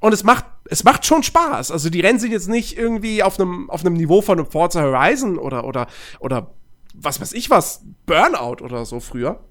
Und 0.00 0.12
es 0.12 0.24
macht, 0.24 0.46
es 0.64 0.82
macht 0.82 1.06
schon 1.06 1.22
Spaß. 1.22 1.70
Also 1.70 1.90
die 1.90 2.00
Rennen 2.00 2.18
sind 2.18 2.32
jetzt 2.32 2.48
nicht 2.48 2.76
irgendwie 2.76 3.22
auf 3.22 3.38
einem, 3.38 3.68
auf 3.70 3.84
einem 3.84 3.94
Niveau 3.94 4.22
von 4.22 4.38
einem 4.38 4.50
Forza 4.50 4.82
Horizon 4.82 5.38
oder, 5.38 5.64
oder, 5.64 5.86
oder 6.20 6.54
was 6.94 7.20
weiß 7.20 7.32
ich 7.34 7.50
was, 7.50 7.84
Burnout 8.06 8.64
oder 8.64 8.84
so 8.84 9.00
früher. 9.00 9.44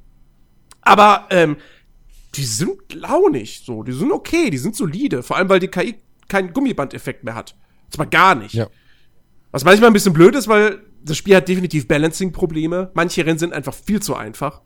Aber, 0.81 1.27
ähm, 1.29 1.57
die 2.35 2.45
sind 2.45 2.93
launig, 2.93 3.63
so. 3.65 3.83
Die 3.83 3.91
sind 3.91 4.11
okay, 4.11 4.49
die 4.49 4.57
sind 4.57 4.75
solide. 4.75 5.23
Vor 5.23 5.37
allem, 5.37 5.49
weil 5.49 5.59
die 5.59 5.67
KI 5.67 5.95
keinen 6.27 6.53
Gummibandeffekt 6.53 7.23
mehr 7.23 7.35
hat. 7.35 7.55
Zwar 7.89 8.05
gar 8.05 8.35
nicht. 8.35 8.53
Ja. 8.53 8.67
Was 9.51 9.63
manchmal 9.63 9.89
ein 9.89 9.93
bisschen 9.93 10.13
blöd 10.13 10.35
ist, 10.35 10.47
weil 10.47 10.83
das 11.03 11.17
Spiel 11.17 11.35
hat 11.35 11.47
definitiv 11.47 11.87
Balancing-Probleme. 11.87 12.91
Manche 12.93 13.25
Rennen 13.25 13.39
sind 13.39 13.53
einfach 13.53 13.73
viel 13.73 14.01
zu 14.01 14.15
einfach. 14.15 14.61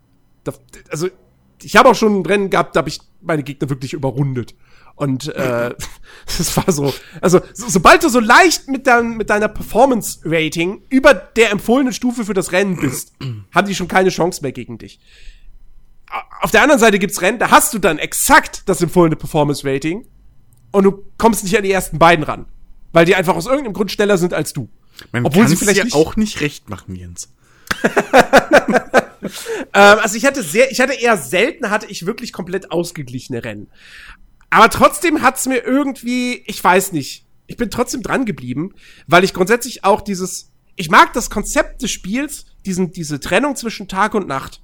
also, 0.90 1.08
ich 1.62 1.78
habe 1.78 1.90
auch 1.90 1.96
schon 1.96 2.20
ein 2.20 2.26
Rennen 2.26 2.50
gehabt, 2.50 2.76
da 2.76 2.80
habe 2.80 2.90
ich 2.90 3.00
meine 3.22 3.44
Gegner 3.44 3.70
wirklich 3.70 3.94
überrundet. 3.94 4.56
Und 4.96 5.28
äh, 5.34 5.74
das 6.38 6.58
war 6.58 6.72
so, 6.72 6.94
also 7.22 7.42
so, 7.54 7.68
sobald 7.68 8.04
du 8.04 8.10
so 8.10 8.20
leicht 8.20 8.68
mit, 8.68 8.88
dein, 8.88 9.18
mit 9.18 9.30
deiner 9.30 9.48
Performance-Rating 9.48 10.84
über 10.90 11.14
der 11.14 11.52
empfohlenen 11.52 11.94
Stufe 11.94 12.26
für 12.26 12.34
das 12.34 12.52
Rennen 12.52 12.80
bist, 12.80 13.14
haben 13.54 13.68
die 13.68 13.76
schon 13.76 13.88
keine 13.88 14.10
Chance 14.10 14.42
mehr 14.42 14.52
gegen 14.52 14.78
dich. 14.78 15.00
Auf 16.42 16.52
der 16.52 16.62
anderen 16.62 16.80
Seite 16.80 17.00
gibt's 17.00 17.22
Rennen, 17.22 17.40
da 17.40 17.50
hast 17.50 17.74
du 17.74 17.80
dann 17.80 17.98
exakt 17.98 18.64
das 18.68 18.82
empfohlene 18.82 19.16
Performance-Rating 19.16 20.06
und 20.72 20.84
du 20.84 21.04
kommst 21.18 21.44
nicht 21.44 21.58
an 21.58 21.64
die 21.64 21.72
ersten 21.72 21.98
beiden 21.98 22.24
ran, 22.24 22.46
weil 22.92 23.06
die 23.06 23.16
einfach 23.16 23.36
aus 23.36 23.48
irgendeinem 23.48 23.74
Grund 23.74 23.92
schneller 23.92 24.18
sind 24.18 24.34
als 24.34 24.54
du. 24.54 24.70
Man 25.12 25.26
Obwohl 25.26 25.48
sie 25.48 25.56
vielleicht 25.56 25.80
ja 25.80 25.84
nicht 25.86 25.96
auch 25.96 26.16
nicht 26.16 26.42
recht 26.42 26.70
machen, 26.70 26.96
Jens. 26.96 27.34
ähm, 29.24 29.30
also 29.74 30.18
ich 30.18 30.26
hatte 30.26 30.44
sehr, 30.44 30.72
ich 30.72 30.80
hatte 30.80 30.94
eher 30.94 31.18
selten 31.18 31.70
hatte 31.70 31.88
ich 31.88 32.06
wirklich 32.06 32.32
komplett 32.32 32.72
ausgeglichene 32.72 33.44
Rennen. 33.44 33.68
Aber 34.54 34.70
trotzdem 34.70 35.24
hat's 35.24 35.48
mir 35.48 35.64
irgendwie, 35.64 36.44
ich 36.46 36.64
weiß 36.64 36.92
nicht, 36.92 37.26
ich 37.48 37.58
bin 37.58 37.72
trotzdem 37.72 38.04
dran 38.04 38.24
geblieben, 38.24 38.76
weil 39.08 39.24
ich 39.24 39.34
grundsätzlich 39.34 39.84
auch 39.84 40.00
dieses, 40.00 40.52
ich 40.76 40.92
mag 40.92 41.12
das 41.14 41.32
Konzept 41.32 41.82
des 41.82 41.90
Spiels, 41.90 42.46
diesen, 42.64 42.92
diese 42.92 43.20
Trennung 43.20 43.56
zwischen 43.56 43.88
Tag 43.88 44.14
und 44.14 44.28
Nacht. 44.28 44.62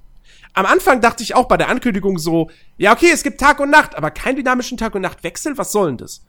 Am 0.54 0.64
Anfang 0.64 1.00
dachte 1.00 1.24
ich 1.24 1.34
auch 1.34 1.48
bei 1.48 1.56
der 1.56 1.68
Ankündigung 1.68 2.18
so, 2.18 2.52
ja, 2.78 2.92
okay, 2.92 3.10
es 3.12 3.24
gibt 3.24 3.40
Tag 3.40 3.58
und 3.58 3.70
Nacht, 3.70 3.96
aber 3.96 4.12
keinen 4.12 4.36
dynamischen 4.36 4.78
Tag 4.78 4.94
und 4.94 5.02
Nachtwechsel, 5.02 5.58
was 5.58 5.72
soll 5.72 5.88
denn 5.88 5.98
das? 5.98 6.24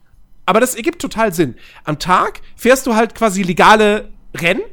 Aber 0.48 0.60
das 0.60 0.74
ergibt 0.74 1.00
total 1.00 1.32
Sinn. 1.32 1.54
Am 1.84 2.00
Tag 2.00 2.42
fährst 2.56 2.88
du 2.88 2.96
halt 2.96 3.14
quasi 3.14 3.44
legale 3.44 4.12
Rennen. 4.34 4.64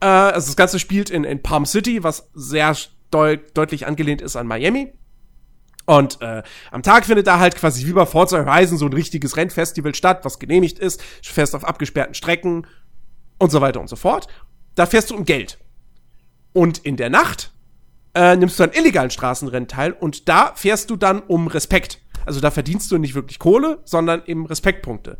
Äh, 0.00 0.04
also 0.04 0.48
das 0.48 0.56
Ganze 0.56 0.78
spielt 0.78 1.08
in, 1.08 1.24
in 1.24 1.42
Palm 1.42 1.64
City, 1.64 2.04
was 2.04 2.28
sehr 2.34 2.76
deut 3.10 3.56
deutlich 3.56 3.86
angelehnt 3.86 4.20
ist 4.20 4.36
an 4.36 4.46
Miami. 4.46 4.92
Und 5.86 6.20
äh, 6.20 6.42
am 6.70 6.82
Tag 6.82 7.06
findet 7.06 7.26
da 7.26 7.38
halt 7.38 7.56
quasi 7.56 7.86
wie 7.86 7.92
bei 7.92 8.06
Forza 8.06 8.44
Horizon 8.44 8.78
so 8.78 8.86
ein 8.86 8.92
richtiges 8.92 9.36
Rennfestival 9.36 9.94
statt, 9.94 10.20
was 10.24 10.38
genehmigt 10.38 10.78
ist. 10.78 11.02
Fährst 11.22 11.54
auf 11.54 11.64
abgesperrten 11.64 12.14
Strecken 12.14 12.66
und 13.38 13.50
so 13.50 13.60
weiter 13.60 13.80
und 13.80 13.88
so 13.88 13.96
fort. 13.96 14.28
Da 14.74 14.86
fährst 14.86 15.10
du 15.10 15.16
um 15.16 15.24
Geld. 15.24 15.58
Und 16.52 16.78
in 16.78 16.96
der 16.96 17.10
Nacht 17.10 17.52
äh, 18.14 18.36
nimmst 18.36 18.58
du 18.58 18.64
an 18.64 18.72
illegalen 18.72 19.10
Straßenrennen 19.10 19.68
teil 19.68 19.92
und 19.92 20.28
da 20.28 20.52
fährst 20.54 20.90
du 20.90 20.96
dann 20.96 21.20
um 21.20 21.46
Respekt. 21.46 22.00
Also 22.26 22.40
da 22.40 22.50
verdienst 22.50 22.90
du 22.90 22.98
nicht 22.98 23.14
wirklich 23.14 23.38
Kohle, 23.38 23.80
sondern 23.84 24.22
eben 24.26 24.46
Respektpunkte. 24.46 25.18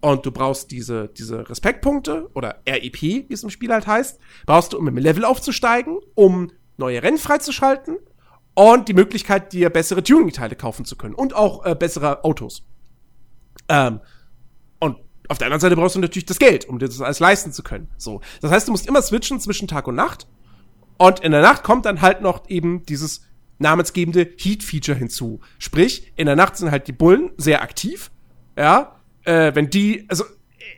Und 0.00 0.24
du 0.24 0.32
brauchst 0.32 0.70
diese, 0.70 1.08
diese 1.08 1.48
Respektpunkte 1.48 2.30
oder 2.34 2.62
REP, 2.66 3.02
wie 3.02 3.26
es 3.30 3.42
im 3.42 3.50
Spiel 3.50 3.70
halt 3.70 3.86
heißt, 3.86 4.18
brauchst 4.46 4.72
du, 4.72 4.78
um 4.78 4.88
im 4.88 4.96
Level 4.96 5.24
aufzusteigen, 5.24 5.98
um 6.14 6.50
neue 6.78 7.02
Rennen 7.02 7.18
freizuschalten 7.18 7.98
und 8.60 8.88
die 8.88 8.92
Möglichkeit, 8.92 9.54
dir 9.54 9.70
bessere 9.70 10.02
Tuning-Teile 10.02 10.54
kaufen 10.54 10.84
zu 10.84 10.94
können 10.94 11.14
und 11.14 11.34
auch 11.34 11.64
äh, 11.64 11.74
bessere 11.74 12.24
Autos. 12.24 12.62
Ähm, 13.70 14.00
und 14.80 14.98
auf 15.28 15.38
der 15.38 15.46
anderen 15.46 15.62
Seite 15.62 15.76
brauchst 15.76 15.96
du 15.96 15.98
natürlich 15.98 16.26
das 16.26 16.38
Geld, 16.38 16.68
um 16.68 16.78
dir 16.78 16.86
das 16.86 17.00
alles 17.00 17.20
leisten 17.20 17.54
zu 17.54 17.62
können. 17.62 17.88
So, 17.96 18.20
das 18.42 18.50
heißt, 18.50 18.68
du 18.68 18.72
musst 18.72 18.86
immer 18.86 19.00
switchen 19.00 19.40
zwischen 19.40 19.66
Tag 19.66 19.88
und 19.88 19.94
Nacht. 19.94 20.26
Und 20.98 21.20
in 21.20 21.32
der 21.32 21.40
Nacht 21.40 21.62
kommt 21.62 21.86
dann 21.86 22.02
halt 22.02 22.20
noch 22.20 22.50
eben 22.50 22.84
dieses 22.84 23.22
namensgebende 23.56 24.28
Heat-Feature 24.36 24.98
hinzu. 24.98 25.40
Sprich, 25.58 26.12
in 26.16 26.26
der 26.26 26.36
Nacht 26.36 26.58
sind 26.58 26.70
halt 26.70 26.86
die 26.86 26.92
Bullen 26.92 27.30
sehr 27.38 27.62
aktiv. 27.62 28.10
Ja, 28.58 28.96
äh, 29.24 29.54
wenn 29.54 29.70
die, 29.70 30.04
also 30.08 30.24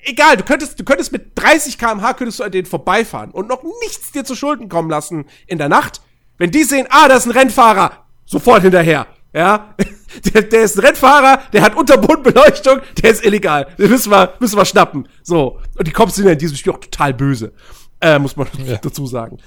egal, 0.05 0.37
du 0.37 0.45
könntest, 0.45 0.79
du 0.79 0.85
könntest 0.85 1.11
mit 1.11 1.33
30 1.35 1.79
km/h 1.79 2.15
könntest 2.15 2.39
du 2.39 2.45
an 2.45 2.53
denen 2.53 2.67
vorbeifahren 2.67 3.33
und 3.33 3.49
noch 3.49 3.65
nichts 3.83 4.13
dir 4.13 4.23
zu 4.23 4.37
Schulden 4.37 4.69
kommen 4.69 4.89
lassen 4.89 5.25
in 5.49 5.59
der 5.59 5.69
Nacht. 5.69 6.01
Wenn 6.39 6.51
die 6.51 6.65
sehen, 6.65 6.87
ah, 6.91 7.09
das 7.09 7.27
ist 7.27 7.33
ein 7.33 7.39
Rennfahrer, 7.39 8.05
sofort 8.25 8.63
hinterher. 8.63 9.07
Ja, 9.35 9.75
der, 10.35 10.43
der 10.43 10.63
ist 10.63 10.77
ein 10.79 10.85
Rennfahrer, 10.85 11.43
der 11.53 11.63
hat 11.63 11.75
Unterbodenbeleuchtung, 11.75 12.81
der 13.03 13.11
ist 13.11 13.25
illegal. 13.25 13.67
Den 13.79 13.91
müssen 13.91 14.11
wir, 14.11 14.35
müssen 14.41 14.59
wir 14.59 14.65
schnappen. 14.65 15.09
So. 15.23 15.61
Und 15.77 15.87
die 15.87 15.93
Cops 15.93 16.17
sind 16.17 16.27
ja 16.27 16.33
in 16.33 16.39
diesem 16.39 16.57
Spiel 16.57 16.73
auch 16.73 16.81
total 16.81 17.15
böse. 17.15 17.53
Äh, 18.01 18.19
muss 18.19 18.37
man 18.37 18.49
ja. 18.67 18.77
dazu 18.83 19.07
sagen. 19.07 19.39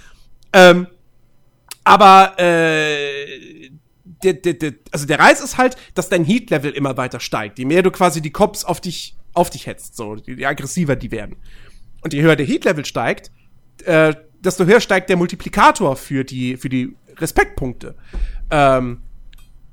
Ähm, 0.53 0.87
aber 1.83 2.33
äh, 2.39 3.69
der, 4.23 4.33
der, 4.33 4.53
der, 4.53 4.73
also 4.91 5.05
der 5.05 5.19
Reiz 5.19 5.41
ist 5.41 5.57
halt, 5.57 5.75
dass 5.93 6.09
dein 6.09 6.23
Heat-Level 6.23 6.71
immer 6.71 6.97
weiter 6.97 7.19
steigt. 7.19 7.59
Je 7.59 7.65
mehr 7.65 7.83
du 7.83 7.91
quasi 7.91 8.21
die 8.21 8.31
Cops 8.31 8.65
auf 8.65 8.81
dich, 8.81 9.15
auf 9.33 9.49
dich 9.49 9.67
hetzt, 9.67 9.95
so, 9.95 10.15
je 10.15 10.45
aggressiver 10.45 10.95
die 10.95 11.11
werden. 11.11 11.35
Und 12.01 12.13
je 12.13 12.21
höher 12.21 12.35
der 12.35 12.45
Heat-Level 12.45 12.85
steigt, 12.85 13.31
äh, 13.83 14.15
desto 14.45 14.65
höher 14.65 14.79
steigt 14.79 15.09
der 15.09 15.17
Multiplikator 15.17 15.95
für 15.95 16.23
die, 16.23 16.57
für 16.57 16.69
die 16.69 16.95
Respektpunkte. 17.17 17.95
Ähm, 18.51 18.99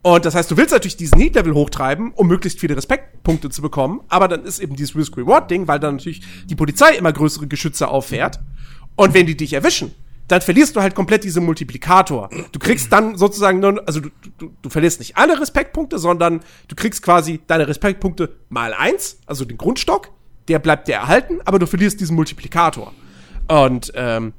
und 0.03 0.25
das 0.25 0.35
heißt, 0.35 0.51
du 0.51 0.57
willst 0.57 0.73
natürlich 0.73 0.97
diesen 0.97 1.19
Heat-Level 1.19 1.55
hochtreiben, 1.55 2.13
um 2.13 2.27
möglichst 2.27 2.59
viele 2.59 2.77
Respektpunkte 2.77 3.51
zu 3.51 3.63
bekommen, 3.63 4.01
aber 4.09 4.27
dann 4.27 4.45
ist 4.45 4.59
eben 4.59 4.75
dieses 4.75 4.97
Risk-Reward-Ding, 4.97 5.69
weil 5.69 5.79
dann 5.79 5.97
natürlich 5.97 6.23
die 6.47 6.57
Polizei 6.57 6.97
immer 6.97 7.13
größere 7.13 7.47
Geschütze 7.47 7.87
auffährt. 7.87 8.41
Und 8.97 9.15
wenn 9.15 9.27
die 9.27 9.37
dich 9.37 9.53
erwischen, 9.53 9.95
dann 10.27 10.41
verlierst 10.41 10.75
du 10.75 10.81
halt 10.81 10.95
komplett 10.95 11.25
diesen 11.25 11.45
Multiplikator. 11.45 12.31
Du 12.51 12.59
kriegst 12.59 12.93
dann 12.93 13.17
sozusagen 13.17 13.61
nur, 13.61 13.87
also 13.87 14.01
du, 14.01 14.09
du, 14.39 14.53
du 14.61 14.71
verlierst 14.71 14.99
nicht 14.99 15.17
alle 15.17 15.41
Respektpunkte, 15.41 15.99
sondern 15.99 16.41
du 16.69 16.75
kriegst 16.75 17.03
quasi 17.03 17.41
deine 17.47 17.69
Respektpunkte 17.69 18.35
mal 18.49 18.75
eins, 18.75 19.19
also 19.27 19.45
den 19.45 19.59
Grundstock, 19.59 20.11
der 20.49 20.59
bleibt 20.59 20.89
dir 20.89 20.95
erhalten, 20.95 21.41
aber 21.45 21.59
du 21.59 21.67
verlierst 21.67 22.01
diesen 22.01 22.17
Multiplikator. 22.17 22.93
Und 23.47 23.93
ähm, 23.95 24.33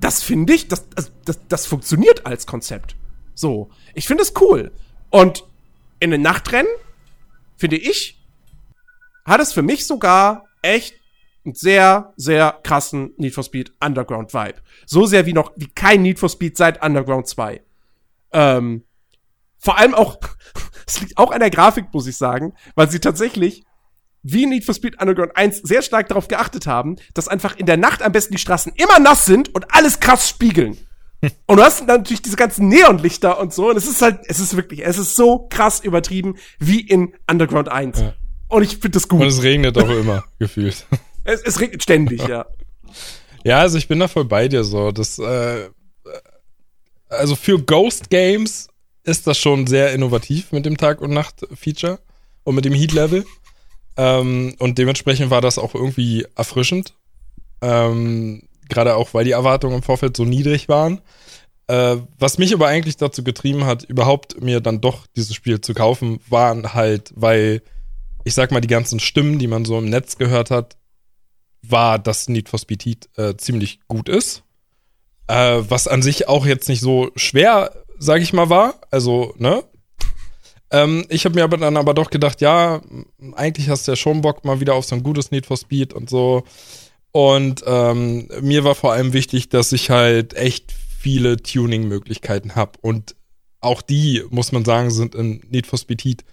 das 0.00 0.22
finde 0.22 0.52
ich, 0.52 0.68
das, 0.68 0.86
das, 1.24 1.40
das, 1.48 1.66
funktioniert 1.66 2.26
als 2.26 2.46
Konzept. 2.46 2.96
So, 3.34 3.70
ich 3.94 4.06
finde 4.06 4.22
es 4.22 4.34
cool. 4.40 4.72
Und 5.10 5.44
in 6.00 6.10
den 6.10 6.22
Nachtrennen, 6.22 6.70
finde 7.56 7.76
ich, 7.76 8.20
hat 9.24 9.40
es 9.40 9.52
für 9.52 9.62
mich 9.62 9.86
sogar 9.86 10.44
echt 10.62 10.94
einen 11.44 11.54
sehr, 11.54 12.12
sehr 12.16 12.58
krassen 12.62 13.14
Need 13.16 13.34
for 13.34 13.44
Speed 13.44 13.72
Underground 13.80 14.34
Vibe. 14.34 14.60
So 14.84 15.06
sehr 15.06 15.26
wie 15.26 15.32
noch, 15.32 15.52
wie 15.56 15.68
kein 15.68 16.02
Need 16.02 16.18
for 16.18 16.28
Speed 16.28 16.56
seit 16.56 16.82
Underground 16.82 17.26
2. 17.26 17.62
Ähm, 18.32 18.84
vor 19.58 19.78
allem 19.78 19.94
auch, 19.94 20.18
es 20.86 21.00
liegt 21.00 21.16
auch 21.18 21.30
an 21.30 21.40
der 21.40 21.50
Grafik, 21.50 21.92
muss 21.92 22.06
ich 22.06 22.16
sagen, 22.16 22.54
weil 22.74 22.90
sie 22.90 23.00
tatsächlich 23.00 23.64
wie 24.28 24.46
Need 24.46 24.64
for 24.64 24.74
Speed 24.74 25.00
Underground 25.00 25.36
1 25.36 25.60
sehr 25.62 25.82
stark 25.82 26.08
darauf 26.08 26.28
geachtet 26.28 26.66
haben, 26.66 26.96
dass 27.14 27.28
einfach 27.28 27.56
in 27.56 27.66
der 27.66 27.76
Nacht 27.76 28.02
am 28.02 28.12
besten 28.12 28.34
die 28.34 28.40
Straßen 28.40 28.72
immer 28.76 28.98
nass 28.98 29.24
sind 29.24 29.54
und 29.54 29.74
alles 29.74 30.00
krass 30.00 30.28
spiegeln. 30.28 30.76
Und 31.46 31.56
du 31.56 31.62
hast 31.62 31.80
dann 31.80 31.86
natürlich 31.86 32.20
diese 32.20 32.36
ganzen 32.36 32.68
Neonlichter 32.68 33.40
und 33.40 33.52
so. 33.52 33.70
Und 33.70 33.76
es 33.76 33.86
ist 33.86 34.02
halt, 34.02 34.20
es 34.26 34.38
ist 34.38 34.54
wirklich, 34.54 34.84
es 34.84 34.98
ist 34.98 35.16
so 35.16 35.46
krass 35.48 35.80
übertrieben 35.80 36.36
wie 36.58 36.80
in 36.80 37.14
Underground 37.28 37.70
1. 37.70 37.98
Ja. 37.98 38.14
Und 38.48 38.62
ich 38.62 38.72
finde 38.72 38.90
das 38.90 39.08
gut. 39.08 39.22
Und 39.22 39.26
es 39.26 39.42
regnet 39.42 39.78
auch 39.78 39.88
immer, 39.88 40.24
gefühlt. 40.38 40.86
Es, 41.28 41.42
es 41.42 41.58
regnet 41.58 41.82
ständig, 41.82 42.28
ja. 42.28 42.46
Ja, 43.42 43.58
also 43.58 43.78
ich 43.78 43.88
bin 43.88 43.98
da 43.98 44.06
voll 44.06 44.26
bei 44.26 44.46
dir 44.46 44.62
so. 44.62 44.92
Das, 44.92 45.18
äh, 45.18 45.70
also 47.08 47.34
für 47.34 47.60
Ghost 47.60 48.10
Games 48.10 48.68
ist 49.02 49.26
das 49.26 49.36
schon 49.36 49.66
sehr 49.66 49.92
innovativ 49.92 50.52
mit 50.52 50.66
dem 50.66 50.76
Tag- 50.76 51.00
und 51.00 51.10
Nacht-Feature 51.10 51.98
und 52.44 52.54
mit 52.54 52.64
dem 52.64 52.74
Heat-Level. 52.74 53.24
Ähm, 53.96 54.54
und 54.58 54.78
dementsprechend 54.78 55.30
war 55.30 55.40
das 55.40 55.58
auch 55.58 55.74
irgendwie 55.74 56.26
erfrischend. 56.34 56.94
Ähm, 57.62 58.42
Gerade 58.68 58.96
auch, 58.96 59.14
weil 59.14 59.24
die 59.24 59.30
Erwartungen 59.30 59.76
im 59.76 59.82
Vorfeld 59.82 60.16
so 60.16 60.24
niedrig 60.24 60.68
waren. 60.68 61.00
Äh, 61.68 61.96
was 62.18 62.38
mich 62.38 62.52
aber 62.54 62.68
eigentlich 62.68 62.96
dazu 62.96 63.24
getrieben 63.24 63.64
hat, 63.64 63.84
überhaupt 63.84 64.40
mir 64.40 64.60
dann 64.60 64.80
doch 64.80 65.06
dieses 65.16 65.34
Spiel 65.34 65.60
zu 65.60 65.74
kaufen, 65.74 66.20
waren 66.28 66.74
halt, 66.74 67.12
weil 67.14 67.62
ich 68.24 68.34
sag 68.34 68.50
mal, 68.50 68.60
die 68.60 68.68
ganzen 68.68 68.98
Stimmen, 68.98 69.38
die 69.38 69.46
man 69.46 69.64
so 69.64 69.78
im 69.78 69.86
Netz 69.88 70.18
gehört 70.18 70.50
hat, 70.50 70.76
war, 71.62 71.98
dass 71.98 72.28
Need 72.28 72.48
for 72.48 72.58
Speed 72.58 72.84
Heat 72.84 73.08
äh, 73.16 73.36
ziemlich 73.36 73.80
gut 73.88 74.08
ist. 74.08 74.42
Äh, 75.28 75.62
was 75.68 75.88
an 75.88 76.02
sich 76.02 76.28
auch 76.28 76.46
jetzt 76.46 76.68
nicht 76.68 76.80
so 76.80 77.10
schwer, 77.16 77.72
sag 77.98 78.22
ich 78.22 78.32
mal, 78.32 78.50
war. 78.50 78.74
Also, 78.90 79.34
ne? 79.38 79.64
Ähm, 80.70 81.04
ich 81.08 81.24
habe 81.24 81.34
mir 81.36 81.44
aber 81.44 81.56
dann 81.56 81.76
aber 81.76 81.94
doch 81.94 82.10
gedacht, 82.10 82.40
ja, 82.40 82.80
eigentlich 83.34 83.68
hast 83.68 83.86
du 83.86 83.92
ja 83.92 83.96
schon 83.96 84.20
Bock 84.20 84.44
mal 84.44 84.60
wieder 84.60 84.74
auf 84.74 84.84
so 84.84 84.96
ein 84.96 85.02
gutes 85.02 85.30
Need 85.30 85.46
for 85.46 85.56
Speed 85.56 85.92
und 85.92 86.10
so. 86.10 86.44
Und 87.12 87.62
ähm, 87.66 88.28
mir 88.40 88.64
war 88.64 88.74
vor 88.74 88.92
allem 88.92 89.12
wichtig, 89.12 89.48
dass 89.48 89.72
ich 89.72 89.90
halt 89.90 90.34
echt 90.34 90.72
viele 90.98 91.36
Tuning-Möglichkeiten 91.36 92.56
habe. 92.56 92.72
Und 92.82 93.14
auch 93.60 93.80
die, 93.80 94.24
muss 94.30 94.52
man 94.52 94.64
sagen, 94.64 94.90
sind 94.90 95.14
in 95.14 95.40
Need 95.50 95.66
for 95.66 95.78
Speed 95.78 96.04
Heat 96.04 96.24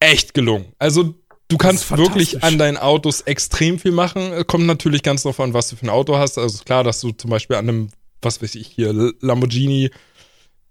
echt 0.00 0.34
gelungen. 0.34 0.66
Also 0.78 1.14
du 1.48 1.56
kannst 1.56 1.96
wirklich 1.96 2.42
an 2.42 2.58
deinen 2.58 2.76
Autos 2.76 3.22
extrem 3.22 3.78
viel 3.78 3.92
machen. 3.92 4.46
Kommt 4.46 4.66
natürlich 4.66 5.02
ganz 5.02 5.22
drauf 5.22 5.40
an, 5.40 5.54
was 5.54 5.68
du 5.68 5.76
für 5.76 5.86
ein 5.86 5.90
Auto 5.90 6.16
hast. 6.16 6.38
Also 6.38 6.64
klar, 6.64 6.84
dass 6.84 7.00
du 7.00 7.12
zum 7.12 7.30
Beispiel 7.30 7.56
an 7.56 7.68
einem, 7.68 7.88
was 8.20 8.42
weiß 8.42 8.56
ich 8.56 8.66
hier, 8.66 8.92
Lamborghini 9.20 9.90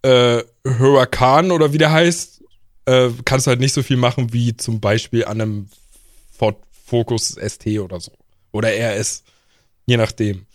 äh, 0.03 0.43
Huracan 0.65 1.51
oder 1.51 1.73
wie 1.73 1.77
der 1.77 1.91
heißt, 1.91 2.40
äh, 2.85 3.09
kannst 3.25 3.47
du 3.47 3.49
halt 3.49 3.59
nicht 3.59 3.73
so 3.73 3.83
viel 3.83 3.97
machen 3.97 4.33
wie 4.33 4.55
zum 4.55 4.79
Beispiel 4.79 5.25
an 5.25 5.41
einem 5.41 5.69
Ford 6.31 6.57
Focus 6.85 7.37
ST 7.39 7.67
oder 7.79 7.99
so 7.99 8.11
oder 8.51 8.69
RS, 8.69 9.23
je 9.85 9.97
nachdem. 9.97 10.45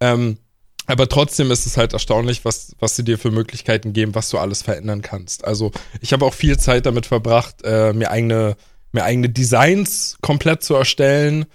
Ähm, 0.00 0.38
aber 0.86 1.08
trotzdem 1.08 1.50
ist 1.50 1.66
es 1.66 1.76
halt 1.76 1.92
erstaunlich, 1.92 2.44
was, 2.44 2.76
was 2.78 2.94
sie 2.94 3.02
dir 3.02 3.18
für 3.18 3.30
Möglichkeiten 3.30 3.92
geben, 3.92 4.14
was 4.14 4.28
du 4.28 4.38
alles 4.38 4.62
verändern 4.62 5.02
kannst. 5.02 5.44
Also 5.44 5.72
ich 6.00 6.12
habe 6.12 6.24
auch 6.24 6.34
viel 6.34 6.58
Zeit 6.58 6.86
damit 6.86 7.06
verbracht, 7.06 7.62
äh, 7.64 7.92
mir 7.92 8.10
eigene, 8.10 8.56
mir 8.92 9.04
eigene 9.04 9.28
Designs 9.28 10.16
komplett 10.20 10.62
zu 10.62 10.74
erstellen, 10.74 11.46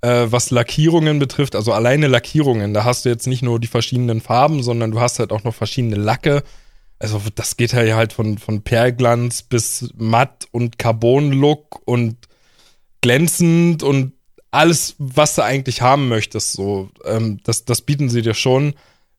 äh, 0.00 0.26
was 0.28 0.50
Lackierungen 0.50 1.18
betrifft. 1.18 1.56
Also 1.56 1.72
alleine 1.72 2.06
Lackierungen, 2.06 2.72
da 2.72 2.84
hast 2.84 3.04
du 3.04 3.08
jetzt 3.08 3.26
nicht 3.26 3.42
nur 3.42 3.58
die 3.58 3.66
verschiedenen 3.66 4.20
Farben, 4.20 4.62
sondern 4.62 4.92
du 4.92 5.00
hast 5.00 5.18
halt 5.18 5.32
auch 5.32 5.42
noch 5.42 5.54
verschiedene 5.54 5.96
Lacke. 5.96 6.44
Also 6.98 7.20
das 7.34 7.56
geht 7.56 7.72
ja 7.72 7.96
halt 7.96 8.12
von, 8.12 8.38
von 8.38 8.62
Perlglanz 8.62 9.42
bis 9.42 9.92
matt 9.96 10.48
und 10.50 10.78
Carbon-Look 10.78 11.80
und 11.84 12.16
glänzend 13.00 13.82
und 13.82 14.12
alles, 14.50 14.94
was 14.98 15.34
du 15.34 15.42
eigentlich 15.42 15.82
haben 15.82 16.08
möchtest, 16.08 16.52
so, 16.52 16.90
ähm, 17.04 17.40
das, 17.44 17.64
das 17.64 17.82
bieten 17.82 18.08
sie 18.08 18.22
dir 18.22 18.34
schon. 18.34 18.74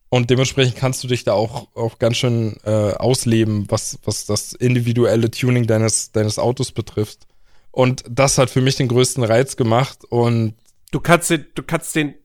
Und 0.09 0.31
dementsprechend 0.31 0.75
kannst 0.75 1.03
du 1.03 1.07
dich 1.07 1.23
da 1.23 1.33
auch, 1.33 1.67
auch 1.75 1.99
ganz 1.99 2.17
schön 2.17 2.57
äh, 2.63 2.93
ausleben, 2.93 3.65
was, 3.69 3.99
was 4.03 4.25
das 4.25 4.53
individuelle 4.53 5.29
Tuning 5.29 5.67
deines, 5.67 6.11
deines 6.11 6.39
Autos 6.39 6.71
betrifft. 6.71 7.27
Und 7.71 8.03
das 8.09 8.39
hat 8.39 8.49
für 8.49 8.61
mich 8.61 8.75
den 8.75 8.87
größten 8.87 9.23
Reiz 9.23 9.55
gemacht. 9.55 9.99
Und 10.09 10.55
du 10.91 10.99
kannst 10.99 11.29
den, 11.29 11.45
du 11.53 11.61
kannst 11.61 11.95
den, 11.95 12.15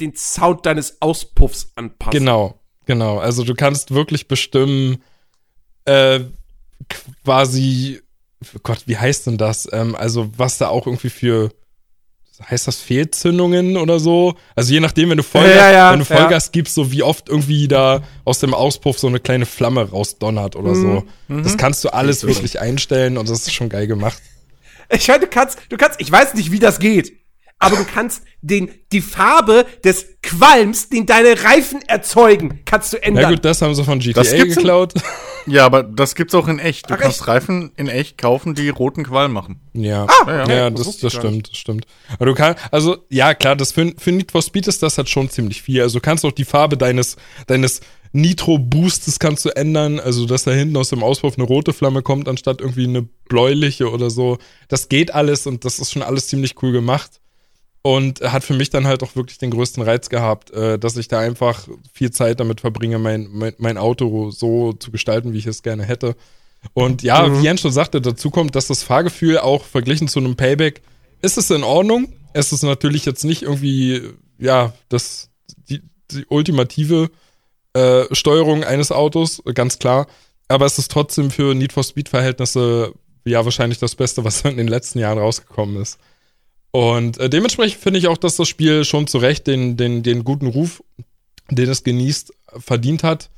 den 0.00 0.14
Sound 0.14 0.66
deines 0.66 1.00
Auspuffs 1.00 1.72
anpassen. 1.76 2.18
Genau, 2.18 2.60
genau. 2.86 3.18
Also 3.18 3.44
du 3.44 3.54
kannst 3.54 3.92
wirklich 3.92 4.28
bestimmen, 4.28 5.02
äh, 5.84 6.20
quasi, 7.24 8.00
Gott, 8.62 8.82
wie 8.86 8.96
heißt 8.96 9.26
denn 9.26 9.38
das? 9.38 9.68
Ähm, 9.72 9.94
also 9.94 10.30
was 10.36 10.58
da 10.58 10.68
auch 10.68 10.86
irgendwie 10.86 11.10
für 11.10 11.50
heißt 12.50 12.66
das 12.66 12.80
Fehlzündungen 12.80 13.76
oder 13.76 14.00
so? 14.00 14.34
Also 14.56 14.72
je 14.72 14.80
nachdem, 14.80 15.10
wenn 15.10 15.16
du 15.16 15.22
Vollgas, 15.22 15.54
ja, 15.54 15.72
ja, 15.72 15.92
wenn 15.92 16.00
du 16.00 16.04
Vollgas 16.04 16.46
ja. 16.46 16.50
gibst, 16.52 16.74
so 16.74 16.90
wie 16.90 17.02
oft 17.02 17.28
irgendwie 17.28 17.68
da 17.68 18.02
aus 18.24 18.40
dem 18.40 18.54
Auspuff 18.54 18.98
so 18.98 19.06
eine 19.06 19.20
kleine 19.20 19.46
Flamme 19.46 19.88
rausdonnert 19.88 20.56
oder 20.56 20.74
mhm. 20.74 20.82
so. 20.82 21.04
Mhm. 21.28 21.42
Das 21.44 21.56
kannst 21.56 21.84
du 21.84 21.90
alles 21.90 22.26
wirklich 22.26 22.60
einstellen 22.60 23.18
und 23.18 23.28
das 23.28 23.40
ist 23.40 23.52
schon 23.52 23.68
geil 23.68 23.86
gemacht. 23.86 24.20
Ich 24.90 25.08
meine, 25.08 25.20
du 25.20 25.26
kannst, 25.28 25.58
du 25.68 25.76
kannst, 25.76 26.00
ich 26.00 26.10
weiß 26.10 26.34
nicht, 26.34 26.50
wie 26.50 26.58
das 26.58 26.78
geht 26.78 27.12
aber 27.64 27.76
du 27.76 27.84
kannst 27.84 28.22
den, 28.42 28.70
die 28.92 29.00
Farbe 29.00 29.66
des 29.84 30.06
Qualms, 30.22 30.88
den 30.88 31.06
deine 31.06 31.42
Reifen 31.42 31.80
erzeugen, 31.82 32.60
kannst 32.64 32.92
du 32.92 33.02
ändern. 33.02 33.22
Ja 33.22 33.30
gut, 33.30 33.44
das 33.44 33.62
haben 33.62 33.74
sie 33.74 33.84
von 33.84 33.98
GTA 33.98 34.22
geklaut. 34.22 34.94
In, 35.46 35.52
ja, 35.52 35.66
aber 35.66 35.82
das 35.82 36.14
gibt's 36.14 36.34
auch 36.34 36.48
in 36.48 36.58
echt. 36.58 36.88
Du 36.88 36.94
Ach, 36.94 36.98
kannst 36.98 37.20
echt? 37.20 37.28
Reifen 37.28 37.72
in 37.76 37.88
echt 37.88 38.18
kaufen, 38.18 38.54
die 38.54 38.68
roten 38.68 39.04
Qualm 39.04 39.32
machen. 39.32 39.60
Ja, 39.72 40.06
ah, 40.06 40.26
ja, 40.26 40.48
ja, 40.48 40.54
ja 40.54 40.70
das, 40.70 40.86
das, 40.86 40.98
das 40.98 41.12
stimmt, 41.14 41.50
das 41.50 41.56
stimmt. 41.56 41.86
Aber 42.14 42.26
du 42.26 42.34
kannst, 42.34 42.62
also 42.70 42.98
ja 43.08 43.34
klar, 43.34 43.56
das 43.56 43.72
für, 43.72 43.92
für 43.98 44.12
Need 44.12 44.32
for 44.32 44.42
Speed 44.42 44.68
ist 44.68 44.82
das 44.82 44.98
halt 44.98 45.08
schon 45.08 45.30
ziemlich 45.30 45.62
viel. 45.62 45.82
Also 45.82 45.98
du 45.98 46.02
kannst 46.02 46.24
auch 46.24 46.32
die 46.32 46.44
Farbe 46.44 46.76
deines, 46.76 47.16
deines 47.46 47.80
Nitro 48.16 48.58
Boostes 48.58 49.18
kannst 49.18 49.44
du 49.44 49.48
ändern, 49.56 49.98
also 49.98 50.24
dass 50.24 50.44
da 50.44 50.52
hinten 50.52 50.76
aus 50.76 50.90
dem 50.90 51.02
Auspuff 51.02 51.36
eine 51.36 51.46
rote 51.48 51.72
Flamme 51.72 52.00
kommt, 52.00 52.28
anstatt 52.28 52.60
irgendwie 52.60 52.84
eine 52.84 53.02
bläuliche 53.02 53.90
oder 53.90 54.08
so. 54.08 54.38
Das 54.68 54.88
geht 54.88 55.12
alles 55.12 55.48
und 55.48 55.64
das 55.64 55.80
ist 55.80 55.90
schon 55.90 56.02
alles 56.02 56.28
ziemlich 56.28 56.62
cool 56.62 56.70
gemacht. 56.70 57.20
Und 57.86 58.22
hat 58.22 58.44
für 58.44 58.54
mich 58.54 58.70
dann 58.70 58.86
halt 58.86 59.02
auch 59.02 59.14
wirklich 59.14 59.36
den 59.36 59.50
größten 59.50 59.82
Reiz 59.82 60.08
gehabt, 60.08 60.50
äh, 60.52 60.78
dass 60.78 60.96
ich 60.96 61.08
da 61.08 61.20
einfach 61.20 61.68
viel 61.92 62.10
Zeit 62.10 62.40
damit 62.40 62.62
verbringe, 62.62 62.98
mein, 62.98 63.28
mein, 63.30 63.52
mein 63.58 63.76
Auto 63.76 64.30
so 64.30 64.72
zu 64.72 64.90
gestalten, 64.90 65.34
wie 65.34 65.38
ich 65.38 65.46
es 65.46 65.62
gerne 65.62 65.84
hätte. 65.84 66.16
Und 66.72 67.02
ja, 67.02 67.28
mhm. 67.28 67.38
wie 67.38 67.44
Jens 67.44 67.60
schon 67.60 67.72
sagte, 67.72 68.00
dazu 68.00 68.30
kommt, 68.30 68.54
dass 68.54 68.68
das 68.68 68.82
Fahrgefühl 68.82 69.38
auch 69.38 69.64
verglichen 69.64 70.08
zu 70.08 70.18
einem 70.18 70.34
Payback 70.34 70.80
ist 71.20 71.36
es 71.36 71.50
in 71.50 71.62
Ordnung. 71.62 72.12
Es 72.32 72.52
ist 72.52 72.62
natürlich 72.62 73.04
jetzt 73.04 73.24
nicht 73.24 73.42
irgendwie, 73.42 74.02
ja, 74.38 74.72
das, 74.88 75.28
die, 75.68 75.82
die 76.10 76.24
ultimative 76.28 77.10
äh, 77.74 78.04
Steuerung 78.12 78.64
eines 78.64 78.92
Autos, 78.92 79.42
ganz 79.54 79.78
klar. 79.78 80.06
Aber 80.48 80.64
es 80.64 80.78
ist 80.78 80.90
trotzdem 80.90 81.30
für 81.30 81.54
Need 81.54 81.72
for 81.72 81.84
Speed-Verhältnisse 81.84 82.94
ja 83.24 83.44
wahrscheinlich 83.44 83.78
das 83.78 83.94
Beste, 83.94 84.24
was 84.24 84.42
in 84.42 84.56
den 84.56 84.68
letzten 84.68 84.98
Jahren 84.98 85.18
rausgekommen 85.18 85.80
ist. 85.80 85.98
Und 86.74 87.18
äh, 87.18 87.30
dementsprechend 87.30 87.80
finde 87.80 88.00
ich 88.00 88.08
auch, 88.08 88.18
dass 88.18 88.34
das 88.34 88.48
Spiel 88.48 88.84
schon 88.84 89.06
zu 89.06 89.18
Recht 89.18 89.46
den, 89.46 89.76
den, 89.76 90.02
den 90.02 90.24
guten 90.24 90.48
Ruf, 90.48 90.82
den 91.48 91.70
es 91.70 91.84
genießt, 91.84 92.34
verdient 92.58 93.04
hat. 93.04 93.30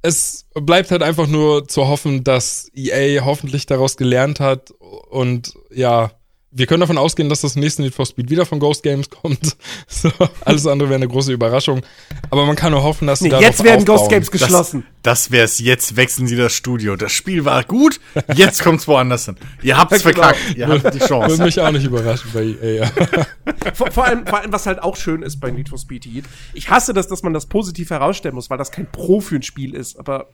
Es 0.00 0.46
bleibt 0.54 0.90
halt 0.90 1.02
einfach 1.02 1.26
nur 1.26 1.68
zu 1.68 1.86
hoffen, 1.86 2.24
dass 2.24 2.70
EA 2.74 3.26
hoffentlich 3.26 3.66
daraus 3.66 3.98
gelernt 3.98 4.40
hat 4.40 4.70
und 5.10 5.52
ja, 5.70 6.12
wir 6.52 6.66
können 6.66 6.80
davon 6.80 6.98
ausgehen, 6.98 7.28
dass 7.28 7.42
das 7.42 7.54
nächste 7.54 7.82
Need 7.82 7.94
for 7.94 8.04
Speed 8.04 8.28
wieder 8.28 8.44
von 8.44 8.58
Ghost 8.58 8.82
Games 8.82 9.08
kommt. 9.08 9.56
So, 9.86 10.10
alles 10.44 10.66
andere 10.66 10.88
wäre 10.88 10.96
eine 10.96 11.08
große 11.08 11.32
Überraschung. 11.32 11.82
Aber 12.30 12.46
man 12.46 12.56
kann 12.56 12.72
nur 12.72 12.82
hoffen, 12.82 13.06
dass 13.06 13.18
sie 13.20 13.28
Nee, 13.28 13.40
jetzt 13.40 13.62
werden 13.62 13.80
aufbauen. 13.80 13.96
Ghost 13.98 14.10
Games 14.10 14.30
geschlossen. 14.30 14.86
Das, 15.02 15.24
das 15.24 15.30
wär's. 15.30 15.58
Jetzt 15.58 15.96
wechseln 15.96 16.26
sie 16.26 16.36
das 16.36 16.52
Studio. 16.52 16.96
Das 16.96 17.12
Spiel 17.12 17.44
war 17.44 17.64
gut. 17.64 18.00
Jetzt 18.34 18.62
kommt's 18.64 18.88
woanders 18.88 19.26
hin. 19.26 19.36
Ihr 19.62 19.76
habt's 19.76 20.02
Genau. 20.02 20.14
verkackt. 20.22 20.56
Ihr 20.56 20.68
habt 20.68 20.80
die 20.80 20.84
Würde 21.00 21.06
Chance. 21.06 21.42
mich 21.42 21.60
auch 21.60 21.70
nicht 21.70 21.84
überraschen 21.84 22.30
bei 22.32 22.42
EA. 22.62 22.84
Ja. 22.84 22.90
vor, 23.74 23.90
vor, 23.90 24.04
allem, 24.04 24.26
vor 24.26 24.38
allem, 24.40 24.52
was 24.52 24.66
halt 24.66 24.82
auch 24.82 24.96
schön 24.96 25.22
ist 25.22 25.38
bei 25.40 25.50
Need 25.50 25.68
for 25.68 25.78
Speed 25.78 26.06
Heat. 26.06 26.24
Ich 26.54 26.70
hasse 26.70 26.92
das, 26.94 27.06
dass 27.08 27.22
man 27.22 27.32
das 27.34 27.46
positiv 27.46 27.90
herausstellen 27.90 28.34
muss, 28.34 28.48
weil 28.50 28.58
das 28.58 28.70
kein 28.70 28.90
Pro 28.90 29.20
für 29.20 29.36
ein 29.36 29.42
Spiel 29.42 29.74
ist. 29.74 29.98
Aber, 29.98 30.28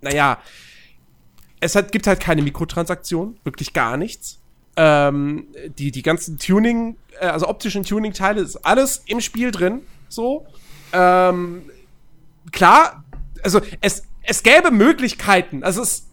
naja, 0.00 0.38
es 1.60 1.74
hat, 1.74 1.90
gibt 1.92 2.06
halt 2.06 2.20
keine 2.20 2.42
Mikrotransaktion, 2.42 3.38
wirklich 3.44 3.72
gar 3.72 3.96
nichts. 3.96 4.39
Ähm, 4.82 5.48
die, 5.78 5.90
die 5.90 6.00
ganzen 6.00 6.38
Tuning, 6.38 6.96
äh, 7.20 7.26
also 7.26 7.46
optischen 7.46 7.84
Tuning-Teile, 7.84 8.40
ist 8.40 8.56
alles 8.64 9.02
im 9.04 9.20
Spiel 9.20 9.50
drin, 9.50 9.82
so. 10.08 10.46
Ähm, 10.94 11.70
klar, 12.50 13.04
also 13.42 13.60
es, 13.82 14.04
es 14.22 14.42
gäbe 14.42 14.70
Möglichkeiten, 14.70 15.64
also 15.64 15.82
es, 15.82 16.08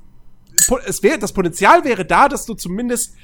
es 0.85 1.01
wäre, 1.01 1.17
das 1.17 1.31
Potenzial 1.31 1.85
wäre 1.85 2.03
da, 2.03 2.27
dass 2.27 2.45
du 2.45 2.55
zumindest 2.55 3.15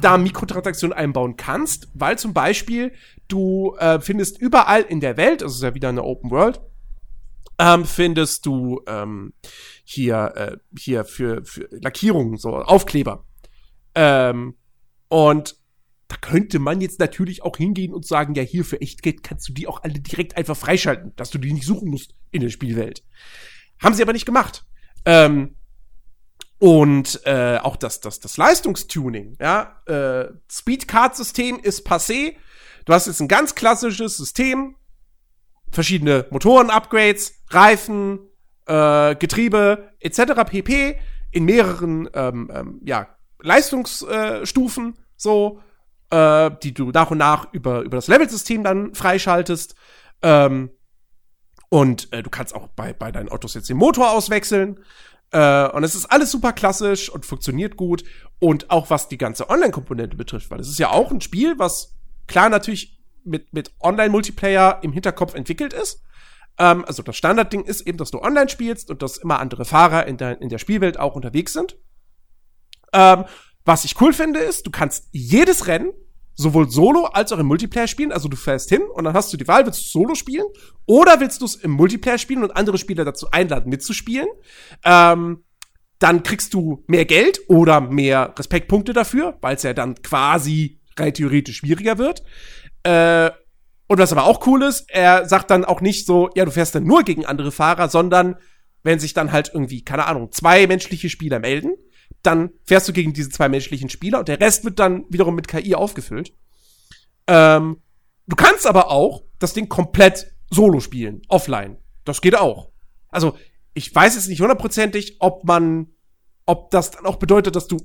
da 0.00 0.18
Mikrotransaktionen 0.18 0.96
einbauen 0.96 1.36
kannst, 1.36 1.86
weil 1.94 2.18
zum 2.18 2.34
Beispiel 2.34 2.90
du 3.28 3.76
äh, 3.78 4.00
findest 4.00 4.40
überall 4.40 4.82
in 4.82 4.98
der 4.98 5.16
Welt, 5.16 5.44
also 5.44 5.54
ist 5.54 5.62
ja 5.62 5.76
wieder 5.76 5.90
eine 5.90 6.02
Open 6.02 6.32
World, 6.32 6.60
ähm, 7.60 7.84
findest 7.84 8.44
du 8.44 8.82
ähm, 8.88 9.34
hier 9.84 10.32
äh, 10.34 10.56
hier 10.76 11.04
für, 11.04 11.44
für 11.44 11.68
Lackierungen 11.70 12.38
so 12.38 12.56
Aufkleber 12.56 13.24
ähm, 13.94 14.56
und 15.08 15.56
da 16.08 16.16
könnte 16.20 16.58
man 16.58 16.80
jetzt 16.80 17.00
natürlich 17.00 17.42
auch 17.42 17.56
hingehen 17.56 17.94
und 17.94 18.06
sagen, 18.06 18.34
ja 18.34 18.42
hier 18.42 18.64
für 18.64 18.80
Echtgeld 18.80 19.22
kannst 19.22 19.48
du 19.48 19.52
die 19.52 19.66
auch 19.66 19.82
alle 19.82 19.98
direkt 20.00 20.36
einfach 20.36 20.56
freischalten, 20.56 21.14
dass 21.16 21.30
du 21.30 21.38
die 21.38 21.52
nicht 21.52 21.66
suchen 21.66 21.88
musst 21.88 22.14
in 22.30 22.42
der 22.42 22.50
Spielwelt. 22.50 23.02
Haben 23.82 23.94
sie 23.94 24.02
aber 24.02 24.12
nicht 24.12 24.26
gemacht. 24.26 24.64
Ähm, 25.04 25.56
und 26.58 27.20
äh, 27.24 27.58
auch 27.58 27.76
das, 27.76 28.00
das, 28.00 28.20
das 28.20 28.36
Leistungstuning, 28.36 29.36
ja, 29.40 29.80
äh, 29.86 30.28
Speedcard-System 30.50 31.58
ist 31.58 31.88
passé. 31.88 32.36
Du 32.84 32.92
hast 32.92 33.06
jetzt 33.06 33.20
ein 33.20 33.28
ganz 33.28 33.54
klassisches 33.54 34.16
System, 34.16 34.76
verschiedene 35.70 36.26
Motoren-Upgrades, 36.30 37.42
Reifen, 37.48 38.20
äh, 38.66 39.16
Getriebe 39.16 39.92
etc. 39.98 40.44
pp. 40.46 40.98
in 41.30 41.44
mehreren 41.46 42.08
ähm, 42.14 42.50
ähm, 42.54 42.80
ja, 42.84 43.08
Leistungsstufen 43.42 44.96
so, 45.16 45.60
äh, 46.10 46.50
die 46.62 46.74
du 46.74 46.90
nach 46.90 47.10
und 47.10 47.18
nach 47.18 47.52
über, 47.52 47.82
über 47.82 47.96
das 47.96 48.08
Level-System 48.08 48.64
dann 48.64 48.94
freischaltest. 48.94 49.74
Ähm, 50.22 50.70
und 51.68 52.12
äh, 52.12 52.22
du 52.22 52.30
kannst 52.30 52.54
auch 52.54 52.68
bei, 52.68 52.92
bei 52.92 53.10
deinen 53.12 53.28
Autos 53.28 53.54
jetzt 53.54 53.68
den 53.68 53.78
Motor 53.78 54.10
auswechseln. 54.10 54.80
Äh, 55.30 55.68
und 55.68 55.84
es 55.84 55.94
ist 55.94 56.06
alles 56.06 56.30
super 56.30 56.52
klassisch 56.52 57.08
und 57.08 57.24
funktioniert 57.24 57.76
gut. 57.76 58.04
Und 58.38 58.70
auch 58.70 58.90
was 58.90 59.08
die 59.08 59.18
ganze 59.18 59.48
Online-Komponente 59.48 60.16
betrifft, 60.16 60.50
weil 60.50 60.60
es 60.60 60.68
ist 60.68 60.78
ja 60.78 60.90
auch 60.90 61.10
ein 61.10 61.20
Spiel, 61.20 61.58
was 61.58 61.94
klar 62.26 62.48
natürlich 62.48 63.00
mit, 63.24 63.52
mit 63.52 63.72
Online-Multiplayer 63.80 64.80
im 64.82 64.92
Hinterkopf 64.92 65.34
entwickelt 65.34 65.72
ist. 65.72 66.02
Ähm, 66.58 66.84
also 66.84 67.02
das 67.02 67.16
Standardding 67.16 67.64
ist 67.64 67.82
eben, 67.82 67.98
dass 67.98 68.10
du 68.10 68.20
online 68.20 68.48
spielst 68.48 68.90
und 68.90 69.02
dass 69.02 69.16
immer 69.16 69.40
andere 69.40 69.64
Fahrer 69.64 70.06
in 70.06 70.16
der, 70.16 70.40
in 70.40 70.48
der 70.48 70.58
Spielwelt 70.58 70.98
auch 70.98 71.14
unterwegs 71.14 71.52
sind. 71.52 71.76
Ähm, 72.92 73.24
was 73.64 73.84
ich 73.84 74.00
cool 74.00 74.12
finde, 74.12 74.40
ist, 74.40 74.66
du 74.66 74.70
kannst 74.70 75.08
jedes 75.12 75.66
Rennen 75.66 75.92
sowohl 76.34 76.70
solo 76.70 77.04
als 77.04 77.32
auch 77.32 77.38
im 77.38 77.46
Multiplayer 77.46 77.86
spielen. 77.86 78.12
Also 78.12 78.28
du 78.28 78.36
fährst 78.36 78.68
hin 78.68 78.82
und 78.82 79.04
dann 79.04 79.14
hast 79.14 79.32
du 79.32 79.36
die 79.36 79.46
Wahl, 79.46 79.66
willst 79.66 79.80
du 79.80 79.88
solo 79.88 80.14
spielen 80.14 80.46
oder 80.86 81.20
willst 81.20 81.40
du 81.40 81.44
es 81.44 81.56
im 81.56 81.72
Multiplayer 81.72 82.18
spielen 82.18 82.42
und 82.42 82.56
andere 82.56 82.78
Spieler 82.78 83.04
dazu 83.04 83.30
einladen, 83.30 83.70
mitzuspielen. 83.70 84.28
Ähm, 84.84 85.44
dann 85.98 86.22
kriegst 86.24 86.52
du 86.54 86.82
mehr 86.88 87.04
Geld 87.04 87.40
oder 87.48 87.80
mehr 87.80 88.34
Respektpunkte 88.36 88.92
dafür, 88.92 89.38
weil 89.40 89.56
es 89.56 89.62
ja 89.62 89.72
dann 89.72 89.94
quasi 90.02 90.80
rein 90.98 91.14
theoretisch 91.14 91.58
schwieriger 91.58 91.98
wird. 91.98 92.24
Äh, 92.82 93.30
und 93.86 93.98
was 93.98 94.12
aber 94.12 94.24
auch 94.24 94.46
cool 94.46 94.62
ist, 94.62 94.86
er 94.88 95.28
sagt 95.28 95.50
dann 95.50 95.64
auch 95.64 95.80
nicht 95.80 96.06
so, 96.06 96.30
ja, 96.34 96.44
du 96.44 96.50
fährst 96.50 96.74
dann 96.74 96.84
nur 96.84 97.02
gegen 97.02 97.26
andere 97.26 97.52
Fahrer, 97.52 97.88
sondern 97.88 98.36
wenn 98.82 98.98
sich 98.98 99.14
dann 99.14 99.30
halt 99.30 99.50
irgendwie, 99.54 99.84
keine 99.84 100.06
Ahnung, 100.06 100.32
zwei 100.32 100.66
menschliche 100.66 101.08
Spieler 101.08 101.38
melden, 101.38 101.72
dann 102.22 102.50
fährst 102.64 102.88
du 102.88 102.92
gegen 102.92 103.12
diese 103.12 103.30
zwei 103.30 103.48
menschlichen 103.48 103.88
Spieler 103.88 104.20
und 104.20 104.28
der 104.28 104.40
Rest 104.40 104.64
wird 104.64 104.78
dann 104.78 105.04
wiederum 105.08 105.34
mit 105.34 105.48
KI 105.48 105.74
aufgefüllt. 105.74 106.32
Ähm, 107.26 107.82
du 108.26 108.36
kannst 108.36 108.66
aber 108.66 108.90
auch 108.90 109.24
das 109.38 109.54
Ding 109.54 109.68
komplett 109.68 110.32
solo 110.50 110.80
spielen, 110.80 111.22
offline. 111.28 111.78
Das 112.04 112.20
geht 112.20 112.36
auch. 112.36 112.70
Also, 113.08 113.36
ich 113.74 113.94
weiß 113.94 114.14
jetzt 114.14 114.28
nicht 114.28 114.40
hundertprozentig, 114.40 115.16
ob 115.20 115.44
man, 115.44 115.88
ob 116.46 116.70
das 116.70 116.90
dann 116.90 117.06
auch 117.06 117.16
bedeutet, 117.16 117.56
dass 117.56 117.68
du 117.68 117.78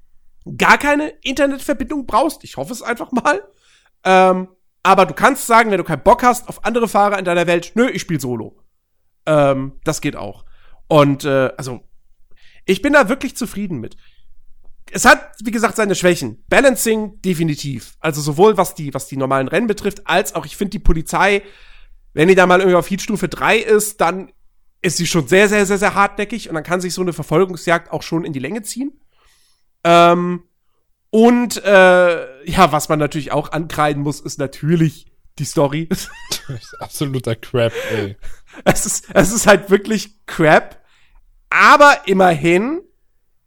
gar 0.56 0.78
keine 0.78 1.08
Internetverbindung 1.22 2.06
brauchst. 2.06 2.44
Ich 2.44 2.56
hoffe 2.56 2.72
es 2.72 2.82
einfach 2.82 3.12
mal. 3.12 3.42
Ähm, 4.04 4.48
aber 4.82 5.06
du 5.06 5.14
kannst 5.14 5.46
sagen, 5.46 5.70
wenn 5.70 5.78
du 5.78 5.84
keinen 5.84 6.02
Bock 6.02 6.22
hast 6.22 6.48
auf 6.48 6.64
andere 6.64 6.88
Fahrer 6.88 7.18
in 7.18 7.24
deiner 7.24 7.46
Welt, 7.46 7.72
nö, 7.74 7.88
ich 7.88 8.02
spiele 8.02 8.20
solo. 8.20 8.60
Ähm, 9.26 9.80
das 9.84 10.00
geht 10.00 10.16
auch. 10.16 10.44
Und 10.88 11.24
äh, 11.24 11.50
also, 11.56 11.82
ich 12.64 12.82
bin 12.82 12.92
da 12.92 13.08
wirklich 13.08 13.36
zufrieden 13.36 13.78
mit. 13.78 13.96
Es 14.90 15.04
hat, 15.04 15.32
wie 15.42 15.50
gesagt, 15.50 15.76
seine 15.76 15.94
Schwächen. 15.94 16.44
Balancing 16.48 17.20
definitiv. 17.22 17.96
Also 18.00 18.20
sowohl 18.20 18.56
was 18.56 18.74
die, 18.74 18.94
was 18.94 19.08
die 19.08 19.16
normalen 19.16 19.48
Rennen 19.48 19.66
betrifft, 19.66 20.06
als 20.06 20.34
auch 20.34 20.46
ich 20.46 20.56
finde 20.56 20.72
die 20.72 20.78
Polizei, 20.78 21.42
wenn 22.12 22.28
die 22.28 22.34
da 22.34 22.46
mal 22.46 22.60
irgendwie 22.60 22.76
auf 22.76 22.90
Heatstufe 22.90 23.28
3 23.28 23.58
ist, 23.58 24.00
dann 24.00 24.32
ist 24.82 24.98
sie 24.98 25.06
schon 25.06 25.26
sehr, 25.26 25.48
sehr, 25.48 25.66
sehr, 25.66 25.78
sehr 25.78 25.94
hartnäckig 25.94 26.48
und 26.48 26.54
dann 26.54 26.62
kann 26.62 26.80
sich 26.80 26.94
so 26.94 27.02
eine 27.02 27.12
Verfolgungsjagd 27.12 27.90
auch 27.90 28.02
schon 28.02 28.24
in 28.24 28.32
die 28.32 28.38
Länge 28.38 28.62
ziehen. 28.62 28.92
Ähm, 29.82 30.44
und 31.10 31.62
äh, 31.64 32.50
ja, 32.50 32.72
was 32.72 32.88
man 32.88 32.98
natürlich 32.98 33.32
auch 33.32 33.52
ankreiden 33.52 34.02
muss, 34.02 34.20
ist 34.20 34.38
natürlich 34.38 35.06
die 35.38 35.44
Story. 35.44 35.88
Das 35.88 36.08
ist 36.48 36.80
absoluter 36.80 37.34
Crap, 37.34 37.72
ey. 37.92 38.16
es 38.64 38.86
ist, 38.86 39.06
es 39.14 39.32
ist 39.32 39.46
halt 39.46 39.70
wirklich 39.70 40.26
Crap. 40.26 40.83
Aber 41.54 41.98
immerhin, 42.06 42.80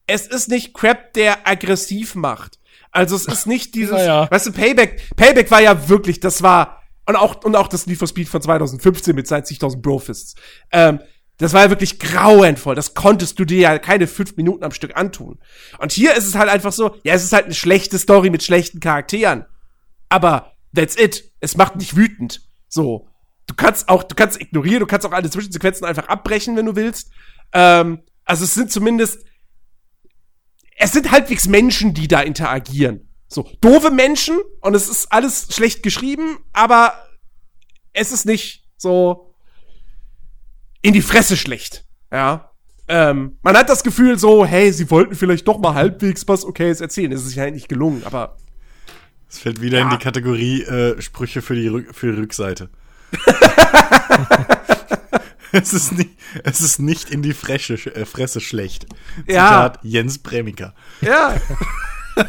es 0.07 0.27
ist 0.27 0.47
nicht 0.47 0.73
Crap, 0.73 1.11
der 1.11 1.45
aggressiv 1.45 2.15
macht. 2.15 2.57
Also 2.91 3.17
es 3.17 3.25
ist 3.25 3.47
nicht 3.47 3.75
dieses, 3.75 3.91
Naja. 3.97 4.31
weißt 4.31 4.47
du, 4.47 4.51
Payback, 4.53 5.01
Payback 5.17 5.51
war 5.51 5.61
ja 5.61 5.89
wirklich, 5.89 6.21
das 6.21 6.41
war, 6.41 6.81
und 7.05 7.17
auch, 7.17 7.43
und 7.43 7.57
auch 7.57 7.67
das 7.67 7.85
Need 7.85 7.97
for 7.97 8.07
Speed 8.07 8.29
von 8.29 8.41
2015 8.41 9.13
mit 9.13 9.27
seinen 9.27 9.43
60.000 9.43 9.81
Brofists. 9.81 10.35
Ähm, 10.71 11.01
das 11.37 11.51
war 11.51 11.63
ja 11.63 11.69
wirklich 11.69 11.99
grauenvoll. 11.99 12.75
Das 12.75 12.93
konntest 12.93 13.39
du 13.39 13.45
dir 13.45 13.59
ja 13.59 13.77
keine 13.77 14.07
fünf 14.07 14.37
Minuten 14.37 14.63
am 14.63 14.71
Stück 14.71 14.95
antun. 14.95 15.37
Und 15.77 15.91
hier 15.91 16.15
ist 16.15 16.25
es 16.25 16.35
halt 16.35 16.49
einfach 16.49 16.71
so, 16.71 16.95
ja, 17.03 17.13
es 17.13 17.25
ist 17.25 17.33
halt 17.33 17.45
eine 17.45 17.53
schlechte 17.53 17.99
Story 17.99 18.29
mit 18.29 18.41
schlechten 18.41 18.79
Charakteren. 18.79 19.45
Aber 20.07 20.53
that's 20.73 20.97
it. 20.97 21.29
Es 21.41 21.57
macht 21.57 21.75
nicht 21.75 21.97
wütend. 21.97 22.41
So. 22.69 23.09
Du 23.47 23.53
kannst 23.53 23.89
auch, 23.89 24.03
du 24.03 24.15
kannst 24.15 24.39
ignorieren, 24.41 24.79
du 24.79 24.87
kannst 24.87 25.05
auch 25.05 25.11
alle 25.11 25.29
Zwischensequenzen 25.29 25.85
einfach 25.85 26.07
abbrechen, 26.07 26.55
wenn 26.55 26.65
du 26.65 26.75
willst. 26.77 27.11
Ähm, 27.53 28.03
also 28.25 28.43
es 28.43 28.53
sind 28.53 28.71
zumindest, 28.71 29.23
es 30.77 30.91
sind 30.91 31.11
halbwegs 31.11 31.47
Menschen, 31.47 31.93
die 31.93 32.07
da 32.07 32.21
interagieren. 32.21 33.09
So, 33.29 33.49
doofe 33.61 33.91
Menschen 33.91 34.37
und 34.61 34.73
es 34.75 34.87
ist 34.89 35.11
alles 35.11 35.47
schlecht 35.53 35.83
geschrieben, 35.83 36.37
aber 36.53 36.93
es 37.93 38.11
ist 38.11 38.25
nicht 38.25 38.63
so 38.77 39.33
in 40.81 40.93
die 40.93 41.01
Fresse 41.01 41.35
schlecht. 41.35 41.85
Ja. 42.11 42.51
Ähm, 42.87 43.37
man 43.41 43.57
hat 43.57 43.67
das 43.69 43.83
Gefühl 43.83 44.17
so, 44.17 44.45
hey, 44.45 44.71
sie 44.71 44.89
wollten 44.89 45.13
vielleicht 45.15 45.45
doch 45.47 45.59
mal 45.59 45.73
halbwegs 45.73 46.25
was 46.27 46.45
Okayes 46.45 46.79
erzählen. 46.79 47.11
Es 47.11 47.25
ist 47.25 47.35
ja 47.35 47.49
nicht 47.51 47.67
gelungen, 47.67 48.03
aber 48.05 48.37
Es 49.29 49.39
fällt 49.39 49.59
wieder 49.59 49.79
Ja. 49.79 49.83
in 49.83 49.89
die 49.89 49.97
Kategorie 49.97 50.61
äh, 50.63 51.01
Sprüche 51.01 51.41
für 51.41 51.55
die, 51.55 51.67
Rück 51.67 51.93
für 51.93 52.13
die 52.13 52.21
Rückseite. 52.21 52.69
es, 55.61 55.73
ist 55.73 55.91
nicht, 55.93 56.09
es 56.43 56.61
ist 56.61 56.79
nicht 56.79 57.09
in 57.09 57.21
die 57.21 57.33
Fresche, 57.33 57.73
äh, 57.95 58.05
Fresse 58.05 58.41
schlecht. 58.41 58.85
Ja. 59.27 59.47
Zitat 59.47 59.79
Jens 59.83 60.19
Bremiker. 60.19 60.73
Ja. 61.01 61.35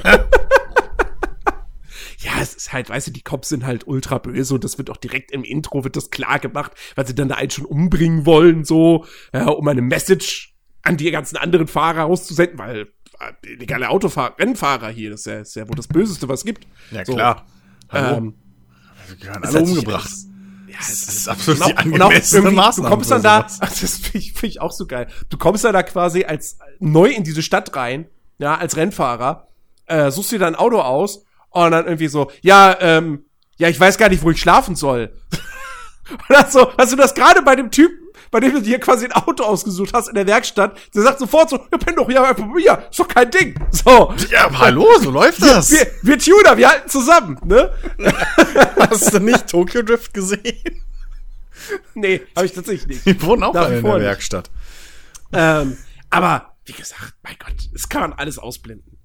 ja, 2.18 2.32
es 2.40 2.54
ist 2.54 2.72
halt, 2.72 2.88
weißt 2.90 3.06
du, 3.08 3.10
die 3.12 3.22
Cops 3.22 3.48
sind 3.48 3.64
halt 3.64 3.86
ultra 3.86 4.18
böse 4.18 4.54
und 4.54 4.64
das 4.64 4.78
wird 4.78 4.90
auch 4.90 4.96
direkt 4.96 5.30
im 5.30 5.44
Intro 5.44 5.84
wird 5.84 5.96
das 5.96 6.10
klar 6.10 6.38
gemacht, 6.38 6.72
weil 6.96 7.06
sie 7.06 7.14
dann 7.14 7.28
da 7.28 7.36
einen 7.36 7.50
schon 7.50 7.64
umbringen 7.64 8.26
wollen, 8.26 8.64
so, 8.64 9.04
ja, 9.32 9.46
um 9.48 9.66
eine 9.68 9.82
Message 9.82 10.54
an 10.82 10.96
die 10.96 11.10
ganzen 11.10 11.36
anderen 11.36 11.68
Fahrer 11.68 12.04
auszusenden, 12.06 12.58
weil 12.58 12.88
äh, 13.20 13.32
illegale 13.54 13.88
Autofahrer, 13.88 14.38
Rennfahrer 14.38 14.88
hier, 14.90 15.10
das 15.10 15.20
ist 15.20 15.26
ja, 15.26 15.40
ist 15.40 15.56
ja 15.56 15.68
wohl 15.68 15.76
das 15.76 15.88
Böseste, 15.88 16.28
was 16.28 16.40
es 16.40 16.44
gibt. 16.46 16.66
Ja, 16.90 17.04
So, 17.04 17.14
klar. 17.14 17.46
Hallo. 17.90 18.16
Ähm, 18.18 18.34
Wir 19.08 19.16
gehören 19.16 19.42
es 19.44 19.54
alle 19.54 19.64
umgebracht. 19.64 20.08
es- 20.08 20.27
Ja, 20.80 20.86
Das 20.86 20.90
ist 20.90 21.28
absolut 21.28 21.60
und 21.60 21.68
die 21.68 21.76
angemessene 21.76 22.50
Maßnahme. 22.50 22.88
Du 22.88 22.94
kommst 22.94 23.10
dann 23.10 23.22
da, 23.22 23.42
das 23.60 23.78
finde 23.78 24.18
ich, 24.18 24.32
find 24.32 24.52
ich 24.52 24.60
auch 24.60 24.72
so 24.72 24.86
geil. 24.86 25.08
Du 25.28 25.36
kommst 25.36 25.64
dann 25.64 25.72
da 25.72 25.82
quasi 25.82 26.24
als 26.24 26.58
neu 26.78 27.08
in 27.08 27.24
diese 27.24 27.42
Stadt 27.42 27.74
rein, 27.74 28.06
ja, 28.38 28.56
als 28.56 28.76
Rennfahrer 28.76 29.48
äh, 29.86 30.10
suchst 30.10 30.32
dir 30.32 30.38
dein 30.38 30.54
Auto 30.54 30.80
aus 30.80 31.24
und 31.50 31.70
dann 31.70 31.86
irgendwie 31.86 32.08
so, 32.08 32.30
ja, 32.42 32.76
ähm, 32.80 33.24
ja, 33.56 33.68
ich 33.68 33.80
weiß 33.80 33.98
gar 33.98 34.08
nicht, 34.08 34.22
wo 34.22 34.30
ich 34.30 34.40
schlafen 34.40 34.76
soll. 34.76 35.12
dann 36.28 36.50
so, 36.50 36.70
hast 36.76 36.92
du 36.92 36.96
das 36.96 37.14
gerade 37.14 37.42
bei 37.42 37.56
dem 37.56 37.70
Typen, 37.70 38.07
bei 38.30 38.40
dem 38.40 38.52
du 38.52 38.62
dir 38.62 38.78
quasi 38.78 39.06
ein 39.06 39.12
Auto 39.12 39.44
ausgesucht 39.44 39.92
hast 39.92 40.08
in 40.08 40.14
der 40.14 40.26
Werkstatt, 40.26 40.78
der 40.94 41.02
sagt 41.02 41.18
sofort 41.18 41.50
so, 41.50 41.56
ja, 41.56 41.78
penn 41.78 41.96
doch 41.96 42.06
bei 42.06 42.46
mir, 42.46 42.86
ist 42.90 42.98
doch 42.98 43.08
kein 43.08 43.30
Ding. 43.30 43.54
So. 43.70 44.14
Ja, 44.30 44.50
hallo, 44.58 44.86
so 45.00 45.10
läuft 45.10 45.42
das. 45.42 45.70
Wir, 45.70 45.86
wir 46.02 46.18
Tuner, 46.18 46.56
wir 46.56 46.68
halten 46.68 46.88
zusammen, 46.88 47.38
ne? 47.44 47.72
Hast 48.90 49.12
du 49.12 49.20
nicht 49.20 49.46
Tokyo 49.46 49.82
Drift 49.82 50.12
gesehen? 50.12 50.82
Nee, 51.94 52.22
habe 52.34 52.46
ich 52.46 52.52
tatsächlich 52.52 53.04
nicht. 53.04 53.06
Die 53.06 53.22
wohnen 53.22 53.42
auch 53.42 53.54
alle 53.54 53.78
in 53.78 53.84
der 53.84 53.94
nicht. 53.94 54.02
Werkstatt. 54.02 54.50
Ähm, 55.32 55.76
aber, 56.10 56.54
wie 56.64 56.72
gesagt, 56.72 57.14
mein 57.22 57.36
Gott, 57.38 57.56
es 57.74 57.88
kann 57.88 58.02
man 58.02 58.12
alles 58.14 58.38
ausblenden. 58.38 58.98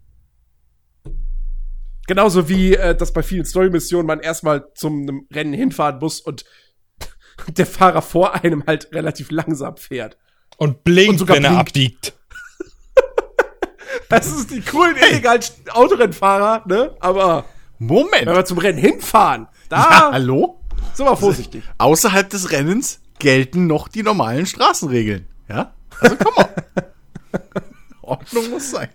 Genauso 2.08 2.50
wie, 2.50 2.76
äh, 2.76 2.96
dass 2.96 3.14
bei 3.14 3.24
vielen 3.24 3.46
Story-Missionen 3.46 4.06
man 4.06 4.20
erstmal 4.20 4.66
zum 4.76 5.04
einem 5.04 5.28
Rennen 5.32 5.54
hinfahren 5.54 6.00
muss 6.00 6.20
und 6.20 6.44
der 7.58 7.66
Fahrer 7.66 8.02
vor 8.02 8.36
einem 8.36 8.64
halt 8.66 8.90
relativ 8.94 9.32
langsam 9.32 9.78
fährt. 9.78 10.18
Und 10.58 10.84
blinkt, 10.84 11.12
Und 11.12 11.18
sogar 11.20 11.38
wenn 11.38 11.46
er 11.46 11.50
blinkt. 11.64 11.70
abbiegt. 11.70 12.14
Das 14.10 14.28
ist 14.28 14.52
die 14.52 14.62
coolen, 14.62 14.96
illegalen 14.98 15.42
Autorennfahrer, 15.72 16.64
ne? 16.68 16.96
Aber 17.00 17.46
Moment. 17.80 18.26
wenn 18.26 18.36
wir 18.36 18.46
zum 18.46 18.58
Rennen 18.58 18.78
hinfahren, 18.78 19.48
da 19.70 19.78
ja, 19.78 20.10
hallo? 20.12 20.60
sind 20.94 21.06
wir 21.06 21.16
vorsichtig. 21.18 21.64
Außerhalb 21.78 22.30
des 22.30 22.52
Rennens 22.52 23.00
gelten 23.20 23.68
noch 23.68 23.88
die 23.88 24.04
normalen 24.04 24.46
Straßenregeln. 24.46 25.28
Ja? 25.48 25.74
Also 26.00 26.16
komm 26.18 26.34
mal. 26.36 26.50
Ordnung 28.02 28.50
muss 28.52 28.70
sein. 28.72 28.90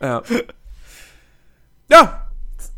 Ja. 0.00 0.22
Ja, 1.90 2.23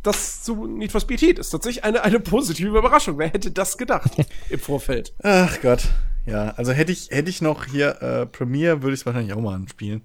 das 0.06 0.42
zu 0.42 0.66
Need 0.66 0.92
for 0.92 1.00
Speed 1.00 1.20
Heat 1.20 1.38
ist 1.38 1.50
tatsächlich 1.50 1.84
eine, 1.84 2.02
eine 2.02 2.20
positive 2.20 2.76
Überraschung. 2.78 3.18
Wer 3.18 3.28
hätte 3.28 3.50
das 3.50 3.76
gedacht 3.76 4.12
im 4.48 4.60
Vorfeld? 4.60 5.14
Ach 5.22 5.60
Gott. 5.60 5.88
Ja, 6.26 6.50
also 6.56 6.72
hätte 6.72 6.92
ich, 6.92 7.10
hätte 7.10 7.30
ich 7.30 7.42
noch 7.42 7.66
hier 7.66 8.02
äh, 8.02 8.26
Premiere, 8.26 8.82
würde 8.82 8.94
ich 8.94 9.00
es 9.00 9.06
wahrscheinlich 9.06 9.32
auch 9.32 9.40
mal 9.40 9.54
anspielen. 9.54 10.02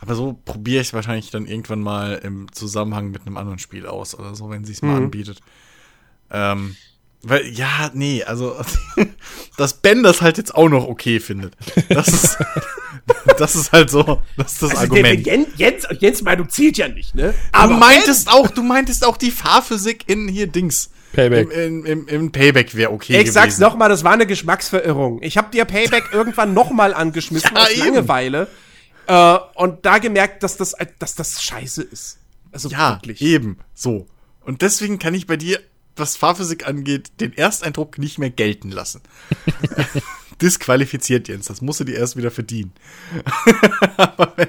Aber 0.00 0.14
so 0.14 0.38
probiere 0.44 0.82
ich 0.82 0.88
es 0.88 0.94
wahrscheinlich 0.94 1.30
dann 1.30 1.46
irgendwann 1.46 1.80
mal 1.80 2.20
im 2.22 2.52
Zusammenhang 2.52 3.10
mit 3.10 3.26
einem 3.26 3.36
anderen 3.36 3.58
Spiel 3.58 3.86
aus 3.86 4.16
oder 4.18 4.34
so, 4.34 4.50
wenn 4.50 4.64
sie 4.64 4.72
es 4.72 4.82
mal 4.82 4.96
anbietet. 4.96 5.40
Ähm, 6.30 6.76
weil, 7.22 7.46
ja, 7.48 7.90
nee, 7.94 8.22
also, 8.22 8.54
dass 9.56 9.80
Ben 9.80 10.02
das 10.02 10.22
halt 10.22 10.38
jetzt 10.38 10.54
auch 10.54 10.68
noch 10.68 10.86
okay 10.86 11.18
findet. 11.18 11.56
Das 11.88 12.08
ist, 12.08 12.38
das 13.38 13.54
ist 13.56 13.72
halt 13.72 13.90
so, 13.90 14.22
das 14.36 14.52
ist 14.54 14.62
das 14.62 14.76
Also 14.76 14.94
der, 14.94 15.02
der 15.02 15.12
Argument. 15.12 15.26
Jens, 15.26 15.48
Jens, 15.56 15.86
Jens 16.00 16.22
Meinung 16.22 16.48
zählt 16.48 16.76
ja 16.78 16.88
nicht, 16.88 17.14
ne? 17.14 17.34
du 17.52 17.68
meintest 17.68 18.30
auch, 18.30 18.48
du 18.48 18.62
meintest 18.62 19.04
auch 19.06 19.16
die 19.16 19.30
Fahrphysik 19.30 20.04
in 20.08 20.28
hier 20.28 20.46
Dings. 20.46 20.90
Payback. 21.12 21.50
Im, 21.50 21.84
im, 21.84 21.86
im, 21.86 22.08
im 22.08 22.32
Payback 22.32 22.74
wäre 22.74 22.92
okay 22.92 23.20
Ich 23.22 23.32
sag's 23.32 23.54
gewesen. 23.56 23.62
nochmal, 23.62 23.88
das 23.88 24.04
war 24.04 24.12
eine 24.12 24.26
Geschmacksverirrung. 24.26 25.22
Ich 25.22 25.38
habe 25.38 25.50
dir 25.50 25.64
Payback 25.64 26.04
irgendwann 26.12 26.52
nochmal 26.52 26.92
angeschmissen 26.92 27.50
Ja, 27.54 27.62
aus 27.62 27.70
eben. 27.70 27.80
Langeweile 27.94 28.46
äh, 29.06 29.38
und 29.54 29.86
da 29.86 29.98
gemerkt, 29.98 30.42
dass 30.42 30.58
das, 30.58 30.74
dass 30.98 31.14
das 31.14 31.42
scheiße 31.42 31.82
ist. 31.82 32.18
Also 32.52 32.68
Ja, 32.68 32.96
wirklich. 32.96 33.22
eben. 33.22 33.58
So. 33.74 34.06
Und 34.42 34.60
deswegen 34.62 34.98
kann 34.98 35.14
ich 35.14 35.26
bei 35.26 35.36
dir, 35.38 35.60
was 35.96 36.16
Fahrphysik 36.16 36.66
angeht, 36.68 37.12
den 37.20 37.36
Ersteindruck 37.36 37.96
nicht 37.98 38.18
mehr 38.18 38.30
gelten 38.30 38.70
lassen. 38.70 39.00
Disqualifiziert, 40.40 41.28
Jens. 41.28 41.46
Das 41.46 41.60
musst 41.62 41.80
du 41.80 41.84
dir 41.84 41.96
erst 41.96 42.16
wieder 42.16 42.30
verdienen. 42.30 42.72
Aber 43.96 44.32
wenn, 44.36 44.48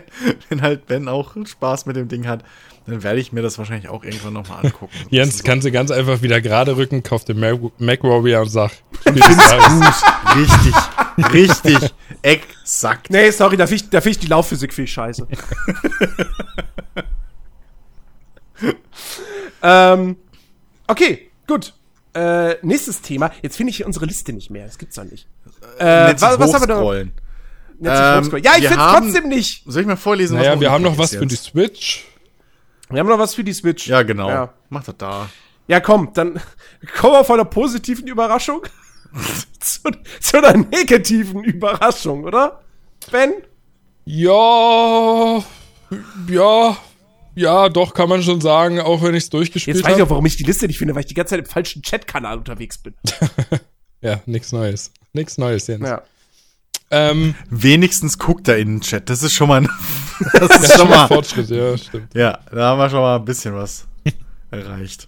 wenn 0.49 0.61
halt 0.61 0.87
Ben 0.87 1.07
auch 1.07 1.35
Spaß 1.45 1.85
mit 1.85 1.95
dem 1.95 2.07
Ding 2.07 2.27
hat, 2.27 2.43
dann 2.85 3.03
werde 3.03 3.19
ich 3.19 3.31
mir 3.31 3.41
das 3.41 3.57
wahrscheinlich 3.57 3.89
auch 3.89 4.03
irgendwann 4.03 4.33
nochmal 4.33 4.65
angucken. 4.65 4.93
Jens, 5.09 5.37
Das 5.37 5.43
kannst 5.43 5.65
du 5.65 5.71
ganz 5.71 5.91
einfach 5.91 6.21
wieder 6.21 6.41
gerade 6.41 6.75
rücken, 6.77 7.03
kauf 7.03 7.25
den 7.25 7.39
Mac, 7.39 8.03
Warrior 8.03 8.41
und 8.41 8.49
sag, 8.49 8.71
so. 9.05 9.11
Richtig. 10.39 10.75
Richtig. 11.33 11.93
Exakt. 12.21 13.09
Nee, 13.09 13.31
sorry, 13.31 13.57
da 13.57 13.67
finde 13.67 13.83
ich, 13.83 13.89
da 13.89 14.01
find 14.01 14.15
ich 14.15 14.19
die 14.19 14.27
Laufphysik 14.27 14.73
viel 14.73 14.87
scheiße. 14.87 15.27
ähm, 19.61 20.17
okay, 20.87 21.29
gut. 21.47 21.73
Äh, 22.13 22.55
nächstes 22.65 23.01
Thema. 23.01 23.31
Jetzt 23.41 23.57
finde 23.57 23.69
ich 23.71 23.77
hier 23.77 23.85
unsere 23.85 24.05
Liste 24.05 24.33
nicht 24.33 24.49
mehr. 24.49 24.65
Das 24.65 24.77
gibt's 24.77 24.95
doch 24.95 25.03
nicht. 25.03 25.27
Äh, 25.79 26.13
was, 26.19 26.39
was 26.39 26.53
haben 26.53 26.67
wir 26.67 26.67
da? 26.67 28.17
Ähm, 28.19 28.41
ja, 28.43 28.51
ich 28.57 28.67
finde 28.67 28.75
trotzdem 28.77 29.29
nicht. 29.29 29.63
Soll 29.65 29.81
ich 29.83 29.87
mal 29.87 29.95
vorlesen, 29.95 30.37
Naja, 30.37 30.53
noch 30.55 30.61
wir 30.61 30.71
haben 30.71 30.83
noch 30.83 30.97
was 30.97 31.13
ist 31.13 31.19
für 31.19 31.25
die 31.25 31.35
jetzt? 31.35 31.45
Switch. 31.45 32.05
Wir 32.89 32.99
haben 32.99 33.07
noch 33.07 33.19
was 33.19 33.33
für 33.35 33.43
die 33.43 33.53
Switch. 33.53 33.87
Ja, 33.87 34.01
genau. 34.03 34.29
Ja, 34.29 34.53
Mach 34.69 34.83
das 34.83 34.95
da. 34.97 35.29
ja 35.67 35.79
komm, 35.79 36.11
dann 36.13 36.41
kommen 36.97 37.13
wir 37.13 37.23
von 37.23 37.39
einer 37.39 37.49
positiven 37.49 38.07
Überraschung 38.07 38.63
zu, 39.59 39.81
zu 40.19 40.37
einer 40.37 40.57
negativen 40.57 41.43
Überraschung, 41.43 42.25
oder? 42.25 42.61
Ben? 43.11 43.33
Ja, 44.05 45.43
ja, 46.27 46.77
ja, 47.35 47.69
doch, 47.69 47.93
kann 47.93 48.09
man 48.09 48.21
schon 48.23 48.41
sagen, 48.41 48.79
auch 48.81 49.01
wenn 49.03 49.13
ich 49.15 49.23
es 49.23 49.29
durchgespielt 49.29 49.77
Jetzt 49.77 49.85
weiß 49.85 49.91
ich 49.91 49.97
auch, 49.97 50.05
habe. 50.07 50.09
warum 50.11 50.25
ich 50.25 50.35
die 50.35 50.43
Liste 50.43 50.67
nicht 50.67 50.77
finde, 50.79 50.95
weil 50.95 51.01
ich 51.01 51.07
die 51.07 51.13
ganze 51.13 51.31
Zeit 51.35 51.39
im 51.39 51.45
falschen 51.45 51.81
Chatkanal 51.81 52.37
unterwegs 52.37 52.77
bin. 52.77 52.93
Ja, 54.01 54.21
nichts 54.25 54.53
Neues. 54.53 54.93
Nichts 55.13 55.37
Neues, 55.37 55.67
Jens. 55.67 55.87
Ja. 55.87 56.01
Ähm, 56.91 57.35
Wenigstens 57.49 58.17
guckt 58.17 58.47
er 58.47 58.57
in 58.57 58.67
den 58.75 58.81
Chat. 58.81 59.09
Das 59.09 59.21
ist 59.21 59.33
schon 59.33 59.47
mal, 59.47 59.61
ein- 59.61 59.69
das 60.33 60.63
ist 60.63 60.77
schon 60.77 60.89
mal, 60.89 61.07
Fortschritt, 61.07 61.49
ja, 61.49 61.77
stimmt. 61.77 62.13
ja, 62.15 62.39
da 62.51 62.69
haben 62.69 62.79
wir 62.79 62.89
schon 62.89 62.99
mal 62.99 63.17
ein 63.17 63.25
bisschen 63.25 63.53
was 63.53 63.85
erreicht. 64.51 65.07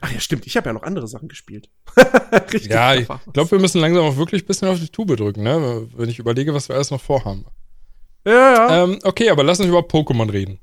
Ach 0.00 0.10
ja, 0.12 0.20
stimmt. 0.20 0.46
Ich 0.46 0.56
habe 0.56 0.68
ja 0.68 0.72
noch 0.72 0.84
andere 0.84 1.08
Sachen 1.08 1.28
gespielt. 1.28 1.68
Richtig. 2.52 2.70
Ja, 2.70 2.94
ich 2.94 3.06
glaube, 3.32 3.50
wir 3.50 3.58
müssen 3.58 3.80
langsam 3.80 4.04
auch 4.04 4.16
wirklich 4.16 4.44
ein 4.44 4.46
bisschen 4.46 4.68
auf 4.68 4.78
die 4.78 4.88
Tube 4.88 5.16
drücken, 5.16 5.42
ne? 5.42 5.86
Wenn 5.96 6.08
ich 6.08 6.18
überlege, 6.18 6.54
was 6.54 6.68
wir 6.68 6.76
alles 6.76 6.90
noch 6.90 7.00
vorhaben. 7.00 7.44
Ja, 8.24 8.32
ja. 8.68 8.84
Ähm, 8.84 8.98
okay, 9.02 9.28
aber 9.30 9.42
lass 9.42 9.58
uns 9.58 9.68
über 9.68 9.80
Pokémon 9.80 10.30
reden. 10.30 10.60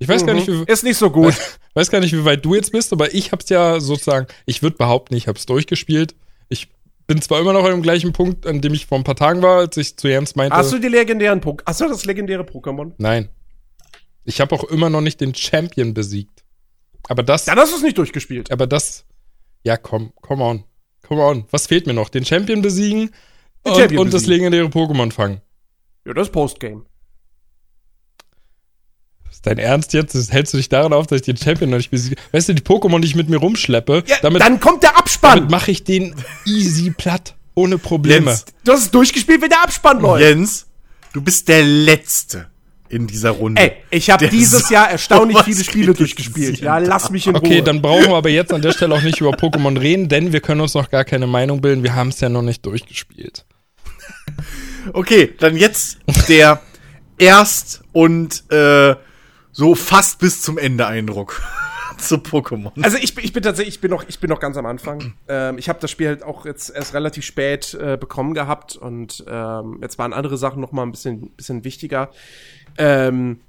Ich 0.00 0.08
weiß 0.08 0.26
gar 0.26 0.34
nicht, 0.34 0.48
wie, 0.48 0.52
Mhm. 0.52 0.64
Ist 0.66 0.84
nicht 0.84 0.96
so 0.96 1.10
gut. 1.10 1.34
weiß 1.74 1.90
gar 1.90 2.00
nicht, 2.00 2.12
wie 2.12 2.24
weit 2.24 2.44
du 2.44 2.54
jetzt 2.54 2.72
bist, 2.72 2.92
aber 2.92 3.14
ich 3.14 3.30
hab's 3.32 3.48
ja 3.48 3.78
sozusagen, 3.80 4.26
ich 4.44 4.62
würde 4.62 4.76
behaupten, 4.76 5.14
ich 5.14 5.28
hab's 5.28 5.46
durchgespielt. 5.46 6.14
Ich 6.48 6.68
bin 7.08 7.20
zwar 7.22 7.40
immer 7.40 7.52
noch 7.52 7.64
an 7.64 7.72
dem 7.72 7.82
gleichen 7.82 8.12
Punkt, 8.12 8.46
an 8.46 8.60
dem 8.60 8.74
ich 8.74 8.86
vor 8.86 8.98
ein 8.98 9.02
paar 9.04 9.16
Tagen 9.16 9.42
war, 9.42 9.58
als 9.58 9.76
ich 9.76 9.96
zu 9.96 10.06
Jens 10.08 10.36
meinte. 10.36 10.54
Hast 10.56 10.72
du 10.72 10.78
die 10.78 10.88
legendären 10.88 11.40
Pokémon? 11.40 11.62
Hast 11.66 11.80
du 11.80 11.88
das 11.88 12.04
legendäre 12.04 12.42
Pokémon? 12.44 12.92
Nein. 12.98 13.30
Ich 14.24 14.40
habe 14.40 14.54
auch 14.54 14.64
immer 14.64 14.90
noch 14.90 15.00
nicht 15.00 15.20
den 15.20 15.34
Champion 15.34 15.94
besiegt. 15.94 16.44
Aber 17.08 17.22
das, 17.22 17.46
Dann 17.46 17.58
hast 17.58 17.72
du 17.72 17.76
es 17.76 17.82
nicht 17.82 17.96
durchgespielt. 17.96 18.52
aber 18.52 18.66
das, 18.66 19.06
ja, 19.64 19.76
komm, 19.78 20.12
come 20.20 20.44
on. 20.44 20.64
Come 21.06 21.22
on. 21.22 21.44
Was 21.50 21.66
fehlt 21.66 21.86
mir 21.86 21.94
noch? 21.94 22.10
Den 22.10 22.26
Champion 22.26 22.60
besiegen 22.60 23.10
Den 23.64 23.72
und, 23.72 23.78
Champion 23.80 24.00
und 24.02 24.12
das 24.12 24.22
besiegen. 24.24 24.52
legendäre 24.52 24.66
Pokémon 24.66 25.10
fangen. 25.10 25.40
Ja, 26.04 26.12
das 26.12 26.28
ist 26.28 26.32
Postgame. 26.32 26.84
Ist 29.38 29.46
dein 29.46 29.58
Ernst 29.58 29.92
jetzt? 29.92 30.16
Das 30.16 30.32
hältst 30.32 30.52
du 30.52 30.56
dich 30.56 30.68
daran 30.68 30.92
auf, 30.92 31.06
dass 31.06 31.20
ich 31.20 31.24
den 31.26 31.36
Champion 31.36 31.70
noch 31.70 31.76
nicht 31.76 31.92
besiege? 31.92 32.16
Weißt 32.32 32.48
du, 32.48 32.54
die 32.54 32.62
Pokémon, 32.62 32.98
die 32.98 33.06
ich 33.06 33.14
mit 33.14 33.28
mir 33.28 33.36
rumschleppe, 33.36 34.02
Ja, 34.08 34.16
damit, 34.20 34.42
dann 34.42 34.58
kommt 34.58 34.82
der 34.82 34.90
damit 34.90 35.02
Abspann. 35.04 35.46
mache 35.48 35.70
ich 35.70 35.84
den 35.84 36.12
easy 36.44 36.90
platt. 36.90 37.36
Ohne 37.54 37.78
Probleme. 37.78 38.30
Jens, 38.32 38.46
Du 38.64 38.72
hast 38.72 38.80
es 38.86 38.90
durchgespielt, 38.90 39.40
wenn 39.40 39.48
der 39.50 39.62
Abspann 39.62 40.00
läuft. 40.00 40.24
Jens, 40.24 40.66
du 41.12 41.20
bist 41.20 41.46
der 41.48 41.62
Letzte 41.62 42.48
in 42.88 43.06
dieser 43.06 43.30
Runde. 43.30 43.62
Ey, 43.62 43.72
ich 43.90 44.10
habe 44.10 44.26
dieses 44.26 44.70
Jahr 44.70 44.90
erstaunlich 44.90 45.38
viele 45.44 45.62
Spiele 45.62 45.94
durchgespielt. 45.94 46.58
Ja, 46.60 46.78
lass 46.78 47.10
mich 47.10 47.28
in 47.28 47.36
Okay, 47.36 47.54
Ruhe. 47.58 47.62
dann 47.62 47.80
brauchen 47.80 48.06
wir 48.08 48.16
aber 48.16 48.30
jetzt 48.30 48.52
an 48.52 48.60
der 48.62 48.72
Stelle 48.72 48.92
auch 48.92 49.02
nicht 49.02 49.20
über 49.20 49.30
Pokémon 49.30 49.78
reden, 49.78 50.08
denn 50.08 50.32
wir 50.32 50.40
können 50.40 50.62
uns 50.62 50.74
noch 50.74 50.90
gar 50.90 51.04
keine 51.04 51.28
Meinung 51.28 51.60
bilden. 51.60 51.84
Wir 51.84 51.94
haben 51.94 52.08
es 52.08 52.18
ja 52.18 52.28
noch 52.28 52.42
nicht 52.42 52.66
durchgespielt. 52.66 53.44
Okay, 54.92 55.32
dann 55.38 55.56
jetzt 55.56 55.98
der 56.28 56.60
Erst- 57.18 57.82
und 57.92 58.44
äh, 58.50 58.94
so 59.58 59.74
fast 59.74 60.20
bis 60.20 60.40
zum 60.40 60.56
Ende 60.56 60.86
Eindruck 60.86 61.42
zu 61.98 62.14
Pokémon. 62.18 62.70
Also 62.80 62.96
ich, 62.96 63.12
bin- 63.16 63.24
ich 63.24 63.32
bin 63.32 63.42
tatsächlich, 63.42 63.74
ich 63.74 63.80
bin 63.80 63.90
noch, 63.90 64.04
ich 64.08 64.20
bin 64.20 64.30
noch 64.30 64.38
ganz 64.38 64.56
am 64.56 64.66
Anfang. 64.66 65.14
Ähm, 65.28 65.58
ich 65.58 65.68
habe 65.68 65.80
das 65.80 65.90
Spiel 65.90 66.06
halt 66.06 66.22
auch 66.22 66.46
jetzt 66.46 66.70
erst 66.70 66.94
relativ 66.94 67.24
spät 67.24 67.74
äh, 67.74 67.96
bekommen 67.98 68.34
gehabt 68.34 68.76
und 68.76 69.24
ähm, 69.28 69.78
jetzt 69.82 69.98
waren 69.98 70.12
andere 70.12 70.38
Sachen 70.38 70.60
noch 70.62 70.70
mal 70.72 70.84
ein 70.84 70.92
bisschen, 70.92 71.30
bisschen 71.32 71.64
wichtiger. 71.64 72.10
Ähm, 72.78 73.40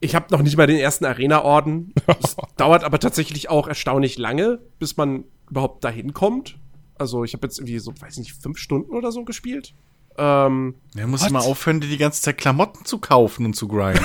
ich 0.00 0.14
habe 0.14 0.26
noch 0.30 0.42
nicht 0.42 0.56
mal 0.58 0.66
den 0.66 0.76
ersten 0.76 1.06
Arena-Orden. 1.06 1.92
Es 2.22 2.36
dauert 2.58 2.84
aber 2.84 3.00
tatsächlich 3.00 3.48
auch 3.48 3.66
erstaunlich 3.66 4.18
lange, 4.18 4.60
bis 4.78 4.96
man 4.98 5.24
überhaupt 5.50 5.82
dahin 5.82 6.12
kommt. 6.12 6.56
Also 6.98 7.24
ich 7.24 7.32
habe 7.32 7.46
jetzt 7.46 7.58
irgendwie 7.58 7.78
so, 7.78 7.92
weiß 7.98 8.18
nicht, 8.18 8.32
fünf 8.40 8.58
Stunden 8.58 8.94
oder 8.94 9.10
so 9.12 9.24
gespielt. 9.24 9.72
Ähm, 10.18 10.74
Er 10.96 11.06
muss 11.06 11.22
What? 11.22 11.30
mal 11.30 11.40
aufhören, 11.40 11.80
dir 11.80 11.86
die 11.88 11.96
ganze 11.96 12.20
Zeit 12.22 12.38
Klamotten 12.38 12.84
zu 12.84 12.98
kaufen 12.98 13.46
und 13.46 13.54
zu 13.54 13.68
grinden. 13.68 14.04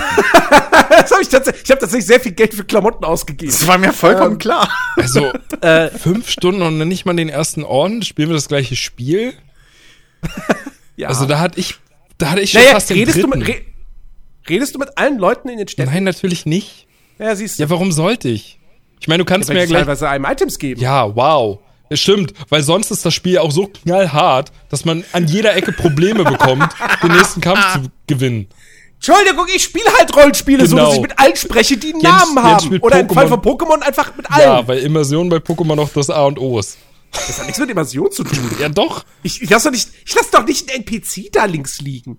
das 0.90 1.10
hab 1.10 1.20
ich, 1.20 1.28
tatsächlich, 1.28 1.64
ich 1.64 1.70
habe 1.70 1.80
tatsächlich 1.80 2.06
sehr 2.06 2.20
viel 2.20 2.32
Geld 2.32 2.54
für 2.54 2.64
Klamotten 2.64 3.04
ausgegeben. 3.04 3.50
Das 3.50 3.66
war 3.66 3.78
mir 3.78 3.92
vollkommen 3.92 4.38
klar. 4.38 4.68
Also, 4.96 5.32
Äh, 5.60 5.88
fünf 5.98 6.30
Stunden 6.30 6.62
und 6.62 6.78
nicht 6.86 7.04
mal 7.04 7.14
den 7.16 7.28
ersten 7.28 7.64
Orden, 7.64 8.02
spielen 8.02 8.28
wir 8.28 8.34
das 8.34 8.48
gleiche 8.48 8.76
Spiel? 8.76 9.34
ja. 10.96 11.08
Also, 11.08 11.26
da 11.26 11.40
hatte 11.40 11.58
ich, 11.58 11.76
da 12.18 12.30
hatte 12.30 12.40
ich 12.42 12.52
schon 12.52 12.60
naja, 12.60 12.74
fast 12.74 12.90
den 12.90 12.98
redest, 12.98 13.22
du 13.22 13.26
mit, 13.26 13.46
re 13.48 13.56
redest 14.48 14.74
du 14.74 14.78
mit 14.78 14.96
allen 14.96 15.18
Leuten 15.18 15.48
in 15.48 15.58
den 15.58 15.68
Städten? 15.68 15.90
Nein, 15.92 16.04
natürlich 16.04 16.46
nicht. 16.46 16.86
Ja, 17.18 17.34
siehst 17.34 17.58
du. 17.58 17.62
Ja, 17.64 17.70
warum 17.70 17.92
sollte 17.92 18.28
ich? 18.28 18.58
Ich 19.00 19.08
meine, 19.08 19.22
du 19.22 19.24
kannst 19.26 19.48
Weil 19.48 19.56
mir 19.56 19.60
ja 19.62 19.66
gleich. 19.66 19.80
teilweise 19.82 20.08
einem 20.08 20.24
Items 20.24 20.58
geben. 20.58 20.80
Ja, 20.80 21.14
wow. 21.14 21.58
Stimmt, 21.96 22.32
weil 22.48 22.62
sonst 22.62 22.90
ist 22.90 23.04
das 23.06 23.14
Spiel 23.14 23.38
auch 23.38 23.50
so 23.52 23.66
knallhart, 23.68 24.52
dass 24.70 24.84
man 24.84 25.04
an 25.12 25.26
jeder 25.26 25.54
Ecke 25.56 25.72
Probleme 25.72 26.24
bekommt, 26.24 26.72
den 27.02 27.12
nächsten 27.12 27.40
Kampf 27.40 27.60
zu 27.74 27.80
gewinnen. 28.06 28.48
Entschuldigung, 28.94 29.46
ich 29.54 29.62
spiele 29.64 29.84
halt 29.98 30.14
Rollenspiele, 30.16 30.66
so 30.66 30.76
Genau. 30.76 30.86
dass 30.88 30.96
ich 30.96 31.02
mit 31.02 31.18
allen 31.18 31.36
spreche, 31.36 31.76
die 31.76 31.92
einen 31.92 32.00
Jens- 32.00 32.12
Namen 32.14 32.36
Jens 32.36 32.46
haben. 32.46 32.66
spielt 32.66 32.82
Oder 32.82 33.00
im 33.00 33.08
Fall 33.10 33.28
von 33.28 33.40
Pokémon 33.40 33.80
einfach 33.82 34.16
mit 34.16 34.30
allen. 34.30 34.42
Ja, 34.42 34.66
weil 34.66 34.78
Immersion 34.78 35.28
bei 35.28 35.36
Pokémon 35.36 35.76
noch 35.76 35.90
das 35.92 36.08
A 36.10 36.24
und 36.24 36.38
O 36.38 36.58
ist. 36.58 36.78
Das 37.12 37.38
hat 37.38 37.44
nichts 37.46 37.60
mit 37.60 37.70
Immersion 37.70 38.10
zu 38.10 38.24
tun. 38.24 38.50
Ja, 38.60 38.68
doch. 38.68 39.04
Ich, 39.22 39.40
ich 39.42 39.50
lass 39.50 39.62
doch 39.64 39.70
nicht, 39.70 39.88
ich 40.06 40.14
lass 40.14 40.30
doch 40.30 40.44
nicht 40.46 40.68
einen 40.70 40.82
NPC 40.84 41.30
da 41.30 41.44
links 41.44 41.80
liegen. 41.80 42.18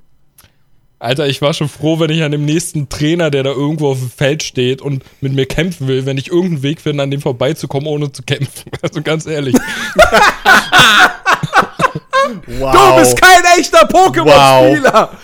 Alter, 1.00 1.28
ich 1.28 1.42
war 1.42 1.54
schon 1.54 1.68
froh, 1.68 2.00
wenn 2.00 2.10
ich 2.10 2.24
an 2.24 2.32
dem 2.32 2.46
nächsten 2.46 2.88
Trainer, 2.90 3.30
der 3.30 3.44
da 3.44 3.52
irgendwo 3.52 3.90
auf 3.90 4.00
dem 4.00 4.10
Feld 4.10 4.44
steht 4.44 4.82
und 4.82 5.04
mit 5.22 5.34
mir 5.34 5.46
kämpfen 5.46 5.88
will, 5.88 6.06
wenn 6.06 6.18
ich 6.18 6.30
irgendeinen 6.30 6.64
Weg 6.64 6.80
finde, 6.82 7.04
an 7.04 7.12
dem 7.12 7.22
vorbeizukommen, 7.22 7.88
ohne 7.88 8.12
zu 8.12 8.24
kämpfen. 8.24 8.72
Also 8.82 9.02
ganz 9.02 9.26
ehrlich. 9.26 9.56
Wow. 12.48 12.74
Du 12.74 12.96
bist 13.00 13.20
kein 13.22 13.44
echter 13.60 13.88
Pokémon-Spieler. 13.88 15.12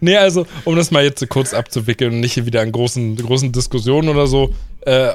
Nee, 0.00 0.16
also, 0.16 0.46
um 0.64 0.76
das 0.76 0.90
mal 0.90 1.02
jetzt 1.02 1.20
so 1.20 1.26
kurz 1.26 1.54
abzuwickeln 1.54 2.12
und 2.12 2.20
nicht 2.20 2.34
hier 2.34 2.44
wieder 2.44 2.60
an 2.60 2.70
großen, 2.70 3.16
großen 3.16 3.50
Diskussionen 3.50 4.10
oder 4.10 4.26
so. 4.26 4.54
Äh, 4.82 5.10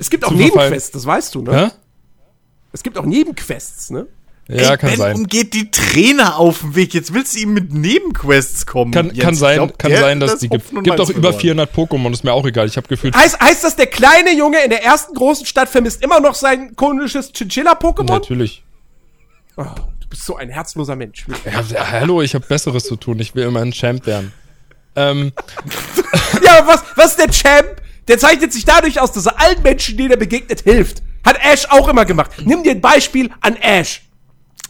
Es 0.00 0.10
gibt 0.10 0.24
auch. 0.24 0.32
Nebenquests, 0.32 0.90
das 0.90 1.06
weißt 1.06 1.34
du, 1.36 1.42
ne? 1.42 1.66
hä? 1.66 1.70
Es 2.72 2.82
gibt 2.82 2.98
auch 2.98 3.04
Nebenquests, 3.04 3.90
ne? 3.90 4.06
Ja, 4.46 4.72
Ey, 4.72 4.76
kann 4.76 4.90
ben 4.90 4.98
sein. 4.98 5.16
umgeht 5.16 5.54
die 5.54 5.70
Trainer 5.70 6.36
auf 6.36 6.60
dem 6.60 6.74
Weg. 6.76 6.92
Jetzt 6.92 7.14
willst 7.14 7.34
du 7.34 7.40
ihm 7.40 7.54
mit 7.54 7.72
Nebenquests 7.72 8.66
kommen. 8.66 8.90
Kann, 8.92 9.06
Jens. 9.06 9.18
kann 9.20 9.34
sein, 9.34 9.56
glaub, 9.56 9.78
kann 9.78 9.96
sein, 9.96 10.20
dass 10.20 10.32
das 10.32 10.40
die 10.40 10.48
gibt. 10.50 10.70
Gibt 10.70 10.98
doch 10.98 11.08
über 11.08 11.32
verloren. 11.32 11.40
400 11.40 11.74
Pokémon, 11.74 12.12
ist 12.12 12.24
mir 12.24 12.32
auch 12.34 12.44
egal. 12.44 12.66
Ich 12.66 12.76
habe 12.76 12.86
gefühlt. 12.86 13.16
Heißt, 13.16 13.40
heißt 13.40 13.64
das, 13.64 13.76
der 13.76 13.86
kleine 13.86 14.36
Junge 14.36 14.62
in 14.62 14.68
der 14.70 14.84
ersten 14.84 15.14
großen 15.14 15.46
Stadt 15.46 15.68
vermisst 15.70 16.02
immer 16.02 16.20
noch 16.20 16.34
sein 16.34 16.76
komisches 16.76 17.32
Chinchilla-Pokémon? 17.32 18.04
Natürlich. 18.12 18.62
Oh, 19.56 19.62
du 19.64 20.08
bist 20.10 20.26
so 20.26 20.36
ein 20.36 20.50
herzloser 20.50 20.96
Mensch. 20.96 21.24
Ja, 21.70 21.90
hallo, 21.90 22.20
ich 22.20 22.34
habe 22.34 22.44
Besseres 22.46 22.84
zu 22.84 22.96
tun. 22.96 23.18
Ich 23.20 23.34
will 23.34 23.44
immer 23.44 23.60
ein 23.62 23.72
Champ 23.72 24.04
werden. 24.06 24.32
Ähm, 24.94 25.32
Ja, 26.44 26.58
aber 26.58 26.68
was, 26.74 26.82
was 26.96 27.10
ist 27.12 27.18
der 27.18 27.30
Champ? 27.30 27.80
Der 28.08 28.18
zeichnet 28.18 28.52
sich 28.52 28.64
dadurch 28.66 29.00
aus, 29.00 29.12
dass 29.12 29.24
er 29.26 29.40
allen 29.40 29.62
Menschen, 29.62 29.96
denen 29.96 30.10
er 30.10 30.16
begegnet, 30.18 30.60
hilft. 30.60 31.02
Hat 31.24 31.38
Ash 31.42 31.64
auch 31.70 31.88
immer 31.88 32.04
gemacht. 32.04 32.32
Nimm 32.44 32.62
dir 32.62 32.72
ein 32.72 32.80
Beispiel 32.82 33.30
an 33.40 33.56
Ash. 33.56 34.02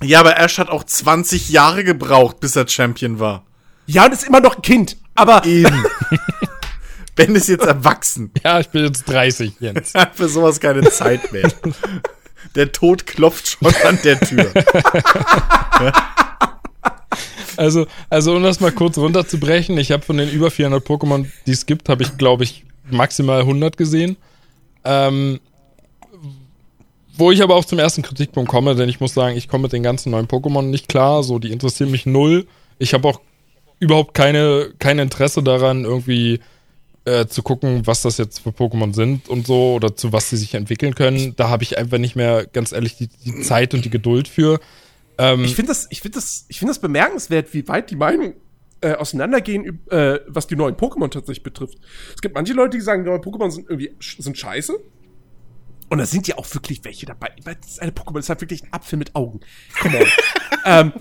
Ja, 0.02 0.20
aber 0.20 0.36
Ash 0.39 0.58
hat 0.58 0.68
auch 0.68 0.84
20 0.84 1.50
Jahre 1.50 1.84
gebraucht, 1.84 2.40
bis 2.40 2.56
er 2.56 2.68
Champion 2.68 3.20
war. 3.20 3.44
Ja, 3.86 4.06
und 4.06 4.12
ist 4.12 4.24
immer 4.24 4.40
noch 4.40 4.56
ein 4.56 4.62
Kind. 4.62 4.97
Aber 5.14 5.44
Eben. 5.44 5.84
ben 7.14 7.34
ist 7.36 7.48
jetzt 7.48 7.64
erwachsen. 7.64 8.31
ja, 8.42 8.60
ich 8.60 8.68
bin 8.68 8.84
jetzt 8.84 9.05
30, 9.05 9.55
Jens. 9.60 9.94
Er 9.94 10.00
hat 10.02 10.16
für 10.16 10.28
sowas 10.28 10.60
keine 10.60 10.82
Zeit 10.90 11.32
mehr. 11.32 11.50
Der 12.55 12.73
Tod 12.73 13.06
klopft 13.06 13.48
schon 13.48 13.74
an 13.86 13.98
der 14.05 14.20
Tür. 14.20 14.52
Also, 17.56 17.86
also 18.10 18.34
um 18.34 18.42
das 18.42 18.58
mal 18.58 18.73
kurz 18.73 18.98
runterzubrechen, 18.98 19.78
ich 19.78 19.92
habe 19.92 20.05
von 20.05 20.16
den 20.16 20.28
über 20.28 20.50
400 20.50 20.84
Pokémon, 20.84 21.26
die 21.47 21.52
es 21.52 21.66
gibt, 21.66 21.89
habe 21.89 22.02
ich, 22.02 22.16
glaube 22.16 22.42
ich, 22.42 22.64
maximal 22.90 23.40
100 23.40 23.76
gesehen. 23.76 24.16
Ähm, 24.84 25.39
wo 27.16 27.30
ich 27.30 27.42
aber 27.42 27.54
auch 27.54 27.64
zum 27.64 27.78
ersten 27.78 28.02
Kritikpunkt 28.02 28.50
komme, 28.50 28.74
denn 28.74 28.88
ich 28.88 29.00
muss 29.00 29.14
sagen, 29.14 29.36
ich 29.36 29.48
komme 29.48 29.62
mit 29.62 29.72
den 29.72 29.82
ganzen 29.82 30.10
neuen 30.10 30.26
Pokémon 30.26 30.62
nicht 30.62 30.88
klar, 30.88 31.22
so 31.22 31.38
die 31.38 31.52
interessieren 31.52 31.90
mich 31.90 32.06
null. 32.06 32.46
Ich 32.78 32.94
habe 32.94 33.08
auch 33.08 33.20
überhaupt 33.78 34.14
keine, 34.14 34.72
kein 34.78 34.98
Interesse 34.98 35.42
daran, 35.42 35.84
irgendwie 35.84 36.40
äh, 37.04 37.26
zu 37.26 37.42
gucken, 37.42 37.86
was 37.86 38.02
das 38.02 38.18
jetzt 38.18 38.40
für 38.40 38.50
Pokémon 38.50 38.94
sind 38.94 39.28
und 39.28 39.46
so 39.46 39.74
oder 39.74 39.94
zu 39.94 40.12
was 40.12 40.30
sie 40.30 40.36
sich 40.36 40.54
entwickeln 40.54 40.94
können. 40.94 41.34
Da 41.36 41.48
habe 41.48 41.62
ich 41.62 41.78
einfach 41.78 41.98
nicht 41.98 42.16
mehr, 42.16 42.46
ganz 42.46 42.72
ehrlich, 42.72 42.96
die, 42.96 43.08
die 43.08 43.42
Zeit 43.42 43.74
und 43.74 43.84
die 43.84 43.90
Geduld 43.90 44.26
für. 44.26 44.58
Ähm, 45.18 45.44
ich 45.44 45.54
finde 45.54 45.68
das, 45.68 45.86
ich 45.90 46.00
finde 46.00 46.16
das, 46.16 46.46
ich 46.48 46.58
finde 46.58 46.70
das 46.70 46.80
bemerkenswert, 46.80 47.52
wie 47.52 47.68
weit 47.68 47.90
die 47.90 47.96
Meinungen 47.96 48.34
äh, 48.80 48.94
auseinandergehen, 48.94 49.80
äh, 49.90 50.20
was 50.26 50.46
die 50.46 50.56
neuen 50.56 50.76
Pokémon 50.76 51.10
tatsächlich 51.10 51.42
betrifft. 51.42 51.78
Es 52.14 52.22
gibt 52.22 52.34
manche 52.34 52.54
Leute, 52.54 52.76
die 52.76 52.82
sagen, 52.82 53.04
die 53.04 53.10
neuen 53.10 53.22
Pokémon 53.22 53.50
sind 53.50 53.68
irgendwie 53.68 53.94
sind 54.00 54.36
scheiße. 54.36 54.74
Und 55.88 55.98
da 55.98 56.06
sind 56.06 56.26
ja 56.26 56.38
auch 56.38 56.52
wirklich 56.54 56.84
welche 56.84 57.06
dabei. 57.06 57.32
Das 57.44 57.78
eine 57.78 57.92
Pokémon 57.92 58.18
ist 58.18 58.28
halt 58.28 58.40
wirklich 58.40 58.62
ein 58.64 58.72
Apfel 58.72 58.98
mit 58.98 59.14
Augen. 59.14 59.40
Come 59.80 60.00
on. 60.00 60.06
ähm, 60.64 60.92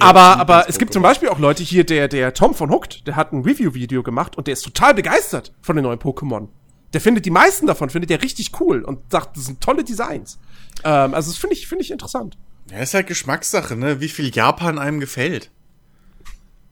aber 0.00 0.38
aber 0.38 0.68
es 0.68 0.78
gibt 0.78 0.92
zum 0.92 1.02
Beispiel 1.02 1.28
auch 1.28 1.38
Leute 1.38 1.62
hier, 1.62 1.84
der, 1.84 2.08
der 2.08 2.32
Tom 2.34 2.54
von 2.54 2.70
Hooked, 2.70 3.06
der 3.06 3.16
hat 3.16 3.32
ein 3.32 3.42
Review-Video 3.42 4.02
gemacht 4.02 4.36
und 4.36 4.46
der 4.46 4.52
ist 4.52 4.62
total 4.62 4.94
begeistert 4.94 5.52
von 5.60 5.76
den 5.76 5.82
neuen 5.82 5.98
Pokémon. 5.98 6.48
Der 6.92 7.00
findet 7.00 7.26
die 7.26 7.30
meisten 7.30 7.66
davon, 7.66 7.90
findet 7.90 8.10
er 8.10 8.22
richtig 8.22 8.52
cool 8.60 8.82
und 8.82 9.10
sagt, 9.10 9.36
das 9.36 9.46
sind 9.46 9.60
tolle 9.60 9.84
Designs. 9.84 10.38
Ähm, 10.84 11.14
also 11.14 11.30
das 11.30 11.38
finde 11.38 11.54
ich, 11.56 11.66
finde 11.66 11.82
ich 11.82 11.90
interessant. 11.90 12.38
Ja, 12.70 12.78
ist 12.78 12.94
halt 12.94 13.06
Geschmackssache, 13.06 13.76
ne? 13.76 14.00
Wie 14.00 14.08
viel 14.08 14.34
Japan 14.34 14.78
einem 14.78 15.00
gefällt. 15.00 15.50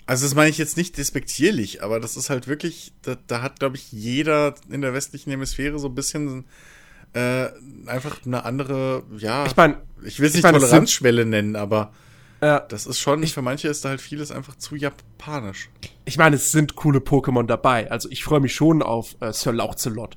Also 0.07 0.25
das 0.25 0.37
meine 0.37 0.51
ich 0.51 0.59
jetzt 0.59 0.77
nicht 0.77 0.97
despektierlich, 0.99 1.83
aber 1.83 1.99
das 1.99 2.17
ist 2.17 2.31
halt 2.31 2.47
wirklich, 2.47 2.93
da, 3.03 3.17
da 3.27 3.43
hat, 3.43 3.59
glaube 3.59 3.77
ich, 3.77 3.91
jeder 3.91 4.55
in 4.71 4.81
der 4.81 4.95
westlichen 4.95 5.31
Hemisphäre 5.31 5.81
so 5.81 5.89
ein 5.89 5.97
bisschen 5.97 6.45
äh, 7.15 7.47
einfach 7.87 8.25
eine 8.27 8.45
andere, 8.45 9.03
ja, 9.19 9.47
Ich 9.47 9.57
meine, 9.57 9.77
ich 10.05 10.19
will 10.21 10.27
es 10.27 10.33
ich 10.33 10.37
nicht 10.37 10.43
meine, 10.45 10.57
es 10.59 10.63
sind- 10.65 10.71
Toleranzschwelle 10.71 11.25
nennen, 11.25 11.57
aber 11.57 11.93
Ja. 12.43 12.61
das 12.61 12.87
ist 12.87 12.99
schon, 13.01 13.27
für 13.27 13.43
manche 13.43 13.69
ist 13.69 13.85
da 13.85 13.91
halt 13.91 14.01
vieles 14.01 14.31
einfach 14.31 14.57
zu 14.57 14.77
japanisch. 14.77 15.71
Ich 16.05 16.19
meine, 16.19 16.37
es 16.37 16.53
sind 16.53 16.77
coole 16.77 16.99
Pokémon 16.99 17.45
dabei. 17.47 17.91
Also 17.91 18.09
ich 18.11 18.23
freue 18.25 18.41
mich 18.41 18.55
schon 18.55 18.83
auf 18.83 19.17
äh, 19.21 19.33
Sir 19.33 19.53
Lauchzelot. 19.53 20.17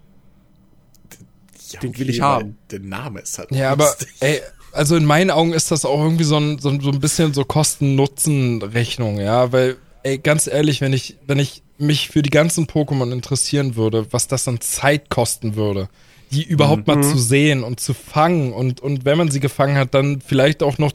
Ja, 1.72 1.80
Den 1.82 1.98
will 1.98 2.10
ich 2.10 2.22
aber 2.22 2.44
haben. 2.44 2.58
Der 2.72 2.80
Name 2.80 3.22
ist 3.22 3.38
halt 3.38 3.52
Ja, 3.52 3.72
aber 3.72 3.86
lustig. 3.86 4.10
ey, 4.20 4.42
also 4.72 4.96
in 4.96 5.06
meinen 5.06 5.30
Augen 5.32 5.54
ist 5.54 5.72
das 5.72 5.86
auch 5.86 6.02
irgendwie 6.04 6.24
so 6.24 6.38
ein, 6.38 6.58
so 6.60 6.70
ein, 6.70 6.80
so 6.82 6.90
ein 6.90 7.00
bisschen 7.00 7.34
so 7.34 7.44
Kosten-Nutzen-Rechnung, 7.46 9.20
ja, 9.20 9.52
weil, 9.52 9.78
ey, 10.04 10.18
ganz 10.18 10.48
ehrlich, 10.48 10.82
wenn 10.82 10.94
ich, 10.94 11.18
wenn 11.28 11.40
ich 11.40 11.64
mich 11.78 12.10
für 12.10 12.22
die 12.22 12.30
ganzen 12.30 12.66
Pokémon 12.68 13.12
interessieren 13.12 13.76
würde, 13.76 14.08
was 14.12 14.28
das 14.28 14.48
an 14.48 14.60
Zeit 14.62 15.10
kosten 15.10 15.56
würde, 15.56 15.90
die 16.32 16.44
überhaupt 16.44 16.88
mal 16.88 17.02
zu 17.02 17.18
sehen 17.18 17.64
und 17.64 17.80
zu 17.80 17.94
fangen 17.94 18.54
und, 18.54 18.82
und 18.82 19.06
wenn 19.06 19.18
man 19.18 19.32
sie 19.32 19.40
gefangen 19.40 19.78
hat, 19.78 19.94
dann 19.94 20.22
vielleicht 20.22 20.62
auch 20.62 20.78
noch 20.78 20.92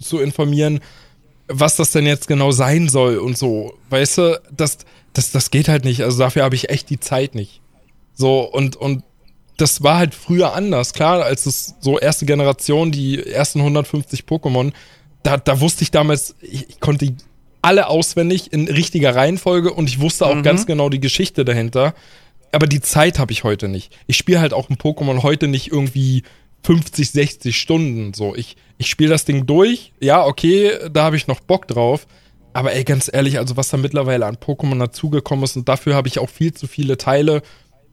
zu 0.00 0.18
informieren, 0.18 0.80
was 1.48 1.76
das 1.76 1.92
denn 1.92 2.06
jetzt 2.06 2.28
genau 2.28 2.50
sein 2.50 2.88
soll 2.88 3.18
und 3.18 3.36
so. 3.36 3.74
Weißt 3.90 4.18
du, 4.18 4.40
das, 4.50 4.78
das, 5.12 5.30
das 5.30 5.50
geht 5.50 5.68
halt 5.68 5.84
nicht. 5.84 6.02
Also 6.02 6.18
dafür 6.18 6.44
habe 6.44 6.54
ich 6.54 6.70
echt 6.70 6.90
die 6.90 7.00
Zeit 7.00 7.34
nicht. 7.34 7.60
So, 8.14 8.40
und, 8.40 8.76
und 8.76 9.02
das 9.56 9.82
war 9.82 9.98
halt 9.98 10.14
früher 10.14 10.54
anders. 10.54 10.92
Klar, 10.92 11.22
als 11.22 11.46
es 11.46 11.74
so 11.80 11.98
erste 11.98 12.26
Generation, 12.26 12.92
die 12.92 13.24
ersten 13.26 13.60
150 13.60 14.22
Pokémon, 14.22 14.72
da, 15.22 15.36
da 15.36 15.60
wusste 15.60 15.82
ich 15.82 15.90
damals, 15.90 16.36
ich, 16.40 16.68
ich 16.68 16.80
konnte 16.80 17.14
alle 17.60 17.88
auswendig 17.88 18.52
in 18.52 18.68
richtiger 18.68 19.14
Reihenfolge 19.14 19.72
und 19.72 19.88
ich 19.88 20.00
wusste 20.00 20.26
auch 20.26 20.42
ganz 20.42 20.64
genau 20.66 20.88
die 20.88 21.00
Geschichte 21.00 21.44
dahinter. 21.44 21.94
Aber 22.52 22.66
die 22.66 22.80
Zeit 22.80 23.18
habe 23.18 23.32
ich 23.32 23.44
heute 23.44 23.68
nicht. 23.68 23.96
Ich 24.06 24.16
spiele 24.16 24.40
halt 24.40 24.52
auch 24.52 24.70
ein 24.70 24.76
Pokémon 24.76 25.22
heute 25.22 25.48
nicht 25.48 25.70
irgendwie 25.70 26.22
50, 26.64 27.10
60 27.10 27.58
Stunden. 27.58 28.14
So, 28.14 28.34
ich, 28.34 28.56
ich 28.78 28.88
spiele 28.88 29.10
das 29.10 29.24
Ding 29.24 29.46
durch. 29.46 29.92
Ja, 30.00 30.24
okay, 30.24 30.72
da 30.90 31.04
habe 31.04 31.16
ich 31.16 31.26
noch 31.26 31.40
Bock 31.40 31.68
drauf. 31.68 32.06
Aber 32.52 32.72
ey, 32.72 32.84
ganz 32.84 33.10
ehrlich, 33.12 33.38
also 33.38 33.56
was 33.56 33.68
da 33.68 33.76
mittlerweile 33.76 34.26
an 34.26 34.36
Pokémon 34.36 34.78
dazugekommen 34.78 35.44
ist 35.44 35.56
und 35.56 35.68
dafür 35.68 35.94
habe 35.94 36.08
ich 36.08 36.18
auch 36.18 36.30
viel 36.30 36.54
zu 36.54 36.66
viele 36.66 36.96
Teile 36.96 37.42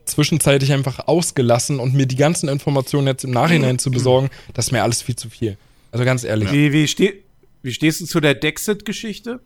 zwischenzeitlich 0.05 0.71
einfach 0.71 1.07
ausgelassen 1.07 1.79
und 1.79 1.93
mir 1.93 2.05
die 2.05 2.15
ganzen 2.15 2.47
Informationen 2.47 3.07
jetzt 3.07 3.23
im 3.23 3.31
Nachhinein 3.31 3.79
zu 3.79 3.91
besorgen, 3.91 4.29
das 4.53 4.67
ist 4.67 4.71
mir 4.71 4.83
alles 4.83 5.01
viel 5.01 5.15
zu 5.15 5.29
viel. 5.29 5.57
Also 5.91 6.05
ganz 6.05 6.23
ehrlich. 6.23 6.51
Wie, 6.51 6.71
wie, 6.71 6.87
ste 6.87 7.13
wie 7.63 7.73
stehst 7.73 8.01
du 8.01 8.05
zu 8.05 8.19
der 8.19 8.35
Dexit-Geschichte? 8.35 9.39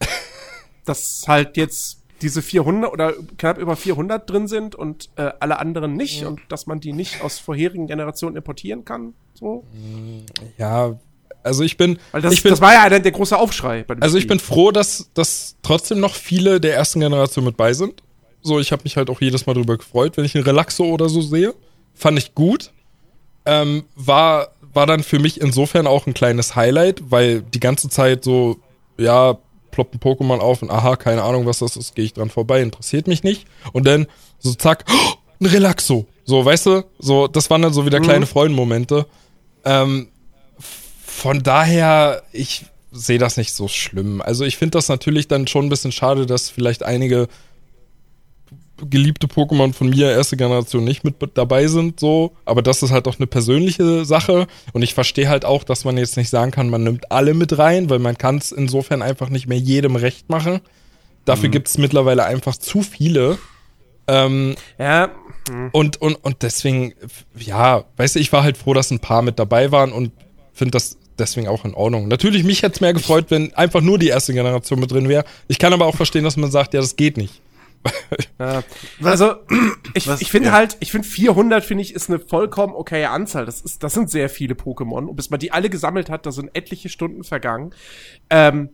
Dass 0.84 1.24
halt 1.26 1.56
jetzt 1.56 2.01
diese 2.22 2.42
400 2.42 2.92
oder 2.92 3.12
knapp 3.36 3.58
über 3.58 3.76
400 3.76 4.28
drin 4.28 4.48
sind 4.48 4.74
und 4.74 5.10
äh, 5.16 5.30
alle 5.40 5.58
anderen 5.58 5.96
nicht 5.96 6.24
und 6.24 6.40
dass 6.48 6.66
man 6.66 6.80
die 6.80 6.92
nicht 6.92 7.22
aus 7.22 7.38
vorherigen 7.38 7.86
Generationen 7.86 8.36
importieren 8.36 8.84
kann. 8.84 9.14
So. 9.34 9.64
Ja, 10.56 10.98
also 11.42 11.64
ich 11.64 11.76
bin, 11.76 11.98
Weil 12.12 12.22
das, 12.22 12.32
ich 12.32 12.42
bin, 12.42 12.50
das 12.50 12.60
war 12.60 12.72
ja 12.72 12.88
der, 12.88 13.00
der 13.00 13.12
große 13.12 13.36
Aufschrei. 13.36 13.84
Also 14.00 14.16
ich 14.16 14.24
Spiel. 14.24 14.36
bin 14.36 14.38
froh, 14.38 14.70
dass, 14.70 15.10
dass 15.14 15.56
trotzdem 15.62 16.00
noch 16.00 16.14
viele 16.14 16.60
der 16.60 16.74
ersten 16.74 17.00
Generation 17.00 17.44
mit 17.44 17.56
bei 17.56 17.72
sind. 17.72 18.02
So, 18.42 18.58
ich 18.58 18.72
habe 18.72 18.82
mich 18.84 18.96
halt 18.96 19.10
auch 19.10 19.20
jedes 19.20 19.46
Mal 19.46 19.54
drüber 19.54 19.76
gefreut, 19.76 20.16
wenn 20.16 20.24
ich 20.24 20.34
einen 20.34 20.44
Relaxo 20.44 20.84
oder 20.84 21.08
so 21.08 21.20
sehe. 21.20 21.54
Fand 21.94 22.18
ich 22.18 22.34
gut. 22.34 22.70
Ähm, 23.44 23.84
war, 23.96 24.48
war 24.72 24.86
dann 24.86 25.02
für 25.02 25.18
mich 25.18 25.40
insofern 25.40 25.86
auch 25.86 26.06
ein 26.06 26.14
kleines 26.14 26.54
Highlight, 26.54 27.10
weil 27.10 27.42
die 27.42 27.60
ganze 27.60 27.88
Zeit 27.88 28.24
so, 28.24 28.58
ja, 28.98 29.38
ploppt 29.72 29.94
ein 29.94 29.98
Pokémon 29.98 30.38
auf 30.38 30.62
und 30.62 30.70
aha, 30.70 30.94
keine 30.94 31.24
Ahnung, 31.24 31.46
was 31.46 31.58
das 31.58 31.76
ist, 31.76 31.96
gehe 31.96 32.04
ich 32.04 32.12
dran 32.12 32.30
vorbei, 32.30 32.62
interessiert 32.62 33.08
mich 33.08 33.24
nicht. 33.24 33.46
Und 33.72 33.86
dann 33.86 34.06
so 34.38 34.54
zack, 34.54 34.84
oh, 34.88 35.14
ein 35.40 35.46
Relaxo. 35.46 36.06
So, 36.24 36.44
weißt 36.44 36.66
du, 36.66 36.84
so, 37.00 37.26
das 37.26 37.50
waren 37.50 37.62
dann 37.62 37.72
so 37.72 37.84
wieder 37.84 37.98
kleine 37.98 38.26
Freudenmomente. 38.26 39.06
Ähm, 39.64 40.08
von 41.04 41.42
daher, 41.42 42.22
ich 42.32 42.66
sehe 42.92 43.18
das 43.18 43.36
nicht 43.36 43.52
so 43.52 43.66
schlimm. 43.66 44.22
Also 44.22 44.44
ich 44.44 44.56
finde 44.56 44.78
das 44.78 44.88
natürlich 44.88 45.26
dann 45.26 45.48
schon 45.48 45.66
ein 45.66 45.68
bisschen 45.68 45.90
schade, 45.90 46.26
dass 46.26 46.50
vielleicht 46.50 46.84
einige 46.84 47.26
geliebte 48.88 49.26
Pokémon 49.26 49.72
von 49.72 49.90
mir 49.90 50.10
erste 50.10 50.36
Generation 50.36 50.84
nicht 50.84 51.04
mit 51.04 51.16
dabei 51.34 51.66
sind, 51.66 52.00
so. 52.00 52.32
Aber 52.44 52.62
das 52.62 52.82
ist 52.82 52.90
halt 52.90 53.08
auch 53.08 53.18
eine 53.18 53.26
persönliche 53.26 54.04
Sache. 54.04 54.46
Und 54.72 54.82
ich 54.82 54.94
verstehe 54.94 55.28
halt 55.28 55.44
auch, 55.44 55.64
dass 55.64 55.84
man 55.84 55.96
jetzt 55.96 56.16
nicht 56.16 56.30
sagen 56.30 56.50
kann, 56.50 56.70
man 56.70 56.82
nimmt 56.82 57.10
alle 57.10 57.34
mit 57.34 57.58
rein, 57.58 57.90
weil 57.90 57.98
man 57.98 58.18
kann 58.18 58.38
es 58.38 58.52
insofern 58.52 59.02
einfach 59.02 59.28
nicht 59.28 59.46
mehr 59.46 59.58
jedem 59.58 59.96
recht 59.96 60.28
machen. 60.28 60.60
Dafür 61.24 61.48
mhm. 61.48 61.52
gibt 61.52 61.68
es 61.68 61.78
mittlerweile 61.78 62.24
einfach 62.24 62.56
zu 62.56 62.82
viele. 62.82 63.38
Ähm, 64.08 64.54
ja. 64.78 65.10
Mhm. 65.50 65.70
Und, 65.72 66.00
und, 66.00 66.14
und 66.16 66.42
deswegen, 66.42 66.94
ja, 67.36 67.84
weißt 67.96 68.16
du, 68.16 68.20
ich 68.20 68.32
war 68.32 68.42
halt 68.42 68.56
froh, 68.56 68.74
dass 68.74 68.90
ein 68.90 69.00
paar 69.00 69.22
mit 69.22 69.38
dabei 69.38 69.72
waren 69.72 69.92
und 69.92 70.12
finde 70.52 70.72
das 70.72 70.98
deswegen 71.18 71.48
auch 71.48 71.64
in 71.64 71.74
Ordnung. 71.74 72.08
Natürlich, 72.08 72.44
mich 72.44 72.62
hätte 72.62 72.74
es 72.74 72.80
mehr 72.80 72.92
gefreut, 72.92 73.26
wenn 73.28 73.54
einfach 73.54 73.80
nur 73.80 73.98
die 73.98 74.08
erste 74.08 74.32
Generation 74.32 74.80
mit 74.80 74.90
drin 74.90 75.08
wäre. 75.08 75.24
Ich 75.48 75.58
kann 75.58 75.72
aber 75.72 75.86
auch 75.86 75.96
verstehen, 75.96 76.24
dass 76.24 76.36
man 76.36 76.50
sagt, 76.50 76.74
ja, 76.74 76.80
das 76.80 76.96
geht 76.96 77.16
nicht. 77.16 77.40
Ja. 78.38 78.62
Also, 79.02 79.34
ich, 79.94 80.06
ich 80.06 80.30
finde 80.30 80.48
ja. 80.48 80.54
halt, 80.54 80.76
ich 80.80 80.90
finde 80.90 81.06
400, 81.06 81.64
finde 81.64 81.82
ich, 81.82 81.94
ist 81.94 82.10
eine 82.10 82.18
vollkommen 82.18 82.74
okaye 82.74 83.08
Anzahl. 83.08 83.46
Das 83.46 83.60
ist, 83.60 83.82
das 83.82 83.94
sind 83.94 84.10
sehr 84.10 84.28
viele 84.28 84.54
Pokémon. 84.54 85.06
Und 85.06 85.16
bis 85.16 85.30
man 85.30 85.40
die 85.40 85.52
alle 85.52 85.70
gesammelt 85.70 86.10
hat, 86.10 86.26
da 86.26 86.32
sind 86.32 86.50
etliche 86.54 86.88
Stunden 86.88 87.24
vergangen. 87.24 87.74
Ähm, 88.30 88.70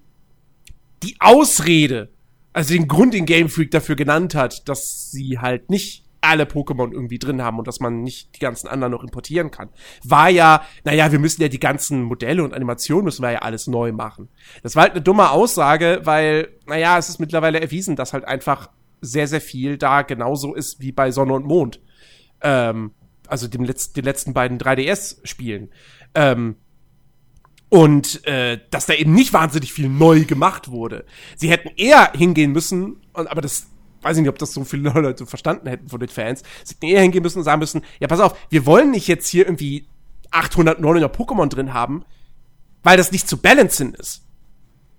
die 1.03 1.17
Ausrede, 1.20 2.11
also 2.53 2.75
den 2.75 2.89
Grund, 2.89 3.15
den 3.15 3.27
Game 3.27 3.49
Freak 3.49 3.70
dafür 3.70 3.97
genannt 3.97 4.35
hat, 4.35 4.69
dass 4.69 5.11
sie 5.11 5.39
halt 5.39 5.70
nicht 5.70 6.05
alle 6.20 6.45
Pokémon 6.45 6.93
irgendwie 6.93 7.19
drin 7.19 7.43
haben 7.43 7.59
und 7.59 7.69
dass 7.69 7.78
man 7.78 8.03
nicht 8.03 8.35
die 8.35 8.41
ganzen 8.41 8.69
anderen 8.69 8.93
noch 8.93 9.05
importieren 9.05 9.51
kann. 9.51 9.69
War 10.03 10.28
ja, 10.28 10.62
naja, 10.85 11.12
wir 11.12 11.19
müssen 11.19 11.43
ja 11.43 11.49
die 11.49 11.61
ganzen 11.61 12.03
Modelle 12.03 12.43
und 12.43 12.55
Animationen 12.55 13.05
müssen 13.05 13.23
wir 13.23 13.31
ja 13.31 13.39
alles 13.41 13.67
neu 13.67 13.93
machen. 13.93 14.28
Das 14.62 14.75
war 14.75 14.83
halt 14.83 14.93
eine 14.93 15.03
dumme 15.03 15.31
Aussage, 15.31 16.01
weil, 16.03 16.49
naja, 16.67 16.99
es 16.99 17.09
ist 17.09 17.20
mittlerweile 17.20 17.61
erwiesen, 17.61 17.95
dass 17.95 18.12
halt 18.12 18.25
einfach 18.25 18.69
sehr, 19.01 19.28
sehr 19.28 19.41
viel 19.41 19.78
da 19.78 20.02
genauso 20.02 20.55
ist 20.55 20.81
wie 20.81 20.93
bei 20.93 21.10
Sonne 21.10 21.35
und 21.35 21.47
Mond. 21.47 21.81
Ähm, 22.41 22.93
also 23.27 23.47
dem 23.47 23.65
Letz 23.65 23.93
den 23.93 24.05
letzten 24.05 24.33
beiden 24.33 24.59
3DS-Spielen. 24.59 25.70
Ähm, 26.15 26.57
und 27.68 28.27
äh, 28.27 28.59
dass 28.70 28.86
da 28.86 28.94
eben 28.94 29.12
nicht 29.12 29.33
wahnsinnig 29.33 29.73
viel 29.73 29.89
neu 29.89 30.25
gemacht 30.25 30.70
wurde. 30.70 31.05
Sie 31.36 31.51
hätten 31.51 31.70
eher 31.77 32.12
hingehen 32.15 32.52
müssen, 32.52 33.02
aber 33.12 33.43
das 33.43 33.67
weiß 34.01 34.17
ich 34.17 34.23
nicht, 34.23 34.31
ob 34.31 34.39
das 34.39 34.55
so 34.55 34.65
viele 34.65 34.91
Leute 35.01 35.27
verstanden 35.27 35.68
hätten 35.68 35.89
von 35.89 36.01
den 36.01 36.09
Fans. 36.09 36.43
Sie 36.65 36.75
hätten 36.75 36.86
eher 36.86 37.02
hingehen 37.02 37.23
müssen 37.23 37.39
und 37.39 37.44
sagen 37.44 37.60
müssen, 37.60 37.83
ja, 38.01 38.09
pass 38.09 38.20
auf, 38.20 38.39
wir 38.49 38.65
wollen 38.65 38.91
nicht 38.91 39.09
jetzt 39.09 39.28
hier 39.28 39.44
irgendwie 39.44 39.86
800, 40.31 40.81
900 40.81 41.15
Pokémon 41.15 41.49
drin 41.49 41.75
haben, 41.75 42.05
weil 42.83 42.97
das 42.97 43.12
nicht 43.12 43.28
zu 43.28 43.39
balancen 43.39 43.94
ist. 43.94 44.25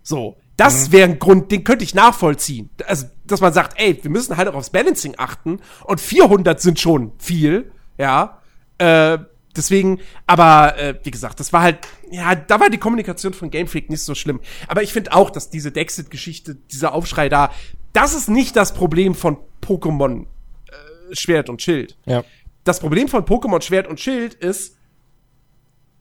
So, 0.04 0.38
das 0.60 0.88
mhm. 0.88 0.92
wäre 0.92 1.10
ein 1.10 1.20
Grund, 1.20 1.52
den 1.52 1.64
könnte 1.64 1.86
ich 1.86 1.96
nachvollziehen. 1.96 2.70
Also, 2.86 3.08
dass 3.26 3.40
man 3.40 3.54
sagt, 3.54 3.80
ey, 3.80 3.98
wir 4.02 4.12
müssen 4.12 4.36
halt 4.36 4.50
auch 4.50 4.56
aufs 4.56 4.72
Balancing 4.72 5.16
achten 5.18 5.62
und 5.86 6.02
400 6.02 6.60
sind 6.60 6.80
schon 6.80 7.14
viel, 7.18 7.72
ja. 7.98 8.42
Äh, 8.78 9.20
deswegen, 9.56 10.02
aber 10.28 10.78
äh, 10.78 11.00
wie 11.04 11.12
gesagt, 11.12 11.40
das 11.40 11.54
war 11.54 11.62
halt, 11.62 11.88
ja, 12.12 12.36
da 12.36 12.60
war 12.60 12.70
die 12.70 12.78
Kommunikation 12.78 13.34
von 13.34 13.52
Game 13.52 13.68
Freak 13.68 13.90
nicht 13.90 14.02
so 14.02 14.16
schlimm. 14.16 14.42
Aber 14.68 14.84
ich 14.84 14.92
finde 14.92 15.14
auch, 15.14 15.30
dass 15.30 15.50
diese 15.50 15.72
Dexit-Geschichte, 15.72 16.56
dieser 16.56 16.94
Aufschrei 16.94 17.30
da, 17.30 17.54
das 17.94 18.14
ist 18.14 18.30
nicht 18.30 18.58
das 18.58 18.74
Problem 18.74 19.16
von 19.16 19.38
Pokémon 19.62 20.26
äh, 20.26 21.16
Schwert 21.16 21.50
und 21.50 21.62
Schild. 21.62 21.98
Ja. 22.06 22.26
Das 22.66 22.82
Problem 22.82 23.08
von 23.08 23.24
Pokémon 23.24 23.62
Schwert 23.62 23.88
und 23.88 24.02
Schild 24.02 24.34
ist, 24.34 24.76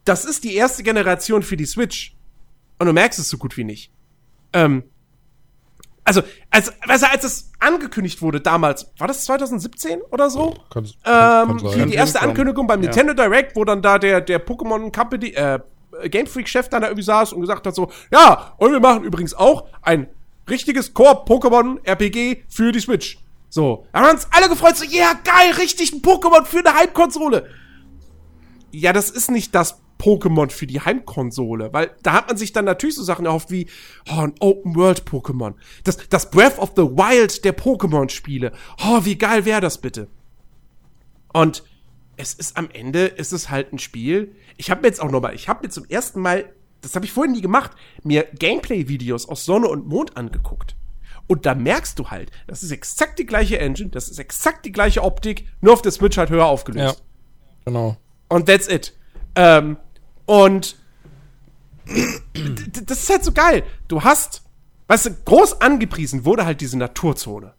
das 0.05 0.25
ist 0.25 0.43
die 0.43 0.55
erste 0.55 0.83
Generation 0.83 1.45
für 1.45 1.57
die 1.57 1.67
Switch. 1.67 2.17
Und 2.81 2.87
du 2.87 2.93
merkst 2.93 3.21
es 3.21 3.29
so 3.29 3.39
gut 3.39 3.57
wie 3.57 3.65
nicht. 3.65 3.93
Ähm, 4.53 4.85
also, 6.09 6.23
als, 6.51 6.73
also 6.89 7.07
als 7.07 7.25
es 7.25 7.51
angekündigt 7.59 8.23
wurde 8.23 8.41
damals, 8.41 8.91
war 8.97 9.09
das 9.09 9.27
2017 9.27 10.01
oder 10.11 10.31
so? 10.31 10.55
Kann, 10.73 10.89
kann, 11.05 11.51
ähm, 11.51 11.59
die, 11.59 11.91
die 11.91 11.95
erste 11.95 12.23
Ankündigung 12.23 12.67
beim 12.67 12.81
ja. 12.81 12.87
Nintendo 12.87 13.13
Direct, 13.13 13.55
wo 13.57 13.65
dann 13.65 13.83
da 13.83 13.99
der, 13.99 14.23
der 14.23 14.45
Pokémon 14.45 14.91
Company, 14.91 15.29
äh, 15.29 15.59
Game 16.09 16.27
Freak 16.27 16.49
Chef 16.49 16.71
dann 16.71 16.81
da 16.81 16.89
irgendwie 16.89 17.05
saß 17.05 17.35
und 17.35 17.43
gesagt 17.43 17.67
hat 17.67 17.75
so, 17.75 17.91
ja, 18.11 18.55
und 18.57 18.73
wir 18.73 18.81
machen 18.81 19.05
übrigens 19.05 19.35
auch 19.35 19.67
ein 19.83 20.09
richtiges 20.49 20.95
Core-Pokémon 20.95 21.85
RPG 21.85 22.45
für 22.49 22.73
die 22.73 22.81
Switch. 22.81 23.19
So, 23.51 23.87
da 23.93 24.01
haben 24.01 24.15
uns 24.15 24.29
alle 24.31 24.49
gefreut, 24.49 24.77
so, 24.77 24.85
ja, 24.85 24.91
yeah, 24.91 25.21
geil, 25.25 25.53
richtig 25.59 25.93
ein 25.93 26.01
Pokémon 26.01 26.45
für 26.47 26.61
eine 26.61 26.75
Heimkonsole. 26.75 27.49
Ja, 28.71 28.95
das 28.95 29.11
ist 29.11 29.31
nicht 29.31 29.55
das 29.55 29.81
Pokémon 29.99 30.51
für 30.51 30.67
die 30.67 30.81
Heimkonsole, 30.81 31.73
weil 31.73 31.91
da 32.03 32.13
hat 32.13 32.29
man 32.29 32.37
sich 32.37 32.53
dann 32.53 32.65
natürlich 32.65 32.97
so 32.97 33.03
Sachen 33.03 33.27
erhofft 33.27 33.51
wie 33.51 33.69
oh, 34.11 34.21
ein 34.21 34.35
Open 34.41 34.77
World 34.77 35.03
Pokémon, 35.03 35.55
das 35.85 35.99
das 36.09 36.31
Breath 36.31 36.59
of 36.59 36.73
the 36.77 36.83
Wild 36.83 37.45
der 37.45 37.57
Pokémon 37.57 38.09
Spiele. 38.09 38.53
Oh, 38.85 39.05
wie 39.05 39.17
geil 39.17 39.45
wäre 39.45 39.61
das 39.61 39.79
bitte? 39.79 40.09
Und 41.33 41.63
es 42.17 42.35
ist 42.35 42.57
am 42.57 42.69
Ende 42.73 43.07
ist 43.07 43.33
es 43.33 43.49
halt 43.49 43.73
ein 43.73 43.79
Spiel. 43.79 44.35
Ich 44.57 44.71
habe 44.71 44.83
mir 44.83 44.89
jetzt 44.89 45.01
auch 45.01 45.11
noch 45.11 45.21
mal, 45.21 45.35
ich 45.35 45.49
habe 45.49 45.67
mir 45.67 45.71
zum 45.71 45.85
ersten 45.85 46.21
Mal, 46.21 46.53
das 46.81 46.95
habe 46.95 47.05
ich 47.05 47.13
vorhin 47.13 47.33
nie 47.33 47.41
gemacht, 47.41 47.73
mir 48.03 48.27
Gameplay 48.39 48.89
Videos 48.89 49.29
aus 49.29 49.45
Sonne 49.45 49.69
und 49.69 49.87
Mond 49.87 50.17
angeguckt. 50.17 50.75
Und 51.29 51.47
da 51.47 51.55
merkst 51.55 51.99
du 51.99 52.11
halt, 52.11 52.33
das 52.47 52.63
ist 52.63 52.71
exakt 52.73 53.19
die 53.19 53.27
gleiche 53.27 53.59
Engine, 53.59 53.91
das 53.91 54.09
ist 54.09 54.19
exakt 54.19 54.65
die 54.65 54.73
gleiche 54.73 55.03
Optik, 55.03 55.47
nur 55.61 55.75
auf 55.75 55.83
der 55.83 55.93
Switch 55.93 56.17
halt 56.17 56.31
höher 56.31 56.47
aufgelöst. 56.47 56.99
Ja, 56.99 57.05
genau. 57.67 57.97
Und 58.29 58.47
that's 58.47 58.67
it. 58.67 58.95
Ähm, 59.35 59.77
und 60.29 60.77
das 62.85 63.03
ist 63.03 63.09
halt 63.09 63.25
so 63.25 63.33
geil. 63.33 63.65
Du 63.89 64.03
hast, 64.03 64.43
weißt 64.89 65.07
du, 65.07 65.11
groß 65.25 65.63
angepriesen 65.63 66.27
wurde 66.27 66.45
halt 66.45 66.61
diese 66.61 66.77
Naturzone. 66.77 67.55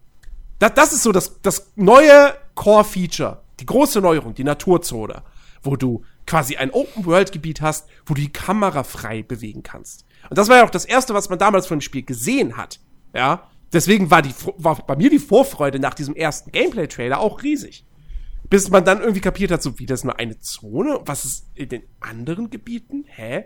Das, 0.60 0.74
das 0.74 0.92
ist 0.92 1.02
so 1.02 1.10
das, 1.10 1.42
das 1.42 1.72
neue 1.74 2.32
Core-Feature. 2.54 3.42
Die 3.58 3.66
große 3.66 4.00
Neuerung, 4.00 4.34
die 4.34 4.44
Naturzone. 4.44 5.24
Wo 5.64 5.74
du 5.74 6.04
quasi 6.28 6.58
ein 6.58 6.70
Open-World-Gebiet 6.70 7.60
hast, 7.60 7.88
wo 8.06 8.14
du 8.14 8.20
die 8.20 8.32
Kamera 8.32 8.84
frei 8.84 9.24
bewegen 9.24 9.64
kannst. 9.64 10.04
Und 10.28 10.38
das 10.38 10.48
war 10.48 10.58
ja 10.58 10.64
auch 10.64 10.70
das 10.70 10.84
erste, 10.84 11.12
was 11.12 11.28
man 11.28 11.40
damals 11.40 11.66
von 11.66 11.78
dem 11.78 11.82
Spiel 11.82 12.04
gesehen 12.04 12.56
hat. 12.56 12.78
Ja. 13.12 13.48
Deswegen 13.72 14.12
war 14.12 14.22
die, 14.22 14.34
war 14.58 14.76
bei 14.86 14.94
mir 14.94 15.10
die 15.10 15.18
Vorfreude 15.18 15.80
nach 15.80 15.94
diesem 15.94 16.14
ersten 16.14 16.52
Gameplay-Trailer 16.52 17.18
auch 17.18 17.42
riesig 17.42 17.84
bis 18.50 18.68
man 18.68 18.84
dann 18.84 19.00
irgendwie 19.00 19.20
kapiert 19.20 19.52
hat, 19.52 19.62
so 19.62 19.78
wie 19.78 19.86
das 19.86 20.04
nur 20.04 20.18
eine 20.18 20.38
Zone, 20.40 21.00
was 21.06 21.24
ist 21.24 21.46
in 21.54 21.68
den 21.68 21.82
anderen 22.00 22.50
Gebieten? 22.50 23.04
Hä? 23.06 23.44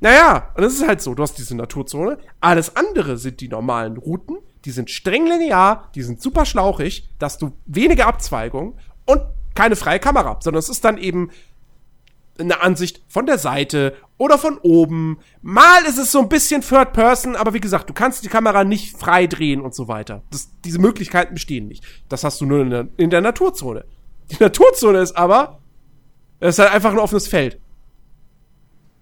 Naja, 0.00 0.50
und 0.56 0.62
das 0.62 0.72
ist 0.72 0.88
halt 0.88 1.02
so, 1.02 1.14
du 1.14 1.22
hast 1.22 1.38
diese 1.38 1.54
Naturzone, 1.54 2.18
alles 2.40 2.74
andere 2.74 3.18
sind 3.18 3.42
die 3.42 3.48
normalen 3.48 3.98
Routen, 3.98 4.38
die 4.64 4.70
sind 4.70 4.90
streng 4.90 5.26
linear, 5.26 5.90
die 5.94 6.02
sind 6.02 6.22
super 6.22 6.46
schlauchig, 6.46 7.10
dass 7.18 7.36
du 7.36 7.52
wenige 7.66 8.06
Abzweigungen 8.06 8.74
und 9.04 9.20
keine 9.54 9.76
freie 9.76 10.00
Kamera, 10.00 10.38
sondern 10.40 10.58
es 10.58 10.70
ist 10.70 10.84
dann 10.84 10.96
eben 10.96 11.30
eine 12.38 12.62
Ansicht 12.62 13.02
von 13.08 13.26
der 13.26 13.36
Seite 13.36 13.94
oder 14.16 14.38
von 14.38 14.56
oben. 14.58 15.18
Mal 15.42 15.84
ist 15.86 15.98
es 15.98 16.12
so 16.12 16.20
ein 16.20 16.30
bisschen 16.30 16.62
Third 16.62 16.94
Person, 16.94 17.36
aber 17.36 17.52
wie 17.52 17.60
gesagt, 17.60 17.90
du 17.90 17.92
kannst 17.92 18.24
die 18.24 18.28
Kamera 18.28 18.64
nicht 18.64 18.96
frei 18.96 19.26
drehen 19.26 19.60
und 19.60 19.74
so 19.74 19.88
weiter. 19.88 20.22
Das, 20.30 20.48
diese 20.64 20.78
Möglichkeiten 20.78 21.34
bestehen 21.34 21.68
nicht. 21.68 21.84
Das 22.08 22.24
hast 22.24 22.40
du 22.40 22.46
nur 22.46 22.62
in 22.62 22.70
der, 22.70 22.88
in 22.96 23.10
der 23.10 23.20
Naturzone. 23.20 23.84
Die 24.30 24.36
Naturzone 24.40 25.00
ist 25.00 25.16
aber, 25.16 25.60
es 26.38 26.56
ist 26.56 26.58
halt 26.58 26.72
einfach 26.72 26.92
ein 26.92 26.98
offenes 26.98 27.28
Feld. 27.28 27.60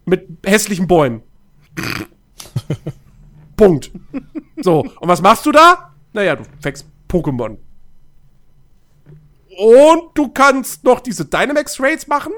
Mit 0.05 0.28
hässlichen 0.44 0.86
Bäumen. 0.86 1.23
Punkt. 3.57 3.90
So, 4.60 4.81
und 4.81 5.08
was 5.08 5.23
machst 5.23 5.47
du 5.47 5.52
da? 5.52 5.94
Naja, 6.12 6.36
du 6.36 6.44
fängst 6.60 6.86
Pokémon. 7.08 7.57
Und 9.57 10.02
du 10.15 10.28
kannst 10.28 10.84
noch 10.84 11.00
diese 11.00 11.24
Dynamax 11.24 11.81
Raids 11.81 12.07
machen. 12.07 12.32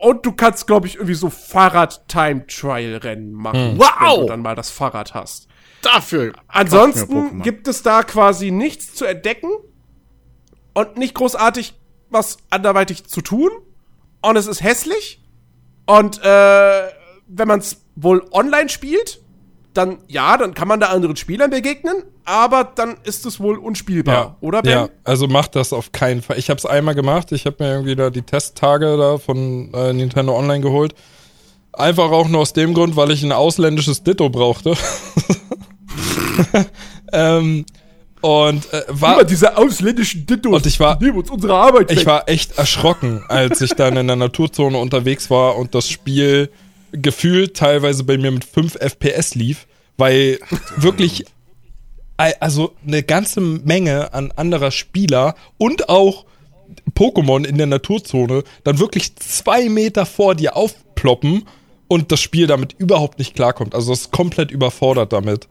Und 0.00 0.26
du 0.26 0.32
kannst, 0.32 0.66
glaube 0.66 0.86
ich, 0.86 0.96
irgendwie 0.96 1.14
so 1.14 1.30
Fahrrad-Time-Trial-Rennen 1.30 3.32
machen. 3.32 3.72
Hm. 3.72 3.78
Wow! 3.78 3.88
Wenn 4.00 4.20
du 4.20 4.26
dann 4.26 4.42
mal 4.42 4.54
das 4.54 4.70
Fahrrad 4.70 5.14
hast. 5.14 5.48
Dafür. 5.82 6.32
Ansonsten 6.48 7.42
gibt 7.42 7.68
es 7.68 7.82
da 7.82 8.02
quasi 8.02 8.50
nichts 8.50 8.94
zu 8.94 9.04
entdecken 9.04 9.50
und 10.74 10.96
nicht 10.96 11.14
großartig 11.14 11.74
was 12.10 12.36
anderweitig 12.50 13.06
zu 13.06 13.20
tun. 13.20 13.50
Und 14.20 14.36
es 14.36 14.46
ist 14.46 14.62
hässlich. 14.62 15.22
Und 15.86 16.22
äh, 16.22 16.88
wenn 17.26 17.48
man 17.48 17.60
es 17.60 17.84
wohl 17.96 18.26
online 18.32 18.68
spielt, 18.68 19.20
dann 19.74 19.98
ja, 20.08 20.36
dann 20.36 20.54
kann 20.54 20.68
man 20.68 20.80
da 20.80 20.86
anderen 20.86 21.16
Spielern 21.16 21.50
begegnen, 21.50 22.04
aber 22.24 22.64
dann 22.64 22.96
ist 23.02 23.26
es 23.26 23.40
wohl 23.40 23.58
unspielbar, 23.58 24.14
ja, 24.14 24.36
oder 24.40 24.62
Ben? 24.62 24.72
Ja, 24.72 24.88
also 25.02 25.26
macht 25.26 25.56
das 25.56 25.72
auf 25.72 25.92
keinen 25.92 26.22
Fall. 26.22 26.38
Ich 26.38 26.48
habe 26.48 26.58
es 26.58 26.64
einmal 26.64 26.94
gemacht, 26.94 27.32
ich 27.32 27.44
habe 27.44 27.56
mir 27.62 27.72
irgendwie 27.72 27.96
da 27.96 28.10
die 28.10 28.22
Testtage 28.22 28.96
da 28.96 29.18
von 29.18 29.74
äh, 29.74 29.92
Nintendo 29.92 30.36
Online 30.36 30.60
geholt. 30.60 30.94
Einfach 31.72 32.12
auch 32.12 32.28
nur 32.28 32.40
aus 32.40 32.52
dem 32.52 32.72
Grund, 32.72 32.94
weil 32.94 33.10
ich 33.10 33.24
ein 33.24 33.32
ausländisches 33.32 34.04
Ditto 34.04 34.30
brauchte. 34.30 34.76
ähm, 37.12 37.66
und 38.24 38.72
äh, 38.72 38.84
war 38.88 39.16
Immer 39.16 39.24
diese 39.24 39.54
ausländischen 39.54 40.24
Dittos, 40.24 40.54
und 40.54 40.64
ich 40.64 40.80
war, 40.80 40.98
die 40.98 41.04
nehmen 41.04 41.18
uns 41.18 41.28
unsere 41.28 41.54
Arbeit 41.56 41.92
Ich 41.92 42.06
war 42.06 42.26
echt 42.26 42.56
erschrocken, 42.56 43.22
als 43.28 43.60
ich 43.60 43.72
dann 43.74 43.98
in 43.98 44.06
der 44.06 44.16
Naturzone 44.16 44.78
unterwegs 44.78 45.28
war 45.28 45.56
und 45.56 45.74
das 45.74 45.90
Spiel 45.90 46.48
gefühlt 46.92 47.54
teilweise 47.54 48.02
bei 48.02 48.16
mir 48.16 48.30
mit 48.30 48.46
5 48.46 48.76
FPS 48.76 49.34
lief, 49.34 49.66
weil 49.98 50.38
wirklich 50.78 51.26
also 52.16 52.72
eine 52.86 53.02
ganze 53.02 53.42
Menge 53.42 54.14
an 54.14 54.32
anderer 54.36 54.70
Spieler 54.70 55.34
und 55.58 55.90
auch 55.90 56.24
Pokémon 56.94 57.44
in 57.44 57.58
der 57.58 57.66
Naturzone 57.66 58.42
dann 58.62 58.78
wirklich 58.78 59.16
zwei 59.16 59.68
Meter 59.68 60.06
vor 60.06 60.34
dir 60.34 60.56
aufploppen 60.56 61.46
und 61.88 62.10
das 62.10 62.22
Spiel 62.22 62.46
damit 62.46 62.74
überhaupt 62.78 63.18
nicht 63.18 63.34
klarkommt. 63.34 63.74
Also 63.74 63.92
es 63.92 64.02
ist 64.02 64.12
komplett 64.12 64.50
überfordert 64.50 65.12
damit. 65.12 65.46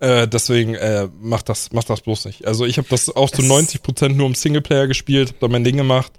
Äh, 0.00 0.28
deswegen 0.28 0.74
äh, 0.74 1.08
macht 1.20 1.48
das 1.48 1.72
macht 1.72 1.88
das 1.88 2.02
bloß 2.02 2.26
nicht. 2.26 2.46
Also 2.46 2.66
ich 2.66 2.76
habe 2.78 2.86
das 2.90 3.08
auch 3.14 3.30
zu 3.30 3.40
Es- 3.42 3.48
90% 3.48 4.10
nur 4.10 4.26
im 4.26 4.34
Singleplayer 4.34 4.86
gespielt, 4.86 5.30
hab 5.30 5.40
da 5.40 5.48
mein 5.48 5.64
Ding 5.64 5.76
gemacht. 5.76 6.12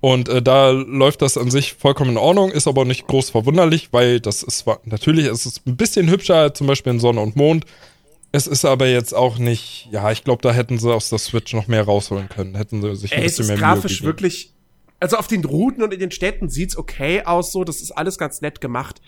Und 0.00 0.28
äh, 0.28 0.42
da 0.42 0.68
läuft 0.70 1.22
das 1.22 1.38
an 1.38 1.50
sich 1.50 1.72
vollkommen 1.72 2.10
in 2.12 2.16
Ordnung, 2.18 2.50
ist 2.50 2.68
aber 2.68 2.84
nicht 2.84 3.06
groß 3.06 3.30
verwunderlich, 3.30 3.88
weil 3.92 4.20
das 4.20 4.42
ist 4.42 4.66
natürlich 4.84 5.24
ist 5.26 5.46
es 5.46 5.62
ein 5.66 5.76
bisschen 5.76 6.10
hübscher 6.10 6.36
als 6.36 6.58
zum 6.58 6.66
Beispiel 6.66 6.92
in 6.92 7.00
Sonne 7.00 7.22
und 7.22 7.36
Mond. 7.36 7.64
Es 8.30 8.46
ist 8.46 8.64
aber 8.66 8.88
jetzt 8.88 9.14
auch 9.14 9.38
nicht, 9.38 9.88
ja, 9.92 10.10
ich 10.10 10.24
glaube, 10.24 10.42
da 10.42 10.52
hätten 10.52 10.78
sie 10.78 10.92
aus 10.92 11.08
der 11.08 11.18
Switch 11.20 11.54
noch 11.54 11.68
mehr 11.68 11.84
rausholen 11.84 12.28
können. 12.28 12.56
Hätten 12.56 12.82
sie 12.82 12.94
sich 12.96 13.12
ein 13.14 13.20
Ey, 13.20 13.26
es 13.26 13.36
bisschen 13.36 13.44
ist 13.44 13.48
mehr 13.48 13.56
Mühe 13.56 13.64
grafisch 13.76 13.92
gegeben. 13.92 14.06
wirklich. 14.08 14.50
Also 15.00 15.16
auf 15.16 15.28
den 15.28 15.44
Routen 15.44 15.82
und 15.82 15.94
in 15.94 16.00
den 16.00 16.10
Städten 16.10 16.48
sieht's 16.50 16.76
okay 16.76 17.22
aus, 17.22 17.52
so, 17.52 17.62
das 17.64 17.80
ist 17.80 17.92
alles 17.92 18.18
ganz 18.18 18.40
nett 18.42 18.60
gemacht. 18.60 19.00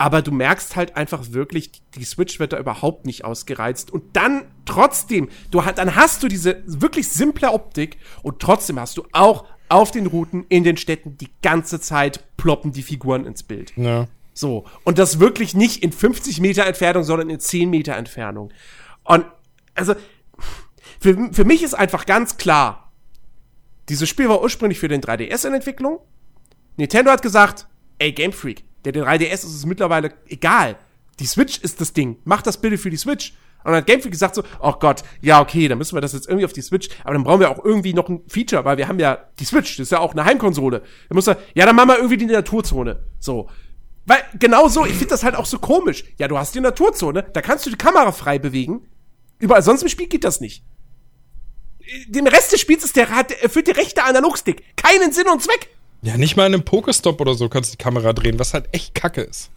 Aber 0.00 0.22
du 0.22 0.32
merkst 0.32 0.76
halt 0.76 0.96
einfach 0.96 1.32
wirklich, 1.32 1.72
die- 1.94 2.04
Switch 2.04 2.40
wird 2.40 2.54
da 2.54 2.58
überhaupt 2.58 3.04
nicht 3.04 3.26
ausgereizt. 3.26 3.90
Und 3.90 4.16
dann 4.16 4.44
trotzdem, 4.64 5.28
du 5.50 5.60
dann 5.60 5.94
hast 5.94 6.22
du 6.22 6.28
diese 6.28 6.62
wirklich 6.64 7.10
simple 7.10 7.52
Optik 7.52 7.98
und 8.22 8.40
trotzdem 8.40 8.80
hast 8.80 8.96
du 8.96 9.04
auch 9.12 9.44
auf 9.68 9.90
den 9.90 10.06
Routen 10.06 10.46
in 10.48 10.64
den 10.64 10.78
Städten 10.78 11.18
die 11.18 11.28
ganze 11.42 11.80
Zeit 11.80 12.24
ploppen 12.38 12.72
die 12.72 12.82
Figuren 12.82 13.26
ins 13.26 13.42
Bild. 13.42 13.74
Ja. 13.76 14.08
So. 14.32 14.64
Und 14.84 14.98
das 14.98 15.20
wirklich 15.20 15.54
nicht 15.54 15.82
in 15.82 15.92
50 15.92 16.40
Meter 16.40 16.64
Entfernung, 16.64 17.02
sondern 17.04 17.28
in 17.28 17.38
10 17.38 17.68
Meter 17.68 17.94
Entfernung. 17.94 18.54
Und, 19.04 19.26
also, 19.74 19.94
für, 20.98 21.28
für 21.30 21.44
mich 21.44 21.62
ist 21.62 21.74
einfach 21.74 22.06
ganz 22.06 22.38
klar, 22.38 22.90
dieses 23.90 24.08
Spiel 24.08 24.30
war 24.30 24.40
ursprünglich 24.40 24.78
für 24.78 24.88
den 24.88 25.02
3DS 25.02 25.46
in 25.46 25.52
Entwicklung. 25.52 25.98
Nintendo 26.78 27.10
hat 27.10 27.20
gesagt, 27.20 27.66
ey, 27.98 28.12
Game 28.12 28.32
Freak, 28.32 28.64
der 28.84 28.92
den 28.92 29.04
3DS 29.04 29.32
ist 29.32 29.44
es 29.44 29.66
mittlerweile 29.66 30.12
egal. 30.28 30.76
Die 31.18 31.26
Switch 31.26 31.58
ist 31.58 31.80
das 31.80 31.92
Ding. 31.92 32.18
Mach 32.24 32.42
das 32.42 32.60
bitte 32.60 32.78
für 32.78 32.90
die 32.90 32.96
Switch. 32.96 33.34
Und 33.62 33.72
dann 33.72 33.76
hat 33.76 33.86
Game 33.86 34.00
Freak 34.00 34.12
gesagt 34.12 34.34
so, 34.34 34.42
oh 34.60 34.72
Gott, 34.72 35.02
ja, 35.20 35.40
okay, 35.40 35.68
dann 35.68 35.76
müssen 35.76 35.94
wir 35.94 36.00
das 36.00 36.14
jetzt 36.14 36.26
irgendwie 36.26 36.46
auf 36.46 36.52
die 36.52 36.62
Switch, 36.62 36.88
aber 37.04 37.12
dann 37.12 37.24
brauchen 37.24 37.40
wir 37.40 37.50
auch 37.50 37.62
irgendwie 37.62 37.92
noch 37.92 38.08
ein 38.08 38.22
Feature, 38.26 38.64
weil 38.64 38.78
wir 38.78 38.88
haben 38.88 38.98
ja 38.98 39.18
die 39.38 39.44
Switch, 39.44 39.76
das 39.76 39.84
ist 39.84 39.92
ja 39.92 39.98
auch 39.98 40.12
eine 40.12 40.24
Heimkonsole. 40.24 40.80
Dann 40.80 41.14
muss 41.14 41.26
er, 41.26 41.36
ja, 41.54 41.66
dann 41.66 41.76
machen 41.76 41.88
wir 41.88 41.96
irgendwie 41.96 42.16
die 42.16 42.26
Naturzone. 42.26 43.00
So. 43.18 43.50
Weil, 44.06 44.22
genau 44.38 44.68
so, 44.68 44.86
ich 44.86 44.92
finde 44.92 45.08
das 45.08 45.22
halt 45.22 45.34
auch 45.34 45.44
so 45.44 45.58
komisch. 45.58 46.04
Ja, 46.18 46.26
du 46.26 46.38
hast 46.38 46.54
die 46.54 46.60
Naturzone, 46.60 47.22
da 47.22 47.42
kannst 47.42 47.66
du 47.66 47.70
die 47.70 47.76
Kamera 47.76 48.12
frei 48.12 48.38
bewegen. 48.38 48.88
Überall 49.38 49.62
sonst 49.62 49.82
im 49.82 49.88
Spiel 49.88 50.08
geht 50.08 50.24
das 50.24 50.40
nicht. 50.40 50.64
Dem 52.08 52.26
Rest 52.26 52.52
des 52.52 52.60
Spiels 52.60 52.84
ist 52.84 52.96
der, 52.96 53.10
hat, 53.10 53.30
erfüllt 53.42 53.66
der 53.66 53.76
rechte 53.76 54.04
Analogstick 54.04 54.76
keinen 54.76 55.12
Sinn 55.12 55.28
und 55.28 55.42
Zweck. 55.42 55.68
Ja, 56.02 56.16
nicht 56.16 56.36
mal 56.36 56.46
in 56.46 56.54
einem 56.54 56.64
Pokestop 56.64 57.20
oder 57.20 57.34
so 57.34 57.48
kannst 57.48 57.70
du 57.72 57.76
die 57.76 57.82
Kamera 57.82 58.12
drehen, 58.12 58.38
was 58.38 58.54
halt 58.54 58.66
echt 58.72 58.94
kacke 58.94 59.20
ist. 59.20 59.50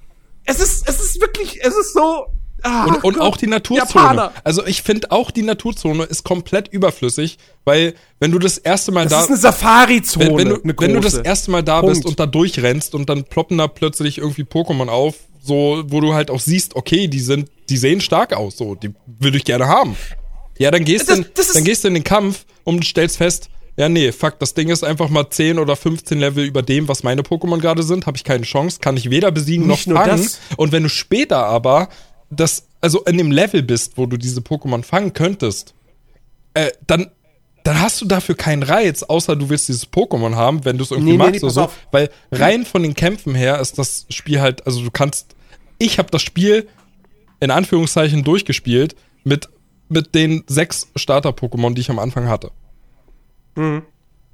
Es 0.45 0.59
ist, 0.59 0.87
es 0.89 0.99
ist 0.99 1.21
wirklich, 1.21 1.59
es 1.63 1.73
ist 1.75 1.93
so. 1.93 2.25
Ah, 2.65 2.85
Und, 2.85 3.03
und 3.03 3.13
Gott. 3.15 3.21
auch 3.21 3.37
die 3.37 3.47
Naturzone. 3.47 3.79
Japaner. 4.05 4.31
Also 4.45 4.65
ich 4.65 4.83
finde 4.83 5.11
auch 5.11 5.31
die 5.31 5.41
Naturzone 5.41 6.03
ist 6.05 6.23
komplett 6.23 6.69
überflüssig, 6.69 7.37
weil 7.65 7.93
wenn 8.19 8.31
du 8.31 8.39
das 8.39 8.57
erste 8.57 8.91
Mal 8.93 9.03
Das 9.03 9.11
da 9.11 9.21
ist 9.21 9.27
eine 9.27 9.37
Safari-Zone. 9.37 10.25
wenn, 10.27 10.37
wenn, 10.37 10.49
du, 10.49 10.61
eine 10.63 10.73
wenn 10.79 10.93
du 10.93 10.99
das 11.01 11.15
erste 11.15 11.51
Mal 11.51 11.61
da 11.63 11.81
Punkt. 11.81 11.95
bist 11.95 12.05
und 12.05 12.19
da 12.21 12.25
durchrennst 12.25 12.95
und 12.95 13.09
dann 13.09 13.25
ploppen 13.25 13.57
da 13.57 13.67
plötzlich 13.67 14.17
irgendwie 14.17 14.43
Pokémon 14.43 14.87
auf, 14.87 15.15
so 15.41 15.83
wo 15.87 15.99
du 15.99 16.13
halt 16.13 16.31
auch 16.31 16.39
siehst, 16.39 16.75
okay, 16.77 17.07
die 17.09 17.19
sind, 17.19 17.49
die 17.69 17.75
sehen 17.77 17.99
stark 17.99 18.31
aus, 18.33 18.55
so, 18.57 18.75
die 18.75 18.93
würde 19.19 19.37
ich 19.37 19.43
gerne 19.43 19.67
haben. 19.67 19.97
Ja, 20.57 20.71
dann 20.71 20.85
gehst 20.85 21.09
Das- 21.09 21.19
das 21.33 21.51
dann 21.53 21.65
gehst 21.65 21.83
du 21.83 21.89
in 21.89 21.95
den 21.95 22.03
Kampf 22.05 22.45
und 22.63 22.85
stellst 22.85 23.17
fest, 23.17 23.49
ja, 23.75 23.89
nee, 23.89 24.11
fuck, 24.11 24.37
das 24.39 24.53
Ding 24.53 24.69
ist 24.69 24.83
einfach 24.83 25.09
mal 25.09 25.29
10 25.29 25.57
oder 25.57 25.75
15 25.75 26.19
Level 26.19 26.45
über 26.45 26.61
dem, 26.61 26.87
was 26.87 27.03
meine 27.03 27.23
Pokémon 27.23 27.59
gerade 27.59 27.81
sind, 27.81 28.05
habe 28.05 28.17
ich 28.17 28.23
keine 28.23 28.43
Chance, 28.43 28.79
kann 28.79 28.97
ich 28.97 29.09
weder 29.09 29.31
besiegen 29.31 29.67
Nicht 29.67 29.87
noch 29.87 30.03
fangen. 30.03 30.29
Und 30.57 30.71
wenn 30.71 30.83
du 30.83 30.89
später 30.89 31.45
aber 31.45 31.89
das, 32.29 32.67
also 32.81 33.03
in 33.03 33.17
dem 33.17 33.31
Level 33.31 33.63
bist, 33.63 33.97
wo 33.97 34.05
du 34.05 34.17
diese 34.17 34.41
Pokémon 34.41 34.83
fangen 34.83 35.13
könntest, 35.13 35.73
äh, 36.53 36.69
dann, 36.85 37.09
dann 37.63 37.81
hast 37.81 37.99
du 37.99 38.05
dafür 38.05 38.35
keinen 38.35 38.61
Reiz, 38.61 39.01
außer 39.01 39.35
du 39.35 39.49
willst 39.49 39.67
dieses 39.69 39.91
Pokémon 39.91 40.35
haben, 40.35 40.65
wenn 40.65 40.77
du 40.77 40.83
es 40.83 40.91
irgendwie 40.91 41.13
Nee, 41.13 41.17
nee, 41.17 41.23
magst 41.23 41.41
nee, 41.41 41.47
oder 41.47 41.47
pass 41.47 41.55
so. 41.55 41.61
auf. 41.61 41.77
Weil 41.91 42.09
rein 42.31 42.65
von 42.65 42.83
den 42.83 42.93
Kämpfen 42.93 43.33
her 43.33 43.59
ist 43.59 43.79
das 43.79 44.05
Spiel 44.09 44.39
halt, 44.39 44.67
also 44.67 44.83
du 44.83 44.91
kannst, 44.91 45.35
ich 45.79 45.97
habe 45.97 46.11
das 46.11 46.21
Spiel 46.21 46.67
in 47.39 47.49
Anführungszeichen 47.49 48.23
durchgespielt 48.23 48.95
mit, 49.23 49.49
mit 49.89 50.13
den 50.13 50.43
sechs 50.45 50.91
Starter-Pokémon, 50.95 51.73
die 51.73 51.81
ich 51.81 51.89
am 51.89 51.99
Anfang 51.99 52.27
hatte. 52.27 52.51
Mhm. 53.55 53.83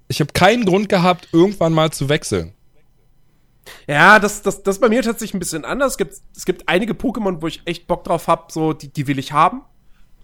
Ich 0.08 0.20
habe 0.20 0.34
keinen 0.34 0.66
Grund 0.66 0.90
gehabt, 0.90 1.30
irgendwann 1.32 1.74
mal 1.74 1.92
zu 1.92 2.10
wechseln. 2.10 2.54
Ja, 3.88 4.20
das, 4.20 4.42
das, 4.42 4.64
das 4.64 4.78
ist 4.78 4.82
bei 4.82 4.90
mir 4.90 5.04
tatsächlich 5.04 5.36
ein 5.36 5.40
bisschen 5.40 5.66
anders. 5.66 5.94
Es 5.94 5.98
gibt, 5.98 6.14
es 6.36 6.46
gibt 6.46 6.68
einige 6.68 6.94
Pokémon, 6.94 7.42
wo 7.42 7.48
ich 7.48 7.62
echt 7.66 7.88
Bock 7.88 8.04
drauf 8.04 8.28
hab, 8.28 8.52
so, 8.52 8.74
die, 8.74 8.92
die 8.92 9.08
will 9.08 9.20
ich 9.20 9.32
haben. 9.32 9.62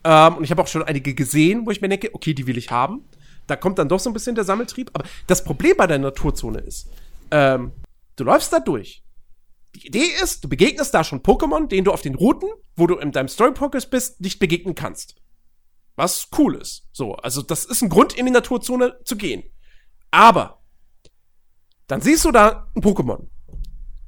Ähm, 0.04 0.38
und 0.38 0.44
ich 0.44 0.52
habe 0.52 0.62
auch 0.62 0.68
schon 0.68 0.84
einige 0.84 1.14
gesehen, 1.14 1.66
wo 1.66 1.72
ich 1.72 1.82
mir 1.82 1.90
denke, 1.90 2.14
okay, 2.14 2.34
die 2.34 2.48
will 2.48 2.58
ich 2.58 2.72
haben. 2.72 3.06
Da 3.48 3.56
kommt 3.56 3.78
dann 3.78 3.90
doch 3.90 4.00
so 4.00 4.10
ein 4.10 4.14
bisschen 4.14 4.36
der 4.36 4.44
Sammeltrieb. 4.44 4.90
Aber 4.94 5.06
das 5.28 5.44
Problem 5.44 5.78
bei 5.78 5.88
der 5.88 6.00
Naturzone 6.00 6.60
ist, 6.60 6.90
ähm, 7.32 7.72
du 8.16 8.24
läufst 8.24 8.52
da 8.54 8.60
durch. 8.60 9.04
Die 9.76 9.88
Idee 9.88 10.08
ist, 10.24 10.44
du 10.44 10.50
begegnest 10.50 10.94
da 10.94 11.04
schon 11.04 11.22
Pokémon, 11.22 11.68
denen 11.68 11.86
du 11.86 11.92
auf 11.92 12.02
den 12.02 12.16
Routen, 12.16 12.50
wo 12.76 12.88
du 12.88 12.96
in 12.96 13.12
deinem 13.12 13.28
Story 13.28 13.52
Progress 13.52 13.86
bist, 13.88 14.22
nicht 14.22 14.40
begegnen 14.40 14.74
kannst. 14.74 15.16
Was 15.96 16.28
cool 16.38 16.56
ist. 16.56 16.88
So, 16.92 17.16
also 17.16 17.42
das 17.42 17.66
ist 17.66 17.82
ein 17.82 17.90
Grund, 17.90 18.14
in 18.14 18.26
die 18.26 18.32
Naturzone 18.32 19.00
zu 19.06 19.16
gehen. 19.16 19.44
Aber 20.12 20.62
dann 21.88 22.02
siehst 22.02 22.26
du 22.26 22.32
da 22.32 22.72
ein 22.76 22.82
Pokémon. 22.82 23.28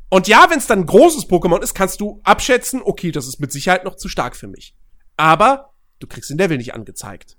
Und 0.09 0.27
ja, 0.27 0.47
wenn 0.49 0.57
es 0.57 0.67
dann 0.67 0.79
ein 0.79 0.85
großes 0.85 1.29
Pokémon 1.29 1.61
ist, 1.61 1.73
kannst 1.73 1.99
du 1.99 2.21
abschätzen, 2.23 2.81
okay, 2.83 3.11
das 3.11 3.27
ist 3.27 3.39
mit 3.39 3.51
Sicherheit 3.51 3.83
noch 3.83 3.95
zu 3.95 4.07
stark 4.07 4.35
für 4.35 4.47
mich. 4.47 4.75
Aber 5.17 5.73
du 5.99 6.07
kriegst 6.07 6.29
den 6.29 6.37
Level 6.37 6.57
nicht 6.57 6.73
angezeigt. 6.73 7.37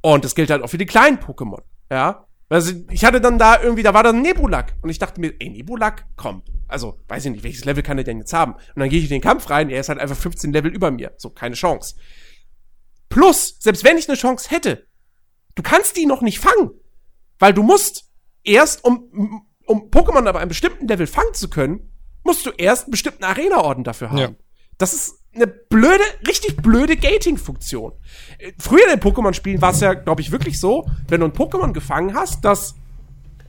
Und 0.00 0.24
das 0.24 0.34
gilt 0.34 0.50
halt 0.50 0.62
auch 0.62 0.68
für 0.68 0.78
die 0.78 0.86
kleinen 0.86 1.18
Pokémon. 1.18 1.62
Ja. 1.90 2.26
Also 2.48 2.72
ich 2.90 3.04
hatte 3.04 3.20
dann 3.20 3.38
da 3.38 3.60
irgendwie, 3.62 3.82
da 3.82 3.94
war 3.94 4.02
dann 4.02 4.22
Nebulak. 4.22 4.74
Und 4.82 4.90
ich 4.90 4.98
dachte 4.98 5.20
mir, 5.20 5.32
ey, 5.38 5.50
Nebulak, 5.50 6.06
komm. 6.16 6.42
Also, 6.68 6.98
weiß 7.08 7.24
ich 7.26 7.32
nicht, 7.32 7.44
welches 7.44 7.64
Level 7.64 7.82
kann 7.82 7.98
er 7.98 8.04
denn 8.04 8.18
jetzt 8.18 8.32
haben? 8.32 8.54
Und 8.54 8.80
dann 8.80 8.88
gehe 8.88 8.98
ich 8.98 9.04
in 9.04 9.10
den 9.10 9.20
Kampf 9.20 9.48
rein, 9.50 9.70
er 9.70 9.80
ist 9.80 9.88
halt 9.88 9.98
einfach 9.98 10.16
15 10.16 10.52
Level 10.52 10.72
über 10.72 10.90
mir. 10.90 11.12
So, 11.16 11.30
keine 11.30 11.54
Chance. 11.54 11.94
Plus, 13.14 13.58
selbst 13.60 13.84
wenn 13.84 13.96
ich 13.96 14.08
eine 14.08 14.18
Chance 14.18 14.50
hätte, 14.50 14.88
du 15.54 15.62
kannst 15.62 15.96
die 15.96 16.04
noch 16.04 16.20
nicht 16.20 16.40
fangen. 16.40 16.72
Weil 17.38 17.54
du 17.54 17.62
musst 17.62 18.10
erst, 18.42 18.84
um, 18.84 19.46
um 19.66 19.88
Pokémon 19.88 20.26
aber 20.26 20.40
einem 20.40 20.48
bestimmten 20.48 20.88
Level 20.88 21.06
fangen 21.06 21.32
zu 21.32 21.48
können, 21.48 21.92
musst 22.24 22.44
du 22.44 22.50
erst 22.50 22.86
einen 22.86 22.90
bestimmten 22.90 23.22
Arena-Orden 23.22 23.84
dafür 23.84 24.10
haben. 24.10 24.18
Ja. 24.18 24.30
Das 24.78 24.94
ist 24.94 25.14
eine 25.32 25.46
blöde, 25.46 26.02
richtig 26.26 26.56
blöde 26.56 26.96
Gating-Funktion. 26.96 27.92
Äh, 28.38 28.50
Früher 28.58 28.82
in 28.82 28.98
den 28.98 29.00
Pokémon-Spielen 29.00 29.62
war 29.62 29.70
es 29.70 29.78
ja, 29.78 29.94
glaube 29.94 30.20
ich, 30.20 30.32
wirklich 30.32 30.58
so, 30.58 30.84
wenn 31.06 31.20
du 31.20 31.26
ein 31.26 31.32
Pokémon 31.32 31.72
gefangen 31.72 32.16
hast, 32.16 32.44
das 32.44 32.74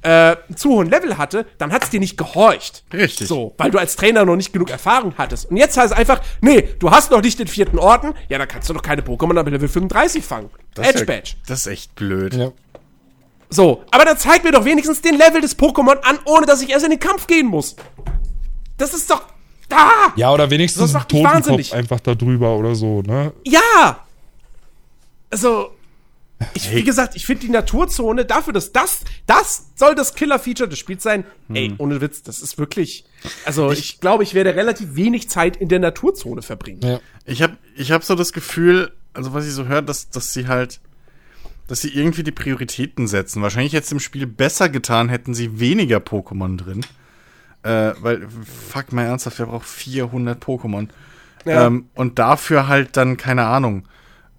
äh, 0.06 0.38
einen 0.48 0.56
zu 0.56 0.70
hohen 0.70 0.90
Level 0.90 1.18
hatte, 1.18 1.46
dann 1.58 1.74
hat's 1.74 1.90
dir 1.90 2.00
nicht 2.00 2.18
gehorcht. 2.18 2.84
Richtig. 2.94 3.28
So, 3.28 3.54
weil 3.58 3.72
du 3.72 3.78
als 3.80 3.96
Trainer 3.96 4.24
noch 4.24 4.36
nicht 4.36 4.54
genug 4.54 4.70
Erfahrung 4.70 5.14
hattest. 5.18 5.50
Und 5.50 5.58
jetzt 5.58 5.76
heißt 5.78 5.92
es 5.92 5.98
einfach, 5.98 6.22
nee, 6.42 6.62
du 6.80 6.92
hast 6.92 7.12
noch 7.12 7.22
nicht 7.22 7.40
den 7.40 7.48
vierten 7.48 7.80
Orden, 7.80 8.14
ja, 8.30 8.38
dann 8.38 8.48
kannst 8.48 8.70
du 8.70 8.74
noch 8.74 8.82
keine 8.84 9.02
Pokémon 9.02 9.38
ab 9.38 9.48
Level 9.50 9.68
35 9.68 10.24
fangen. 10.24 10.50
Das 10.76 10.88
Edge 10.88 11.00
ja- 11.00 11.06
Badge. 11.06 11.32
Das 11.48 11.60
ist 11.62 11.68
echt 11.68 11.96
blöd. 11.96 12.34
Ja. 12.36 12.52
So, 13.50 13.84
aber 13.92 14.06
dann 14.06 14.18
zeig 14.18 14.44
mir 14.44 14.52
doch 14.52 14.66
wenigstens 14.66 15.02
den 15.02 15.16
Level 15.18 15.42
des 15.42 15.58
Pokémon 15.58 16.00
an, 16.02 16.20
ohne 16.26 16.46
dass 16.46 16.62
ich 16.62 16.70
erst 16.70 16.86
in 16.86 16.92
den 16.92 17.00
Kampf 17.00 17.28
gehen 17.28 17.48
muss. 17.48 17.76
Das 18.78 18.94
ist 18.94 19.10
doch. 19.10 19.24
Da! 19.70 19.90
Ja, 20.16 20.32
oder 20.32 20.50
wenigstens 20.50 20.92
Das 20.92 20.96
ein 21.02 21.08
Totenkopf 21.08 21.34
wahnsinnig. 21.34 21.74
einfach 21.74 22.00
da 22.00 22.14
drüber 22.16 22.56
oder 22.56 22.76
so, 22.76 23.02
ne? 23.02 23.34
Ja! 23.46 24.00
Also, 25.32 25.72
ich, 26.54 26.72
wie 26.72 26.84
gesagt, 26.84 27.16
ich 27.16 27.26
finde 27.26 27.46
die 27.46 27.52
Naturzone 27.52 28.26
dafür, 28.26 28.54
dass 28.54 28.72
das, 28.72 29.02
das 29.26 29.68
soll 29.76 29.96
das 29.96 30.16
Killer-Feature 30.16 30.70
des 30.70 30.80
Spiels 30.80 31.04
sein. 31.04 31.26
Ey, 31.54 31.74
ohne 31.78 32.02
Witz, 32.02 32.24
das 32.24 32.42
ist 32.42 32.58
wirklich. 32.58 33.06
Also, 33.46 33.72
ich, 33.72 34.00
glaube, 34.00 34.24
ich 34.24 34.34
werde 34.34 34.56
relativ 34.56 34.96
wenig 34.96 35.30
Zeit 35.30 35.58
in 35.58 35.70
der 35.70 35.80
Naturzone 35.80 36.42
verbringen. 36.42 36.82
Ja. 36.84 37.00
Ich 37.26 37.42
habe 37.42 37.58
ich 37.76 37.92
hab 37.92 38.04
so 38.04 38.16
das 38.16 38.34
Gefühl, 38.34 38.92
also 39.14 39.34
was 39.34 39.48
ich 39.48 39.54
so 39.54 39.66
höre, 39.66 39.82
dass, 39.82 40.10
dass 40.10 40.34
sie 40.34 40.48
halt, 40.48 40.80
dass 41.68 41.82
sie 41.82 41.90
irgendwie 41.90 42.24
die 42.24 42.32
Prioritäten 42.32 43.08
setzen. 43.08 43.42
Wahrscheinlich 43.42 43.74
jetzt 43.74 43.92
im 43.92 44.00
Spiel 44.00 44.28
besser 44.28 44.70
getan, 44.70 45.10
hätten 45.10 45.34
sie 45.34 45.60
weniger 45.60 45.98
Pokémon 45.98 46.58
drin. 46.58 46.82
Äh, 47.64 47.94
weil, 48.00 48.28
fuck 48.70 48.94
mal 48.94 49.06
ernsthaft, 49.06 49.40
wer 49.40 49.48
braucht 49.48 49.68
400 49.68 50.44
Pokémon? 50.44 50.88
Ja. 51.46 51.68
Ähm, 51.68 51.90
und 51.96 52.20
dafür 52.20 52.68
halt 52.68 52.96
dann, 52.98 53.18
keine 53.18 53.46
Ahnung, 53.46 53.88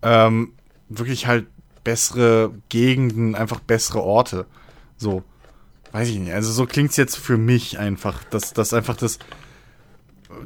ähm, 0.02 0.52
wirklich 0.89 1.26
halt 1.26 1.47
bessere 1.87 2.53
Gegenden, 2.69 3.37
einfach 3.37 3.61
bessere 3.61 4.03
Orte. 4.03 4.45
So. 4.99 5.23
Weiß 5.93 6.09
ich 6.09 6.19
nicht. 6.19 6.33
Also 6.33 6.53
so 6.53 6.67
klingt's 6.67 6.97
jetzt 6.97 7.17
für 7.17 7.39
mich 7.39 7.79
einfach, 7.79 8.25
dass 8.25 8.53
das 8.53 8.75
einfach 8.75 8.97
das 8.97 9.19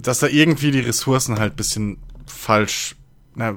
dass 0.00 0.20
da 0.20 0.26
irgendwie 0.26 0.70
die 0.70 0.80
Ressourcen 0.80 1.38
halt 1.38 1.56
bisschen 1.56 1.98
falsch, 2.26 2.96
na, 3.34 3.56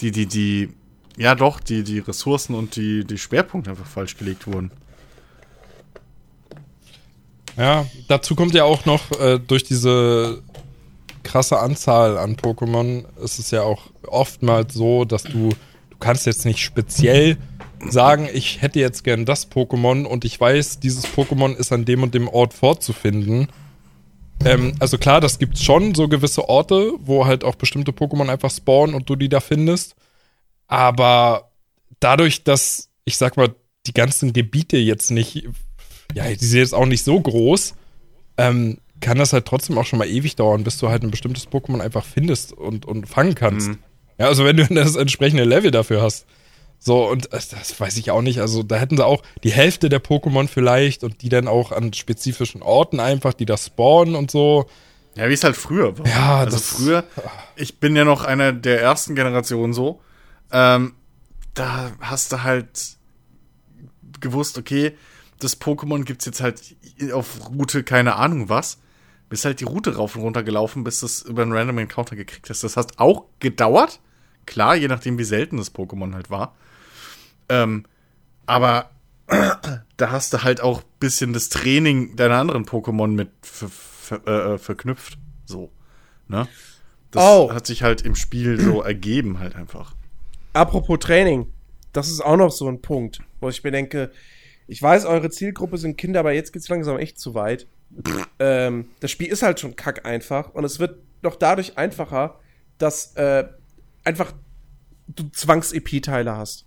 die, 0.00 0.10
die, 0.10 0.26
die, 0.26 0.70
ja 1.16 1.34
doch, 1.34 1.60
die, 1.60 1.82
die 1.82 1.98
Ressourcen 1.98 2.54
und 2.54 2.76
die, 2.76 3.04
die 3.04 3.18
Schwerpunkte 3.18 3.70
einfach 3.70 3.86
falsch 3.86 4.16
gelegt 4.16 4.46
wurden. 4.46 4.70
Ja, 7.56 7.86
dazu 8.06 8.36
kommt 8.36 8.54
ja 8.54 8.64
auch 8.64 8.84
noch 8.84 9.10
äh, 9.18 9.40
durch 9.40 9.64
diese 9.64 10.42
krasse 11.24 11.58
Anzahl 11.58 12.16
an 12.16 12.36
Pokémon 12.36 13.04
ist 13.22 13.38
es 13.38 13.50
ja 13.50 13.62
auch 13.62 13.90
oftmals 14.06 14.74
so, 14.74 15.04
dass 15.04 15.24
du 15.24 15.50
kannst 16.00 16.26
jetzt 16.26 16.44
nicht 16.44 16.60
speziell 16.60 17.36
sagen, 17.88 18.28
ich 18.32 18.60
hätte 18.60 18.80
jetzt 18.80 19.04
gern 19.04 19.24
das 19.24 19.50
Pokémon 19.50 20.04
und 20.04 20.24
ich 20.24 20.40
weiß, 20.40 20.80
dieses 20.80 21.06
Pokémon 21.06 21.54
ist 21.54 21.72
an 21.72 21.84
dem 21.84 22.02
und 22.02 22.14
dem 22.14 22.28
Ort 22.28 22.54
vorzufinden. 22.54 23.48
Ähm, 24.44 24.74
also 24.78 24.98
klar, 24.98 25.20
das 25.20 25.38
gibt 25.38 25.58
schon 25.58 25.94
so 25.94 26.08
gewisse 26.08 26.48
Orte, 26.48 26.92
wo 27.00 27.26
halt 27.26 27.44
auch 27.44 27.54
bestimmte 27.54 27.92
Pokémon 27.92 28.28
einfach 28.28 28.50
spawnen 28.50 28.94
und 28.94 29.08
du 29.08 29.16
die 29.16 29.28
da 29.28 29.40
findest. 29.40 29.94
Aber 30.66 31.50
dadurch, 32.00 32.44
dass, 32.44 32.90
ich 33.04 33.16
sag 33.16 33.36
mal, 33.36 33.54
die 33.86 33.94
ganzen 33.94 34.32
Gebiete 34.32 34.76
jetzt 34.76 35.10
nicht 35.10 35.48
ja, 36.14 36.28
die 36.28 36.44
sind 36.44 36.60
jetzt 36.60 36.74
auch 36.74 36.86
nicht 36.86 37.04
so 37.04 37.20
groß, 37.20 37.74
ähm, 38.36 38.78
kann 39.00 39.18
das 39.18 39.32
halt 39.32 39.46
trotzdem 39.46 39.78
auch 39.78 39.86
schon 39.86 39.98
mal 39.98 40.08
ewig 40.08 40.36
dauern, 40.36 40.64
bis 40.64 40.78
du 40.78 40.88
halt 40.88 41.02
ein 41.02 41.10
bestimmtes 41.10 41.48
Pokémon 41.48 41.80
einfach 41.80 42.04
findest 42.04 42.52
und, 42.52 42.86
und 42.86 43.06
fangen 43.06 43.34
kannst. 43.34 43.68
Mhm. 43.68 43.78
Ja, 44.18 44.26
also 44.26 44.44
wenn 44.44 44.56
du 44.56 44.66
das 44.70 44.96
entsprechende 44.96 45.44
Level 45.44 45.70
dafür 45.70 46.02
hast. 46.02 46.26
So, 46.80 47.08
und 47.08 47.28
das 47.32 47.80
weiß 47.80 47.96
ich 47.96 48.10
auch 48.12 48.22
nicht. 48.22 48.40
Also 48.40 48.62
da 48.62 48.76
hätten 48.76 48.96
sie 48.96 49.04
auch 49.04 49.22
die 49.42 49.50
Hälfte 49.50 49.88
der 49.88 50.02
Pokémon 50.02 50.46
vielleicht 50.46 51.02
und 51.02 51.22
die 51.22 51.28
dann 51.28 51.48
auch 51.48 51.72
an 51.72 51.92
spezifischen 51.92 52.62
Orten 52.62 53.00
einfach, 53.00 53.34
die 53.34 53.46
da 53.46 53.56
spawnen 53.56 54.14
und 54.14 54.30
so. 54.30 54.66
Ja, 55.16 55.28
wie 55.28 55.32
es 55.32 55.42
halt 55.42 55.56
früher 55.56 55.98
war. 55.98 56.06
Ja, 56.06 56.38
also 56.38 56.56
das, 56.56 56.68
früher, 56.68 57.04
ich 57.56 57.80
bin 57.80 57.96
ja 57.96 58.04
noch 58.04 58.24
einer 58.24 58.52
der 58.52 58.80
ersten 58.80 59.16
Generationen 59.16 59.72
so. 59.72 60.00
Ähm, 60.52 60.94
da 61.54 61.90
hast 62.00 62.30
du 62.30 62.44
halt 62.44 62.96
gewusst, 64.20 64.56
okay, 64.58 64.96
das 65.40 65.60
Pokémon 65.60 66.04
gibt's 66.04 66.24
jetzt 66.26 66.40
halt 66.40 66.62
auf 67.12 67.50
Route 67.50 67.82
keine 67.82 68.16
Ahnung 68.16 68.48
was. 68.48 68.78
Bist 69.28 69.44
halt 69.44 69.60
die 69.60 69.64
Route 69.64 69.96
rauf 69.96 70.16
und 70.16 70.22
runter 70.22 70.42
gelaufen, 70.42 70.84
bis 70.84 71.00
du 71.00 71.06
es 71.06 71.22
über 71.22 71.42
einen 71.42 71.52
Random 71.52 71.78
Encounter 71.78 72.16
gekriegt 72.16 72.48
hast. 72.48 72.62
Das 72.62 72.76
hat 72.76 72.98
auch 72.98 73.24
gedauert. 73.40 74.00
Klar, 74.48 74.76
je 74.76 74.88
nachdem, 74.88 75.18
wie 75.18 75.24
selten 75.24 75.58
das 75.58 75.74
Pokémon 75.74 76.14
halt 76.14 76.30
war. 76.30 76.56
Ähm, 77.50 77.84
aber 78.46 78.90
da 79.98 80.10
hast 80.10 80.32
du 80.32 80.42
halt 80.42 80.62
auch 80.62 80.82
bisschen 81.00 81.34
das 81.34 81.50
Training 81.50 82.16
deiner 82.16 82.36
anderen 82.36 82.64
Pokémon 82.64 83.08
mit 83.08 83.28
äh, 84.26 84.56
verknüpft. 84.56 85.18
So. 85.44 85.70
Ne? 86.28 86.48
Das 87.10 87.22
oh. 87.22 87.52
hat 87.52 87.66
sich 87.66 87.82
halt 87.82 88.00
im 88.00 88.14
Spiel 88.14 88.58
so 88.58 88.82
ergeben, 88.82 89.38
halt 89.38 89.54
einfach. 89.54 89.94
Apropos 90.54 90.98
Training, 90.98 91.52
das 91.92 92.08
ist 92.08 92.22
auch 92.22 92.38
noch 92.38 92.50
so 92.50 92.68
ein 92.68 92.80
Punkt, 92.80 93.20
wo 93.40 93.50
ich 93.50 93.62
mir 93.62 93.70
denke, 93.70 94.10
ich 94.66 94.80
weiß, 94.80 95.04
eure 95.04 95.28
Zielgruppe 95.28 95.76
sind 95.76 95.98
Kinder, 95.98 96.20
aber 96.20 96.32
jetzt 96.32 96.54
geht's 96.54 96.70
langsam 96.70 96.96
echt 96.96 97.20
zu 97.20 97.34
weit. 97.34 97.66
ähm, 98.38 98.88
das 99.00 99.10
Spiel 99.10 99.28
ist 99.28 99.42
halt 99.42 99.60
schon 99.60 99.76
kack 99.76 100.06
einfach 100.06 100.54
und 100.54 100.64
es 100.64 100.78
wird 100.78 101.00
noch 101.20 101.36
dadurch 101.36 101.76
einfacher, 101.76 102.40
dass 102.78 103.14
äh, 103.16 103.44
einfach 104.08 104.32
du 105.06 105.28
Zwangs-EP-Teile 105.30 106.36
hast. 106.36 106.66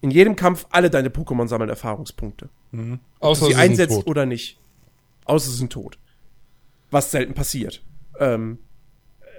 In 0.00 0.10
jedem 0.10 0.36
Kampf 0.36 0.66
alle 0.70 0.90
deine 0.90 1.10
Pokémon 1.10 1.46
sammeln 1.46 1.70
Erfahrungspunkte. 1.70 2.48
Mhm. 2.72 3.00
Außer 3.20 3.46
sie, 3.46 3.52
sie 3.52 3.58
einsetzt 3.58 3.96
tot. 3.96 4.06
oder 4.06 4.26
nicht. 4.26 4.58
Außer 5.24 5.50
sie 5.50 5.56
sind 5.56 5.72
tot. 5.72 5.98
Was 6.90 7.10
selten 7.10 7.34
passiert. 7.34 7.84
Ähm, 8.18 8.58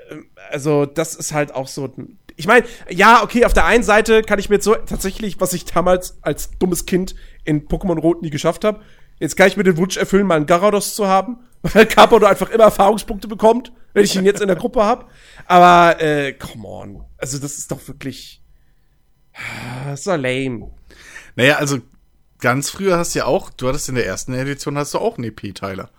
äh, 0.10 0.16
also, 0.52 0.86
das 0.86 1.16
ist 1.16 1.34
halt 1.34 1.54
auch 1.54 1.68
so 1.68 1.94
ich 2.40 2.46
meine, 2.46 2.68
ja, 2.90 3.24
okay, 3.24 3.46
auf 3.46 3.54
der 3.54 3.66
einen 3.66 3.84
Seite 3.84 4.22
kann 4.22 4.38
ich 4.38 4.50
mir 4.50 4.56
jetzt 4.56 4.66
so 4.66 4.76
tatsächlich, 4.76 5.42
was 5.42 5.54
ich 5.54 5.66
damals 5.66 6.20
als 6.22 6.52
dummes 6.60 6.86
Kind 6.86 7.16
in 7.44 7.68
Pokémon 7.68 8.00
Rot 8.00 8.22
nie 8.22 8.30
geschafft 8.30 8.64
habe, 8.64 8.82
jetzt 9.20 9.36
kann 9.36 9.48
ich 9.48 9.58
mir 9.58 9.64
den 9.64 9.78
Wunsch 9.78 9.98
erfüllen, 9.98 10.28
mal 10.28 10.36
einen 10.36 10.46
Garados 10.46 10.94
zu 10.94 11.08
haben, 11.08 11.40
weil 11.64 11.88
Carpador 11.88 12.30
einfach 12.30 12.52
immer 12.52 12.66
Erfahrungspunkte 12.66 13.28
bekommt, 13.28 13.72
wenn 13.98 14.06
ich 14.06 14.16
ihn 14.16 14.26
jetzt 14.26 14.42
in 14.42 14.48
der 14.48 14.58
Gruppe 14.58 14.84
habe. 14.84 15.06
Aber, 15.46 16.02
äh, 16.02 16.34
come 16.34 16.68
on. 16.68 17.04
Also, 17.18 17.40
das 17.40 17.58
ist 17.58 17.72
doch 17.72 17.88
wirklich. 17.88 18.42
Das 19.86 20.00
ist 20.00 20.08
doch 20.08 20.18
lame. 20.18 20.72
Naja, 21.36 21.58
also 21.58 21.80
ganz 22.40 22.70
früher 22.70 22.98
hast 22.98 23.16
du 23.16 23.20
ja 23.20 23.26
auch, 23.26 23.50
du 23.52 23.68
hattest 23.68 23.90
in 23.90 23.96
der 23.96 24.06
ersten 24.06 24.34
Edition 24.34 24.78
hast 24.78 24.94
du 24.94 25.00
auch 25.00 25.18
einen 25.18 25.26
EP-Teiler. 25.26 25.90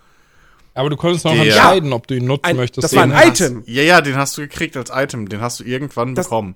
Aber 0.75 0.91
du 0.91 0.97
konntest 0.97 1.25
noch 1.25 1.35
entscheiden, 1.35 1.93
ob 1.93 2.07
du 2.07 2.17
ihn 2.17 2.25
nutzen 2.25 2.47
ein, 2.47 2.57
möchtest. 2.57 2.85
Das 2.85 2.95
war 2.95 3.03
ein 3.03 3.11
Item. 3.11 3.59
Hast, 3.59 3.69
ja, 3.69 3.83
ja, 3.83 4.01
den 4.01 4.17
hast 4.17 4.39
du 4.39 4.43
gekriegt 4.43 4.77
als 4.77 4.91
Item. 4.95 5.29
Den 5.29 5.41
hast 5.41 5.59
du 5.61 5.65
irgendwann 5.65 6.15
das, 6.15 6.27
bekommen. 6.27 6.55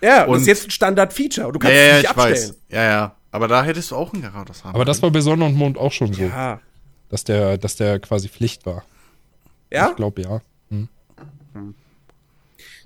Ja, 0.00 0.24
und 0.24 0.34
das 0.34 0.42
ist 0.42 0.46
jetzt 0.48 0.64
ein 0.66 0.70
Standard-Feature. 0.70 1.52
Du 1.52 1.58
kannst 1.58 1.76
ja, 1.76 1.82
es 1.82 1.96
nicht 2.02 2.10
abstellen. 2.10 2.32
Weiß. 2.34 2.54
Ja, 2.68 2.84
ja. 2.84 3.16
Aber 3.32 3.48
da 3.48 3.64
hättest 3.64 3.90
du 3.90 3.96
auch 3.96 4.12
einen 4.12 4.22
Garados 4.22 4.62
haben. 4.62 4.76
Aber 4.76 4.84
das 4.84 5.02
war 5.02 5.10
bei 5.10 5.20
Sonne 5.20 5.44
und 5.44 5.56
Mond 5.56 5.76
auch 5.76 5.90
schon 5.90 6.12
so. 6.12 6.22
Ja. 6.22 6.60
Dass 7.08 7.24
der, 7.24 7.58
dass 7.58 7.74
der 7.74 7.98
quasi 7.98 8.28
Pflicht 8.28 8.64
war. 8.64 8.84
Ja? 9.72 9.90
Ich 9.90 9.96
glaube, 9.96 10.22
ja. 10.22 10.40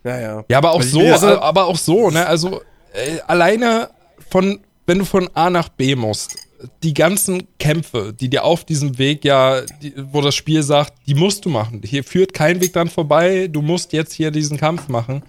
Naja. 0.05 0.45
Ja, 0.49 0.59
aber 0.59 0.73
auch 0.73 0.83
so, 0.83 1.01
also, 1.01 1.41
aber 1.41 1.67
auch 1.67 1.77
so, 1.77 2.11
ne? 2.11 2.27
Also, 2.27 2.63
äh, 2.93 3.21
alleine 3.27 3.91
von, 4.31 4.61
wenn 4.87 4.99
du 4.99 5.05
von 5.05 5.29
A 5.35 5.51
nach 5.51 5.69
B 5.69 5.95
musst, 5.95 6.37
die 6.83 6.95
ganzen 6.95 7.47
Kämpfe, 7.59 8.13
die 8.19 8.29
dir 8.29 8.45
auf 8.45 8.65
diesem 8.65 8.99
Weg 8.99 9.25
ja, 9.25 9.63
die, 9.83 9.93
wo 9.97 10.21
das 10.21 10.35
Spiel 10.35 10.63
sagt, 10.63 10.95
die 11.07 11.15
musst 11.15 11.45
du 11.45 11.51
machen. 11.51 11.83
Hier 11.85 12.05
führt 12.05 12.35
kein 12.35 12.61
Weg 12.61 12.73
dran 12.73 12.89
vorbei, 12.89 13.49
du 13.49 13.63
musst 13.63 13.93
jetzt 13.93 14.13
hier 14.13 14.31
diesen 14.31 14.57
Kampf 14.57 14.89
machen. 14.89 15.23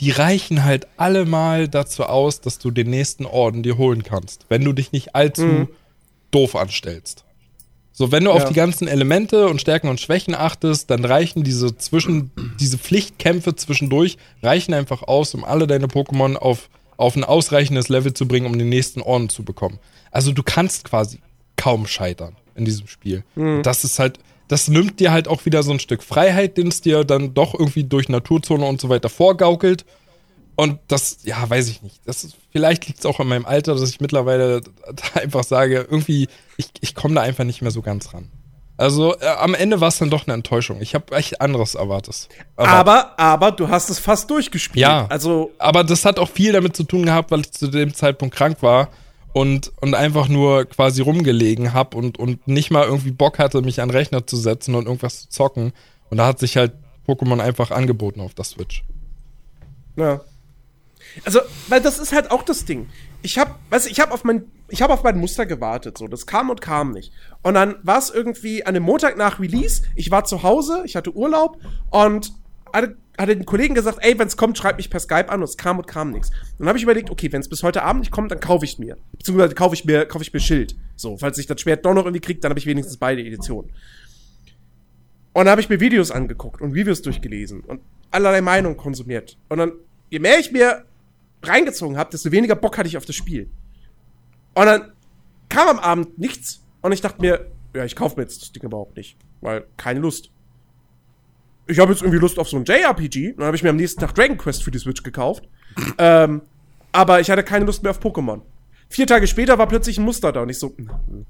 Die 0.00 0.10
reichen 0.10 0.64
halt 0.64 0.88
alle 0.96 1.24
mal 1.24 1.68
dazu 1.68 2.04
aus, 2.04 2.40
dass 2.40 2.58
du 2.58 2.70
den 2.70 2.90
nächsten 2.90 3.26
Orden 3.26 3.62
dir 3.62 3.78
holen 3.78 4.02
kannst, 4.02 4.46
wenn 4.48 4.64
du 4.64 4.72
dich 4.72 4.92
nicht 4.92 5.14
allzu 5.14 5.42
mhm. 5.42 5.68
doof 6.30 6.56
anstellst. 6.56 7.23
So, 7.96 8.10
wenn 8.10 8.24
du 8.24 8.30
ja. 8.30 8.36
auf 8.36 8.46
die 8.46 8.54
ganzen 8.54 8.88
Elemente 8.88 9.48
und 9.48 9.60
Stärken 9.60 9.88
und 9.88 10.00
Schwächen 10.00 10.34
achtest, 10.34 10.90
dann 10.90 11.04
reichen 11.04 11.44
diese 11.44 11.76
zwischen, 11.76 12.32
diese 12.58 12.76
Pflichtkämpfe 12.76 13.54
zwischendurch, 13.54 14.18
reichen 14.42 14.74
einfach 14.74 15.04
aus, 15.04 15.32
um 15.32 15.44
alle 15.44 15.68
deine 15.68 15.86
Pokémon 15.86 16.34
auf, 16.34 16.70
auf 16.96 17.14
ein 17.14 17.22
ausreichendes 17.22 17.88
Level 17.88 18.12
zu 18.12 18.26
bringen, 18.26 18.46
um 18.46 18.58
den 18.58 18.68
nächsten 18.68 19.00
Orden 19.00 19.28
zu 19.28 19.44
bekommen. 19.44 19.78
Also 20.10 20.32
du 20.32 20.42
kannst 20.42 20.82
quasi 20.82 21.20
kaum 21.56 21.86
scheitern 21.86 22.34
in 22.56 22.64
diesem 22.64 22.88
Spiel. 22.88 23.22
Mhm. 23.36 23.62
Das 23.62 23.84
ist 23.84 24.00
halt, 24.00 24.18
das 24.48 24.66
nimmt 24.66 24.98
dir 24.98 25.12
halt 25.12 25.28
auch 25.28 25.46
wieder 25.46 25.62
so 25.62 25.70
ein 25.70 25.78
Stück 25.78 26.02
Freiheit, 26.02 26.58
den 26.58 26.68
es 26.68 26.80
dir 26.80 27.04
dann 27.04 27.32
doch 27.32 27.54
irgendwie 27.54 27.84
durch 27.84 28.08
Naturzone 28.08 28.64
und 28.64 28.80
so 28.80 28.88
weiter 28.88 29.08
vorgaukelt. 29.08 29.84
Und 30.56 30.78
das, 30.88 31.18
ja, 31.24 31.48
weiß 31.48 31.68
ich 31.68 31.82
nicht. 31.82 32.00
Das 32.04 32.22
ist, 32.24 32.36
vielleicht 32.52 32.86
liegt 32.86 33.00
es 33.00 33.06
auch 33.06 33.18
in 33.20 33.28
meinem 33.28 33.46
Alter, 33.46 33.74
dass 33.74 33.88
ich 33.88 34.00
mittlerweile 34.00 34.60
einfach 35.14 35.44
sage, 35.44 35.86
irgendwie, 35.90 36.28
ich, 36.56 36.68
ich 36.80 36.94
komme 36.94 37.14
da 37.16 37.22
einfach 37.22 37.44
nicht 37.44 37.62
mehr 37.62 37.72
so 37.72 37.82
ganz 37.82 38.14
ran. 38.14 38.30
Also 38.76 39.16
äh, 39.20 39.26
am 39.26 39.54
Ende 39.54 39.80
war 39.80 39.88
es 39.88 39.98
dann 39.98 40.10
doch 40.10 40.26
eine 40.26 40.34
Enttäuschung. 40.34 40.80
Ich 40.80 40.94
habe 40.94 41.14
echt 41.16 41.40
anderes 41.40 41.74
erwartet. 41.74 42.28
Aber, 42.56 42.68
aber, 42.70 43.18
aber 43.18 43.52
du 43.52 43.68
hast 43.68 43.88
es 43.88 43.98
fast 43.98 44.30
durchgespielt. 44.30 44.82
Ja, 44.82 45.06
also 45.08 45.52
aber 45.58 45.84
das 45.84 46.04
hat 46.04 46.18
auch 46.18 46.28
viel 46.28 46.52
damit 46.52 46.76
zu 46.76 46.82
tun 46.84 47.04
gehabt, 47.04 47.30
weil 47.30 47.40
ich 47.40 47.52
zu 47.52 47.68
dem 47.68 47.94
Zeitpunkt 47.94 48.34
krank 48.34 48.62
war 48.62 48.88
und, 49.32 49.72
und 49.80 49.94
einfach 49.94 50.28
nur 50.28 50.64
quasi 50.64 51.02
rumgelegen 51.02 51.72
habe 51.72 51.96
und, 51.96 52.18
und 52.18 52.46
nicht 52.48 52.70
mal 52.70 52.84
irgendwie 52.84 53.12
Bock 53.12 53.38
hatte, 53.38 53.62
mich 53.62 53.80
an 53.80 53.88
den 53.88 53.96
Rechner 53.96 54.26
zu 54.26 54.36
setzen 54.36 54.74
und 54.74 54.86
irgendwas 54.86 55.22
zu 55.22 55.28
zocken. 55.28 55.72
Und 56.10 56.18
da 56.18 56.26
hat 56.26 56.40
sich 56.40 56.56
halt 56.56 56.72
Pokémon 57.06 57.40
einfach 57.40 57.70
angeboten 57.70 58.20
auf 58.20 58.34
der 58.34 58.44
Switch. 58.44 58.82
Ja. 59.96 60.20
Also, 61.24 61.40
weil 61.68 61.80
das 61.80 61.98
ist 61.98 62.12
halt 62.12 62.30
auch 62.30 62.42
das 62.42 62.64
Ding. 62.64 62.88
Ich 63.22 63.38
habe, 63.38 63.54
weißt 63.70 63.86
du, 63.86 63.90
ich 63.90 64.00
habe 64.00 64.12
auf 64.12 64.24
mein, 64.24 64.44
ich 64.68 64.82
habe 64.82 64.92
auf 64.92 65.02
mein 65.02 65.18
Muster 65.18 65.46
gewartet, 65.46 65.96
so, 65.96 66.08
das 66.08 66.26
kam 66.26 66.50
und 66.50 66.60
kam 66.60 66.90
nicht. 66.90 67.12
Und 67.42 67.54
dann 67.54 67.76
war 67.82 67.98
es 67.98 68.10
irgendwie 68.10 68.66
an 68.66 68.74
dem 68.74 68.82
Montag 68.82 69.16
nach 69.16 69.40
Release, 69.40 69.82
ich 69.94 70.10
war 70.10 70.24
zu 70.24 70.42
Hause, 70.42 70.82
ich 70.84 70.96
hatte 70.96 71.14
Urlaub 71.14 71.58
und 71.90 72.32
hatte 72.72 72.96
hatte 73.18 73.36
den 73.36 73.46
Kollegen 73.46 73.74
gesagt, 73.74 73.98
ey, 74.00 74.18
wenn 74.18 74.26
es 74.26 74.36
kommt, 74.36 74.58
schreib 74.58 74.76
mich 74.76 74.90
per 74.90 75.00
Skype 75.00 75.28
an 75.28 75.40
und 75.40 75.48
es 75.48 75.56
kam 75.56 75.78
und 75.78 75.86
kam 75.86 76.10
nichts. 76.10 76.30
Dann 76.58 76.66
habe 76.66 76.78
ich 76.78 76.84
überlegt, 76.84 77.10
okay, 77.10 77.30
wenn 77.30 77.40
es 77.40 77.48
bis 77.48 77.62
heute 77.62 77.82
Abend 77.82 78.00
nicht 78.00 78.10
kommt, 78.10 78.30
dann 78.30 78.40
kaufe 78.40 78.64
ich 78.64 78.78
mir. 78.78 78.96
Beziehungsweise 79.12 79.54
kaufe 79.54 79.74
ich 79.74 79.84
mir, 79.84 80.08
ich 80.20 80.32
mir 80.32 80.40
Schild. 80.40 80.76
So, 80.96 81.16
falls 81.16 81.38
ich 81.38 81.46
das 81.46 81.60
Schwert 81.60 81.84
doch 81.84 81.94
noch 81.94 82.04
irgendwie 82.04 82.20
kriege, 82.20 82.40
dann 82.40 82.50
habe 82.50 82.58
ich 82.58 82.66
wenigstens 82.66 82.96
beide 82.96 83.22
Editionen. 83.22 83.70
Und 85.32 85.44
dann 85.44 85.50
habe 85.50 85.60
ich 85.60 85.68
mir 85.68 85.80
Videos 85.80 86.10
angeguckt 86.10 86.60
und 86.60 86.72
Reviews 86.72 87.02
durchgelesen 87.02 87.60
und 87.60 87.80
allerlei 88.10 88.40
Meinungen 88.40 88.76
konsumiert. 88.76 89.36
Und 89.48 89.58
dann, 89.58 89.72
je 90.10 90.18
mehr 90.18 90.38
ich 90.38 90.52
mir 90.52 90.84
reingezogen 91.48 91.96
habe, 91.96 92.10
desto 92.10 92.32
weniger 92.32 92.54
Bock 92.56 92.78
hatte 92.78 92.88
ich 92.88 92.96
auf 92.96 93.04
das 93.04 93.16
Spiel. 93.16 93.50
Und 94.54 94.66
dann 94.66 94.92
kam 95.48 95.68
am 95.68 95.78
Abend 95.78 96.18
nichts 96.18 96.64
und 96.82 96.92
ich 96.92 97.00
dachte 97.00 97.20
mir, 97.20 97.50
ja, 97.74 97.84
ich 97.84 97.96
kaufe 97.96 98.16
mir 98.16 98.22
jetzt 98.22 98.42
das 98.42 98.52
Ding 98.52 98.62
überhaupt 98.62 98.96
nicht, 98.96 99.16
weil 99.40 99.66
keine 99.76 100.00
Lust 100.00 100.30
ich 101.66 101.78
habe 101.78 101.92
jetzt 101.92 102.02
irgendwie 102.02 102.18
Lust 102.18 102.38
auf 102.38 102.48
so 102.48 102.56
ein 102.56 102.64
JRPG. 102.64 103.34
Dann 103.36 103.46
habe 103.46 103.56
ich 103.56 103.62
mir 103.62 103.70
am 103.70 103.76
nächsten 103.76 104.00
Tag 104.00 104.14
Dragon 104.14 104.36
Quest 104.36 104.62
für 104.62 104.70
die 104.70 104.78
Switch 104.78 105.02
gekauft. 105.02 105.48
ähm, 105.98 106.42
aber 106.92 107.20
ich 107.20 107.30
hatte 107.30 107.42
keine 107.42 107.64
Lust 107.64 107.82
mehr 107.82 107.90
auf 107.90 108.00
Pokémon. 108.00 108.42
Vier 108.88 109.06
Tage 109.06 109.26
später 109.26 109.58
war 109.58 109.66
plötzlich 109.66 109.98
ein 109.98 110.04
Muster 110.04 110.30
da 110.30 110.42
und 110.42 110.50
ich 110.50 110.58
so, 110.58 110.76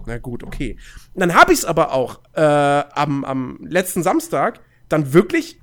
na 0.06 0.18
gut, 0.18 0.42
okay. 0.42 0.76
Und 1.14 1.20
dann 1.20 1.34
habe 1.34 1.52
ich 1.52 1.60
es 1.60 1.64
aber 1.64 1.92
auch 1.92 2.20
äh, 2.34 2.40
am, 2.40 3.24
am 3.24 3.58
letzten 3.62 4.02
Samstag 4.02 4.60
dann 4.88 5.14
wirklich, 5.14 5.60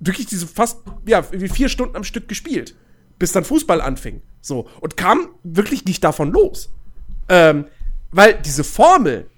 wirklich 0.00 0.26
diese 0.26 0.46
fast, 0.48 0.82
ja, 1.06 1.24
wie 1.30 1.48
vier 1.48 1.68
Stunden 1.68 1.94
am 1.94 2.02
Stück 2.02 2.26
gespielt, 2.28 2.74
bis 3.22 3.30
dann 3.30 3.44
Fußball 3.44 3.80
anfing. 3.80 4.20
So. 4.40 4.68
Und 4.80 4.96
kam 4.96 5.28
wirklich 5.44 5.84
nicht 5.84 6.02
davon 6.02 6.32
los. 6.32 6.72
Ähm, 7.28 7.66
weil 8.10 8.34
diese 8.34 8.64
Formel, 8.64 9.30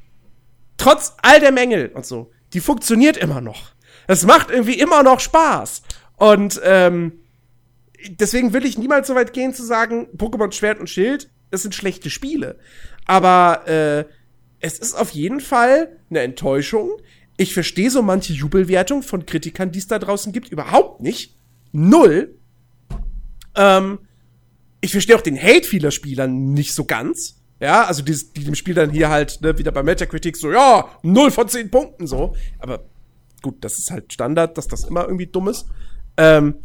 trotz 0.79 1.13
all 1.21 1.39
der 1.39 1.53
Mängel 1.53 1.89
und 1.89 2.07
so, 2.07 2.31
die 2.55 2.61
funktioniert 2.61 3.19
immer 3.19 3.43
noch. 3.43 3.73
Es 4.07 4.25
macht 4.25 4.51
irgendwie 4.51 4.79
immer 4.79 5.03
noch 5.03 5.21
Spaß. 5.21 5.83
Und 6.17 6.63
ähm, 6.65 7.13
deswegen 8.09 8.55
will 8.55 8.65
ich 8.65 8.79
niemals 8.79 9.07
so 9.07 9.15
weit 9.15 9.35
gehen 9.35 9.53
zu 9.53 9.63
sagen, 9.63 10.07
Pokémon 10.17 10.51
Schwert 10.51 10.81
und 10.81 10.89
Schild, 10.89 11.29
das 11.51 11.61
sind 11.61 11.75
schlechte 11.75 12.09
Spiele. 12.09 12.59
Aber 13.05 13.69
äh, 13.69 14.07
es 14.61 14.79
ist 14.79 14.95
auf 14.95 15.11
jeden 15.11 15.41
Fall 15.41 15.95
eine 16.09 16.21
Enttäuschung. 16.21 16.91
Ich 17.37 17.53
verstehe 17.53 17.91
so 17.91 18.01
manche 18.01 18.33
Jubelwertung 18.33 19.03
von 19.03 19.27
Kritikern, 19.27 19.73
die 19.73 19.81
es 19.81 19.89
da 19.89 19.99
draußen 19.99 20.33
gibt, 20.33 20.49
überhaupt 20.49 21.03
nicht. 21.03 21.37
Null. 21.73 22.39
Ähm, 23.57 23.99
ich 24.81 24.93
verstehe 24.93 25.17
auch 25.17 25.23
den 25.23 25.41
Hate 25.41 25.67
vieler 25.67 25.91
Spieler 25.91 26.27
nicht 26.27 26.75
so 26.75 26.85
ganz. 26.85 27.37
Ja, 27.61 27.85
also 27.85 28.03
die, 28.03 28.15
die 28.37 28.45
dem 28.45 28.55
Spiel 28.55 28.75
dann 28.75 28.91
hier 28.91 29.09
halt 29.09 29.41
ne, 29.41 29.57
wieder 29.57 29.73
bei 29.73 29.83
Metacritic 29.83 30.37
so, 30.37 30.53
ja, 30.53 30.89
0 31.03 31.31
von 31.31 31.49
10 31.49 31.71
Punkten 31.71 32.07
so. 32.07 32.35
Aber 32.59 32.85
gut, 33.41 33.65
das 33.65 33.79
ist 33.79 33.91
halt 33.91 34.13
Standard, 34.13 34.59
dass 34.59 34.69
das 34.69 34.85
immer 34.85 35.05
irgendwie 35.05 35.27
dumm 35.27 35.49
ist. 35.49 35.67
Ähm, 36.17 36.57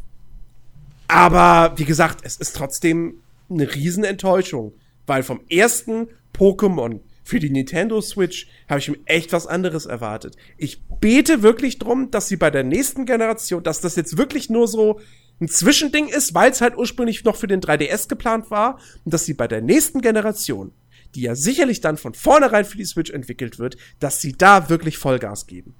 aber 1.08 1.74
wie 1.78 1.86
gesagt, 1.86 2.22
es 2.24 2.38
ist 2.38 2.56
trotzdem 2.56 3.16
eine 3.50 3.74
Riesenenttäuschung, 3.74 4.74
weil 5.08 5.24
vom 5.24 5.42
ersten 5.50 6.08
Pokémon 6.36 7.00
für 7.24 7.40
die 7.40 7.50
Nintendo 7.50 8.02
Switch 8.02 8.48
habe 8.68 8.80
ich 8.80 8.90
mir 8.90 9.00
echt 9.06 9.34
was 9.34 9.48
anderes 9.48 9.86
erwartet. 9.86 10.36
Ich 10.58 10.82
bete 11.00 11.42
wirklich 11.44 11.80
drum, 11.80 12.12
dass 12.12 12.28
sie 12.28 12.38
bei 12.38 12.52
der 12.52 12.64
nächsten 12.64 13.06
Generation, 13.06 13.64
dass 13.64 13.82
das 13.82 13.96
jetzt 13.96 14.18
wirklich 14.18 14.50
nur 14.50 14.68
so 14.68 15.00
ein 15.42 15.48
Zwischending 15.48 16.08
ist, 16.08 16.34
weil 16.34 16.52
es 16.52 16.62
halt 16.62 16.78
ursprünglich 16.78 17.24
noch 17.24 17.36
für 17.36 17.48
den 17.48 17.62
3DS 17.62 18.10
geplant 18.10 18.52
war 18.52 18.80
und 19.06 19.14
dass 19.14 19.26
sie 19.26 19.34
bei 19.34 19.48
der 19.48 19.62
nächsten 19.62 20.02
Generation, 20.02 20.72
die 21.16 21.22
ja 21.22 21.36
sicherlich 21.36 21.82
dann 21.82 21.98
von 21.98 22.14
vornherein 22.14 22.66
für 22.66 22.78
die 22.78 22.86
Switch 22.86 23.12
entwickelt 23.12 23.60
wird, 23.60 23.78
dass 24.00 24.22
sie 24.22 24.34
da 24.34 24.70
wirklich 24.70 24.98
Vollgas 24.98 25.48
geben. 25.48 25.76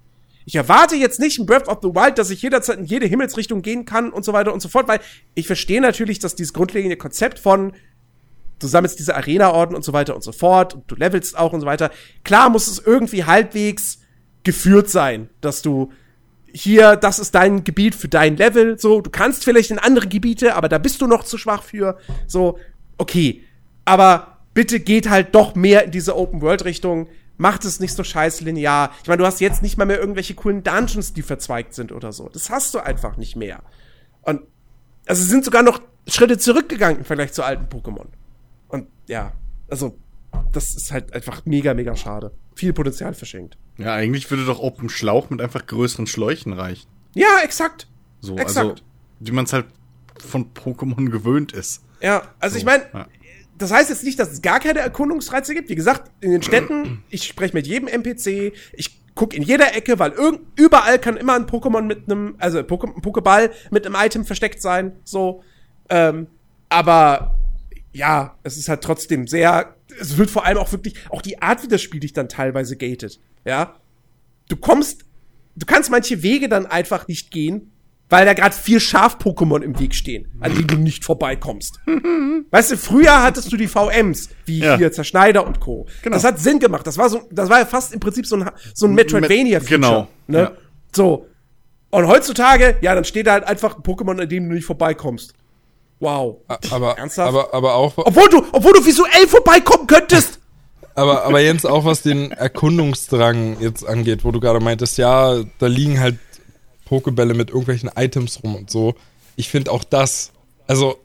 Ich 0.46 0.56
erwarte 0.56 0.96
jetzt 0.96 1.20
nicht 1.20 1.38
in 1.38 1.46
Breath 1.46 1.68
of 1.68 1.80
the 1.82 1.90
Wild, 1.90 2.18
dass 2.18 2.32
ich 2.32 2.42
jederzeit 2.42 2.80
in 2.80 2.86
jede 2.86 3.06
Himmelsrichtung 3.06 3.62
gehen 3.62 3.86
kann 3.86 4.12
und 4.12 4.26
so 4.26 4.34
weiter 4.34 4.54
und 4.54 4.62
so 4.62 4.70
fort, 4.70 4.88
weil 4.88 5.00
ich 5.36 5.46
verstehe 5.46 5.82
natürlich, 5.82 6.20
dass 6.20 6.36
dieses 6.36 6.54
grundlegende 6.54 6.98
Konzept 6.98 7.38
von 7.38 7.74
du 8.60 8.68
sammelst 8.68 9.00
diese 9.00 9.16
Arena-Orden 9.16 9.76
und 9.76 9.84
so 9.84 9.94
weiter 9.94 10.16
und 10.16 10.24
so 10.24 10.32
fort 10.32 10.74
und 10.74 10.84
du 10.88 10.96
levelst 10.96 11.38
auch 11.38 11.54
und 11.54 11.62
so 11.62 11.66
weiter. 11.66 11.92
Klar 12.24 12.50
muss 12.50 12.68
es 12.68 12.80
irgendwie 12.80 13.24
halbwegs 13.26 14.00
geführt 14.44 14.90
sein, 14.90 15.30
dass 15.42 15.62
du 15.62 15.92
hier, 16.54 16.96
das 16.96 17.20
ist 17.20 17.36
dein 17.36 17.64
Gebiet 17.64 17.96
für 17.96 18.08
dein 18.08 18.38
Level, 18.38 18.80
so, 18.80 19.02
du 19.02 19.10
kannst 19.10 19.44
vielleicht 19.44 19.72
in 19.72 19.80
andere 19.80 20.08
Gebiete, 20.08 20.56
aber 20.56 20.70
da 20.70 20.78
bist 20.78 21.02
du 21.02 21.08
noch 21.08 21.24
zu 21.24 21.38
schwach 21.38 21.64
für, 21.64 21.98
so, 22.28 22.58
okay. 22.98 23.44
Aber 23.86 24.40
bitte 24.54 24.80
geht 24.80 25.10
halt 25.10 25.34
doch 25.36 25.56
mehr 25.56 25.86
in 25.86 25.92
diese 25.92 26.16
Open-World-Richtung 26.16 27.08
macht 27.40 27.64
es 27.64 27.80
nicht 27.80 27.94
so 27.94 28.04
scheiß 28.04 28.42
linear. 28.42 28.92
Ich 29.02 29.08
meine, 29.08 29.20
du 29.20 29.26
hast 29.26 29.40
jetzt 29.40 29.64
nicht 29.64 29.78
mal 29.78 29.86
mehr 29.86 29.98
irgendwelche 29.98 30.36
coolen 30.36 30.62
Dungeons, 30.62 31.14
die 31.14 31.22
verzweigt 31.22 31.74
sind 31.74 31.94
oder 31.94 32.12
so. 32.12 32.28
Das 32.28 32.50
hast 32.50 32.74
du 32.74 32.80
einfach 32.80 33.16
nicht 33.16 33.38
mehr. 33.38 33.64
Und 34.22 34.42
also 35.08 35.24
sind 35.24 35.46
sogar 35.46 35.64
noch 35.64 35.82
Schritte 36.06 36.38
zurückgegangen 36.38 37.00
im 37.00 37.06
Vergleich 37.06 37.32
zu 37.32 37.44
alten 37.44 37.66
Pokémon. 37.66 38.08
Und 38.68 38.88
ja, 39.08 39.32
also 39.70 39.98
das 40.52 40.76
ist 40.76 40.92
halt 40.92 41.14
einfach 41.14 41.46
mega, 41.46 41.74
mega 41.74 41.96
schade. 41.96 42.34
Viel 42.60 42.74
Potenzial 42.74 43.14
verschenkt. 43.14 43.58
Ja, 43.78 43.94
eigentlich 43.94 44.30
würde 44.30 44.46
doch 44.46 44.60
Open 44.60 44.90
Schlauch 44.90 45.30
mit 45.30 45.40
einfach 45.40 45.66
größeren 45.66 46.08
Schläuchen 46.08 46.52
reichen. 46.52 46.90
Ja, 47.16 47.40
exakt. 47.42 47.88
So, 48.20 48.36
exakt. 48.36 48.58
also 48.58 48.76
wie 49.22 49.32
man 49.32 49.46
es 49.46 49.54
halt 49.54 49.68
von 50.18 50.54
Pokémon 50.54 51.10
gewöhnt 51.10 51.54
ist. 51.54 51.84
Ja, 52.02 52.24
also 52.42 52.56
So, 52.56 52.60
ich 52.60 52.66
meine, 52.66 52.84
ja. 52.94 53.08
das 53.58 53.72
heißt 53.72 53.90
jetzt 53.90 54.04
nicht, 54.04 54.20
dass 54.20 54.34
es 54.34 54.42
gar 54.42 54.60
keine 54.60 54.80
Erkundungsreize 54.80 55.54
gibt. 55.54 55.70
Wie 55.70 55.76
gesagt, 55.76 56.12
in 56.20 56.32
den 56.32 56.44
Städten, 56.44 57.02
ich 57.10 57.24
spreche 57.24 57.54
mit 57.54 57.66
jedem 57.66 57.88
NPC, 57.88 58.52
ich 58.74 59.02
guck 59.16 59.34
in 59.34 59.42
jeder 59.44 59.74
Ecke, 59.74 59.98
weil 60.00 60.12
irgend, 60.12 60.42
überall 60.60 61.00
kann 61.00 61.16
immer 61.16 61.36
ein 61.36 61.46
Pokémon 61.46 61.84
mit 61.84 62.12
einem, 62.12 62.36
also 62.40 62.58
ein 62.58 62.68
Pokéball 62.68 63.52
mit 63.72 63.86
einem 63.86 63.96
Item 63.96 64.26
versteckt 64.26 64.62
sein, 64.62 64.98
so. 65.06 65.44
Ähm, 65.88 66.28
aber 66.68 67.38
ja, 67.94 68.38
es 68.44 68.58
ist 68.58 68.68
halt 68.68 68.82
trotzdem 68.82 69.28
sehr, 69.28 69.76
es 70.00 70.18
wird 70.18 70.30
vor 70.30 70.46
allem 70.46 70.58
auch 70.58 70.72
wirklich, 70.72 70.96
auch 71.10 71.22
die 71.22 71.42
Art, 71.42 71.64
wie 71.64 71.68
das 71.68 71.82
Spiel 71.82 72.00
dich 72.00 72.14
dann 72.14 72.30
teilweise 72.30 72.76
gatet, 72.78 73.20
ja. 73.46 73.76
Du 74.48 74.56
kommst, 74.56 75.06
du 75.56 75.66
kannst 75.66 75.92
manche 75.92 76.24
Wege 76.24 76.50
dann 76.50 76.66
einfach 76.66 77.08
nicht 77.08 77.30
gehen, 77.32 77.72
weil 78.12 78.26
da 78.26 78.34
gerade 78.34 78.56
vier 78.56 78.80
Schaf-Pokémon 78.80 79.62
im 79.62 79.80
Weg 79.80 79.94
stehen, 79.94 80.28
an 80.40 80.56
denen 80.56 80.66
du 80.68 80.76
nicht 80.78 81.06
vorbeikommst. 81.06 81.80
Weißt 82.50 82.72
du, 82.72 82.78
früher 82.78 83.22
hattest 83.22 83.52
du 83.52 83.58
die 83.58 83.68
VMs, 83.68 84.30
wie 84.46 84.60
Ja. 84.62 84.78
hier 84.78 84.92
Zerschneider 84.92 85.46
und 85.46 85.60
Co. 85.60 85.86
Genau. 86.02 86.16
Das 86.16 86.24
hat 86.24 86.40
Sinn 86.40 86.58
gemacht. 86.58 86.88
Das 86.88 86.98
war 86.98 87.08
so, 87.10 87.28
das 87.32 87.50
war 87.50 87.60
ja 87.60 87.66
fast 87.68 87.94
im 87.94 88.00
Prinzip 88.00 88.26
so 88.26 88.38
ein, 88.38 88.50
so 88.74 88.88
ein 88.88 88.96
Metroidvania-Feature. 88.96 89.70
Genau, 89.80 90.08
Ne? 90.26 90.38
ja. 90.40 90.52
So. 90.96 91.28
Und 91.92 92.08
heutzutage, 92.08 92.78
ja, 92.82 92.96
dann 92.96 93.04
steht 93.04 93.28
da 93.28 93.34
halt 93.34 93.44
einfach 93.44 93.76
ein 93.78 93.84
Pokémon, 93.84 94.20
an 94.20 94.28
dem 94.30 94.50
du 94.50 94.56
nicht 94.56 94.66
vorbeikommst. 94.66 95.34
Wow. 96.00 96.38
Aber, 96.72 96.98
Ernsthaft? 96.98 97.28
aber, 97.28 97.54
aber 97.54 97.76
auch, 97.76 97.94
Obwohl 97.98 98.30
du, 98.30 98.46
obwohl 98.52 98.74
du 98.74 98.86
visuell 98.86 99.28
vorbeikommen 99.28 99.86
könntest. 99.88 100.40
aber, 100.96 101.24
aber 101.24 101.40
Jens, 101.42 101.66
auch 101.66 101.86
was 101.86 102.02
den 102.02 102.32
Erkundungsdrang 102.32 103.58
jetzt 103.60 103.86
angeht, 103.86 104.24
wo 104.24 104.32
du 104.32 104.40
gerade 104.40 104.60
meintest, 104.60 104.98
ja, 104.98 105.42
da 105.60 105.68
liegen 105.68 106.00
halt 106.00 106.18
Pokebälle 106.86 107.34
mit 107.34 107.50
irgendwelchen 107.50 107.92
Items 107.96 108.44
rum 108.44 108.56
und 108.56 108.72
so. 108.72 108.96
Ich 109.36 109.50
finde 109.50 109.72
auch 109.72 109.84
das, 109.84 110.32
also, 110.68 110.98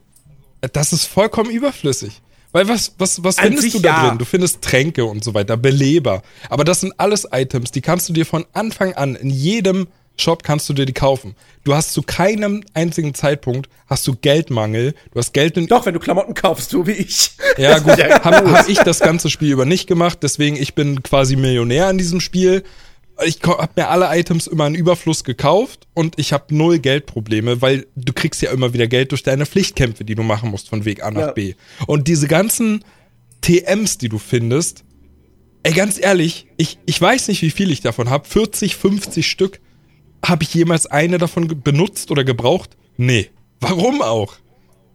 das 0.73 0.93
ist 0.93 1.05
vollkommen 1.05 1.49
überflüssig. 1.49 2.21
Weil 2.51 2.69
was, 2.69 2.93
was, 2.97 3.21
was 3.21 3.37
An 3.37 3.47
findest 3.47 3.73
du 3.73 3.79
da 3.79 3.89
ja. 3.89 4.07
drin? 4.07 4.17
Du 4.17 4.23
findest 4.23 4.61
Tränke 4.61 5.03
und 5.03 5.25
so 5.25 5.33
weiter, 5.33 5.57
Beleber. 5.57 6.21
Aber 6.49 6.63
das 6.63 6.79
sind 6.79 6.93
alles 6.97 7.27
Items, 7.29 7.71
die 7.71 7.81
kannst 7.81 8.07
du 8.07 8.13
dir 8.13 8.25
von 8.25 8.45
Anfang 8.53 8.93
an 8.93 9.15
in 9.15 9.29
jedem 9.29 9.87
Shop 10.17 10.43
kannst 10.43 10.69
du 10.69 10.73
dir 10.73 10.85
die 10.85 10.93
kaufen. 10.93 11.35
Du 11.63 11.73
hast 11.73 11.93
zu 11.93 12.01
keinem 12.01 12.63
einzigen 12.73 13.13
Zeitpunkt 13.13 13.69
hast 13.87 14.05
du 14.07 14.15
Geldmangel. 14.15 14.93
Du 15.11 15.19
hast 15.19 15.33
Geld 15.33 15.57
in, 15.57 15.67
Doch, 15.67 15.85
wenn 15.85 15.93
du 15.93 15.99
Klamotten 15.99 16.33
kaufst, 16.33 16.69
so 16.69 16.87
wie 16.87 16.91
ich. 16.91 17.31
ja, 17.57 17.79
gut, 17.79 17.97
habe 17.97 18.51
hab 18.51 18.69
ich 18.69 18.79
das 18.79 18.99
ganze 18.99 19.29
Spiel 19.29 19.51
über 19.51 19.65
nicht 19.65 19.87
gemacht, 19.87 20.19
deswegen 20.21 20.55
ich 20.55 20.73
bin 20.75 21.03
quasi 21.03 21.35
Millionär 21.35 21.87
an 21.87 21.97
diesem 21.97 22.19
Spiel. 22.21 22.63
Ich 23.25 23.39
habe 23.43 23.69
mir 23.75 23.87
alle 23.89 24.09
Items 24.17 24.45
immer 24.47 24.67
in 24.67 24.75
Überfluss 24.75 25.23
gekauft 25.23 25.87
und 25.93 26.19
ich 26.19 26.33
habe 26.33 26.53
null 26.55 26.79
Geldprobleme, 26.79 27.61
weil 27.61 27.87
du 27.95 28.11
kriegst 28.11 28.41
ja 28.41 28.51
immer 28.51 28.73
wieder 28.73 28.87
Geld 28.87 29.11
durch 29.11 29.23
deine 29.23 29.45
Pflichtkämpfe, 29.45 30.03
die 30.03 30.15
du 30.15 30.23
machen 30.23 30.51
musst 30.51 30.69
von 30.69 30.83
Weg 30.83 31.01
A 31.03 31.11
nach 31.11 31.21
Ja. 31.27 31.31
B. 31.31 31.53
Und 31.87 32.07
diese 32.09 32.27
ganzen 32.27 32.83
TMs, 33.41 33.97
die 33.97 34.09
du 34.09 34.17
findest, 34.17 34.83
ey, 35.63 35.71
ganz 35.73 35.97
ehrlich, 35.99 36.47
ich, 36.57 36.77
ich 36.85 36.99
weiß 36.99 37.29
nicht, 37.29 37.41
wie 37.41 37.51
viel 37.51 37.71
ich 37.71 37.81
davon 37.81 38.09
habe. 38.09 38.27
40, 38.27 38.75
50 38.75 39.25
Stück. 39.29 39.61
Habe 40.27 40.43
ich 40.43 40.53
jemals 40.53 40.87
eine 40.87 41.17
davon 41.17 41.61
benutzt 41.61 42.11
oder 42.11 42.23
gebraucht? 42.23 42.77
Nee. 42.97 43.29
Warum 43.59 44.01
auch? 44.01 44.35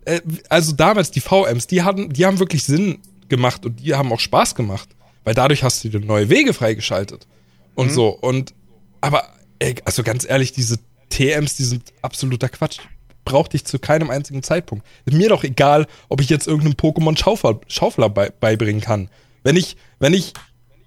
Äh, 0.04 0.20
also 0.48 0.72
damals 0.72 1.10
die 1.10 1.20
VMs, 1.20 1.66
die 1.66 1.82
hatten, 1.82 2.12
die 2.12 2.26
haben 2.26 2.38
wirklich 2.38 2.64
Sinn 2.64 2.98
gemacht 3.28 3.64
und 3.64 3.80
die 3.80 3.94
haben 3.94 4.12
auch 4.12 4.20
Spaß 4.20 4.54
gemacht, 4.54 4.88
weil 5.24 5.34
dadurch 5.34 5.62
hast 5.62 5.84
du 5.84 5.88
dir 5.88 6.00
neue 6.00 6.28
Wege 6.28 6.52
freigeschaltet 6.52 7.26
und 7.74 7.90
so 7.92 8.08
und 8.08 8.54
aber 9.00 9.24
ey, 9.60 9.76
also 9.84 10.02
ganz 10.02 10.28
ehrlich, 10.28 10.52
diese 10.52 10.78
TMs, 11.10 11.54
die 11.54 11.64
sind 11.64 11.92
absoluter 12.02 12.48
Quatsch. 12.48 12.78
Brauchte 13.24 13.56
ich 13.56 13.64
zu 13.64 13.78
keinem 13.78 14.10
einzigen 14.10 14.42
Zeitpunkt. 14.42 14.84
Ist 15.04 15.16
mir 15.16 15.28
doch 15.28 15.44
egal, 15.44 15.86
ob 16.08 16.20
ich 16.20 16.30
jetzt 16.30 16.46
irgendeinem 16.46 16.74
Pokémon 16.74 17.16
Schaufler, 17.16 17.60
Schaufler 17.68 18.08
bei, 18.08 18.30
beibringen 18.30 18.80
kann. 18.80 19.10
Wenn 19.42 19.56
ich, 19.56 19.76
wenn 19.98 20.14
ich, 20.14 20.32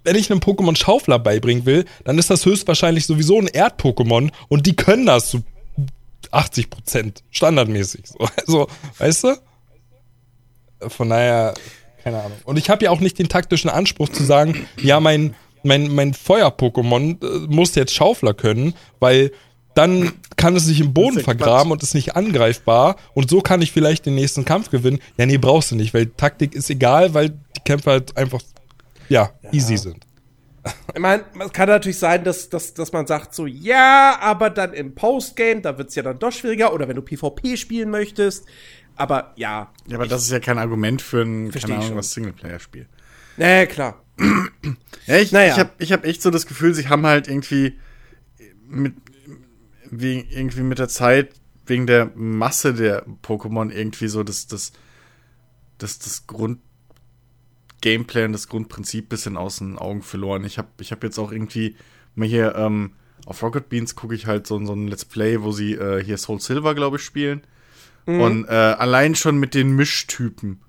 wenn 0.04 0.16
ich 0.16 0.30
einem 0.30 0.40
Pokémon 0.40 0.76
Schaufler 0.76 1.18
beibringen 1.18 1.66
will, 1.66 1.84
dann 2.04 2.18
ist 2.18 2.30
das 2.30 2.44
höchstwahrscheinlich 2.44 3.06
sowieso 3.06 3.38
ein 3.38 3.48
Erd-Pokémon 3.48 4.30
und 4.48 4.66
die 4.66 4.76
können 4.76 5.06
das 5.06 5.30
zu 5.30 5.42
80 6.30 6.70
Prozent 6.70 7.22
standardmäßig. 7.30 8.06
So. 8.06 8.28
Also, 8.36 8.68
weißt 8.98 9.24
du? 9.24 10.88
Von 10.88 11.10
daher, 11.10 11.54
keine 12.02 12.18
Ahnung. 12.18 12.38
Und 12.44 12.58
ich 12.58 12.68
habe 12.68 12.84
ja 12.84 12.90
auch 12.90 13.00
nicht 13.00 13.18
den 13.18 13.28
taktischen 13.28 13.70
Anspruch 13.70 14.10
zu 14.10 14.22
sagen, 14.22 14.66
ja, 14.82 15.00
mein, 15.00 15.34
mein, 15.62 15.94
mein 15.94 16.12
Feuer-Pokémon 16.12 17.24
äh, 17.24 17.46
muss 17.48 17.74
jetzt 17.74 17.94
Schaufler 17.94 18.34
können, 18.34 18.74
weil 19.00 19.32
dann 19.74 20.12
kann 20.36 20.54
es 20.54 20.64
sich 20.64 20.80
im 20.80 20.94
Boden 20.94 21.20
vergraben 21.20 21.72
und 21.72 21.82
ist 21.82 21.94
nicht 21.94 22.16
angreifbar 22.16 22.96
und 23.12 23.28
so 23.28 23.40
kann 23.40 23.60
ich 23.60 23.72
vielleicht 23.72 24.06
den 24.06 24.14
nächsten 24.14 24.44
Kampf 24.44 24.70
gewinnen. 24.70 25.00
Ja, 25.16 25.26
nee, 25.26 25.38
brauchst 25.38 25.72
du 25.72 25.76
nicht, 25.76 25.94
weil 25.94 26.06
Taktik 26.06 26.54
ist 26.54 26.70
egal, 26.70 27.14
weil 27.14 27.30
die 27.30 27.60
Kämpfe 27.64 27.90
halt 27.90 28.16
einfach, 28.16 28.40
ja, 29.08 29.30
easy 29.52 29.76
sind. 29.76 30.06
Ich 30.94 31.00
meine, 31.00 31.24
es 31.44 31.52
kann 31.52 31.68
natürlich 31.68 31.98
sein, 31.98 32.24
dass, 32.24 32.48
dass, 32.48 32.72
dass 32.72 32.92
man 32.92 33.06
sagt 33.06 33.34
so, 33.34 33.44
ja, 33.46 34.16
aber 34.20 34.48
dann 34.48 34.72
im 34.72 34.94
Postgame, 34.94 35.60
da 35.60 35.76
wird's 35.76 35.94
ja 35.94 36.02
dann 36.02 36.18
doch 36.18 36.32
schwieriger. 36.32 36.72
Oder 36.72 36.88
wenn 36.88 36.96
du 36.96 37.02
PvP 37.02 37.56
spielen 37.58 37.90
möchtest. 37.90 38.46
Aber 38.96 39.32
ja, 39.36 39.72
Ja, 39.86 39.98
aber 39.98 40.06
das 40.06 40.22
ist 40.22 40.30
ja 40.30 40.40
kein 40.40 40.56
Argument 40.56 41.02
für 41.02 41.20
ein, 41.22 41.50
keine 41.50 41.76
Ahnung, 41.76 41.96
was 41.96 42.12
Singleplayer-Spiel. 42.12 42.86
nee, 43.36 43.66
klar. 43.66 44.00
Ja, 45.06 45.16
ich, 45.16 45.32
Naja. 45.32 45.52
ich 45.52 45.58
habe 45.58 45.70
ich 45.78 45.92
hab 45.92 46.06
echt 46.06 46.22
so 46.22 46.30
das 46.30 46.46
Gefühl, 46.46 46.72
sie 46.72 46.88
haben 46.88 47.04
halt 47.04 47.28
irgendwie 47.28 47.78
mit 48.66 48.94
wegen, 49.90 50.26
irgendwie 50.30 50.62
mit 50.62 50.78
der 50.78 50.88
Zeit, 50.88 51.34
wegen 51.66 51.86
der 51.86 52.10
Masse 52.14 52.72
der 52.72 53.04
Pokémon 53.22 53.70
irgendwie 53.70 54.08
so 54.08 54.22
das, 54.22 54.46
das, 54.46 54.72
das, 55.76 55.98
das 55.98 56.26
Grund, 56.26 56.60
Gameplay 57.84 58.24
und 58.24 58.32
das 58.32 58.48
Grundprinzip 58.48 59.10
bisschen 59.10 59.36
aus 59.36 59.58
den 59.58 59.76
Augen 59.76 60.00
verloren. 60.00 60.42
Ich 60.44 60.56
habe 60.56 60.68
ich 60.80 60.90
hab 60.90 61.04
jetzt 61.04 61.18
auch 61.18 61.30
irgendwie 61.30 61.76
mal 62.14 62.26
hier 62.26 62.54
ähm, 62.56 62.92
auf 63.26 63.42
Rocket 63.42 63.68
Beans 63.68 63.94
gucke 63.94 64.14
ich 64.14 64.26
halt 64.26 64.46
so, 64.46 64.64
so 64.64 64.72
ein 64.72 64.88
Let's 64.88 65.04
Play, 65.04 65.42
wo 65.42 65.52
sie 65.52 65.74
äh, 65.74 66.02
hier 66.02 66.16
Soul 66.16 66.40
Silver, 66.40 66.74
glaube 66.74 66.96
ich, 66.96 67.02
spielen. 67.02 67.42
Mhm. 68.06 68.20
Und 68.20 68.44
äh, 68.46 68.52
allein 68.52 69.14
schon 69.14 69.36
mit 69.36 69.52
den 69.52 69.76
Mischtypen. 69.76 70.60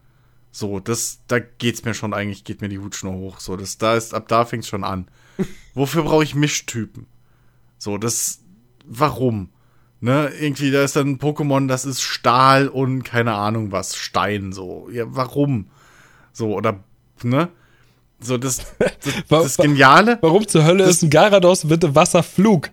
So, 0.52 0.82
das, 0.82 1.20
da 1.28 1.40
geht's 1.40 1.86
mir 1.86 1.94
schon 1.94 2.14
eigentlich, 2.14 2.44
geht 2.44 2.60
mir 2.60 2.68
die 2.68 2.80
Hutschnur 2.80 3.14
hoch. 3.14 3.40
So, 3.40 3.56
das, 3.56 3.78
da 3.78 3.96
ist, 3.96 4.14
ab 4.14 4.28
da 4.28 4.44
fängt's 4.44 4.68
schon 4.68 4.84
an. 4.84 5.08
Wofür 5.74 6.04
brauche 6.04 6.24
ich 6.24 6.36
Mischtypen? 6.36 7.08
So, 7.78 7.98
das, 7.98 8.42
warum? 8.86 9.52
Ne, 10.02 10.34
irgendwie, 10.38 10.70
da 10.70 10.84
ist 10.84 10.98
dann 10.98 11.12
ein 11.12 11.20
Pokémon, 11.20 11.68
das 11.68 11.86
ist 11.86 12.02
Stahl 12.02 12.68
und 12.68 13.04
keine 13.04 13.36
Ahnung 13.36 13.72
was, 13.72 13.96
Stein, 13.96 14.52
so. 14.52 14.90
Ja, 14.92 15.06
warum? 15.08 15.70
So, 16.34 16.54
oder, 16.54 16.84
ne? 17.30 17.50
So, 18.20 18.38
das, 18.38 18.62
das, 18.80 19.24
das 19.30 19.58
Geniale. 19.58 20.18
Warum 20.22 20.48
zur 20.48 20.64
Hölle 20.64 20.86
ist 20.86 21.04
ein 21.04 21.10
Garados 21.10 21.68
bitte 21.68 21.94
Wasserflug? 21.94 22.70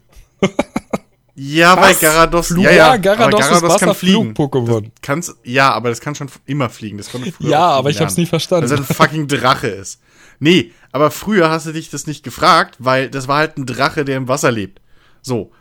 Ja, 1.34 1.76
Was? 1.76 1.86
weil 1.86 1.94
Garados, 1.94 2.46
Flug, 2.48 2.64
ja, 2.64 2.72
ja, 2.72 2.96
Garados, 2.98 3.40
Garados 3.40 3.74
ist 3.74 3.80
kann 3.80 3.94
fliegen. 3.94 4.34
Pokémon. 4.34 4.90
Kannst, 5.00 5.34
ja, 5.44 5.72
aber 5.72 5.88
das 5.88 6.00
kann 6.00 6.14
schon 6.14 6.28
immer 6.44 6.68
fliegen. 6.68 6.98
Das 6.98 7.10
konnte 7.10 7.32
früher 7.32 7.50
ja, 7.50 7.70
aber 7.70 7.88
ich 7.88 7.96
lernen, 7.96 8.08
hab's 8.08 8.18
nie 8.18 8.26
verstanden. 8.26 8.68
Weil 8.68 8.78
es 8.80 8.90
ein 8.90 8.94
fucking 8.94 9.28
Drache 9.28 9.68
ist. 9.68 10.00
Nee, 10.40 10.72
aber 10.90 11.10
früher 11.10 11.50
hast 11.50 11.66
du 11.66 11.72
dich 11.72 11.88
das 11.88 12.06
nicht 12.06 12.22
gefragt, 12.22 12.76
weil 12.80 13.08
das 13.08 13.28
war 13.28 13.38
halt 13.38 13.56
ein 13.56 13.64
Drache, 13.64 14.04
der 14.04 14.18
im 14.18 14.28
Wasser 14.28 14.50
lebt. 14.50 14.80
So. 15.22 15.52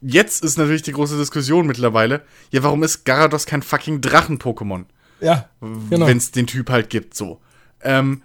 Jetzt 0.00 0.42
ist 0.42 0.58
natürlich 0.58 0.82
die 0.82 0.92
große 0.92 1.16
Diskussion 1.16 1.66
mittlerweile. 1.68 2.22
Ja, 2.50 2.64
warum 2.64 2.82
ist 2.82 3.04
Garados 3.04 3.46
kein 3.46 3.62
fucking 3.62 4.00
Drachen-Pokémon? 4.00 4.86
Ja, 5.20 5.48
genau. 5.88 6.08
Wenn 6.08 6.16
es 6.16 6.32
den 6.32 6.48
Typ 6.48 6.70
halt 6.70 6.90
gibt, 6.90 7.14
so. 7.14 7.40
Ähm, 7.84 8.22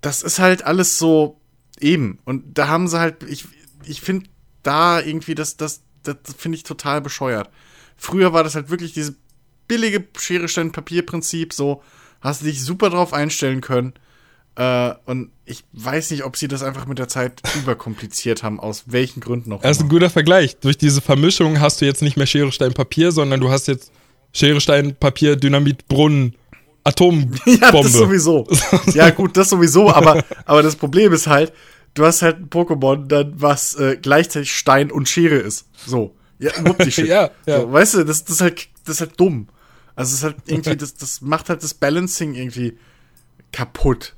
das 0.00 0.22
ist 0.22 0.38
halt 0.38 0.64
alles 0.64 0.98
so 0.98 1.40
eben. 1.80 2.18
Und 2.24 2.58
da 2.58 2.68
haben 2.68 2.88
sie 2.88 2.98
halt, 2.98 3.22
ich, 3.24 3.46
ich 3.84 4.00
finde 4.00 4.28
da 4.62 5.00
irgendwie, 5.00 5.34
das, 5.34 5.56
das, 5.56 5.82
das 6.02 6.18
finde 6.36 6.56
ich 6.56 6.62
total 6.62 7.00
bescheuert. 7.00 7.50
Früher 7.96 8.32
war 8.32 8.44
das 8.44 8.54
halt 8.54 8.70
wirklich 8.70 8.92
dieses 8.92 9.14
billige 9.66 10.04
Schere, 10.18 10.48
Stein, 10.48 10.72
Papier-Prinzip, 10.72 11.52
so 11.52 11.82
hast 12.20 12.42
du 12.42 12.46
dich 12.46 12.62
super 12.62 12.90
drauf 12.90 13.12
einstellen 13.12 13.60
können. 13.60 13.94
Äh, 14.56 14.94
und 15.04 15.30
ich 15.44 15.64
weiß 15.72 16.10
nicht, 16.10 16.24
ob 16.24 16.36
sie 16.36 16.48
das 16.48 16.62
einfach 16.62 16.86
mit 16.86 16.98
der 16.98 17.08
Zeit 17.08 17.42
überkompliziert 17.62 18.42
haben, 18.42 18.58
aus 18.58 18.84
welchen 18.86 19.20
Gründen 19.20 19.52
auch 19.52 19.60
immer. 19.60 19.68
Das 19.68 19.76
ist 19.76 19.82
ein 19.84 19.88
guter 19.88 20.10
Vergleich. 20.10 20.58
Durch 20.58 20.78
diese 20.78 21.00
Vermischung 21.00 21.60
hast 21.60 21.80
du 21.80 21.84
jetzt 21.84 22.02
nicht 22.02 22.16
mehr 22.16 22.26
Schere, 22.26 22.50
Stein, 22.50 22.72
Papier, 22.72 23.12
sondern 23.12 23.40
du 23.40 23.50
hast 23.50 23.68
jetzt 23.68 23.92
Schere, 24.32 24.60
Stein, 24.60 24.96
Papier, 24.96 25.36
Dynamit, 25.36 25.86
Brunnen, 25.86 26.34
Atombombe. 26.88 27.38
ja, 27.60 27.70
das 27.70 27.92
sowieso. 27.92 28.46
ja, 28.94 29.10
gut, 29.10 29.36
das 29.36 29.50
sowieso, 29.50 29.92
aber, 29.92 30.24
aber 30.46 30.62
das 30.62 30.76
Problem 30.76 31.12
ist 31.12 31.26
halt, 31.26 31.52
du 31.94 32.04
hast 32.04 32.22
halt 32.22 32.38
ein 32.38 32.50
Pokémon, 32.50 33.06
dann, 33.06 33.34
was 33.36 33.74
äh, 33.74 33.98
gleichzeitig 34.00 34.52
Stein 34.52 34.90
und 34.90 35.08
Schere 35.08 35.36
ist. 35.36 35.66
So. 35.86 36.14
Ja, 36.38 36.52
ja, 36.86 37.30
ja. 37.46 37.60
So, 37.60 37.72
weißt 37.72 37.94
du, 37.94 38.04
das, 38.04 38.24
das, 38.24 38.36
ist 38.36 38.40
halt, 38.40 38.68
das 38.84 38.96
ist 38.96 39.00
halt 39.00 39.20
dumm. 39.20 39.48
Also 39.96 40.10
es 40.10 40.18
ist 40.18 40.24
halt 40.24 40.36
irgendwie, 40.46 40.76
das, 40.76 40.94
das 40.94 41.20
macht 41.20 41.48
halt 41.48 41.62
das 41.62 41.74
Balancing 41.74 42.34
irgendwie 42.34 42.78
kaputt. 43.52 44.14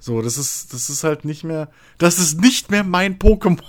So, 0.00 0.22
das 0.22 0.38
ist, 0.38 0.72
das 0.72 0.90
ist 0.90 1.04
halt 1.04 1.24
nicht 1.24 1.44
mehr, 1.44 1.68
das 1.98 2.18
ist 2.18 2.40
nicht 2.40 2.70
mehr 2.70 2.84
mein 2.84 3.18
Pokémon. 3.18 3.60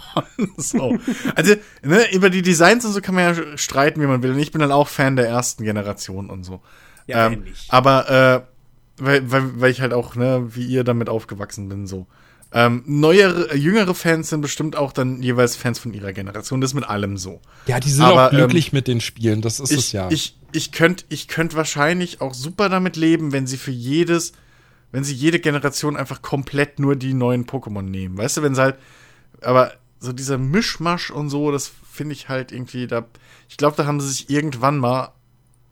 so. 0.57 0.97
Also, 1.35 1.55
ne, 1.83 2.11
über 2.13 2.29
die 2.29 2.41
Designs 2.41 2.85
und 2.85 2.93
so 2.93 3.01
kann 3.01 3.15
man 3.15 3.35
ja 3.35 3.57
streiten, 3.57 4.01
wie 4.01 4.07
man 4.07 4.23
will. 4.23 4.31
Und 4.31 4.39
ich 4.39 4.51
bin 4.51 4.61
dann 4.61 4.71
auch 4.71 4.87
Fan 4.87 5.15
der 5.15 5.27
ersten 5.27 5.63
Generation 5.63 6.29
und 6.29 6.43
so. 6.43 6.61
Ja, 7.07 7.27
ähm, 7.27 7.45
aber, 7.69 8.09
äh, 8.09 9.03
weil, 9.03 9.31
weil, 9.31 9.61
weil 9.61 9.71
ich 9.71 9.81
halt 9.81 9.93
auch, 9.93 10.15
ne, 10.15 10.55
wie 10.55 10.65
ihr 10.65 10.83
damit 10.83 11.09
aufgewachsen 11.09 11.69
bin, 11.69 11.87
so. 11.87 12.07
Ähm, 12.53 12.83
neuere, 12.85 13.55
jüngere 13.55 13.95
Fans 13.95 14.29
sind 14.29 14.41
bestimmt 14.41 14.75
auch 14.75 14.91
dann 14.91 15.21
jeweils 15.21 15.55
Fans 15.55 15.79
von 15.79 15.93
ihrer 15.93 16.11
Generation. 16.11 16.59
Das 16.59 16.71
ist 16.71 16.75
mit 16.75 16.83
allem 16.83 17.17
so. 17.17 17.39
Ja, 17.65 17.79
die 17.79 17.89
sind 17.89 18.03
Aber, 18.03 18.27
auch 18.27 18.29
glücklich 18.31 18.67
ähm, 18.67 18.77
mit 18.77 18.87
den 18.89 18.99
Spielen. 18.99 19.41
Das 19.41 19.61
ist 19.61 19.71
ich, 19.71 19.77
es 19.77 19.91
ja. 19.93 20.11
Ich, 20.11 20.37
ich 20.51 20.73
könnte 20.73 21.05
ich 21.07 21.29
könnt 21.29 21.55
wahrscheinlich 21.55 22.19
auch 22.19 22.33
super 22.33 22.67
damit 22.67 22.97
leben, 22.97 23.31
wenn 23.31 23.47
sie 23.47 23.55
für 23.55 23.71
jedes, 23.71 24.33
wenn 24.91 25.05
sie 25.05 25.13
jede 25.13 25.39
Generation 25.39 25.95
einfach 25.95 26.21
komplett 26.21 26.77
nur 26.77 26.97
die 26.97 27.13
neuen 27.13 27.45
Pokémon 27.45 27.83
nehmen. 27.83 28.17
Weißt 28.17 28.35
du, 28.35 28.43
wenn 28.43 28.53
sie 28.53 28.61
halt, 28.61 28.75
aber 29.41 29.71
so 30.01 30.11
dieser 30.11 30.37
Mischmasch 30.37 31.09
und 31.09 31.29
so, 31.29 31.51
das 31.51 31.71
finde 31.89 32.13
ich 32.13 32.27
halt 32.27 32.51
irgendwie, 32.51 32.85
da, 32.85 33.05
ich 33.47 33.55
glaube, 33.55 33.77
da 33.77 33.85
haben 33.85 34.01
sie 34.01 34.09
sich 34.09 34.29
irgendwann 34.29 34.77
mal 34.77 35.13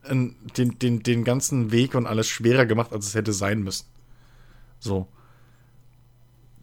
den, 0.07 0.79
den, 0.79 1.03
den 1.03 1.23
ganzen 1.23 1.71
Weg 1.71 1.95
und 1.95 2.07
alles 2.07 2.27
schwerer 2.27 2.65
gemacht, 2.65 2.93
als 2.93 3.07
es 3.07 3.15
hätte 3.15 3.33
sein 3.33 3.61
müssen. 3.61 3.85
So. 4.79 5.07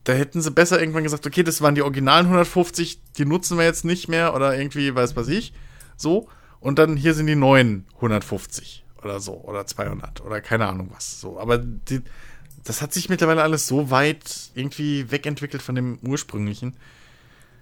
Da 0.04 0.12
hätten 0.12 0.40
sie 0.40 0.50
besser 0.50 0.80
irgendwann 0.80 1.02
gesagt, 1.02 1.26
okay, 1.26 1.42
das 1.42 1.60
waren 1.62 1.74
die 1.74 1.82
originalen 1.82 2.26
150, 2.26 3.00
die 3.18 3.24
nutzen 3.24 3.58
wir 3.58 3.64
jetzt 3.64 3.84
nicht 3.84 4.08
mehr 4.08 4.34
oder 4.34 4.56
irgendwie, 4.56 4.94
weiß 4.94 5.16
was 5.16 5.28
ich, 5.28 5.52
so. 5.96 6.28
Und 6.60 6.78
dann 6.78 6.96
hier 6.96 7.14
sind 7.14 7.26
die 7.26 7.36
neuen 7.36 7.86
150 7.96 8.84
oder 9.02 9.20
so 9.20 9.34
oder 9.34 9.66
200 9.66 10.20
oder 10.20 10.40
keine 10.40 10.66
Ahnung 10.66 10.90
was. 10.94 11.20
So, 11.20 11.38
aber 11.38 11.58
die, 11.58 12.02
das 12.64 12.82
hat 12.82 12.92
sich 12.92 13.08
mittlerweile 13.08 13.42
alles 13.42 13.66
so 13.66 13.90
weit 13.90 14.50
irgendwie 14.54 15.10
wegentwickelt 15.10 15.62
von 15.62 15.74
dem 15.74 15.98
ursprünglichen. 16.06 16.76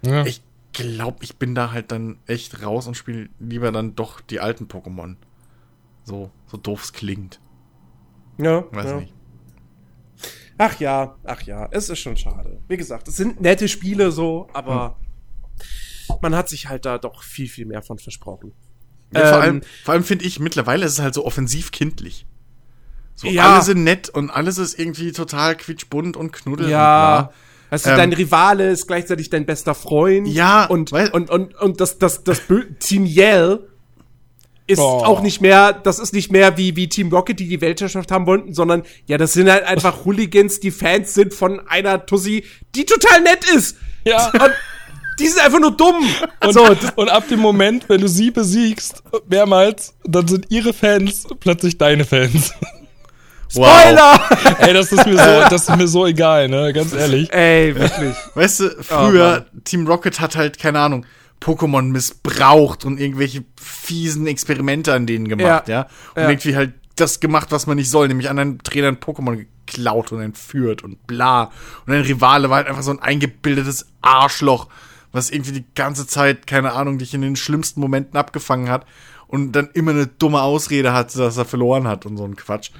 Ja. 0.03 0.25
Ich 0.25 0.41
glaube, 0.73 1.23
ich 1.23 1.37
bin 1.37 1.55
da 1.55 1.71
halt 1.71 1.91
dann 1.91 2.17
echt 2.27 2.61
raus 2.63 2.87
und 2.87 2.95
spiele 2.95 3.29
lieber 3.39 3.71
dann 3.71 3.95
doch 3.95 4.21
die 4.21 4.39
alten 4.39 4.65
Pokémon. 4.65 5.15
So, 6.05 6.31
so 6.45 6.57
doof 6.57 6.83
es 6.83 6.93
klingt. 6.93 7.41
Ja. 8.37 8.63
Weiß 8.71 8.85
ja. 8.85 8.99
nicht. 9.01 9.13
Ach 10.57 10.79
ja, 10.79 11.15
ach 11.25 11.41
ja, 11.41 11.67
es 11.71 11.89
ist 11.89 11.99
schon 11.99 12.15
schade. 12.15 12.61
Wie 12.69 12.77
gesagt, 12.77 13.07
es 13.09 13.17
sind 13.17 13.41
nette 13.41 13.67
Spiele 13.67 14.11
so, 14.11 14.47
aber 14.53 14.97
hm. 16.07 16.15
man 16.21 16.35
hat 16.35 16.47
sich 16.47 16.69
halt 16.69 16.85
da 16.85 16.97
doch 16.97 17.23
viel, 17.23 17.49
viel 17.49 17.65
mehr 17.65 17.81
von 17.81 17.97
versprochen. 17.97 18.53
Ja, 19.13 19.21
ähm, 19.21 19.27
vor 19.27 19.41
allem, 19.41 19.61
vor 19.83 19.93
allem 19.93 20.03
finde 20.03 20.25
ich, 20.25 20.39
mittlerweile 20.39 20.85
ist 20.85 20.93
es 20.93 21.01
halt 21.01 21.13
so 21.13 21.25
offensiv 21.25 21.71
kindlich. 21.71 22.25
So, 23.15 23.27
ja. 23.27 23.53
alle 23.53 23.63
sind 23.63 23.83
nett 23.83 24.09
und 24.09 24.29
alles 24.29 24.57
ist 24.57 24.77
irgendwie 24.79 25.11
total 25.11 25.55
quietschbunt 25.57 26.15
und 26.15 26.31
knuddelig. 26.31 26.71
Ja. 26.71 27.31
Also 27.69 27.89
ähm, 27.89 27.97
dein 27.97 28.13
Rivale 28.13 28.69
ist 28.69 28.87
gleichzeitig 28.87 29.29
dein 29.29 29.45
bester 29.45 29.75
Freund. 29.75 30.27
Ja. 30.27 30.65
Und, 30.65 30.91
weil, 30.91 31.09
und, 31.09 31.29
und, 31.29 31.55
und 31.55 31.81
das, 31.81 31.97
das, 31.97 32.23
das, 32.23 32.41
das 32.47 32.61
Team 32.79 33.05
Yell 33.05 33.67
ist 34.67 34.79
oh. 34.79 35.03
auch 35.03 35.21
nicht 35.21 35.41
mehr, 35.41 35.73
das 35.73 35.99
ist 35.99 36.13
nicht 36.13 36.31
mehr 36.31 36.57
wie, 36.57 36.75
wie 36.75 36.89
Team 36.89 37.09
Rocket, 37.09 37.39
die 37.39 37.47
die 37.47 37.61
Weltherrschaft 37.61 38.11
haben 38.11 38.25
wollten, 38.25 38.53
sondern 38.53 38.83
ja, 39.05 39.17
das 39.17 39.33
sind 39.33 39.49
halt 39.49 39.63
einfach 39.63 40.05
Hooligans, 40.05 40.59
die 40.59 40.71
Fans 40.71 41.13
sind 41.13 41.33
von 41.33 41.67
einer 41.67 42.05
Tussi, 42.05 42.43
die 42.73 42.85
total 42.85 43.21
nett 43.21 43.45
ist. 43.55 43.77
Ja. 44.03 44.29
Und 44.33 44.53
die 45.19 45.27
sind 45.27 45.43
einfach 45.43 45.59
nur 45.59 45.71
dumm. 45.71 46.07
Und, 46.43 46.53
so. 46.53 46.65
und 46.95 47.09
ab 47.09 47.27
dem 47.29 47.39
Moment, 47.39 47.87
wenn 47.87 48.01
du 48.01 48.09
sie 48.09 48.31
besiegst, 48.31 49.01
mehrmals, 49.29 49.93
dann 50.03 50.27
sind 50.27 50.47
ihre 50.49 50.73
Fans 50.73 51.25
plötzlich 51.39 51.77
deine 51.77 52.03
Fans. 52.03 52.53
Spoiler! 53.49 54.19
Wow. 54.19 54.55
Ey, 54.59 54.73
das 54.73 54.91
ist 54.91 55.05
mir 55.05 55.17
so, 55.17 55.49
das 55.49 55.69
ist 55.69 55.75
mir 55.77 55.87
so 55.87 56.05
egal, 56.05 56.49
ne, 56.49 56.73
ganz 56.73 56.93
ehrlich. 56.93 57.31
Ey, 57.31 57.73
wirklich. 57.75 58.13
Weißt 58.33 58.59
du, 58.59 58.83
früher, 58.83 59.45
oh, 59.47 59.59
Team 59.63 59.87
Rocket 59.87 60.19
hat 60.19 60.35
halt, 60.35 60.59
keine 60.59 60.79
Ahnung, 60.79 61.05
Pokémon 61.41 61.83
missbraucht 61.83 62.85
und 62.85 62.99
irgendwelche 62.99 63.43
fiesen 63.59 64.27
Experimente 64.27 64.93
an 64.93 65.05
denen 65.05 65.27
gemacht, 65.27 65.67
ja. 65.67 65.81
ja? 65.81 65.81
Und 66.15 66.23
ja. 66.23 66.29
irgendwie 66.29 66.55
halt 66.55 66.73
das 66.95 67.19
gemacht, 67.19 67.51
was 67.51 67.67
man 67.67 67.77
nicht 67.77 67.89
soll, 67.89 68.07
nämlich 68.07 68.29
anderen 68.29 68.59
Trainern 68.59 68.97
Pokémon 68.97 69.45
geklaut 69.65 70.11
und 70.11 70.21
entführt 70.21 70.83
und 70.83 71.05
bla. 71.07 71.51
Und 71.85 71.93
ein 71.93 72.01
Rivale 72.01 72.49
war 72.49 72.57
halt 72.57 72.67
einfach 72.67 72.83
so 72.83 72.91
ein 72.91 72.99
eingebildetes 72.99 73.87
Arschloch, 74.01 74.67
was 75.11 75.29
irgendwie 75.29 75.51
die 75.51 75.65
ganze 75.75 76.07
Zeit, 76.07 76.47
keine 76.47 76.73
Ahnung, 76.73 76.97
dich 76.97 77.13
in 77.13 77.21
den 77.21 77.35
schlimmsten 77.35 77.79
Momenten 77.79 78.17
abgefangen 78.17 78.69
hat 78.69 78.85
und 79.27 79.51
dann 79.53 79.69
immer 79.73 79.91
eine 79.91 80.07
dumme 80.07 80.41
Ausrede 80.41 80.93
hat, 80.93 81.15
dass 81.15 81.37
er 81.37 81.45
verloren 81.45 81.87
hat 81.87 82.05
und 82.05 82.17
so 82.17 82.23
ein 82.23 82.35
Quatsch. 82.35 82.71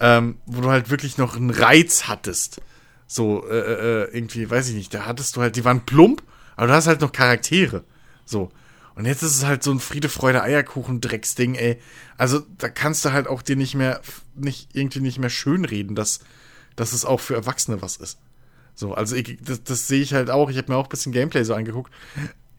Ähm, 0.00 0.36
wo 0.46 0.62
du 0.62 0.68
halt 0.68 0.90
wirklich 0.90 1.16
noch 1.16 1.36
einen 1.36 1.50
Reiz 1.50 2.08
hattest. 2.08 2.60
So, 3.06 3.46
äh, 3.48 3.56
äh, 3.56 4.10
irgendwie, 4.12 4.50
weiß 4.50 4.68
ich 4.70 4.74
nicht, 4.74 4.92
da 4.92 5.06
hattest 5.06 5.36
du 5.36 5.42
halt, 5.42 5.54
die 5.54 5.64
waren 5.64 5.86
plump, 5.86 6.22
aber 6.56 6.66
du 6.66 6.72
hast 6.72 6.88
halt 6.88 7.02
noch 7.02 7.12
Charaktere. 7.12 7.84
So. 8.32 8.50
Und 8.94 9.06
jetzt 9.06 9.22
ist 9.22 9.36
es 9.36 9.44
halt 9.44 9.62
so 9.62 9.70
ein 9.70 9.80
Friede, 9.80 10.08
Freude, 10.08 10.42
Eierkuchen-Drecksding, 10.42 11.54
ey. 11.54 11.78
Also, 12.18 12.40
da 12.58 12.68
kannst 12.68 13.04
du 13.04 13.12
halt 13.12 13.26
auch 13.26 13.40
dir 13.42 13.56
nicht 13.56 13.74
mehr, 13.74 14.00
nicht, 14.34 14.74
irgendwie 14.74 15.00
nicht 15.00 15.18
mehr 15.18 15.30
schönreden, 15.30 15.94
dass, 15.94 16.20
dass 16.76 16.92
es 16.92 17.04
auch 17.04 17.20
für 17.20 17.34
Erwachsene 17.34 17.80
was 17.80 17.96
ist. 17.96 18.18
So, 18.74 18.94
also, 18.94 19.14
ich, 19.14 19.38
das, 19.40 19.62
das 19.62 19.86
sehe 19.86 20.02
ich 20.02 20.12
halt 20.12 20.30
auch. 20.30 20.50
Ich 20.50 20.58
habe 20.58 20.72
mir 20.72 20.76
auch 20.76 20.86
ein 20.86 20.90
bisschen 20.90 21.12
Gameplay 21.12 21.44
so 21.44 21.54
angeguckt. 21.54 21.92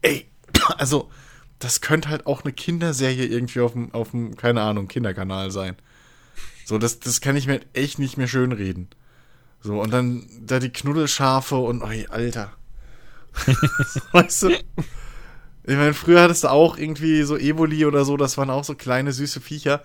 Ey, 0.02 0.26
also, 0.78 1.10
das 1.58 1.80
könnte 1.80 2.08
halt 2.08 2.26
auch 2.26 2.42
eine 2.42 2.52
Kinderserie 2.52 3.26
irgendwie 3.26 3.60
auf 3.60 3.72
dem, 3.72 3.92
auf 3.92 4.10
dem, 4.10 4.36
keine 4.36 4.62
Ahnung, 4.62 4.88
Kinderkanal 4.88 5.50
sein. 5.50 5.76
So, 6.64 6.78
das, 6.78 6.98
das 6.98 7.20
kann 7.20 7.36
ich 7.36 7.46
mir 7.46 7.60
echt 7.74 7.98
nicht 7.98 8.16
mehr 8.16 8.28
schönreden. 8.28 8.88
So, 9.60 9.80
und 9.80 9.92
dann 9.92 10.26
da 10.40 10.58
die 10.58 10.72
Knuddelschafe 10.72 11.56
und, 11.56 11.82
ey, 11.82 12.06
Alter. 12.08 12.52
weißt 14.12 14.42
du? 14.44 14.50
Ich 15.66 15.76
meine, 15.76 15.94
früher 15.94 16.20
hattest 16.20 16.44
du 16.44 16.48
auch 16.50 16.76
irgendwie 16.76 17.22
so 17.22 17.36
Evoli 17.38 17.86
oder 17.86 18.04
so, 18.04 18.16
das 18.16 18.36
waren 18.36 18.50
auch 18.50 18.64
so 18.64 18.74
kleine, 18.74 19.12
süße 19.12 19.40
Viecher. 19.40 19.82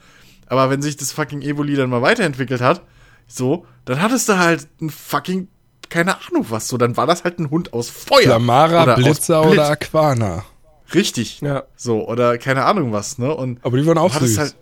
Aber 0.48 0.69
wenn 0.69 0.82
sich 0.82 0.98
das 0.98 1.11
fucking 1.11 1.41
Evoli 1.41 1.75
dann 1.75 1.90
mal 1.90 2.01
weiterentwickelt 2.01 2.59
hat, 2.61 2.82
so, 3.27 3.66
dann 3.85 4.01
hattest 4.01 4.27
du 4.27 4.38
halt 4.38 4.67
ein 4.82 4.90
fucking, 4.90 5.48
keine 5.90 6.16
Ahnung 6.27 6.48
was, 6.49 6.67
so, 6.67 6.77
dann 6.77 6.98
war 6.98 7.08
das 7.08 7.24
halt 7.24 7.40
ein 7.40 7.49
Hund 7.49 7.72
aus 7.74 7.90
Feuer. 7.90 8.24
Flamara, 8.24 8.83
Oder 8.83 8.98
aus 8.98 9.03
Blitzer 9.03 9.41
Blitz. 9.43 9.53
oder 9.53 9.69
Aquana. 9.69 10.43
Richtig. 10.93 11.40
Ja. 11.41 11.64
So, 11.75 12.08
oder 12.08 12.38
keine 12.40 12.66
Ahnung 12.66 12.91
was, 12.91 13.17
ne? 13.19 13.33
Und 13.33 13.64
Aber 13.64 13.77
die 13.77 13.85
waren 13.85 13.99
auch 13.99 14.14
süß. 14.14 14.38
halt. 14.38 14.56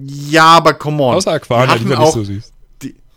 Ja, 0.00 0.44
aber 0.56 0.74
come 0.74 1.02
on. 1.02 1.14
Außer 1.16 1.32
Aquana, 1.32 1.66
die 1.66 1.70
hatten 1.80 1.90
war 1.90 1.98
nicht 2.00 2.12
so 2.12 2.24
süß. 2.24 2.52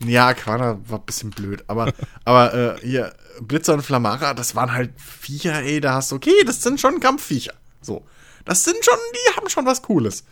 Ja, 0.06 0.28
Aquana 0.28 0.80
war 0.88 1.00
ein 1.00 1.06
bisschen 1.06 1.30
blöd, 1.30 1.64
aber, 1.68 1.92
aber 2.26 2.54
äh, 2.54 2.80
hier, 2.82 3.14
Blitzer 3.42 3.74
und 3.74 3.84
Flamara, 3.84 4.34
das 4.34 4.56
waren 4.56 4.74
halt 4.74 4.92
Viecher, 5.00 5.62
ey, 5.62 5.80
da 5.80 5.96
hast 5.96 6.12
du, 6.12 6.16
okay, 6.16 6.44
das 6.46 6.62
sind 6.62 6.80
schon 6.80 7.00
Kampfviecher. 7.00 7.54
So. 7.82 8.06
Das 8.46 8.64
sind 8.64 8.84
schon, 8.84 8.98
die 9.14 9.36
haben 9.36 9.50
schon 9.50 9.66
was 9.66 9.82
Cooles. 9.82 10.24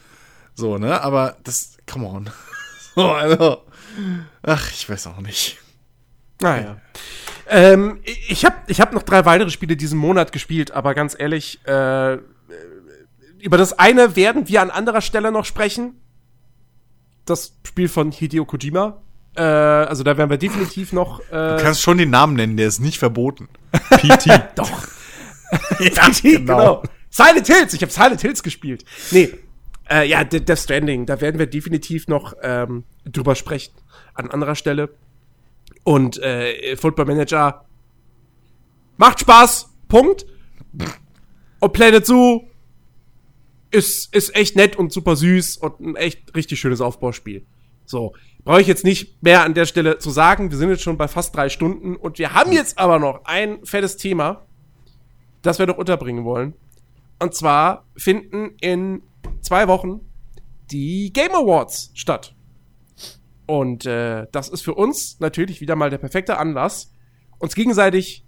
So, 0.55 0.77
ne? 0.77 1.01
Aber 1.01 1.37
das, 1.43 1.77
come 1.85 2.07
on. 2.07 2.29
so, 2.95 3.11
also. 3.11 3.63
Ach, 4.43 4.71
ich 4.71 4.89
weiß 4.89 5.07
auch 5.07 5.19
nicht. 5.19 5.57
Naja. 6.41 6.79
Ähm, 7.47 7.99
ich 8.03 8.45
habe 8.45 8.55
ich 8.67 8.79
hab 8.79 8.93
noch 8.93 9.03
drei 9.03 9.25
weitere 9.25 9.49
Spiele 9.49 9.75
diesen 9.75 9.97
Monat 9.97 10.31
gespielt, 10.31 10.71
aber 10.71 10.93
ganz 10.93 11.15
ehrlich, 11.17 11.65
äh, 11.65 12.17
über 13.39 13.57
das 13.57 13.77
eine 13.77 14.15
werden 14.15 14.47
wir 14.47 14.61
an 14.61 14.69
anderer 14.69 15.01
Stelle 15.01 15.31
noch 15.31 15.45
sprechen. 15.45 15.99
Das 17.25 17.53
Spiel 17.65 17.89
von 17.89 18.11
Hideo 18.11 18.45
Kojima. 18.45 19.01
Äh, 19.35 19.41
also 19.41 20.03
da 20.03 20.17
werden 20.17 20.29
wir 20.29 20.37
definitiv 20.37 20.91
noch. 20.93 21.19
Äh, 21.31 21.57
Du 21.57 21.63
kannst 21.63 21.81
schon 21.81 21.97
den 21.97 22.09
Namen 22.09 22.35
nennen, 22.35 22.57
der 22.57 22.67
ist 22.67 22.79
nicht 22.79 22.97
verboten. 22.99 23.47
PT. 23.91 24.27
doch. 24.55 24.87
ja, 25.79 26.09
genau. 26.21 26.83
Silent 27.09 27.47
Hills, 27.47 27.73
ich 27.73 27.81
habe 27.81 27.91
Silent 27.91 28.21
Hills 28.21 28.43
gespielt. 28.43 28.85
Nee, 29.11 29.33
äh, 29.89 30.07
ja, 30.07 30.23
De- 30.23 30.39
Death 30.39 30.59
Stranding, 30.59 31.05
da 31.07 31.19
werden 31.21 31.39
wir 31.39 31.47
definitiv 31.47 32.07
noch 32.07 32.33
ähm, 32.43 32.83
drüber 33.05 33.33
sprechen. 33.35 33.73
An 34.13 34.29
anderer 34.29 34.55
Stelle. 34.55 34.89
Und 35.83 36.19
äh, 36.21 36.75
Football 36.75 37.05
Manager 37.05 37.65
macht 38.97 39.21
Spaß, 39.21 39.69
Punkt. 39.87 40.25
Und 41.59 41.73
Planet 41.73 42.05
Zoo 42.05 42.43
ist, 43.71 44.13
ist 44.13 44.35
echt 44.35 44.55
nett 44.55 44.75
und 44.75 44.91
super 44.93 45.15
süß 45.15 45.57
und 45.57 45.79
ein 45.79 45.95
echt 45.95 46.35
richtig 46.35 46.59
schönes 46.59 46.81
Aufbauspiel. 46.81 47.45
So, 47.85 48.13
brauche 48.49 48.61
ich 48.61 48.67
jetzt 48.67 48.83
nicht 48.83 49.21
mehr 49.21 49.43
an 49.43 49.53
der 49.53 49.67
Stelle 49.67 49.99
zu 49.99 50.09
sagen. 50.09 50.49
Wir 50.49 50.57
sind 50.57 50.71
jetzt 50.71 50.81
schon 50.81 50.97
bei 50.97 51.07
fast 51.07 51.35
drei 51.35 51.49
Stunden 51.49 51.95
und 51.95 52.17
wir 52.17 52.33
haben 52.33 52.51
jetzt 52.51 52.79
aber 52.79 52.97
noch 52.97 53.25
ein 53.25 53.63
fettes 53.63 53.95
Thema, 53.95 54.47
das 55.43 55.59
wir 55.59 55.67
noch 55.67 55.77
unterbringen 55.77 56.25
wollen. 56.25 56.55
Und 57.19 57.35
zwar 57.35 57.85
finden 57.95 58.55
in 58.59 59.03
zwei 59.41 59.67
Wochen 59.67 59.99
die 60.71 61.13
Game 61.13 61.35
Awards 61.35 61.91
statt. 61.93 62.33
Und 63.45 63.85
äh, 63.85 64.25
das 64.31 64.49
ist 64.49 64.63
für 64.63 64.73
uns 64.73 65.19
natürlich 65.19 65.61
wieder 65.61 65.75
mal 65.75 65.91
der 65.91 65.99
perfekte 65.99 66.39
Anlass, 66.39 66.91
uns 67.37 67.53
gegenseitig 67.53 68.25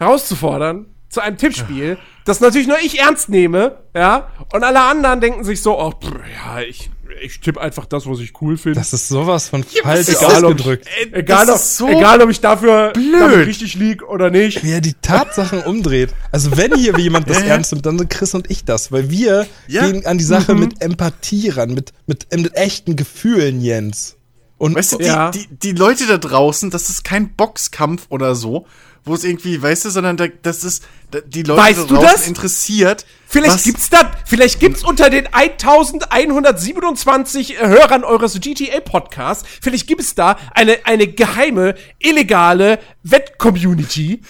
herauszufordern 0.00 0.92
zu 1.08 1.20
einem 1.20 1.36
Tippspiel, 1.36 1.98
das 2.24 2.40
natürlich 2.40 2.66
nur 2.66 2.80
ich 2.80 2.98
ernst 2.98 3.28
nehme, 3.28 3.84
ja, 3.94 4.32
und 4.52 4.64
alle 4.64 4.82
anderen 4.82 5.20
denken 5.20 5.44
sich 5.44 5.62
so, 5.62 5.78
oh, 5.78 5.92
pff, 5.92 6.12
ja, 6.34 6.62
ich, 6.62 6.90
ich 7.22 7.40
tippe 7.40 7.60
einfach 7.60 7.86
das, 7.86 8.06
was 8.06 8.20
ich 8.20 8.32
cool 8.40 8.56
finde. 8.56 8.78
Das 8.78 8.92
ist 8.92 9.08
sowas 9.08 9.48
von 9.48 9.64
was 9.64 9.80
falsch 9.82 10.08
Egal, 10.08 10.44
ob 10.44 10.52
ausgedrückt. 10.54 10.86
ich, 11.06 11.12
egal, 11.14 11.50
ob, 11.50 11.58
so 11.58 11.88
egal, 11.88 12.20
ob 12.22 12.30
ich 12.30 12.40
dafür 12.40 12.92
damit 12.94 13.46
richtig 13.46 13.74
lieg 13.74 14.02
oder 14.02 14.30
nicht. 14.30 14.62
Wie 14.64 14.72
er 14.72 14.80
die 14.80 14.94
Tatsachen 14.94 15.60
umdreht. 15.62 16.14
Also 16.32 16.56
wenn 16.56 16.74
hier 16.74 16.94
jemand 16.98 17.28
das 17.30 17.38
Ja, 17.40 17.44
ja. 17.46 17.50
ernst 17.54 17.72
nimmt, 17.72 17.86
dann 17.86 17.98
sind 17.98 18.10
Chris 18.10 18.34
und 18.34 18.50
ich 18.50 18.64
das, 18.64 18.92
weil 18.92 19.10
wir 19.10 19.46
Ja. 19.68 19.86
gehen 19.86 20.04
an 20.06 20.18
die 20.18 20.24
Sache 20.24 20.54
Mhm. 20.54 20.60
mit 20.60 20.82
Empathie 20.82 21.48
ran, 21.50 21.74
mit, 21.74 21.92
mit, 22.06 22.26
mit 22.34 22.54
echten 22.56 22.96
Gefühlen, 22.96 23.60
Jens. 23.60 24.16
Und 24.58 24.74
Weißt 24.74 24.92
du, 24.92 24.98
die, 24.98 25.04
Ja. 25.04 25.30
die, 25.30 25.46
die 25.50 25.72
Leute 25.72 26.06
da 26.06 26.16
draußen, 26.18 26.70
das 26.70 26.88
ist 26.88 27.04
kein 27.04 27.34
Boxkampf 27.36 28.06
oder 28.08 28.34
so, 28.34 28.66
wo 29.06 29.14
es 29.14 29.24
irgendwie, 29.24 29.60
weißt 29.62 29.84
du, 29.86 29.90
sondern 29.90 30.16
da, 30.16 30.26
das 30.42 30.64
ist, 30.64 30.84
da, 31.12 31.20
die 31.20 31.42
Leute 31.44 31.62
Weißt 31.62 31.88
da 31.90 32.00
das? 32.00 32.26
interessiert. 32.26 33.06
Vielleicht 33.28 33.54
was- 33.54 33.62
gibt's 33.64 33.88
da, 33.88 34.10
vielleicht 34.26 34.58
gibt's 34.60 34.82
unter 34.84 35.08
den 35.10 35.28
1127 35.32 37.60
Hörern 37.60 38.04
eures 38.04 38.38
GTA 38.40 38.80
Podcasts, 38.80 39.44
vielleicht 39.62 39.86
gibt 39.86 40.00
es 40.00 40.14
da 40.14 40.36
eine, 40.54 40.78
eine 40.84 41.06
geheime, 41.06 41.74
illegale 41.98 42.78
Wett-Community. 43.04 44.20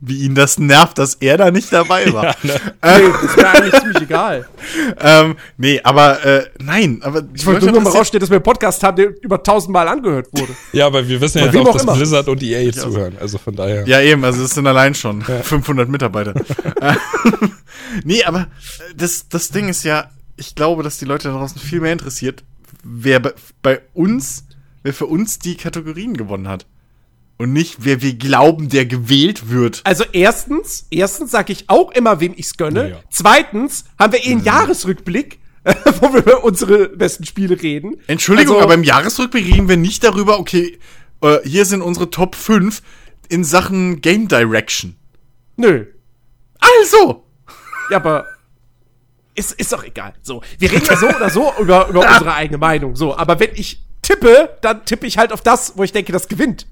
Wie 0.00 0.24
ihn 0.24 0.34
das 0.34 0.58
nervt, 0.58 0.98
dass 0.98 1.14
er 1.14 1.38
da 1.38 1.50
nicht 1.50 1.72
dabei 1.72 2.12
war. 2.12 2.36
Nee, 2.42 2.52
das 2.82 3.36
wäre 3.36 3.50
eigentlich 3.50 3.80
ziemlich 3.80 4.02
egal. 4.02 4.48
ähm, 5.00 5.36
nee, 5.56 5.80
aber 5.82 6.24
äh, 6.24 6.46
nein, 6.58 7.00
aber 7.02 7.22
die 7.22 7.36
Ich 7.36 7.46
wollte 7.46 7.70
nur 7.70 7.80
mal 7.80 7.90
rausstellen, 7.90 8.20
dass 8.20 8.30
wir 8.30 8.36
einen 8.36 8.44
Podcast 8.44 8.82
haben, 8.82 8.96
der 8.96 9.22
über 9.22 9.42
tausendmal 9.42 9.88
angehört 9.88 10.28
wurde. 10.32 10.52
ja, 10.72 10.86
aber 10.86 11.06
wir 11.08 11.20
wissen 11.20 11.38
ja 11.38 11.46
jetzt 11.46 11.56
auch, 11.56 11.66
auch 11.68 11.72
dass 11.72 11.82
immer. 11.82 11.94
Blizzard 11.94 12.28
und 12.28 12.42
EA 12.42 12.70
zuhören. 12.72 13.16
Also 13.18 13.38
von 13.38 13.56
daher. 13.56 13.86
Ja, 13.88 14.00
eben, 14.00 14.24
also 14.24 14.42
das 14.42 14.50
sind 14.50 14.66
allein 14.66 14.94
schon 14.94 15.22
500 15.22 15.88
Mitarbeiter. 15.88 16.34
Nee, 18.04 18.24
aber 18.24 18.40
äh, 18.40 18.94
das, 18.96 19.28
das 19.28 19.50
Ding 19.50 19.68
ist 19.68 19.84
ja, 19.84 20.10
ich 20.36 20.54
glaube, 20.54 20.82
dass 20.82 20.98
die 20.98 21.04
Leute 21.04 21.28
da 21.28 21.34
draußen 21.34 21.60
viel 21.60 21.80
mehr 21.80 21.92
interessiert, 21.92 22.44
wer 22.82 23.20
bei, 23.20 23.32
bei 23.62 23.80
uns, 23.94 24.44
wer 24.82 24.92
für 24.92 25.06
uns 25.06 25.38
die 25.38 25.56
Kategorien 25.56 26.16
gewonnen 26.16 26.48
hat. 26.48 26.66
Und 27.38 27.52
nicht, 27.52 27.76
wer 27.80 28.00
wir 28.00 28.14
glauben, 28.14 28.68
der 28.70 28.86
gewählt 28.86 29.50
wird. 29.50 29.82
Also 29.84 30.04
erstens, 30.12 30.86
erstens 30.90 31.30
sage 31.30 31.52
ich 31.52 31.68
auch 31.68 31.90
immer, 31.92 32.18
wem 32.20 32.32
ich's 32.34 32.56
gönne. 32.56 32.90
Ja. 32.90 33.00
Zweitens 33.10 33.84
haben 33.98 34.12
wir 34.14 34.24
eh 34.24 34.30
einen 34.32 34.42
Jahresrückblick, 34.44 35.38
wo 36.00 36.14
wir 36.14 36.20
über 36.20 36.44
unsere 36.44 36.88
besten 36.88 37.26
Spiele 37.26 37.60
reden. 37.60 37.96
Entschuldigung, 38.06 38.54
Also- 38.56 38.64
aber 38.64 38.74
im 38.74 38.84
Jahresrückblick 38.84 39.44
reden 39.46 39.68
wir 39.68 39.76
nicht 39.76 40.02
darüber, 40.02 40.38
okay, 40.38 40.78
äh, 41.20 41.38
hier 41.44 41.66
sind 41.66 41.82
unsere 41.82 42.10
Top 42.10 42.34
5 42.34 42.80
in 43.28 43.44
Sachen 43.44 44.00
Game 44.00 44.28
Direction. 44.28 44.96
Nö. 45.56 45.86
Also! 46.58 47.24
Ja, 47.90 47.96
aber 47.98 48.24
ist, 49.34 49.52
ist 49.52 49.72
doch 49.72 49.84
egal. 49.84 50.14
So, 50.22 50.42
wir 50.58 50.72
reden 50.72 50.86
ja 50.88 50.96
so 50.96 51.08
oder 51.08 51.28
so 51.28 51.52
über, 51.60 51.88
über 51.88 52.00
unsere 52.00 52.32
eigene 52.34 52.56
Meinung. 52.58 52.96
So, 52.96 53.14
aber 53.16 53.38
wenn 53.40 53.50
ich 53.54 53.82
tippe, 54.00 54.56
dann 54.62 54.84
tippe 54.86 55.06
ich 55.06 55.18
halt 55.18 55.32
auf 55.32 55.42
das, 55.42 55.74
wo 55.76 55.82
ich 55.82 55.92
denke, 55.92 56.12
das 56.12 56.28
gewinnt. 56.28 56.66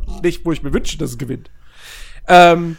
Und 0.00 0.22
nicht, 0.22 0.44
wo 0.44 0.52
ich 0.52 0.62
mir 0.62 0.72
wünsche, 0.72 0.98
dass 0.98 1.10
es 1.10 1.18
gewinnt. 1.18 1.50
Ähm, 2.28 2.78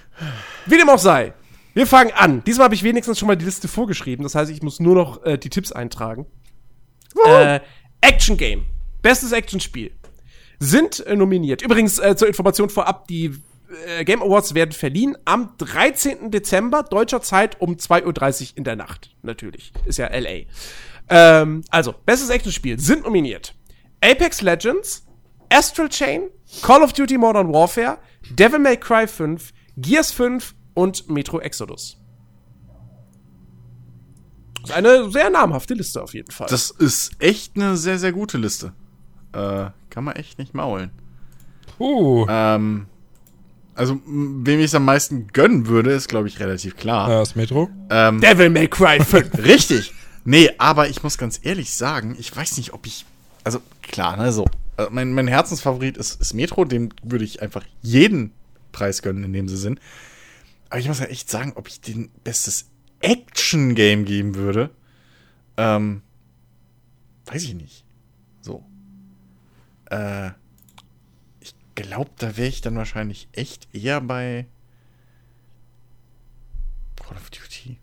wie 0.66 0.78
dem 0.78 0.90
auch 0.90 1.00
sei. 1.00 1.34
Wir 1.74 1.88
fangen 1.88 2.12
an. 2.16 2.44
Diesmal 2.44 2.66
habe 2.66 2.76
ich 2.76 2.84
wenigstens 2.84 3.20
schon 3.20 3.28
mal 3.28 3.36
die 3.36 3.46
Liste 3.46 3.68
vorgeschrieben. 3.68 4.24
Das 4.24 4.36
heißt, 4.36 4.52
ich 4.52 4.62
muss 4.62 4.80
nur 4.80 4.96
noch 4.96 5.24
äh, 5.24 5.38
die 5.38 5.50
Tipps 5.50 5.72
eintragen. 5.72 6.26
Äh, 7.26 7.60
Action 8.02 8.38
Game. 8.38 8.66
Bestes 9.02 9.32
Actionspiel. 9.32 9.92
Sind 10.60 11.06
äh, 11.06 11.16
nominiert. 11.16 11.62
Übrigens, 11.62 12.00
äh, 12.00 12.16
zur 12.16 12.28
Information 12.28 12.70
vorab, 12.70 13.08
die 13.08 13.36
äh, 13.88 14.06
Game 14.06 14.22
Awards 14.22 14.54
werden 14.54 14.72
verliehen 14.72 15.18
am 15.26 15.56
13. 15.58 16.32
Dezember 16.32 16.84
deutscher 16.84 17.22
Zeit 17.22 17.60
um 17.60 17.76
2.30 17.76 18.52
Uhr 18.52 18.58
in 18.58 18.64
der 18.64 18.76
Nacht. 18.76 19.16
Natürlich. 19.24 19.74
Ist 19.86 19.98
ja 19.98 20.08
LA. 20.08 20.46
Ähm, 21.10 21.64
also, 21.70 21.94
bestes 22.06 22.30
Actionspiel 22.30 22.80
sind 22.80 23.04
nominiert. 23.04 23.56
Apex 24.02 24.42
Legends, 24.42 25.06
Astral 25.54 25.88
Chain, 25.90 26.30
Call 26.64 26.82
of 26.82 26.94
Duty 26.94 27.18
Modern 27.18 27.54
Warfare, 27.54 28.00
Devil 28.32 28.60
May 28.60 28.78
Cry 28.78 29.08
5, 29.08 29.52
Gears 29.78 30.12
5 30.12 30.56
und 30.74 31.10
Metro 31.10 31.40
Exodus. 31.40 31.98
Das 34.62 34.72
ist 34.72 34.76
eine 34.76 35.12
sehr 35.12 35.30
namhafte 35.30 35.74
Liste 35.74 36.02
auf 36.02 36.14
jeden 36.14 36.32
Fall. 36.32 36.48
Das 36.50 36.72
ist 36.72 37.12
echt 37.20 37.56
eine 37.56 37.76
sehr, 37.78 38.00
sehr 38.00 38.14
gute 38.14 38.38
Liste. 38.38 38.74
Äh, 39.34 39.66
kann 39.90 40.04
man 40.04 40.16
echt 40.16 40.40
nicht 40.40 40.54
maulen. 40.54 40.92
Uh, 41.80 42.26
Ähm, 42.30 42.88
also, 43.76 44.00
wem 44.06 44.60
ich 44.60 44.66
es 44.66 44.76
am 44.76 44.86
meisten 44.86 45.28
gönnen 45.28 45.68
würde, 45.68 45.92
ist, 45.92 46.08
glaube 46.08 46.28
ich, 46.28 46.40
relativ 46.40 46.78
klar. 46.78 47.10
äh, 47.10 47.12
das 47.16 47.36
Metro. 47.36 47.70
Ähm, 47.90 48.22
Devil 48.22 48.50
May 48.50 48.68
Cry 48.68 49.00
5. 49.04 49.38
Richtig. 49.40 49.94
Nee, 50.26 50.52
aber 50.58 50.88
ich 50.90 51.04
muss 51.04 51.18
ganz 51.18 51.40
ehrlich 51.44 51.74
sagen, 51.74 52.16
ich 52.18 52.36
weiß 52.36 52.58
nicht, 52.58 52.74
ob 52.74 52.86
ich. 52.86 53.06
Also, 53.44 53.60
klar, 53.82 54.16
ne, 54.16 54.32
so. 54.32 54.46
Äh, 54.78 54.88
mein, 54.90 55.14
mein 55.14 55.28
Herzensfavorit 55.28 55.98
ist, 55.98 56.20
ist 56.20 56.34
Metro, 56.34 56.66
dem 56.66 56.90
würde 57.04 57.26
ich 57.26 57.42
einfach 57.42 57.66
jeden 57.82 58.32
Preis 58.72 59.02
gönnen, 59.02 59.24
in 59.24 59.34
dem 59.34 59.48
sie 59.48 59.58
sind. 59.58 59.80
Aber 60.70 60.80
ich 60.80 60.88
muss 60.88 61.00
ja 61.00 61.06
echt 61.06 61.30
sagen, 61.30 61.54
ob 61.56 61.68
ich 61.68 61.82
den 61.82 62.10
bestes 62.24 62.70
Action-Game 63.02 64.06
geben 64.06 64.36
würde, 64.36 64.72
ähm, 65.58 66.02
weiß 67.26 67.44
ich 67.44 67.54
nicht. 67.54 67.86
So. 68.42 68.66
Äh, 69.92 70.32
ich 71.42 71.54
glaube, 71.76 72.12
da 72.18 72.38
wäre 72.38 72.48
ich 72.48 72.62
dann 72.62 72.76
wahrscheinlich 72.76 73.28
echt 73.34 73.68
eher 73.74 74.02
bei 74.02 74.48
Call 76.96 77.18
of 77.18 77.30
Duty. 77.30 77.78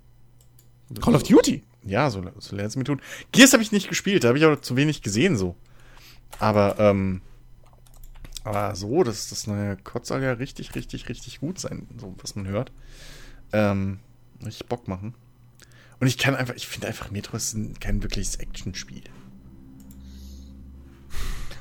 Call 1.00 1.14
of 1.14 1.22
Duty. 1.22 1.62
Ja, 1.84 2.10
so, 2.10 2.22
so 2.38 2.56
es 2.56 2.76
mir 2.76 2.84
tut. 2.84 3.00
Gears 3.32 3.52
habe 3.52 3.62
ich 3.62 3.72
nicht 3.72 3.88
gespielt, 3.88 4.24
da 4.24 4.28
habe 4.28 4.38
ich 4.38 4.44
auch 4.44 4.60
zu 4.60 4.76
wenig 4.76 5.02
gesehen 5.02 5.36
so. 5.36 5.56
Aber, 6.38 6.78
ähm, 6.78 7.20
aber 8.44 8.74
so, 8.74 9.02
das, 9.02 9.28
das 9.28 9.46
neue 9.46 9.76
COD 9.76 10.06
soll 10.06 10.22
ja 10.22 10.32
richtig, 10.32 10.74
richtig, 10.74 11.08
richtig 11.08 11.40
gut 11.40 11.58
sein, 11.58 11.86
so 11.98 12.14
was 12.20 12.36
man 12.36 12.46
hört. 12.46 12.72
Ähm, 13.52 13.98
richtig 14.44 14.66
Bock 14.66 14.88
machen. 14.88 15.14
Und 16.00 16.06
ich 16.06 16.16
kann 16.16 16.34
einfach, 16.34 16.54
ich 16.54 16.66
finde 16.66 16.88
einfach, 16.88 17.10
Metro 17.10 17.36
ist 17.36 17.54
ein, 17.54 17.78
kein 17.78 18.02
wirkliches 18.02 18.36
Actionspiel. 18.36 19.02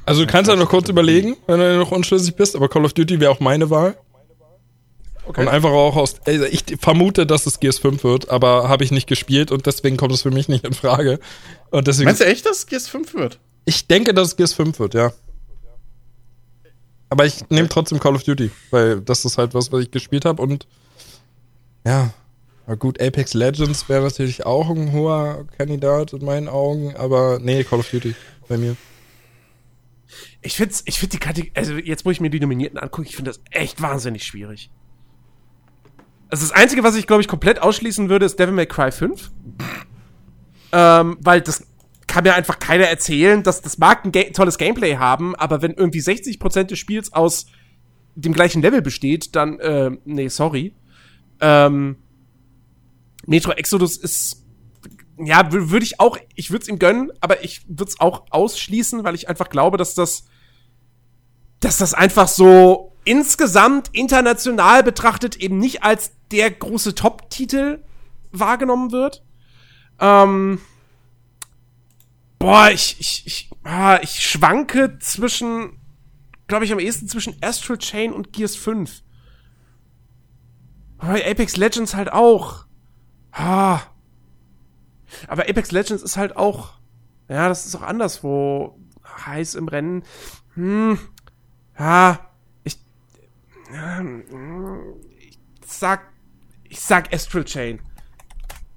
Also 0.06 0.26
du 0.26 0.32
kannst 0.32 0.50
ja 0.50 0.56
noch 0.56 0.70
kurz 0.70 0.90
überlegen, 0.90 1.36
wenn 1.46 1.60
du 1.60 1.78
noch 1.78 1.92
unschlüssig 1.92 2.36
bist, 2.36 2.56
aber 2.56 2.70
Call 2.70 2.86
of 2.86 2.94
Duty 2.94 3.20
wäre 3.20 3.32
auch 3.32 3.40
meine 3.40 3.70
Wahl. 3.70 3.96
Okay. 5.26 5.42
Und 5.42 5.48
einfach 5.48 5.70
auch 5.70 5.96
aus, 5.96 6.16
also 6.26 6.46
ich 6.46 6.64
vermute, 6.80 7.28
dass 7.28 7.46
es 7.46 7.62
GS5 7.62 8.04
wird, 8.04 8.30
aber 8.30 8.68
habe 8.68 8.84
ich 8.84 8.90
nicht 8.90 9.06
gespielt 9.06 9.52
und 9.52 9.68
deswegen 9.68 9.98
kommt 9.98 10.12
es 10.12 10.24
für 10.24 10.32
mich 10.32 10.50
nicht 10.50 10.66
in 10.66 10.74
Frage. 10.74 11.20
Und 11.70 11.88
deswegen, 11.88 12.06
Meinst 12.06 12.22
du 12.22 12.26
echt, 12.26 12.48
dass 12.48 12.64
es 12.64 12.68
GS5 12.68 13.14
wird? 13.14 13.40
Ich 13.70 13.86
denke, 13.86 14.16
dass 14.16 14.30
es 14.30 14.38
GS5 14.38 14.80
wird, 14.80 14.96
ja. 14.96 15.14
Aber 17.08 17.26
ich 17.26 17.48
nehme 17.50 17.70
trotzdem 17.70 18.00
Call 18.00 18.16
of 18.16 18.24
Duty, 18.24 18.50
weil 18.72 19.02
das 19.02 19.26
ist 19.26 19.38
halt 19.38 19.54
was, 19.54 19.72
was 19.72 19.84
ich 19.84 19.92
gespielt 19.92 20.26
habe 20.26 20.42
und 20.42 20.68
ja, 21.86 22.12
gut, 22.80 23.00
Apex 23.02 23.34
Legends 23.36 23.88
wäre 23.88 24.04
natürlich 24.04 24.46
auch 24.46 24.70
ein 24.70 24.92
hoher 24.92 25.46
Kandidat 25.58 26.14
in 26.14 26.26
meinen 26.26 26.48
Augen, 26.48 26.96
aber 26.96 27.40
nee, 27.40 27.64
Call 27.64 27.80
of 27.80 27.90
Duty 27.90 28.16
bei 28.48 28.58
mir. 28.58 28.76
Ich 30.42 30.56
find's, 30.56 30.82
ich 30.86 31.00
find 31.00 31.14
die 31.14 31.20
Kategorie, 31.20 31.52
also 31.56 31.74
jetzt, 31.74 32.06
wo 32.06 32.12
ich 32.12 32.20
mir 32.20 32.32
die 32.32 32.40
Nominierten 32.40 32.80
angucke, 32.80 33.08
ich 33.08 33.16
finde 33.16 33.32
das 33.32 33.42
echt 33.52 33.82
wahnsinnig 33.82 34.24
schwierig. 34.24 34.72
Also 36.30 36.44
das 36.44 36.52
Einzige, 36.52 36.84
was 36.84 36.96
ich, 36.96 37.06
glaube 37.06 37.22
ich, 37.22 37.28
komplett 37.28 37.62
ausschließen 37.62 38.10
würde, 38.10 38.26
ist 38.26 38.40
Devil 38.40 38.54
May 38.54 38.66
Cry 38.66 38.92
5. 38.92 39.32
Ähm, 40.72 41.18
weil 41.22 41.42
das 41.42 41.66
kann 42.10 42.24
mir 42.24 42.34
einfach 42.34 42.60
keiner 42.60 42.86
erzählen, 42.86 43.44
dass 43.44 43.62
das 43.62 43.78
mag 43.78 44.04
ein 44.04 44.12
Ga 44.12 44.24
tolles 44.34 44.58
Gameplay 44.58 44.98
haben, 44.98 45.36
aber 45.36 45.62
wenn 45.62 45.74
irgendwie 45.74 46.00
60% 46.00 46.64
des 46.64 46.80
Spiels 46.80 47.14
aus 47.14 47.46
dem 48.16 48.34
gleichen 48.34 48.62
Level 48.62 48.82
besteht, 48.82 49.36
dann, 49.36 49.60
äh, 49.60 49.92
nee, 50.04 50.28
sorry. 50.28 50.74
Ähm, 51.40 51.98
Metro 53.28 53.52
Exodus 53.52 53.96
ist, 53.96 54.44
ja, 55.18 55.52
würde 55.52 55.86
ich 55.86 56.00
auch, 56.00 56.18
ich 56.36 56.50
würde 56.50 56.64
es 56.64 56.68
ihm 56.68 56.80
gönnen, 56.80 57.12
aber 57.22 57.44
ich 57.44 57.62
würde 57.70 57.86
es 57.90 58.00
auch 58.00 58.26
ausschließen, 58.32 59.04
weil 59.04 59.14
ich 59.14 59.30
einfach 59.30 59.50
glaube, 59.50 59.78
dass 59.78 59.94
das, 59.94 60.26
dass 61.60 61.78
das 61.78 61.94
einfach 61.94 62.28
so 62.28 62.96
insgesamt 63.06 63.90
international 63.94 64.82
betrachtet 64.84 65.36
eben 65.36 65.60
nicht 65.60 65.84
als 65.84 66.12
der 66.32 66.50
große 66.50 66.96
Top-Titel 66.96 67.84
wahrgenommen 68.32 68.92
wird. 68.92 69.24
Ähm, 70.00 70.60
boah, 72.40 72.70
ich, 72.72 73.00
ich, 73.00 73.28
ich, 73.28 73.52
ah, 73.64 74.00
ich 74.02 74.22
schwanke 74.22 74.98
zwischen, 75.00 75.78
glaube 76.48 76.66
ich, 76.66 76.72
am 76.72 76.80
ehesten 76.80 77.08
zwischen 77.08 77.36
Astral 77.42 77.78
Chain 77.78 78.14
und 78.14 78.34
Gears 78.34 78.56
5. 78.56 79.04
Aber 80.98 81.14
Apex 81.14 81.58
Legends 81.58 81.96
halt 81.96 82.12
auch. 82.12 82.66
Ah. 83.32 83.82
Aber 85.28 85.44
Apex 85.44 85.72
Legends 85.72 86.04
ist 86.04 86.18
halt 86.18 86.36
auch, 86.36 86.74
ja, 87.28 87.48
das 87.48 87.66
ist 87.66 87.76
auch 87.76 87.82
anderswo 87.82 88.80
heiß 89.26 89.56
im 89.56 89.68
Rennen. 89.68 90.04
Hm, 90.56 91.00
ja, 91.78 92.32
ich, 92.64 92.78
ja, 93.74 94.02
ich 95.20 95.40
sag, 95.66 96.12
ich 96.64 96.82
sag 96.82 97.14
Astral 97.14 97.46
Chain. 97.46 97.82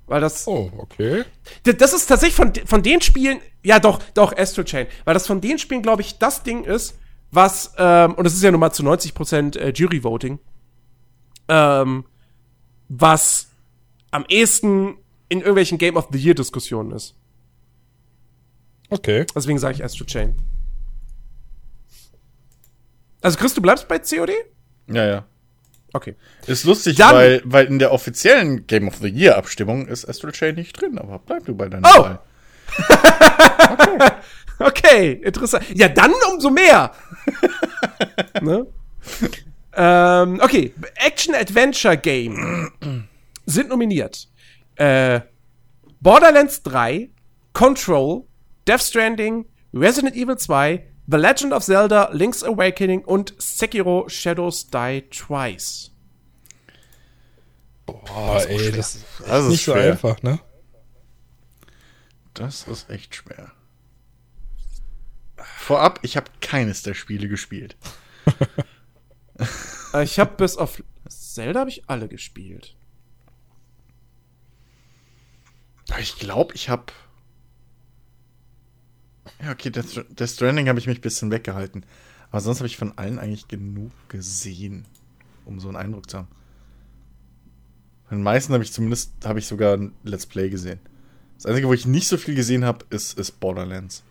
Weil 0.07 0.21
das, 0.21 0.47
Oh, 0.47 0.71
okay. 0.79 1.25
Das 1.63 1.93
ist 1.93 2.07
tatsächlich 2.07 2.35
von, 2.35 2.53
von 2.67 2.83
den 2.83 3.01
Spielen, 3.01 3.41
ja 3.63 3.79
doch, 3.79 4.01
doch, 4.15 4.37
Astral 4.37 4.65
Chain, 4.65 4.87
weil 5.05 5.15
das 5.15 5.27
von 5.27 5.41
den 5.41 5.59
Spielen, 5.59 5.83
glaube 5.83 6.03
ich, 6.03 6.19
das 6.19 6.43
Ding 6.43 6.65
ist, 6.65 6.99
was, 7.31 7.73
ähm, 7.79 8.15
und 8.15 8.25
das 8.25 8.35
ist 8.35 8.43
ja 8.43 8.51
nun 8.51 8.61
mal 8.61 8.73
zu 8.73 8.83
90% 8.83 9.59
äh, 9.59 9.73
Jury-Voting, 9.75 10.39
ähm, 11.49 12.05
was 12.89 13.49
am 14.11 14.25
ehesten 14.29 14.99
in 15.29 15.39
irgendwelchen 15.39 15.79
Game 15.79 15.97
of 15.97 16.09
the 16.13 16.19
Year-Diskussionen 16.19 16.93
ist. 16.93 17.15
Okay. 18.91 19.25
Deswegen 19.35 19.59
sage 19.59 19.77
ich 19.77 19.85
Astral 19.85 20.07
Chain. 20.07 20.35
Also 23.23 23.39
Chris, 23.39 23.55
du 23.55 23.63
bleibst 23.63 23.89
bei 23.89 23.99
COD? 23.99 24.33
Ja, 24.89 25.07
ja. 25.07 25.25
Okay. 25.95 26.15
Ist 26.47 26.65
lustig, 26.65 26.97
Dann- 26.97 27.15
weil, 27.15 27.43
weil 27.45 27.67
in 27.67 27.79
der 27.79 27.93
offiziellen 27.93 28.67
Game 28.67 28.89
of 28.89 28.97
the 28.97 29.09
Year 29.09 29.37
Abstimmung 29.37 29.87
ist 29.87 30.05
Astral 30.09 30.33
Chain 30.33 30.55
nicht 30.55 30.81
drin, 30.81 30.99
aber 30.99 31.19
bleib 31.19 31.45
du 31.45 31.55
bei 31.55 31.69
deiner 31.69 31.89
Oh! 31.97 32.03
Wahl. 32.03 32.21
Okay, 34.59 35.13
interessant. 35.25 35.65
Ja, 35.75 35.89
dann 35.89 36.13
umso 36.33 36.49
mehr. 36.51 36.93
ne? 38.41 38.67
ähm, 39.75 40.41
okay, 40.41 40.73
Action-Adventure-Game 40.97 42.71
sind 43.47 43.69
nominiert. 43.71 44.29
Äh, 44.77 45.21
Borderlands 46.01 46.63
3, 46.63 47.11
Control, 47.53 48.23
Death 48.69 48.83
Stranding, 48.83 49.47
Resident 49.75 50.15
Evil 50.15 50.37
2, 50.37 50.87
The 51.07 51.17
Legend 51.17 51.53
of 51.53 51.65
Zelda, 51.65 52.11
Link's 52.13 52.43
Awakening 52.45 53.05
und 53.05 53.35
Sekiro 53.39 54.09
Shadows 54.09 54.69
Die 54.69 55.03
Twice. 55.11 55.91
Boah, 57.87 58.45
ey, 58.49 58.71
das 58.73 58.95
ist 58.97 59.05
Das 59.27 59.45
ist 59.45 59.51
nicht 59.51 59.65
so 59.65 59.73
schwer. 59.73 59.93
einfach, 59.93 60.23
ne? 60.23 60.39
Das 62.35 62.67
ist 62.69 62.89
echt 62.89 63.15
schwer. 63.17 63.53
Vorab, 65.37 65.99
ich 66.03 66.17
habe 66.17 66.31
keines 66.41 66.83
der 66.83 66.95
Spiele 66.95 67.29
gespielt. 67.29 67.77
Ich 70.03 70.19
habe 70.19 70.37
bis 70.37 70.57
auf 70.57 70.83
Zelda 71.09 71.61
habe 71.61 71.71
ich 71.71 71.89
alle 71.89 72.09
gespielt. 72.09 72.77
Ich 75.99 76.17
glaube, 76.17 76.55
ich 76.55 76.69
habe. 76.71 76.85
Ja, 79.43 79.53
okay, 79.53 79.71
Death, 79.71 80.05
Death 80.11 80.31
Stranding 80.31 80.69
habe 80.69 80.79
ich 80.79 80.87
mich 80.87 80.99
ein 80.99 81.03
bisschen 81.03 81.31
weggehalten. 81.31 81.85
Aber 82.31 82.41
sonst 82.41 82.59
habe 82.59 82.67
ich 82.67 82.77
von 82.77 82.97
allen 82.97 83.19
eigentlich 83.19 83.49
genug 83.49 83.93
gesehen, 84.09 84.87
um 85.45 85.61
so 85.61 85.69
einen 85.69 85.77
Eindruck 85.77 86.09
zu 86.09 86.19
haben. 86.19 86.29
Von 88.09 88.19
den 88.19 88.25
meisten 88.25 88.53
habe 88.53 88.65
ich 88.65 88.73
zumindest, 88.73 89.13
habe 89.25 89.39
ich 89.39 89.47
sogar 89.47 89.77
ein 89.77 89.95
Let's 90.03 90.27
Play 90.27 90.49
gesehen. 90.51 90.81
Das 91.37 91.47
Einzige, 91.47 91.69
wo 91.69 91.73
ich 91.73 91.87
nicht 91.87 92.09
so 92.09 92.17
viel 92.17 92.35
gesehen 92.35 92.65
habe, 92.65 92.85
ist, 92.91 93.19
ist 93.19 93.41
Borderlands. 93.41 94.03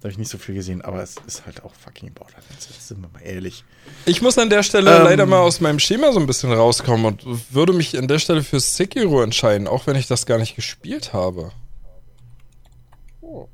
Da 0.00 0.06
habe 0.08 0.12
ich 0.12 0.18
nicht 0.18 0.30
so 0.30 0.36
viel 0.38 0.54
gesehen, 0.54 0.82
aber 0.82 1.02
es 1.02 1.16
ist 1.26 1.46
halt 1.46 1.64
auch 1.64 1.72
fucking 1.74 2.12
Borderlands. 2.12 2.68
Jetzt 2.70 2.88
sind 2.88 3.00
wir 3.00 3.08
mal 3.08 3.20
ehrlich. 3.22 3.64
Ich 4.04 4.20
muss 4.20 4.36
an 4.38 4.50
der 4.50 4.62
Stelle 4.62 4.94
Ähm. 4.98 5.04
leider 5.04 5.24
mal 5.26 5.40
aus 5.40 5.60
meinem 5.60 5.78
Schema 5.78 6.12
so 6.12 6.20
ein 6.20 6.26
bisschen 6.26 6.52
rauskommen 6.52 7.06
und 7.06 7.54
würde 7.54 7.72
mich 7.72 7.96
an 7.98 8.08
der 8.08 8.18
Stelle 8.18 8.42
für 8.42 8.60
Sekiro 8.60 9.22
entscheiden, 9.22 9.66
auch 9.66 9.86
wenn 9.86 9.96
ich 9.96 10.06
das 10.06 10.26
gar 10.26 10.38
nicht 10.38 10.56
gespielt 10.56 11.12
habe. 11.12 11.52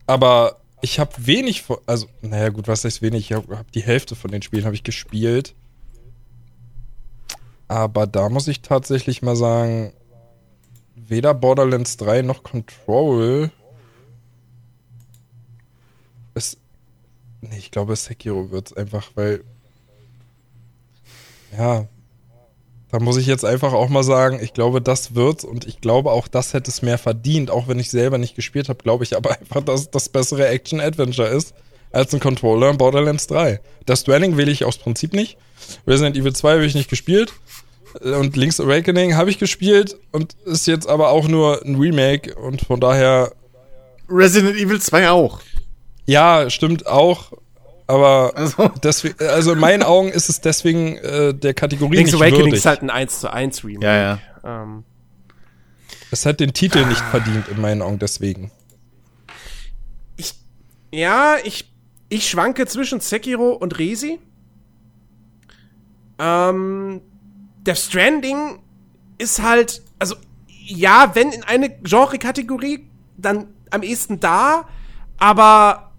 Aber 0.06 0.60
ich 0.82 0.98
habe 0.98 1.12
wenig, 1.18 1.62
von- 1.62 1.78
also 1.86 2.06
naja 2.22 2.48
gut, 2.50 2.68
was 2.68 2.84
heißt 2.84 3.02
wenig? 3.02 3.30
Ich 3.30 3.36
habe 3.36 3.58
hab 3.58 3.70
die 3.72 3.82
Hälfte 3.82 4.14
von 4.16 4.30
den 4.30 4.42
Spielen 4.42 4.64
habe 4.64 4.74
ich 4.74 4.82
gespielt. 4.84 5.54
Aber 7.68 8.06
da 8.06 8.28
muss 8.28 8.48
ich 8.48 8.62
tatsächlich 8.62 9.22
mal 9.22 9.36
sagen, 9.36 9.92
weder 10.96 11.34
Borderlands 11.34 11.96
3 11.96 12.22
noch 12.22 12.42
Control 12.42 13.50
ist 16.34 16.58
Nee, 17.42 17.56
ich 17.58 17.70
glaube, 17.70 17.96
Sekiro 17.96 18.50
wird's 18.50 18.74
einfach, 18.74 19.12
weil. 19.14 19.42
Ja. 21.56 21.86
Da 22.92 22.98
muss 22.98 23.16
ich 23.16 23.26
jetzt 23.26 23.44
einfach 23.44 23.72
auch 23.72 23.88
mal 23.88 24.02
sagen, 24.02 24.40
ich 24.42 24.52
glaube, 24.52 24.80
das 24.80 25.14
wird's 25.14 25.44
und 25.44 25.66
ich 25.66 25.80
glaube 25.80 26.10
auch, 26.10 26.26
das 26.26 26.54
hätte 26.54 26.70
es 26.70 26.82
mehr 26.82 26.98
verdient, 26.98 27.50
auch 27.50 27.68
wenn 27.68 27.78
ich 27.78 27.90
selber 27.90 28.18
nicht 28.18 28.34
gespielt 28.34 28.68
habe, 28.68 28.82
glaube 28.82 29.04
ich 29.04 29.16
aber 29.16 29.30
einfach, 29.40 29.62
dass 29.62 29.90
das 29.90 30.08
bessere 30.08 30.48
Action-Adventure 30.48 31.28
ist 31.28 31.54
als 31.92 32.12
ein 32.14 32.20
Controller 32.20 32.70
in 32.70 32.78
Borderlands 32.78 33.26
3. 33.28 33.60
Das 33.86 34.00
Stranding 34.00 34.36
will 34.36 34.48
ich 34.48 34.64
aus 34.64 34.78
Prinzip 34.78 35.12
nicht. 35.12 35.36
Resident 35.86 36.16
Evil 36.16 36.32
2 36.32 36.52
habe 36.52 36.64
ich 36.64 36.74
nicht 36.74 36.90
gespielt. 36.90 37.32
Und 38.00 38.36
Link's 38.36 38.60
Awakening 38.60 39.16
habe 39.16 39.30
ich 39.30 39.40
gespielt 39.40 39.96
und 40.12 40.36
ist 40.44 40.68
jetzt 40.68 40.88
aber 40.88 41.10
auch 41.10 41.26
nur 41.26 41.64
ein 41.64 41.74
Remake 41.74 42.36
und 42.36 42.60
von 42.60 42.78
daher 42.78 43.32
Resident 44.08 44.56
Evil 44.56 44.80
2 44.80 45.10
auch. 45.10 45.40
ja, 46.06 46.48
stimmt 46.50 46.86
auch, 46.86 47.32
aber 47.90 48.32
Also, 48.36 48.68
deswegen, 48.82 49.16
also 49.26 49.52
in 49.52 49.58
meinen 49.58 49.82
Augen 49.82 50.08
ist 50.08 50.28
es 50.28 50.40
deswegen 50.40 50.96
äh, 50.98 51.34
der 51.34 51.54
Kategorie 51.54 51.96
Link's 51.96 52.12
nicht 52.12 52.20
Awakening 52.20 52.46
würdig. 52.46 52.54
ist 52.58 52.66
halt 52.66 52.82
ein 52.82 52.90
1 52.90 53.20
zu 53.20 53.32
1 53.32 53.64
Remake. 53.64 53.84
ja, 53.86 53.96
ja. 53.96 54.18
Ähm, 54.62 54.84
es 56.10 56.26
hat 56.26 56.40
den 56.40 56.52
Titel 56.52 56.84
nicht 56.86 57.00
verdient 57.02 57.48
in 57.48 57.60
meinen 57.60 57.82
Augen 57.82 57.98
deswegen. 57.98 58.50
ich, 60.16 60.34
ja, 60.92 61.36
ich, 61.44 61.70
ich 62.08 62.28
schwanke 62.28 62.66
zwischen 62.66 63.00
Sekiro 63.00 63.52
und 63.52 63.78
Resi. 63.78 64.18
Ähm, 66.18 67.00
Death 67.62 67.78
Stranding 67.78 68.60
ist 69.18 69.40
halt, 69.42 69.82
also, 69.98 70.16
ja, 70.48 71.10
wenn 71.14 71.30
in 71.32 71.44
eine 71.44 71.70
Genre-Kategorie, 71.70 72.86
dann 73.16 73.48
am 73.70 73.82
ehesten 73.82 74.18
da, 74.20 74.66
aber 75.18 75.89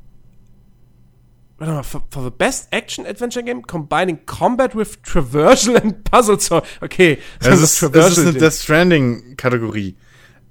warte 1.61 1.73
mal, 1.73 1.83
for, 1.83 2.01
for 2.09 2.23
the 2.23 2.31
best 2.31 2.67
action 2.71 3.05
adventure 3.05 3.43
game 3.43 3.61
combining 3.61 4.25
combat 4.25 4.75
with 4.75 5.01
traversal 5.03 5.75
and 5.77 6.03
puzzle 6.03 6.39
solving. 6.39 6.67
Okay, 6.81 7.19
Das 7.39 7.61
ist, 7.61 7.95
das 7.95 8.17
ist 8.17 8.19
eine 8.19 8.33
Death 8.33 8.53
Stranding-Kategorie. 8.53 9.95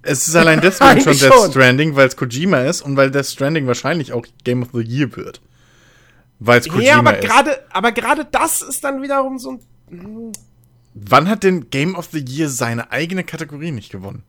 Es 0.02 0.28
ist 0.28 0.36
allein 0.36 0.60
deswegen 0.62 1.00
schon 1.00 1.18
Death. 1.18 1.50
Stranding, 1.50 1.96
weil 1.96 2.06
es 2.06 2.16
Kojima 2.16 2.60
ist 2.60 2.82
und 2.82 2.96
weil 2.96 3.10
Death 3.10 3.26
Stranding 3.26 3.66
wahrscheinlich 3.66 4.12
auch 4.12 4.24
Game 4.44 4.62
of 4.62 4.68
the 4.72 4.82
Year 4.82 5.14
wird. 5.16 5.40
Weil 6.38 6.60
es 6.60 6.68
Kojima 6.68 6.84
ja, 6.84 6.98
aber 6.98 7.18
ist. 7.18 7.28
gerade, 7.28 7.64
aber 7.70 7.92
gerade 7.92 8.24
das 8.30 8.62
ist 8.62 8.84
dann 8.84 9.02
wiederum 9.02 9.38
so 9.38 9.58
ein, 9.90 10.32
Wann 10.94 11.28
hat 11.28 11.42
denn 11.42 11.70
Game 11.70 11.96
of 11.96 12.08
the 12.12 12.24
Year 12.24 12.48
seine 12.48 12.92
eigene 12.92 13.24
Kategorie 13.24 13.72
nicht 13.72 13.90
gewonnen? 13.90 14.22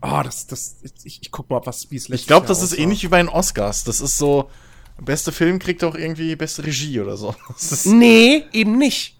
oh, 0.00 0.20
das, 0.22 0.46
das, 0.46 0.76
ich, 1.04 1.20
ich 1.22 1.30
guck 1.30 1.50
mal, 1.50 1.60
was, 1.64 1.90
wie 1.90 1.96
es 1.96 2.08
Ich 2.08 2.26
glaube, 2.26 2.46
das 2.46 2.62
ist 2.62 2.78
ähnlich 2.78 3.02
wie 3.02 3.08
bei 3.08 3.18
den 3.18 3.28
Oscars. 3.28 3.84
Das 3.84 4.00
ist 4.00 4.16
so, 4.16 4.48
beste 5.02 5.32
Film 5.32 5.58
kriegt 5.58 5.82
auch 5.84 5.94
irgendwie 5.94 6.34
beste 6.36 6.64
Regie 6.64 7.00
oder 7.00 7.16
so. 7.16 7.34
Nee, 7.84 8.44
eben 8.52 8.76
nicht. 8.78 9.16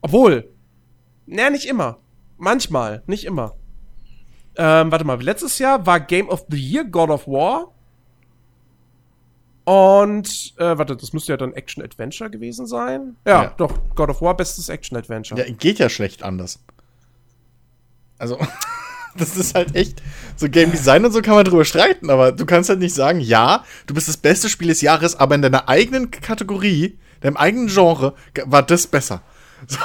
Obwohl. 0.00 0.48
Naja, 1.26 1.50
nicht 1.50 1.66
immer. 1.66 1.98
Manchmal, 2.38 3.02
nicht 3.06 3.24
immer. 3.24 3.54
Ähm, 4.56 4.90
warte 4.90 5.04
mal, 5.04 5.22
letztes 5.22 5.58
Jahr 5.58 5.86
war 5.86 6.00
Game 6.00 6.28
of 6.28 6.44
the 6.50 6.58
Year 6.58 6.84
God 6.84 7.10
of 7.10 7.26
War. 7.26 7.72
Und, 9.64 10.54
äh, 10.58 10.76
warte, 10.76 10.96
das 10.96 11.12
müsste 11.12 11.32
ja 11.32 11.36
dann 11.36 11.52
Action 11.52 11.84
Adventure 11.84 12.28
gewesen 12.28 12.66
sein. 12.66 13.16
Ja, 13.24 13.44
Ja. 13.44 13.54
doch, 13.56 13.78
God 13.94 14.08
of 14.10 14.20
War, 14.20 14.36
bestes 14.36 14.68
Action 14.68 14.96
Adventure. 14.98 15.40
ja, 15.40 15.52
geht 15.54 15.78
ja 15.78 15.88
schlecht 15.88 16.24
anders. 16.24 16.58
Also, 18.18 18.38
das 19.16 19.36
ist 19.36 19.54
halt 19.54 19.74
echt, 19.74 20.02
so 20.36 20.48
Game 20.48 20.70
Design 20.70 21.04
und 21.04 21.12
so 21.12 21.22
kann 21.22 21.34
man 21.34 21.44
drüber 21.44 21.64
streiten, 21.64 22.10
aber 22.10 22.32
du 22.32 22.46
kannst 22.46 22.68
halt 22.68 22.78
nicht 22.78 22.94
sagen, 22.94 23.20
ja, 23.20 23.64
du 23.86 23.94
bist 23.94 24.08
das 24.08 24.16
beste 24.16 24.48
Spiel 24.48 24.68
des 24.68 24.80
Jahres, 24.80 25.16
aber 25.16 25.34
in 25.34 25.42
deiner 25.42 25.68
eigenen 25.68 26.10
Kategorie, 26.10 26.98
deinem 27.20 27.36
eigenen 27.36 27.68
Genre, 27.68 28.14
war 28.44 28.62
das 28.62 28.86
besser. 28.86 29.22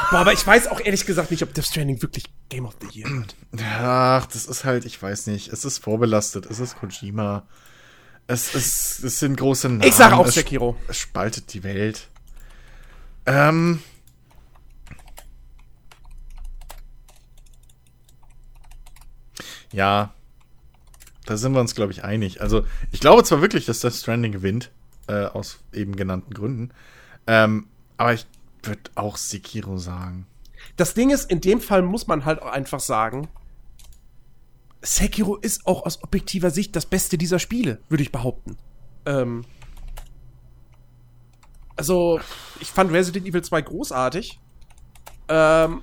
Boah, 0.10 0.20
aber 0.20 0.34
ich 0.34 0.46
weiß 0.46 0.68
auch 0.68 0.80
ehrlich 0.84 1.06
gesagt 1.06 1.30
nicht, 1.30 1.44
ob 1.44 1.54
Death 1.54 1.66
Stranding 1.66 2.02
wirklich 2.02 2.26
Game 2.50 2.66
of 2.66 2.76
the 2.82 3.00
Year 3.00 3.10
wird. 3.10 3.36
Ach, 3.80 4.26
das 4.26 4.46
ist 4.46 4.64
halt, 4.64 4.86
ich 4.86 5.02
weiß 5.02 5.28
nicht, 5.28 5.50
es 5.50 5.66
ist 5.66 5.80
vorbelastet, 5.80 6.48
es 6.50 6.60
ist 6.60 6.80
Kojima. 6.80 7.44
Es, 8.26 8.56
es, 8.56 9.02
es 9.04 9.20
sind 9.20 9.38
große 9.38 9.70
Namen. 9.70 9.84
Ich 9.84 9.94
sage 9.94 10.16
auch 10.16 10.28
es, 10.28 10.34
Sekiro. 10.34 10.76
Es 10.88 10.98
spaltet 10.98 11.54
die 11.54 11.64
Welt. 11.64 12.10
Ähm. 13.26 13.82
Ja, 19.72 20.14
da 21.26 21.38
sind 21.38 21.54
wir 21.54 21.60
uns, 21.60 21.76
glaube 21.76 21.92
ich, 21.92 22.04
einig. 22.04 22.42
Also, 22.42 22.66
ich 22.92 23.00
glaube 23.00 23.24
zwar 23.24 23.42
wirklich, 23.42 23.66
dass 23.66 23.80
das 23.80 24.00
Stranding 24.00 24.32
gewinnt, 24.32 24.72
äh, 25.08 25.26
aus 25.26 25.60
eben 25.74 25.96
genannten 25.96 26.34
Gründen. 26.34 26.72
Ähm, 27.28 27.68
aber 27.98 28.14
ich 28.14 28.26
würde 28.64 28.90
auch 28.96 29.18
Sekiro 29.18 29.78
sagen. 29.78 30.26
Das 30.78 30.94
Ding 30.94 31.10
ist, 31.10 31.30
in 31.30 31.42
dem 31.42 31.62
Fall 31.62 31.82
muss 31.82 32.08
man 32.08 32.26
halt 32.26 32.42
auch 32.42 32.52
einfach 32.52 32.80
sagen, 32.80 33.28
Sekiro 34.82 35.36
ist 35.36 35.66
auch 35.68 35.86
aus 35.86 36.04
objektiver 36.04 36.52
Sicht 36.52 36.76
das 36.76 36.86
Beste 36.86 37.18
dieser 37.18 37.40
Spiele, 37.40 37.80
würde 37.90 38.04
ich 38.04 38.12
behaupten. 38.12 38.58
Ähm, 39.06 39.44
also, 41.76 42.20
ich 42.60 42.72
fand 42.72 42.92
Resident 42.92 43.28
Evil 43.28 43.44
2 43.44 43.62
großartig. 43.62 44.40
Ähm, 45.28 45.82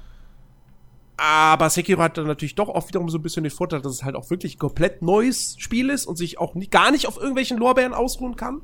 aber 1.16 1.70
Sekiro 1.70 2.02
hat 2.02 2.18
dann 2.18 2.26
natürlich 2.26 2.54
doch 2.54 2.68
auch 2.68 2.88
wiederum 2.88 3.08
so 3.08 3.18
ein 3.18 3.22
bisschen 3.22 3.44
den 3.44 3.52
Vorteil, 3.52 3.80
dass 3.80 3.92
es 3.92 4.04
halt 4.04 4.16
auch 4.16 4.30
wirklich 4.30 4.56
ein 4.56 4.58
komplett 4.58 5.02
neues 5.02 5.56
Spiel 5.58 5.90
ist 5.90 6.06
und 6.06 6.16
sich 6.16 6.38
auch 6.38 6.54
nie, 6.54 6.68
gar 6.68 6.90
nicht 6.90 7.06
auf 7.06 7.16
irgendwelchen 7.16 7.58
Lorbeeren 7.58 7.94
ausruhen 7.94 8.36
kann. 8.36 8.62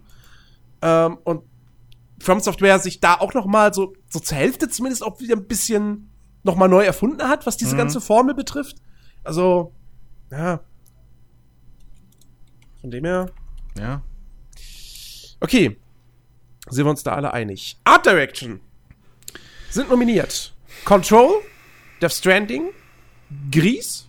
Ähm, 0.83 1.19
und 1.25 1.43
From 2.21 2.41
Software 2.41 2.79
sich 2.79 3.01
da 3.01 3.15
auch 3.15 3.35
noch 3.35 3.47
mal 3.47 3.73
so, 3.73 3.95
so 4.09 4.21
zur 4.21 4.37
Hälfte 4.37 4.69
zumindest 4.69 5.03
auch 5.03 5.21
wieder 5.21 5.37
ein 5.37 5.47
bisschen 5.47 6.11
noch 6.43 6.57
mal 6.57 6.69
neu 6.69 6.85
erfunden 6.85 7.29
hat, 7.29 7.47
was 7.47 7.57
diese 7.57 7.77
ganze 7.77 8.01
Formel 8.01 8.35
betrifft. 8.35 8.77
Also, 9.25 9.75
ja. 10.31 10.61
Von 12.81 12.91
dem 12.91 13.05
her. 13.05 13.31
Ja. 13.79 14.03
Okay. 15.41 15.79
Sind 16.69 16.85
wir 16.85 16.91
uns 16.91 17.03
da 17.03 17.15
alle 17.15 17.33
einig. 17.33 17.79
Art 17.85 18.07
Direction 18.07 18.61
sind 19.71 19.89
nominiert. 19.89 20.55
Control, 20.85 21.43
Death 22.01 22.13
Stranding, 22.13 22.71
Gris, 23.51 24.09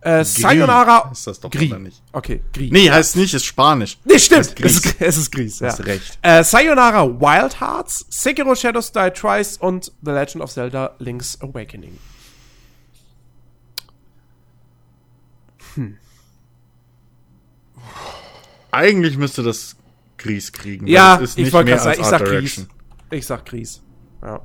äh, 0.00 0.24
Sayonara. 0.24 1.10
Ist 1.12 1.26
das 1.26 1.40
doch 1.40 1.50
Gris. 1.50 1.72
nicht? 1.78 2.02
Okay, 2.12 2.40
Gris. 2.52 2.70
Nee, 2.70 2.90
heißt 2.90 3.16
nicht, 3.16 3.34
ist 3.34 3.44
Spanisch. 3.44 3.98
Nee, 4.04 4.18
stimmt. 4.18 4.40
Heißt 4.40 4.56
Gris. 4.56 4.76
Es 4.76 4.84
ist, 4.84 5.00
es 5.00 5.16
ist 5.16 5.30
Gris, 5.32 5.60
ja. 5.60 5.68
Hast 5.68 5.84
recht. 5.84 6.18
Äh, 6.22 6.44
Sayonara 6.44 7.04
Wild 7.06 7.60
Hearts, 7.60 8.06
Sekiro 8.08 8.54
Shadows 8.54 8.92
Die 8.92 9.10
Twice 9.10 9.56
und 9.58 9.92
The 10.02 10.10
Legend 10.12 10.42
of 10.42 10.50
Zelda 10.52 10.94
Link's 10.98 11.38
Awakening. 11.40 11.98
Eigentlich 18.70 19.16
müsste 19.16 19.42
das 19.42 19.76
Gries 20.18 20.52
kriegen. 20.52 20.86
Ja, 20.86 21.20
ich 21.20 21.52
wollte 21.52 21.70
gerade 21.70 21.82
sagen, 21.82 22.00
ich 22.00 22.06
sag 22.06 22.24
Direction. 22.24 22.66
Gris. 22.66 23.18
Ich 23.18 23.26
sag 23.26 23.46
Gris. 23.46 23.82
Ja. 24.22 24.40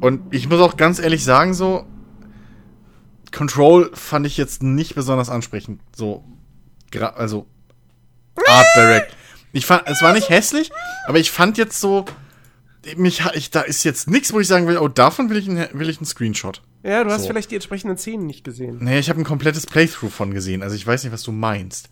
Und 0.00 0.34
ich 0.34 0.48
muss 0.48 0.60
auch 0.60 0.76
ganz 0.76 0.98
ehrlich 0.98 1.24
sagen, 1.24 1.52
so, 1.54 1.84
Control 3.32 3.90
fand 3.94 4.26
ich 4.26 4.36
jetzt 4.36 4.62
nicht 4.62 4.94
besonders 4.94 5.28
ansprechend. 5.30 5.80
So, 5.94 6.24
also, 7.14 7.46
Art 8.46 8.66
Direct. 8.76 9.16
Ich 9.52 9.66
fand, 9.66 9.82
es 9.86 10.02
war 10.02 10.12
nicht 10.12 10.28
hässlich, 10.28 10.70
aber 11.06 11.18
ich 11.18 11.30
fand 11.30 11.58
jetzt 11.58 11.80
so, 11.80 12.04
mich, 12.96 13.22
ich, 13.34 13.50
da 13.50 13.60
ist 13.62 13.84
jetzt 13.84 14.08
nichts, 14.08 14.32
wo 14.32 14.40
ich 14.40 14.46
sagen 14.46 14.66
will, 14.66 14.78
oh, 14.78 14.88
davon 14.88 15.28
will 15.30 15.36
ich, 15.36 15.48
einen, 15.48 15.68
will 15.72 15.88
ich 15.88 15.98
einen 15.98 16.06
Screenshot. 16.06 16.62
Ja, 16.82 17.04
du 17.04 17.10
hast 17.10 17.22
So. 17.22 17.28
vielleicht 17.28 17.50
die 17.50 17.56
entsprechenden 17.56 17.98
Szenen 17.98 18.26
nicht 18.26 18.44
gesehen. 18.44 18.78
Nee, 18.80 18.98
ich 18.98 19.10
habe 19.10 19.20
ein 19.20 19.24
komplettes 19.24 19.66
Playthrough 19.66 20.12
von 20.12 20.32
gesehen, 20.32 20.62
also 20.62 20.74
ich 20.76 20.86
weiß 20.86 21.04
nicht, 21.04 21.12
was 21.12 21.22
du 21.22 21.32
meinst. 21.32 21.90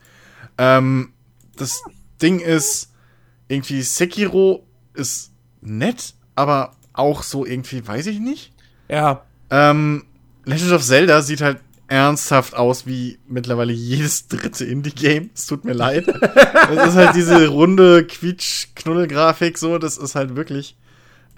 Ähm, 0.57 1.13
das 1.57 1.83
Ding 2.23 2.41
ist, 2.41 2.93
irgendwie 3.49 3.83
Sekiro 3.83 4.67
ist 4.95 5.33
nett, 5.61 6.15
aber 6.37 6.77
auch 6.93 7.23
so 7.23 7.45
irgendwie, 7.45 7.87
weiß 7.87 8.07
ich 8.07 8.19
nicht. 8.21 8.53
Ja. 8.89 9.25
Ähm, 9.51 10.05
Legend 10.49 10.73
of 10.73 10.83
Zelda 10.83 11.23
sieht 11.23 11.41
halt 11.41 11.59
ernsthaft 11.89 12.55
aus 12.55 12.87
wie 12.87 13.19
mittlerweile 13.29 13.73
jedes 13.73 14.29
dritte 14.29 14.65
Indie-Game. 14.65 15.31
Es 15.35 15.47
tut 15.47 15.65
mir 15.65 15.73
leid. 15.73 16.07
Das 16.75 16.89
ist 16.89 16.95
halt 16.97 17.15
diese 17.17 17.49
runde 17.49 18.05
Quietsch-Knuddel-Grafik 18.07 19.57
so, 19.59 19.79
das 19.79 19.97
ist 19.97 20.15
halt 20.15 20.37
wirklich. 20.37 20.77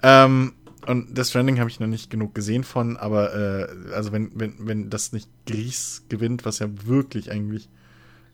Ähm, 0.03 0.53
und 0.87 1.15
Death 1.17 1.27
Stranding 1.27 1.59
habe 1.59 1.69
ich 1.69 1.79
noch 1.79 1.87
nicht 1.87 2.09
genug 2.09 2.33
gesehen 2.35 2.63
von, 2.63 2.97
aber 2.97 3.33
äh, 3.35 3.93
also 3.93 4.11
wenn, 4.11 4.31
wenn, 4.35 4.55
wenn 4.59 4.89
das 4.89 5.13
nicht 5.13 5.29
Gries 5.45 6.03
gewinnt, 6.09 6.43
was 6.43 6.59
ja 6.59 6.67
wirklich 6.85 7.31
eigentlich 7.31 7.69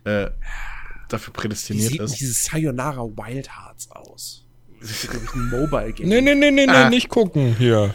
äh, 0.05 0.29
dafür 1.09 1.33
Wie 1.33 1.37
prädestiniert 1.41 1.89
sieht 1.91 1.99
denn 1.99 2.05
ist. 2.05 2.19
dieses 2.19 2.43
Sayonara 2.45 3.03
Wild 3.03 3.49
Hearts 3.55 3.91
aus? 3.91 4.45
Das 4.79 4.91
ist, 4.91 5.09
glaube 5.11 5.25
ich, 5.25 5.33
ein 5.33 5.49
Mobile-Game. 5.49 6.07
Nee, 6.07 6.21
nee, 6.21 6.35
nee, 6.35 6.51
nee, 6.51 6.65
nee, 6.65 6.71
Ah. 6.71 6.89
nicht 6.89 7.09
gucken 7.09 7.55
hier. 7.57 7.93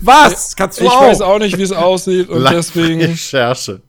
Was? 0.00 0.56
Kannst 0.56 0.80
du 0.80 0.84
Ich 0.84 0.90
auch? 0.90 1.02
weiß 1.02 1.20
auch 1.20 1.38
nicht, 1.38 1.56
wie 1.58 1.62
es 1.62 1.72
aussieht 1.72 2.28
und 2.28 2.44
deswegen. 2.50 3.00
Recherche. 3.00 3.82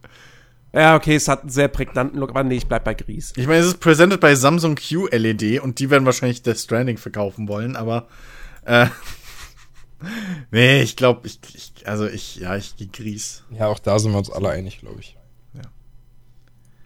Ja, 0.73 0.95
okay, 0.95 1.15
es 1.15 1.27
hat 1.27 1.41
einen 1.41 1.49
sehr 1.49 1.67
prägnanten 1.67 2.17
Look, 2.19 2.30
aber 2.30 2.43
nee, 2.43 2.56
ich 2.56 2.67
bleib 2.67 2.85
bei 2.85 2.93
Gris. 2.93 3.33
Ich 3.35 3.45
meine, 3.45 3.59
es 3.59 3.67
ist 3.67 3.80
presented 3.81 4.22
bei 4.22 4.35
Samsung 4.35 4.75
QLED 4.75 5.59
und 5.59 5.80
die 5.80 5.90
werden 5.90 6.06
wahrscheinlich 6.06 6.43
Death 6.43 6.59
Stranding 6.59 6.98
verkaufen 6.98 7.49
wollen, 7.49 7.75
aber 7.75 8.07
äh, 8.64 8.85
nee, 10.51 10.81
ich 10.81 10.95
glaube, 10.95 11.27
ich, 11.27 11.40
ich, 11.53 11.88
also 11.88 12.07
ich, 12.07 12.38
ja, 12.38 12.56
ich 12.56 12.77
gehe 12.77 12.88
Gries. 12.88 13.43
Ja, 13.51 13.67
auch 13.67 13.80
da 13.80 13.99
sind 13.99 14.11
wir 14.11 14.17
uns 14.17 14.30
alle 14.31 14.49
einig, 14.49 14.80
glaube 14.80 15.01
ich. 15.01 15.17
Ja. 15.53 15.61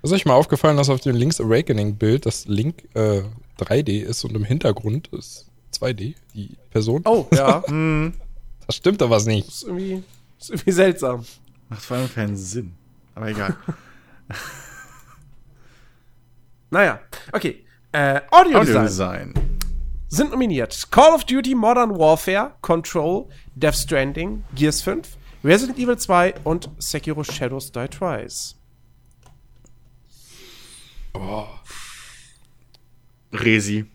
Ist 0.01 0.13
euch 0.13 0.25
mal 0.25 0.33
aufgefallen, 0.33 0.77
dass 0.77 0.89
auf 0.89 1.01
dem 1.01 1.15
Link's 1.15 1.39
Awakening-Bild 1.39 2.25
das 2.25 2.45
Link 2.47 2.87
äh, 2.95 3.21
3D 3.59 4.01
ist 4.01 4.23
und 4.23 4.35
im 4.35 4.43
Hintergrund 4.45 5.09
ist 5.09 5.45
2D, 5.79 6.15
die 6.33 6.57
Person? 6.71 7.03
Oh, 7.05 7.27
ja. 7.31 7.63
Da 8.67 8.73
stimmt 8.73 9.01
doch 9.01 9.09
was 9.09 9.25
nicht. 9.25 9.47
ist, 9.47 9.63
irgendwie, 9.63 10.03
ist 10.39 10.49
irgendwie 10.49 10.71
seltsam. 10.71 11.25
Macht 11.69 11.83
vor 11.83 11.97
allem 11.97 12.13
keinen 12.13 12.35
Sinn. 12.37 12.73
Aber 13.13 13.27
egal. 13.27 13.55
Naja, 16.71 16.99
okay. 17.31 17.63
Äh, 17.91 18.21
Audio, 18.31 18.59
Design 18.59 18.77
Audiodesign. 18.77 19.33
sind 20.09 20.31
nominiert. 20.31 20.91
Call 20.91 21.13
of 21.13 21.23
Duty 21.23 21.55
Modern 21.55 21.97
Warfare, 21.97 22.53
Control, 22.61 23.29
Death 23.55 23.75
Stranding, 23.75 24.43
Gears 24.55 24.81
5, 24.81 25.15
Resident 25.43 25.77
Evil 25.79 25.97
2 25.97 26.33
und 26.43 26.69
Sekiro 26.79 27.23
Shadows 27.23 27.71
Die 27.71 27.87
Twice. 27.87 28.55
Resi. 33.31 33.85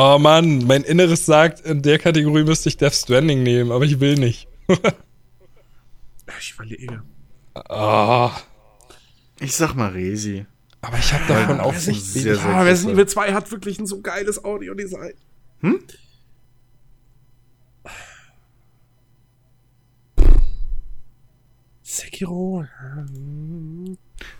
Oh 0.00 0.16
Mann, 0.20 0.64
mein 0.64 0.84
Inneres 0.84 1.26
sagt, 1.26 1.60
in 1.62 1.82
der 1.82 1.98
Kategorie 1.98 2.44
müsste 2.44 2.68
ich 2.68 2.76
Death 2.76 2.94
Stranding 2.94 3.42
nehmen, 3.42 3.72
aber 3.72 3.84
ich 3.84 3.98
will 3.98 4.14
nicht. 4.14 4.46
Ich 6.40 6.52
überlege. 6.52 7.02
Ah, 7.54 8.30
Ich 9.40 9.54
sag 9.56 9.74
mal 9.74 9.88
Resi. 9.90 10.44
Aber 10.82 10.98
ich 10.98 11.12
habe 11.12 11.24
davon 11.26 11.58
auch 11.58 11.72
Resident- 11.72 11.96
echt 11.96 12.06
sehr, 12.06 12.36
sehr 12.36 12.44
Ah, 12.44 12.62
Resident. 12.62 12.94
Evil 12.94 13.06
2 13.08 13.32
hat 13.32 13.50
wirklich 13.50 13.78
ein 13.80 13.86
so 13.86 14.00
geiles 14.02 14.44
Audiodesign. 14.44 15.14
Hm? 15.62 15.80
Sekiro. 21.82 22.66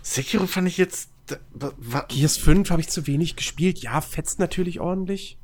Sekiro 0.01 0.45
fand 0.47 0.67
ich 0.67 0.77
jetzt. 0.77 1.09
Gears 2.07 2.37
5 2.37 2.69
habe 2.69 2.81
ich 2.81 2.89
zu 2.89 3.05
wenig 3.07 3.35
gespielt. 3.35 3.79
Ja, 3.79 4.01
fetzt 4.01 4.39
natürlich 4.39 4.79
ordentlich. 4.79 5.37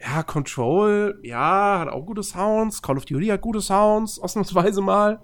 Ja, 0.00 0.22
Control, 0.22 1.18
ja, 1.22 1.80
hat 1.80 1.88
auch 1.88 2.06
gute 2.06 2.22
Sounds. 2.22 2.82
Call 2.82 2.96
of 2.96 3.04
Duty 3.04 3.26
hat 3.26 3.40
gute 3.40 3.60
Sounds, 3.60 4.18
ausnahmsweise 4.18 4.80
mal. 4.80 5.20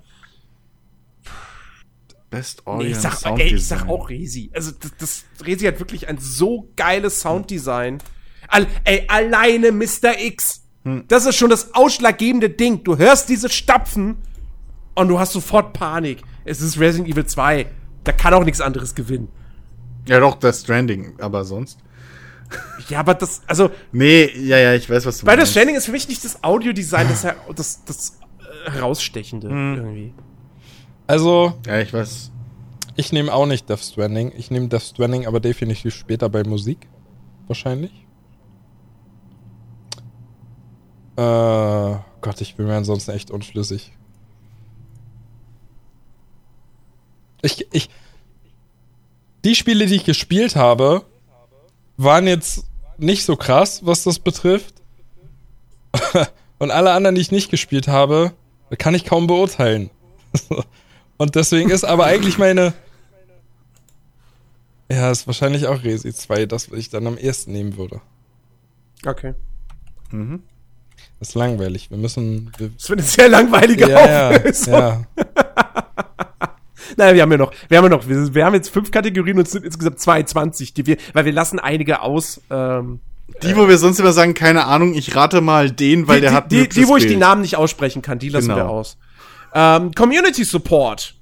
Best 2.28 2.66
Audio 2.66 2.88
Nee, 2.88 2.92
ich 2.92 2.98
sag, 2.98 3.12
Sound 3.14 3.40
ey, 3.40 3.54
ich 3.54 3.66
sag 3.66 3.88
auch 3.88 4.08
Resi. 4.08 4.50
Also, 4.52 4.72
das, 4.72 4.92
das 4.98 5.46
Resi 5.46 5.66
hat 5.66 5.78
wirklich 5.78 6.08
ein 6.08 6.18
so 6.18 6.72
geiles 6.74 7.20
Sounddesign. 7.20 7.98
All, 8.48 8.66
ey, 8.82 9.04
alleine 9.06 9.70
Mr. 9.70 10.18
X. 10.18 10.64
Hm. 10.84 11.04
Das 11.06 11.24
ist 11.24 11.36
schon 11.36 11.50
das 11.50 11.74
ausschlaggebende 11.74 12.50
Ding. 12.50 12.82
Du 12.82 12.98
hörst 12.98 13.28
diese 13.28 13.48
Stapfen 13.48 14.16
und 14.96 15.08
du 15.08 15.18
hast 15.20 15.32
sofort 15.32 15.72
Panik. 15.72 16.22
Es 16.44 16.60
ist 16.60 16.80
Resident 16.80 17.08
Evil 17.08 17.26
2. 17.26 17.66
Da 18.02 18.12
kann 18.12 18.34
auch 18.34 18.44
nichts 18.44 18.60
anderes 18.60 18.94
gewinnen. 18.94 19.28
Ja, 20.06 20.20
doch, 20.20 20.34
Death 20.34 20.56
Stranding, 20.56 21.14
aber 21.20 21.44
sonst. 21.44 21.78
Ja, 22.88 23.00
aber 23.00 23.14
das, 23.14 23.42
also, 23.46 23.70
Nee, 23.92 24.30
ja, 24.36 24.58
ja, 24.58 24.74
ich 24.74 24.88
weiß, 24.88 25.06
was 25.06 25.18
du 25.18 25.26
Weil 25.26 25.36
das 25.36 25.50
Stranding 25.50 25.76
ist 25.76 25.86
für 25.86 25.92
mich 25.92 26.06
nicht 26.08 26.24
das 26.24 26.42
Audiodesign, 26.44 27.08
das, 27.08 27.26
das, 27.54 27.84
das 27.84 28.18
äh, 28.66 28.70
herausstechende 28.70 29.48
Hm. 29.48 29.74
irgendwie. 29.76 30.14
Also, 31.06 31.54
Ja, 31.66 31.80
ich 31.80 31.92
weiß. 31.92 32.30
ich 32.96 33.12
nehme 33.12 33.32
auch 33.32 33.46
nicht 33.46 33.68
Death 33.68 33.80
Stranding. 33.80 34.32
Ich 34.36 34.50
nehme 34.50 34.68
Death 34.68 34.82
Stranding 34.82 35.26
aber 35.26 35.40
definitiv 35.40 35.94
später 35.94 36.28
bei 36.28 36.44
Musik. 36.44 36.88
Wahrscheinlich. 37.46 37.92
Äh, 41.16 41.96
Gott, 42.20 42.40
ich 42.40 42.56
bin 42.56 42.66
mir 42.66 42.76
ansonsten 42.76 43.12
echt 43.12 43.30
unschlüssig. 43.30 43.92
Ich, 47.42 47.66
ich, 47.72 47.90
die 49.44 49.54
Spiele, 49.54 49.86
die 49.86 49.96
ich 49.96 50.04
gespielt 50.04 50.56
habe, 50.56 51.04
waren 51.96 52.26
jetzt 52.26 52.64
nicht 52.98 53.24
so 53.24 53.36
krass, 53.36 53.84
was 53.84 54.04
das 54.04 54.18
betrifft. 54.18 54.74
Und 56.58 56.70
alle 56.70 56.92
anderen, 56.92 57.14
die 57.14 57.20
ich 57.20 57.32
nicht 57.32 57.50
gespielt 57.50 57.88
habe, 57.88 58.32
kann 58.78 58.94
ich 58.94 59.04
kaum 59.04 59.26
beurteilen. 59.26 59.90
Und 61.16 61.34
deswegen 61.34 61.70
ist 61.70 61.84
aber 61.84 62.06
eigentlich 62.06 62.38
meine. 62.38 62.72
Ja, 64.90 65.10
ist 65.10 65.26
wahrscheinlich 65.26 65.66
auch 65.66 65.82
Resi 65.82 66.12
2, 66.12 66.46
das 66.46 66.68
ich 66.68 66.90
dann 66.90 67.06
am 67.06 67.16
ehesten 67.16 67.52
nehmen 67.52 67.76
würde. 67.76 68.00
Okay. 69.06 69.34
Mhm. 70.10 70.42
Das 71.18 71.30
ist 71.30 71.34
langweilig. 71.34 71.90
Wir 71.90 71.98
müssen. 71.98 72.52
Wir, 72.58 72.70
Das 72.70 72.88
wird 72.90 73.00
eine 73.00 73.08
sehr 73.08 73.28
langweilige 73.28 73.88
ja, 73.88 74.06
ja, 74.06 74.36
Auflösung. 74.36 74.72
ja. 74.74 75.06
Naja, 76.96 77.14
wir 77.14 77.22
haben 77.22 77.32
ja 77.32 77.38
noch, 77.38 77.52
wir 77.68 77.78
haben 77.78 77.84
ja 77.84 77.90
noch, 77.90 78.08
wir, 78.08 78.34
wir 78.34 78.44
haben 78.44 78.54
jetzt 78.54 78.68
fünf 78.70 78.90
Kategorien 78.90 79.38
und 79.38 79.46
es 79.46 79.52
sind 79.52 79.64
insgesamt 79.64 80.00
22, 80.00 80.74
die 80.74 80.86
wir, 80.86 80.96
weil 81.12 81.24
wir 81.24 81.32
lassen 81.32 81.58
einige 81.58 82.00
aus. 82.02 82.40
Ähm, 82.50 83.00
Die, 83.42 83.56
wo 83.56 83.68
wir 83.68 83.78
sonst 83.78 83.98
immer 84.00 84.12
sagen, 84.12 84.34
keine 84.34 84.66
Ahnung, 84.66 84.94
ich 84.94 85.14
rate 85.16 85.40
mal 85.40 85.70
den, 85.70 86.06
weil 86.08 86.16
die, 86.16 86.20
der 86.22 86.32
hat 86.32 86.52
die, 86.52 86.68
die, 86.68 86.80
die, 86.80 86.88
wo 86.88 86.96
ich 86.96 87.06
die. 87.06 87.16
Namen 87.16 87.40
nicht 87.42 87.56
aussprechen 87.56 88.02
kann, 88.02 88.18
die 88.18 88.28
lassen 88.28 88.48
Genau. 88.48 88.56
wir 88.58 88.68
aus. 88.68 88.96
Ähm, 89.54 89.92
Community 89.94 90.44
Support. 90.44 91.14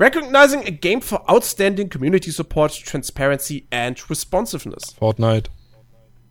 Recognizing 0.00 0.60
a 0.66 0.70
game 0.70 1.02
for 1.02 1.28
outstanding 1.30 1.90
community 1.90 2.30
support, 2.30 2.72
transparency 2.86 3.66
and 3.70 3.98
responsiveness. 4.08 4.94
Fortnite. 4.98 5.50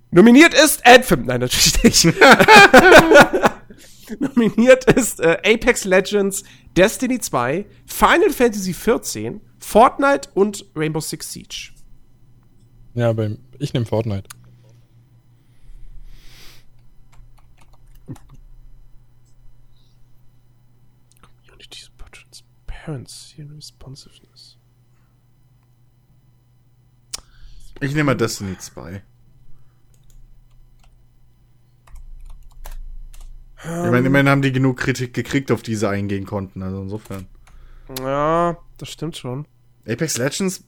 Nominiert 0.10 0.56
ist 0.56 0.84
Anthem. 0.88 1.26
Nein, 1.28 1.42
natürlich 1.42 1.84
nicht. 1.84 2.06
Nominiert 4.20 4.86
ist 4.86 5.20
äh, 5.20 5.38
Apex 5.46 5.86
Legends, 5.86 6.44
Destiny 6.76 7.20
2, 7.20 7.66
Final 7.86 8.30
Fantasy 8.32 8.74
14, 8.74 9.42
Fortnite 9.60 10.30
und 10.34 10.66
Rainbow 10.76 11.00
Six 11.02 11.32
Siege. 11.32 11.72
Ja, 12.94 13.14
beim, 13.14 13.40
ich 13.60 13.74
nehme 13.74 13.86
Fortnite. 13.86 14.28
Community 21.22 21.84
Support, 21.84 22.14
Transparency 22.14 23.42
and 23.42 23.52
Responsiveness. 23.56 24.58
Ich 27.82 27.92
nehme 27.92 28.06
mal 28.06 28.16
Destiny 28.16 28.58
2. 28.58 29.02
Ich 33.64 33.92
meine, 33.92 34.08
immerhin 34.08 34.30
haben 34.30 34.42
die 34.42 34.52
genug 34.54 34.78
Kritik 34.78 35.14
gekriegt, 35.14 35.52
auf 35.52 35.62
die 35.62 35.76
sie 35.76 35.90
eingehen 35.90 36.26
konnten. 36.26 36.64
Also 36.64 36.82
insofern. 36.82 37.28
Ja, 38.00 38.58
das 38.78 38.90
stimmt 38.90 39.18
schon. 39.18 39.46
Apex 39.88 40.18
Legends. 40.18 40.64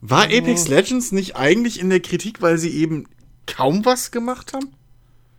War 0.00 0.24
Apex 0.24 0.68
Legends 0.68 1.12
nicht 1.12 1.36
eigentlich 1.36 1.80
in 1.80 1.90
der 1.90 2.00
Kritik, 2.00 2.42
weil 2.42 2.58
sie 2.58 2.70
eben 2.70 3.06
kaum 3.46 3.84
was 3.84 4.10
gemacht 4.10 4.52
haben? 4.52 4.68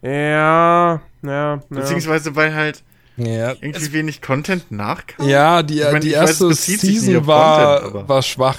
Ja, 0.02 1.02
ja. 1.24 1.62
Beziehungsweise 1.70 2.36
weil 2.36 2.54
halt 2.56 2.84
Ja, 3.18 3.52
irgendwie 3.60 3.92
wenig 3.92 4.22
Content 4.22 4.72
nachkam? 4.72 5.28
ja 5.28 5.62
die, 5.62 5.80
Ich 5.80 5.84
meine, 5.84 6.00
die 6.00 6.12
weiß, 6.14 6.30
erste 6.42 6.48
nicht 6.48 6.62
Season 6.62 7.28
war, 7.28 7.82
Content, 7.82 8.10
war 8.10 8.22
schwach. 8.22 8.58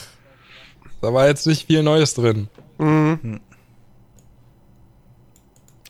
Da 1.01 1.15
war 1.15 1.29
jetzt 1.29 1.47
nicht 1.47 1.67
viel 1.67 1.83
Neues 1.83 2.13
drin. 2.15 2.49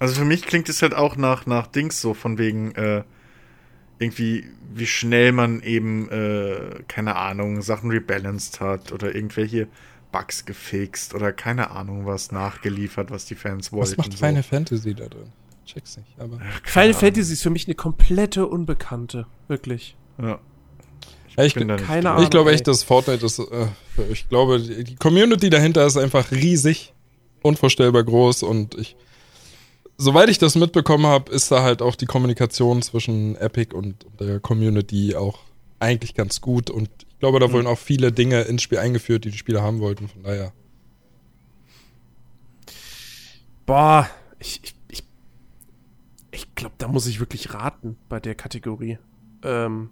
Also 0.01 0.15
für 0.15 0.25
mich 0.25 0.43
klingt 0.43 0.69
es 0.69 0.83
halt 0.83 0.95
auch 0.95 1.17
nach, 1.17 1.47
nach 1.47 1.69
Dings 1.69 2.01
so, 2.01 2.15
von 2.15 2.39
wegen, 2.39 2.75
äh, 2.75 3.05
irgendwie, 3.99 4.47
wie 4.75 4.87
schnell 4.87 5.31
man 5.31 5.61
eben, 5.61 6.09
äh, 6.09 6.83
keine 6.89 7.17
Ahnung, 7.17 7.61
Sachen 7.61 7.91
rebalanced 7.91 8.61
hat 8.61 8.93
oder 8.93 9.15
irgendwelche 9.15 9.69
Bugs 10.11 10.47
gefixt 10.47 11.15
oder 11.15 11.33
keine 11.33 11.71
Ahnung 11.71 12.07
was 12.07 12.33
nachgeliefert, 12.33 13.11
was 13.11 13.27
die 13.27 13.35
Fans 13.35 13.73
wollten. 13.73 13.91
Was 13.91 13.97
macht 13.99 14.13
so. 14.13 14.27
Final 14.27 14.43
Fantasy 14.43 14.95
da 14.95 15.07
drin? 15.07 15.31
Check's 15.67 15.99
nicht, 15.99 16.19
aber. 16.19 16.41
Final 16.65 16.95
Fantasy 16.95 17.35
ist 17.35 17.43
für 17.43 17.51
mich 17.51 17.67
eine 17.67 17.75
komplette 17.75 18.47
Unbekannte. 18.47 19.27
Wirklich. 19.49 19.97
Ja. 20.21 20.41
Ja, 21.37 21.45
ich, 21.45 21.55
bin 21.55 21.69
da 21.69 21.77
nicht 21.77 21.87
keine 21.87 22.01
drin. 22.01 22.07
Ahnung. 22.09 22.25
ich 22.25 22.31
glaube 22.31 22.53
echt, 22.53 22.67
dass 22.67 22.83
Fortnite 22.83 23.25
ist. 23.25 23.39
Äh, 23.39 23.67
ich 24.11 24.29
glaube, 24.31 24.61
die 24.61 24.83
die 24.83 24.97
Community 24.97 25.51
dahinter 25.51 25.87
ist 25.87 25.99
einfach 25.99 26.33
riesig, 26.33 26.95
unvorstellbar 27.43 28.03
groß 28.03 28.43
und 28.45 28.75
ich. 28.77 28.97
Soweit 30.03 30.31
ich 30.31 30.39
das 30.39 30.55
mitbekommen 30.55 31.05
habe, 31.05 31.31
ist 31.31 31.53
da 31.53 31.63
halt 31.63 31.83
auch 31.83 31.95
die 31.95 32.07
Kommunikation 32.07 32.81
zwischen 32.81 33.37
Epic 33.37 33.75
und 33.77 34.07
der 34.19 34.41
Community 34.41 35.15
auch 35.15 35.41
eigentlich 35.79 36.15
ganz 36.15 36.41
gut 36.41 36.71
und 36.71 36.89
ich 37.07 37.19
glaube, 37.19 37.39
da 37.39 37.53
wurden 37.53 37.67
auch 37.67 37.77
viele 37.77 38.11
Dinge 38.11 38.41
ins 38.41 38.63
Spiel 38.63 38.79
eingeführt, 38.79 39.27
die 39.27 39.31
die 39.31 39.37
Spieler 39.37 39.61
haben 39.61 39.81
wollten. 39.81 40.09
Von 40.09 40.23
daher. 40.23 40.55
Boah, 43.67 44.09
ich, 44.39 44.61
ich, 44.63 44.75
ich, 44.89 45.05
ich 46.31 46.55
glaube, 46.55 46.77
da 46.79 46.89
muss 46.89 47.07
ich 47.07 47.21
wirklich 47.21 47.53
raten 47.53 47.99
bei 48.09 48.21
der 48.21 48.35
Kategorie. 48.35 48.97
Ähm, 49.43 49.91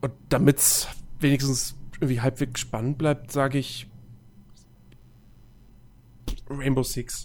und 0.00 0.12
damit's 0.28 0.88
wenigstens 1.20 1.76
irgendwie 2.00 2.20
halbwegs 2.20 2.58
spannend 2.58 2.98
bleibt, 2.98 3.30
sage 3.30 3.58
ich 3.58 3.86
Rainbow 6.50 6.82
Six. 6.82 7.22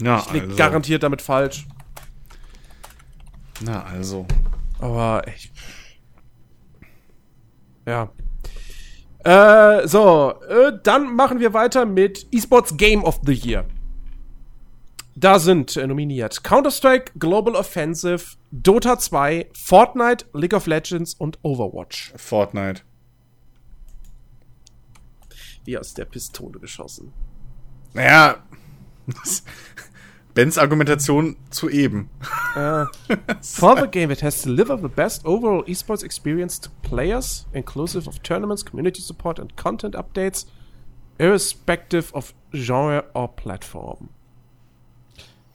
Ja, 0.00 0.20
Ich 0.20 0.32
lieg 0.32 0.42
also, 0.44 0.56
garantiert 0.56 1.02
damit 1.02 1.22
falsch. 1.22 1.66
Na, 3.60 3.84
also. 3.84 4.26
Aber 4.78 5.26
echt. 5.26 5.52
Ja. 7.86 8.10
Äh, 9.24 9.88
so, 9.88 10.34
äh, 10.48 10.72
dann 10.82 11.14
machen 11.16 11.40
wir 11.40 11.52
weiter 11.52 11.84
mit 11.84 12.26
Esports 12.32 12.76
Game 12.76 13.02
of 13.02 13.20
the 13.24 13.32
Year. 13.32 13.64
Da 15.16 15.40
sind 15.40 15.76
äh, 15.76 15.86
nominiert 15.86 16.44
Counter-Strike, 16.44 17.18
Global 17.18 17.56
Offensive, 17.56 18.36
Dota 18.52 18.98
2, 19.00 19.50
Fortnite, 19.52 20.26
League 20.32 20.54
of 20.54 20.66
Legends 20.66 21.14
und 21.14 21.40
Overwatch. 21.42 22.12
Fortnite. 22.14 22.82
Wie 25.64 25.76
aus 25.76 25.94
der 25.94 26.04
Pistole 26.04 26.60
geschossen. 26.60 27.12
Naja. 27.94 28.36
Bens 30.38 30.56
Argumentation 30.56 31.36
zu 31.50 31.68
eben. 31.68 32.10
Uh, 32.54 32.86
for 33.42 33.74
the 33.74 33.88
game, 33.88 34.12
it 34.12 34.22
has 34.22 34.40
delivered 34.40 34.82
the 34.82 34.88
best 34.88 35.26
overall 35.26 35.64
esports 35.64 36.04
experience 36.04 36.60
to 36.60 36.70
players, 36.82 37.44
inclusive 37.52 38.06
of 38.06 38.22
tournaments, 38.22 38.64
community 38.64 39.02
support 39.02 39.40
and 39.40 39.56
content 39.56 39.96
updates, 39.96 40.46
irrespective 41.18 42.12
of 42.14 42.34
genre 42.54 43.04
or 43.14 43.26
platform. 43.26 44.10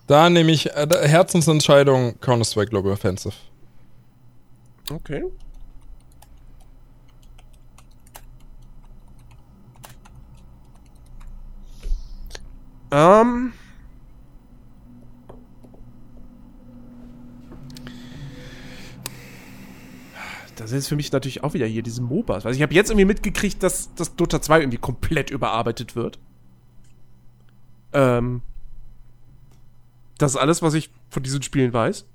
Da 0.08 0.30
nehme 0.30 0.52
ich 0.52 0.76
äh, 0.76 1.08
Herzensentscheidung 1.08 2.20
Counter-Strike 2.20 2.72
Global 2.72 2.92
Offensive. 2.92 3.36
Okay. 4.92 5.24
Ähm. 12.92 13.54
Um. 13.54 13.54
Das 20.56 20.72
ist 20.72 20.88
für 20.88 20.96
mich 20.96 21.12
natürlich 21.12 21.44
auch 21.44 21.54
wieder 21.54 21.66
hier 21.66 21.82
diese 21.82 22.02
MOBAs. 22.02 22.46
Also 22.46 22.56
ich 22.56 22.62
habe 22.62 22.74
jetzt 22.74 22.90
irgendwie 22.90 23.06
mitgekriegt, 23.06 23.64
dass, 23.64 23.94
dass 23.96 24.16
Dota 24.16 24.42
2 24.42 24.60
irgendwie 24.60 24.78
komplett 24.78 25.32
überarbeitet 25.32 25.96
wird. 25.96 26.20
Ähm. 27.92 28.42
Das 30.18 30.32
ist 30.32 30.38
alles, 30.38 30.62
was 30.62 30.74
ich 30.76 30.92
von 31.10 31.24
diesen 31.24 31.42
Spielen 31.42 31.74
weiß. 31.74 32.06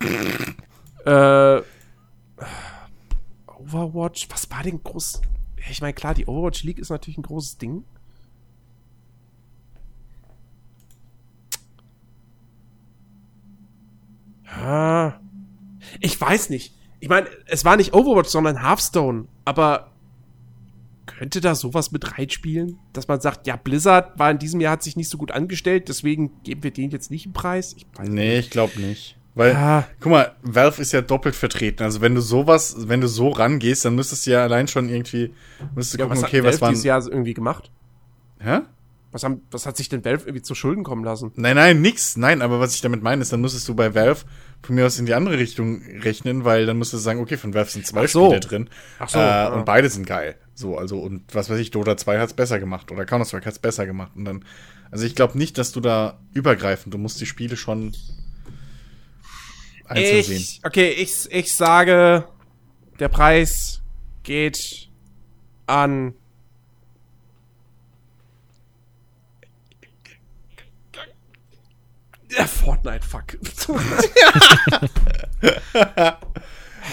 äh. 1.04 1.62
Overwatch, 3.46 4.28
was 4.30 4.50
war 4.50 4.62
denn 4.62 4.82
groß? 4.82 5.22
Ich 5.70 5.80
meine, 5.80 5.94
klar, 5.94 6.14
die 6.14 6.26
Overwatch 6.26 6.64
League 6.64 6.78
ist 6.78 6.90
natürlich 6.90 7.16
ein 7.16 7.22
großes 7.22 7.58
Ding. 7.58 7.84
Ja. 14.44 15.20
Ich 16.00 16.20
weiß 16.20 16.50
nicht. 16.50 16.74
Ich 17.04 17.10
meine, 17.10 17.26
es 17.44 17.66
war 17.66 17.76
nicht 17.76 17.92
Overwatch, 17.92 18.30
sondern 18.30 18.62
Hearthstone. 18.62 19.26
Aber 19.44 19.90
könnte 21.04 21.42
da 21.42 21.54
sowas 21.54 21.92
mit 21.92 22.16
reinspielen? 22.16 22.78
Dass 22.94 23.08
man 23.08 23.20
sagt, 23.20 23.46
ja, 23.46 23.56
Blizzard 23.56 24.18
war 24.18 24.30
in 24.30 24.38
diesem 24.38 24.58
Jahr, 24.62 24.72
hat 24.72 24.82
sich 24.82 24.96
nicht 24.96 25.10
so 25.10 25.18
gut 25.18 25.30
angestellt, 25.30 25.90
deswegen 25.90 26.30
geben 26.44 26.62
wir 26.62 26.70
denen 26.70 26.92
jetzt 26.92 27.10
nicht 27.10 27.26
einen 27.26 27.34
Preis? 27.34 27.74
Ich 27.76 27.86
nee, 28.08 28.38
ich 28.38 28.48
glaube 28.48 28.80
nicht. 28.80 29.18
Weil, 29.34 29.52
Ja. 29.52 29.86
guck 30.00 30.12
mal, 30.12 30.32
Valve 30.40 30.80
ist 30.80 30.92
ja 30.94 31.02
doppelt 31.02 31.34
vertreten. 31.36 31.82
Also 31.82 32.00
wenn 32.00 32.14
du 32.14 32.22
sowas, 32.22 32.74
wenn 32.88 33.02
du 33.02 33.06
so 33.06 33.28
rangehst, 33.28 33.84
dann 33.84 33.96
müsstest 33.96 34.26
du 34.26 34.30
ja 34.30 34.42
allein 34.42 34.66
schon 34.66 34.88
irgendwie, 34.88 35.34
müsstest 35.74 35.94
du 35.94 35.98
Ja, 35.98 36.04
gucken, 36.06 36.22
was 36.22 36.24
okay, 36.26 36.38
hat 36.38 36.46
was 36.46 36.60
waren. 36.62 36.70
dieses 36.70 36.84
Jahr 36.84 37.06
irgendwie 37.06 37.34
gemacht? 37.34 37.70
Hä? 38.40 38.60
Was, 39.12 39.24
haben, 39.24 39.42
was 39.50 39.66
hat 39.66 39.76
sich 39.76 39.90
denn 39.90 40.02
Valve 40.06 40.24
irgendwie 40.24 40.42
zu 40.42 40.54
Schulden 40.54 40.84
kommen 40.84 41.04
lassen? 41.04 41.32
Nein, 41.36 41.56
nein, 41.56 41.82
nix. 41.82 42.16
Nein, 42.16 42.40
aber 42.40 42.60
was 42.60 42.74
ich 42.74 42.80
damit 42.80 43.02
meine, 43.02 43.20
ist, 43.20 43.30
dann 43.30 43.42
müsstest 43.42 43.68
du 43.68 43.74
bei 43.74 43.94
Valve 43.94 44.24
von 44.66 44.74
mir 44.74 44.86
aus 44.86 44.98
in 44.98 45.06
die 45.06 45.14
andere 45.14 45.38
Richtung 45.38 45.82
rechnen, 46.00 46.44
weil 46.44 46.66
dann 46.66 46.78
müsstest 46.78 47.02
du 47.02 47.04
sagen, 47.04 47.20
okay, 47.20 47.36
von 47.36 47.54
Valve 47.54 47.70
sind 47.70 47.86
zwei 47.86 48.04
Ach 48.04 48.08
so. 48.08 48.26
Spiele 48.26 48.40
drin. 48.40 48.70
Ach 48.98 49.08
so, 49.08 49.18
Äh, 49.18 49.22
ja. 49.22 49.48
Und 49.48 49.64
beide 49.64 49.88
sind 49.90 50.06
geil. 50.06 50.36
So, 50.54 50.78
also, 50.78 50.98
und 51.00 51.34
was 51.34 51.50
weiß 51.50 51.58
ich, 51.58 51.70
Dota 51.70 51.96
2 51.96 52.18
hat's 52.18 52.32
besser 52.34 52.58
gemacht 52.58 52.90
oder 52.90 53.04
Counter-Strike 53.04 53.46
hat's 53.46 53.58
besser 53.58 53.86
gemacht. 53.86 54.12
Und 54.14 54.24
dann, 54.24 54.44
also 54.90 55.04
ich 55.04 55.14
glaube 55.14 55.36
nicht, 55.36 55.58
dass 55.58 55.72
du 55.72 55.80
da 55.80 56.18
übergreifend, 56.32 56.94
du 56.94 56.98
musst 56.98 57.20
die 57.20 57.26
Spiele 57.26 57.56
schon 57.56 57.94
einzeln 59.86 60.22
sehen. 60.22 60.36
Ich, 60.36 60.60
okay, 60.64 60.90
ich, 60.90 61.30
ich 61.30 61.52
sage, 61.54 62.24
der 63.00 63.08
Preis 63.08 63.82
geht 64.22 64.88
an. 65.66 66.14
Ja, 72.36 72.46
Fortnite, 72.46 73.06
fuck. 73.06 73.38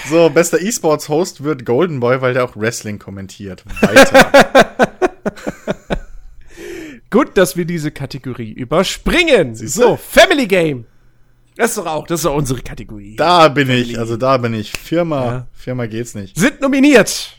So, 0.09 0.29
bester 0.29 0.61
E-Sports-Host 0.61 1.43
wird 1.43 1.65
Golden 1.65 1.99
Boy, 1.99 2.21
weil 2.21 2.33
der 2.33 2.45
auch 2.45 2.55
Wrestling 2.55 2.97
kommentiert. 2.97 3.65
Weiter. 3.81 4.31
Gut, 7.09 7.35
dass 7.37 7.57
wir 7.57 7.65
diese 7.65 7.91
Kategorie 7.91 8.53
überspringen. 8.53 9.53
So, 9.53 9.97
Family 9.97 10.47
Game. 10.47 10.85
Das 11.57 11.71
ist 11.71 11.77
doch 11.77 11.87
auch, 11.87 12.07
das 12.07 12.21
ist 12.21 12.25
doch 12.25 12.35
unsere 12.35 12.61
Kategorie. 12.61 13.17
da 13.17 13.49
bin 13.49 13.69
ich, 13.69 13.99
also 13.99 14.15
da 14.15 14.37
bin 14.37 14.53
ich. 14.53 14.71
Firma, 14.71 15.25
Ja. 15.25 15.47
Firma 15.51 15.87
geht's 15.87 16.15
nicht. 16.15 16.37
Sind 16.37 16.61
nominiert. 16.61 17.35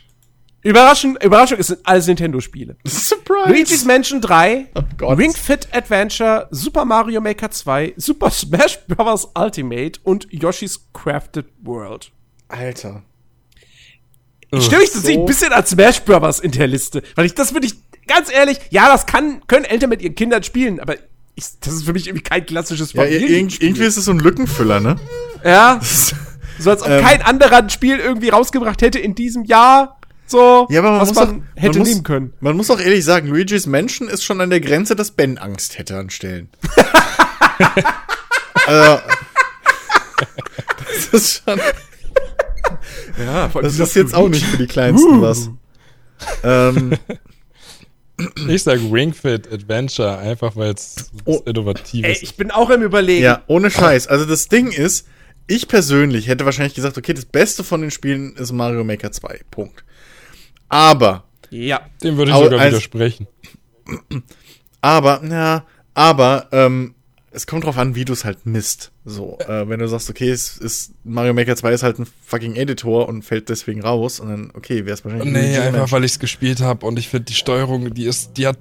Überraschung, 0.63 1.17
Überraschung, 1.21 1.57
es 1.59 1.67
sind 1.67 1.79
alles 1.83 2.07
Nintendo-Spiele. 2.07 2.77
Surprise! 2.87 3.49
Luigi's 3.49 3.83
Mansion 3.85 4.21
3, 4.21 4.67
Oh. 5.01 5.07
Ring 5.13 5.33
Fit 5.33 5.67
Adventure, 5.71 6.47
Super 6.51 6.85
Mario 6.85 7.19
Maker 7.19 7.51
2, 7.51 7.93
Super 7.97 8.29
Smash 8.29 8.79
Bros. 8.87 9.27
Ultimate 9.37 9.99
und 10.03 10.27
Yoshi's 10.31 10.79
Crafted 10.93 11.47
World. 11.61 12.11
Alter. 12.47 13.03
Ich 14.51 14.65
stelle 14.65 14.81
mich 14.81 14.91
tatsächlich 14.91 15.15
so. 15.15 15.21
ein 15.21 15.25
bisschen 15.25 15.51
als 15.53 15.71
Smash 15.71 16.01
Bros. 16.03 16.39
in 16.39 16.51
der 16.51 16.67
Liste, 16.67 17.01
weil 17.15 17.25
ich 17.25 17.33
das 17.33 17.53
würde 17.53 17.65
ich, 17.67 17.73
ganz 18.07 18.31
ehrlich, 18.31 18.59
ja, 18.69 18.87
das 18.87 19.05
kann, 19.05 19.41
können 19.47 19.65
Eltern 19.65 19.89
mit 19.89 20.01
ihren 20.01 20.15
Kindern 20.15 20.43
spielen, 20.43 20.79
aber 20.79 20.95
ich, 21.35 21.45
das 21.59 21.73
ist 21.73 21.83
für 21.85 21.93
mich 21.93 22.07
irgendwie 22.07 22.23
kein 22.23 22.45
klassisches 22.45 22.93
Ja, 22.93 23.03
ir- 23.03 23.27
irg 23.27 23.61
irgendwie 23.61 23.83
ist 23.83 23.97
es 23.97 24.05
so 24.05 24.11
ein 24.11 24.19
Lückenfüller, 24.19 24.79
ne? 24.79 24.97
Ja, 25.43 25.79
so 26.59 26.69
als 26.69 26.83
ob 26.83 26.89
Ähm. 26.89 27.01
kein 27.03 27.21
anderer 27.23 27.57
ein 27.57 27.69
Spiel 27.71 27.97
irgendwie 27.97 28.29
rausgebracht 28.29 28.81
hätte 28.83 28.99
in 28.99 29.15
diesem 29.15 29.43
Jahr, 29.43 29.99
so, 30.33 30.67
Ja, 30.69 30.79
aber 30.81 30.91
man 30.91 31.01
was 31.01 31.07
muss 31.09 31.15
man 31.17 31.29
auch, 31.29 31.61
hätte 31.61 31.69
man 31.69 31.77
muss, 31.79 31.87
nehmen 31.89 32.03
können. 32.03 32.33
Man 32.41 32.57
muss 32.57 32.69
auch 32.69 32.79
ehrlich 32.79 33.05
sagen, 33.05 33.27
Luigi's 33.29 33.65
Mansion 33.67 34.09
ist 34.09 34.23
schon 34.25 34.41
an 34.41 34.49
der 34.49 34.59
Grenze, 34.59 34.95
dass 34.95 35.11
Ben 35.11 35.37
Angst 35.37 35.77
hätte 35.77 35.97
an 35.97 36.09
Stellen. 36.09 36.49
also, 38.67 39.01
das 40.87 41.05
ist 41.13 41.43
schon, 41.45 41.59
Ja, 43.17 43.47
das 43.47 43.79
ist 43.79 43.95
jetzt 43.95 44.13
auch 44.15 44.29
nicht 44.29 44.45
für 44.45 44.57
die 44.57 44.67
Kleinsten 44.67 45.21
was. 45.21 45.49
Ähm, 46.43 46.97
Ich 48.47 48.61
sag 48.63 48.79
Ring 48.91 49.11
Fit 49.11 49.51
Adventure, 49.51 50.19
einfach 50.19 50.55
weil 50.55 50.73
es 50.73 51.09
Oh. 51.25 51.41
innovativ 51.45 52.05
Ey, 52.05 52.11
ist. 52.13 52.21
ich 52.23 52.35
bin 52.37 52.51
auch 52.51 52.69
im 52.69 52.83
Überlegen. 52.83 53.23
ja, 53.23 53.41
ohne 53.47 53.71
Scheiß. 53.71 54.05
Also 54.07 54.25
das 54.25 54.47
Ding 54.49 54.67
ist, 54.71 55.07
ich 55.47 55.67
persönlich 55.67 56.27
hätte 56.27 56.45
wahrscheinlich 56.45 56.75
gesagt, 56.75 56.97
okay, 56.97 57.13
das 57.15 57.25
Beste 57.25 57.63
von 57.63 57.81
den 57.81 57.89
Spielen 57.91 58.35
ist 58.35 58.51
Mario 58.51 58.83
Maker 58.83 59.11
2. 59.11 59.41
Punkt. 59.49 59.83
Aber 60.73 61.23
Ja. 61.49 61.81
Dem 62.03 62.17
würde 62.17 62.31
ich 62.31 62.37
sogar 62.37 62.59
als- 62.59 62.71
widersprechen. 62.73 63.27
Aber, 64.81 65.21
na, 65.23 65.65
aber, 65.93 66.47
ähm, 66.51 66.93
es 67.31 67.47
kommt 67.47 67.63
drauf 67.63 67.77
an, 67.77 67.95
wie 67.95 68.03
du 68.05 68.11
es 68.13 68.25
halt 68.25 68.45
misst. 68.45 68.91
So, 69.05 69.37
äh, 69.39 69.67
wenn 69.69 69.79
du 69.79 69.87
sagst, 69.87 70.09
okay, 70.09 70.29
es 70.29 70.57
ist, 70.57 70.91
Mario 71.03 71.33
Maker 71.33 71.55
2 71.55 71.71
ist 71.73 71.83
halt 71.83 71.99
ein 71.99 72.07
fucking 72.25 72.55
Editor 72.55 73.07
und 73.07 73.23
fällt 73.23 73.49
deswegen 73.49 73.81
raus 73.81 74.19
und 74.19 74.29
dann, 74.29 74.51
okay, 74.55 74.85
wäre 74.85 74.93
es 74.95 75.03
wahrscheinlich. 75.05 75.31
Nee, 75.31 75.55
Luigi's 75.55 75.59
einfach 75.59 75.91
weil 75.93 76.03
ich 76.03 76.11
es 76.13 76.19
gespielt 76.19 76.59
habe 76.61 76.85
und 76.85 76.99
ich 76.99 77.07
finde 77.09 77.25
die 77.25 77.33
Steuerung, 77.33 77.93
die 77.93 78.05
ist, 78.05 78.37
die 78.37 78.45
hat 78.47 78.57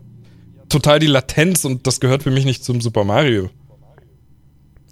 total 0.68 0.98
die 1.00 1.06
Latenz 1.08 1.64
und 1.64 1.86
das 1.86 1.98
gehört 2.00 2.22
für 2.22 2.30
mich 2.30 2.44
nicht 2.44 2.64
zum 2.64 2.80
Super 2.80 3.04
Mario. 3.04 3.50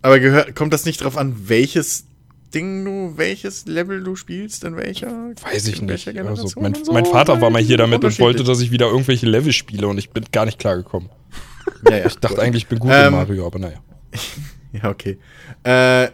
Aber 0.03 0.19
gehört, 0.19 0.57
kommt 0.57 0.73
das 0.73 0.85
nicht 0.85 1.03
drauf 1.05 1.17
an, 1.17 1.49
welches 1.49 2.05
Ding 2.55 2.85
du, 2.85 3.13
welches 3.17 3.67
Level 3.67 4.03
du 4.03 4.17
spielst, 4.17 4.65
in 4.65 4.77
welcher? 4.77 5.33
Weiß 5.43 5.69
ich 5.69 5.83
nicht. 5.83 6.09
Also 6.09 6.61
mein, 6.61 6.75
so? 6.75 6.93
mein 6.93 7.07
Vater 7.07 7.41
war 7.41 7.51
mal 7.51 7.63
hier 7.63 7.77
damit 7.77 8.05
und 8.05 8.19
wollte, 8.19 8.43
dass 8.43 8.61
ich 8.61 8.71
wieder 8.71 8.87
irgendwelche 8.87 9.27
Level 9.27 9.53
spiele 9.53 9.87
und 9.87 9.99
ich 9.99 10.11
bin 10.11 10.25
gar 10.33 10.47
nicht 10.47 10.59
klargekommen. 10.59 11.09
Ja, 11.89 11.97
ja, 11.97 12.07
Ich 12.07 12.17
dachte 12.17 12.43
eigentlich, 12.43 12.65
ich 12.65 12.69
bin 12.69 12.79
gut 12.79 12.91
Ähm, 12.93 13.07
in 13.07 13.13
Mario, 13.13 13.47
aber 13.47 13.59
naja. 13.59 13.79
Ja, 14.73 14.91
okay. 14.91 15.19
Äh, 15.63 16.09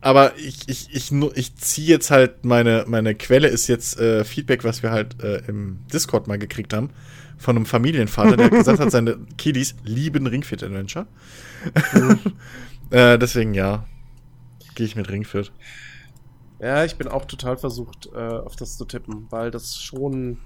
aber 0.00 0.32
ich, 0.36 0.68
ich, 0.68 0.88
ich, 0.92 1.12
ich 1.12 1.56
ziehe 1.56 1.86
jetzt 1.88 2.10
halt, 2.10 2.44
meine, 2.44 2.84
meine 2.88 3.14
Quelle 3.14 3.48
ist 3.48 3.68
jetzt 3.68 3.98
äh, 3.98 4.24
Feedback, 4.24 4.64
was 4.64 4.82
wir 4.82 4.90
halt 4.90 5.22
äh, 5.22 5.42
im 5.46 5.78
Discord 5.92 6.26
mal 6.26 6.38
gekriegt 6.38 6.72
haben, 6.72 6.90
von 7.38 7.56
einem 7.56 7.66
Familienvater, 7.66 8.36
der 8.36 8.50
gesagt 8.50 8.80
hat, 8.80 8.90
seine 8.92 9.18
Kiddies 9.38 9.74
lieben 9.84 10.26
Ringfit 10.26 10.62
Adventure. 10.62 11.06
äh, 12.90 13.18
deswegen 13.18 13.54
ja, 13.54 13.86
gehe 14.74 14.86
ich 14.86 14.96
mit 14.96 15.08
Ringfit. 15.10 15.52
Ja, 16.60 16.84
ich 16.84 16.96
bin 16.96 17.08
auch 17.08 17.24
total 17.24 17.56
versucht, 17.56 18.08
äh, 18.14 18.18
auf 18.18 18.54
das 18.56 18.76
zu 18.76 18.84
tippen, 18.84 19.26
weil 19.30 19.50
das 19.50 19.80
schon. 19.80 20.38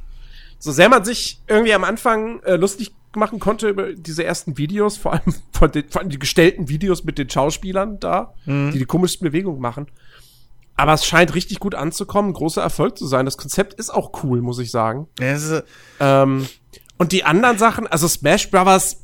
So 0.59 0.73
sehr 0.73 0.89
man 0.89 1.05
sich 1.05 1.43
irgendwie 1.47 1.75
am 1.75 1.85
Anfang 1.85 2.41
äh, 2.45 2.57
lustig 2.57 2.93
machen 3.15 3.39
konnte 3.39 3.69
über 3.69 3.93
diese 3.93 4.25
ersten 4.25 4.57
Videos, 4.57 4.97
vor 4.97 5.13
allem 5.13 5.35
von 5.53 5.71
den, 5.71 5.89
vor 5.91 6.01
allem 6.01 6.11
die 6.11 6.19
gestellten 6.19 6.69
Videos 6.69 7.05
mit 7.05 7.19
den 7.19 7.29
Schauspielern 7.29 8.01
da, 8.01 8.33
Mhm. 8.47 8.73
die 8.73 8.79
die 8.79 8.85
komischsten 8.87 9.27
Bewegungen 9.27 9.61
machen. 9.61 9.87
Aber 10.79 10.93
es 10.95 11.07
scheint 11.07 11.35
richtig 11.35 11.59
gut 11.61 11.75
anzukommen, 11.75 12.33
großer 12.35 12.63
Erfolg 12.63 12.99
zu 12.99 13.07
sein. 13.07 13.25
Das 13.25 13.39
Konzept 13.39 13.75
ist 13.75 13.89
auch 13.91 14.23
cool, 14.23 14.43
muss 14.43 14.59
ich 14.59 14.71
sagen. 14.71 15.09
Ja, 15.19 15.27
es 15.29 15.43
ist, 15.45 15.65
Ähm, 16.01 16.47
und 16.99 17.13
die 17.13 17.25
anderen 17.25 17.57
Sachen, 17.59 17.87
also 17.87 18.09
Smash 18.09 18.51
Brothers, 18.51 19.03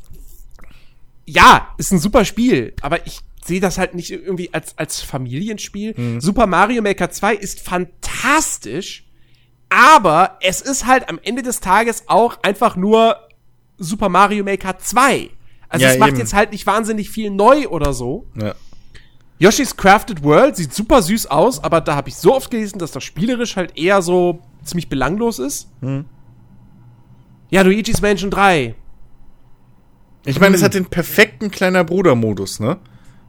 ja, 1.26 1.68
ist 1.78 1.92
ein 1.92 1.98
super 1.98 2.24
Spiel, 2.24 2.74
aber 2.82 3.06
ich 3.06 3.20
sehe 3.44 3.60
das 3.60 3.78
halt 3.78 3.94
nicht 3.94 4.10
irgendwie 4.10 4.52
als, 4.54 4.76
als 4.78 5.00
Familienspiel. 5.00 5.94
Mhm. 5.96 6.20
Super 6.20 6.46
Mario 6.46 6.82
Maker 6.82 7.10
2 7.10 7.34
ist 7.34 7.60
fantastisch, 7.60 9.04
aber 9.68 10.38
es 10.40 10.60
ist 10.60 10.86
halt 10.86 11.08
am 11.08 11.18
Ende 11.22 11.42
des 11.42 11.60
Tages 11.60 12.04
auch 12.06 12.38
einfach 12.42 12.76
nur 12.76 13.16
Super 13.78 14.08
Mario 14.08 14.44
Maker 14.44 14.78
2. 14.78 15.30
Also 15.68 15.84
Ja, 15.86 15.92
es 15.92 15.98
macht 15.98 16.10
eben. 16.10 16.18
jetzt 16.18 16.34
halt 16.34 16.52
nicht 16.52 16.66
wahnsinnig 16.66 17.10
viel 17.10 17.30
neu 17.30 17.68
oder 17.68 17.92
so. 17.92 18.26
ja. 18.40 18.54
Yoshi's 19.38 19.76
Crafted 19.76 20.22
World 20.22 20.54
sieht 20.54 20.72
super 20.72 21.02
süß 21.02 21.26
aus, 21.26 21.64
aber 21.64 21.80
da 21.80 21.96
habe 21.96 22.08
ich 22.08 22.14
so 22.14 22.32
oft 22.32 22.48
gelesen, 22.48 22.78
dass 22.78 22.92
das 22.92 23.02
spielerisch 23.02 23.56
halt 23.56 23.76
eher 23.76 24.00
so 24.00 24.40
ziemlich 24.62 24.88
belanglos 24.88 25.40
ist. 25.40 25.68
Hm. 25.80 26.04
Ja, 27.50 27.62
Luigi's 27.62 28.00
Mansion 28.00 28.30
3. 28.30 28.76
Ich 30.26 30.38
meine, 30.38 30.50
Hm. 30.50 30.54
es 30.54 30.62
hat 30.62 30.74
den 30.74 30.86
perfekten 30.86 31.50
kleiner 31.50 31.82
Bruder-Modus, 31.82 32.60
ne? 32.60 32.76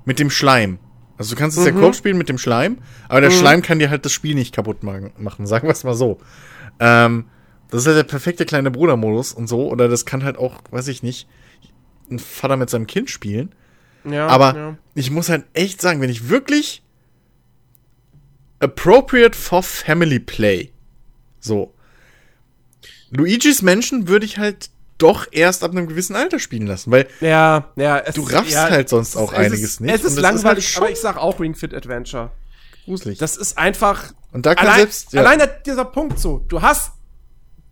Mit 0.05 0.19
dem 0.19 0.29
Schleim. 0.29 0.79
Also 1.17 1.35
du 1.35 1.39
kannst 1.39 1.57
es 1.57 1.65
ja 1.65 1.71
Mhm. 1.71 1.79
Koop 1.79 1.95
spielen 1.95 2.17
mit 2.17 2.27
dem 2.29 2.37
Schleim, 2.37 2.79
aber 3.07 3.21
der 3.21 3.31
Schleim 3.31 3.61
kann 3.61 3.79
dir 3.79 3.89
halt 3.89 4.03
das 4.05 4.11
Spiel 4.11 4.35
nicht 4.35 4.53
kaputt 4.53 4.83
ma- 4.83 5.11
machen, 5.17 5.45
sagen 5.45 5.67
wir 5.67 5.71
es 5.73 5.83
mal 5.83 5.93
so. 5.93 6.19
Ähm, 6.79 7.25
das 7.69 7.81
ist 7.81 7.87
halt 7.87 7.97
der 7.97 8.03
perfekte 8.03 8.45
kleine 8.45 8.71
Bruder-Modus 8.71 9.31
und 9.33 9.47
so, 9.47 9.69
oder 9.71 9.87
das 9.87 10.05
kann 10.05 10.23
halt 10.23 10.37
auch, 10.37 10.59
weiß 10.71 10.87
ich 10.89 11.03
nicht, 11.03 11.27
ein 12.11 12.19
Vater 12.19 12.57
mit 12.57 12.69
seinem 12.69 12.87
Kind 12.87 13.09
spielen. 13.09 13.53
Ja, 14.05 14.27
Aber 14.27 14.55
ja. 14.55 14.77
ich 14.95 15.11
muss 15.11 15.29
halt 15.29 15.45
echt 15.53 15.81
sagen, 15.81 16.01
wenn 16.01 16.09
ich 16.09 16.29
wirklich 16.29 16.83
appropriate 18.59 19.37
for 19.37 19.63
family 19.63 20.19
play, 20.19 20.71
so, 21.39 21.73
Luigi's 23.11 23.61
Menschen 23.61 24.07
würde 24.07 24.25
ich 24.25 24.37
halt 24.37 24.69
doch 24.97 25.27
erst 25.31 25.63
ab 25.63 25.71
einem 25.71 25.87
gewissen 25.87 26.15
Alter 26.15 26.39
spielen 26.39 26.67
lassen, 26.67 26.91
weil 26.91 27.07
Ja, 27.21 27.71
ja. 27.75 27.97
Es, 27.99 28.15
Du 28.15 28.23
raffst 28.23 28.51
ja, 28.53 28.69
halt 28.69 28.89
sonst 28.89 29.15
auch 29.15 29.31
ist- 29.33 29.37
einiges 29.39 29.59
es 29.59 29.69
ist, 29.71 29.81
nicht. 29.81 29.93
Es 29.95 30.03
ist 30.03 30.19
langweilig, 30.19 30.65
ist 30.65 30.75
halt 30.75 30.83
aber 30.83 30.91
ich 30.91 30.99
sag 30.99 31.17
auch 31.17 31.39
Ring 31.39 31.55
Fit 31.55 31.73
Adventure. 31.73 32.31
gruselig. 32.85 33.17
Das 33.17 33.37
ist 33.37 33.57
einfach. 33.57 34.13
Und 34.31 34.45
da 34.45 34.55
kann 34.55 34.67
allein, 34.67 34.79
selbst- 34.79 35.13
ja. 35.13 35.21
allein 35.23 35.47
dieser 35.65 35.85
Punkt 35.85 36.19
so. 36.19 36.43
Du 36.47 36.61
hast. 36.61 36.91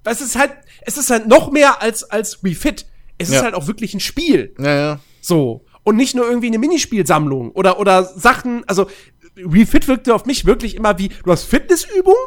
Es 0.04 0.20
ist 0.22 0.36
halt, 0.36 0.52
es 0.82 0.98
ist 0.98 1.10
halt 1.12 1.28
noch 1.28 1.52
mehr 1.52 1.82
als, 1.82 2.04
als 2.04 2.44
Wii 2.44 2.56
Fit. 2.56 2.86
Es 3.18 3.30
ist 3.30 3.36
Ja. 3.36 3.44
halt 3.44 3.54
auch 3.54 3.68
wirklich 3.68 3.94
ein 3.94 4.00
Spiel. 4.00 4.54
ja, 4.58 4.74
ja. 4.76 5.00
So. 5.22 5.64
Und 5.84 5.96
nicht 5.96 6.16
nur 6.16 6.26
irgendwie 6.28 6.48
eine 6.48 6.58
Minispielsammlung 6.60 7.52
oder, 7.52 7.80
oder 7.80 8.04
Sachen, 8.04 8.64
also 8.68 8.88
Wii 9.36 9.66
Fit 9.68 9.88
wirkte 9.88 10.14
auf 10.16 10.26
mich 10.26 10.46
wirklich 10.46 10.76
immer 10.76 10.98
wie, 10.98 11.10
du 11.10 11.32
hast 11.32 11.44
Fitnessübungen, 11.44 12.18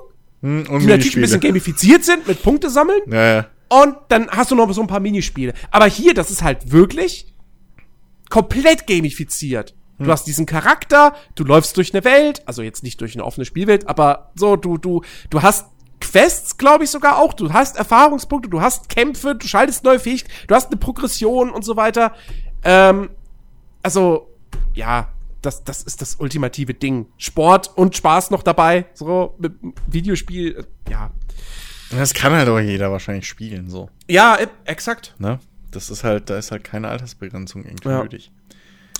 Hm, 0.43 0.65
die 0.81 0.87
natürlich 0.87 1.17
ein 1.17 1.23
bisschen 1.23 1.41
gamifiziert 1.41 2.05
sind 2.05 2.27
mit 2.29 2.43
Punkte 2.43 2.69
sammeln. 2.71 3.01
Ja, 3.11 3.25
ja. 3.35 3.47
Und 3.69 3.97
dann 4.09 4.29
hast 4.31 4.51
du 4.51 4.55
noch 4.55 4.73
so 4.73 4.81
ein 4.81 4.87
paar 4.87 5.01
Minispiele. 5.01 5.55
Aber 5.71 5.87
hier, 5.87 6.15
das 6.15 6.31
ist 6.31 6.43
halt 6.43 6.71
wirklich 6.71 7.35
komplett 8.31 8.87
gamifiziert. 8.87 9.75
Du 9.99 10.11
hast 10.11 10.27
diesen 10.27 10.45
Charakter, 10.45 11.15
du 11.37 11.45
läufst 11.45 11.77
durch 11.77 11.95
eine 11.95 12.05
Welt, 12.05 12.43
also 12.47 12.63
jetzt 12.63 12.83
nicht 12.83 13.01
durch 13.01 13.15
eine 13.15 13.25
offene 13.25 13.45
Spielwelt, 13.45 13.89
aber 13.89 14.33
so, 14.35 14.57
du, 14.57 14.77
du, 14.77 15.03
du 15.31 15.43
hast 15.43 15.67
Quests, 16.01 16.59
glaube 16.59 16.85
ich 16.85 16.91
sogar 16.91 17.19
auch, 17.19 17.33
du 17.33 17.53
hast 17.53 17.77
Erfahrungspunkte, 17.77 18.51
du 18.51 18.61
hast 18.61 18.89
Kämpfe, 18.89 19.37
du 19.37 19.47
schaltest 19.47 19.85
neue 19.85 20.01
Fähigkeiten, 20.01 20.49
du 20.49 20.55
hast 20.55 20.67
eine 20.67 20.77
Progression 20.77 21.51
und 21.51 21.65
so 21.65 21.77
weiter. 21.77 22.15
Ähm, 22.65 23.11
also, 23.83 24.29
ja, 24.75 25.09
das, 25.43 25.63
das 25.65 25.83
ist 25.83 26.01
das 26.03 26.17
ultimative 26.17 26.75
Ding. 26.75 27.07
Sport 27.17 27.71
und 27.77 27.97
Spaß 27.97 28.31
noch 28.31 28.43
dabei, 28.43 28.87
so, 28.95 29.35
mit 29.39 29.55
Videospiel, 29.87 30.57
äh, 30.57 30.91
ja. 30.91 31.11
Das 31.91 32.15
kann 32.15 32.33
halt 32.33 32.49
auch 32.49 32.59
jeder 32.61 32.91
wahrscheinlich 32.91 33.27
spielen, 33.29 33.69
so. 33.69 33.89
Ja, 34.09 34.39
exakt. 34.65 35.15
Ne? 35.19 35.39
Das 35.71 35.91
ist 35.91 36.05
halt, 36.05 36.31
da 36.31 36.39
ist 36.39 36.51
halt 36.51 36.65
keine 36.65 36.89
Altersbegrenzung 36.89 37.65
irgendwie 37.65 37.89
Ja. 37.89 38.03
nötig. 38.03 38.31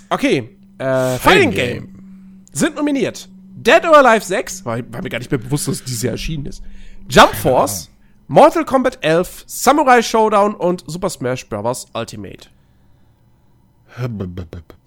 Okay, 0.09 0.49
äh, 0.77 1.17
Fighting 1.17 1.51
Game. 1.51 2.43
sind 2.51 2.75
nominiert. 2.75 3.27
Dead 3.57 3.83
or 3.85 3.97
Alive 3.97 4.23
6, 4.25 4.65
war, 4.65 4.77
war 4.91 5.01
mir 5.01 5.09
gar 5.09 5.17
nicht 5.19 5.31
mehr 5.31 5.39
bewusst, 5.39 5.67
dass 5.67 5.83
dieses 5.83 6.01
Jahr 6.03 6.11
erschienen 6.11 6.45
ist. 6.45 6.61
Jump 7.09 7.33
Force, 7.33 7.89
Mortal 8.27 8.65
Kombat 8.65 8.99
11, 9.03 9.43
Samurai 9.47 10.01
Showdown 10.01 10.53
und 10.53 10.83
Super 10.87 11.09
Smash 11.09 11.47
Bros. 11.47 11.87
Ultimate. 11.93 12.49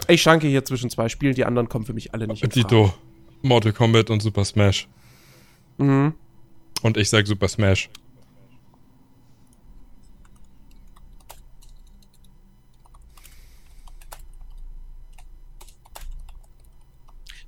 Ich 0.08 0.22
schranke 0.22 0.46
hier 0.48 0.64
zwischen 0.64 0.90
zwei 0.90 1.08
Spielen, 1.08 1.34
die 1.34 1.44
anderen 1.44 1.68
kommen 1.68 1.86
für 1.86 1.94
mich 1.94 2.12
alle 2.12 2.26
nicht 2.28 2.42
in 2.44 2.50
Frage. 2.50 2.92
Mortal 3.42 3.72
Kombat 3.72 4.10
und 4.10 4.20
Super 4.20 4.44
Smash. 4.44 4.86
Mhm. 5.78 6.14
Und 6.82 6.96
ich 6.96 7.10
sag 7.10 7.26
Super 7.26 7.48
Smash. 7.48 7.90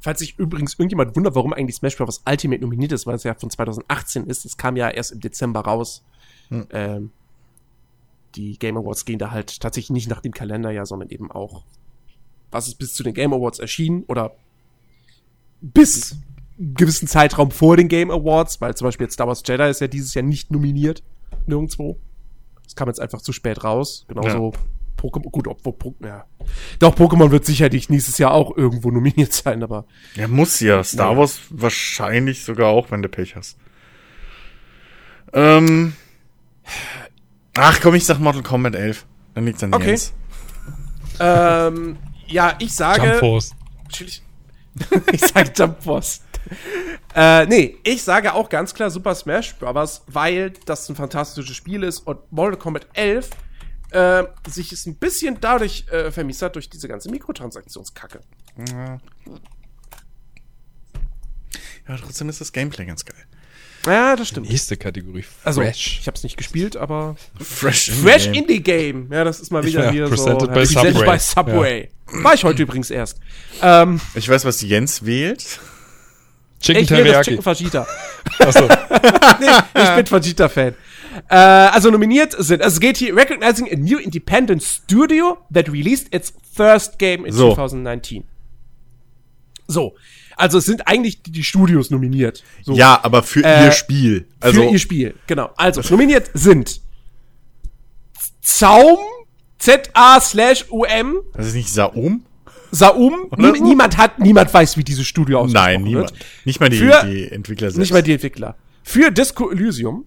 Falls 0.00 0.18
sich 0.18 0.38
übrigens 0.38 0.74
irgendjemand 0.74 1.14
wundert, 1.14 1.34
warum 1.34 1.52
eigentlich 1.52 1.76
Smash 1.76 1.96
Bros. 1.96 2.22
Ultimate 2.26 2.62
nominiert 2.62 2.92
ist, 2.92 3.06
weil 3.06 3.16
es 3.16 3.22
ja 3.22 3.34
von 3.34 3.50
2018 3.50 4.26
ist, 4.26 4.46
es 4.46 4.56
kam 4.56 4.76
ja 4.76 4.88
erst 4.88 5.12
im 5.12 5.20
Dezember 5.20 5.60
raus. 5.60 6.02
Ähm, 6.72 7.12
die 8.34 8.58
Game 8.58 8.76
Awards 8.76 9.04
gehen 9.04 9.18
da 9.18 9.30
halt 9.30 9.60
tatsächlich 9.60 9.90
nicht 9.90 10.08
nach 10.08 10.20
dem 10.20 10.32
Kalenderjahr, 10.32 10.86
sondern 10.86 11.10
eben 11.10 11.30
auch, 11.30 11.64
was 12.50 12.66
ist 12.66 12.76
bis 12.76 12.94
zu 12.94 13.02
den 13.02 13.14
Game 13.14 13.32
Awards 13.32 13.58
erschienen 13.58 14.04
oder 14.04 14.34
bis 15.60 16.16
gewissen 16.60 17.08
Zeitraum 17.08 17.50
vor 17.50 17.76
den 17.76 17.88
Game 17.88 18.10
Awards, 18.10 18.60
weil 18.60 18.74
zum 18.76 18.86
Beispiel 18.86 19.06
jetzt 19.06 19.14
Star 19.14 19.26
Wars 19.26 19.42
Jedi 19.46 19.68
ist 19.70 19.80
ja 19.80 19.86
dieses 19.88 20.12
Jahr 20.14 20.24
nicht 20.24 20.50
nominiert, 20.50 21.02
nirgendwo. 21.46 21.98
Das 22.64 22.76
kam 22.76 22.88
jetzt 22.88 23.00
einfach 23.00 23.22
zu 23.22 23.32
spät 23.32 23.64
raus. 23.64 24.04
Genauso 24.08 24.52
Pokémon, 24.98 25.30
gut, 25.30 25.48
obwohl, 25.48 25.72
Po- 25.72 25.94
ja. 26.04 26.26
Doch, 26.78 26.94
Pokémon 26.94 27.30
wird 27.30 27.46
sicherlich 27.46 27.88
nächstes 27.88 28.18
Jahr 28.18 28.32
auch 28.32 28.54
irgendwo 28.56 28.90
nominiert 28.90 29.32
sein, 29.32 29.62
aber 29.62 29.86
Ja, 30.14 30.28
muss 30.28 30.60
ja. 30.60 30.84
Star 30.84 31.12
Ja. 31.12 31.18
Wars 31.18 31.40
wahrscheinlich 31.48 32.44
sogar 32.44 32.68
auch, 32.68 32.90
wenn 32.90 33.00
du 33.02 33.08
Pech 33.08 33.34
hast. 33.36 33.56
Ähm. 35.32 35.94
Ach 37.56 37.80
komm, 37.80 37.94
ich 37.94 38.04
sag 38.04 38.18
Mortal 38.18 38.42
Kombat 38.42 38.74
11. 38.74 39.06
Dann 39.34 39.46
liegt's 39.46 39.62
an 39.62 39.72
Okay. 39.74 39.86
Jens. 39.90 40.12
Ähm, 41.18 41.96
ja, 42.26 42.54
ich 42.58 42.74
sage. 42.74 43.06
Jump 43.06 43.18
Force. 43.20 43.54
Natürlich. 43.84 44.22
ich 45.12 45.20
sage 45.20 45.50
Jump 45.56 45.82
Force. 45.82 46.22
Äh, 47.14 47.46
nee, 47.46 47.76
ich 47.84 48.02
sage 48.02 48.34
auch 48.34 48.48
ganz 48.48 48.74
klar 48.74 48.90
Super 48.90 49.14
Smash 49.14 49.54
Bros., 49.56 50.02
weil 50.06 50.52
das 50.66 50.88
ein 50.88 50.96
fantastisches 50.96 51.56
Spiel 51.56 51.82
ist 51.82 52.00
und 52.00 52.18
Mortal 52.32 52.58
Kombat 52.58 52.86
11 52.94 53.30
äh, 53.90 54.24
sich 54.48 54.72
es 54.72 54.86
ein 54.86 54.96
bisschen 54.96 55.38
dadurch 55.40 55.84
äh, 55.90 56.10
vermisst 56.12 56.42
hat 56.42 56.54
durch 56.54 56.70
diese 56.70 56.86
ganze 56.88 57.10
Mikrotransaktionskacke. 57.10 58.20
Ja, 61.88 61.96
trotzdem 61.96 62.28
ist 62.28 62.40
das 62.40 62.52
Gameplay 62.52 62.86
ganz 62.86 63.04
geil. 63.04 63.24
Ja, 63.86 64.14
das 64.14 64.28
stimmt. 64.28 64.48
Nächste 64.50 64.76
Kategorie. 64.76 65.24
Also, 65.42 65.62
Fresh. 65.62 66.00
ich 66.00 66.06
habe 66.06 66.14
es 66.14 66.22
nicht 66.22 66.36
gespielt, 66.36 66.76
aber 66.76 67.16
Fresh, 67.40 67.90
Fresh 67.90 68.26
Indie 68.26 68.62
Game. 68.62 69.10
Ja, 69.10 69.24
das 69.24 69.40
ist 69.40 69.50
mal 69.50 69.64
wieder 69.64 69.86
Ja, 69.86 69.90
hier 69.90 70.06
presented 70.08 70.40
so. 70.42 70.46
by 70.48 70.52
presented 70.52 70.94
Subway. 70.96 71.10
by 71.12 71.18
Subway. 71.18 71.90
War 72.22 72.34
ich 72.34 72.44
heute 72.44 72.62
übrigens 72.62 72.90
erst. 72.90 73.18
Ähm, 73.62 73.98
Ich 74.14 74.28
weiß, 74.28 74.44
was 74.44 74.60
Jens 74.60 75.06
wählt. 75.06 75.60
Chicken 76.60 76.82
ich 76.82 76.88
Teriyaki. 76.88 77.30
Chicken 77.30 77.42
Fajita. 77.42 77.86
Achso. 78.38 78.68
Ich 79.74 79.96
bin 79.96 80.10
Vegeta-Fan. 80.10 80.74
Äh, 81.28 81.34
also 81.34 81.90
nominiert 81.90 82.34
sind, 82.38 82.62
also 82.62 82.74
es 82.74 82.80
geht 82.80 82.98
hier 82.98 83.16
recognizing 83.16 83.68
a 83.72 83.76
new 83.76 83.98
independent 83.98 84.62
studio 84.62 85.38
that 85.52 85.68
released 85.68 86.14
its 86.14 86.32
first 86.54 86.98
game 86.98 87.24
in 87.24 87.32
So. 87.32 87.54
2019. 87.54 88.24
So. 89.66 89.94
Also 90.36 90.58
es 90.58 90.64
sind 90.66 90.86
eigentlich 90.86 91.22
die, 91.22 91.32
die 91.32 91.42
Studios 91.42 91.90
nominiert. 91.90 92.42
So. 92.62 92.74
Ja, 92.74 93.00
aber 93.02 93.22
für 93.22 93.42
Äh, 93.44 93.66
ihr 93.66 93.72
Spiel. 93.72 94.26
Also, 94.40 94.62
für 94.62 94.68
ihr 94.68 94.78
Spiel. 94.78 95.14
Genau. 95.26 95.50
Also 95.56 95.80
nominiert 95.90 96.30
sind 96.34 96.80
Zaum, 98.42 98.98
Z-A 99.58 100.20
slash 100.20 100.66
U-M, 100.70 101.20
das 101.34 101.48
ist 101.48 101.54
nicht 101.54 101.72
Saum? 101.72 102.24
Saum. 102.70 103.26
Oder? 103.30 103.52
Niemand 103.52 103.96
hat, 103.96 104.18
niemand 104.18 104.52
weiß, 104.52 104.76
wie 104.76 104.84
dieses 104.84 105.06
Studio 105.06 105.40
aussieht. 105.40 105.54
Nein, 105.54 105.82
niemand. 105.82 106.12
Nicht 106.44 106.60
mal 106.60 106.68
die, 106.68 106.78
Für- 106.78 107.04
die 107.04 107.30
Entwickler 107.30 107.68
selbst. 107.68 107.78
Nicht 107.78 107.92
mal 107.92 108.02
die 108.02 108.12
Entwickler. 108.12 108.56
Für 108.82 109.10
Disco 109.10 109.50
Elysium. 109.50 110.04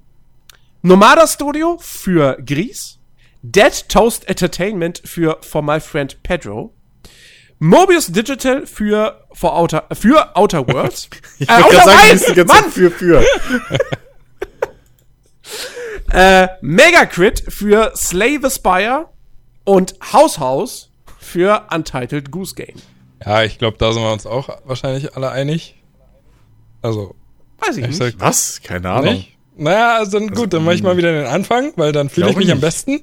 Nomada 0.81 1.27
Studio 1.27 1.77
für 1.79 2.37
Gris. 2.45 2.99
Dead 3.41 3.87
Toast 3.89 4.27
Entertainment 4.27 5.01
für 5.05 5.37
For 5.41 5.61
My 5.61 5.79
Friend 5.79 6.21
Pedro. 6.23 6.73
Mobius 7.59 8.07
Digital 8.07 8.65
für 8.65 9.25
For 9.33 9.55
Outer, 9.55 9.87
für 9.93 10.35
Outer 10.35 10.67
Worlds. 10.73 11.09
Ich 11.39 11.47
Äh, 11.49 11.53
Outer 11.53 11.83
sagen, 11.83 12.07
ganze 12.35 12.45
Mann! 12.45 12.71
Für, 12.71 12.91
für. 12.91 13.23
äh, 16.11 16.47
Megacrit 16.61 17.43
für 17.47 17.91
Slay 17.95 18.39
the 18.41 18.49
Spire. 18.49 19.09
Und 19.65 19.95
House 20.11 20.39
House 20.39 20.89
für 21.23 21.63
Untitled 21.73 22.31
Goose 22.31 22.55
Game. 22.55 22.75
Ja, 23.25 23.43
ich 23.43 23.57
glaube, 23.57 23.77
da 23.77 23.91
sind 23.93 24.01
wir 24.03 24.11
uns 24.11 24.25
auch 24.25 24.49
wahrscheinlich 24.65 25.15
alle 25.15 25.31
einig. 25.31 25.75
Also, 26.81 27.15
Weiß 27.59 27.77
ich 27.77 27.83
ich 27.83 27.89
nicht. 27.89 27.97
sag 27.97 28.13
Was? 28.19 28.61
Keine 28.61 28.89
Ahnung. 28.89 29.13
nicht. 29.13 29.29
Naja, 29.55 29.97
also 29.97 30.17
dann 30.17 30.31
gut, 30.31 30.51
dann 30.51 30.63
mache 30.65 30.73
ich 30.75 30.81
mal 30.83 30.97
wieder 30.97 31.13
den 31.13 31.27
Anfang, 31.27 31.73
weil 31.75 31.91
dann 31.91 32.09
fühle 32.09 32.31
ich 32.31 32.35
mich 32.35 32.49
am 32.49 32.57
nicht. 32.57 32.61
besten. 32.61 33.01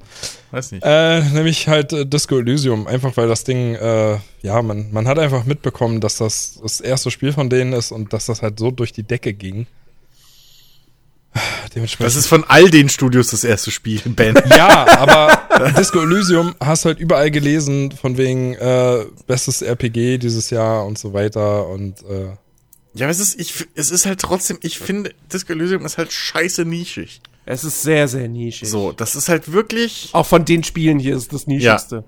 Weiß 0.51 0.73
nicht. 0.73 0.83
Äh, 0.85 1.21
nämlich 1.29 1.69
halt 1.69 1.93
äh, 1.93 2.05
Disco 2.05 2.37
Elysium. 2.37 2.87
Einfach 2.87 3.15
weil 3.15 3.29
das 3.29 3.45
Ding, 3.45 3.73
äh, 3.75 4.17
ja, 4.41 4.61
man, 4.61 4.91
man 4.91 5.07
hat 5.07 5.17
einfach 5.17 5.45
mitbekommen, 5.45 6.01
dass 6.01 6.17
das 6.17 6.59
das 6.61 6.81
erste 6.81 7.09
Spiel 7.09 7.31
von 7.31 7.49
denen 7.49 7.71
ist 7.71 7.93
und 7.93 8.11
dass 8.11 8.25
das 8.25 8.41
halt 8.41 8.59
so 8.59 8.69
durch 8.69 8.91
die 8.91 9.03
Decke 9.03 9.33
ging. 9.33 9.65
Dementsprechend. 11.75 12.07
Das 12.07 12.15
ist 12.17 12.27
von 12.27 12.43
all 12.47 12.69
den 12.69 12.89
Studios 12.89 13.29
das 13.29 13.43
erste 13.43 13.71
Spiel, 13.71 14.01
Ben. 14.05 14.35
ja, 14.49 14.85
aber 14.99 15.71
Disco 15.77 16.01
Elysium 16.01 16.55
hast 16.59 16.83
halt 16.85 16.99
überall 16.99 17.31
gelesen, 17.31 17.91
von 17.91 18.17
wegen 18.17 18.53
äh, 18.55 19.05
bestes 19.27 19.61
RPG 19.61 20.17
dieses 20.17 20.49
Jahr 20.49 20.85
und 20.85 20.97
so 20.97 21.13
weiter 21.13 21.67
und 21.67 22.01
äh, 22.03 22.25
Ja, 22.93 23.05
aber 23.05 23.11
es 23.11 23.19
ist, 23.21 23.39
ich, 23.39 23.65
es 23.75 23.91
ist 23.91 24.05
halt 24.05 24.19
trotzdem, 24.19 24.57
ich 24.61 24.79
finde, 24.79 25.13
Disco 25.31 25.53
Elysium 25.53 25.85
ist 25.85 25.97
halt 25.97 26.11
scheiße 26.11 26.65
nischig. 26.65 27.21
Es 27.45 27.63
ist 27.63 27.81
sehr, 27.81 28.07
sehr 28.07 28.27
nischig. 28.27 28.69
So, 28.69 28.91
das 28.91 29.15
ist 29.15 29.29
halt 29.29 29.51
wirklich. 29.51 30.09
Auch 30.11 30.25
von 30.25 30.43
den 30.45 30.63
Spielen 30.63 30.99
hier 30.99 31.15
ist 31.15 31.31
das 31.33 31.47
nischigste. 31.47 32.03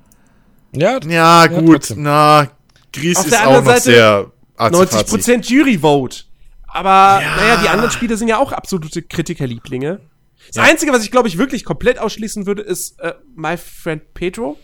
ja, 0.74 1.00
Ja, 1.08 1.48
gut, 1.48 1.72
trotzdem. 1.72 2.04
na, 2.04 2.50
Gries 2.92 3.18
Auf 3.18 3.28
ist 3.28 3.42
auch 3.42 3.54
noch 3.54 3.66
Seite 3.66 3.82
sehr 3.82 4.32
arzi-fazi. 4.58 5.16
90% 5.16 5.50
Jury-Vote. 5.50 6.24
Aber, 6.74 7.22
Ja. 7.22 7.36
naja, 7.36 7.58
die 7.62 7.70
anderen 7.70 7.92
Spiele 7.92 8.18
sind 8.18 8.28
ja 8.28 8.38
auch 8.40 8.52
absolute 8.52 9.02
Kritikerlieblinge. 9.04 10.00
Das 10.48 10.56
Ja. 10.58 10.64
Einzige, 10.64 10.92
was 10.92 11.04
ich, 11.04 11.12
glaube 11.12 11.28
ich, 11.28 11.38
wirklich 11.38 11.64
komplett 11.64 12.00
ausschließen 12.00 12.46
würde, 12.46 12.64
ist 12.64 13.00
äh, 13.00 13.14
My 13.36 13.58
Friend 13.58 14.02
Pedro. 14.14 14.58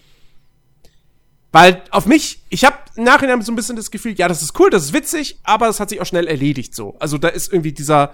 Weil 1.52 1.82
auf 1.92 2.06
mich, 2.06 2.44
ich 2.50 2.64
habe 2.66 2.78
im 2.96 3.04
Nachhinein 3.06 3.42
so 3.42 3.52
ein 3.52 3.56
bisschen 3.56 3.76
das 3.76 3.90
Gefühl, 3.92 4.14
ja, 4.14 4.28
das 4.28 4.42
ist 4.42 4.60
cool, 4.60 4.70
das 4.70 4.84
ist 4.86 4.94
witzig, 4.94 5.40
aber 5.44 5.68
es 5.68 5.80
hat 5.80 5.90
sich 5.90 6.00
auch 6.02 6.06
schnell 6.06 6.28
erledigt 6.28 6.76
so. 6.76 6.96
Also 7.00 7.18
da 7.18 7.28
ist 7.30 7.52
irgendwie 7.52 7.72
dieser, 7.74 8.14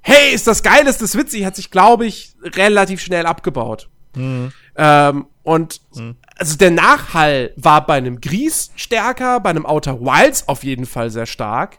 hey, 0.00 0.32
ist 0.32 0.46
das 0.46 0.62
geil, 0.62 0.86
ist 0.86 1.02
das 1.02 1.14
witzig, 1.16 1.44
hat 1.44 1.56
sich, 1.56 1.70
glaube 1.70 2.06
ich, 2.06 2.34
relativ 2.42 3.00
schnell 3.02 3.26
abgebaut. 3.26 3.88
Ähm, 4.16 5.26
und 5.42 5.80
also 6.36 6.56
der 6.56 6.70
Nachhall 6.70 7.52
war 7.56 7.84
bei 7.86 7.94
einem 7.98 8.20
Gries 8.20 8.70
stärker, 8.76 9.40
bei 9.40 9.50
einem 9.50 9.66
Outer 9.66 10.00
Wilds 10.00 10.48
auf 10.48 10.64
jeden 10.64 10.86
Fall 10.86 11.10
sehr 11.10 11.26
stark. 11.26 11.78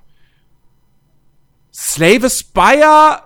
Slave 1.74 2.26
Aspire, 2.26 3.24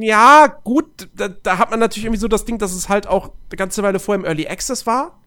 ja, 0.00 0.46
gut, 0.64 1.08
da, 1.14 1.28
da 1.28 1.58
hat 1.58 1.70
man 1.70 1.78
natürlich 1.78 2.04
irgendwie 2.04 2.20
so 2.20 2.28
das 2.28 2.44
Ding, 2.44 2.58
dass 2.58 2.72
es 2.72 2.88
halt 2.88 3.06
auch 3.06 3.32
eine 3.48 3.56
ganze 3.56 3.82
Weile 3.82 3.98
vorher 3.98 4.20
im 4.20 4.26
Early 4.26 4.46
Access 4.48 4.86
war 4.86 5.20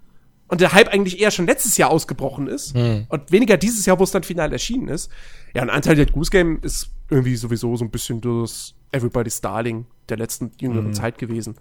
und 0.48 0.62
der 0.62 0.74
Hype 0.74 0.90
eigentlich 0.90 1.20
eher 1.20 1.32
schon 1.32 1.46
letztes 1.46 1.78
Jahr 1.78 1.90
ausgebrochen 1.90 2.48
ist 2.48 2.76
und 2.76 3.32
weniger 3.32 3.58
dieses 3.58 3.86
Jahr, 3.86 4.00
wo 4.00 4.04
es 4.04 4.12
dann 4.12 4.24
final 4.24 4.52
erschienen 4.52 4.88
ist. 4.88 5.10
Ja, 5.54 5.62
ein 5.62 5.70
Anteil 5.70 5.96
der 5.96 6.06
Goose 6.06 6.32
Game 6.32 6.60
ist 6.62 6.90
irgendwie 7.10 7.36
sowieso 7.36 7.76
so 7.76 7.86
ein 7.86 7.92
bisschen 7.92 8.22
das 8.22 8.74
Everybody's 8.92 9.42
Darling 9.42 9.86
der 10.10 10.18
letzten 10.18 10.52
jüngeren 10.60 10.94
Zeit 10.94 11.18
gewesen. 11.18 11.56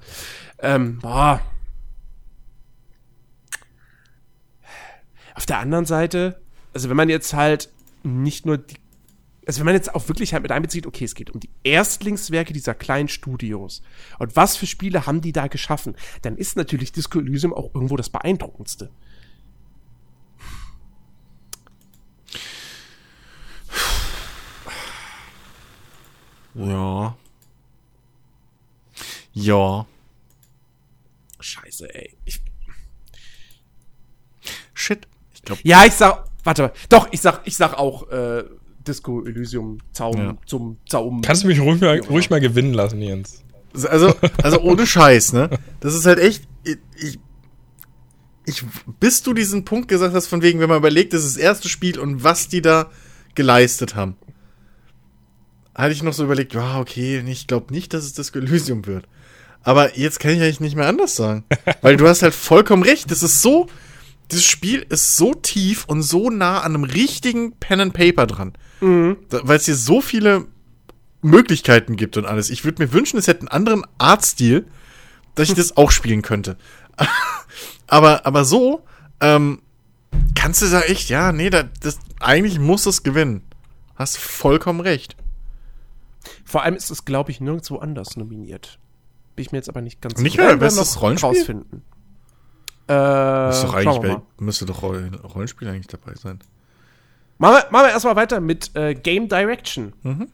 Ähm, 0.58 0.98
boah. 0.98 1.40
Auf 5.34 5.46
der 5.46 5.58
anderen 5.58 5.84
Seite, 5.84 6.40
also 6.72 6.88
wenn 6.88 6.96
man 6.96 7.08
jetzt 7.08 7.34
halt 7.34 7.70
nicht 8.02 8.46
nur 8.46 8.58
die, 8.58 8.76
also 9.46 9.60
wenn 9.60 9.66
man 9.66 9.74
jetzt 9.74 9.94
auch 9.94 10.08
wirklich 10.08 10.32
halt 10.32 10.42
mit 10.42 10.50
einbezieht, 10.50 10.86
okay, 10.86 11.04
es 11.04 11.14
geht 11.14 11.30
um 11.30 11.38
die 11.38 11.50
Erstlingswerke 11.62 12.52
dieser 12.52 12.74
kleinen 12.74 13.08
Studios 13.08 13.82
und 14.18 14.34
was 14.34 14.56
für 14.56 14.66
Spiele 14.66 15.06
haben 15.06 15.20
die 15.20 15.32
da 15.32 15.46
geschaffen, 15.46 15.96
dann 16.22 16.36
ist 16.36 16.56
natürlich 16.56 16.90
Disco 16.90 17.20
Elysium 17.20 17.54
auch 17.54 17.72
irgendwo 17.72 17.96
das 17.96 18.10
beeindruckendste. 18.10 18.90
Ja. 26.54 27.16
Ja. 29.32 29.86
Scheiße, 31.38 31.94
ey. 31.94 32.16
Ich, 32.24 32.40
Shit. 34.74 35.06
Ich 35.34 35.42
glaube, 35.42 35.60
ja, 35.64 35.84
ich 35.84 35.92
sag, 35.92 36.24
warte, 36.42 36.72
doch, 36.88 37.08
ich 37.12 37.20
sag, 37.20 37.42
ich 37.44 37.56
sag 37.56 37.74
auch 37.74 38.10
äh, 38.10 38.44
Disco 38.86 39.24
Elysium 39.24 39.78
Zaum 39.92 40.16
Ja. 40.16 40.36
zum 40.46 40.78
Zaum. 40.88 41.22
Kannst 41.22 41.42
du 41.44 41.48
mich 41.48 41.60
ruhig 41.60 41.80
mal, 41.80 42.00
ruhig 42.00 42.30
mal 42.30 42.40
gewinnen 42.40 42.72
lassen, 42.74 43.00
Jens? 43.02 43.42
also, 43.84 44.14
also 44.42 44.60
ohne 44.60 44.86
Scheiß, 44.86 45.32
ne? 45.32 45.50
Das 45.80 45.94
ist 45.94 46.06
halt 46.06 46.18
echt. 46.18 46.44
Ich, 46.98 47.18
ich, 48.46 48.64
bis 49.00 49.22
du 49.22 49.34
diesen 49.34 49.64
Punkt 49.64 49.88
gesagt 49.88 50.14
hast, 50.14 50.28
von 50.28 50.40
wegen, 50.42 50.60
wenn 50.60 50.68
man 50.68 50.78
überlegt, 50.78 51.12
das 51.12 51.24
ist 51.24 51.36
das 51.36 51.42
erste 51.42 51.68
Spiel 51.68 51.98
und 51.98 52.22
was 52.24 52.48
die 52.48 52.62
da 52.62 52.90
geleistet 53.34 53.94
haben, 53.96 54.16
hatte 55.74 55.92
ich 55.92 56.02
noch 56.02 56.12
so 56.14 56.24
überlegt, 56.24 56.54
ja, 56.54 56.80
okay, 56.80 57.22
ich 57.26 57.46
glaube 57.46 57.72
nicht, 57.74 57.92
dass 57.92 58.04
es 58.04 58.14
das 58.14 58.30
Elysium 58.30 58.86
wird. 58.86 59.06
Aber 59.62 59.98
jetzt 59.98 60.20
kann 60.20 60.30
ich 60.30 60.40
eigentlich 60.40 60.60
nicht 60.60 60.76
mehr 60.76 60.86
anders 60.86 61.16
sagen. 61.16 61.44
Weil 61.82 61.96
du 61.96 62.06
hast 62.06 62.22
halt 62.22 62.34
vollkommen 62.34 62.84
recht. 62.84 63.10
Das 63.10 63.22
ist 63.24 63.42
so, 63.42 63.66
das 64.28 64.44
Spiel 64.44 64.86
ist 64.88 65.16
so 65.16 65.34
tief 65.34 65.84
und 65.86 66.02
so 66.02 66.30
nah 66.30 66.60
an 66.60 66.74
einem 66.74 66.84
richtigen 66.84 67.52
Pen 67.52 67.80
and 67.80 67.92
Paper 67.92 68.26
dran. 68.26 68.52
Da- 68.80 69.40
Weil 69.42 69.56
es 69.56 69.64
hier 69.66 69.74
so 69.76 70.00
viele 70.00 70.46
Möglichkeiten 71.22 71.96
gibt 71.96 72.16
und 72.16 72.26
alles. 72.26 72.50
Ich 72.50 72.64
würde 72.64 72.82
mir 72.84 72.92
wünschen, 72.92 73.18
es 73.18 73.26
hätte 73.26 73.40
einen 73.40 73.48
anderen 73.48 73.84
Artstil, 73.98 74.66
dass 75.34 75.48
ich 75.48 75.54
das 75.54 75.76
auch 75.76 75.90
spielen 75.90 76.22
könnte. 76.22 76.56
aber, 77.86 78.26
aber 78.26 78.44
so, 78.44 78.82
ähm, 79.20 79.60
kannst 80.34 80.62
du 80.62 80.66
da 80.68 80.80
echt, 80.82 81.08
ja, 81.08 81.32
nee, 81.32 81.50
da, 81.50 81.64
das, 81.80 81.98
eigentlich 82.20 82.58
muss 82.58 82.86
es 82.86 83.02
gewinnen. 83.02 83.42
Hast 83.96 84.18
vollkommen 84.18 84.80
recht. 84.80 85.16
Vor 86.44 86.62
allem 86.62 86.74
ist 86.74 86.90
es, 86.90 87.04
glaube 87.04 87.30
ich, 87.30 87.40
nirgendwo 87.40 87.78
anders 87.78 88.16
nominiert. 88.16 88.78
Bin 89.36 89.42
ich 89.44 89.52
mir 89.52 89.58
jetzt 89.58 89.68
aber 89.68 89.80
nicht 89.82 90.00
ganz 90.00 90.18
Nicht 90.18 90.32
sicher. 90.32 90.44
mal 90.44 90.48
Werden 90.50 90.60
wir 90.60 90.66
bestes 90.66 91.00
Rollenspiel? 91.00 91.28
Rausfinden. 91.30 91.82
Äh, 92.88 93.50
Ist 93.50 93.62
doch 93.62 93.72
schauen 93.72 93.74
eigentlich, 93.74 93.98
bei, 94.00 94.08
mal. 94.08 94.22
müsste 94.38 94.64
doch 94.66 94.82
Roll- 94.82 95.10
Rollenspiel 95.24 95.68
eigentlich 95.68 95.88
dabei 95.88 96.14
sein. 96.14 96.38
Machen 97.38 97.56
wir, 97.56 97.70
machen 97.70 97.86
wir 97.86 97.90
erstmal 97.90 98.16
weiter 98.16 98.40
mit 98.40 98.74
äh, 98.74 98.94
Game 98.94 99.28
Direction. 99.28 99.92
Mhm. 100.02 100.28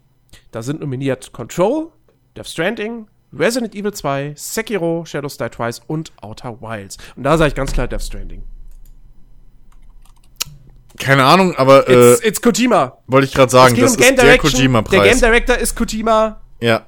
Da 0.50 0.62
sind 0.62 0.80
nominiert 0.80 1.32
Control, 1.32 1.90
Death 2.36 2.46
Stranding, 2.46 3.06
Resident 3.36 3.74
Evil 3.74 3.92
2, 3.92 4.34
Sekiro, 4.36 5.04
Shadows 5.04 5.38
Die 5.38 5.48
Twice 5.48 5.80
und 5.86 6.12
Outer 6.20 6.60
Wilds. 6.60 6.98
Und 7.16 7.24
da 7.24 7.36
sage 7.38 7.48
ich 7.48 7.54
ganz 7.54 7.72
klar 7.72 7.88
Death 7.88 8.02
Stranding. 8.02 8.42
Keine 10.98 11.24
Ahnung, 11.24 11.56
aber 11.56 11.88
äh, 11.88 12.12
It's, 12.12 12.22
it's 12.22 12.42
Kojima. 12.42 12.98
wollte 13.06 13.26
ich 13.26 13.34
gerade 13.34 13.50
sagen, 13.50 13.74
das 13.74 13.96
um 13.96 14.00
ist 14.00 14.00
der 14.00 14.12
Direction. 14.12 14.52
Der 14.52 14.60
Game 14.60 14.84
Kojima-Preis. 14.84 15.20
Director 15.20 15.56
ist 15.56 15.74
Kojima. 15.74 16.40
Ja, 16.60 16.86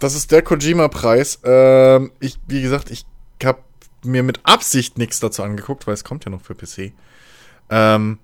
das 0.00 0.14
ist 0.14 0.32
der 0.32 0.42
Kojima-Preis. 0.42 1.40
Ähm, 1.44 2.10
ich, 2.20 2.38
wie 2.48 2.62
gesagt, 2.62 2.90
ich 2.90 3.04
habe 3.44 3.60
mir 4.02 4.22
mit 4.22 4.40
Absicht 4.44 4.98
nichts 4.98 5.20
dazu 5.20 5.42
angeguckt, 5.42 5.86
weil 5.86 5.94
es 5.94 6.04
kommt 6.04 6.24
ja 6.24 6.30
noch 6.30 6.40
für 6.40 6.54
PC. 6.54 6.92
Ähm, 7.70 8.18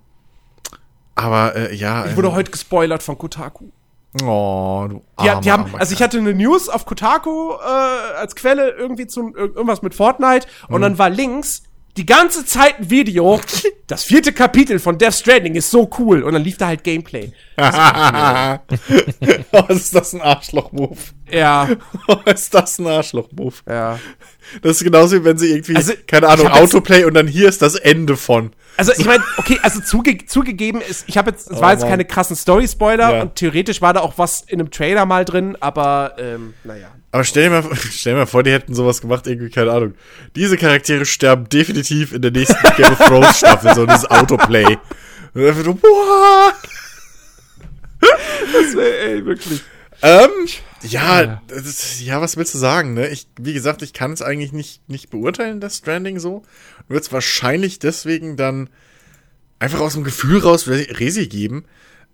aber 1.15 1.55
äh, 1.55 1.75
ja. 1.75 2.05
Ich 2.05 2.15
wurde 2.15 2.29
ähm, 2.29 2.35
heute 2.35 2.51
gespoilert 2.51 3.03
von 3.03 3.17
Kotaku. 3.17 3.65
Oh, 4.23 4.87
du 4.89 5.01
Die, 5.21 5.29
armer, 5.29 5.41
die 5.41 5.51
haben, 5.51 5.63
armer 5.65 5.79
also 5.79 5.93
ich 5.93 6.01
hatte 6.01 6.17
eine 6.17 6.33
News 6.33 6.67
auf 6.67 6.85
Kotaku 6.85 7.51
äh, 7.53 8.17
als 8.17 8.35
Quelle 8.35 8.71
irgendwie 8.71 9.07
zum 9.07 9.33
ir- 9.35 9.55
irgendwas 9.55 9.81
mit 9.81 9.95
Fortnite 9.95 10.47
und 10.67 10.79
Mhm. 10.79 10.81
dann 10.81 10.97
war 10.97 11.09
links 11.09 11.63
die 11.97 12.05
ganze 12.05 12.45
Zeit 12.45 12.79
ein 12.79 12.89
Video. 12.89 13.39
das 13.87 14.03
vierte 14.03 14.31
Kapitel 14.33 14.79
von 14.79 14.97
Death 14.97 15.13
Stranding 15.13 15.55
ist 15.55 15.71
so 15.71 15.89
cool 15.99 16.23
und 16.23 16.33
dann 16.33 16.41
lief 16.43 16.57
da 16.57 16.67
halt 16.67 16.83
Gameplay. 16.83 17.31
oh, 19.51 19.63
ist 19.69 19.95
das 19.95 20.13
ein 20.13 20.21
Arschloch-Move? 20.21 20.97
Ja, 21.31 21.67
ist 22.25 22.53
das 22.53 22.79
ein 22.79 22.87
Arschloch-Move? 22.87 23.55
ja. 23.67 23.99
Das 24.63 24.77
ist 24.77 24.83
genauso 24.83 25.15
wie 25.15 25.23
wenn 25.23 25.37
sie 25.37 25.51
irgendwie, 25.51 25.75
Also, 25.77 25.93
keine 26.07 26.27
Ahnung, 26.27 26.47
Autoplay 26.47 27.05
und 27.05 27.13
dann 27.13 27.27
hier 27.27 27.47
ist 27.47 27.61
das 27.61 27.75
Ende 27.75 28.17
von. 28.17 28.51
Also 28.75 28.91
ich 28.97 29.05
meine, 29.05 29.23
okay, 29.37 29.57
also 29.61 29.79
zuge 29.81 30.25
zugegeben 30.25 30.81
ist, 30.81 31.05
ich 31.07 31.17
habe 31.17 31.29
jetzt, 31.31 31.49
es 31.51 31.57
Oh, 31.57 31.61
war 31.61 31.71
jetzt 31.71 31.81
Mann. 31.81 31.91
keine 31.91 32.05
krassen 32.05 32.35
Story-Spoiler 32.35 33.11
Ja. 33.17 33.21
und 33.21 33.35
theoretisch 33.35 33.81
war 33.81 33.93
da 33.93 34.01
auch 34.01 34.17
was 34.17 34.41
in 34.41 34.59
einem 34.59 34.69
Trailer 34.71 35.05
mal 35.05 35.23
drin, 35.25 35.55
aber 35.61 36.15
ähm, 36.17 36.53
naja. 36.65 36.87
Aber 37.11 37.23
stell 37.23 37.43
dir, 37.49 37.61
mal, 37.61 37.63
stell 37.91 38.13
dir 38.13 38.19
mal 38.19 38.25
vor, 38.25 38.43
die 38.43 38.51
hätten 38.51 38.73
sowas 38.73 38.99
gemacht, 38.99 39.25
irgendwie, 39.27 39.49
keine 39.51 39.71
Ahnung. 39.71 39.93
Diese 40.35 40.57
Charaktere 40.57 41.05
sterben 41.05 41.47
definitiv 41.47 42.11
in 42.11 42.21
der 42.21 42.31
nächsten 42.31 42.57
Game 42.77 42.91
of 42.91 42.97
Thrones 42.99 43.37
Staffel, 43.37 43.73
so 43.75 43.85
dieses 43.85 44.09
Autoplay. 44.09 44.77
Und 45.33 45.45
einfach 45.45 45.63
so, 45.63 45.75
boah. 45.75 46.53
Das 48.01 48.75
wär, 48.75 49.01
ey, 49.07 49.25
wirklich. 49.25 49.61
Ähm, 50.03 50.29
ja, 50.81 51.41
das 51.47 51.61
ist, 51.65 52.01
ja, 52.01 52.21
was 52.21 52.35
willst 52.37 52.53
du 52.55 52.57
sagen, 52.57 52.93
ne? 52.95 53.07
Ich, 53.09 53.27
wie 53.39 53.53
gesagt, 53.53 53.81
ich 53.81 53.93
kann 53.93 54.11
es 54.13 54.21
eigentlich 54.21 54.51
nicht, 54.51 54.87
nicht 54.89 55.09
beurteilen, 55.09 55.59
das 55.59 55.77
Stranding 55.77 56.19
so. 56.19 56.43
Wird 56.87 57.03
es 57.03 57.11
wahrscheinlich 57.11 57.77
deswegen 57.79 58.35
dann 58.35 58.69
einfach 59.59 59.79
aus 59.79 59.93
dem 59.93 60.03
Gefühl 60.03 60.39
raus 60.39 60.67
Resi 60.67 61.27
geben. 61.27 61.65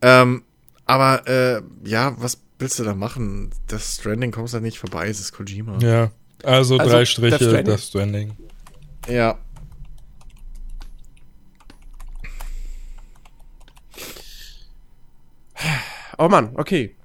Ähm, 0.02 0.44
aber, 0.86 1.28
äh, 1.28 1.62
ja, 1.88 2.16
was 2.18 2.40
willst 2.60 2.80
du 2.80 2.84
da 2.84 2.94
machen? 2.94 3.52
Das 3.68 3.96
Stranding 3.96 4.32
kommst 4.32 4.54
da 4.54 4.60
nicht 4.60 4.80
vorbei, 4.80 5.08
es 5.08 5.20
ist 5.20 5.32
Kojima. 5.32 5.78
Ja. 5.82 6.12
Also, 6.44 6.78
Also, 6.78 6.92
drei 6.92 7.06
Striche, 7.06 7.36
Stranding. 7.36 7.66
Death 7.66 7.80
Stranding. 7.80 8.38
Ja. 9.08 9.40
Oh 16.18 16.28
Mann, 16.28 16.52
okay. 16.56 16.96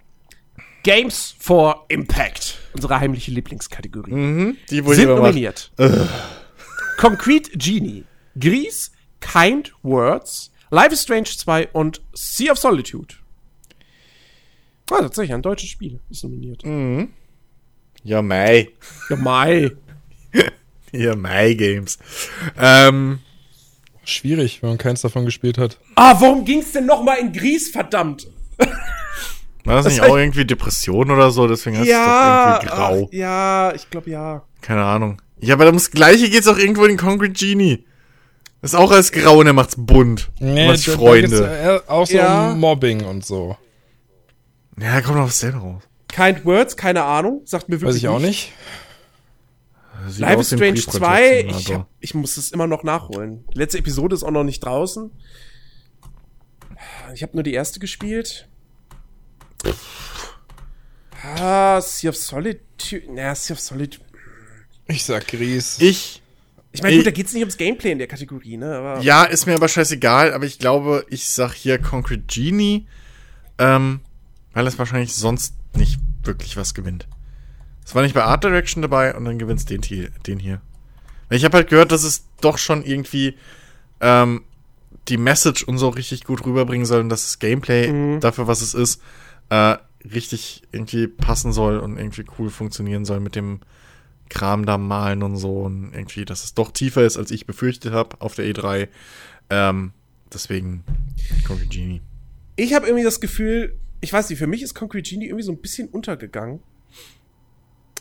Games 0.82 1.34
for 1.38 1.84
Impact. 1.88 2.58
Unsere 2.74 3.00
heimliche 3.00 3.30
Lieblingskategorie. 3.30 4.12
Mhm, 4.12 4.56
die, 4.70 4.82
sind 4.82 5.08
nominiert. 5.08 5.70
Concrete 6.98 7.50
Genie, 7.56 8.04
Grease, 8.38 8.90
Kind 9.20 9.72
Words, 9.82 10.50
Life 10.70 10.92
is 10.92 11.02
Strange 11.02 11.28
2 11.36 11.68
und 11.72 12.00
Sea 12.14 12.52
of 12.52 12.58
Solitude. 12.58 13.14
Ah, 14.90 15.00
tatsächlich, 15.00 15.32
ein 15.32 15.42
deutsches 15.42 15.70
Spiel 15.70 16.00
ist 16.10 16.22
nominiert. 16.24 16.62
Ja, 18.04 18.20
Mai. 18.22 18.68
Ja, 19.08 19.16
Mai. 19.16 19.70
Ja, 20.94 21.16
Mai 21.16 21.54
Games. 21.54 21.98
Ähm, 22.58 23.20
Schwierig, 24.04 24.62
wenn 24.62 24.70
man 24.70 24.78
keins 24.78 25.00
davon 25.00 25.24
gespielt 25.24 25.56
hat. 25.56 25.78
Ah, 25.94 26.20
warum 26.20 26.44
ging's 26.44 26.72
denn 26.72 26.84
noch 26.84 27.02
mal 27.02 27.14
in 27.14 27.32
Grease, 27.32 27.70
verdammt? 27.70 28.26
War 29.64 29.76
das, 29.76 29.86
nicht 29.86 30.02
heißt- 30.02 30.08
auch 30.10 30.16
irgendwie 30.16 30.44
Depression 30.44 31.10
oder 31.10 31.30
so? 31.30 31.46
Deswegen 31.48 31.78
hast 31.78 31.86
du 31.86 31.92
es 31.92 31.96
doch 31.98 32.54
irgendwie 32.62 32.66
grau. 32.66 33.08
ach, 33.08 33.12
ja, 33.14 33.72
ich 33.74 33.90
glaube 33.90 34.10
ja. 34.10 34.42
Keine 34.60 34.84
Ahnung. 34.84 35.20
Ja, 35.40 35.54
aber 35.54 35.66
ums 35.66 35.90
Gleiche 35.90 36.30
geht's 36.30 36.46
auch 36.48 36.56
irgendwo 36.58 36.84
in 36.84 36.96
Concrete 36.96 37.32
Genie. 37.32 37.84
Ist 38.62 38.76
auch 38.76 38.92
als 38.92 39.10
grau 39.10 39.38
und 39.38 39.46
er 39.48 39.52
macht's 39.52 39.74
bunt. 39.76 40.30
Nee, 40.38 40.68
macht's 40.68 40.84
da- 40.84 40.92
Freunde. 40.92 41.60
ja 41.64 41.90
auch 41.90 42.06
so 42.06 42.16
Ja. 42.16 42.54
Mobbing 42.54 43.04
und 43.04 43.26
so. 43.26 43.56
Ja, 44.80 45.00
kommt 45.00 45.18
auf 45.18 45.32
selber 45.32 45.58
raus. 45.58 45.82
Kind 46.08 46.44
Words, 46.44 46.76
keine 46.76 47.02
Ahnung, 47.04 47.42
sagt 47.44 47.68
mir 47.68 47.76
wirklich 47.80 47.88
Weiß 47.94 47.96
ich 47.96 48.08
auch 48.08 48.18
nicht. 48.20 48.52
Life 50.18 50.36
aus 50.38 50.52
is 50.52 50.58
Strange 50.58 50.80
2, 50.80 51.40
ich, 51.48 51.72
hab, 51.72 51.86
ich 52.00 52.14
muss 52.14 52.36
es 52.36 52.50
immer 52.52 52.66
noch 52.66 52.82
nachholen. 52.82 53.44
Die 53.54 53.58
letzte 53.58 53.78
Episode 53.78 54.14
ist 54.14 54.22
auch 54.22 54.30
noch 54.30 54.42
nicht 54.44 54.60
draußen. 54.64 55.10
Ich 57.14 57.22
habe 57.22 57.34
nur 57.34 57.42
die 57.42 57.52
erste 57.52 57.78
gespielt. 57.80 58.48
Ah, 61.24 61.80
Sea 61.80 62.10
of 62.10 62.16
Solitude. 62.16 63.12
Naja, 63.12 63.34
Sea 63.34 63.54
of 63.54 63.60
Solitude. 63.60 64.04
Ich 64.88 65.04
sag 65.04 65.26
Gries. 65.28 65.78
Ich, 65.80 66.20
Ich 66.72 66.82
meine, 66.82 66.96
gut, 66.96 67.06
da 67.06 67.10
geht's 67.10 67.32
nicht 67.32 67.42
ums 67.42 67.56
Gameplay 67.56 67.92
in 67.92 67.98
der 67.98 68.06
Kategorie, 68.08 68.56
ne? 68.56 68.74
Aber 68.76 69.00
ja, 69.00 69.24
ist 69.24 69.46
mir 69.46 69.54
aber 69.54 69.68
scheißegal, 69.68 70.32
aber 70.32 70.44
ich 70.46 70.58
glaube, 70.58 71.06
ich 71.10 71.28
sag 71.30 71.52
hier 71.54 71.78
Concrete 71.78 72.24
Genie, 72.26 72.86
ähm, 73.58 74.00
weil 74.54 74.66
es 74.66 74.78
wahrscheinlich 74.78 75.14
sonst 75.14 75.54
nicht 75.76 76.00
wirklich 76.24 76.56
was 76.56 76.74
gewinnt. 76.74 77.06
Es 77.84 77.94
war 77.94 78.02
nicht 78.02 78.14
bei 78.14 78.22
Art 78.24 78.42
Direction 78.44 78.80
dabei 78.82 79.14
und 79.14 79.24
dann 79.24 79.38
gewinnt's 79.38 79.64
den, 79.64 79.82
hier- 79.82 80.10
den 80.26 80.38
hier. 80.38 80.60
Ich 81.30 81.44
habe 81.44 81.56
halt 81.58 81.68
gehört, 81.68 81.92
dass 81.92 82.04
es 82.04 82.24
doch 82.40 82.58
schon 82.58 82.84
irgendwie 82.84 83.36
ähm, 84.00 84.44
die 85.08 85.16
Message 85.16 85.64
und 85.64 85.78
so 85.78 85.88
richtig 85.88 86.24
gut 86.24 86.44
rüberbringen 86.44 86.86
soll 86.86 87.00
und 87.00 87.08
dass 87.08 87.22
das 87.24 87.38
Gameplay 87.38 87.90
Mhm. 87.92 88.20
dafür, 88.20 88.46
was 88.46 88.60
es 88.60 88.74
ist, 88.74 89.00
äh, 89.52 89.76
richtig 90.10 90.62
irgendwie 90.72 91.06
passen 91.06 91.52
soll 91.52 91.78
und 91.78 91.98
irgendwie 91.98 92.24
cool 92.38 92.48
funktionieren 92.48 93.04
soll 93.04 93.20
mit 93.20 93.36
dem 93.36 93.60
Kram 94.30 94.64
da 94.64 94.78
malen 94.78 95.22
und 95.22 95.36
so 95.36 95.60
und 95.60 95.92
irgendwie, 95.92 96.24
dass 96.24 96.42
es 96.42 96.54
doch 96.54 96.70
tiefer 96.70 97.04
ist, 97.04 97.18
als 97.18 97.30
ich 97.30 97.44
befürchtet 97.44 97.92
habe 97.92 98.18
auf 98.20 98.34
der 98.34 98.46
E3. 98.46 98.88
Ähm, 99.50 99.92
deswegen 100.32 100.84
Concrete 101.46 101.68
Genie. 101.68 102.00
ich 102.56 102.72
habe 102.72 102.86
irgendwie 102.86 103.04
das 103.04 103.20
Gefühl, 103.20 103.76
ich 104.00 104.10
weiß 104.10 104.30
nicht, 104.30 104.38
für 104.38 104.46
mich 104.46 104.62
ist 104.62 104.72
Concrete 104.74 105.08
Genie 105.08 105.26
irgendwie 105.26 105.44
so 105.44 105.52
ein 105.52 105.60
bisschen 105.60 105.88
untergegangen. 105.88 106.60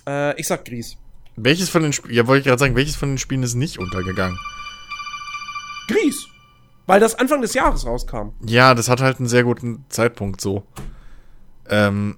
Äh, 0.07 0.39
ich 0.39 0.47
sag 0.47 0.63
Gries. 0.63 0.95
Welches 1.35 1.69
von 1.69 1.83
den 1.83 1.91
Spielen, 1.91 2.13
ja, 2.13 2.27
wollte 2.27 2.39
ich 2.39 2.45
gerade 2.45 2.59
sagen, 2.59 2.77
welches 2.77 2.95
von 2.95 3.09
den 3.09 3.17
Spielen 3.17 3.43
ist 3.43 3.55
nicht 3.55 3.77
untergegangen? 3.77 4.39
Gries! 5.89 6.27
Weil 6.85 7.01
das 7.01 7.15
Anfang 7.15 7.41
des 7.41 7.53
Jahres 7.53 7.85
rauskam. 7.85 8.30
Ja, 8.45 8.73
das 8.73 8.88
hat 8.88 9.01
halt 9.01 9.19
einen 9.19 9.27
sehr 9.27 9.43
guten 9.43 9.83
Zeitpunkt 9.89 10.39
so. 10.39 10.65
Ähm, 11.72 12.17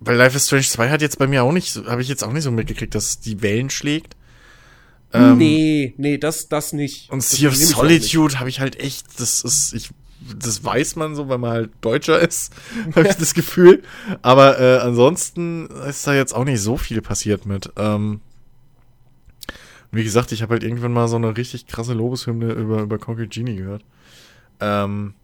weil 0.00 0.16
Life 0.16 0.36
is 0.36 0.46
Strange 0.46 0.64
2 0.64 0.90
hat 0.90 1.00
jetzt 1.02 1.18
bei 1.18 1.26
mir 1.26 1.44
auch 1.44 1.52
nicht, 1.52 1.72
so- 1.72 1.86
habe 1.86 2.02
ich 2.02 2.08
jetzt 2.08 2.24
auch 2.24 2.32
nicht 2.32 2.42
so 2.42 2.50
mitgekriegt, 2.50 2.94
dass 2.94 3.20
die 3.20 3.40
Wellen 3.42 3.70
schlägt. 3.70 4.16
Ähm, 5.12 5.38
nee, 5.38 5.94
nee, 5.96 6.18
das, 6.18 6.48
das 6.48 6.72
nicht. 6.72 7.10
Und 7.10 7.22
Sea 7.22 7.48
of. 7.48 7.54
Solitude 7.56 8.38
habe 8.40 8.48
ich 8.48 8.58
halt 8.60 8.78
echt, 8.80 9.20
das 9.20 9.42
ist, 9.42 9.72
ich, 9.72 9.90
das 10.38 10.64
weiß 10.64 10.96
man 10.96 11.14
so, 11.14 11.28
weil 11.28 11.38
man 11.38 11.50
halt 11.50 11.70
Deutscher 11.80 12.18
ist, 12.18 12.52
habe 12.96 13.08
ich 13.08 13.14
das 13.14 13.32
Gefühl. 13.34 13.82
Aber 14.22 14.58
äh, 14.60 14.78
ansonsten 14.80 15.66
ist 15.88 16.06
da 16.06 16.14
jetzt 16.14 16.34
auch 16.34 16.44
nicht 16.44 16.60
so 16.60 16.76
viel 16.76 17.00
passiert 17.00 17.46
mit. 17.46 17.70
Ähm, 17.76 18.20
wie 19.92 20.04
gesagt, 20.04 20.32
ich 20.32 20.42
habe 20.42 20.54
halt 20.54 20.64
irgendwann 20.64 20.92
mal 20.92 21.08
so 21.08 21.16
eine 21.16 21.36
richtig 21.36 21.66
krasse 21.66 21.94
Lobeshymne 21.94 22.52
über, 22.52 22.82
über 22.82 22.98
Concrete 22.98 23.28
Genie 23.28 23.56
gehört. 23.56 23.84
Ähm, 24.60 25.14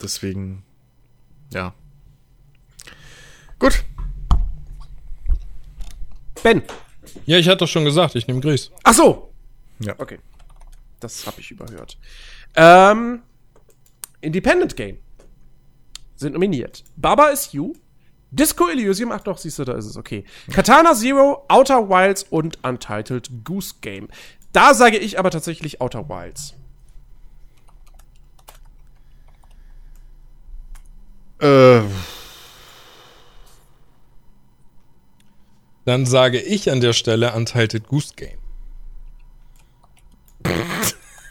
deswegen, 0.00 0.62
ja. 1.52 1.74
Gut. 3.60 3.84
Ben. 6.42 6.62
Ja, 7.26 7.36
ich 7.36 7.46
hatte 7.48 7.58
doch 7.58 7.68
schon 7.68 7.84
gesagt, 7.84 8.16
ich 8.16 8.26
nehme 8.26 8.40
Gries. 8.40 8.72
Ach 8.82 8.94
so. 8.94 9.32
Ja. 9.78 9.94
Okay. 9.98 10.18
Das 10.98 11.26
habe 11.26 11.40
ich 11.40 11.50
überhört. 11.50 11.98
Ähm, 12.56 13.22
Independent 14.20 14.76
Game 14.76 14.98
sind 16.16 16.32
nominiert. 16.32 16.84
Baba 16.96 17.28
is 17.28 17.52
You, 17.52 17.74
Disco 18.30 18.68
Elysium, 18.68 19.12
ach 19.12 19.22
doch, 19.22 19.38
siehst 19.38 19.58
du, 19.58 19.64
da 19.64 19.74
ist 19.74 19.86
es, 19.86 19.96
okay. 19.96 20.24
Katana 20.52 20.94
Zero, 20.94 21.44
Outer 21.48 21.88
Wilds 21.88 22.24
und 22.24 22.62
Untitled 22.64 23.44
Goose 23.44 23.74
Game. 23.80 24.08
Da 24.52 24.74
sage 24.74 24.98
ich 24.98 25.18
aber 25.18 25.30
tatsächlich 25.30 25.80
Outer 25.80 26.08
Wilds. 26.08 26.54
Äh, 31.40 31.82
Dann 35.84 36.06
sage 36.06 36.40
ich 36.40 36.70
an 36.70 36.80
der 36.80 36.92
Stelle 36.92 37.34
Untitled 37.34 37.88
Goose 37.88 38.14
Game. 38.14 38.38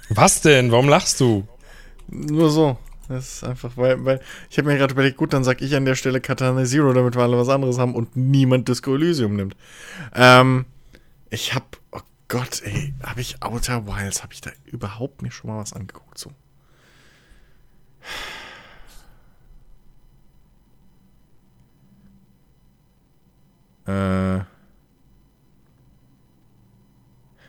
Was 0.09 0.41
denn? 0.41 0.71
Warum 0.71 0.89
lachst 0.89 1.19
du? 1.19 1.47
Nur 2.07 2.49
so. 2.49 2.77
Das 3.07 3.33
ist 3.33 3.43
einfach, 3.43 3.75
weil, 3.75 4.05
weil 4.05 4.21
ich 4.51 4.57
habe 4.59 4.67
mir 4.67 4.77
gerade 4.77 4.93
überlegt, 4.93 5.17
gut, 5.17 5.33
dann 5.33 5.43
sag 5.43 5.61
ich 5.61 5.75
an 5.75 5.85
der 5.85 5.95
Stelle 5.95 6.21
Katana 6.21 6.63
Zero, 6.63 6.93
damit 6.93 7.15
wir 7.15 7.23
alle 7.23 7.37
was 7.37 7.49
anderes 7.49 7.79
haben 7.79 7.95
und 7.95 8.15
niemand 8.15 8.67
Disco 8.67 8.93
Elysium 8.93 9.35
nimmt. 9.35 9.55
Ähm, 10.13 10.65
ich 11.31 11.55
hab, 11.55 11.77
oh 11.91 12.01
Gott, 12.27 12.61
ey, 12.63 12.93
habe 13.03 13.21
ich 13.21 13.41
Outer 13.41 13.87
Wilds, 13.87 14.21
habe 14.21 14.33
ich 14.33 14.41
da 14.41 14.51
überhaupt 14.65 15.23
mir 15.23 15.31
schon 15.31 15.49
mal 15.49 15.57
was 15.57 15.73
angeguckt 15.73 16.19
so? 16.19 16.31
Äh. 23.90 24.43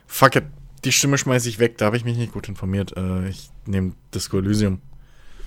Fuck 0.06 0.36
it. 0.36 0.44
Die 0.84 0.92
Stimme 0.92 1.18
schmeiße 1.18 1.48
ich 1.48 1.58
weg, 1.58 1.76
da 1.78 1.86
habe 1.86 1.96
ich 1.96 2.04
mich 2.04 2.16
nicht 2.16 2.32
gut 2.32 2.48
informiert. 2.48 2.96
Äh, 2.96 3.28
ich 3.28 3.50
nehme 3.66 3.92
Disco 4.14 4.38
Elysium. 4.38 4.80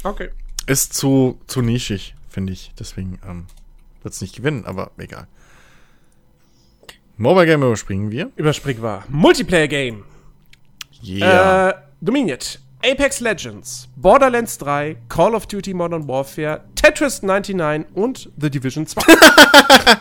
Okay. 0.03 0.29
Ist 0.67 0.93
zu, 0.93 1.39
zu 1.47 1.61
nischig, 1.61 2.15
finde 2.29 2.53
ich. 2.53 2.71
Deswegen 2.79 3.19
ähm, 3.27 3.47
wird 4.03 4.13
es 4.13 4.21
nicht 4.21 4.35
gewinnen, 4.35 4.65
aber 4.65 4.91
egal. 4.97 5.27
Mobile 7.17 7.45
Game 7.45 7.63
überspringen 7.63 8.11
wir. 8.11 8.31
Überspringen 8.35 8.81
wir. 8.81 9.03
Multiplayer 9.09 9.67
Game. 9.67 10.03
Yeah. 11.03 11.69
Äh, 11.69 11.73
dominiert. 12.01 12.59
Apex 12.85 13.21
Legends, 13.21 13.87
Borderlands 13.95 14.57
3, 14.57 14.97
Call 15.07 15.35
of 15.35 15.47
Duty 15.47 15.73
Modern 15.73 16.05
Warfare, 16.05 16.65
Tetris 16.75 17.23
99 17.23 17.87
und 17.95 18.29
The 18.37 18.49
Division 18.49 18.85
2. 18.85 19.01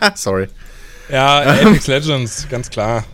Ah, 0.00 0.12
sorry. 0.16 0.48
Ja, 1.12 1.42
Apex 1.62 1.86
Legends, 1.86 2.48
ganz 2.48 2.68
klar. 2.70 3.04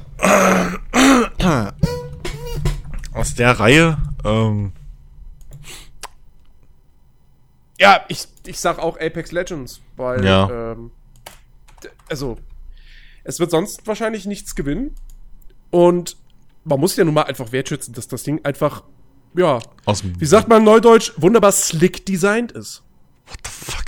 Aus 3.12 3.35
der 3.35 3.59
Reihe, 3.59 3.99
ähm, 4.25 4.73
ja, 7.81 8.05
ich, 8.09 8.27
ich 8.47 8.59
sag 8.59 8.78
auch 8.78 8.97
Apex 8.99 9.31
Legends, 9.33 9.81
weil, 9.97 10.25
Ja. 10.25 10.73
ähm, 10.73 10.91
also, 12.09 12.39
es 13.25 13.39
wird 13.39 13.51
sonst 13.51 13.86
wahrscheinlich 13.86 14.27
nichts 14.27 14.55
gewinnen. 14.55 14.94
Und 15.70 16.17
man 16.65 16.81
muss 16.81 16.97
ja 16.97 17.05
nun 17.05 17.15
mal 17.15 17.23
einfach 17.23 17.52
wertschätzen, 17.52 17.94
dass 17.94 18.09
das 18.09 18.23
Ding 18.23 18.44
einfach, 18.44 18.83
ja, 19.36 19.60
wie 20.18 20.27
sagt 20.27 20.49
man 20.49 20.65
neudeutsch, 20.65 21.12
wunderbar 21.17 21.52
slick 21.52 22.05
designt 22.07 22.52
ist. 22.52 22.83
What 23.27 23.39
the 23.44 23.51
fuck? 23.51 23.85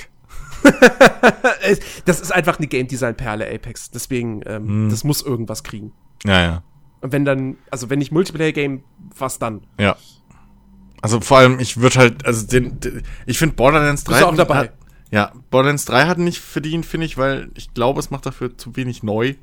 Das 2.05 2.21
ist 2.21 2.33
einfach 2.33 2.59
eine 2.59 2.67
Game 2.67 2.89
Design 2.89 3.15
Perle 3.17 3.47
Apex. 3.53 3.91
Deswegen, 3.91 4.43
ähm, 4.47 4.89
das 4.91 5.05
muss 5.05 5.23
irgendwas 5.23 5.63
kriegen. 5.63 5.93
Ja, 6.25 6.41
ja. 6.43 6.63
Und 7.01 7.13
wenn 7.13 7.25
dann, 7.25 7.57
also 7.71 7.91
wenn 7.91 7.99
nicht 7.99 8.13
Multiplayer 8.13 8.53
Game, 8.53 8.83
was 9.17 9.39
dann? 9.39 9.63
Ja. 9.79 9.97
Also 11.03 11.21
vor 11.21 11.39
allem, 11.39 11.61
ich 11.61 11.79
würde 11.79 11.99
halt, 11.99 12.27
also 12.27 12.47
den, 12.47 12.79
den 12.81 13.03
ich 13.27 13.39
finde 13.39 13.55
Borderlands 13.57 14.05
3. 14.05 14.13
Bist 14.13 14.23
du 14.23 14.27
auch 14.27 14.35
dabei? 14.37 14.55
Hat, 14.57 14.73
ja, 15.11 15.33
Borderlands 15.51 15.85
3 15.87 16.07
hat 16.07 16.19
nicht 16.19 16.41
verdient, 16.41 16.85
finde 16.85 17.07
ich, 17.07 17.17
weil 17.17 17.51
ich 17.55 17.73
glaube, 17.73 18.01
es 18.01 18.11
macht 18.11 18.27
dafür 18.27 18.57
zu 18.59 18.77
wenig 18.77 19.03
neu. 19.03 19.35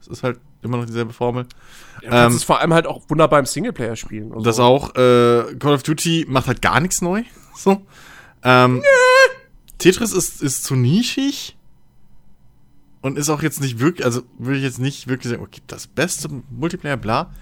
Es 0.00 0.08
ist 0.08 0.22
halt 0.22 0.40
immer 0.62 0.76
noch 0.78 0.86
dieselbe 0.86 1.12
Formel. 1.12 1.44
Du 2.02 2.08
kannst 2.08 2.32
Ähm, 2.32 2.36
es 2.36 2.44
vor 2.44 2.60
allem 2.60 2.74
halt 2.74 2.86
auch 2.86 3.02
wunderbar 3.08 3.38
im 3.38 3.46
Singleplayer 3.46 3.96
spielen. 3.96 4.32
und 4.32 4.44
Das 4.44 4.58
auch, 4.58 4.90
äh, 4.96 5.54
Call 5.58 5.74
of 5.74 5.82
Duty 5.82 6.26
macht 6.28 6.46
halt 6.48 6.62
gar 6.62 6.80
nichts 6.80 7.00
neu. 7.02 7.22
So. 7.56 7.82
Ähm, 8.42 8.82
Tetris 9.78 10.12
ist, 10.12 10.42
ist 10.42 10.64
zu 10.64 10.74
nischig. 10.74 11.56
Und 13.00 13.18
ist 13.18 13.28
auch 13.28 13.42
jetzt 13.42 13.60
nicht 13.60 13.80
wirklich, 13.80 14.04
also 14.04 14.22
würde 14.38 14.56
ich 14.56 14.64
jetzt 14.64 14.78
nicht 14.78 15.08
wirklich 15.08 15.30
sagen, 15.30 15.42
okay, 15.42 15.60
das 15.66 15.86
beste 15.86 16.30
Multiplayer, 16.48 16.96
bla. 16.96 17.34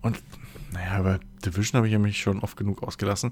Und, 0.00 0.20
naja, 0.72 0.98
aber 0.98 1.20
Division 1.44 1.76
habe 1.76 1.86
ich 1.86 1.92
ja 1.92 2.00
mich 2.00 2.20
schon 2.20 2.40
oft 2.40 2.56
genug 2.56 2.82
ausgelassen. 2.82 3.30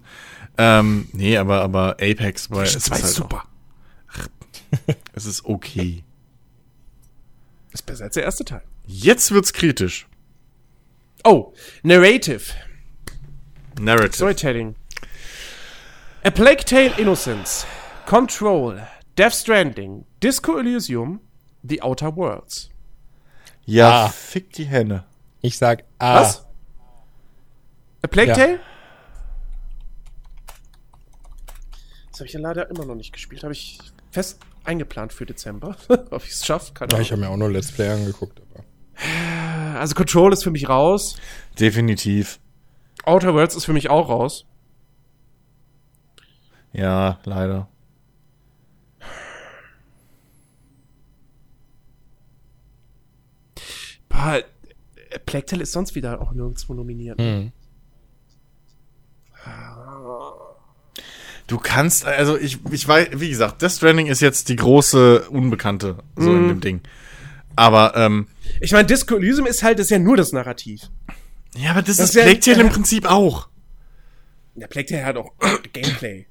Ähm, 0.58 1.08
nee, 1.12 1.36
aber, 1.36 1.60
aber 1.60 1.96
Apex, 2.00 2.50
weil 2.50 2.68
2 2.68 2.76
ist 2.76 2.90
halt 2.90 3.04
super. 3.06 3.44
Auch, 3.44 4.94
es 5.12 5.26
ist 5.26 5.44
okay. 5.44 6.04
Ist 7.72 7.86
besser 7.86 8.04
als 8.04 8.14
der 8.14 8.24
erste 8.24 8.44
Teil. 8.44 8.62
Jetzt 8.86 9.30
wird's 9.30 9.54
kritisch. 9.54 10.06
Oh, 11.24 11.54
Narrative. 11.82 12.42
Narrative. 13.80 14.14
Storytelling. 14.14 14.74
A 16.22 16.30
Plague 16.30 16.64
Tale 16.66 16.92
Innocence. 16.98 17.66
Control. 18.16 18.78
Death 19.16 19.32
Stranding. 19.32 20.04
Disco 20.22 20.58
Elysium. 20.58 21.20
The 21.62 21.80
Outer 21.80 22.14
Worlds. 22.14 22.68
Ja, 23.64 24.04
Ah. 24.04 24.08
fick 24.10 24.52
die 24.52 24.64
Henne. 24.66 25.04
Ich 25.40 25.56
sag 25.56 25.84
A. 25.98 26.20
Was? 26.20 26.44
A 28.02 28.08
Plague 28.08 28.28
Ja. 28.28 28.34
Tale? 28.34 28.60
Das 32.10 32.20
habe 32.20 32.26
ich 32.26 32.34
ja 32.34 32.40
leider 32.40 32.68
immer 32.68 32.84
noch 32.84 32.96
nicht 32.96 33.14
gespielt. 33.14 33.44
Habe 33.44 33.54
ich 33.54 33.78
fest 34.10 34.40
eingeplant 34.64 35.14
für 35.14 35.24
Dezember. 35.24 35.74
Ob 36.10 36.22
ich 36.24 36.32
es 36.32 36.44
schaffe, 36.44 36.74
keine 36.74 36.90
Ja, 36.90 36.96
Ahnung. 36.96 37.06
ich 37.06 37.12
habe 37.12 37.20
mir 37.22 37.30
auch 37.30 37.36
nur 37.38 37.50
Let's 37.50 37.72
Play 37.72 37.88
angeguckt. 37.88 38.42
Aber. 38.52 39.78
Also 39.80 39.94
Control 39.94 40.34
ist 40.34 40.44
für 40.44 40.50
mich 40.50 40.68
raus. 40.68 41.16
Definitiv. 41.58 42.40
Outer 43.06 43.32
Worlds 43.32 43.54
ist 43.56 43.64
für 43.64 43.72
mich 43.72 43.88
auch 43.88 44.10
raus. 44.10 44.44
Ja, 46.74 47.18
leider. 47.24 47.68
Boah, 54.12 54.42
Plague 55.26 55.46
Tale 55.46 55.62
ist 55.62 55.72
sonst 55.72 55.94
wieder 55.94 56.20
auch 56.20 56.32
nirgendwo 56.32 56.74
nominiert. 56.74 57.18
Hm. 57.20 57.50
Du 61.46 61.58
kannst, 61.58 62.04
also 62.06 62.38
ich, 62.38 62.58
ich 62.70 62.86
weiß, 62.86 63.08
wie 63.14 63.28
gesagt, 63.28 63.60
Death 63.62 63.72
Stranding 63.72 64.06
ist 64.06 64.20
jetzt 64.20 64.48
die 64.48 64.56
große 64.56 65.28
Unbekannte, 65.28 65.98
so 66.16 66.30
Mhm. 66.30 66.36
in 66.42 66.48
dem 66.48 66.60
Ding. 66.60 66.80
Aber, 67.56 67.94
ähm, 67.96 68.28
Ich 68.60 68.72
meine, 68.72 68.86
Disco 68.86 69.16
Elysium 69.16 69.46
ist 69.46 69.62
halt, 69.62 69.78
das 69.78 69.86
ist 69.86 69.90
ja 69.90 69.98
nur 69.98 70.16
das 70.16 70.32
Narrativ. 70.32 70.82
ja, 71.56 71.72
aber 71.72 71.82
das, 71.82 71.96
Das 71.96 72.10
ist 72.10 72.14
wär- 72.14 72.22
Plague 72.24 72.40
Tale 72.40 72.60
im 72.62 72.68
Prinzip 72.72 73.10
auch. 73.10 73.48
Der 74.54 74.66
Plague 74.68 74.86
Tale 74.88 75.04
hat 75.04 75.16
auch 75.16 75.32
Gameplay. 75.72 76.26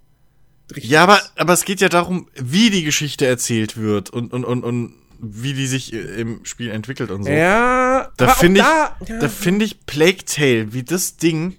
Richtig. 0.74 0.90
Ja, 0.90 1.04
aber, 1.04 1.20
aber 1.36 1.54
es 1.54 1.66
geht 1.66 1.82
ja 1.82 1.90
darum, 1.90 2.30
wie 2.36 2.70
die 2.70 2.84
Geschichte 2.84 3.26
erzählt 3.28 3.76
wird 3.78 4.10
und, 4.10 4.32
und, 4.34 4.46
und, 4.46 4.64
und 4.64 4.96
wie 5.22 5.54
die 5.54 5.68
sich 5.68 5.94
äh, 5.94 5.98
im 5.98 6.44
Spiel 6.46 6.72
entwickelt 6.72 7.12
und 7.12 7.24
so. 7.24 7.30
Ja, 7.30 8.12
Da 8.18 8.30
finde 8.34 8.62
ich, 8.62 8.66
da, 8.66 8.98
ja. 9.08 9.20
da 9.20 9.30
finde 9.30 9.66
ich 9.66 9.86
Plague 9.86 10.26
Tale, 10.26 10.74
wie 10.74 10.84
das 10.84 11.18
Ding 11.18 11.58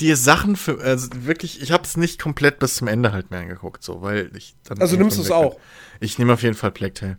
dir 0.00 0.16
Sachen 0.16 0.56
für, 0.56 0.80
also 0.80 1.08
wirklich, 1.24 1.62
ich 1.62 1.72
habe 1.72 1.84
es 1.84 1.96
nicht 1.96 2.20
komplett 2.20 2.58
bis 2.58 2.76
zum 2.76 2.86
Ende 2.86 3.12
halt 3.12 3.30
mehr 3.30 3.40
angeguckt, 3.40 3.82
so, 3.82 4.02
weil 4.02 4.30
ich 4.36 4.54
dann 4.64 4.80
Also 4.80 4.96
nimmst 4.96 5.18
du 5.18 5.22
es 5.22 5.30
auch? 5.30 5.58
Ich 6.00 6.18
nehme 6.18 6.34
auf 6.34 6.42
jeden 6.42 6.54
Fall 6.54 6.70
Plague 6.70 6.94
Tale. 6.94 7.18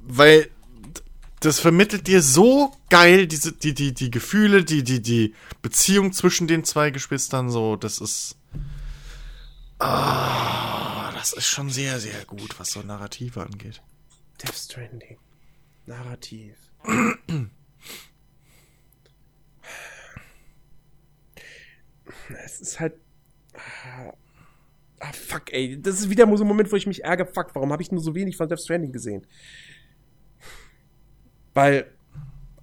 Weil 0.00 0.48
das 1.40 1.60
vermittelt 1.60 2.06
dir 2.06 2.22
so 2.22 2.72
geil 2.88 3.26
diese, 3.26 3.52
die, 3.52 3.74
die, 3.74 3.92
die 3.92 4.10
Gefühle, 4.10 4.64
die, 4.64 4.82
die, 4.82 5.02
die 5.02 5.34
Beziehung 5.60 6.12
zwischen 6.12 6.46
den 6.46 6.64
zwei 6.64 6.90
Geschwistern, 6.90 7.50
so, 7.50 7.76
das 7.76 7.98
ist, 7.98 8.36
ah, 9.80 11.10
das 11.14 11.32
ist 11.32 11.46
schon 11.46 11.70
sehr, 11.70 12.00
sehr 12.00 12.24
gut, 12.26 12.58
was 12.58 12.70
so 12.70 12.80
Narrative 12.80 13.42
angeht. 13.42 13.82
Death 14.42 14.56
Stranding. 14.56 15.18
Narrativ. 15.86 16.56
es 22.44 22.60
ist 22.60 22.80
halt. 22.80 22.94
Ah, 23.54 24.12
ah, 25.00 25.12
fuck, 25.12 25.52
ey. 25.52 25.80
Das 25.80 26.00
ist 26.00 26.10
wieder 26.10 26.26
so 26.36 26.44
ein 26.44 26.48
Moment, 26.48 26.72
wo 26.72 26.76
ich 26.76 26.86
mich 26.86 27.04
ärgere. 27.04 27.26
Fuck, 27.26 27.54
warum 27.54 27.72
habe 27.72 27.82
ich 27.82 27.92
nur 27.92 28.00
so 28.00 28.14
wenig 28.14 28.36
von 28.36 28.48
Death 28.48 28.60
Stranding 28.60 28.92
gesehen? 28.92 29.26
Weil 31.52 31.90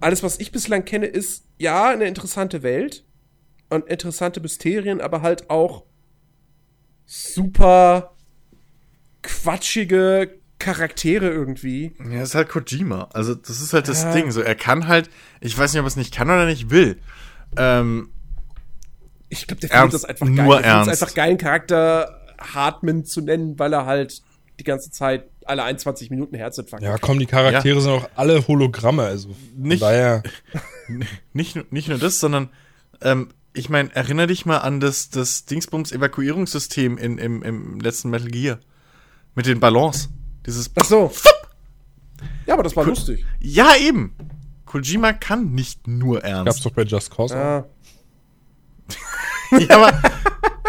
alles, 0.00 0.22
was 0.22 0.38
ich 0.40 0.52
bislang 0.52 0.84
kenne, 0.84 1.06
ist 1.06 1.46
ja 1.58 1.90
eine 1.90 2.04
interessante 2.04 2.62
Welt 2.62 3.04
und 3.70 3.88
interessante 3.88 4.40
Mysterien, 4.40 5.00
aber 5.00 5.22
halt 5.22 5.48
auch 5.48 5.84
super 7.06 8.14
quatschige 9.22 10.41
Charaktere 10.62 11.28
irgendwie. 11.28 11.92
Ja, 12.10 12.22
ist 12.22 12.34
halt 12.34 12.48
Kojima. 12.48 13.08
Also, 13.12 13.34
das 13.34 13.60
ist 13.60 13.72
halt 13.72 13.88
das 13.88 14.02
Ja. 14.04 14.12
Ding. 14.12 14.30
So, 14.30 14.40
er 14.40 14.54
kann 14.54 14.88
halt, 14.88 15.10
ich 15.40 15.56
weiß 15.58 15.72
nicht, 15.72 15.80
ob 15.80 15.84
er 15.86 15.88
es 15.88 15.96
nicht 15.96 16.14
kann 16.14 16.28
oder 16.30 16.46
nicht 16.46 16.70
will. 16.70 16.98
Ähm, 17.56 18.10
Ich 19.28 19.46
glaube, 19.46 19.60
der 19.60 19.70
Ernst, 19.70 19.92
findet 19.92 19.94
das 19.94 20.04
einfach 20.04 20.26
nur 20.26 20.36
geil. 20.36 20.46
Der 20.46 20.54
findet 20.56 20.66
ernst. 20.72 20.92
es 20.92 21.02
einfach 21.02 21.14
geil, 21.14 21.28
einen 21.30 21.38
Charakter 21.38 22.20
Hartman 22.38 23.04
zu 23.04 23.20
nennen, 23.20 23.58
weil 23.58 23.72
er 23.72 23.86
halt 23.86 24.22
die 24.60 24.64
ganze 24.64 24.90
Zeit 24.90 25.24
alle 25.44 25.64
21 25.64 26.10
Minuten 26.10 26.36
Herzinfarkt 26.36 26.84
Ja, 26.84 26.98
komm, 26.98 27.18
die 27.18 27.26
Charaktere 27.26 27.80
sind 27.80 27.90
auch 27.90 28.08
alle 28.14 28.46
Hologramme, 28.46 29.02
also 29.02 29.34
Nicht- 29.56 29.82
daher. 29.82 30.22
nicht, 31.32 31.56
nur- 31.56 31.64
nicht 31.70 31.88
nur 31.88 31.98
das, 31.98 32.20
sondern, 32.20 32.48
ähm, 33.00 33.30
ich 33.54 33.68
meine, 33.68 33.94
erinnere 33.94 34.28
dich 34.28 34.46
mal 34.46 34.58
an 34.58 34.78
das, 34.80 35.10
das 35.10 35.44
Dingsbums-Evakuierungssystem 35.46 36.96
in, 36.98 37.18
im, 37.18 37.42
im 37.42 37.80
letzten 37.80 38.10
Metal 38.10 38.28
Gear. 38.28 38.58
Mit 39.34 39.46
den 39.46 39.60
Ballons. 39.60 40.10
Dieses. 40.46 40.70
Ach 40.74 40.84
so. 40.84 41.12
Ja, 42.46 42.54
aber 42.54 42.62
das 42.62 42.74
war 42.76 42.84
Cool. 42.84 42.90
lustig. 42.90 43.24
Ja, 43.40 43.74
eben. 43.76 44.14
Kojima 44.66 45.12
kann 45.12 45.52
nicht 45.52 45.86
nur 45.86 46.20
Gab's 46.20 46.28
ernst. 46.28 46.66
doch 46.66 46.70
bei 46.72 46.82
Just 46.82 47.10
Cause. 47.14 47.36
auch. 47.36 47.64
Ja. 49.52 49.58
ja, 49.58 49.76
aber 49.76 50.02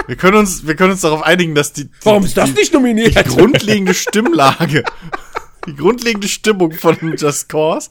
wir 0.08 0.18
können 0.18 0.36
uns, 0.38 0.68
wir 0.68 0.76
können 0.76 0.92
uns 0.92 1.00
darauf 1.02 1.22
einigen, 1.24 1.56
dass 1.56 1.72
die, 1.72 1.86
die 1.86 1.92
Warum 2.04 2.26
ist 2.26 2.36
das 2.36 2.50
die, 2.54 2.60
nicht 2.60 2.74
nominiert? 2.74 3.16
die 3.18 3.24
grundlegende 3.36 3.94
Stimmlage, 3.94 4.84
die 5.68 5.74
grundlegende 5.76 6.28
Stimmung 6.28 6.74
von 6.74 6.98
Just 7.18 7.48
Cause 7.48 7.90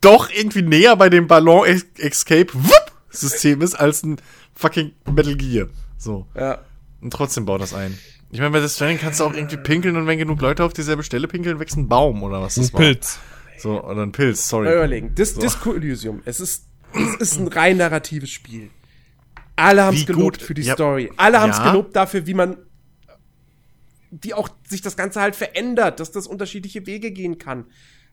doch 0.00 0.28
irgendwie 0.30 0.62
näher 0.62 0.96
bei 0.96 1.08
dem 1.10 1.28
Ballon 1.28 1.64
Es- 1.66 1.86
Escape 1.98 2.48
Wupp 2.54 2.92
System 3.10 3.62
ist 3.62 3.74
als 3.74 4.02
ein 4.02 4.16
fucking 4.56 4.92
Metal 5.12 5.36
Gear. 5.36 5.68
So. 5.96 6.26
ja. 6.34 6.58
Und 7.00 7.12
trotzdem 7.12 7.44
baut 7.46 7.60
das 7.60 7.72
ein. 7.72 7.96
Ich 8.30 8.38
meine, 8.40 8.50
bei 8.50 8.60
das 8.60 8.74
Stranding 8.74 8.98
kannst 8.98 9.20
du 9.20 9.24
auch 9.24 9.34
irgendwie 9.34 9.56
pinkeln 9.56 9.96
und 9.96 10.06
wenn 10.06 10.18
genug 10.18 10.40
Leute 10.40 10.64
auf 10.64 10.72
dieselbe 10.72 11.02
Stelle 11.02 11.28
pinkeln, 11.28 11.58
wächst 11.60 11.76
ein 11.76 11.88
Baum 11.88 12.22
oder 12.22 12.42
was 12.42 12.56
das 12.56 12.72
Ein 12.74 12.76
Pilz. 12.78 13.18
So, 13.58 13.82
oder 13.82 14.02
ein 14.02 14.12
Pilz, 14.12 14.38
Mal 14.38 14.64
sorry. 14.64 14.72
überlegen. 14.74 15.14
Dis 15.14 15.34
Disco 15.34 15.72
Elysium. 15.74 16.20
Es 16.24 16.40
ist, 16.40 16.66
es 16.92 17.14
ist 17.32 17.38
ein 17.38 17.48
rein 17.48 17.76
narratives 17.78 18.30
Spiel. 18.30 18.70
Alle 19.54 19.84
haben 19.84 19.96
es 19.96 20.04
gelobt 20.06 20.38
gut- 20.40 20.46
für 20.46 20.54
die 20.54 20.62
ja. 20.62 20.74
Story. 20.74 21.10
Alle 21.16 21.40
haben 21.40 21.50
es 21.50 21.58
Ja. 21.58 21.70
gelobt 21.70 21.94
dafür, 21.96 22.26
wie 22.26 22.34
man 22.34 22.56
wie 24.10 24.34
auch 24.34 24.48
sich 24.68 24.82
das 24.82 24.96
Ganze 24.96 25.20
halt 25.20 25.34
verändert, 25.36 26.00
dass 26.00 26.12
das 26.12 26.26
unterschiedliche 26.26 26.86
Wege 26.86 27.10
gehen 27.10 27.38
kann. 27.38 27.66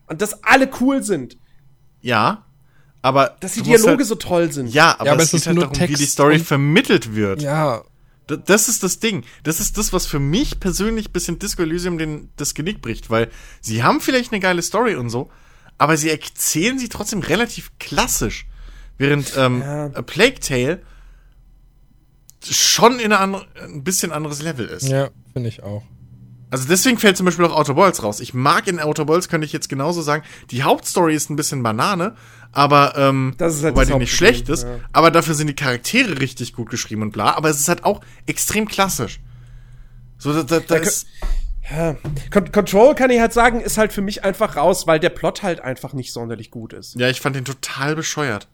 Und 0.06 0.20
dass 0.22 0.42
alle 0.44 0.68
cool 0.80 1.02
sind. 1.02 1.38
Ja, 2.00 2.44
aber 3.00 3.36
Dass 3.40 3.52
die 3.52 3.62
Dialoge 3.62 3.98
halt, 3.98 4.06
so 4.06 4.14
toll 4.16 4.52
sind. 4.52 4.68
Ja, 4.68 4.94
aber, 4.98 5.06
Ja, 5.06 5.12
aber 5.12 5.22
es 5.22 5.26
es 5.26 5.30
geht 5.32 5.40
ist 5.40 5.46
halt 5.46 5.54
nur 5.56 5.64
darum, 5.64 5.78
wie 5.80 5.86
die 5.86 5.94
Text 5.96 6.12
Story 6.12 6.38
vermittelt 6.38 7.14
wird. 7.14 7.42
Ja, 7.42 7.82
Das 8.26 8.68
ist 8.68 8.82
das 8.82 8.98
Ding. 9.00 9.24
Das 9.42 9.60
ist 9.60 9.76
das, 9.76 9.92
was 9.92 10.06
für 10.06 10.18
mich 10.18 10.60
persönlich 10.60 11.12
bisschen 11.12 11.38
Disco 11.38 11.62
Elysium 11.62 11.98
den, 11.98 12.30
das 12.36 12.54
Genick 12.54 12.80
bricht, 12.80 13.10
weil 13.10 13.30
sie 13.60 13.82
haben 13.82 14.00
vielleicht 14.00 14.32
eine 14.32 14.40
geile 14.40 14.62
Story 14.62 14.94
und 14.94 15.10
so, 15.10 15.30
aber 15.78 15.96
sie 15.96 16.10
erzählen 16.10 16.78
sie 16.78 16.88
trotzdem 16.88 17.20
relativ 17.20 17.70
klassisch. 17.78 18.46
Während 18.96 19.36
ähm, 19.36 19.60
Ja. 19.60 19.86
A 19.86 20.02
Plague 20.02 20.40
Tale 20.40 20.80
schon 22.44 22.98
in 23.00 23.12
eine 23.12 23.18
andere, 23.18 23.46
ein 23.62 23.84
bisschen 23.84 24.12
anderes 24.12 24.42
Level 24.42 24.66
ist. 24.66 24.88
ja, 24.88 25.10
finde 25.32 25.48
ich 25.48 25.62
auch. 25.62 25.82
Also 26.50 26.66
deswegen 26.68 26.98
fällt 26.98 27.16
zum 27.16 27.26
Beispiel 27.26 27.44
auch 27.46 27.56
Outer 27.56 27.74
Worlds 27.74 28.02
raus. 28.02 28.20
Ich 28.20 28.32
mag 28.34 28.68
in 28.68 28.78
Outer 28.78 29.08
Worlds, 29.08 29.28
könnte 29.28 29.44
ich 29.44 29.52
jetzt 29.52 29.68
genauso 29.68 30.02
sagen, 30.02 30.22
die 30.50 30.62
Hauptstory 30.62 31.14
ist 31.14 31.30
ein 31.30 31.36
bisschen 31.36 31.62
Banane, 31.62 32.14
aber 32.52 32.94
ähm, 32.96 33.34
Das 33.38 33.54
ist 33.56 33.64
halt 33.64 33.74
wobei 33.74 33.84
die 33.86 33.94
nicht 33.94 34.14
schlecht 34.14 34.48
ist, 34.48 34.62
ja. 34.64 34.78
aber 34.92 35.10
dafür 35.10 35.34
sind 35.34 35.48
die 35.48 35.56
Charaktere 35.56 36.20
richtig 36.20 36.52
gut 36.52 36.70
geschrieben 36.70 37.02
und 37.02 37.10
bla, 37.12 37.34
aber 37.34 37.50
es 37.50 37.58
ist 37.58 37.68
halt 37.68 37.84
auch 37.84 38.00
extrem 38.26 38.68
klassisch. 38.68 39.20
So, 40.18 40.32
da, 40.32 40.42
da, 40.44 40.60
da 40.60 40.76
ist, 40.76 41.06
Ja. 41.70 41.96
Con 42.30 42.52
Control 42.52 42.94
kann 42.94 43.10
ich 43.10 43.18
halt 43.20 43.32
sagen, 43.32 43.60
ist 43.60 43.78
halt 43.78 43.92
für 43.92 44.02
mich 44.02 44.22
einfach 44.22 44.56
raus, 44.56 44.86
weil 44.86 45.00
der 45.00 45.10
Plot 45.10 45.42
halt 45.42 45.60
einfach 45.60 45.92
nicht 45.92 46.12
sonderlich 46.12 46.50
gut 46.50 46.72
ist. 46.72 46.94
ja, 46.94 47.08
ich 47.08 47.20
fand 47.20 47.34
den 47.36 47.44
total 47.44 47.96
bescheuert. 47.96 48.46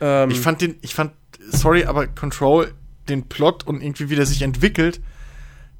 Ähm, 0.00 0.30
Ich 0.30 0.40
fand 0.40 0.60
den, 0.62 0.76
ich 0.80 0.94
fand, 0.94 1.12
sorry, 1.50 1.84
aber 1.84 2.06
Control, 2.06 2.72
den 3.08 3.28
Plot 3.28 3.66
und 3.66 3.82
irgendwie 3.82 4.08
wie 4.10 4.14
der 4.16 4.26
sich 4.26 4.42
entwickelt, 4.42 5.00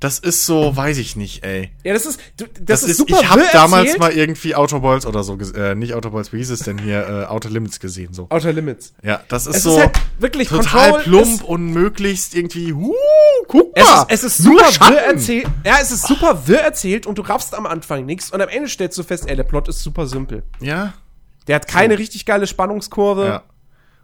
das 0.03 0.19
ist 0.19 0.45
so, 0.47 0.77
weiß 0.77 0.99
ich 0.99 1.17
nicht, 1.17 1.45
ey. 1.45 1.71
ja, 1.85 1.93
das 1.95 2.07
ist, 2.07 2.21
das, 2.37 2.49
Das, 2.61 2.83
ist, 2.83 2.91
ist, 2.91 2.97
super 2.99 3.21
ich 3.21 3.29
habe 3.31 3.43
damals 3.53 3.85
erzählt. 3.85 4.01
mal 4.01 4.13
irgendwie 4.13 4.55
Outer 4.55 4.83
Worlds 4.83 5.07
oder 5.07 5.23
so, 5.23 5.39
äh, 5.55 5.75
nicht 5.75 5.95
Outer 5.95 6.13
Worlds, 6.13 6.33
wie 6.33 6.39
hieß 6.39 6.51
es 6.51 6.61
denn 6.61 6.79
hier, 6.79 7.09
äh, 7.09 7.25
Outer 7.27 7.51
Limits 7.51 7.79
gesehen, 7.81 8.13
so. 8.13 8.27
Outer 8.31 8.53
Limits. 8.53 8.93
Ja, 9.03 9.21
das 9.29 9.47
ist 9.47 9.57
Es 9.57 9.63
so 9.63 9.77
ist 9.77 9.81
halt 9.81 10.01
wirklich 10.19 10.49
total 10.49 10.91
Control 10.93 11.03
plump 11.23 11.45
und 11.45 11.67
möglichst 11.73 12.35
irgendwie, 12.35 12.73
huh, 12.73 12.93
guck 13.49 13.71
Es 13.75 13.85
mal, 13.85 14.03
ist, 14.03 14.07
es 14.11 14.25
ist 14.25 14.39
super 14.39 14.73
Schatten. 14.73 14.95
wirr 14.95 15.01
erzählt. 15.03 15.47
Ja, 15.65 15.77
es 15.81 15.91
ist 15.93 16.07
super 16.07 16.47
wirr 16.47 16.61
erzählt 16.61 17.07
und 17.07 17.17
du 17.19 17.23
raffst 17.23 17.55
am 17.55 17.67
Anfang 17.67 18.05
nichts 18.05 18.31
und 18.33 18.41
am 18.43 18.49
Ende 18.49 18.69
stellst 18.69 18.99
du 18.99 19.03
fest, 19.05 19.29
ey, 19.29 19.37
der 19.37 19.45
Plot 19.45 19.69
ist 19.69 19.83
super 19.83 20.07
simpel. 20.07 20.43
Ja, 20.61 20.95
Der 21.47 21.57
hat 21.57 21.69
keine 21.69 21.99
richtig 21.99 22.27
geile 22.27 22.47
Spannungskurve. 22.47 23.25
ja. 23.27 23.43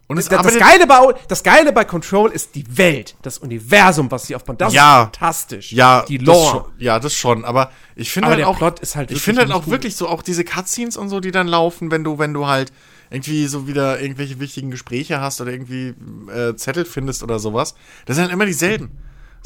Und 0.08 0.16
es 0.18 0.28
Das, 0.28 0.42
das, 0.42 0.58
Geile 0.58 0.86
bei, 0.86 1.14
das 1.28 1.42
Geile 1.42 1.72
bei 1.72 1.84
Control 1.84 2.30
ist 2.32 2.54
die 2.54 2.64
Welt, 2.78 3.14
das 3.22 3.38
Universum, 3.38 4.10
was 4.10 4.26
sie 4.26 4.34
aufbauen. 4.34 4.56
Das 4.56 4.72
Ja. 4.72 5.02
ist 5.02 5.04
fantastisch. 5.18 5.70
ja, 5.72 6.02
die 6.08 6.16
das 6.18 6.26
Lore. 6.26 6.50
schon, 6.50 6.64
ja, 6.78 6.98
das 6.98 7.14
schon, 7.14 7.44
aber 7.44 7.70
ich 7.94 8.10
finde 8.10 8.30
halt 8.30 8.38
der 8.38 8.48
auch, 8.48 8.56
Plot 8.56 8.80
ist 8.80 8.96
halt 8.96 9.10
ich 9.10 9.16
wirklich 9.16 9.22
finde 9.24 9.42
halt 9.42 9.52
auch 9.52 9.64
gut. 9.64 9.72
wirklich 9.72 9.96
so 9.96 10.08
auch 10.08 10.22
diese 10.22 10.44
Cutscenes 10.44 10.96
und 10.96 11.10
so, 11.10 11.20
die 11.20 11.30
dann 11.30 11.46
laufen, 11.46 11.90
wenn 11.90 12.04
du, 12.04 12.18
wenn 12.18 12.32
du 12.32 12.46
halt 12.46 12.72
irgendwie 13.10 13.46
so 13.46 13.66
wieder 13.66 14.00
irgendwelche 14.00 14.40
wichtigen 14.40 14.70
Gespräche 14.70 15.20
hast 15.20 15.40
oder 15.42 15.52
irgendwie 15.52 15.94
äh, 16.34 16.54
Zettel 16.56 16.84
findest 16.86 17.22
oder 17.22 17.38
sowas, 17.38 17.74
das 18.06 18.16
sind 18.16 18.24
halt 18.24 18.32
immer 18.32 18.46
dieselben. 18.46 18.90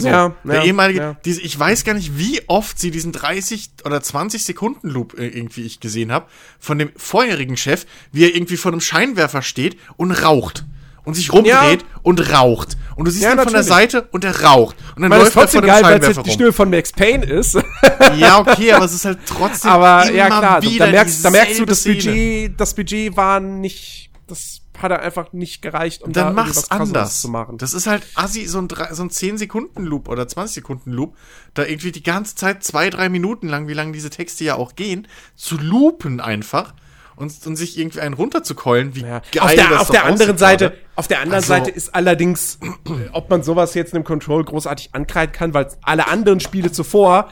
So, 0.02 0.08
Ja, 0.08 0.34
der 0.44 0.56
ja, 0.56 0.64
ehemalige, 0.64 0.98
ja. 1.00 1.16
diese, 1.24 1.40
ich 1.40 1.58
weiß 1.58 1.84
gar 1.84 1.94
nicht, 1.94 2.18
wie 2.18 2.40
oft 2.48 2.78
sie 2.78 2.90
diesen 2.90 3.12
30 3.12 3.70
oder 3.84 4.02
20 4.02 4.44
Sekunden 4.44 4.88
Loop 4.88 5.18
äh, 5.18 5.26
irgendwie 5.28 5.62
ich 5.62 5.80
gesehen 5.80 6.12
habe 6.12 6.26
von 6.58 6.78
dem 6.78 6.90
vorherigen 6.96 7.56
Chef, 7.56 7.86
wie 8.12 8.24
er 8.24 8.34
irgendwie 8.34 8.56
vor 8.56 8.72
einem 8.72 8.80
Scheinwerfer 8.80 9.42
steht 9.42 9.76
und 9.96 10.12
raucht 10.12 10.64
und 11.04 11.14
sich 11.14 11.32
rumdreht 11.32 11.84
und 12.02 12.32
raucht 12.32 12.76
Und 12.94 13.06
du 13.06 13.10
siehst 13.10 13.24
Ja, 13.24 13.32
ihn 13.32 13.40
von 13.40 13.52
der. 13.52 13.64
Seite 13.64 14.02
und 14.12 14.24
er 14.24 14.42
raucht. 14.42 14.76
Und 14.94 15.02
dann 15.02 15.10
das 15.10 15.18
läuft 15.18 15.30
ist 15.30 15.36
er 15.36 15.42
trotzdem 15.42 15.60
vor 15.60 15.62
dem 15.62 15.82
geil, 15.82 16.00
weil 16.00 16.10
es 16.10 16.22
die. 16.22 16.30
Stimme 16.30 16.52
von 16.52 16.70
Max 16.70 16.92
Payne 16.92 17.24
ist. 17.26 17.58
Ja, 18.16 18.38
okay, 18.38 18.72
aber 18.72 18.84
es 18.84 18.92
ist 18.94 19.04
halt 19.04 19.18
trotzdem 19.26 19.70
Aber 19.70 20.04
immer 20.06 20.14
ja 20.16 20.26
klar, 20.26 20.60
da, 20.60 20.62
wieder 20.62 20.86
da, 20.86 20.90
merkst, 20.92 21.24
da 21.24 21.30
merkst 21.30 21.58
du, 21.60 21.64
das. 21.64 21.84
Budget, 21.84 22.60
das 22.60 22.74
Budget 22.74 23.16
war 23.16 23.40
nicht, 23.40 24.10
das 24.26 24.61
hat 24.82 24.90
er 24.90 25.00
einfach 25.02 25.32
nicht 25.32 25.62
gereicht, 25.62 26.02
um 26.02 26.12
da 26.12 26.24
Dann 26.24 26.36
irgendwie 26.36 26.50
mach's 26.54 26.70
anders. 26.70 27.20
zu 27.20 27.28
machen. 27.28 27.58
Das 27.58 27.74
ist 27.74 27.86
halt 27.86 28.02
assi, 28.14 28.46
so 28.46 28.58
ein, 28.58 28.68
so 28.92 29.02
ein 29.02 29.10
10-Sekunden-Loop 29.10 30.08
oder 30.08 30.24
20-Sekunden-Loop, 30.24 31.16
da 31.54 31.64
irgendwie 31.64 31.92
die 31.92 32.02
ganze 32.02 32.34
Zeit 32.36 32.62
zwei, 32.64 32.90
drei 32.90 33.08
Minuten 33.08 33.48
lang, 33.48 33.68
wie 33.68 33.74
lange 33.74 33.92
diese 33.92 34.10
Texte 34.10 34.44
ja 34.44 34.54
auch 34.56 34.74
gehen, 34.76 35.06
zu 35.36 35.56
loopen 35.58 36.20
einfach 36.20 36.74
und, 37.16 37.32
und 37.46 37.56
sich 37.56 37.78
irgendwie 37.78 38.00
einen 38.00 38.14
runterzukeulen, 38.14 38.94
wie 38.94 39.02
Ja. 39.02 39.20
geil 39.32 39.42
auf 39.42 39.54
der, 39.54 39.68
das 39.68 39.80
auf 39.80 39.90
der 39.90 40.04
anderen 40.06 40.38
Seite, 40.38 40.64
gerade. 40.70 40.78
auf 40.96 41.08
der 41.08 41.18
anderen 41.20 41.34
Also- 41.42 41.48
Seite 41.48 41.70
ist 41.70 41.94
allerdings, 41.94 42.58
ob 43.12 43.30
man 43.30 43.42
sowas 43.42 43.74
jetzt 43.74 43.94
einem 43.94 44.04
Control 44.04 44.44
großartig 44.44 44.90
ankreiden 44.94 45.32
kann, 45.32 45.54
weil 45.54 45.68
alle 45.82 46.08
anderen 46.08 46.40
Spiele 46.40 46.72
zuvor, 46.72 47.28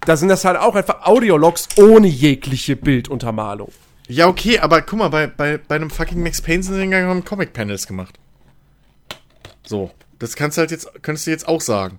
da 0.00 0.16
sind 0.16 0.28
das 0.30 0.44
halt 0.44 0.58
auch 0.58 0.74
einfach 0.74 1.02
Audiologs 1.06 1.68
ohne 1.76 2.08
jegliche 2.08 2.74
Bilduntermalung. 2.76 3.70
Ja, 4.10 4.26
okay, 4.26 4.58
aber 4.58 4.82
guck 4.82 4.98
mal, 4.98 5.08
bei, 5.08 5.26
bei, 5.28 5.58
bei 5.58 5.76
einem 5.76 5.90
fucking 5.90 6.22
Max 6.22 6.42
Payne 6.42 6.62
sind 6.62 6.74
sie 6.74 6.80
hingegangen 6.80 7.10
und 7.10 7.16
haben 7.18 7.24
Comic-Panels 7.24 7.86
gemacht. 7.86 8.18
So. 9.64 9.90
Das 10.18 10.36
kannst 10.36 10.58
du 10.58 10.60
halt 10.60 10.70
jetzt, 10.70 10.90
könntest 11.02 11.26
du 11.26 11.30
jetzt 11.30 11.48
auch 11.48 11.60
sagen. 11.62 11.98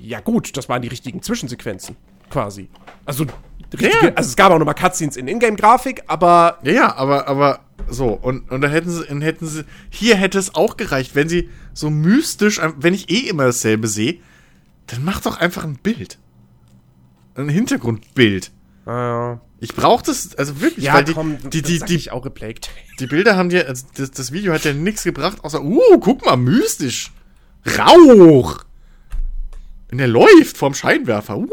Ja 0.00 0.20
gut, 0.20 0.56
das 0.56 0.68
waren 0.68 0.80
die 0.80 0.88
richtigen 0.88 1.22
Zwischensequenzen, 1.22 1.96
quasi. 2.30 2.68
Also, 3.04 3.26
richtige, 3.72 4.06
Ja. 4.06 4.12
also 4.14 4.30
es 4.30 4.36
gab 4.36 4.50
auch 4.52 4.58
nochmal 4.58 4.74
Cutscenes 4.76 5.16
in 5.16 5.28
Ingame-Grafik, 5.28 6.04
aber 6.06 6.58
Ja, 6.62 6.72
ja, 6.72 6.96
aber, 6.96 7.26
aber 7.28 7.60
so, 7.88 8.08
und, 8.14 8.50
und 8.50 8.60
dann 8.62 8.70
hätten 8.70 8.88
sie, 8.90 9.04
dann 9.06 9.20
hätten 9.20 9.46
sie, 9.46 9.64
hier 9.90 10.16
hätte 10.16 10.38
es 10.38 10.54
auch 10.54 10.76
gereicht, 10.78 11.14
wenn 11.14 11.28
sie 11.28 11.50
so 11.74 11.90
mystisch, 11.90 12.60
wenn 12.78 12.94
ich 12.94 13.10
eh 13.10 13.28
immer 13.28 13.44
dasselbe 13.44 13.88
sehe, 13.88 14.18
dann 14.86 15.04
mach 15.04 15.20
doch 15.20 15.38
einfach 15.38 15.64
ein 15.64 15.76
Bild. 15.76 16.18
Ein 17.34 17.48
Hintergrundbild. 17.50 18.52
Äh, 18.86 19.36
Ich 19.60 19.74
brauch 19.74 20.02
das, 20.02 20.34
also 20.36 20.60
wirklich, 20.60 20.86
ja, 20.86 20.94
weil 20.94 21.04
die, 21.04 21.14
komm, 21.14 21.38
die, 21.50 21.62
die, 21.62 21.78
die, 21.80 21.96
ich 21.96 22.12
auch 22.12 22.22
geplagt. 22.22 22.70
die 23.00 23.06
Bilder 23.06 23.36
haben 23.36 23.48
dir, 23.48 23.68
also 23.68 23.86
das, 23.96 24.10
das 24.10 24.32
Video 24.32 24.52
hat 24.52 24.64
ja 24.64 24.72
nichts 24.72 25.04
gebracht, 25.04 25.38
außer, 25.42 25.62
uh, 25.62 25.98
guck 26.00 26.24
mal, 26.24 26.36
mystisch. 26.36 27.12
Rauch. 27.78 28.64
Und 29.90 29.98
der 29.98 30.06
läuft 30.06 30.56
vorm 30.56 30.74
Scheinwerfer. 30.74 31.36
Uh. 31.36 31.48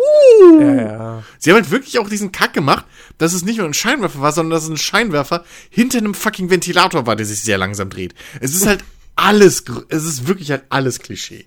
Ja, 0.62 0.76
ja. 0.76 1.24
Sie 1.40 1.50
haben 1.50 1.56
halt 1.56 1.72
wirklich 1.72 1.98
auch 1.98 2.08
diesen 2.08 2.32
Kack 2.32 2.54
gemacht, 2.54 2.86
dass 3.18 3.34
es 3.34 3.44
nicht 3.44 3.58
nur 3.58 3.66
ein 3.66 3.74
Scheinwerfer 3.74 4.22
war, 4.22 4.32
sondern 4.32 4.52
dass 4.52 4.64
es 4.64 4.70
ein 4.70 4.78
Scheinwerfer 4.78 5.44
hinter 5.70 5.98
einem 5.98 6.14
fucking 6.14 6.50
Ventilator 6.50 7.08
war, 7.08 7.16
der 7.16 7.26
sich 7.26 7.42
sehr 7.42 7.58
langsam 7.58 7.90
dreht. 7.90 8.14
Es 8.40 8.54
ist 8.54 8.68
halt 8.68 8.84
alles, 9.16 9.64
es 9.90 10.06
ist 10.06 10.28
wirklich 10.28 10.52
halt 10.52 10.64
alles 10.70 11.00
Klischee. 11.00 11.46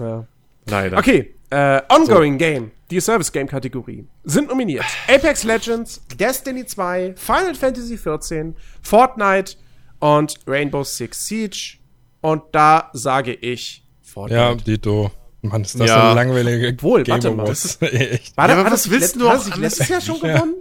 ja. 0.00 0.26
Leider. 0.66 0.96
Okay, 0.96 1.34
äh, 1.54 1.82
Ongoing 1.88 2.38
Game, 2.38 2.70
die 2.90 3.00
Service 3.00 3.30
Game 3.32 3.46
Kategorie, 3.46 4.06
sind 4.24 4.48
nominiert 4.48 4.84
Apex 5.08 5.44
Legends, 5.44 6.00
Destiny 6.18 6.66
2, 6.66 7.14
Final 7.16 7.54
Fantasy 7.54 7.96
14, 7.96 8.56
Fortnite 8.82 9.54
und 10.00 10.38
Rainbow 10.46 10.82
Six 10.84 11.26
Siege. 11.26 11.78
Und 12.20 12.42
da 12.52 12.90
sage 12.92 13.34
ich 13.34 13.84
Fortnite. 14.02 14.40
Ja, 14.40 14.54
Dito. 14.54 15.10
Mann, 15.42 15.60
ist 15.62 15.78
das 15.78 15.88
Ja. 15.90 16.06
eine 16.06 16.14
langweilige 16.14 16.68
Obwohl, 16.68 17.06
warte 17.06 17.30
mal, 17.32 17.42
Awards. 17.44 17.76
Echt. 17.82 18.34
War 18.36 18.48
Ja, 18.48 18.48
das, 18.48 18.56
aber 18.56 18.64
hat 18.64 18.72
was 18.72 18.82
das 18.84 18.90
willst 18.90 19.16
du 19.16 19.20
hat 19.28 19.28
auch 19.28 19.32
das 19.34 19.44
nicht 19.46 19.54
alles- 19.58 19.78
letztes 19.78 19.88
Jahr 19.90 20.00
schon 20.00 20.16
Ja. 20.28 20.34
gewonnen? 20.36 20.54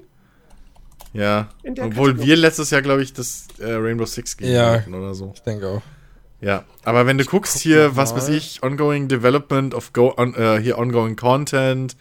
Ja. 1.14 1.50
Obwohl 1.64 2.10
Kategorie. 2.12 2.28
wir 2.28 2.36
letztes 2.38 2.70
Jahr, 2.72 2.82
glaube 2.82 3.04
ich, 3.04 3.14
das 3.14 3.48
äh, 3.60 3.72
Rainbow 3.72 4.06
Six 4.06 4.36
gegeben 4.36 4.56
Ja. 4.58 4.72
hatten 4.74 4.94
oder 4.94 5.14
so. 5.14 5.32
Ich 5.34 5.42
denke 5.42 5.68
auch. 5.68 5.82
Ja. 6.44 6.64
Aber 6.84 7.06
wenn 7.06 7.18
du 7.18 7.26
guckst 7.26 7.60
hier, 7.60 7.96
was 7.96 8.16
weiß 8.16 8.30
ich, 8.30 8.62
ongoing 8.62 9.08
development 9.08 9.74
of 9.74 9.94
go 9.94 10.14
on, 10.16 10.36
äh, 10.36 10.60
hier 10.62 10.78
ongoing 10.78 11.16
content, 11.16 11.96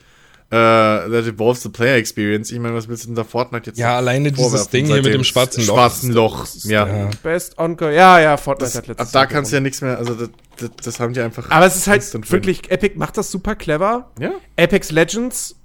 äh, 0.50 0.54
that 0.54 1.26
involves 1.26 1.62
the 1.62 1.70
player 1.70 1.96
experience. 1.96 2.50
Ich 2.50 2.58
meine, 2.58 2.74
was 2.74 2.86
willst 2.86 3.04
du 3.04 3.08
denn 3.08 3.14
da 3.14 3.24
Fortnite 3.24 3.70
jetzt 3.70 3.78
Ja, 3.78 3.96
alleine 3.96 4.32
dieses 4.32 4.68
Ding 4.68 4.84
hier 4.84 4.96
mit 4.96 5.14
dem 5.14 5.24
schwarzen 5.24 5.64
Loch. 5.64 5.74
Schwarzen 5.74 6.12
Loch. 6.12 6.46
Ja. 6.64 6.86
ja. 6.86 7.10
Best 7.22 7.56
Ongoing, 7.56 7.94
ja, 7.94 8.20
ja, 8.20 8.36
Fortnite 8.36 8.70
Das, 8.70 8.76
hat 8.76 8.86
letztes 8.88 9.06
ab 9.06 9.12
da 9.12 9.26
kannst 9.26 9.50
du 9.50 9.56
ja 9.56 9.60
nichts 9.60 9.80
mehr, 9.80 9.96
also 9.96 10.14
das, 10.14 10.28
das, 10.58 10.70
das 10.84 11.00
haben 11.00 11.14
die 11.14 11.20
einfach. 11.20 11.50
Aber 11.50 11.64
es 11.64 11.76
ist 11.76 11.86
halt 11.86 12.30
wirklich, 12.30 12.70
Epic 12.70 12.98
macht 12.98 13.16
das 13.16 13.30
super 13.30 13.54
clever. 13.54 14.10
Ja. 14.18 14.32
Apex 14.58 14.90
Legends, 14.90 15.56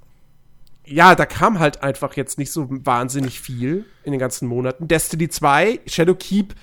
ja, 0.86 1.14
da 1.14 1.26
kam 1.26 1.58
halt 1.58 1.82
einfach 1.82 2.16
jetzt 2.16 2.38
nicht 2.38 2.50
so 2.50 2.66
wahnsinnig 2.70 3.40
viel 3.40 3.84
in 4.04 4.12
den 4.12 4.18
ganzen 4.18 4.48
Monaten. 4.48 4.88
Destiny 4.88 5.28
2, 5.28 5.80
Shadowkeep 5.86 6.54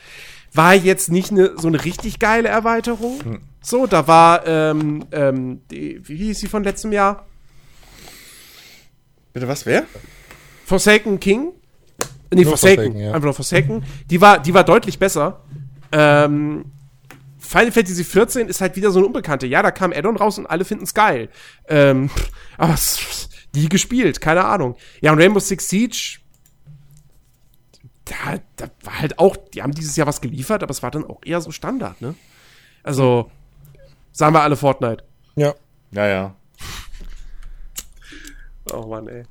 war 0.56 0.76
jetzt 0.76 1.12
nicht 1.12 1.32
ne, 1.32 1.52
so 1.58 1.68
eine 1.68 1.84
richtig 1.84 2.20
geile 2.20 2.50
Erweiterung. 2.50 3.24
Hm. 3.24 3.42
So, 3.62 3.88
da 3.88 4.08
war, 4.08 4.46
ähm, 4.46 5.06
ähm, 5.12 5.62
die, 5.72 6.00
wie 6.08 6.18
hieß 6.18 6.40
sie 6.40 6.48
von 6.48 6.64
letztem 6.64 6.92
Jahr? 6.92 7.26
Bitte 9.34 9.48
was, 9.48 9.66
wer? 9.66 9.86
Forsaken 10.66 11.20
King? 11.20 11.52
Nee, 12.32 12.44
Nur 12.44 12.52
Forsaken. 12.52 12.76
Forsaken, 12.76 13.00
ja. 13.00 13.08
Einfach 13.10 13.26
nur 13.26 13.34
Forsaken. 13.34 13.84
Die 14.10 14.22
war, 14.22 14.40
die 14.40 14.54
war 14.54 14.64
deutlich 14.64 15.00
besser. 15.00 15.42
Ähm, 15.92 16.66
Final 17.38 17.72
Fantasy 17.72 18.04
14 18.04 18.48
ist 18.48 18.62
halt 18.62 18.76
wieder 18.76 18.92
so 18.92 19.00
eine 19.00 19.08
Unbekannte. 19.08 19.48
Ja, 19.48 19.62
da 19.62 19.72
kam 19.72 19.94
Addon 19.94 20.18
raus 20.18 20.38
und 20.38 20.48
alle 20.48 20.66
finden 20.66 20.84
es 20.84 20.94
geil. 20.94 21.30
Ähm, 21.68 22.10
aber 22.58 22.76
die 23.56 23.70
gespielt, 23.70 24.22
keine 24.22 24.46
Ahnung. 24.46 24.76
Ja, 25.02 25.12
und 25.12 25.20
Rainbow 25.20 25.40
Six 25.40 25.70
Siege, 25.70 26.20
da, 28.06 28.40
da 28.56 28.68
war 28.84 29.00
halt 29.00 29.20
auch, 29.20 29.36
die 29.36 29.62
haben 29.64 29.74
dieses 29.74 29.96
Jahr 29.96 30.08
was 30.08 30.22
geliefert, 30.22 30.64
aber 30.64 30.72
es 30.72 30.84
war 30.84 30.92
dann 30.92 31.06
auch 31.06 31.22
eher 31.26 31.42
so 31.42 31.52
Standard, 31.52 32.02
ne? 32.02 32.16
Also, 32.84 33.32
sagen 34.12 34.34
wir 34.36 34.42
alle 34.42 34.56
Fortnite. 34.56 35.04
Ja. 35.36 35.54
Ja, 35.92 36.08
ja. 36.08 36.36
Oh 38.72 38.88
Mann, 38.88 39.08
ey. 39.08 39.24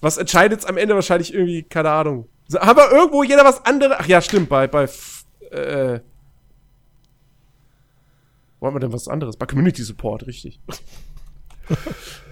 Was 0.00 0.16
entscheidet 0.18 0.66
am 0.66 0.76
Ende 0.76 0.94
wahrscheinlich 0.94 1.32
irgendwie, 1.34 1.62
keine 1.62 1.90
Ahnung. 1.90 2.28
Haben 2.58 2.78
wir 2.78 2.90
irgendwo 2.90 3.22
jeder 3.22 3.44
was 3.44 3.64
anderes? 3.64 3.96
Ach 4.00 4.06
ja, 4.06 4.20
stimmt, 4.20 4.48
bei, 4.48 4.66
bei, 4.66 4.84
F- 4.84 5.24
äh, 5.50 6.00
wo 8.58 8.66
haben 8.66 8.74
wir 8.74 8.80
denn 8.80 8.92
was 8.92 9.08
anderes? 9.08 9.36
Bei 9.36 9.46
Community 9.46 9.82
Support, 9.82 10.26
richtig. 10.26 10.58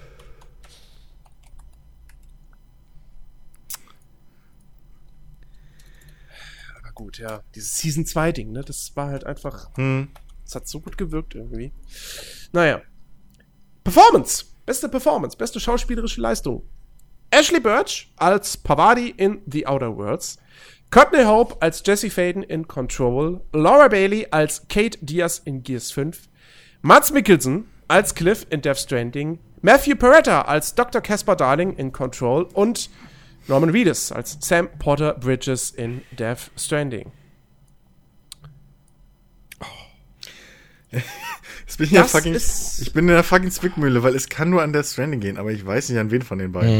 gut, 6.99 7.19
ja. 7.19 7.43
Dieses 7.55 7.79
Season 7.79 8.05
2 8.05 8.33
Ding, 8.33 8.53
ne, 8.53 8.61
das 8.61 8.93
war 8.95 9.09
halt 9.09 9.25
einfach, 9.25 9.71
Hm. 9.77 10.09
das 10.45 10.55
hat 10.57 10.69
so 10.69 10.81
gut 10.81 10.99
gewirkt 10.99 11.35
irgendwie. 11.35 11.73
Naja. 12.53 12.83
Performance. 13.85 14.45
Beste 14.67 14.89
Performance. 14.89 15.37
Beste 15.37 15.61
schauspielerische 15.61 16.21
Leistung. 16.21 16.63
Ashley 17.31 17.61
Birch 17.61 18.13
als 18.17 18.57
Pavadi 18.57 19.11
in 19.17 19.41
The 19.47 19.67
Outer 19.67 19.97
Worlds. 19.97 20.39
Courtney 20.91 21.25
Hope 21.25 21.57
als 21.61 21.83
Jesse 21.87 22.11
Faden 22.11 22.43
in 22.43 22.67
Control. 22.67 23.41
Laura 23.53 23.89
Bailey 23.89 24.27
als 24.31 24.67
Kate 24.69 24.99
Diaz 25.01 25.41
in 25.45 25.63
Gears 25.63 25.91
5. 25.93 26.29
Mads 26.83 27.13
Mikkelsen 27.13 27.67
als 27.87 28.15
Cliff 28.15 28.47
in 28.51 28.61
Death 28.63 28.79
Stranding. 28.79 29.39
Matthew 29.61 29.97
Peretta 29.97 30.43
als 30.43 30.75
Dr. 30.75 31.01
Caspar 31.01 31.37
Darling 31.37 31.75
in 31.77 31.93
Control. 31.93 32.45
Und 32.55 32.91
Norman 33.49 33.71
Reedus 33.71 34.13
als 34.13 34.37
Sam 34.41 34.69
Porter 34.79 35.15
Bridges 35.15 35.71
in 35.71 36.03
Death 36.19 36.51
Stranding. 36.57 37.11
Jetzt 40.91 41.77
bin 41.79 41.87
ich, 41.87 41.99
fucking, 41.99 42.35
ist- 42.35 42.81
ich 42.81 42.93
bin 42.93 43.09
in 43.09 43.15
der 43.15 43.23
fucking 43.23 43.51
Zwickmühle, 43.51 44.03
weil 44.03 44.15
es 44.15 44.29
kann 44.29 44.49
nur 44.51 44.63
an 44.63 44.73
der 44.73 44.83
Stranding 44.85 45.21
gehen, 45.21 45.37
aber 45.37 45.51
ich 45.53 45.65
weiß 45.65 45.91
nicht 45.91 45.99
an 45.99 46.11
wen 46.11 46.23
von 46.23 46.39
den 46.39 46.53
beiden. 46.53 46.71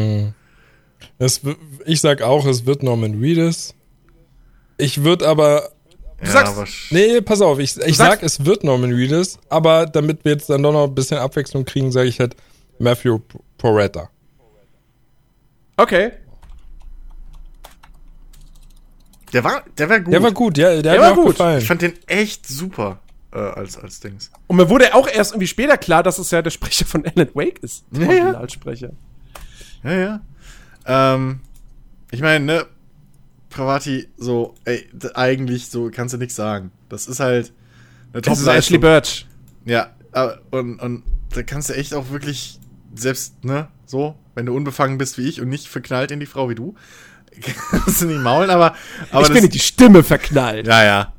Das, 1.19 1.45
w- 1.45 1.57
ich 1.85 2.01
sag 2.01 2.23
auch, 2.23 2.47
es 2.47 2.65
wird 2.65 2.83
Norman 2.83 3.21
Reedus. 3.21 3.75
Ich 4.79 5.05
würde 5.05 5.29
aber. 5.29 5.71
Ja, 6.23 6.31
sagst- 6.31 6.53
aber 6.57 6.67
Nee, 6.91 7.21
pass 7.21 7.41
auf, 7.43 7.59
ich, 7.59 7.77
ich 7.77 7.97
sag, 7.97 8.23
es 8.23 8.45
wird 8.45 8.65
Norman 8.65 8.93
Reedus, 8.93 9.39
aber 9.49 9.87
damit 9.87 10.25
wir 10.25 10.33
jetzt 10.33 10.49
dann 10.51 10.63
doch 10.63 10.73
noch 10.73 10.85
ein 10.89 10.95
bisschen 10.95 11.19
Abwechslung 11.19 11.65
kriegen, 11.65 11.93
sage 11.93 12.09
ich 12.09 12.19
halt 12.19 12.35
Matthew 12.79 13.21
Poretta. 13.59 14.11
Okay. 15.77 16.13
Der 19.33 19.45
war, 19.45 19.63
der 19.77 19.89
war 19.89 20.01
gut. 20.01 20.15
Der 20.15 20.23
war 20.23 20.33
gut, 20.33 20.59
ja, 20.59 20.71
der, 20.71 20.83
Der 20.83 21.01
war 21.01 21.15
gut. 21.15 21.27
gefallen. 21.33 21.59
Ich 21.61 21.67
fand 21.67 21.83
den 21.83 21.93
echt 22.07 22.47
super 22.47 23.01
äh, 23.33 23.39
als, 23.39 23.77
als 23.77 24.01
Dings. 24.01 24.31
Und 24.47 24.57
mir 24.57 24.69
wurde 24.71 24.95
auch 24.95 25.09
erst 25.09 25.33
irgendwie 25.33 25.47
später 25.47 25.77
klar, 25.77 26.03
dass 26.03 26.19
es 26.19 26.31
ja 26.31 26.43
der 26.43 26.51
Sprecher 26.51 26.87
von 26.87 27.05
Alan 27.05 27.29
Wake 27.35 27.59
ist. 27.63 27.85
Der 27.91 28.07
Ja, 28.07 28.13
ja. 28.13 28.23
Originalsprecher. 28.25 28.91
Ja, 29.85 29.93
ja. 29.93 30.21
Ähm, 30.87 31.41
ich 32.11 32.21
meine, 32.23 32.45
ne, 32.45 32.67
Pravati, 33.51 34.09
so, 34.17 34.55
ey, 34.65 34.89
eigentlich 35.15 35.69
so 35.69 35.91
kannst 35.93 36.15
du 36.15 36.19
nichts 36.19 36.37
sagen. 36.37 36.71
Das 36.89 37.07
ist 37.07 37.21
halt 37.21 37.53
eine 38.13 38.23
Das 38.23 38.41
ist 38.41 38.47
Ashley. 38.47 38.79
Birch. 38.79 39.27
Ja, 39.65 39.89
und, 40.51 40.81
und 40.81 41.03
da 41.35 41.43
kannst 41.43 41.69
du 41.69 41.75
echt 41.75 41.93
auch 41.95 42.11
wirklich 42.11 42.59
selbst, 42.95 43.45
ne, 43.45 43.69
so, 43.85 44.15
wenn 44.35 44.47
du 44.47 44.55
unbefangen 44.55 44.97
bist 44.99 45.19
wie 45.19 45.29
ich 45.29 45.41
und 45.41 45.49
nicht 45.49 45.69
verknallt 45.69 46.11
in 46.11 46.21
die 46.21 46.27
Frau 46.27 46.49
wie 46.49 46.55
du, 46.55 46.75
kannst 47.41 48.03
du 48.03 48.07
nicht 48.07 48.21
maulen, 48.21 48.51
aber, 48.51 48.75
aber 49.11 49.27
ich 49.27 49.33
bin 49.33 49.45
in 49.45 49.51
die 49.51 49.59
Stimme 49.59 50.03
verknallt. 50.03 50.67
ja, 50.67 50.85
ja. 50.85 51.13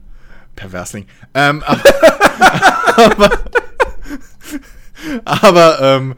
Perversling. 0.55 1.05
Ähm, 1.33 1.63
aber, 1.63 1.83
aber, 2.97 3.39
aber 5.25 5.81
ähm, 5.81 6.15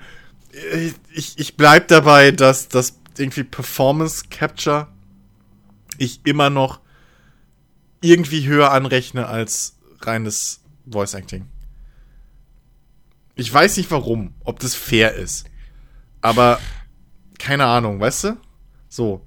ich, 1.14 1.38
ich 1.38 1.58
bleib 1.58 1.88
dabei, 1.90 2.32
dass 2.32 2.68
das 2.68 3.00
irgendwie 3.18 3.44
Performance 3.44 4.26
Capture 4.30 4.88
ich 5.98 6.22
immer 6.24 6.50
noch 6.50 6.80
irgendwie 8.02 8.48
höher 8.48 8.72
anrechne 8.72 9.28
als 9.28 9.78
reines 10.02 10.62
Voice 10.88 11.14
Acting. 11.14 11.48
Ich 13.36 13.54
weiß 13.54 13.78
nicht 13.78 13.92
warum, 13.92 14.34
ob 14.44 14.60
das 14.60 14.76
fair 14.76 15.14
ist. 15.14 15.46
Aber 16.22 16.60
keine 17.38 17.66
Ahnung, 17.66 18.00
weißt 18.00 18.24
du? 18.26 18.38
So. 18.90 19.26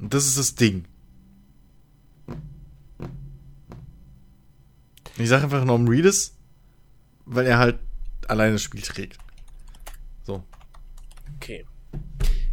Und 0.00 0.14
das 0.14 0.26
ist 0.26 0.38
das 0.38 0.54
Ding. 0.54 0.84
Ich 5.18 5.28
sage 5.28 5.44
einfach 5.44 5.64
Norman 5.64 5.88
Reedus, 5.88 6.34
weil 7.26 7.46
er 7.46 7.58
halt 7.58 7.78
alleine 8.26 8.54
das 8.54 8.62
Spiel 8.62 8.80
trägt. 8.80 9.18
So. 10.22 10.42
Okay. 11.36 11.66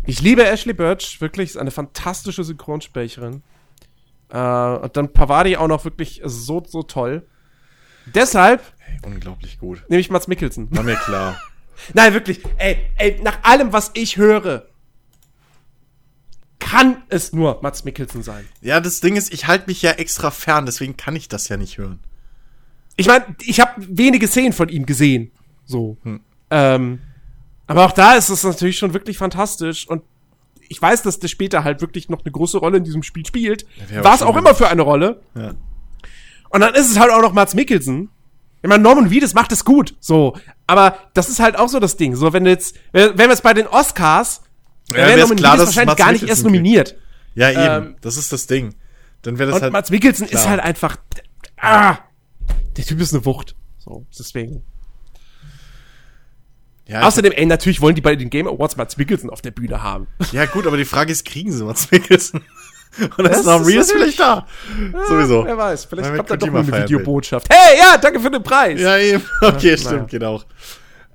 Ich 0.05 0.21
liebe 0.21 0.45
Ashley 0.45 0.73
Birch, 0.73 1.21
wirklich, 1.21 1.51
ist 1.51 1.57
eine 1.57 1.71
fantastische 1.71 2.43
Synchronsprecherin. 2.43 3.43
Äh, 4.29 4.37
und 4.37 4.97
dann 4.97 5.13
Pavadi 5.13 5.55
auch 5.55 5.67
noch 5.67 5.85
wirklich 5.85 6.21
so, 6.25 6.63
so 6.67 6.83
toll. 6.83 7.25
Deshalb 8.13 8.61
Ey, 8.85 8.99
unglaublich 9.05 9.59
gut. 9.59 9.83
nehme 9.89 9.99
ich 10.01 10.09
Mats 10.09 10.27
Mikkelsen. 10.27 10.67
War 10.75 10.83
mir 10.83 10.95
klar. 10.95 11.39
Nein, 11.93 12.13
wirklich. 12.13 12.41
Ey, 12.57 12.89
ey, 12.97 13.21
nach 13.21 13.43
allem, 13.43 13.71
was 13.71 13.91
ich 13.93 14.17
höre, 14.17 14.67
kann 16.59 17.03
es 17.09 17.33
nur 17.33 17.59
Mats 17.61 17.83
Mikkelsen 17.83 18.23
sein. 18.23 18.45
ja, 18.61 18.79
das 18.79 18.99
Ding 18.99 19.15
ist, 19.15 19.33
ich 19.33 19.47
halte 19.47 19.67
mich 19.67 19.81
ja 19.81 19.91
extra 19.91 20.31
fern, 20.31 20.65
deswegen 20.65 20.97
kann 20.97 21.15
ich 21.15 21.27
das 21.27 21.49
ja 21.49 21.57
nicht 21.57 21.77
hören. 21.77 21.99
Ich 22.95 23.07
meine, 23.07 23.25
ich 23.41 23.59
habe 23.59 23.73
wenige 23.77 24.27
Szenen 24.27 24.53
von 24.53 24.69
ihm 24.69 24.85
gesehen. 24.85 25.31
So. 25.65 25.97
Hm. 26.03 26.19
Ähm, 26.49 26.99
aber 27.67 27.85
auch 27.85 27.91
da 27.91 28.13
ist 28.13 28.29
es 28.29 28.43
natürlich 28.43 28.77
schon 28.77 28.93
wirklich 28.93 29.17
fantastisch. 29.17 29.87
Und 29.87 30.01
ich 30.67 30.81
weiß, 30.81 31.03
dass 31.03 31.19
der 31.19 31.27
später 31.27 31.63
halt 31.63 31.81
wirklich 31.81 32.09
noch 32.09 32.23
eine 32.23 32.31
große 32.31 32.57
Rolle 32.57 32.77
in 32.77 32.83
diesem 32.83 33.03
Spiel 33.03 33.25
spielt. 33.25 33.65
wäre 33.89 34.03
War 34.03 34.11
auch 34.11 34.15
es 34.15 34.21
auch 34.23 34.35
immer 34.35 34.55
für 34.55 34.69
eine 34.69 34.81
Rolle. 34.81 35.21
Ja. 35.35 35.53
Und 36.49 36.61
dann 36.61 36.73
ist 36.73 36.89
es 36.89 36.99
halt 36.99 37.11
auch 37.11 37.21
noch 37.21 37.33
Mats 37.33 37.53
Mikkelsen. 37.53 38.09
Ich 38.63 38.69
meine, 38.69 38.81
Norman 38.81 39.07
Reedus 39.07 39.33
macht 39.33 39.51
es 39.51 39.63
gut, 39.63 39.95
so. 39.99 40.35
Aber 40.65 40.97
das 41.13 41.29
ist 41.29 41.39
halt 41.39 41.57
auch 41.57 41.69
so 41.69 41.79
das 41.79 41.97
Ding. 41.97 42.15
So, 42.15 42.33
wenn 42.33 42.43
du 42.43 42.49
jetzt, 42.49 42.75
wenn 42.91 43.17
wir 43.17 43.29
jetzt 43.29 43.43
bei 43.43 43.53
den 43.53 43.67
Oscars, 43.67 44.41
Ja, 44.89 44.95
wäre 45.07 45.19
Norman 45.19 45.37
klar, 45.37 45.57
dass 45.57 45.67
wahrscheinlich 45.67 45.87
Mats 45.87 45.97
gar 45.97 46.11
nicht 46.11 46.21
Mikkelsen 46.21 46.29
erst 46.29 46.41
kriegt. 46.43 46.45
nominiert. 46.45 46.95
Ja, 47.35 47.49
eben. 47.51 47.85
Ähm, 47.87 47.95
das 48.01 48.17
ist 48.17 48.31
das 48.31 48.47
Ding. 48.47 48.75
Dann 49.21 49.37
wäre 49.39 49.47
das 49.49 49.57
Und 49.57 49.63
halt. 49.63 49.73
Mats 49.73 49.89
Mikkelsen 49.89 50.25
ist 50.27 50.31
klar. 50.41 50.47
halt 50.49 50.59
einfach, 50.61 50.97
ah, 51.57 51.97
der 52.77 52.85
Typ 52.85 52.99
ist 53.01 53.13
eine 53.13 53.25
Wucht. 53.25 53.55
So, 53.79 54.05
deswegen. 54.17 54.63
ja, 56.87 57.01
Außerdem, 57.01 57.33
ey, 57.33 57.45
natürlich 57.45 57.81
wollen 57.81 57.95
die 57.95 58.01
bei 58.01 58.15
den 58.15 58.29
Game 58.29 58.47
Awards 58.47 58.77
Mats 58.77 58.95
Mikkelsen 58.97 59.29
auf 59.29 59.41
der 59.41 59.51
Bühne 59.51 59.83
haben. 59.83 60.07
ja, 60.31 60.45
gut, 60.45 60.65
aber 60.67 60.77
die 60.77 60.85
Frage 60.85 61.11
ist, 61.11 61.25
kriegen 61.25 61.51
sie 61.51 61.63
Mats 61.63 61.91
Mikkelsen? 61.91 62.41
Und 62.99 63.17
dann 63.19 63.25
Das 63.27 63.39
ist 63.41 63.45
ist 63.45 63.67
Reedus 63.67 63.87
natürlich- 63.93 64.15
vielleicht 64.15 64.19
da. 64.19 64.47
Sowieso. 65.07 65.45
Wer 65.45 65.57
weiß, 65.57 65.85
vielleicht 65.85 66.15
kommt 66.15 66.31
da 66.31 66.37
doch 66.37 66.47
noch 66.47 66.67
eine. 66.67 66.83
Videobotschaft. 66.83 67.47
Hey, 67.53 67.77
ja, 67.77 67.97
danke 67.97 68.19
für 68.19 68.31
den 68.31 68.41
Preis. 68.41 68.79
Ja, 68.79 68.97
eben. 68.97 69.23
Okay, 69.41 69.71
Ja, 69.71 69.77
stimmt, 69.77 69.91
naja. 69.93 70.03
geht 70.05 70.23
auch. 70.23 70.45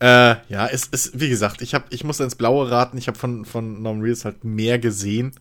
Äh, 0.02 0.36
ja, 0.48 0.66
es 0.66 0.86
ist, 0.86 1.20
wie 1.20 1.28
gesagt, 1.28 1.62
ich, 1.62 1.74
hab, 1.74 1.92
ich 1.92 2.02
muss 2.02 2.18
ins 2.18 2.34
Blaue 2.34 2.68
raten. 2.68 2.98
Ich 2.98 3.06
habe 3.06 3.16
von, 3.16 3.44
von 3.44 3.82
Norman 3.82 4.02
Reedus 4.02 4.24
halt 4.24 4.42
mehr 4.42 4.80
gesehen. 4.80 5.32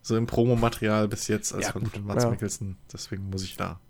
So 0.00 0.16
im 0.16 0.28
Promomaterial 0.28 1.08
bis 1.08 1.26
jetzt 1.26 1.52
als 1.52 1.66
Ja, 1.66 1.72
von, 1.72 1.86
von 1.86 2.06
Mats 2.06 2.22
ja. 2.22 2.30
Mikkelsen. 2.30 2.76
Deswegen 2.92 3.28
muss 3.30 3.42
ich 3.42 3.56
da. 3.56 3.80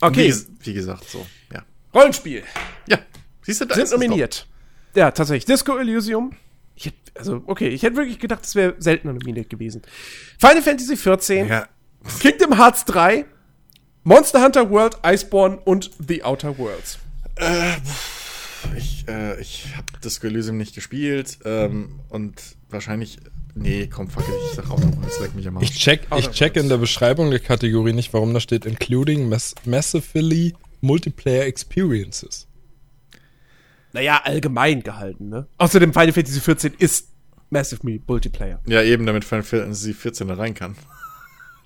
Okay, 0.00 0.32
Wie, 0.32 0.66
wie 0.68 0.74
gesagt, 0.74 1.10
so, 1.10 1.26
ja. 1.52 1.64
Rollenspiel. 1.92 2.44
Ja, 2.86 2.98
siehst 3.42 3.60
du, 3.60 3.64
da 3.64 3.74
Sind 3.74 3.84
ist 3.84 3.90
es 3.90 3.98
nominiert. 3.98 4.46
Ja, 4.94 5.10
tatsächlich. 5.10 5.44
Disco 5.44 5.76
Elysium. 5.76 6.30
Ich 6.76 6.86
hätt, 6.86 6.94
also, 7.16 7.42
okay, 7.46 7.68
ich 7.70 7.82
hätte 7.82 7.96
wirklich 7.96 8.20
gedacht, 8.20 8.42
das 8.42 8.54
wäre 8.54 8.76
seltener 8.78 9.14
nominiert 9.14 9.50
gewesen. 9.50 9.82
Final 10.38 10.62
Fantasy 10.62 10.94
XIV. 10.94 11.48
Ja, 11.48 11.66
Kingdom 12.20 12.56
Hearts 12.56 12.84
3, 12.84 13.24
Monster 14.04 14.44
Hunter 14.44 14.70
World, 14.70 14.98
Iceborne 15.04 15.58
und 15.64 15.90
The 16.06 16.22
Outer 16.22 16.56
Worlds. 16.56 17.00
Ich, 18.76 19.08
äh, 19.08 19.40
ich 19.40 19.66
habe 19.76 19.86
Disco 20.02 20.26
Elysium 20.26 20.56
nicht 20.56 20.74
gespielt. 20.74 21.38
Ähm, 21.44 22.00
und 22.08 22.40
wahrscheinlich. 22.70 23.18
Nee, 23.56 23.86
komm, 23.86 24.08
fuck 24.08 24.24
it, 24.24 24.34
ich 24.50 24.56
sag 24.56 24.68
auch 24.68 24.80
noch 24.80 24.96
mal, 24.96 25.06
es 25.06 25.20
leckt 25.20 25.36
mich 25.36 25.46
am 25.46 25.56
Arsch. 25.58 25.70
Ich 25.70 25.78
check, 25.78 26.08
ich 26.16 26.28
check 26.30 26.56
in 26.56 26.68
der 26.68 26.78
Beschreibung 26.78 27.30
der 27.30 27.38
Kategorie 27.38 27.92
nicht, 27.92 28.12
warum 28.12 28.34
da 28.34 28.40
steht 28.40 28.66
including 28.66 29.28
mass 29.28 29.54
massively 29.64 30.54
multiplayer 30.80 31.44
experiences. 31.44 32.48
Naja, 33.92 34.20
allgemein 34.24 34.82
gehalten, 34.82 35.28
ne? 35.28 35.46
Außerdem 35.58 35.92
Final 35.92 36.12
Fantasy 36.12 36.40
XIV 36.40 36.72
ist 36.78 37.10
Massive 37.50 37.80
Multiplayer. 38.08 38.60
Ja, 38.66 38.82
eben, 38.82 39.06
damit 39.06 39.24
Final 39.24 39.44
Fantasy 39.44 39.94
14 39.94 40.26
da 40.28 40.34
rein 40.34 40.54
kann. 40.54 40.74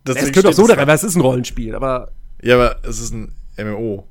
Es 0.05 0.15
Deswegen 0.15 0.33
könnte 0.33 0.49
auch 0.49 0.53
so 0.55 0.63
es 0.63 0.69
da 0.69 0.75
rein, 0.75 0.87
weil 0.87 0.95
es 0.95 1.05
ist 1.05 1.17
ein 1.17 1.21
Rollenspiel, 1.21 1.75
aber 1.75 2.13
Ja, 2.41 2.55
aber 2.55 2.81
es 2.83 2.99
ist 2.99 3.13
ein 3.13 3.35
MMO. 3.59 4.07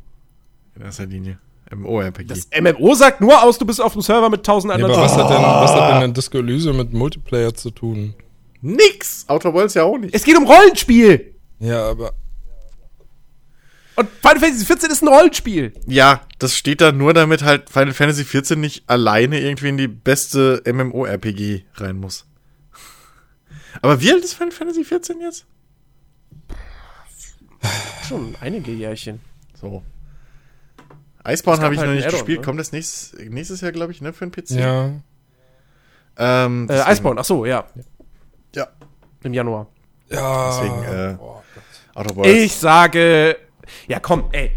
In 0.76 0.82
erster 0.84 1.08
Linie. 1.08 1.40
MMO-RPG. 1.74 2.26
das 2.28 2.48
MMO 2.60 2.94
sagt 2.96 3.22
nur 3.22 3.42
aus, 3.44 3.58
du 3.58 3.66
bist 3.66 3.82
auf 3.82 3.94
dem 3.94 4.02
Server 4.02 4.30
mit 4.30 4.46
tausend 4.46 4.70
Nee, 4.70 4.76
anderen. 4.84 4.94
aber 4.94 5.04
was 5.04 5.14
hat, 5.18 5.30
denn, 5.30 5.42
was 5.42 5.72
hat 5.72 5.80
Ah. 5.82 5.94
denn 5.96 6.04
ein 6.10 6.14
Disco 6.14 6.38
Elysium 6.38 6.78
mit 6.78 6.94
Multiplayer 6.94 7.54
zu 7.54 7.72
tun? 7.72 8.14
Nix! 8.62 9.26
Outer 9.28 9.54
Worlds 9.54 9.74
ja 9.76 9.84
auch 9.84 9.98
nicht. 9.98 10.14
es 10.16 10.24
geht 10.24 10.38
um 10.38 10.46
Rollenspiel! 10.46 11.36
Ja, 11.60 11.90
aber 11.90 12.14
Und 13.96 14.08
Final 14.22 14.40
Fantasy 14.40 14.64
XIV 14.66 14.90
ist 14.92 15.02
ein 15.02 15.08
Rollenspiel. 15.08 15.74
Ja, 15.88 16.22
das 16.40 16.56
steht 16.56 16.82
da 16.82 16.92
nur, 16.92 17.14
damit 17.16 17.44
halt 17.44 17.70
Final 17.70 17.94
Fantasy 17.94 18.24
14 18.26 18.60
nicht 18.60 18.84
alleine 18.88 19.40
irgendwie 19.40 19.70
in 19.70 19.78
die 19.78 19.88
beste 19.88 20.62
MMO-RPG 20.66 21.64
rein 21.76 21.98
muss. 21.98 22.26
Aber 23.82 24.00
wie 24.02 24.12
alt 24.12 24.24
ist 24.24 24.34
Final 24.36 24.52
Fantasy 24.52 24.84
14 24.84 25.20
jetzt? 25.22 25.46
Schon 28.08 28.36
einige 28.40 28.72
Jährchen. 28.72 29.20
So. 29.60 29.82
Gab 31.36 31.66
habe 31.66 31.74
ich 31.74 31.80
halt 31.80 31.90
noch 31.90 31.96
nicht 31.96 32.10
gespielt. 32.10 32.40
ne? 32.40 32.46
Kommt 32.46 32.60
das 32.60 32.72
nächstes, 32.72 33.14
nächstes 33.30 33.62
Jahr, 33.62 33.72
glaube 33.72 33.92
ich, 33.92 34.02
ne, 34.02 34.14
für 34.14 34.28
den 34.28 34.32
PC? 34.32 34.52
ja. 34.52 34.92
Ähm, 36.20 36.68
Äh, 36.70 36.92
Iceborne, 36.92 37.20
ach 37.22 37.26
so, 37.26 37.46
ja. 37.46 37.66
Ja. 38.56 38.68
Im 39.24 39.34
Januar. 39.34 39.68
Ja. 40.10 40.50
Deswegen, 40.50 40.84
äh, 40.84 41.16
oh 41.20 41.42
Gott. 41.54 41.64
Outer 41.96 42.16
Worlds. 42.16 42.34
Ich 42.44 42.56
sage, 42.56 43.38
ja 43.88 44.00
komm, 44.00 44.26
ey. 44.32 44.52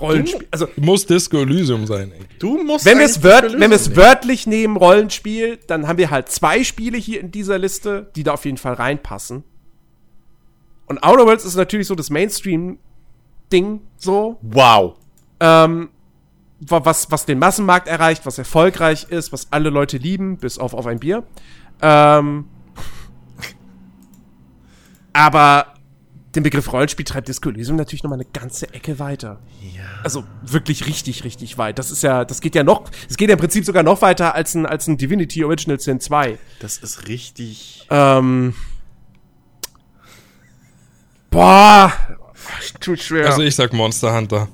Rollenspiel. 0.00 0.48
Also, 0.50 0.66
Muss 0.76 1.04
Disco 1.06 1.36
Elysium 1.42 1.86
sein, 1.86 2.10
ey. 2.12 2.20
du 2.38 2.62
musst 2.64 2.86
wenn 2.86 2.98
wir 2.98 3.04
es 3.04 3.22
wört, 3.22 3.44
Disco 3.44 3.60
wenn 3.60 3.70
wir 3.70 3.76
es 3.76 3.86
Elysium 3.88 4.04
wörtlich 4.04 4.46
nehmen, 4.46 4.76
Rollenspiel, 4.76 5.58
dann 5.66 5.86
haben 5.86 5.98
wir 5.98 6.10
halt 6.10 6.30
zwei 6.30 6.64
Spiele 6.64 6.96
hier 6.96 7.20
in 7.20 7.30
dieser 7.30 7.58
Liste, 7.58 8.10
die 8.16 8.22
da 8.22 8.32
auf 8.32 8.44
jeden 8.46 8.56
Fall 8.56 8.72
reinpassen. 8.74 9.44
Und 10.86 11.02
Outer 11.04 11.26
Worlds 11.26 11.44
ist 11.44 11.54
natürlich 11.54 11.86
so 11.86 11.94
das 11.94 12.08
Mainstream-Ding, 12.10 13.80
so. 13.98 14.38
Wow. 14.42 14.96
Ähm, 15.40 15.88
wa- 16.60 16.84
was, 16.84 17.10
was 17.10 17.26
den 17.26 17.38
Massenmarkt 17.38 17.88
erreicht, 17.88 18.26
was 18.26 18.38
erfolgreich 18.38 19.04
ist, 19.10 19.32
was 19.32 19.48
alle 19.50 19.70
Leute 19.70 19.96
lieben, 19.96 20.36
bis 20.36 20.58
auf 20.58 20.74
auf 20.74 20.86
ein 20.86 20.98
Bier. 21.00 21.24
Ähm, 21.82 22.46
aber 25.12 25.74
den 26.36 26.44
Begriff 26.44 26.72
Rollenspiel 26.72 27.04
treibt 27.04 27.26
Disco 27.26 27.48
Elysium 27.48 27.76
natürlich 27.76 28.04
noch 28.04 28.10
mal 28.10 28.14
eine 28.14 28.24
ganze 28.24 28.72
Ecke 28.72 29.00
weiter. 29.00 29.40
Ja. 29.74 29.82
Also 30.04 30.22
wirklich 30.42 30.86
richtig, 30.86 31.24
richtig 31.24 31.58
weit. 31.58 31.78
Das 31.80 31.90
ist 31.90 32.02
ja, 32.04 32.24
das 32.24 32.40
geht 32.40 32.54
ja 32.54 32.62
noch, 32.62 32.84
es 33.08 33.16
geht 33.16 33.28
ja 33.28 33.32
im 33.32 33.40
Prinzip 33.40 33.64
sogar 33.64 33.82
noch 33.82 34.00
weiter 34.02 34.34
als 34.36 34.54
ein, 34.54 34.64
als 34.64 34.86
ein 34.86 34.96
Divinity 34.96 35.44
Original 35.44 35.80
Sin 35.80 35.98
2. 35.98 36.38
Das 36.60 36.78
ist 36.78 37.08
richtig. 37.08 37.84
Ähm, 37.90 38.54
boah, 41.30 41.92
tut 42.80 43.00
schwer. 43.00 43.26
Also 43.26 43.42
ich 43.42 43.56
sag 43.56 43.72
Monster 43.72 44.14
Hunter. 44.14 44.46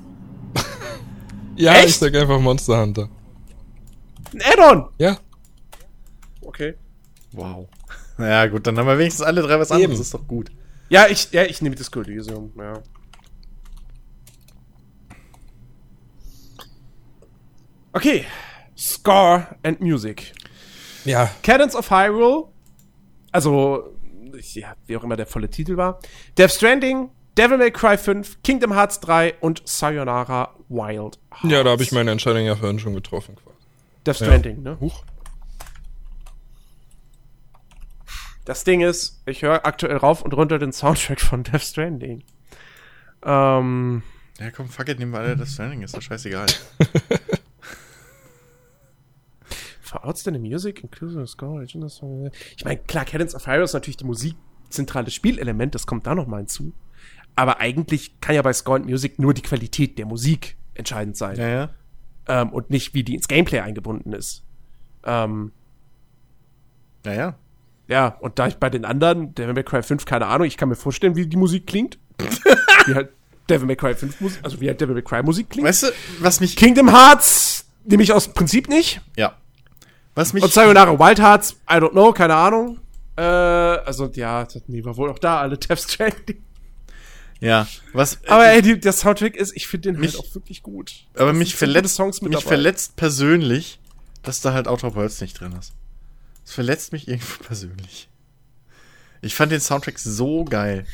Ja, 1.57 1.75
Echt? 1.75 1.89
ich 1.89 1.97
sag 1.99 2.15
einfach 2.15 2.41
Monster 2.41 2.81
Hunter. 2.81 3.09
ein 4.33 4.43
Add-on. 4.43 4.89
Ja. 4.99 5.19
Okay. 6.43 6.75
Wow. 7.33 7.69
Naja, 8.19 8.47
gut, 8.47 8.67
dann 8.67 8.79
haben 8.79 8.87
wir 8.87 8.99
wenigstens 8.99 9.27
alle 9.27 9.43
drei 9.43 9.59
was 9.59 9.71
anderes. 9.71 9.85
Eben. 9.85 9.93
Das 9.93 10.01
ist 10.07 10.15
doch 10.15 10.27
gut. 10.27 10.51
Ja, 10.89 11.07
ich, 11.09 11.33
ja, 11.33 11.43
ich 11.45 11.61
nehme 11.61 11.75
Disco 11.75 12.01
Elysium, 12.01 12.53
ja. 12.57 12.83
Okay. 17.93 18.25
Score 18.77 19.47
and 19.63 19.81
Music. 19.81 20.33
Ja. 21.05 21.31
Cadence 21.43 21.75
of 21.75 21.91
Hyrule. 21.91 22.49
Also, 23.33 23.95
ja, 24.53 24.75
wie 24.87 24.97
auch 24.97 25.05
immer 25.05 25.17
der 25.17 25.27
volle 25.27 25.49
Titel 25.49 25.77
war. 25.77 26.01
Death 26.37 26.53
Stranding, 26.53 27.11
Devil 27.37 27.59
May 27.59 27.71
Cry 27.71 27.99
5, 27.99 28.43
Kingdom 28.43 28.73
Hearts 28.75 28.99
3 29.01 29.35
und 29.41 29.63
Sayonara 29.69 30.55
Wild 30.69 31.19
Hearts. 31.31 31.51
Ja, 31.53 31.63
da 31.63 31.71
habe 31.71 31.83
ich 31.83 31.93
meine 31.93 32.11
Entscheidung 32.11 32.45
ja 32.45 32.57
vorhin 32.57 32.79
schon 32.79 32.95
getroffen. 32.95 33.35
quasi. 33.37 33.57
Death 34.07 34.17
Stranding, 34.17 34.63
ne? 34.63 34.79
Huch. 34.81 35.05
Das 38.47 38.63
Ding 38.65 38.81
ist, 38.81 39.21
ich 39.27 39.43
höre 39.43 39.67
aktuell 39.67 39.97
rauf 39.97 40.23
und 40.23 40.33
runter 40.33 40.59
den 40.59 40.73
Soundtrack 40.73 41.21
von 41.21 41.43
Death 41.43 41.63
Stranding. 41.63 42.23
Ähm, 43.25 44.03
Ja, 44.39 44.51
komm, 44.51 44.69
fuck 44.69 44.89
it, 44.89 44.99
nehmen 44.99 45.13
wir 45.13 45.19
alle 45.19 45.37
das 45.37 45.53
Stranding, 45.55 45.83
ist 45.83 45.95
doch 45.97 46.03
scheißegal. 46.03 46.47
For 49.81 50.05
outstanding 50.05 50.43
music, 50.43 50.83
inclusive 50.83 51.27
score. 51.27 51.65
Ich 51.65 51.75
meine, 52.65 52.79
klar, 52.87 53.05
Cadence 53.05 53.35
of 53.35 53.43
Fire 53.43 53.63
ist 53.63 53.73
natürlich 53.73 53.97
die 53.97 54.05
Musik 54.05 54.37
zentrales 54.71 55.15
Spielelement, 55.15 55.75
das 55.75 55.87
kommt 55.87 56.07
da 56.07 56.15
noch 56.15 56.27
mal 56.27 56.39
hinzu. 56.39 56.73
Aber 57.37 57.61
eigentlich 57.61 58.21
kann 58.21 58.35
ja 58.35 58.43
bei 58.43 58.53
Score 58.53 58.77
and 58.79 58.87
Music 58.87 59.19
nur 59.19 59.35
die 59.35 59.43
Qualität 59.43 59.99
der 59.99 60.07
Musik 60.07 60.57
entscheidend 60.75 61.17
sein. 61.17 61.37
ja, 61.37 61.49
ja. 61.49 61.71
Ähm, 62.29 62.49
und 62.51 62.71
nicht, 62.71 62.93
wie 62.95 63.05
die 63.05 63.15
ins 63.15 63.29
Gameplay 63.29 63.61
eingebunden 63.61 64.13
ist. 64.13 64.43
Ähm, 65.05 65.53
Ja, 67.05 67.13
ja. 67.13 67.35
ja, 67.87 68.09
und 68.21 68.39
da 68.41 68.49
ich 68.49 68.57
bei 68.57 68.69
den 68.69 68.85
anderen, 68.85 69.33
Devil 69.35 69.55
May 69.55 69.63
Cry 69.63 69.83
5, 69.83 70.05
keine 70.07 70.27
Ahnung, 70.27 70.47
ich 70.47 70.57
kann 70.57 70.69
mir 70.69 70.75
vorstellen, 70.75 71.15
wie 71.15 71.27
die 71.27 71.37
Musik 71.37 71.67
klingt. 71.69 71.99
wie 72.87 72.95
halt 72.95 73.11
Devil 73.49 73.67
May 73.67 73.77
Cry 73.77 73.95
5 73.95 74.21
Musik, 74.21 74.41
also 74.43 74.61
wie 74.61 74.67
halt 74.69 74.81
Devil 74.81 74.95
May 74.95 75.03
Cry 75.05 75.23
Musik 75.23 75.51
klingt. 75.51 75.69
Weißt 75.69 75.85
du, 75.85 75.87
was 76.19 76.41
mich. 76.41 76.57
Kingdom 76.57 76.91
Hearts 76.91 77.67
nehme 77.85 78.03
ich 78.03 78.13
aus 78.13 78.27
Prinzip 78.29 78.69
nicht. 78.69 79.01
Ja. 79.17 79.37
Was 80.17 80.33
mich. 80.33 80.43
Und 80.43 80.53
Sayonara 80.53 80.99
Wild 80.99 81.21
Hearts, 81.21 81.53
I 81.71 81.75
don't 81.75 81.91
know, 81.91 82.13
keine 82.13 82.35
Ahnung. 82.35 82.81
Äh, 83.17 83.21
also, 83.23 84.07
ja, 84.15 84.43
das- 84.45 84.63
nee, 84.67 84.85
war 84.85 84.97
wohl 84.97 85.11
auch 85.11 85.19
da 85.21 85.39
alle 85.43 85.57
Death 85.59 85.79
Stranding. 85.79 86.43
Ja. 87.41 87.67
Was. 87.93 88.19
Aber 88.27 88.47
ey, 88.47 88.63
die, 88.63 88.81
der 88.81 88.93
Soundtrack 88.93 89.37
ist, 89.37 89.55
ich 89.57 89.67
finde 89.67 89.93
den 89.93 90.01
Mich- 90.01 90.15
halt 90.15 90.21
auch 90.27 90.35
wirklich 90.35 90.63
gut. 90.63 91.07
aber 91.15 91.33
mich 91.33 91.55
verletzt. 91.55 91.95
Songs 91.97 92.23
mit 92.23 92.31
mich 92.31 92.41
dabei. 92.41 92.49
verletzt 92.49 92.97
persönlich, 92.97 93.79
dass 94.23 94.41
da 94.41 94.53
halt 94.53 94.69
Outer 94.69 94.95
Worlds 94.95 95.21
nicht 95.21 95.39
drin 95.41 95.53
ist. 95.53 95.73
Das 96.45 96.55
verletzt 96.55 96.93
mich 96.93 97.09
irgendwo 97.09 97.43
persönlich. 97.45 98.09
Ich 99.21 99.35
fand 99.35 99.53
den 99.53 99.61
Soundtrack 99.61 99.99
so 99.99 100.45
geil. 100.45 100.87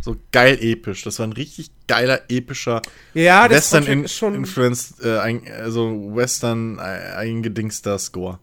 So 0.00 0.16
geil 0.32 0.58
episch. 0.60 1.02
Das 1.02 1.18
war 1.18 1.26
ein 1.26 1.32
richtig 1.32 1.70
geiler, 1.86 2.22
epischer 2.28 2.82
Ja, 3.14 3.48
Western 3.48 3.86
in, 3.86 4.04
influenced, 4.04 5.02
äh, 5.02 5.18
ein, 5.18 5.50
also 5.50 6.14
Western 6.14 6.78
äh, 6.78 6.82
eingedingster 6.82 7.98
Score. 7.98 8.38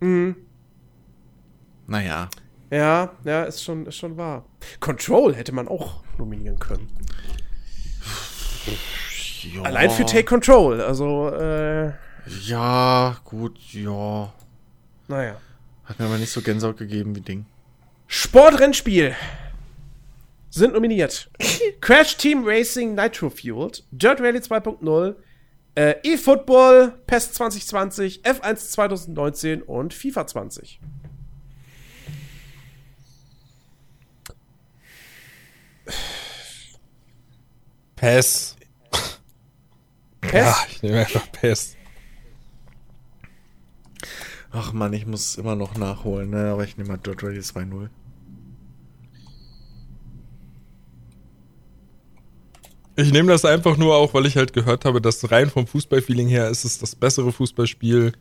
Mhm. 0.00 0.36
Naja. 1.86 2.28
Ja, 2.70 3.12
ja, 3.24 3.44
ist 3.44 3.62
schon, 3.62 3.86
ist 3.86 3.96
schon 3.96 4.16
wahr. 4.16 4.46
Control 4.80 5.34
hätte 5.34 5.52
man 5.52 5.68
auch 5.68 6.02
nominieren 6.22 6.58
können. 6.58 6.88
Ja. 9.42 9.62
Allein 9.62 9.90
für 9.90 10.06
Take 10.06 10.24
Control, 10.24 10.80
also, 10.80 11.28
äh, 11.30 11.92
Ja, 12.44 13.16
gut, 13.24 13.58
ja. 13.72 14.32
naja. 15.08 15.36
Hat 15.84 15.98
mir 15.98 16.06
aber 16.06 16.18
nicht 16.18 16.30
so 16.30 16.40
Gänsehaut 16.40 16.76
gegeben 16.78 17.16
wie 17.16 17.20
Ding. 17.20 17.44
Sportrennspiel 18.06 19.16
sind 20.50 20.74
nominiert. 20.74 21.28
Crash 21.80 22.16
Team 22.16 22.44
Racing 22.46 22.94
Nitro 22.94 23.30
Fueled, 23.30 23.84
Dirt 23.90 24.20
Rally 24.20 24.38
2.0, 24.38 25.14
äh, 25.74 25.94
eFootball, 26.04 26.94
PES 27.06 27.32
2020, 27.32 28.22
F1 28.22 28.56
2019 28.70 29.62
und 29.62 29.92
FIFA 29.92 30.26
20. 30.26 30.80
PES. 37.96 38.56
PES? 40.20 40.32
Ja, 40.32 40.56
ich 40.68 40.82
nehme 40.82 41.00
einfach 41.00 41.30
PES. 41.32 41.76
Ach 44.50 44.72
man, 44.72 44.92
ich 44.92 45.06
muss 45.06 45.36
immer 45.36 45.56
noch 45.56 45.76
nachholen, 45.76 46.30
ne? 46.30 46.50
Aber 46.52 46.64
ich 46.64 46.76
nehme 46.76 46.90
mal 46.90 46.98
Dirt 46.98 47.22
Rally 47.22 47.40
2.0. 47.40 47.88
Ich 52.94 53.10
nehme 53.10 53.32
das 53.32 53.46
einfach 53.46 53.78
nur 53.78 53.96
auch, 53.96 54.12
weil 54.12 54.26
ich 54.26 54.36
halt 54.36 54.52
gehört 54.52 54.84
habe, 54.84 55.00
dass 55.00 55.30
rein 55.30 55.48
vom 55.48 55.66
Fußballfeeling 55.66 56.28
her 56.28 56.50
ist 56.50 56.64
es 56.64 56.78
das 56.78 56.94
bessere 56.94 57.32
Fußballspiel. 57.32 58.12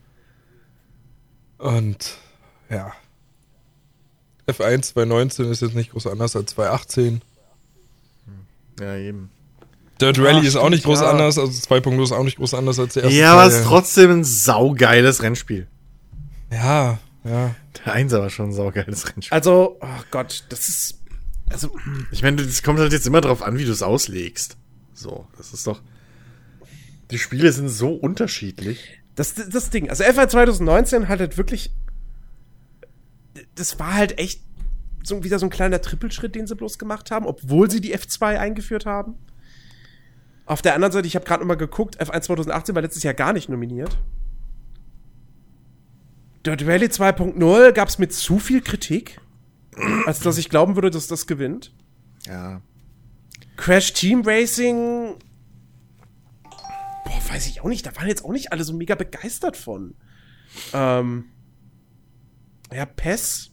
Und 1.58 2.17
ja. 2.69 2.93
F1 4.48 4.83
2019 4.93 5.45
ist 5.51 5.61
jetzt 5.61 5.75
nicht 5.75 5.91
groß 5.91 6.08
anders 6.08 6.35
als 6.35 6.51
2018. 6.51 7.22
Ja, 8.82 8.95
eben. 8.95 9.30
Dirt 10.00 10.18
Rally 10.18 10.40
Ach, 10.40 10.43
ist 10.43 10.56
auch 10.56 10.69
nicht 10.69 10.84
groß 10.84 11.01
ja. 11.01 11.11
anders, 11.11 11.38
also 11.38 11.51
2.0 11.51 12.03
ist 12.03 12.11
auch 12.11 12.24
nicht 12.24 12.38
groß 12.38 12.56
anders 12.56 12.80
als 12.80 12.95
der 12.95 13.03
erste 13.03 13.18
Ja, 13.18 13.34
aber 13.34 13.45
es 13.45 13.56
ist 13.60 13.66
trotzdem 13.66 14.10
ein 14.11 14.24
saugeiles 14.24 15.22
Rennspiel. 15.22 15.68
Ja, 16.51 16.98
ja. 17.24 17.56
Der 17.85 17.93
Einser 17.93 18.19
war 18.22 18.30
schon 18.32 18.50
ein 18.50 18.53
saugeiles 18.53 19.08
Rennspiel. 19.08 19.34
Also, 19.35 19.77
oh 19.80 20.01
Gott, 20.10 20.45
das 20.50 20.68
ist. 20.68 21.00
Also, 21.50 21.69
Ich 22.11 22.24
meine, 22.24 22.42
es 22.42 22.64
kommt 22.64 22.80
halt 22.80 22.93
jetzt 22.93 23.06
immer 23.06 23.22
drauf 23.22 23.43
an, 23.43 23.58
wie 23.58 23.66
du 23.66 23.72
es 23.72 23.84
auslegst. 23.84 24.58
So, 24.93 25.27
das 25.38 25.53
ist 25.53 25.68
doch. 25.68 25.82
Die 27.11 27.19
Spiele 27.19 27.51
sind 27.51 27.69
so 27.69 27.93
unterschiedlich. 27.93 29.01
das, 29.16 29.35
das 29.35 29.69
Ding. 29.69 29.90
Also, 29.90 30.03
F1 30.03 30.30
2019 30.30 31.08
hat 31.10 31.19
halt 31.19 31.38
wirklich. 31.38 31.72
Das 33.56 33.80
war 33.80 33.93
halt 33.93 34.18
echt 34.18 34.42
so 35.03 35.23
wieder 35.23 35.39
so 35.39 35.45
ein 35.45 35.49
kleiner 35.49 35.81
Trippelschritt, 35.81 36.35
den 36.35 36.47
sie 36.47 36.55
bloß 36.55 36.77
gemacht 36.80 37.11
haben, 37.11 37.25
obwohl 37.25 37.69
sie 37.69 37.81
die 37.81 37.95
F2 37.95 38.38
eingeführt 38.38 38.85
haben. 38.85 39.15
Auf 40.45 40.61
der 40.61 40.75
anderen 40.75 40.91
Seite, 40.91 41.07
ich 41.07 41.15
habe 41.15 41.25
gerade 41.25 41.41
noch 41.41 41.47
mal 41.47 41.55
geguckt, 41.55 42.01
F1 42.01 42.21
2018 42.21 42.75
war 42.75 42.81
letztes 42.81 43.03
Jahr 43.03 43.13
gar 43.13 43.33
nicht 43.33 43.49
nominiert. 43.49 43.97
Dirt 46.45 46.65
Rally 46.65 46.88
2.0 46.88 47.71
gab 47.71 47.88
es 47.88 47.99
mit 47.99 48.13
zu 48.13 48.39
viel 48.39 48.61
Kritik, 48.61 49.21
als 50.05 50.19
dass 50.21 50.38
ich 50.38 50.49
glauben 50.49 50.75
würde, 50.75 50.89
dass 50.89 51.07
das 51.07 51.27
gewinnt. 51.27 51.73
Ja. 52.25 52.61
Crash 53.57 53.93
Team 53.93 54.23
Racing. 54.25 55.15
Boah, 57.05 57.21
weiß 57.30 57.47
ich 57.47 57.61
auch 57.61 57.69
nicht. 57.69 57.85
Da 57.85 57.95
waren 57.95 58.07
jetzt 58.07 58.25
auch 58.25 58.31
nicht 58.31 58.51
alle 58.51 58.63
so 58.63 58.73
mega 58.73 58.95
begeistert 58.95 59.55
von. 59.55 59.93
Ähm. 60.73 61.25
Ja, 62.73 62.85
PES. 62.85 63.50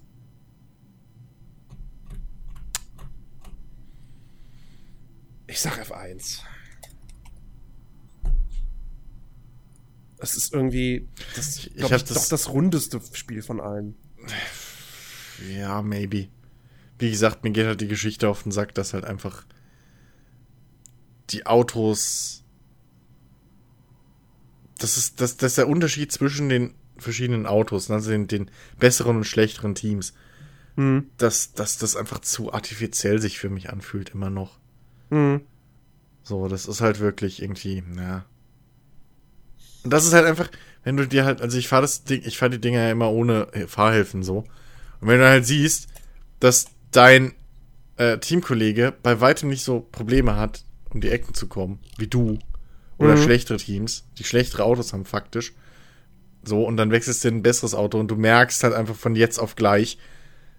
Ich 5.48 5.60
sag 5.60 5.78
F1. 5.80 6.40
Das 10.18 10.34
ist 10.36 10.52
irgendwie, 10.52 11.08
das 11.34 11.58
Ich 11.58 11.74
glaub 11.74 11.90
hab 11.90 11.96
ich, 11.98 12.04
das- 12.04 12.22
doch 12.24 12.28
das 12.28 12.48
rundeste 12.50 13.00
Spiel 13.12 13.42
von 13.42 13.60
allen. 13.60 13.94
Ja, 15.48 15.82
maybe. 15.82 16.28
Wie 16.98 17.10
gesagt, 17.10 17.44
mir 17.44 17.50
geht 17.50 17.66
halt 17.66 17.80
die 17.80 17.88
Geschichte 17.88 18.28
auf 18.28 18.42
den 18.42 18.52
Sack, 18.52 18.74
dass 18.74 18.92
halt 18.92 19.04
einfach 19.04 19.46
die 21.30 21.46
Autos. 21.46 22.44
Das 24.78 24.96
ist, 24.96 25.20
das, 25.20 25.36
das 25.36 25.52
ist 25.52 25.58
der 25.58 25.68
Unterschied 25.68 26.12
zwischen 26.12 26.48
den 26.48 26.74
verschiedenen 26.98 27.46
Autos, 27.46 27.90
also 27.90 28.10
den, 28.10 28.26
den 28.26 28.50
besseren 28.78 29.16
und 29.18 29.24
schlechteren 29.24 29.74
Teams. 29.74 30.12
Hm. 30.76 31.10
Dass, 31.16 31.52
dass 31.52 31.78
das 31.78 31.96
einfach 31.96 32.18
zu 32.20 32.52
artifiziell 32.52 33.20
sich 33.20 33.38
für 33.38 33.50
mich 33.50 33.70
anfühlt, 33.70 34.10
immer 34.10 34.30
noch. 34.30 34.58
Hm. 35.10 35.40
So, 36.22 36.48
das 36.48 36.66
ist 36.66 36.80
halt 36.80 37.00
wirklich 37.00 37.40
irgendwie, 37.42 37.82
ja. 37.96 38.24
Und 39.84 39.92
das 39.92 40.04
ist 40.06 40.12
halt 40.12 40.26
einfach, 40.26 40.50
wenn 40.84 40.96
du 40.96 41.06
dir 41.06 41.24
halt, 41.24 41.40
also 41.40 41.56
ich 41.56 41.68
fahre 41.68 41.82
das 41.82 42.04
Ding, 42.04 42.22
ich 42.24 42.38
fahre 42.38 42.50
die 42.50 42.60
Dinger 42.60 42.80
ja 42.82 42.90
immer 42.90 43.10
ohne 43.10 43.48
Fahrhilfen 43.66 44.22
so. 44.22 44.38
Und 45.00 45.08
wenn 45.08 45.18
du 45.18 45.26
halt 45.28 45.46
siehst, 45.46 45.88
dass 46.40 46.66
dein 46.90 47.32
äh, 47.96 48.18
Teamkollege 48.18 48.92
bei 49.02 49.20
weitem 49.20 49.48
nicht 49.48 49.64
so 49.64 49.80
Probleme 49.80 50.36
hat, 50.36 50.64
um 50.90 51.00
die 51.00 51.10
Ecken 51.10 51.34
zu 51.34 51.46
kommen, 51.46 51.78
wie 51.96 52.06
du, 52.06 52.38
oder 52.98 53.14
Mhm. 53.14 53.22
schlechtere 53.22 53.58
Teams, 53.58 54.04
die 54.18 54.24
schlechtere 54.24 54.64
Autos 54.64 54.92
haben 54.92 55.04
faktisch, 55.04 55.52
so, 56.44 56.64
und 56.64 56.76
dann 56.76 56.90
wechselst 56.90 57.24
du 57.24 57.28
in 57.28 57.36
ein 57.36 57.42
besseres 57.42 57.74
Auto 57.74 57.98
und 57.98 58.08
du 58.08 58.16
merkst 58.16 58.62
halt 58.64 58.74
einfach 58.74 58.94
von 58.94 59.14
jetzt 59.14 59.38
auf 59.38 59.56
gleich 59.56 59.98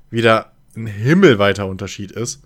wieder 0.09 0.51
ein 0.75 0.87
himmelweiter 0.87 1.65
Unterschied 1.67 2.11
ist. 2.11 2.41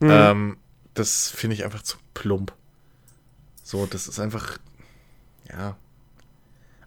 Mhm. 0.00 0.08
Ähm, 0.10 0.56
das 0.94 1.28
finde 1.28 1.54
ich 1.54 1.64
einfach 1.64 1.82
zu 1.82 1.96
plump. 2.14 2.52
So, 3.62 3.86
das 3.86 4.08
ist 4.08 4.18
einfach, 4.20 4.58
ja. 5.50 5.76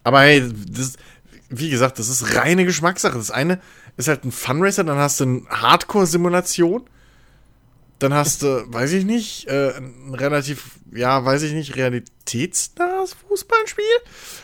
Aber 0.03 0.21
hey, 0.21 0.51
das, 0.69 0.93
wie 1.49 1.69
gesagt, 1.69 1.99
das 1.99 2.09
ist 2.09 2.35
reine 2.35 2.65
Geschmackssache. 2.65 3.17
Das 3.17 3.31
eine 3.31 3.59
ist 3.97 4.07
halt 4.07 4.23
ein 4.23 4.31
Funracer, 4.31 4.83
dann 4.83 4.97
hast 4.97 5.19
du 5.19 5.23
eine 5.23 5.41
Hardcore-Simulation. 5.49 6.87
Dann 7.99 8.13
hast 8.13 8.41
du, 8.41 8.65
weiß 8.71 8.91
ich 8.91 9.05
nicht, 9.05 9.47
äh, 9.47 9.73
ein 9.77 10.13
relativ, 10.13 10.79
ja, 10.91 11.23
weiß 11.23 11.43
ich 11.43 11.53
nicht, 11.53 11.75
realitätsnahes 11.75 13.13
Fußballspiel. 13.27 13.83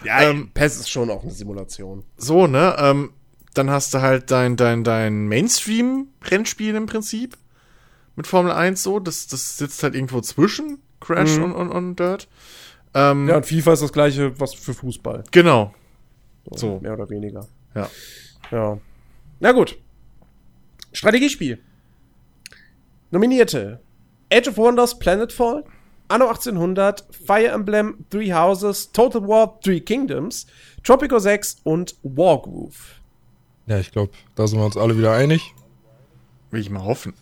Ja, 0.03 0.22
Ähm, 0.22 0.51
PES 0.53 0.77
ist 0.77 0.90
schon 0.90 1.09
auch 1.09 1.23
eine 1.23 1.31
Simulation. 1.31 2.03
So, 2.17 2.48
ne? 2.48 2.75
Ähm, 2.80 3.14
dann 3.53 3.69
hast 3.69 3.93
du 3.93 4.01
halt 4.01 4.31
dein, 4.31 4.56
dein, 4.56 4.83
dein 4.83 5.27
Mainstream-Rennspiel 5.27 6.75
im 6.75 6.85
Prinzip. 6.85 7.38
Mit 8.15 8.27
Formel 8.27 8.51
1 8.51 8.81
so. 8.83 8.99
Das, 8.99 9.27
das 9.27 9.57
sitzt 9.57 9.81
halt 9.83 9.95
irgendwo 9.95 10.22
zwischen 10.22 10.80
Crash 10.99 11.38
Mhm. 11.38 11.43
und, 11.43 11.53
und, 11.56 11.69
und 11.72 11.95
Dirt. 11.99 12.27
Ähm, 12.93 13.27
Ja, 13.30 13.38
und 13.38 13.45
FIFA 13.45 13.73
ist 13.73 13.81
das 13.83 13.93
gleiche, 13.93 14.40
was 14.40 14.53
für 14.53 14.73
Fußball. 14.73 15.23
Genau. 15.31 15.73
So. 16.51 16.80
Mehr 16.81 16.93
oder 16.93 17.09
weniger. 17.09 17.48
Ja. 17.75 17.90
Ja. 18.51 18.77
Na 19.40 19.51
gut. 19.53 19.77
Strategiespiel. 20.91 21.59
Nominierte. 23.11 23.80
Age 24.31 24.48
of 24.49 24.57
Wonders, 24.57 24.98
Planetfall, 24.99 25.64
Anno 26.07 26.27
1800, 26.27 27.06
Fire 27.25 27.48
Emblem, 27.48 28.06
Three 28.09 28.31
Houses, 28.33 28.91
Total 28.91 29.27
War, 29.27 29.59
Three 29.61 29.81
Kingdoms, 29.81 30.48
Tropico 30.83 31.19
6 31.19 31.57
und 31.64 31.95
Wargroove. 32.03 32.95
Ja, 33.67 33.77
ich 33.80 33.91
glaube, 33.91 34.11
da 34.35 34.48
sind 34.48 34.59
wir 34.59 34.65
uns 34.65 34.77
alle 34.77 34.98
wieder 34.98 35.14
einig. 35.14 35.53
Will 36.49 36.61
ich 36.61 36.69
mal 36.69 36.83
hoffen. 36.83 37.14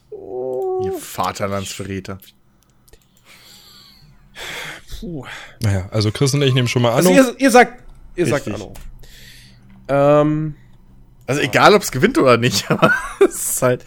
Ihr 0.84 0.94
Vaterlandsverräter. 0.94 2.20
Puh. 5.00 5.26
Naja, 5.64 5.88
also 5.92 6.12
Chris 6.12 6.34
und 6.34 6.42
ich 6.42 6.54
nehmen 6.54 6.68
schon 6.68 6.82
mal 6.82 6.90
an. 6.92 6.98
Also 6.98 7.12
ihr, 7.12 7.36
ihr 7.40 7.52
sagt, 7.52 7.84
ihr 8.16 8.26
sagt. 8.28 8.48
Anno. 8.48 8.74
Ähm, 9.88 10.56
Also 11.26 11.42
egal, 11.42 11.74
ob 11.74 11.82
es 11.82 11.92
gewinnt 11.92 12.18
oder 12.18 12.38
nicht, 12.38 12.70
aber 12.72 12.94
es 13.26 13.36
ist 13.52 13.62
halt. 13.62 13.86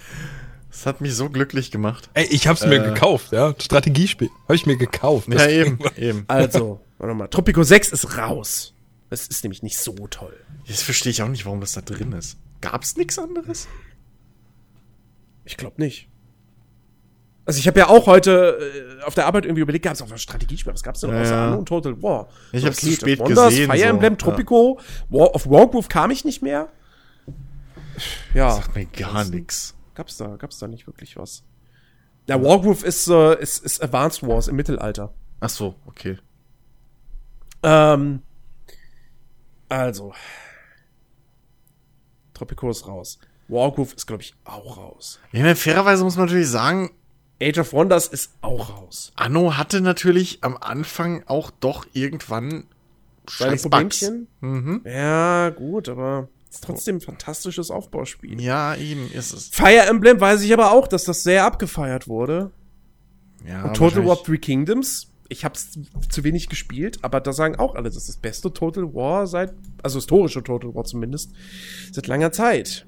Es 0.70 0.86
hat 0.86 1.00
mich 1.00 1.14
so 1.14 1.28
glücklich 1.28 1.70
gemacht. 1.70 2.08
Ey, 2.14 2.24
ich 2.30 2.46
hab's 2.48 2.64
mir 2.64 2.82
Äh. 2.82 2.88
gekauft, 2.94 3.30
ja. 3.32 3.54
Strategiespiel. 3.60 4.30
Habe 4.44 4.54
ich 4.54 4.66
mir 4.66 4.76
gekauft. 4.76 5.28
Ja, 5.32 5.46
eben, 5.46 5.78
eben. 5.96 6.24
also, 6.28 6.80
warte 6.98 7.14
mal. 7.14 7.28
Tropico 7.28 7.62
6 7.62 7.92
ist 7.92 8.16
raus. 8.16 8.74
Das 9.10 9.26
ist 9.26 9.44
nämlich 9.44 9.62
nicht 9.62 9.78
so 9.78 9.92
toll. 10.08 10.34
Jetzt 10.64 10.82
verstehe 10.82 11.10
ich 11.10 11.22
auch 11.22 11.28
nicht, 11.28 11.44
warum 11.44 11.60
das 11.60 11.72
da 11.72 11.82
drin 11.82 12.12
ist. 12.12 12.38
Gab's 12.62 12.96
nichts 12.96 13.18
anderes? 13.18 13.68
Ich 15.44 15.56
glaube 15.58 15.80
nicht. 15.82 16.08
Also 17.44 17.58
ich 17.58 17.66
habe 17.66 17.80
ja 17.80 17.88
auch 17.88 18.06
heute 18.06 19.00
äh, 19.00 19.02
auf 19.02 19.14
der 19.14 19.26
Arbeit 19.26 19.44
irgendwie 19.44 19.62
überlegt, 19.62 19.84
gab 19.84 19.94
es 19.94 20.02
auch 20.02 20.10
ein 20.10 20.18
Strategiespiel? 20.18 20.72
Was 20.72 20.82
gab's 20.82 21.00
denn 21.00 21.10
Ja, 21.10 21.22
außer 21.22 21.34
ja. 21.34 21.46
Anno 21.48 21.58
und 21.58 21.66
Total 21.66 22.00
War? 22.02 22.28
Ich 22.52 22.64
hab's 22.64 22.78
zu 22.78 22.92
spät 22.92 23.18
Wonders, 23.18 23.48
gesehen, 23.48 23.68
Fire 23.68 23.78
so, 23.78 23.84
Emblem, 23.84 24.12
ja. 24.12 24.16
Tropico, 24.16 24.78
War 25.08 25.34
of 25.34 25.48
Wargroove 25.50 25.88
kam 25.88 26.10
ich 26.12 26.24
nicht 26.24 26.42
mehr. 26.42 26.68
Ja, 28.32 28.52
Sagt 28.52 28.74
mir 28.76 28.86
gar 28.86 29.24
nix. 29.24 29.74
gab's 29.94 30.16
da, 30.16 30.36
gab's 30.36 30.58
da 30.58 30.68
nicht 30.68 30.86
wirklich 30.86 31.16
was. 31.16 31.42
Ja, 32.28 32.40
Wargroove 32.40 32.84
ist, 32.84 33.08
äh, 33.08 33.40
ist, 33.40 33.64
ist 33.64 33.82
Advanced 33.82 34.22
Wars 34.26 34.46
im 34.46 34.54
Mittelalter. 34.56 35.12
Ach 35.40 35.50
so, 35.50 35.74
okay. 35.86 36.18
Ähm, 37.64 38.22
also. 39.68 40.14
Tropico 42.34 42.70
ist 42.70 42.86
raus. 42.86 43.18
Wargroove 43.48 43.94
ist, 43.94 44.06
glaube 44.06 44.22
ich, 44.22 44.34
auch 44.44 44.76
raus. 44.76 45.18
Ich 45.32 45.40
meine, 45.40 45.56
fairerweise 45.56 46.04
muss 46.04 46.16
man 46.16 46.26
natürlich 46.26 46.48
sagen, 46.48 46.90
Age 47.42 47.58
of 47.58 47.72
Wonders 47.72 48.06
ist 48.06 48.32
auch 48.40 48.70
raus. 48.70 49.12
Anno 49.16 49.56
hatte 49.56 49.80
natürlich 49.80 50.38
am 50.42 50.56
Anfang 50.56 51.24
auch 51.26 51.50
doch 51.50 51.86
irgendwann 51.92 52.64
scheiß 53.28 53.68
Bugs. 53.68 54.10
Mhm. 54.40 54.82
Ja, 54.84 55.50
gut, 55.50 55.88
aber 55.88 56.28
ist 56.50 56.64
trotzdem 56.64 56.96
ein 56.96 57.00
fantastisches 57.00 57.70
Aufbauspiel. 57.70 58.40
Ja, 58.40 58.74
eben 58.74 59.10
ist 59.10 59.32
es. 59.32 59.48
Fire 59.48 59.86
Emblem 59.88 60.20
weiß 60.20 60.42
ich 60.42 60.52
aber 60.52 60.72
auch, 60.72 60.86
dass 60.86 61.04
das 61.04 61.22
sehr 61.22 61.44
abgefeiert 61.44 62.08
wurde. 62.08 62.50
Ja, 63.46 63.64
Und 63.64 63.74
Total 63.74 64.06
War 64.06 64.22
Three 64.22 64.38
Kingdoms, 64.38 65.08
ich 65.28 65.44
habe 65.44 65.54
es 65.54 65.78
zu 66.10 66.24
wenig 66.24 66.48
gespielt, 66.48 66.98
aber 67.02 67.20
da 67.20 67.32
sagen 67.32 67.56
auch 67.56 67.74
alle, 67.74 67.84
das 67.84 67.96
ist 67.96 68.08
das 68.08 68.16
beste 68.18 68.52
Total 68.52 68.94
War 68.94 69.26
seit, 69.26 69.54
also 69.82 69.98
historische 69.98 70.42
Total 70.42 70.74
War 70.74 70.84
zumindest, 70.84 71.32
seit 71.90 72.06
langer 72.06 72.32
Zeit. 72.32 72.86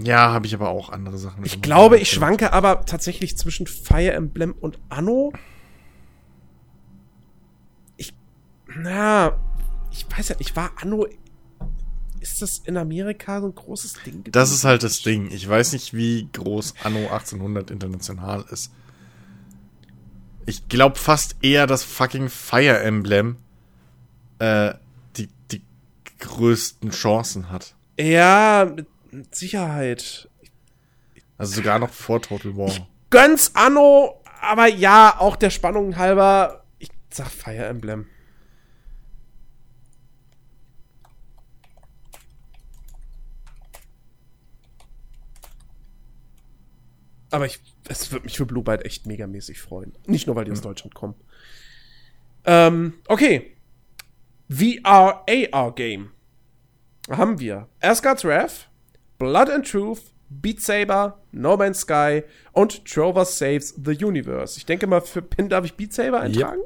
Ja, 0.00 0.32
habe 0.32 0.46
ich 0.46 0.54
aber 0.54 0.70
auch 0.70 0.90
andere 0.90 1.18
Sachen. 1.18 1.44
Ich 1.44 1.62
glaube, 1.62 1.98
ich 1.98 2.10
schwanke 2.10 2.52
aber 2.52 2.84
tatsächlich 2.84 3.38
zwischen 3.38 3.66
Fire 3.66 4.12
Emblem 4.12 4.52
und 4.52 4.78
Anno. 4.88 5.32
Ich, 7.96 8.12
na, 8.76 9.38
ich 9.92 10.06
weiß 10.10 10.30
ja 10.30 10.36
nicht, 10.36 10.56
war 10.56 10.72
Anno, 10.80 11.06
ist 12.20 12.42
das 12.42 12.58
in 12.64 12.76
Amerika 12.76 13.40
so 13.40 13.46
ein 13.46 13.54
großes 13.54 13.94
Ding 14.04 14.14
gewesen? 14.14 14.32
Das 14.32 14.50
ist 14.50 14.64
halt 14.64 14.82
das 14.82 15.02
Ding. 15.02 15.30
Ich 15.30 15.48
weiß 15.48 15.72
nicht, 15.74 15.94
wie 15.94 16.28
groß 16.32 16.74
Anno 16.82 17.10
1800 17.10 17.70
international 17.70 18.44
ist. 18.50 18.72
Ich 20.46 20.68
glaube 20.68 20.98
fast 20.98 21.36
eher, 21.40 21.66
dass 21.66 21.84
fucking 21.84 22.28
Fire 22.28 22.80
Emblem 22.80 23.36
äh, 24.40 24.74
die, 25.16 25.28
die 25.52 25.62
größten 26.18 26.90
Chancen 26.90 27.50
hat. 27.50 27.74
Ja, 27.98 28.72
mit 28.74 28.88
mit 29.14 29.34
Sicherheit. 29.34 30.28
Also 31.38 31.56
sogar 31.56 31.78
noch 31.78 31.90
vor 31.90 32.20
Total 32.20 32.56
War. 32.56 32.88
Gönn's 33.10 33.52
Anno, 33.54 34.22
aber 34.40 34.66
ja, 34.66 35.16
auch 35.18 35.36
der 35.36 35.50
Spannung 35.50 35.96
halber, 35.96 36.64
ich 36.78 36.90
sag 37.10 37.28
Fire 37.28 37.64
Emblem. 37.64 38.06
Aber 47.30 47.46
ich, 47.46 47.60
es 47.88 48.12
würde 48.12 48.26
mich 48.26 48.36
für 48.36 48.46
Blue 48.46 48.62
Byte 48.62 48.84
echt 48.84 49.06
megamäßig 49.06 49.60
freuen. 49.60 49.92
Nicht 50.06 50.28
nur, 50.28 50.36
weil 50.36 50.44
die 50.44 50.52
aus 50.52 50.60
Deutschland 50.60 50.94
kommen. 50.94 51.16
Ähm, 52.44 52.94
okay. 53.08 53.56
VR-AR-Game. 54.48 56.12
Haben 57.10 57.40
wir 57.40 57.68
Asgard's 57.80 58.24
Wrath, 58.24 58.70
Blood 59.18 59.50
and 59.50 59.68
Truth, 59.68 60.12
Beat 60.28 60.60
Saber, 60.60 61.20
No 61.32 61.56
Man's 61.56 61.80
Sky 61.80 62.22
und 62.52 62.84
Trover 62.84 63.24
Saves 63.24 63.74
the 63.82 64.04
Universe. 64.04 64.58
Ich 64.58 64.66
denke 64.66 64.86
mal, 64.86 65.00
für 65.00 65.22
Pin 65.22 65.48
darf 65.48 65.64
ich 65.64 65.74
Beat 65.74 65.92
Saber 65.92 66.20
eintragen? 66.20 66.60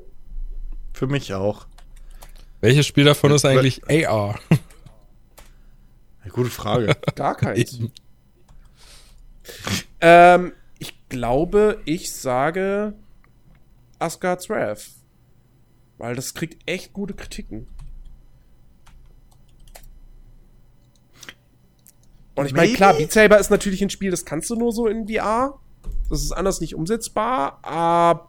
Für 0.93 1.07
mich 1.07 1.35
auch. 1.35 1.67
Welches 2.60 2.86
Spiel 2.86 3.05
davon 3.05 3.33
ist 3.33 3.44
eigentlich 3.44 3.83
AR? 3.89 4.39
Eine 6.23 6.31
gute 6.33 6.51
Frage. 6.51 6.97
Gar 7.15 7.36
keins. 7.36 7.78
ähm, 10.01 10.52
ich 10.78 11.09
glaube, 11.09 11.81
ich 11.85 12.12
sage 12.12 12.94
Asgard's 13.99 14.49
Wrath. 14.49 14.91
Weil 15.99 16.15
das 16.15 16.35
kriegt 16.35 16.68
echt 16.68 16.93
gute 16.93 17.15
Kritiken. 17.15 17.68
Und 22.39 22.47
ich 22.47 22.52
meine, 22.55 22.73
klar, 22.73 22.94
Beat 22.94 23.12
Saber 23.12 23.39
ist 23.39 23.50
natürlich 23.50 23.83
ein 23.83 23.91
Spiel, 23.91 24.10
das 24.10 24.25
kannst 24.25 24.49
du 24.50 24.57
nur 24.57 24.73
so 24.73 24.86
in 24.86 25.08
VR. 25.08 25.58
Das 26.08 26.23
ist 26.23 26.33
anders 26.33 26.60
nicht 26.60 26.75
umsetzbar, 26.75 27.58
aber 27.62 28.28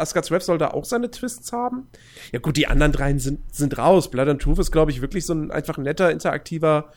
Asgard's 0.00 0.30
Wrath 0.30 0.42
soll 0.42 0.58
da 0.58 0.68
auch 0.68 0.84
seine 0.84 1.10
Twists 1.10 1.52
haben. 1.52 1.86
Ja 2.32 2.40
gut, 2.40 2.56
die 2.56 2.66
anderen 2.66 2.92
dreien 2.92 3.18
sind, 3.18 3.40
sind 3.54 3.78
raus. 3.78 4.10
Blood 4.10 4.28
and 4.28 4.42
Truth 4.42 4.58
ist, 4.58 4.72
glaube 4.72 4.90
ich, 4.90 5.00
wirklich 5.00 5.24
so 5.24 5.34
ein 5.34 5.50
einfach 5.50 5.78
netter, 5.78 6.10
interaktiver 6.10 6.90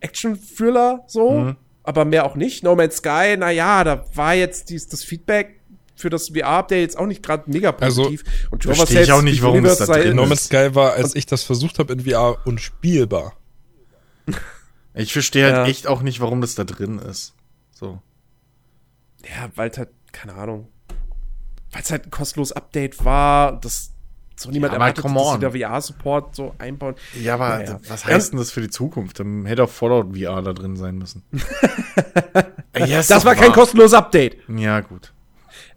Action-Thriller, 0.00 1.04
so. 1.06 1.30
Mhm. 1.30 1.56
Aber 1.84 2.04
mehr 2.04 2.26
auch 2.26 2.36
nicht. 2.36 2.62
No 2.62 2.76
Man's 2.76 2.96
Sky, 2.96 3.36
na 3.38 3.50
ja, 3.50 3.82
da 3.82 4.04
war 4.14 4.34
jetzt 4.34 4.70
dies, 4.70 4.88
das 4.88 5.02
Feedback 5.02 5.60
für 5.96 6.10
das 6.10 6.28
VR-Update 6.28 6.80
jetzt 6.80 6.98
auch 6.98 7.06
nicht 7.06 7.22
gerade 7.22 7.50
mega 7.50 7.70
Also, 7.80 8.04
positiv. 8.04 8.48
Und 8.50 8.62
Trover 8.62 8.76
versteh 8.76 9.02
ich 9.02 9.12
auch 9.12 9.22
nicht, 9.22 9.42
warum 9.42 9.62
das 9.62 9.78
da 9.78 9.86
drin 9.86 10.16
No 10.16 10.24
ist. 10.24 10.28
Man's 10.28 10.44
Sky 10.44 10.74
war, 10.74 10.92
als 10.92 11.14
ich 11.14 11.26
das 11.26 11.42
versucht 11.42 11.78
habe 11.78 11.92
in 11.92 12.00
VR, 12.00 12.38
unspielbar. 12.44 13.34
Ich 14.94 15.12
verstehe 15.12 15.44
halt 15.44 15.54
Ja. 15.56 15.66
echt 15.66 15.86
auch 15.86 16.02
nicht, 16.02 16.20
warum 16.20 16.40
das 16.40 16.54
da 16.54 16.64
drin 16.64 16.98
ist. 16.98 17.34
So. 17.72 18.00
Ja, 19.24 19.50
weil 19.54 19.70
halt, 19.76 19.90
keine 20.12 20.34
Ahnung. 20.34 20.68
Weil 21.72 21.82
es 21.82 21.90
halt 21.90 22.04
ein 22.06 22.10
kostenloses 22.10 22.52
Update 22.52 23.04
war, 23.04 23.58
das 23.60 23.90
so 24.36 24.50
niemand 24.50 24.72
Ja, 24.72 24.78
erwartet, 24.78 25.04
dass 25.04 25.32
sie 25.32 25.38
da 25.38 25.50
VR-Support 25.50 26.34
so 26.36 26.54
einbauen. 26.58 26.96
Ja, 27.20 27.34
aber 27.34 27.58
Naja. 27.58 27.80
was 27.88 28.04
heißt 28.04 28.32
denn 28.32 28.38
das 28.38 28.50
für 28.50 28.60
die 28.60 28.70
Zukunft? 28.70 29.20
Dann 29.20 29.46
hätte 29.46 29.62
auch 29.64 29.70
Fallout 29.70 30.16
VR 30.16 30.42
da 30.42 30.52
drin 30.52 30.76
sein 30.76 30.98
müssen. 30.98 31.22
ja, 32.76 33.00
ist 33.00 33.10
Das 33.10 33.24
war 33.24 33.34
kein 33.34 33.48
wahr. 33.48 33.54
kostenloses 33.54 33.94
Update. 33.94 34.36
Ja, 34.48 34.80
gut. 34.80 35.12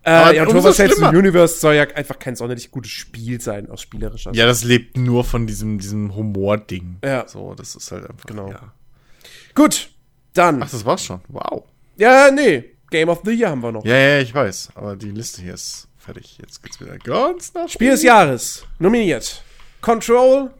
Äh, 0.03 0.09
Aber 0.11 0.33
ja, 0.35 0.45
the 0.49 0.73
schlimmer. 0.73 1.09
Universe 1.09 1.57
soll 1.59 1.75
ja 1.75 1.83
einfach 1.95 2.19
kein 2.19 2.35
sonderlich 2.35 2.71
gutes 2.71 2.91
Spiel 2.91 3.41
sein 3.41 3.69
aus 3.69 3.81
spielerischer 3.81 4.33
Ja, 4.33 4.45
das 4.45 4.63
lebt 4.63 4.97
nur 4.97 5.23
von 5.23 5.47
diesem, 5.47 5.79
diesem 5.79 6.15
Humor-Ding. 6.15 6.97
Ja. 7.03 7.27
So, 7.27 7.55
das 7.55 7.75
ist 7.75 7.91
halt 7.91 8.09
einfach. 8.09 8.25
Genau. 8.27 8.49
Ja. 8.51 8.71
Gut, 9.55 9.89
dann. 10.33 10.61
Ach, 10.61 10.69
das 10.69 10.85
war's 10.85 11.03
schon. 11.03 11.21
Wow. 11.29 11.63
Ja, 11.95 12.29
nee. 12.29 12.75
Game 12.91 13.09
of 13.09 13.21
the 13.23 13.31
Year 13.31 13.49
haben 13.49 13.63
wir 13.63 13.71
noch. 13.71 13.85
Ja, 13.85 13.97
ja, 13.97 14.19
ich 14.19 14.33
weiß. 14.33 14.69
Aber 14.75 14.95
die 14.95 15.11
Liste 15.11 15.41
hier 15.41 15.53
ist 15.53 15.87
fertig. 15.97 16.37
Jetzt 16.39 16.61
geht's 16.61 16.79
wieder 16.79 16.97
ganz 16.97 17.53
nach 17.53 17.69
Spiel 17.69 17.91
des 17.91 18.03
Jahres. 18.03 18.65
Nominiert. 18.79 19.43
Control, 19.81 20.51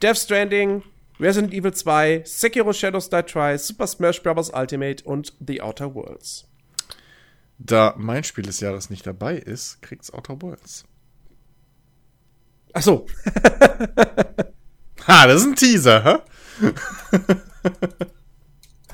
Death 0.00 0.18
Stranding, 0.18 0.82
Resident 1.20 1.52
Evil 1.52 1.72
2, 1.72 2.22
Sekiro 2.24 2.72
Shadows 2.72 3.10
Die 3.10 3.22
Twice, 3.22 3.66
Super 3.66 3.86
Smash 3.86 4.22
Bros. 4.22 4.50
Ultimate 4.54 5.04
und 5.04 5.32
The 5.46 5.60
Outer 5.60 5.94
Worlds. 5.94 6.46
Da 7.58 7.94
mein 7.96 8.24
Spiel 8.24 8.44
des 8.44 8.60
Jahres 8.60 8.90
nicht 8.90 9.06
dabei 9.06 9.36
ist, 9.36 9.80
kriegt's 9.82 10.12
Outer 10.12 10.40
Worlds. 10.42 10.84
Ach 12.72 12.82
so. 12.82 13.06
Ha, 15.06 15.26
das 15.26 15.42
ist 15.42 15.48
ein 15.48 15.54
Teaser, 15.56 16.02
hä? 16.02 16.18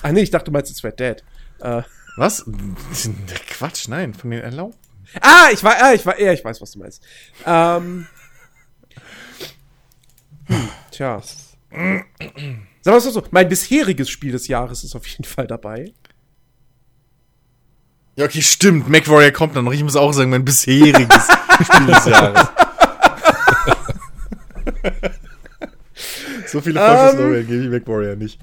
Ach 0.02 0.10
nee, 0.12 0.20
ich 0.22 0.30
dachte, 0.30 0.46
du 0.46 0.52
meinst 0.52 0.70
jetzt 0.70 0.82
Red 0.84 0.98
Dead. 0.98 1.22
Äh, 1.60 1.82
Was? 2.16 2.44
Quatsch, 3.50 3.88
nein, 3.88 4.14
von 4.14 4.30
den 4.30 4.40
Erlaubten. 4.40 4.78
ah, 5.20 5.48
ich 5.52 5.62
war, 5.62 5.76
ah, 5.80 5.92
ich 5.92 6.04
war, 6.06 6.18
ja, 6.20 6.32
ich 6.32 6.44
weiß, 6.44 6.60
was 6.60 6.72
du 6.72 6.78
meinst. 6.78 7.02
Ähm, 7.46 8.06
hm, 10.46 10.68
tja. 10.90 11.20
Sagen 11.70 12.06
wir 12.82 12.96
es 12.96 13.04
doch 13.04 13.12
so, 13.12 13.22
mein 13.30 13.48
bisheriges 13.48 14.10
Spiel 14.10 14.32
des 14.32 14.48
Jahres 14.48 14.84
ist 14.84 14.94
auf 14.96 15.06
jeden 15.06 15.24
Fall 15.24 15.46
dabei. 15.46 15.92
Ja, 18.16 18.24
okay, 18.24 18.42
stimmt. 18.42 18.88
MacWarrior 18.88 19.30
kommt 19.30 19.54
dann 19.56 19.64
noch. 19.64 19.72
Ich 19.72 19.82
muss 19.82 19.96
auch 19.96 20.12
sagen, 20.12 20.30
mein 20.30 20.44
bisheriges 20.44 21.28
Spiel 21.62 21.86
des 21.86 22.04
Jahres. 22.06 22.48
so 26.46 26.60
viele 26.60 26.80
Vorschusslorbeeren 26.80 27.46
gebe 27.46 27.62
ich 27.64 27.70
MacWarrior 27.70 28.16
nicht. 28.16 28.40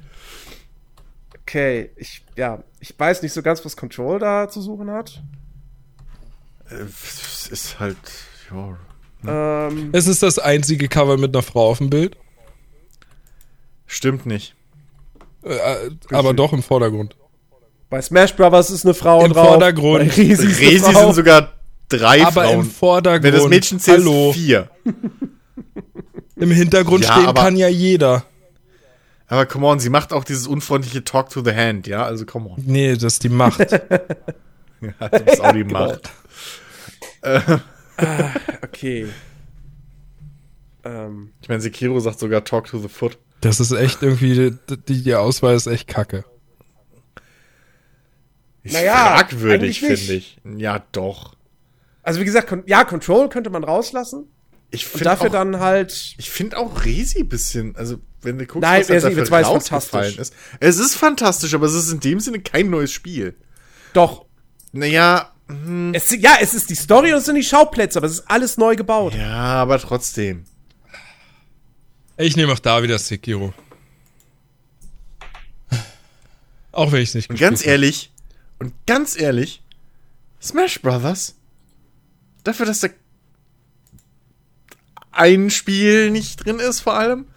Okay, 1.48 1.92
ich, 1.95 2.24
ja, 2.35 2.61
ich 2.82 2.93
weiß 3.00 3.22
nicht 3.22 3.32
so 3.32 3.42
ganz, 3.42 3.64
was 3.64 3.77
Control 3.77 4.19
da 4.19 4.50
zu 4.50 4.61
suchen 4.61 4.92
hat. 4.92 5.24
Äh, 6.69 6.84
Es 6.84 7.48
ist 7.48 7.80
halt, 7.80 7.95
ja. 8.51 8.77
Ähm, 9.69 9.92
Es 9.93 10.08
ist 10.08 10.24
das 10.24 10.40
einzige 10.40 10.90
Cover 10.90 11.16
mit 11.17 11.34
einer 11.34 11.42
Frau 11.43 11.69
auf 11.69 11.77
dem 11.77 11.90
Bild. 11.90 12.17
Stimmt 13.85 14.26
nicht. 14.26 14.56
Äh, 15.43 15.53
äh, 15.56 15.92
aber 16.11 16.34
doch 16.34 16.51
im 16.51 16.61
Vordergrund. 16.61 17.16
bei 17.90 18.01
Smash 18.01 18.35
Brothers 18.35 18.69
ist 18.69 18.84
eine 18.84 18.93
Frau 18.93 19.24
Im 19.24 19.32
drauf. 19.32 19.48
Vordergrund. 19.48 20.09
Bei 20.09 20.16
Resi, 20.16 20.32
ist 20.34 20.40
eine 20.42 20.58
Resi 20.59 20.92
Frau. 20.92 21.06
sind 21.06 21.14
sogar 21.16 21.53
drei 21.88 22.24
aber 22.26 22.43
Frauen. 22.43 22.59
im 22.59 22.69
Vordergrund. 22.69 23.24
Wenn 23.24 23.34
das 23.40 23.48
Mädchen 23.48 23.80
zählt, 23.80 24.00
Hallo. 24.00 24.34
vier. 24.34 24.69
Im 26.35 26.51
Hintergrund 26.51 27.06
Ja, 27.06 27.14
stehen 27.14 27.27
aber- 27.27 27.42
kann 27.42 27.56
ja 27.56 27.69
jeder. 27.69 28.26
Aber 29.28 29.46
come 29.46 29.66
on, 29.68 29.80
sie 29.80 29.90
macht 29.90 30.14
auch 30.14 30.24
dieses 30.24 30.48
unfreundliche 30.48 31.04
Talk 31.04 31.30
to 31.30 31.44
the 31.44 31.54
Hand, 31.54 31.86
ja? 31.88 32.06
Also 32.06 32.26
come 32.26 32.50
on. 32.50 32.64
Nee, 32.66 32.94
das 32.94 33.14
ist 33.14 33.24
die 33.24 33.30
Macht. 33.30 33.60
Ja, 34.80 35.10
du 35.10 35.20
bist 35.26 35.42
auch 35.42 35.54
die 35.54 35.64
Macht. 35.64 36.12
Okay. 38.64 39.08
Ähm, 40.84 41.32
Ich 41.42 41.50
meine, 41.50 41.62
Sekiro 41.62 42.00
sagt 42.00 42.20
sogar 42.20 42.44
Talk 42.44 42.68
to 42.68 42.80
the 42.80 42.88
Foot. 42.88 43.18
Das 43.42 43.60
ist 43.60 43.72
echt 43.72 44.02
irgendwie, 44.04 44.56
die, 44.88 45.04
die 45.04 45.16
Auswahl 45.16 45.56
ist 45.56 45.68
echt 45.68 45.88
kacke. 45.88 46.26
Ist 48.64 48.74
Naja, 48.74 49.18
fragwürdig, 49.18 49.80
finde 49.80 50.14
ich. 50.14 50.40
Ja, 50.58 50.84
doch. 50.92 51.36
also 52.04 52.20
wie 52.20 52.26
gesagt, 52.26 52.54
ja, 52.68 52.84
Control 52.84 53.30
könnte 53.30 53.50
man 53.50 53.64
rauslassen. 53.64 54.28
Ich 54.70 54.86
Und 54.86 54.92
finde 54.92 55.04
dafür 55.06 55.28
auch, 55.28 55.32
dann 55.34 55.60
halt. 55.60 56.16
ich 56.18 56.30
finde 56.30 56.58
auch 56.58 56.84
Resi 56.84 57.22
ein 57.22 57.30
bisschen, 57.30 57.76
also 57.78 57.98
wenn 58.22 58.38
du 58.38 58.46
guckst, 58.46 58.62
Nein, 58.62 58.82
was 58.82 58.90
halt 58.90 59.04
Resident 59.04 59.14
Evil 59.14 59.24
dafür 59.24 59.28
2 59.28 59.42
ist 59.42 59.48
rausgefallen 59.72 60.14
fantastisch. 60.14 60.18
ist. 60.20 60.34
Es 60.60 60.78
ist 60.78 60.96
fantastisch, 60.96 61.54
aber 61.54 61.66
es 61.68 61.74
ist 61.74 61.92
in 61.92 62.00
dem 62.00 62.20
Sinne 62.20 62.40
kein 62.40 62.70
neues 62.70 62.92
Spiel. 62.92 63.36
Doch. 63.94 64.26
Naja, 64.72 65.32
hm, 65.48 65.94
Es, 65.94 66.12
ja, 66.20 66.38
es 66.42 66.54
ist 66.54 66.70
die 66.70 66.76
Story 66.76 67.12
und 67.14 67.20
es 67.20 67.26
sind 67.26 67.36
die 67.36 67.44
Schauplätze, 67.44 68.00
aber 68.00 68.08
es 68.08 68.14
ist 68.20 68.30
alles 68.30 68.58
neu 68.58 68.76
gebaut. 68.76 69.14
ja, 69.16 69.34
aber 69.36 69.80
trotzdem. 69.80 70.46
Ich 72.18 72.36
nehme 72.36 72.52
auch 72.54 72.60
da 72.60 72.82
wieder 72.84 72.98
Sekiro. 72.98 73.54
Auch 76.72 76.92
wenn 76.92 77.02
ich 77.02 77.10
es 77.10 77.16
nicht 77.16 77.30
Und 77.30 77.40
ganz 77.40 77.66
ehrlich, 77.66 78.12
und 78.60 78.74
ganz 78.86 79.20
ehrlich, 79.20 79.62
Smash 80.42 80.82
Brothers, 80.82 81.36
dafür, 82.44 82.66
dass 82.66 82.82
da 82.82 82.90
ein 85.12 85.50
Spiel 85.50 86.12
nicht 86.12 86.46
drin 86.46 86.60
ist, 86.60 86.82
vor 86.82 86.94
allem, 86.96 87.28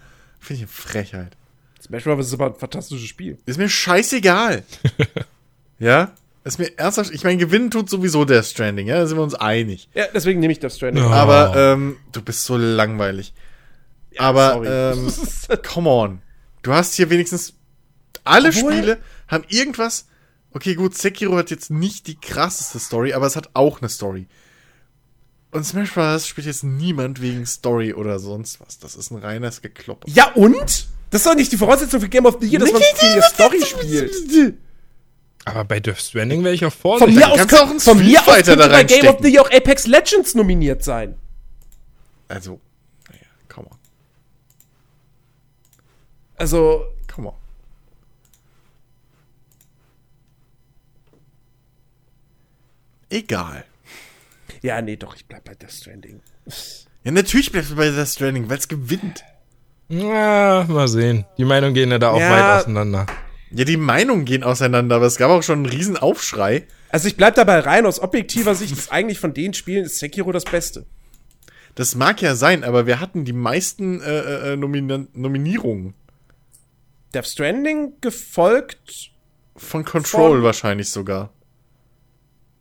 finde 0.40 0.54
ich 0.54 0.60
eine 0.62 0.68
Frechheit. 0.68 1.36
Smash 1.82 2.04
Bros. 2.04 2.26
ist 2.26 2.34
aber 2.34 2.46
ein 2.46 2.54
fantastisches 2.54 3.08
Spiel. 3.08 3.38
Ist 3.46 3.58
mir 3.58 3.68
scheißegal. 3.68 4.64
ja? 5.78 6.12
Ist 6.44 6.58
mir 6.58 6.78
ernsthaft, 6.78 7.10
ich 7.12 7.22
meine, 7.24 7.36
gewinnen 7.36 7.70
tut 7.70 7.90
sowieso 7.90 8.24
der 8.24 8.42
Stranding, 8.42 8.86
ja, 8.86 8.96
da 8.96 9.06
sind 9.06 9.18
wir 9.18 9.22
uns 9.22 9.34
einig. 9.34 9.88
Ja, 9.94 10.06
deswegen 10.14 10.40
nehme 10.40 10.52
ich 10.52 10.58
das 10.58 10.76
Stranding. 10.76 11.04
Ja. 11.04 11.10
Aber, 11.10 11.54
ähm, 11.56 11.96
du 12.12 12.22
bist 12.22 12.44
so 12.44 12.56
langweilig. 12.56 13.34
Aber, 14.16 14.54
sorry. 14.54 14.68
ähm, 14.68 15.12
come 15.62 15.88
on. 15.90 16.22
Du 16.62 16.72
hast 16.72 16.94
hier 16.94 17.10
wenigstens, 17.10 17.54
alle 18.24 18.48
Obwohl- 18.48 18.72
Spiele 18.72 18.98
haben 19.28 19.44
irgendwas, 19.48 20.06
okay, 20.52 20.74
gut, 20.74 20.96
Sekiro 20.96 21.36
hat 21.36 21.50
jetzt 21.50 21.70
nicht 21.70 22.06
die 22.06 22.16
krasseste 22.18 22.78
Story, 22.78 23.12
aber 23.12 23.26
es 23.26 23.36
hat 23.36 23.50
auch 23.54 23.80
eine 23.80 23.88
Story. 23.90 24.26
Und 25.52 25.64
Smash 25.64 25.92
Bros. 25.92 26.26
spielt 26.28 26.46
jetzt 26.46 26.62
niemand 26.62 27.20
wegen 27.20 27.44
Story 27.44 27.92
oder 27.92 28.18
sonst 28.20 28.60
was. 28.60 28.78
Das 28.78 28.94
ist 28.94 29.10
ein 29.10 29.18
reines 29.18 29.62
Gekloppe. 29.62 30.08
Ja, 30.10 30.32
und? 30.34 30.88
Das 31.10 31.22
ist 31.22 31.26
doch 31.26 31.34
nicht 31.34 31.50
die 31.50 31.56
Voraussetzung 31.56 32.00
für 32.00 32.08
Game 32.08 32.24
of 32.26 32.38
the 32.40 32.46
Year, 32.46 32.60
dass 32.60 32.72
man 32.72 32.80
die 32.82 33.22
Story 33.22 33.60
spielt. 33.64 34.54
Aber 35.44 35.64
bei 35.64 35.80
Death 35.80 35.98
Stranding 35.98 36.44
wäre 36.44 36.54
ich 36.54 36.64
auch 36.64 36.72
Von 36.72 36.98
vorsichtig. 36.98 37.16
mir 37.16 37.28
aus, 37.32 37.38
kannst 37.38 37.52
du 37.52 37.56
auch 37.56 37.80
von 37.80 37.98
mir 37.98 38.20
aus 38.20 38.26
könnte 38.26 38.56
da 38.56 38.68
bei 38.68 38.84
Game 38.84 39.08
of 39.08 39.16
the 39.22 39.28
Year 39.28 39.42
auch 39.42 39.50
Apex 39.50 39.86
Legends 39.88 40.34
nominiert 40.36 40.84
sein. 40.84 41.16
Also, 42.28 42.60
naja, 43.08 43.22
come 43.48 43.66
on, 43.68 43.76
Also, 46.36 46.84
come 47.12 47.28
on. 47.28 47.34
Egal. 53.08 53.64
Ja, 54.62 54.80
nee, 54.82 54.96
doch, 54.96 55.14
ich 55.16 55.26
bleib 55.26 55.44
bei 55.44 55.54
Death 55.54 55.72
Stranding. 55.72 56.20
Ja, 57.04 57.10
natürlich 57.12 57.50
bleibst 57.52 57.70
du 57.70 57.76
bei 57.76 57.90
The 57.90 58.04
Stranding, 58.06 58.48
weil 58.50 58.58
es 58.58 58.68
gewinnt. 58.68 59.22
Ja, 59.88 60.64
mal 60.68 60.86
sehen. 60.88 61.24
Die 61.38 61.44
Meinungen 61.44 61.74
gehen 61.74 61.90
ja 61.90 61.98
da 61.98 62.10
auch 62.10 62.20
Ja. 62.20 62.30
weit 62.30 62.60
auseinander. 62.62 63.06
Ja, 63.50 63.64
die 63.64 63.76
Meinungen 63.76 64.24
gehen 64.24 64.44
auseinander, 64.44 64.96
aber 64.96 65.06
es 65.06 65.16
gab 65.16 65.30
auch 65.30 65.42
schon 65.42 65.60
einen 65.60 65.66
riesen 65.66 65.96
Aufschrei. 65.96 66.66
Also 66.90 67.08
ich 67.08 67.16
bleib 67.16 67.34
dabei 67.34 67.58
rein, 67.60 67.86
aus 67.86 68.00
objektiver 68.00 68.54
Sicht 68.54 68.72
ist 68.72 68.92
eigentlich 68.92 69.18
von 69.18 69.34
den 69.34 69.54
Spielen 69.54 69.84
ist 69.86 69.98
Sekiro 69.98 70.30
das 70.30 70.44
Beste. 70.44 70.86
Das 71.74 71.94
mag 71.96 72.20
ja 72.22 72.34
sein, 72.36 72.62
aber 72.62 72.86
wir 72.86 73.00
hatten 73.00 73.24
die 73.24 73.32
meisten 73.32 74.00
äh, 74.02 74.52
äh, 74.52 74.56
Nomina 74.56 75.06
Nominierungen. 75.14 75.94
Death 77.14 77.26
Stranding 77.26 77.94
gefolgt. 78.00 79.10
Von 79.56 79.84
Control 79.84 80.36
Von- 80.38 80.42
wahrscheinlich 80.42 80.90
sogar. 80.90 81.32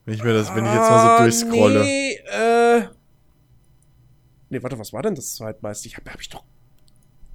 Wenn 0.10 0.16
ich 0.16 0.24
mir 0.24 0.34
das, 0.34 0.56
wenn 0.56 0.66
ich 0.66 0.72
jetzt 0.72 0.90
mal 0.90 1.02
so 1.02 1.08
Ah, 1.08 1.22
durchscrolle. 1.22 1.82
Nee, 1.84 2.14
äh. 2.16 2.88
Nee, 4.50 4.64
warte, 4.64 4.80
was 4.80 4.92
war 4.92 5.04
denn 5.04 5.14
das 5.14 5.36
zweitmeiste? 5.36 5.88
Ich 5.88 5.98
habe 5.98 6.10
hab 6.10 6.20
ich 6.20 6.30
doch 6.30 6.44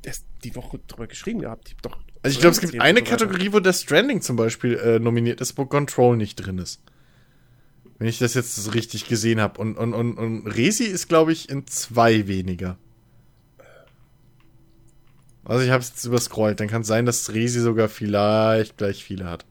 erst 0.02 0.26
die 0.42 0.56
Woche 0.56 0.80
drüber 0.88 1.06
geschrieben 1.06 1.38
gehabt. 1.38 1.68
Ich 1.68 1.76
doch 1.76 1.96
Also 2.24 2.34
ich 2.34 2.40
glaube, 2.40 2.54
es 2.54 2.60
gibt 2.60 2.80
eine 2.80 2.98
so. 2.98 3.04
Kategorie, 3.04 3.52
wo 3.52 3.60
der 3.60 3.74
Stranding 3.74 4.22
zum 4.22 4.34
Beispiel 4.34 4.74
äh, 4.74 4.98
nominiert 4.98 5.40
ist, 5.40 5.56
wo 5.56 5.66
Control 5.66 6.16
nicht 6.16 6.34
drin 6.34 6.58
ist. 6.58 6.82
Wenn 7.98 8.08
ich 8.08 8.18
das 8.18 8.34
jetzt 8.34 8.56
so 8.56 8.68
richtig 8.72 9.06
gesehen 9.06 9.40
habe. 9.40 9.60
Und, 9.60 9.76
und, 9.76 9.94
und, 9.94 10.18
und 10.18 10.48
Resi 10.48 10.82
ist, 10.82 11.06
glaube 11.06 11.32
ich, 11.32 11.50
in 11.50 11.68
zwei 11.68 12.26
weniger. 12.26 12.76
Also 15.44 15.64
ich 15.64 15.70
habe 15.70 15.80
es 15.80 15.90
jetzt 15.90 16.04
überscrollt. 16.04 16.58
Dann 16.58 16.66
kann 16.66 16.82
es 16.82 16.88
sein, 16.88 17.06
dass 17.06 17.32
Resi 17.32 17.60
sogar 17.60 17.88
vielleicht 17.88 18.78
gleich 18.78 19.04
viele 19.04 19.26
hat. 19.26 19.44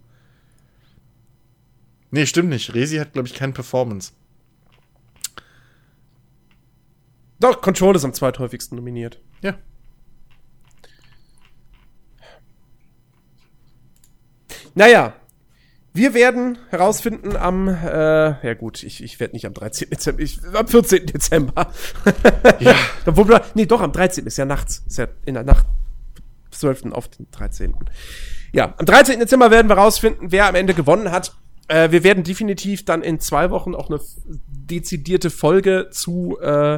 Nee, 2.13 2.27
stimmt 2.27 2.49
nicht. 2.49 2.75
Resi 2.75 2.97
hat, 2.97 3.13
glaube 3.13 3.27
ich, 3.27 3.33
keinen 3.33 3.53
Performance. 3.53 4.11
Doch, 7.39 7.59
Control 7.59 7.95
ist 7.95 8.05
am 8.05 8.13
zweithäufigsten 8.13 8.75
nominiert. 8.75 9.19
Ja. 9.41 9.57
Naja, 14.75 15.15
wir 15.93 16.13
werden 16.13 16.59
herausfinden 16.69 17.35
am, 17.35 17.67
äh, 17.67 18.45
ja 18.45 18.53
gut, 18.53 18.83
ich, 18.83 19.03
ich 19.03 19.19
werde 19.19 19.33
nicht 19.33 19.47
am 19.47 19.55
13. 19.55 19.89
Dezember, 19.89 20.21
ich, 20.21 20.39
am 20.53 20.67
14. 20.67 21.07
Dezember. 21.07 21.71
Ja. 22.59 22.75
Obwohl, 23.07 23.41
nee, 23.55 23.65
doch, 23.65 23.81
am 23.81 23.91
13. 23.91 24.27
ist 24.27 24.37
ja 24.37 24.45
nachts. 24.45 24.83
Ist 24.85 24.99
ja 24.99 25.07
in 25.25 25.33
der 25.33 25.43
Nacht 25.43 25.65
12. 26.51 26.91
auf 26.91 27.07
den 27.07 27.25
13. 27.31 27.73
Ja, 28.51 28.75
am 28.77 28.85
13. 28.85 29.19
Dezember 29.19 29.49
werden 29.49 29.67
wir 29.67 29.77
herausfinden, 29.77 30.31
wer 30.31 30.45
am 30.45 30.53
Ende 30.53 30.75
gewonnen 30.75 31.09
hat. 31.09 31.35
Äh, 31.73 31.91
wir 31.91 32.03
werden 32.03 32.23
definitiv 32.23 32.85
dann 32.85 33.01
in 33.01 33.19
zwei 33.19 33.49
Wochen 33.49 33.73
auch 33.73 33.89
eine 33.89 33.99
dezidierte 34.25 35.31
Folge 35.31 35.87
zu, 35.91 36.37
äh, 36.39 36.77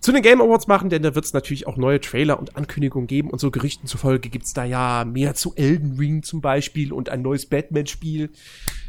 zu 0.00 0.10
den 0.10 0.20
Game 0.22 0.40
Awards 0.40 0.66
machen, 0.66 0.90
denn 0.90 1.02
da 1.04 1.14
wird 1.14 1.24
es 1.24 1.32
natürlich 1.32 1.68
auch 1.68 1.76
neue 1.76 2.00
Trailer 2.00 2.38
und 2.40 2.56
Ankündigungen 2.56 3.06
geben 3.06 3.30
und 3.30 3.40
so 3.40 3.52
Gerüchten 3.52 3.86
zufolge 3.86 4.30
gibt's 4.30 4.52
da 4.52 4.64
ja 4.64 5.04
mehr 5.04 5.34
zu 5.34 5.54
Elden 5.54 5.96
Ring 5.96 6.24
zum 6.24 6.40
Beispiel 6.40 6.92
und 6.92 7.08
ein 7.08 7.22
neues 7.22 7.46
Batman-Spiel. 7.46 8.30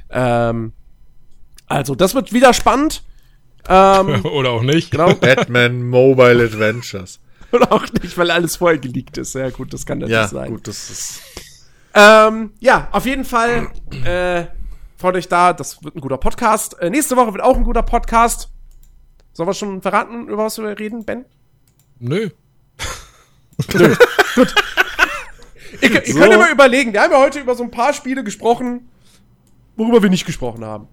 Ähm, 0.10 0.74
also, 1.68 1.94
das 1.94 2.16
wird 2.16 2.34
wieder 2.34 2.54
spannend. 2.54 3.04
Ähm, 3.70 4.26
Oder 4.34 4.50
auch 4.52 4.64
nicht. 4.64 4.90
genau. 4.90 5.14
Batman 5.22 5.88
Mobile 5.88 6.44
Adventures. 6.44 7.20
Und 7.52 7.72
auch 7.72 7.86
nicht, 8.02 8.18
weil 8.18 8.32
alles 8.32 8.56
vorher 8.56 8.80
geleakt 8.80 9.20
ist. 9.20 9.36
Ja, 9.36 9.52
gut, 9.52 9.72
das 9.72 9.86
kann 9.86 10.00
natürlich 10.00 10.18
Ja, 10.18 10.28
sein. 10.28 10.50
gut, 10.50 10.68
das 10.68 10.90
ist. 10.90 11.22
Ähm, 11.94 12.52
ja, 12.60 12.88
auf 12.92 13.06
jeden 13.06 13.24
Fall. 13.24 13.68
Äh, 14.04 14.46
freut 15.04 15.16
euch 15.18 15.28
da, 15.28 15.52
das 15.52 15.84
wird 15.84 15.98
ein 15.98 16.00
guter 16.00 16.18
Podcast. 16.18 16.80
Äh, 16.80 16.90
nächste 16.90 17.18
Woche 17.18 17.34
wird 17.34 17.44
auch 17.44 17.58
ein 17.58 17.66
guter 17.66 17.82
Podcast. 17.82 18.48
Sollen 19.34 19.50
wir 19.50 19.54
schon 19.54 19.82
verraten, 19.82 20.30
über 20.30 20.46
was 20.46 20.58
wir 20.58 20.80
reden, 20.80 21.04
Ben? 21.04 21.26
Nö. 22.00 22.30
Ihr, 25.82 25.92
ihr 26.08 26.14
So. 26.14 26.20
könnt 26.20 26.34
immer 26.34 26.50
überlegen. 26.50 26.94
Wir 26.94 27.02
haben 27.02 27.12
ja 27.12 27.20
heute 27.20 27.42
über 27.42 27.54
so 27.54 27.64
ein 27.64 27.72
paar 27.72 27.92
Spiele 27.92 28.24
gesprochen, 28.24 28.88
worüber 29.76 30.02
wir 30.02 30.10
nicht 30.10 30.26
gesprochen 30.26 30.64
haben. 30.64 30.88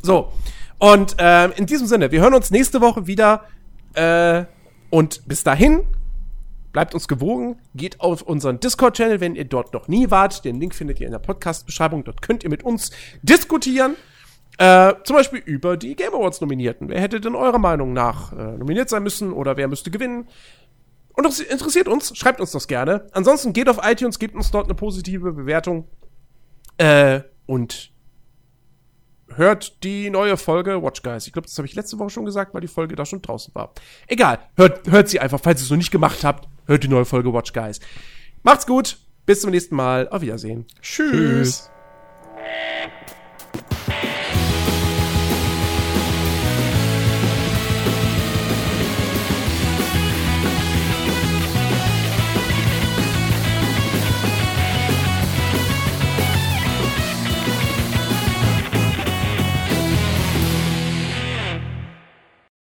So. 0.00 0.32
Und 0.78 1.16
ähm, 1.18 1.52
in 1.56 1.66
diesem 1.66 1.86
Sinne, 1.86 2.10
wir 2.10 2.22
hören 2.22 2.32
uns 2.32 2.50
nächste 2.50 2.80
Woche 2.80 3.06
wieder. 3.06 3.44
Äh, 3.92 4.44
und 4.88 5.28
bis 5.28 5.44
dahin, 5.44 5.82
bleibt 6.72 6.94
uns 6.94 7.08
gewogen. 7.08 7.58
Geht 7.74 8.00
auf 8.00 8.22
unseren 8.22 8.60
Discord-Channel, 8.60 9.20
wenn 9.20 9.34
ihr 9.34 9.44
dort 9.44 9.72
noch 9.72 9.88
nie 9.88 10.10
wart. 10.10 10.44
Den 10.44 10.60
Link 10.60 10.74
findet 10.74 11.00
ihr 11.00 11.06
in 11.06 11.12
der 11.12 11.18
Podcast-Beschreibung. 11.18 12.04
Dort 12.04 12.22
könnt 12.22 12.44
ihr 12.44 12.50
mit 12.50 12.62
uns 12.62 12.90
diskutieren. 13.22 13.96
Äh, 14.58 14.94
zum 15.04 15.16
Beispiel 15.16 15.40
über 15.40 15.76
die 15.76 15.96
Game 15.96 16.12
Awards 16.12 16.40
Nominierten. 16.40 16.88
Wer 16.88 17.00
hätte 17.00 17.20
denn 17.20 17.34
eurer 17.34 17.58
Meinung 17.58 17.92
nach 17.92 18.32
äh, 18.32 18.58
nominiert 18.58 18.90
sein 18.90 19.02
müssen 19.02 19.32
oder 19.32 19.56
wer 19.56 19.68
müsste 19.68 19.90
gewinnen? 19.90 20.28
Und 21.14 21.24
das 21.24 21.40
interessiert 21.40 21.88
uns, 21.88 22.16
schreibt 22.16 22.40
uns 22.40 22.50
das 22.50 22.68
gerne. 22.68 23.06
Ansonsten 23.12 23.52
geht 23.52 23.68
auf 23.68 23.78
iTunes, 23.82 24.18
gebt 24.18 24.34
uns 24.34 24.50
dort 24.50 24.66
eine 24.66 24.74
positive 24.74 25.32
Bewertung. 25.32 25.88
Äh, 26.76 27.20
und 27.46 27.90
hört 29.34 29.82
die 29.82 30.10
neue 30.10 30.36
Folge 30.36 30.82
Watch 30.82 31.02
Guys. 31.02 31.26
Ich 31.26 31.32
glaube, 31.32 31.46
das 31.46 31.56
habe 31.56 31.66
ich 31.66 31.74
letzte 31.74 31.98
Woche 31.98 32.10
schon 32.10 32.26
gesagt, 32.26 32.52
weil 32.52 32.60
die 32.60 32.68
Folge 32.68 32.96
da 32.96 33.06
schon 33.06 33.22
draußen 33.22 33.54
war. 33.54 33.72
Egal, 34.06 34.40
hört, 34.56 34.90
hört 34.90 35.08
sie 35.08 35.20
einfach, 35.20 35.40
falls 35.42 35.62
ihr 35.62 35.64
es 35.64 35.70
noch 35.70 35.78
nicht 35.78 35.90
gemacht 35.90 36.22
habt 36.22 36.48
hört 36.66 36.84
die 36.84 36.88
neue 36.88 37.04
Folge 37.04 37.32
Watch 37.32 37.52
Guys. 37.52 37.80
Macht's 38.42 38.66
gut, 38.66 38.98
bis 39.26 39.40
zum 39.42 39.50
nächsten 39.50 39.76
Mal, 39.76 40.08
auf 40.08 40.22
Wiedersehen. 40.22 40.66
Tschüss. 40.80 41.10
Tschüss. 41.10 41.70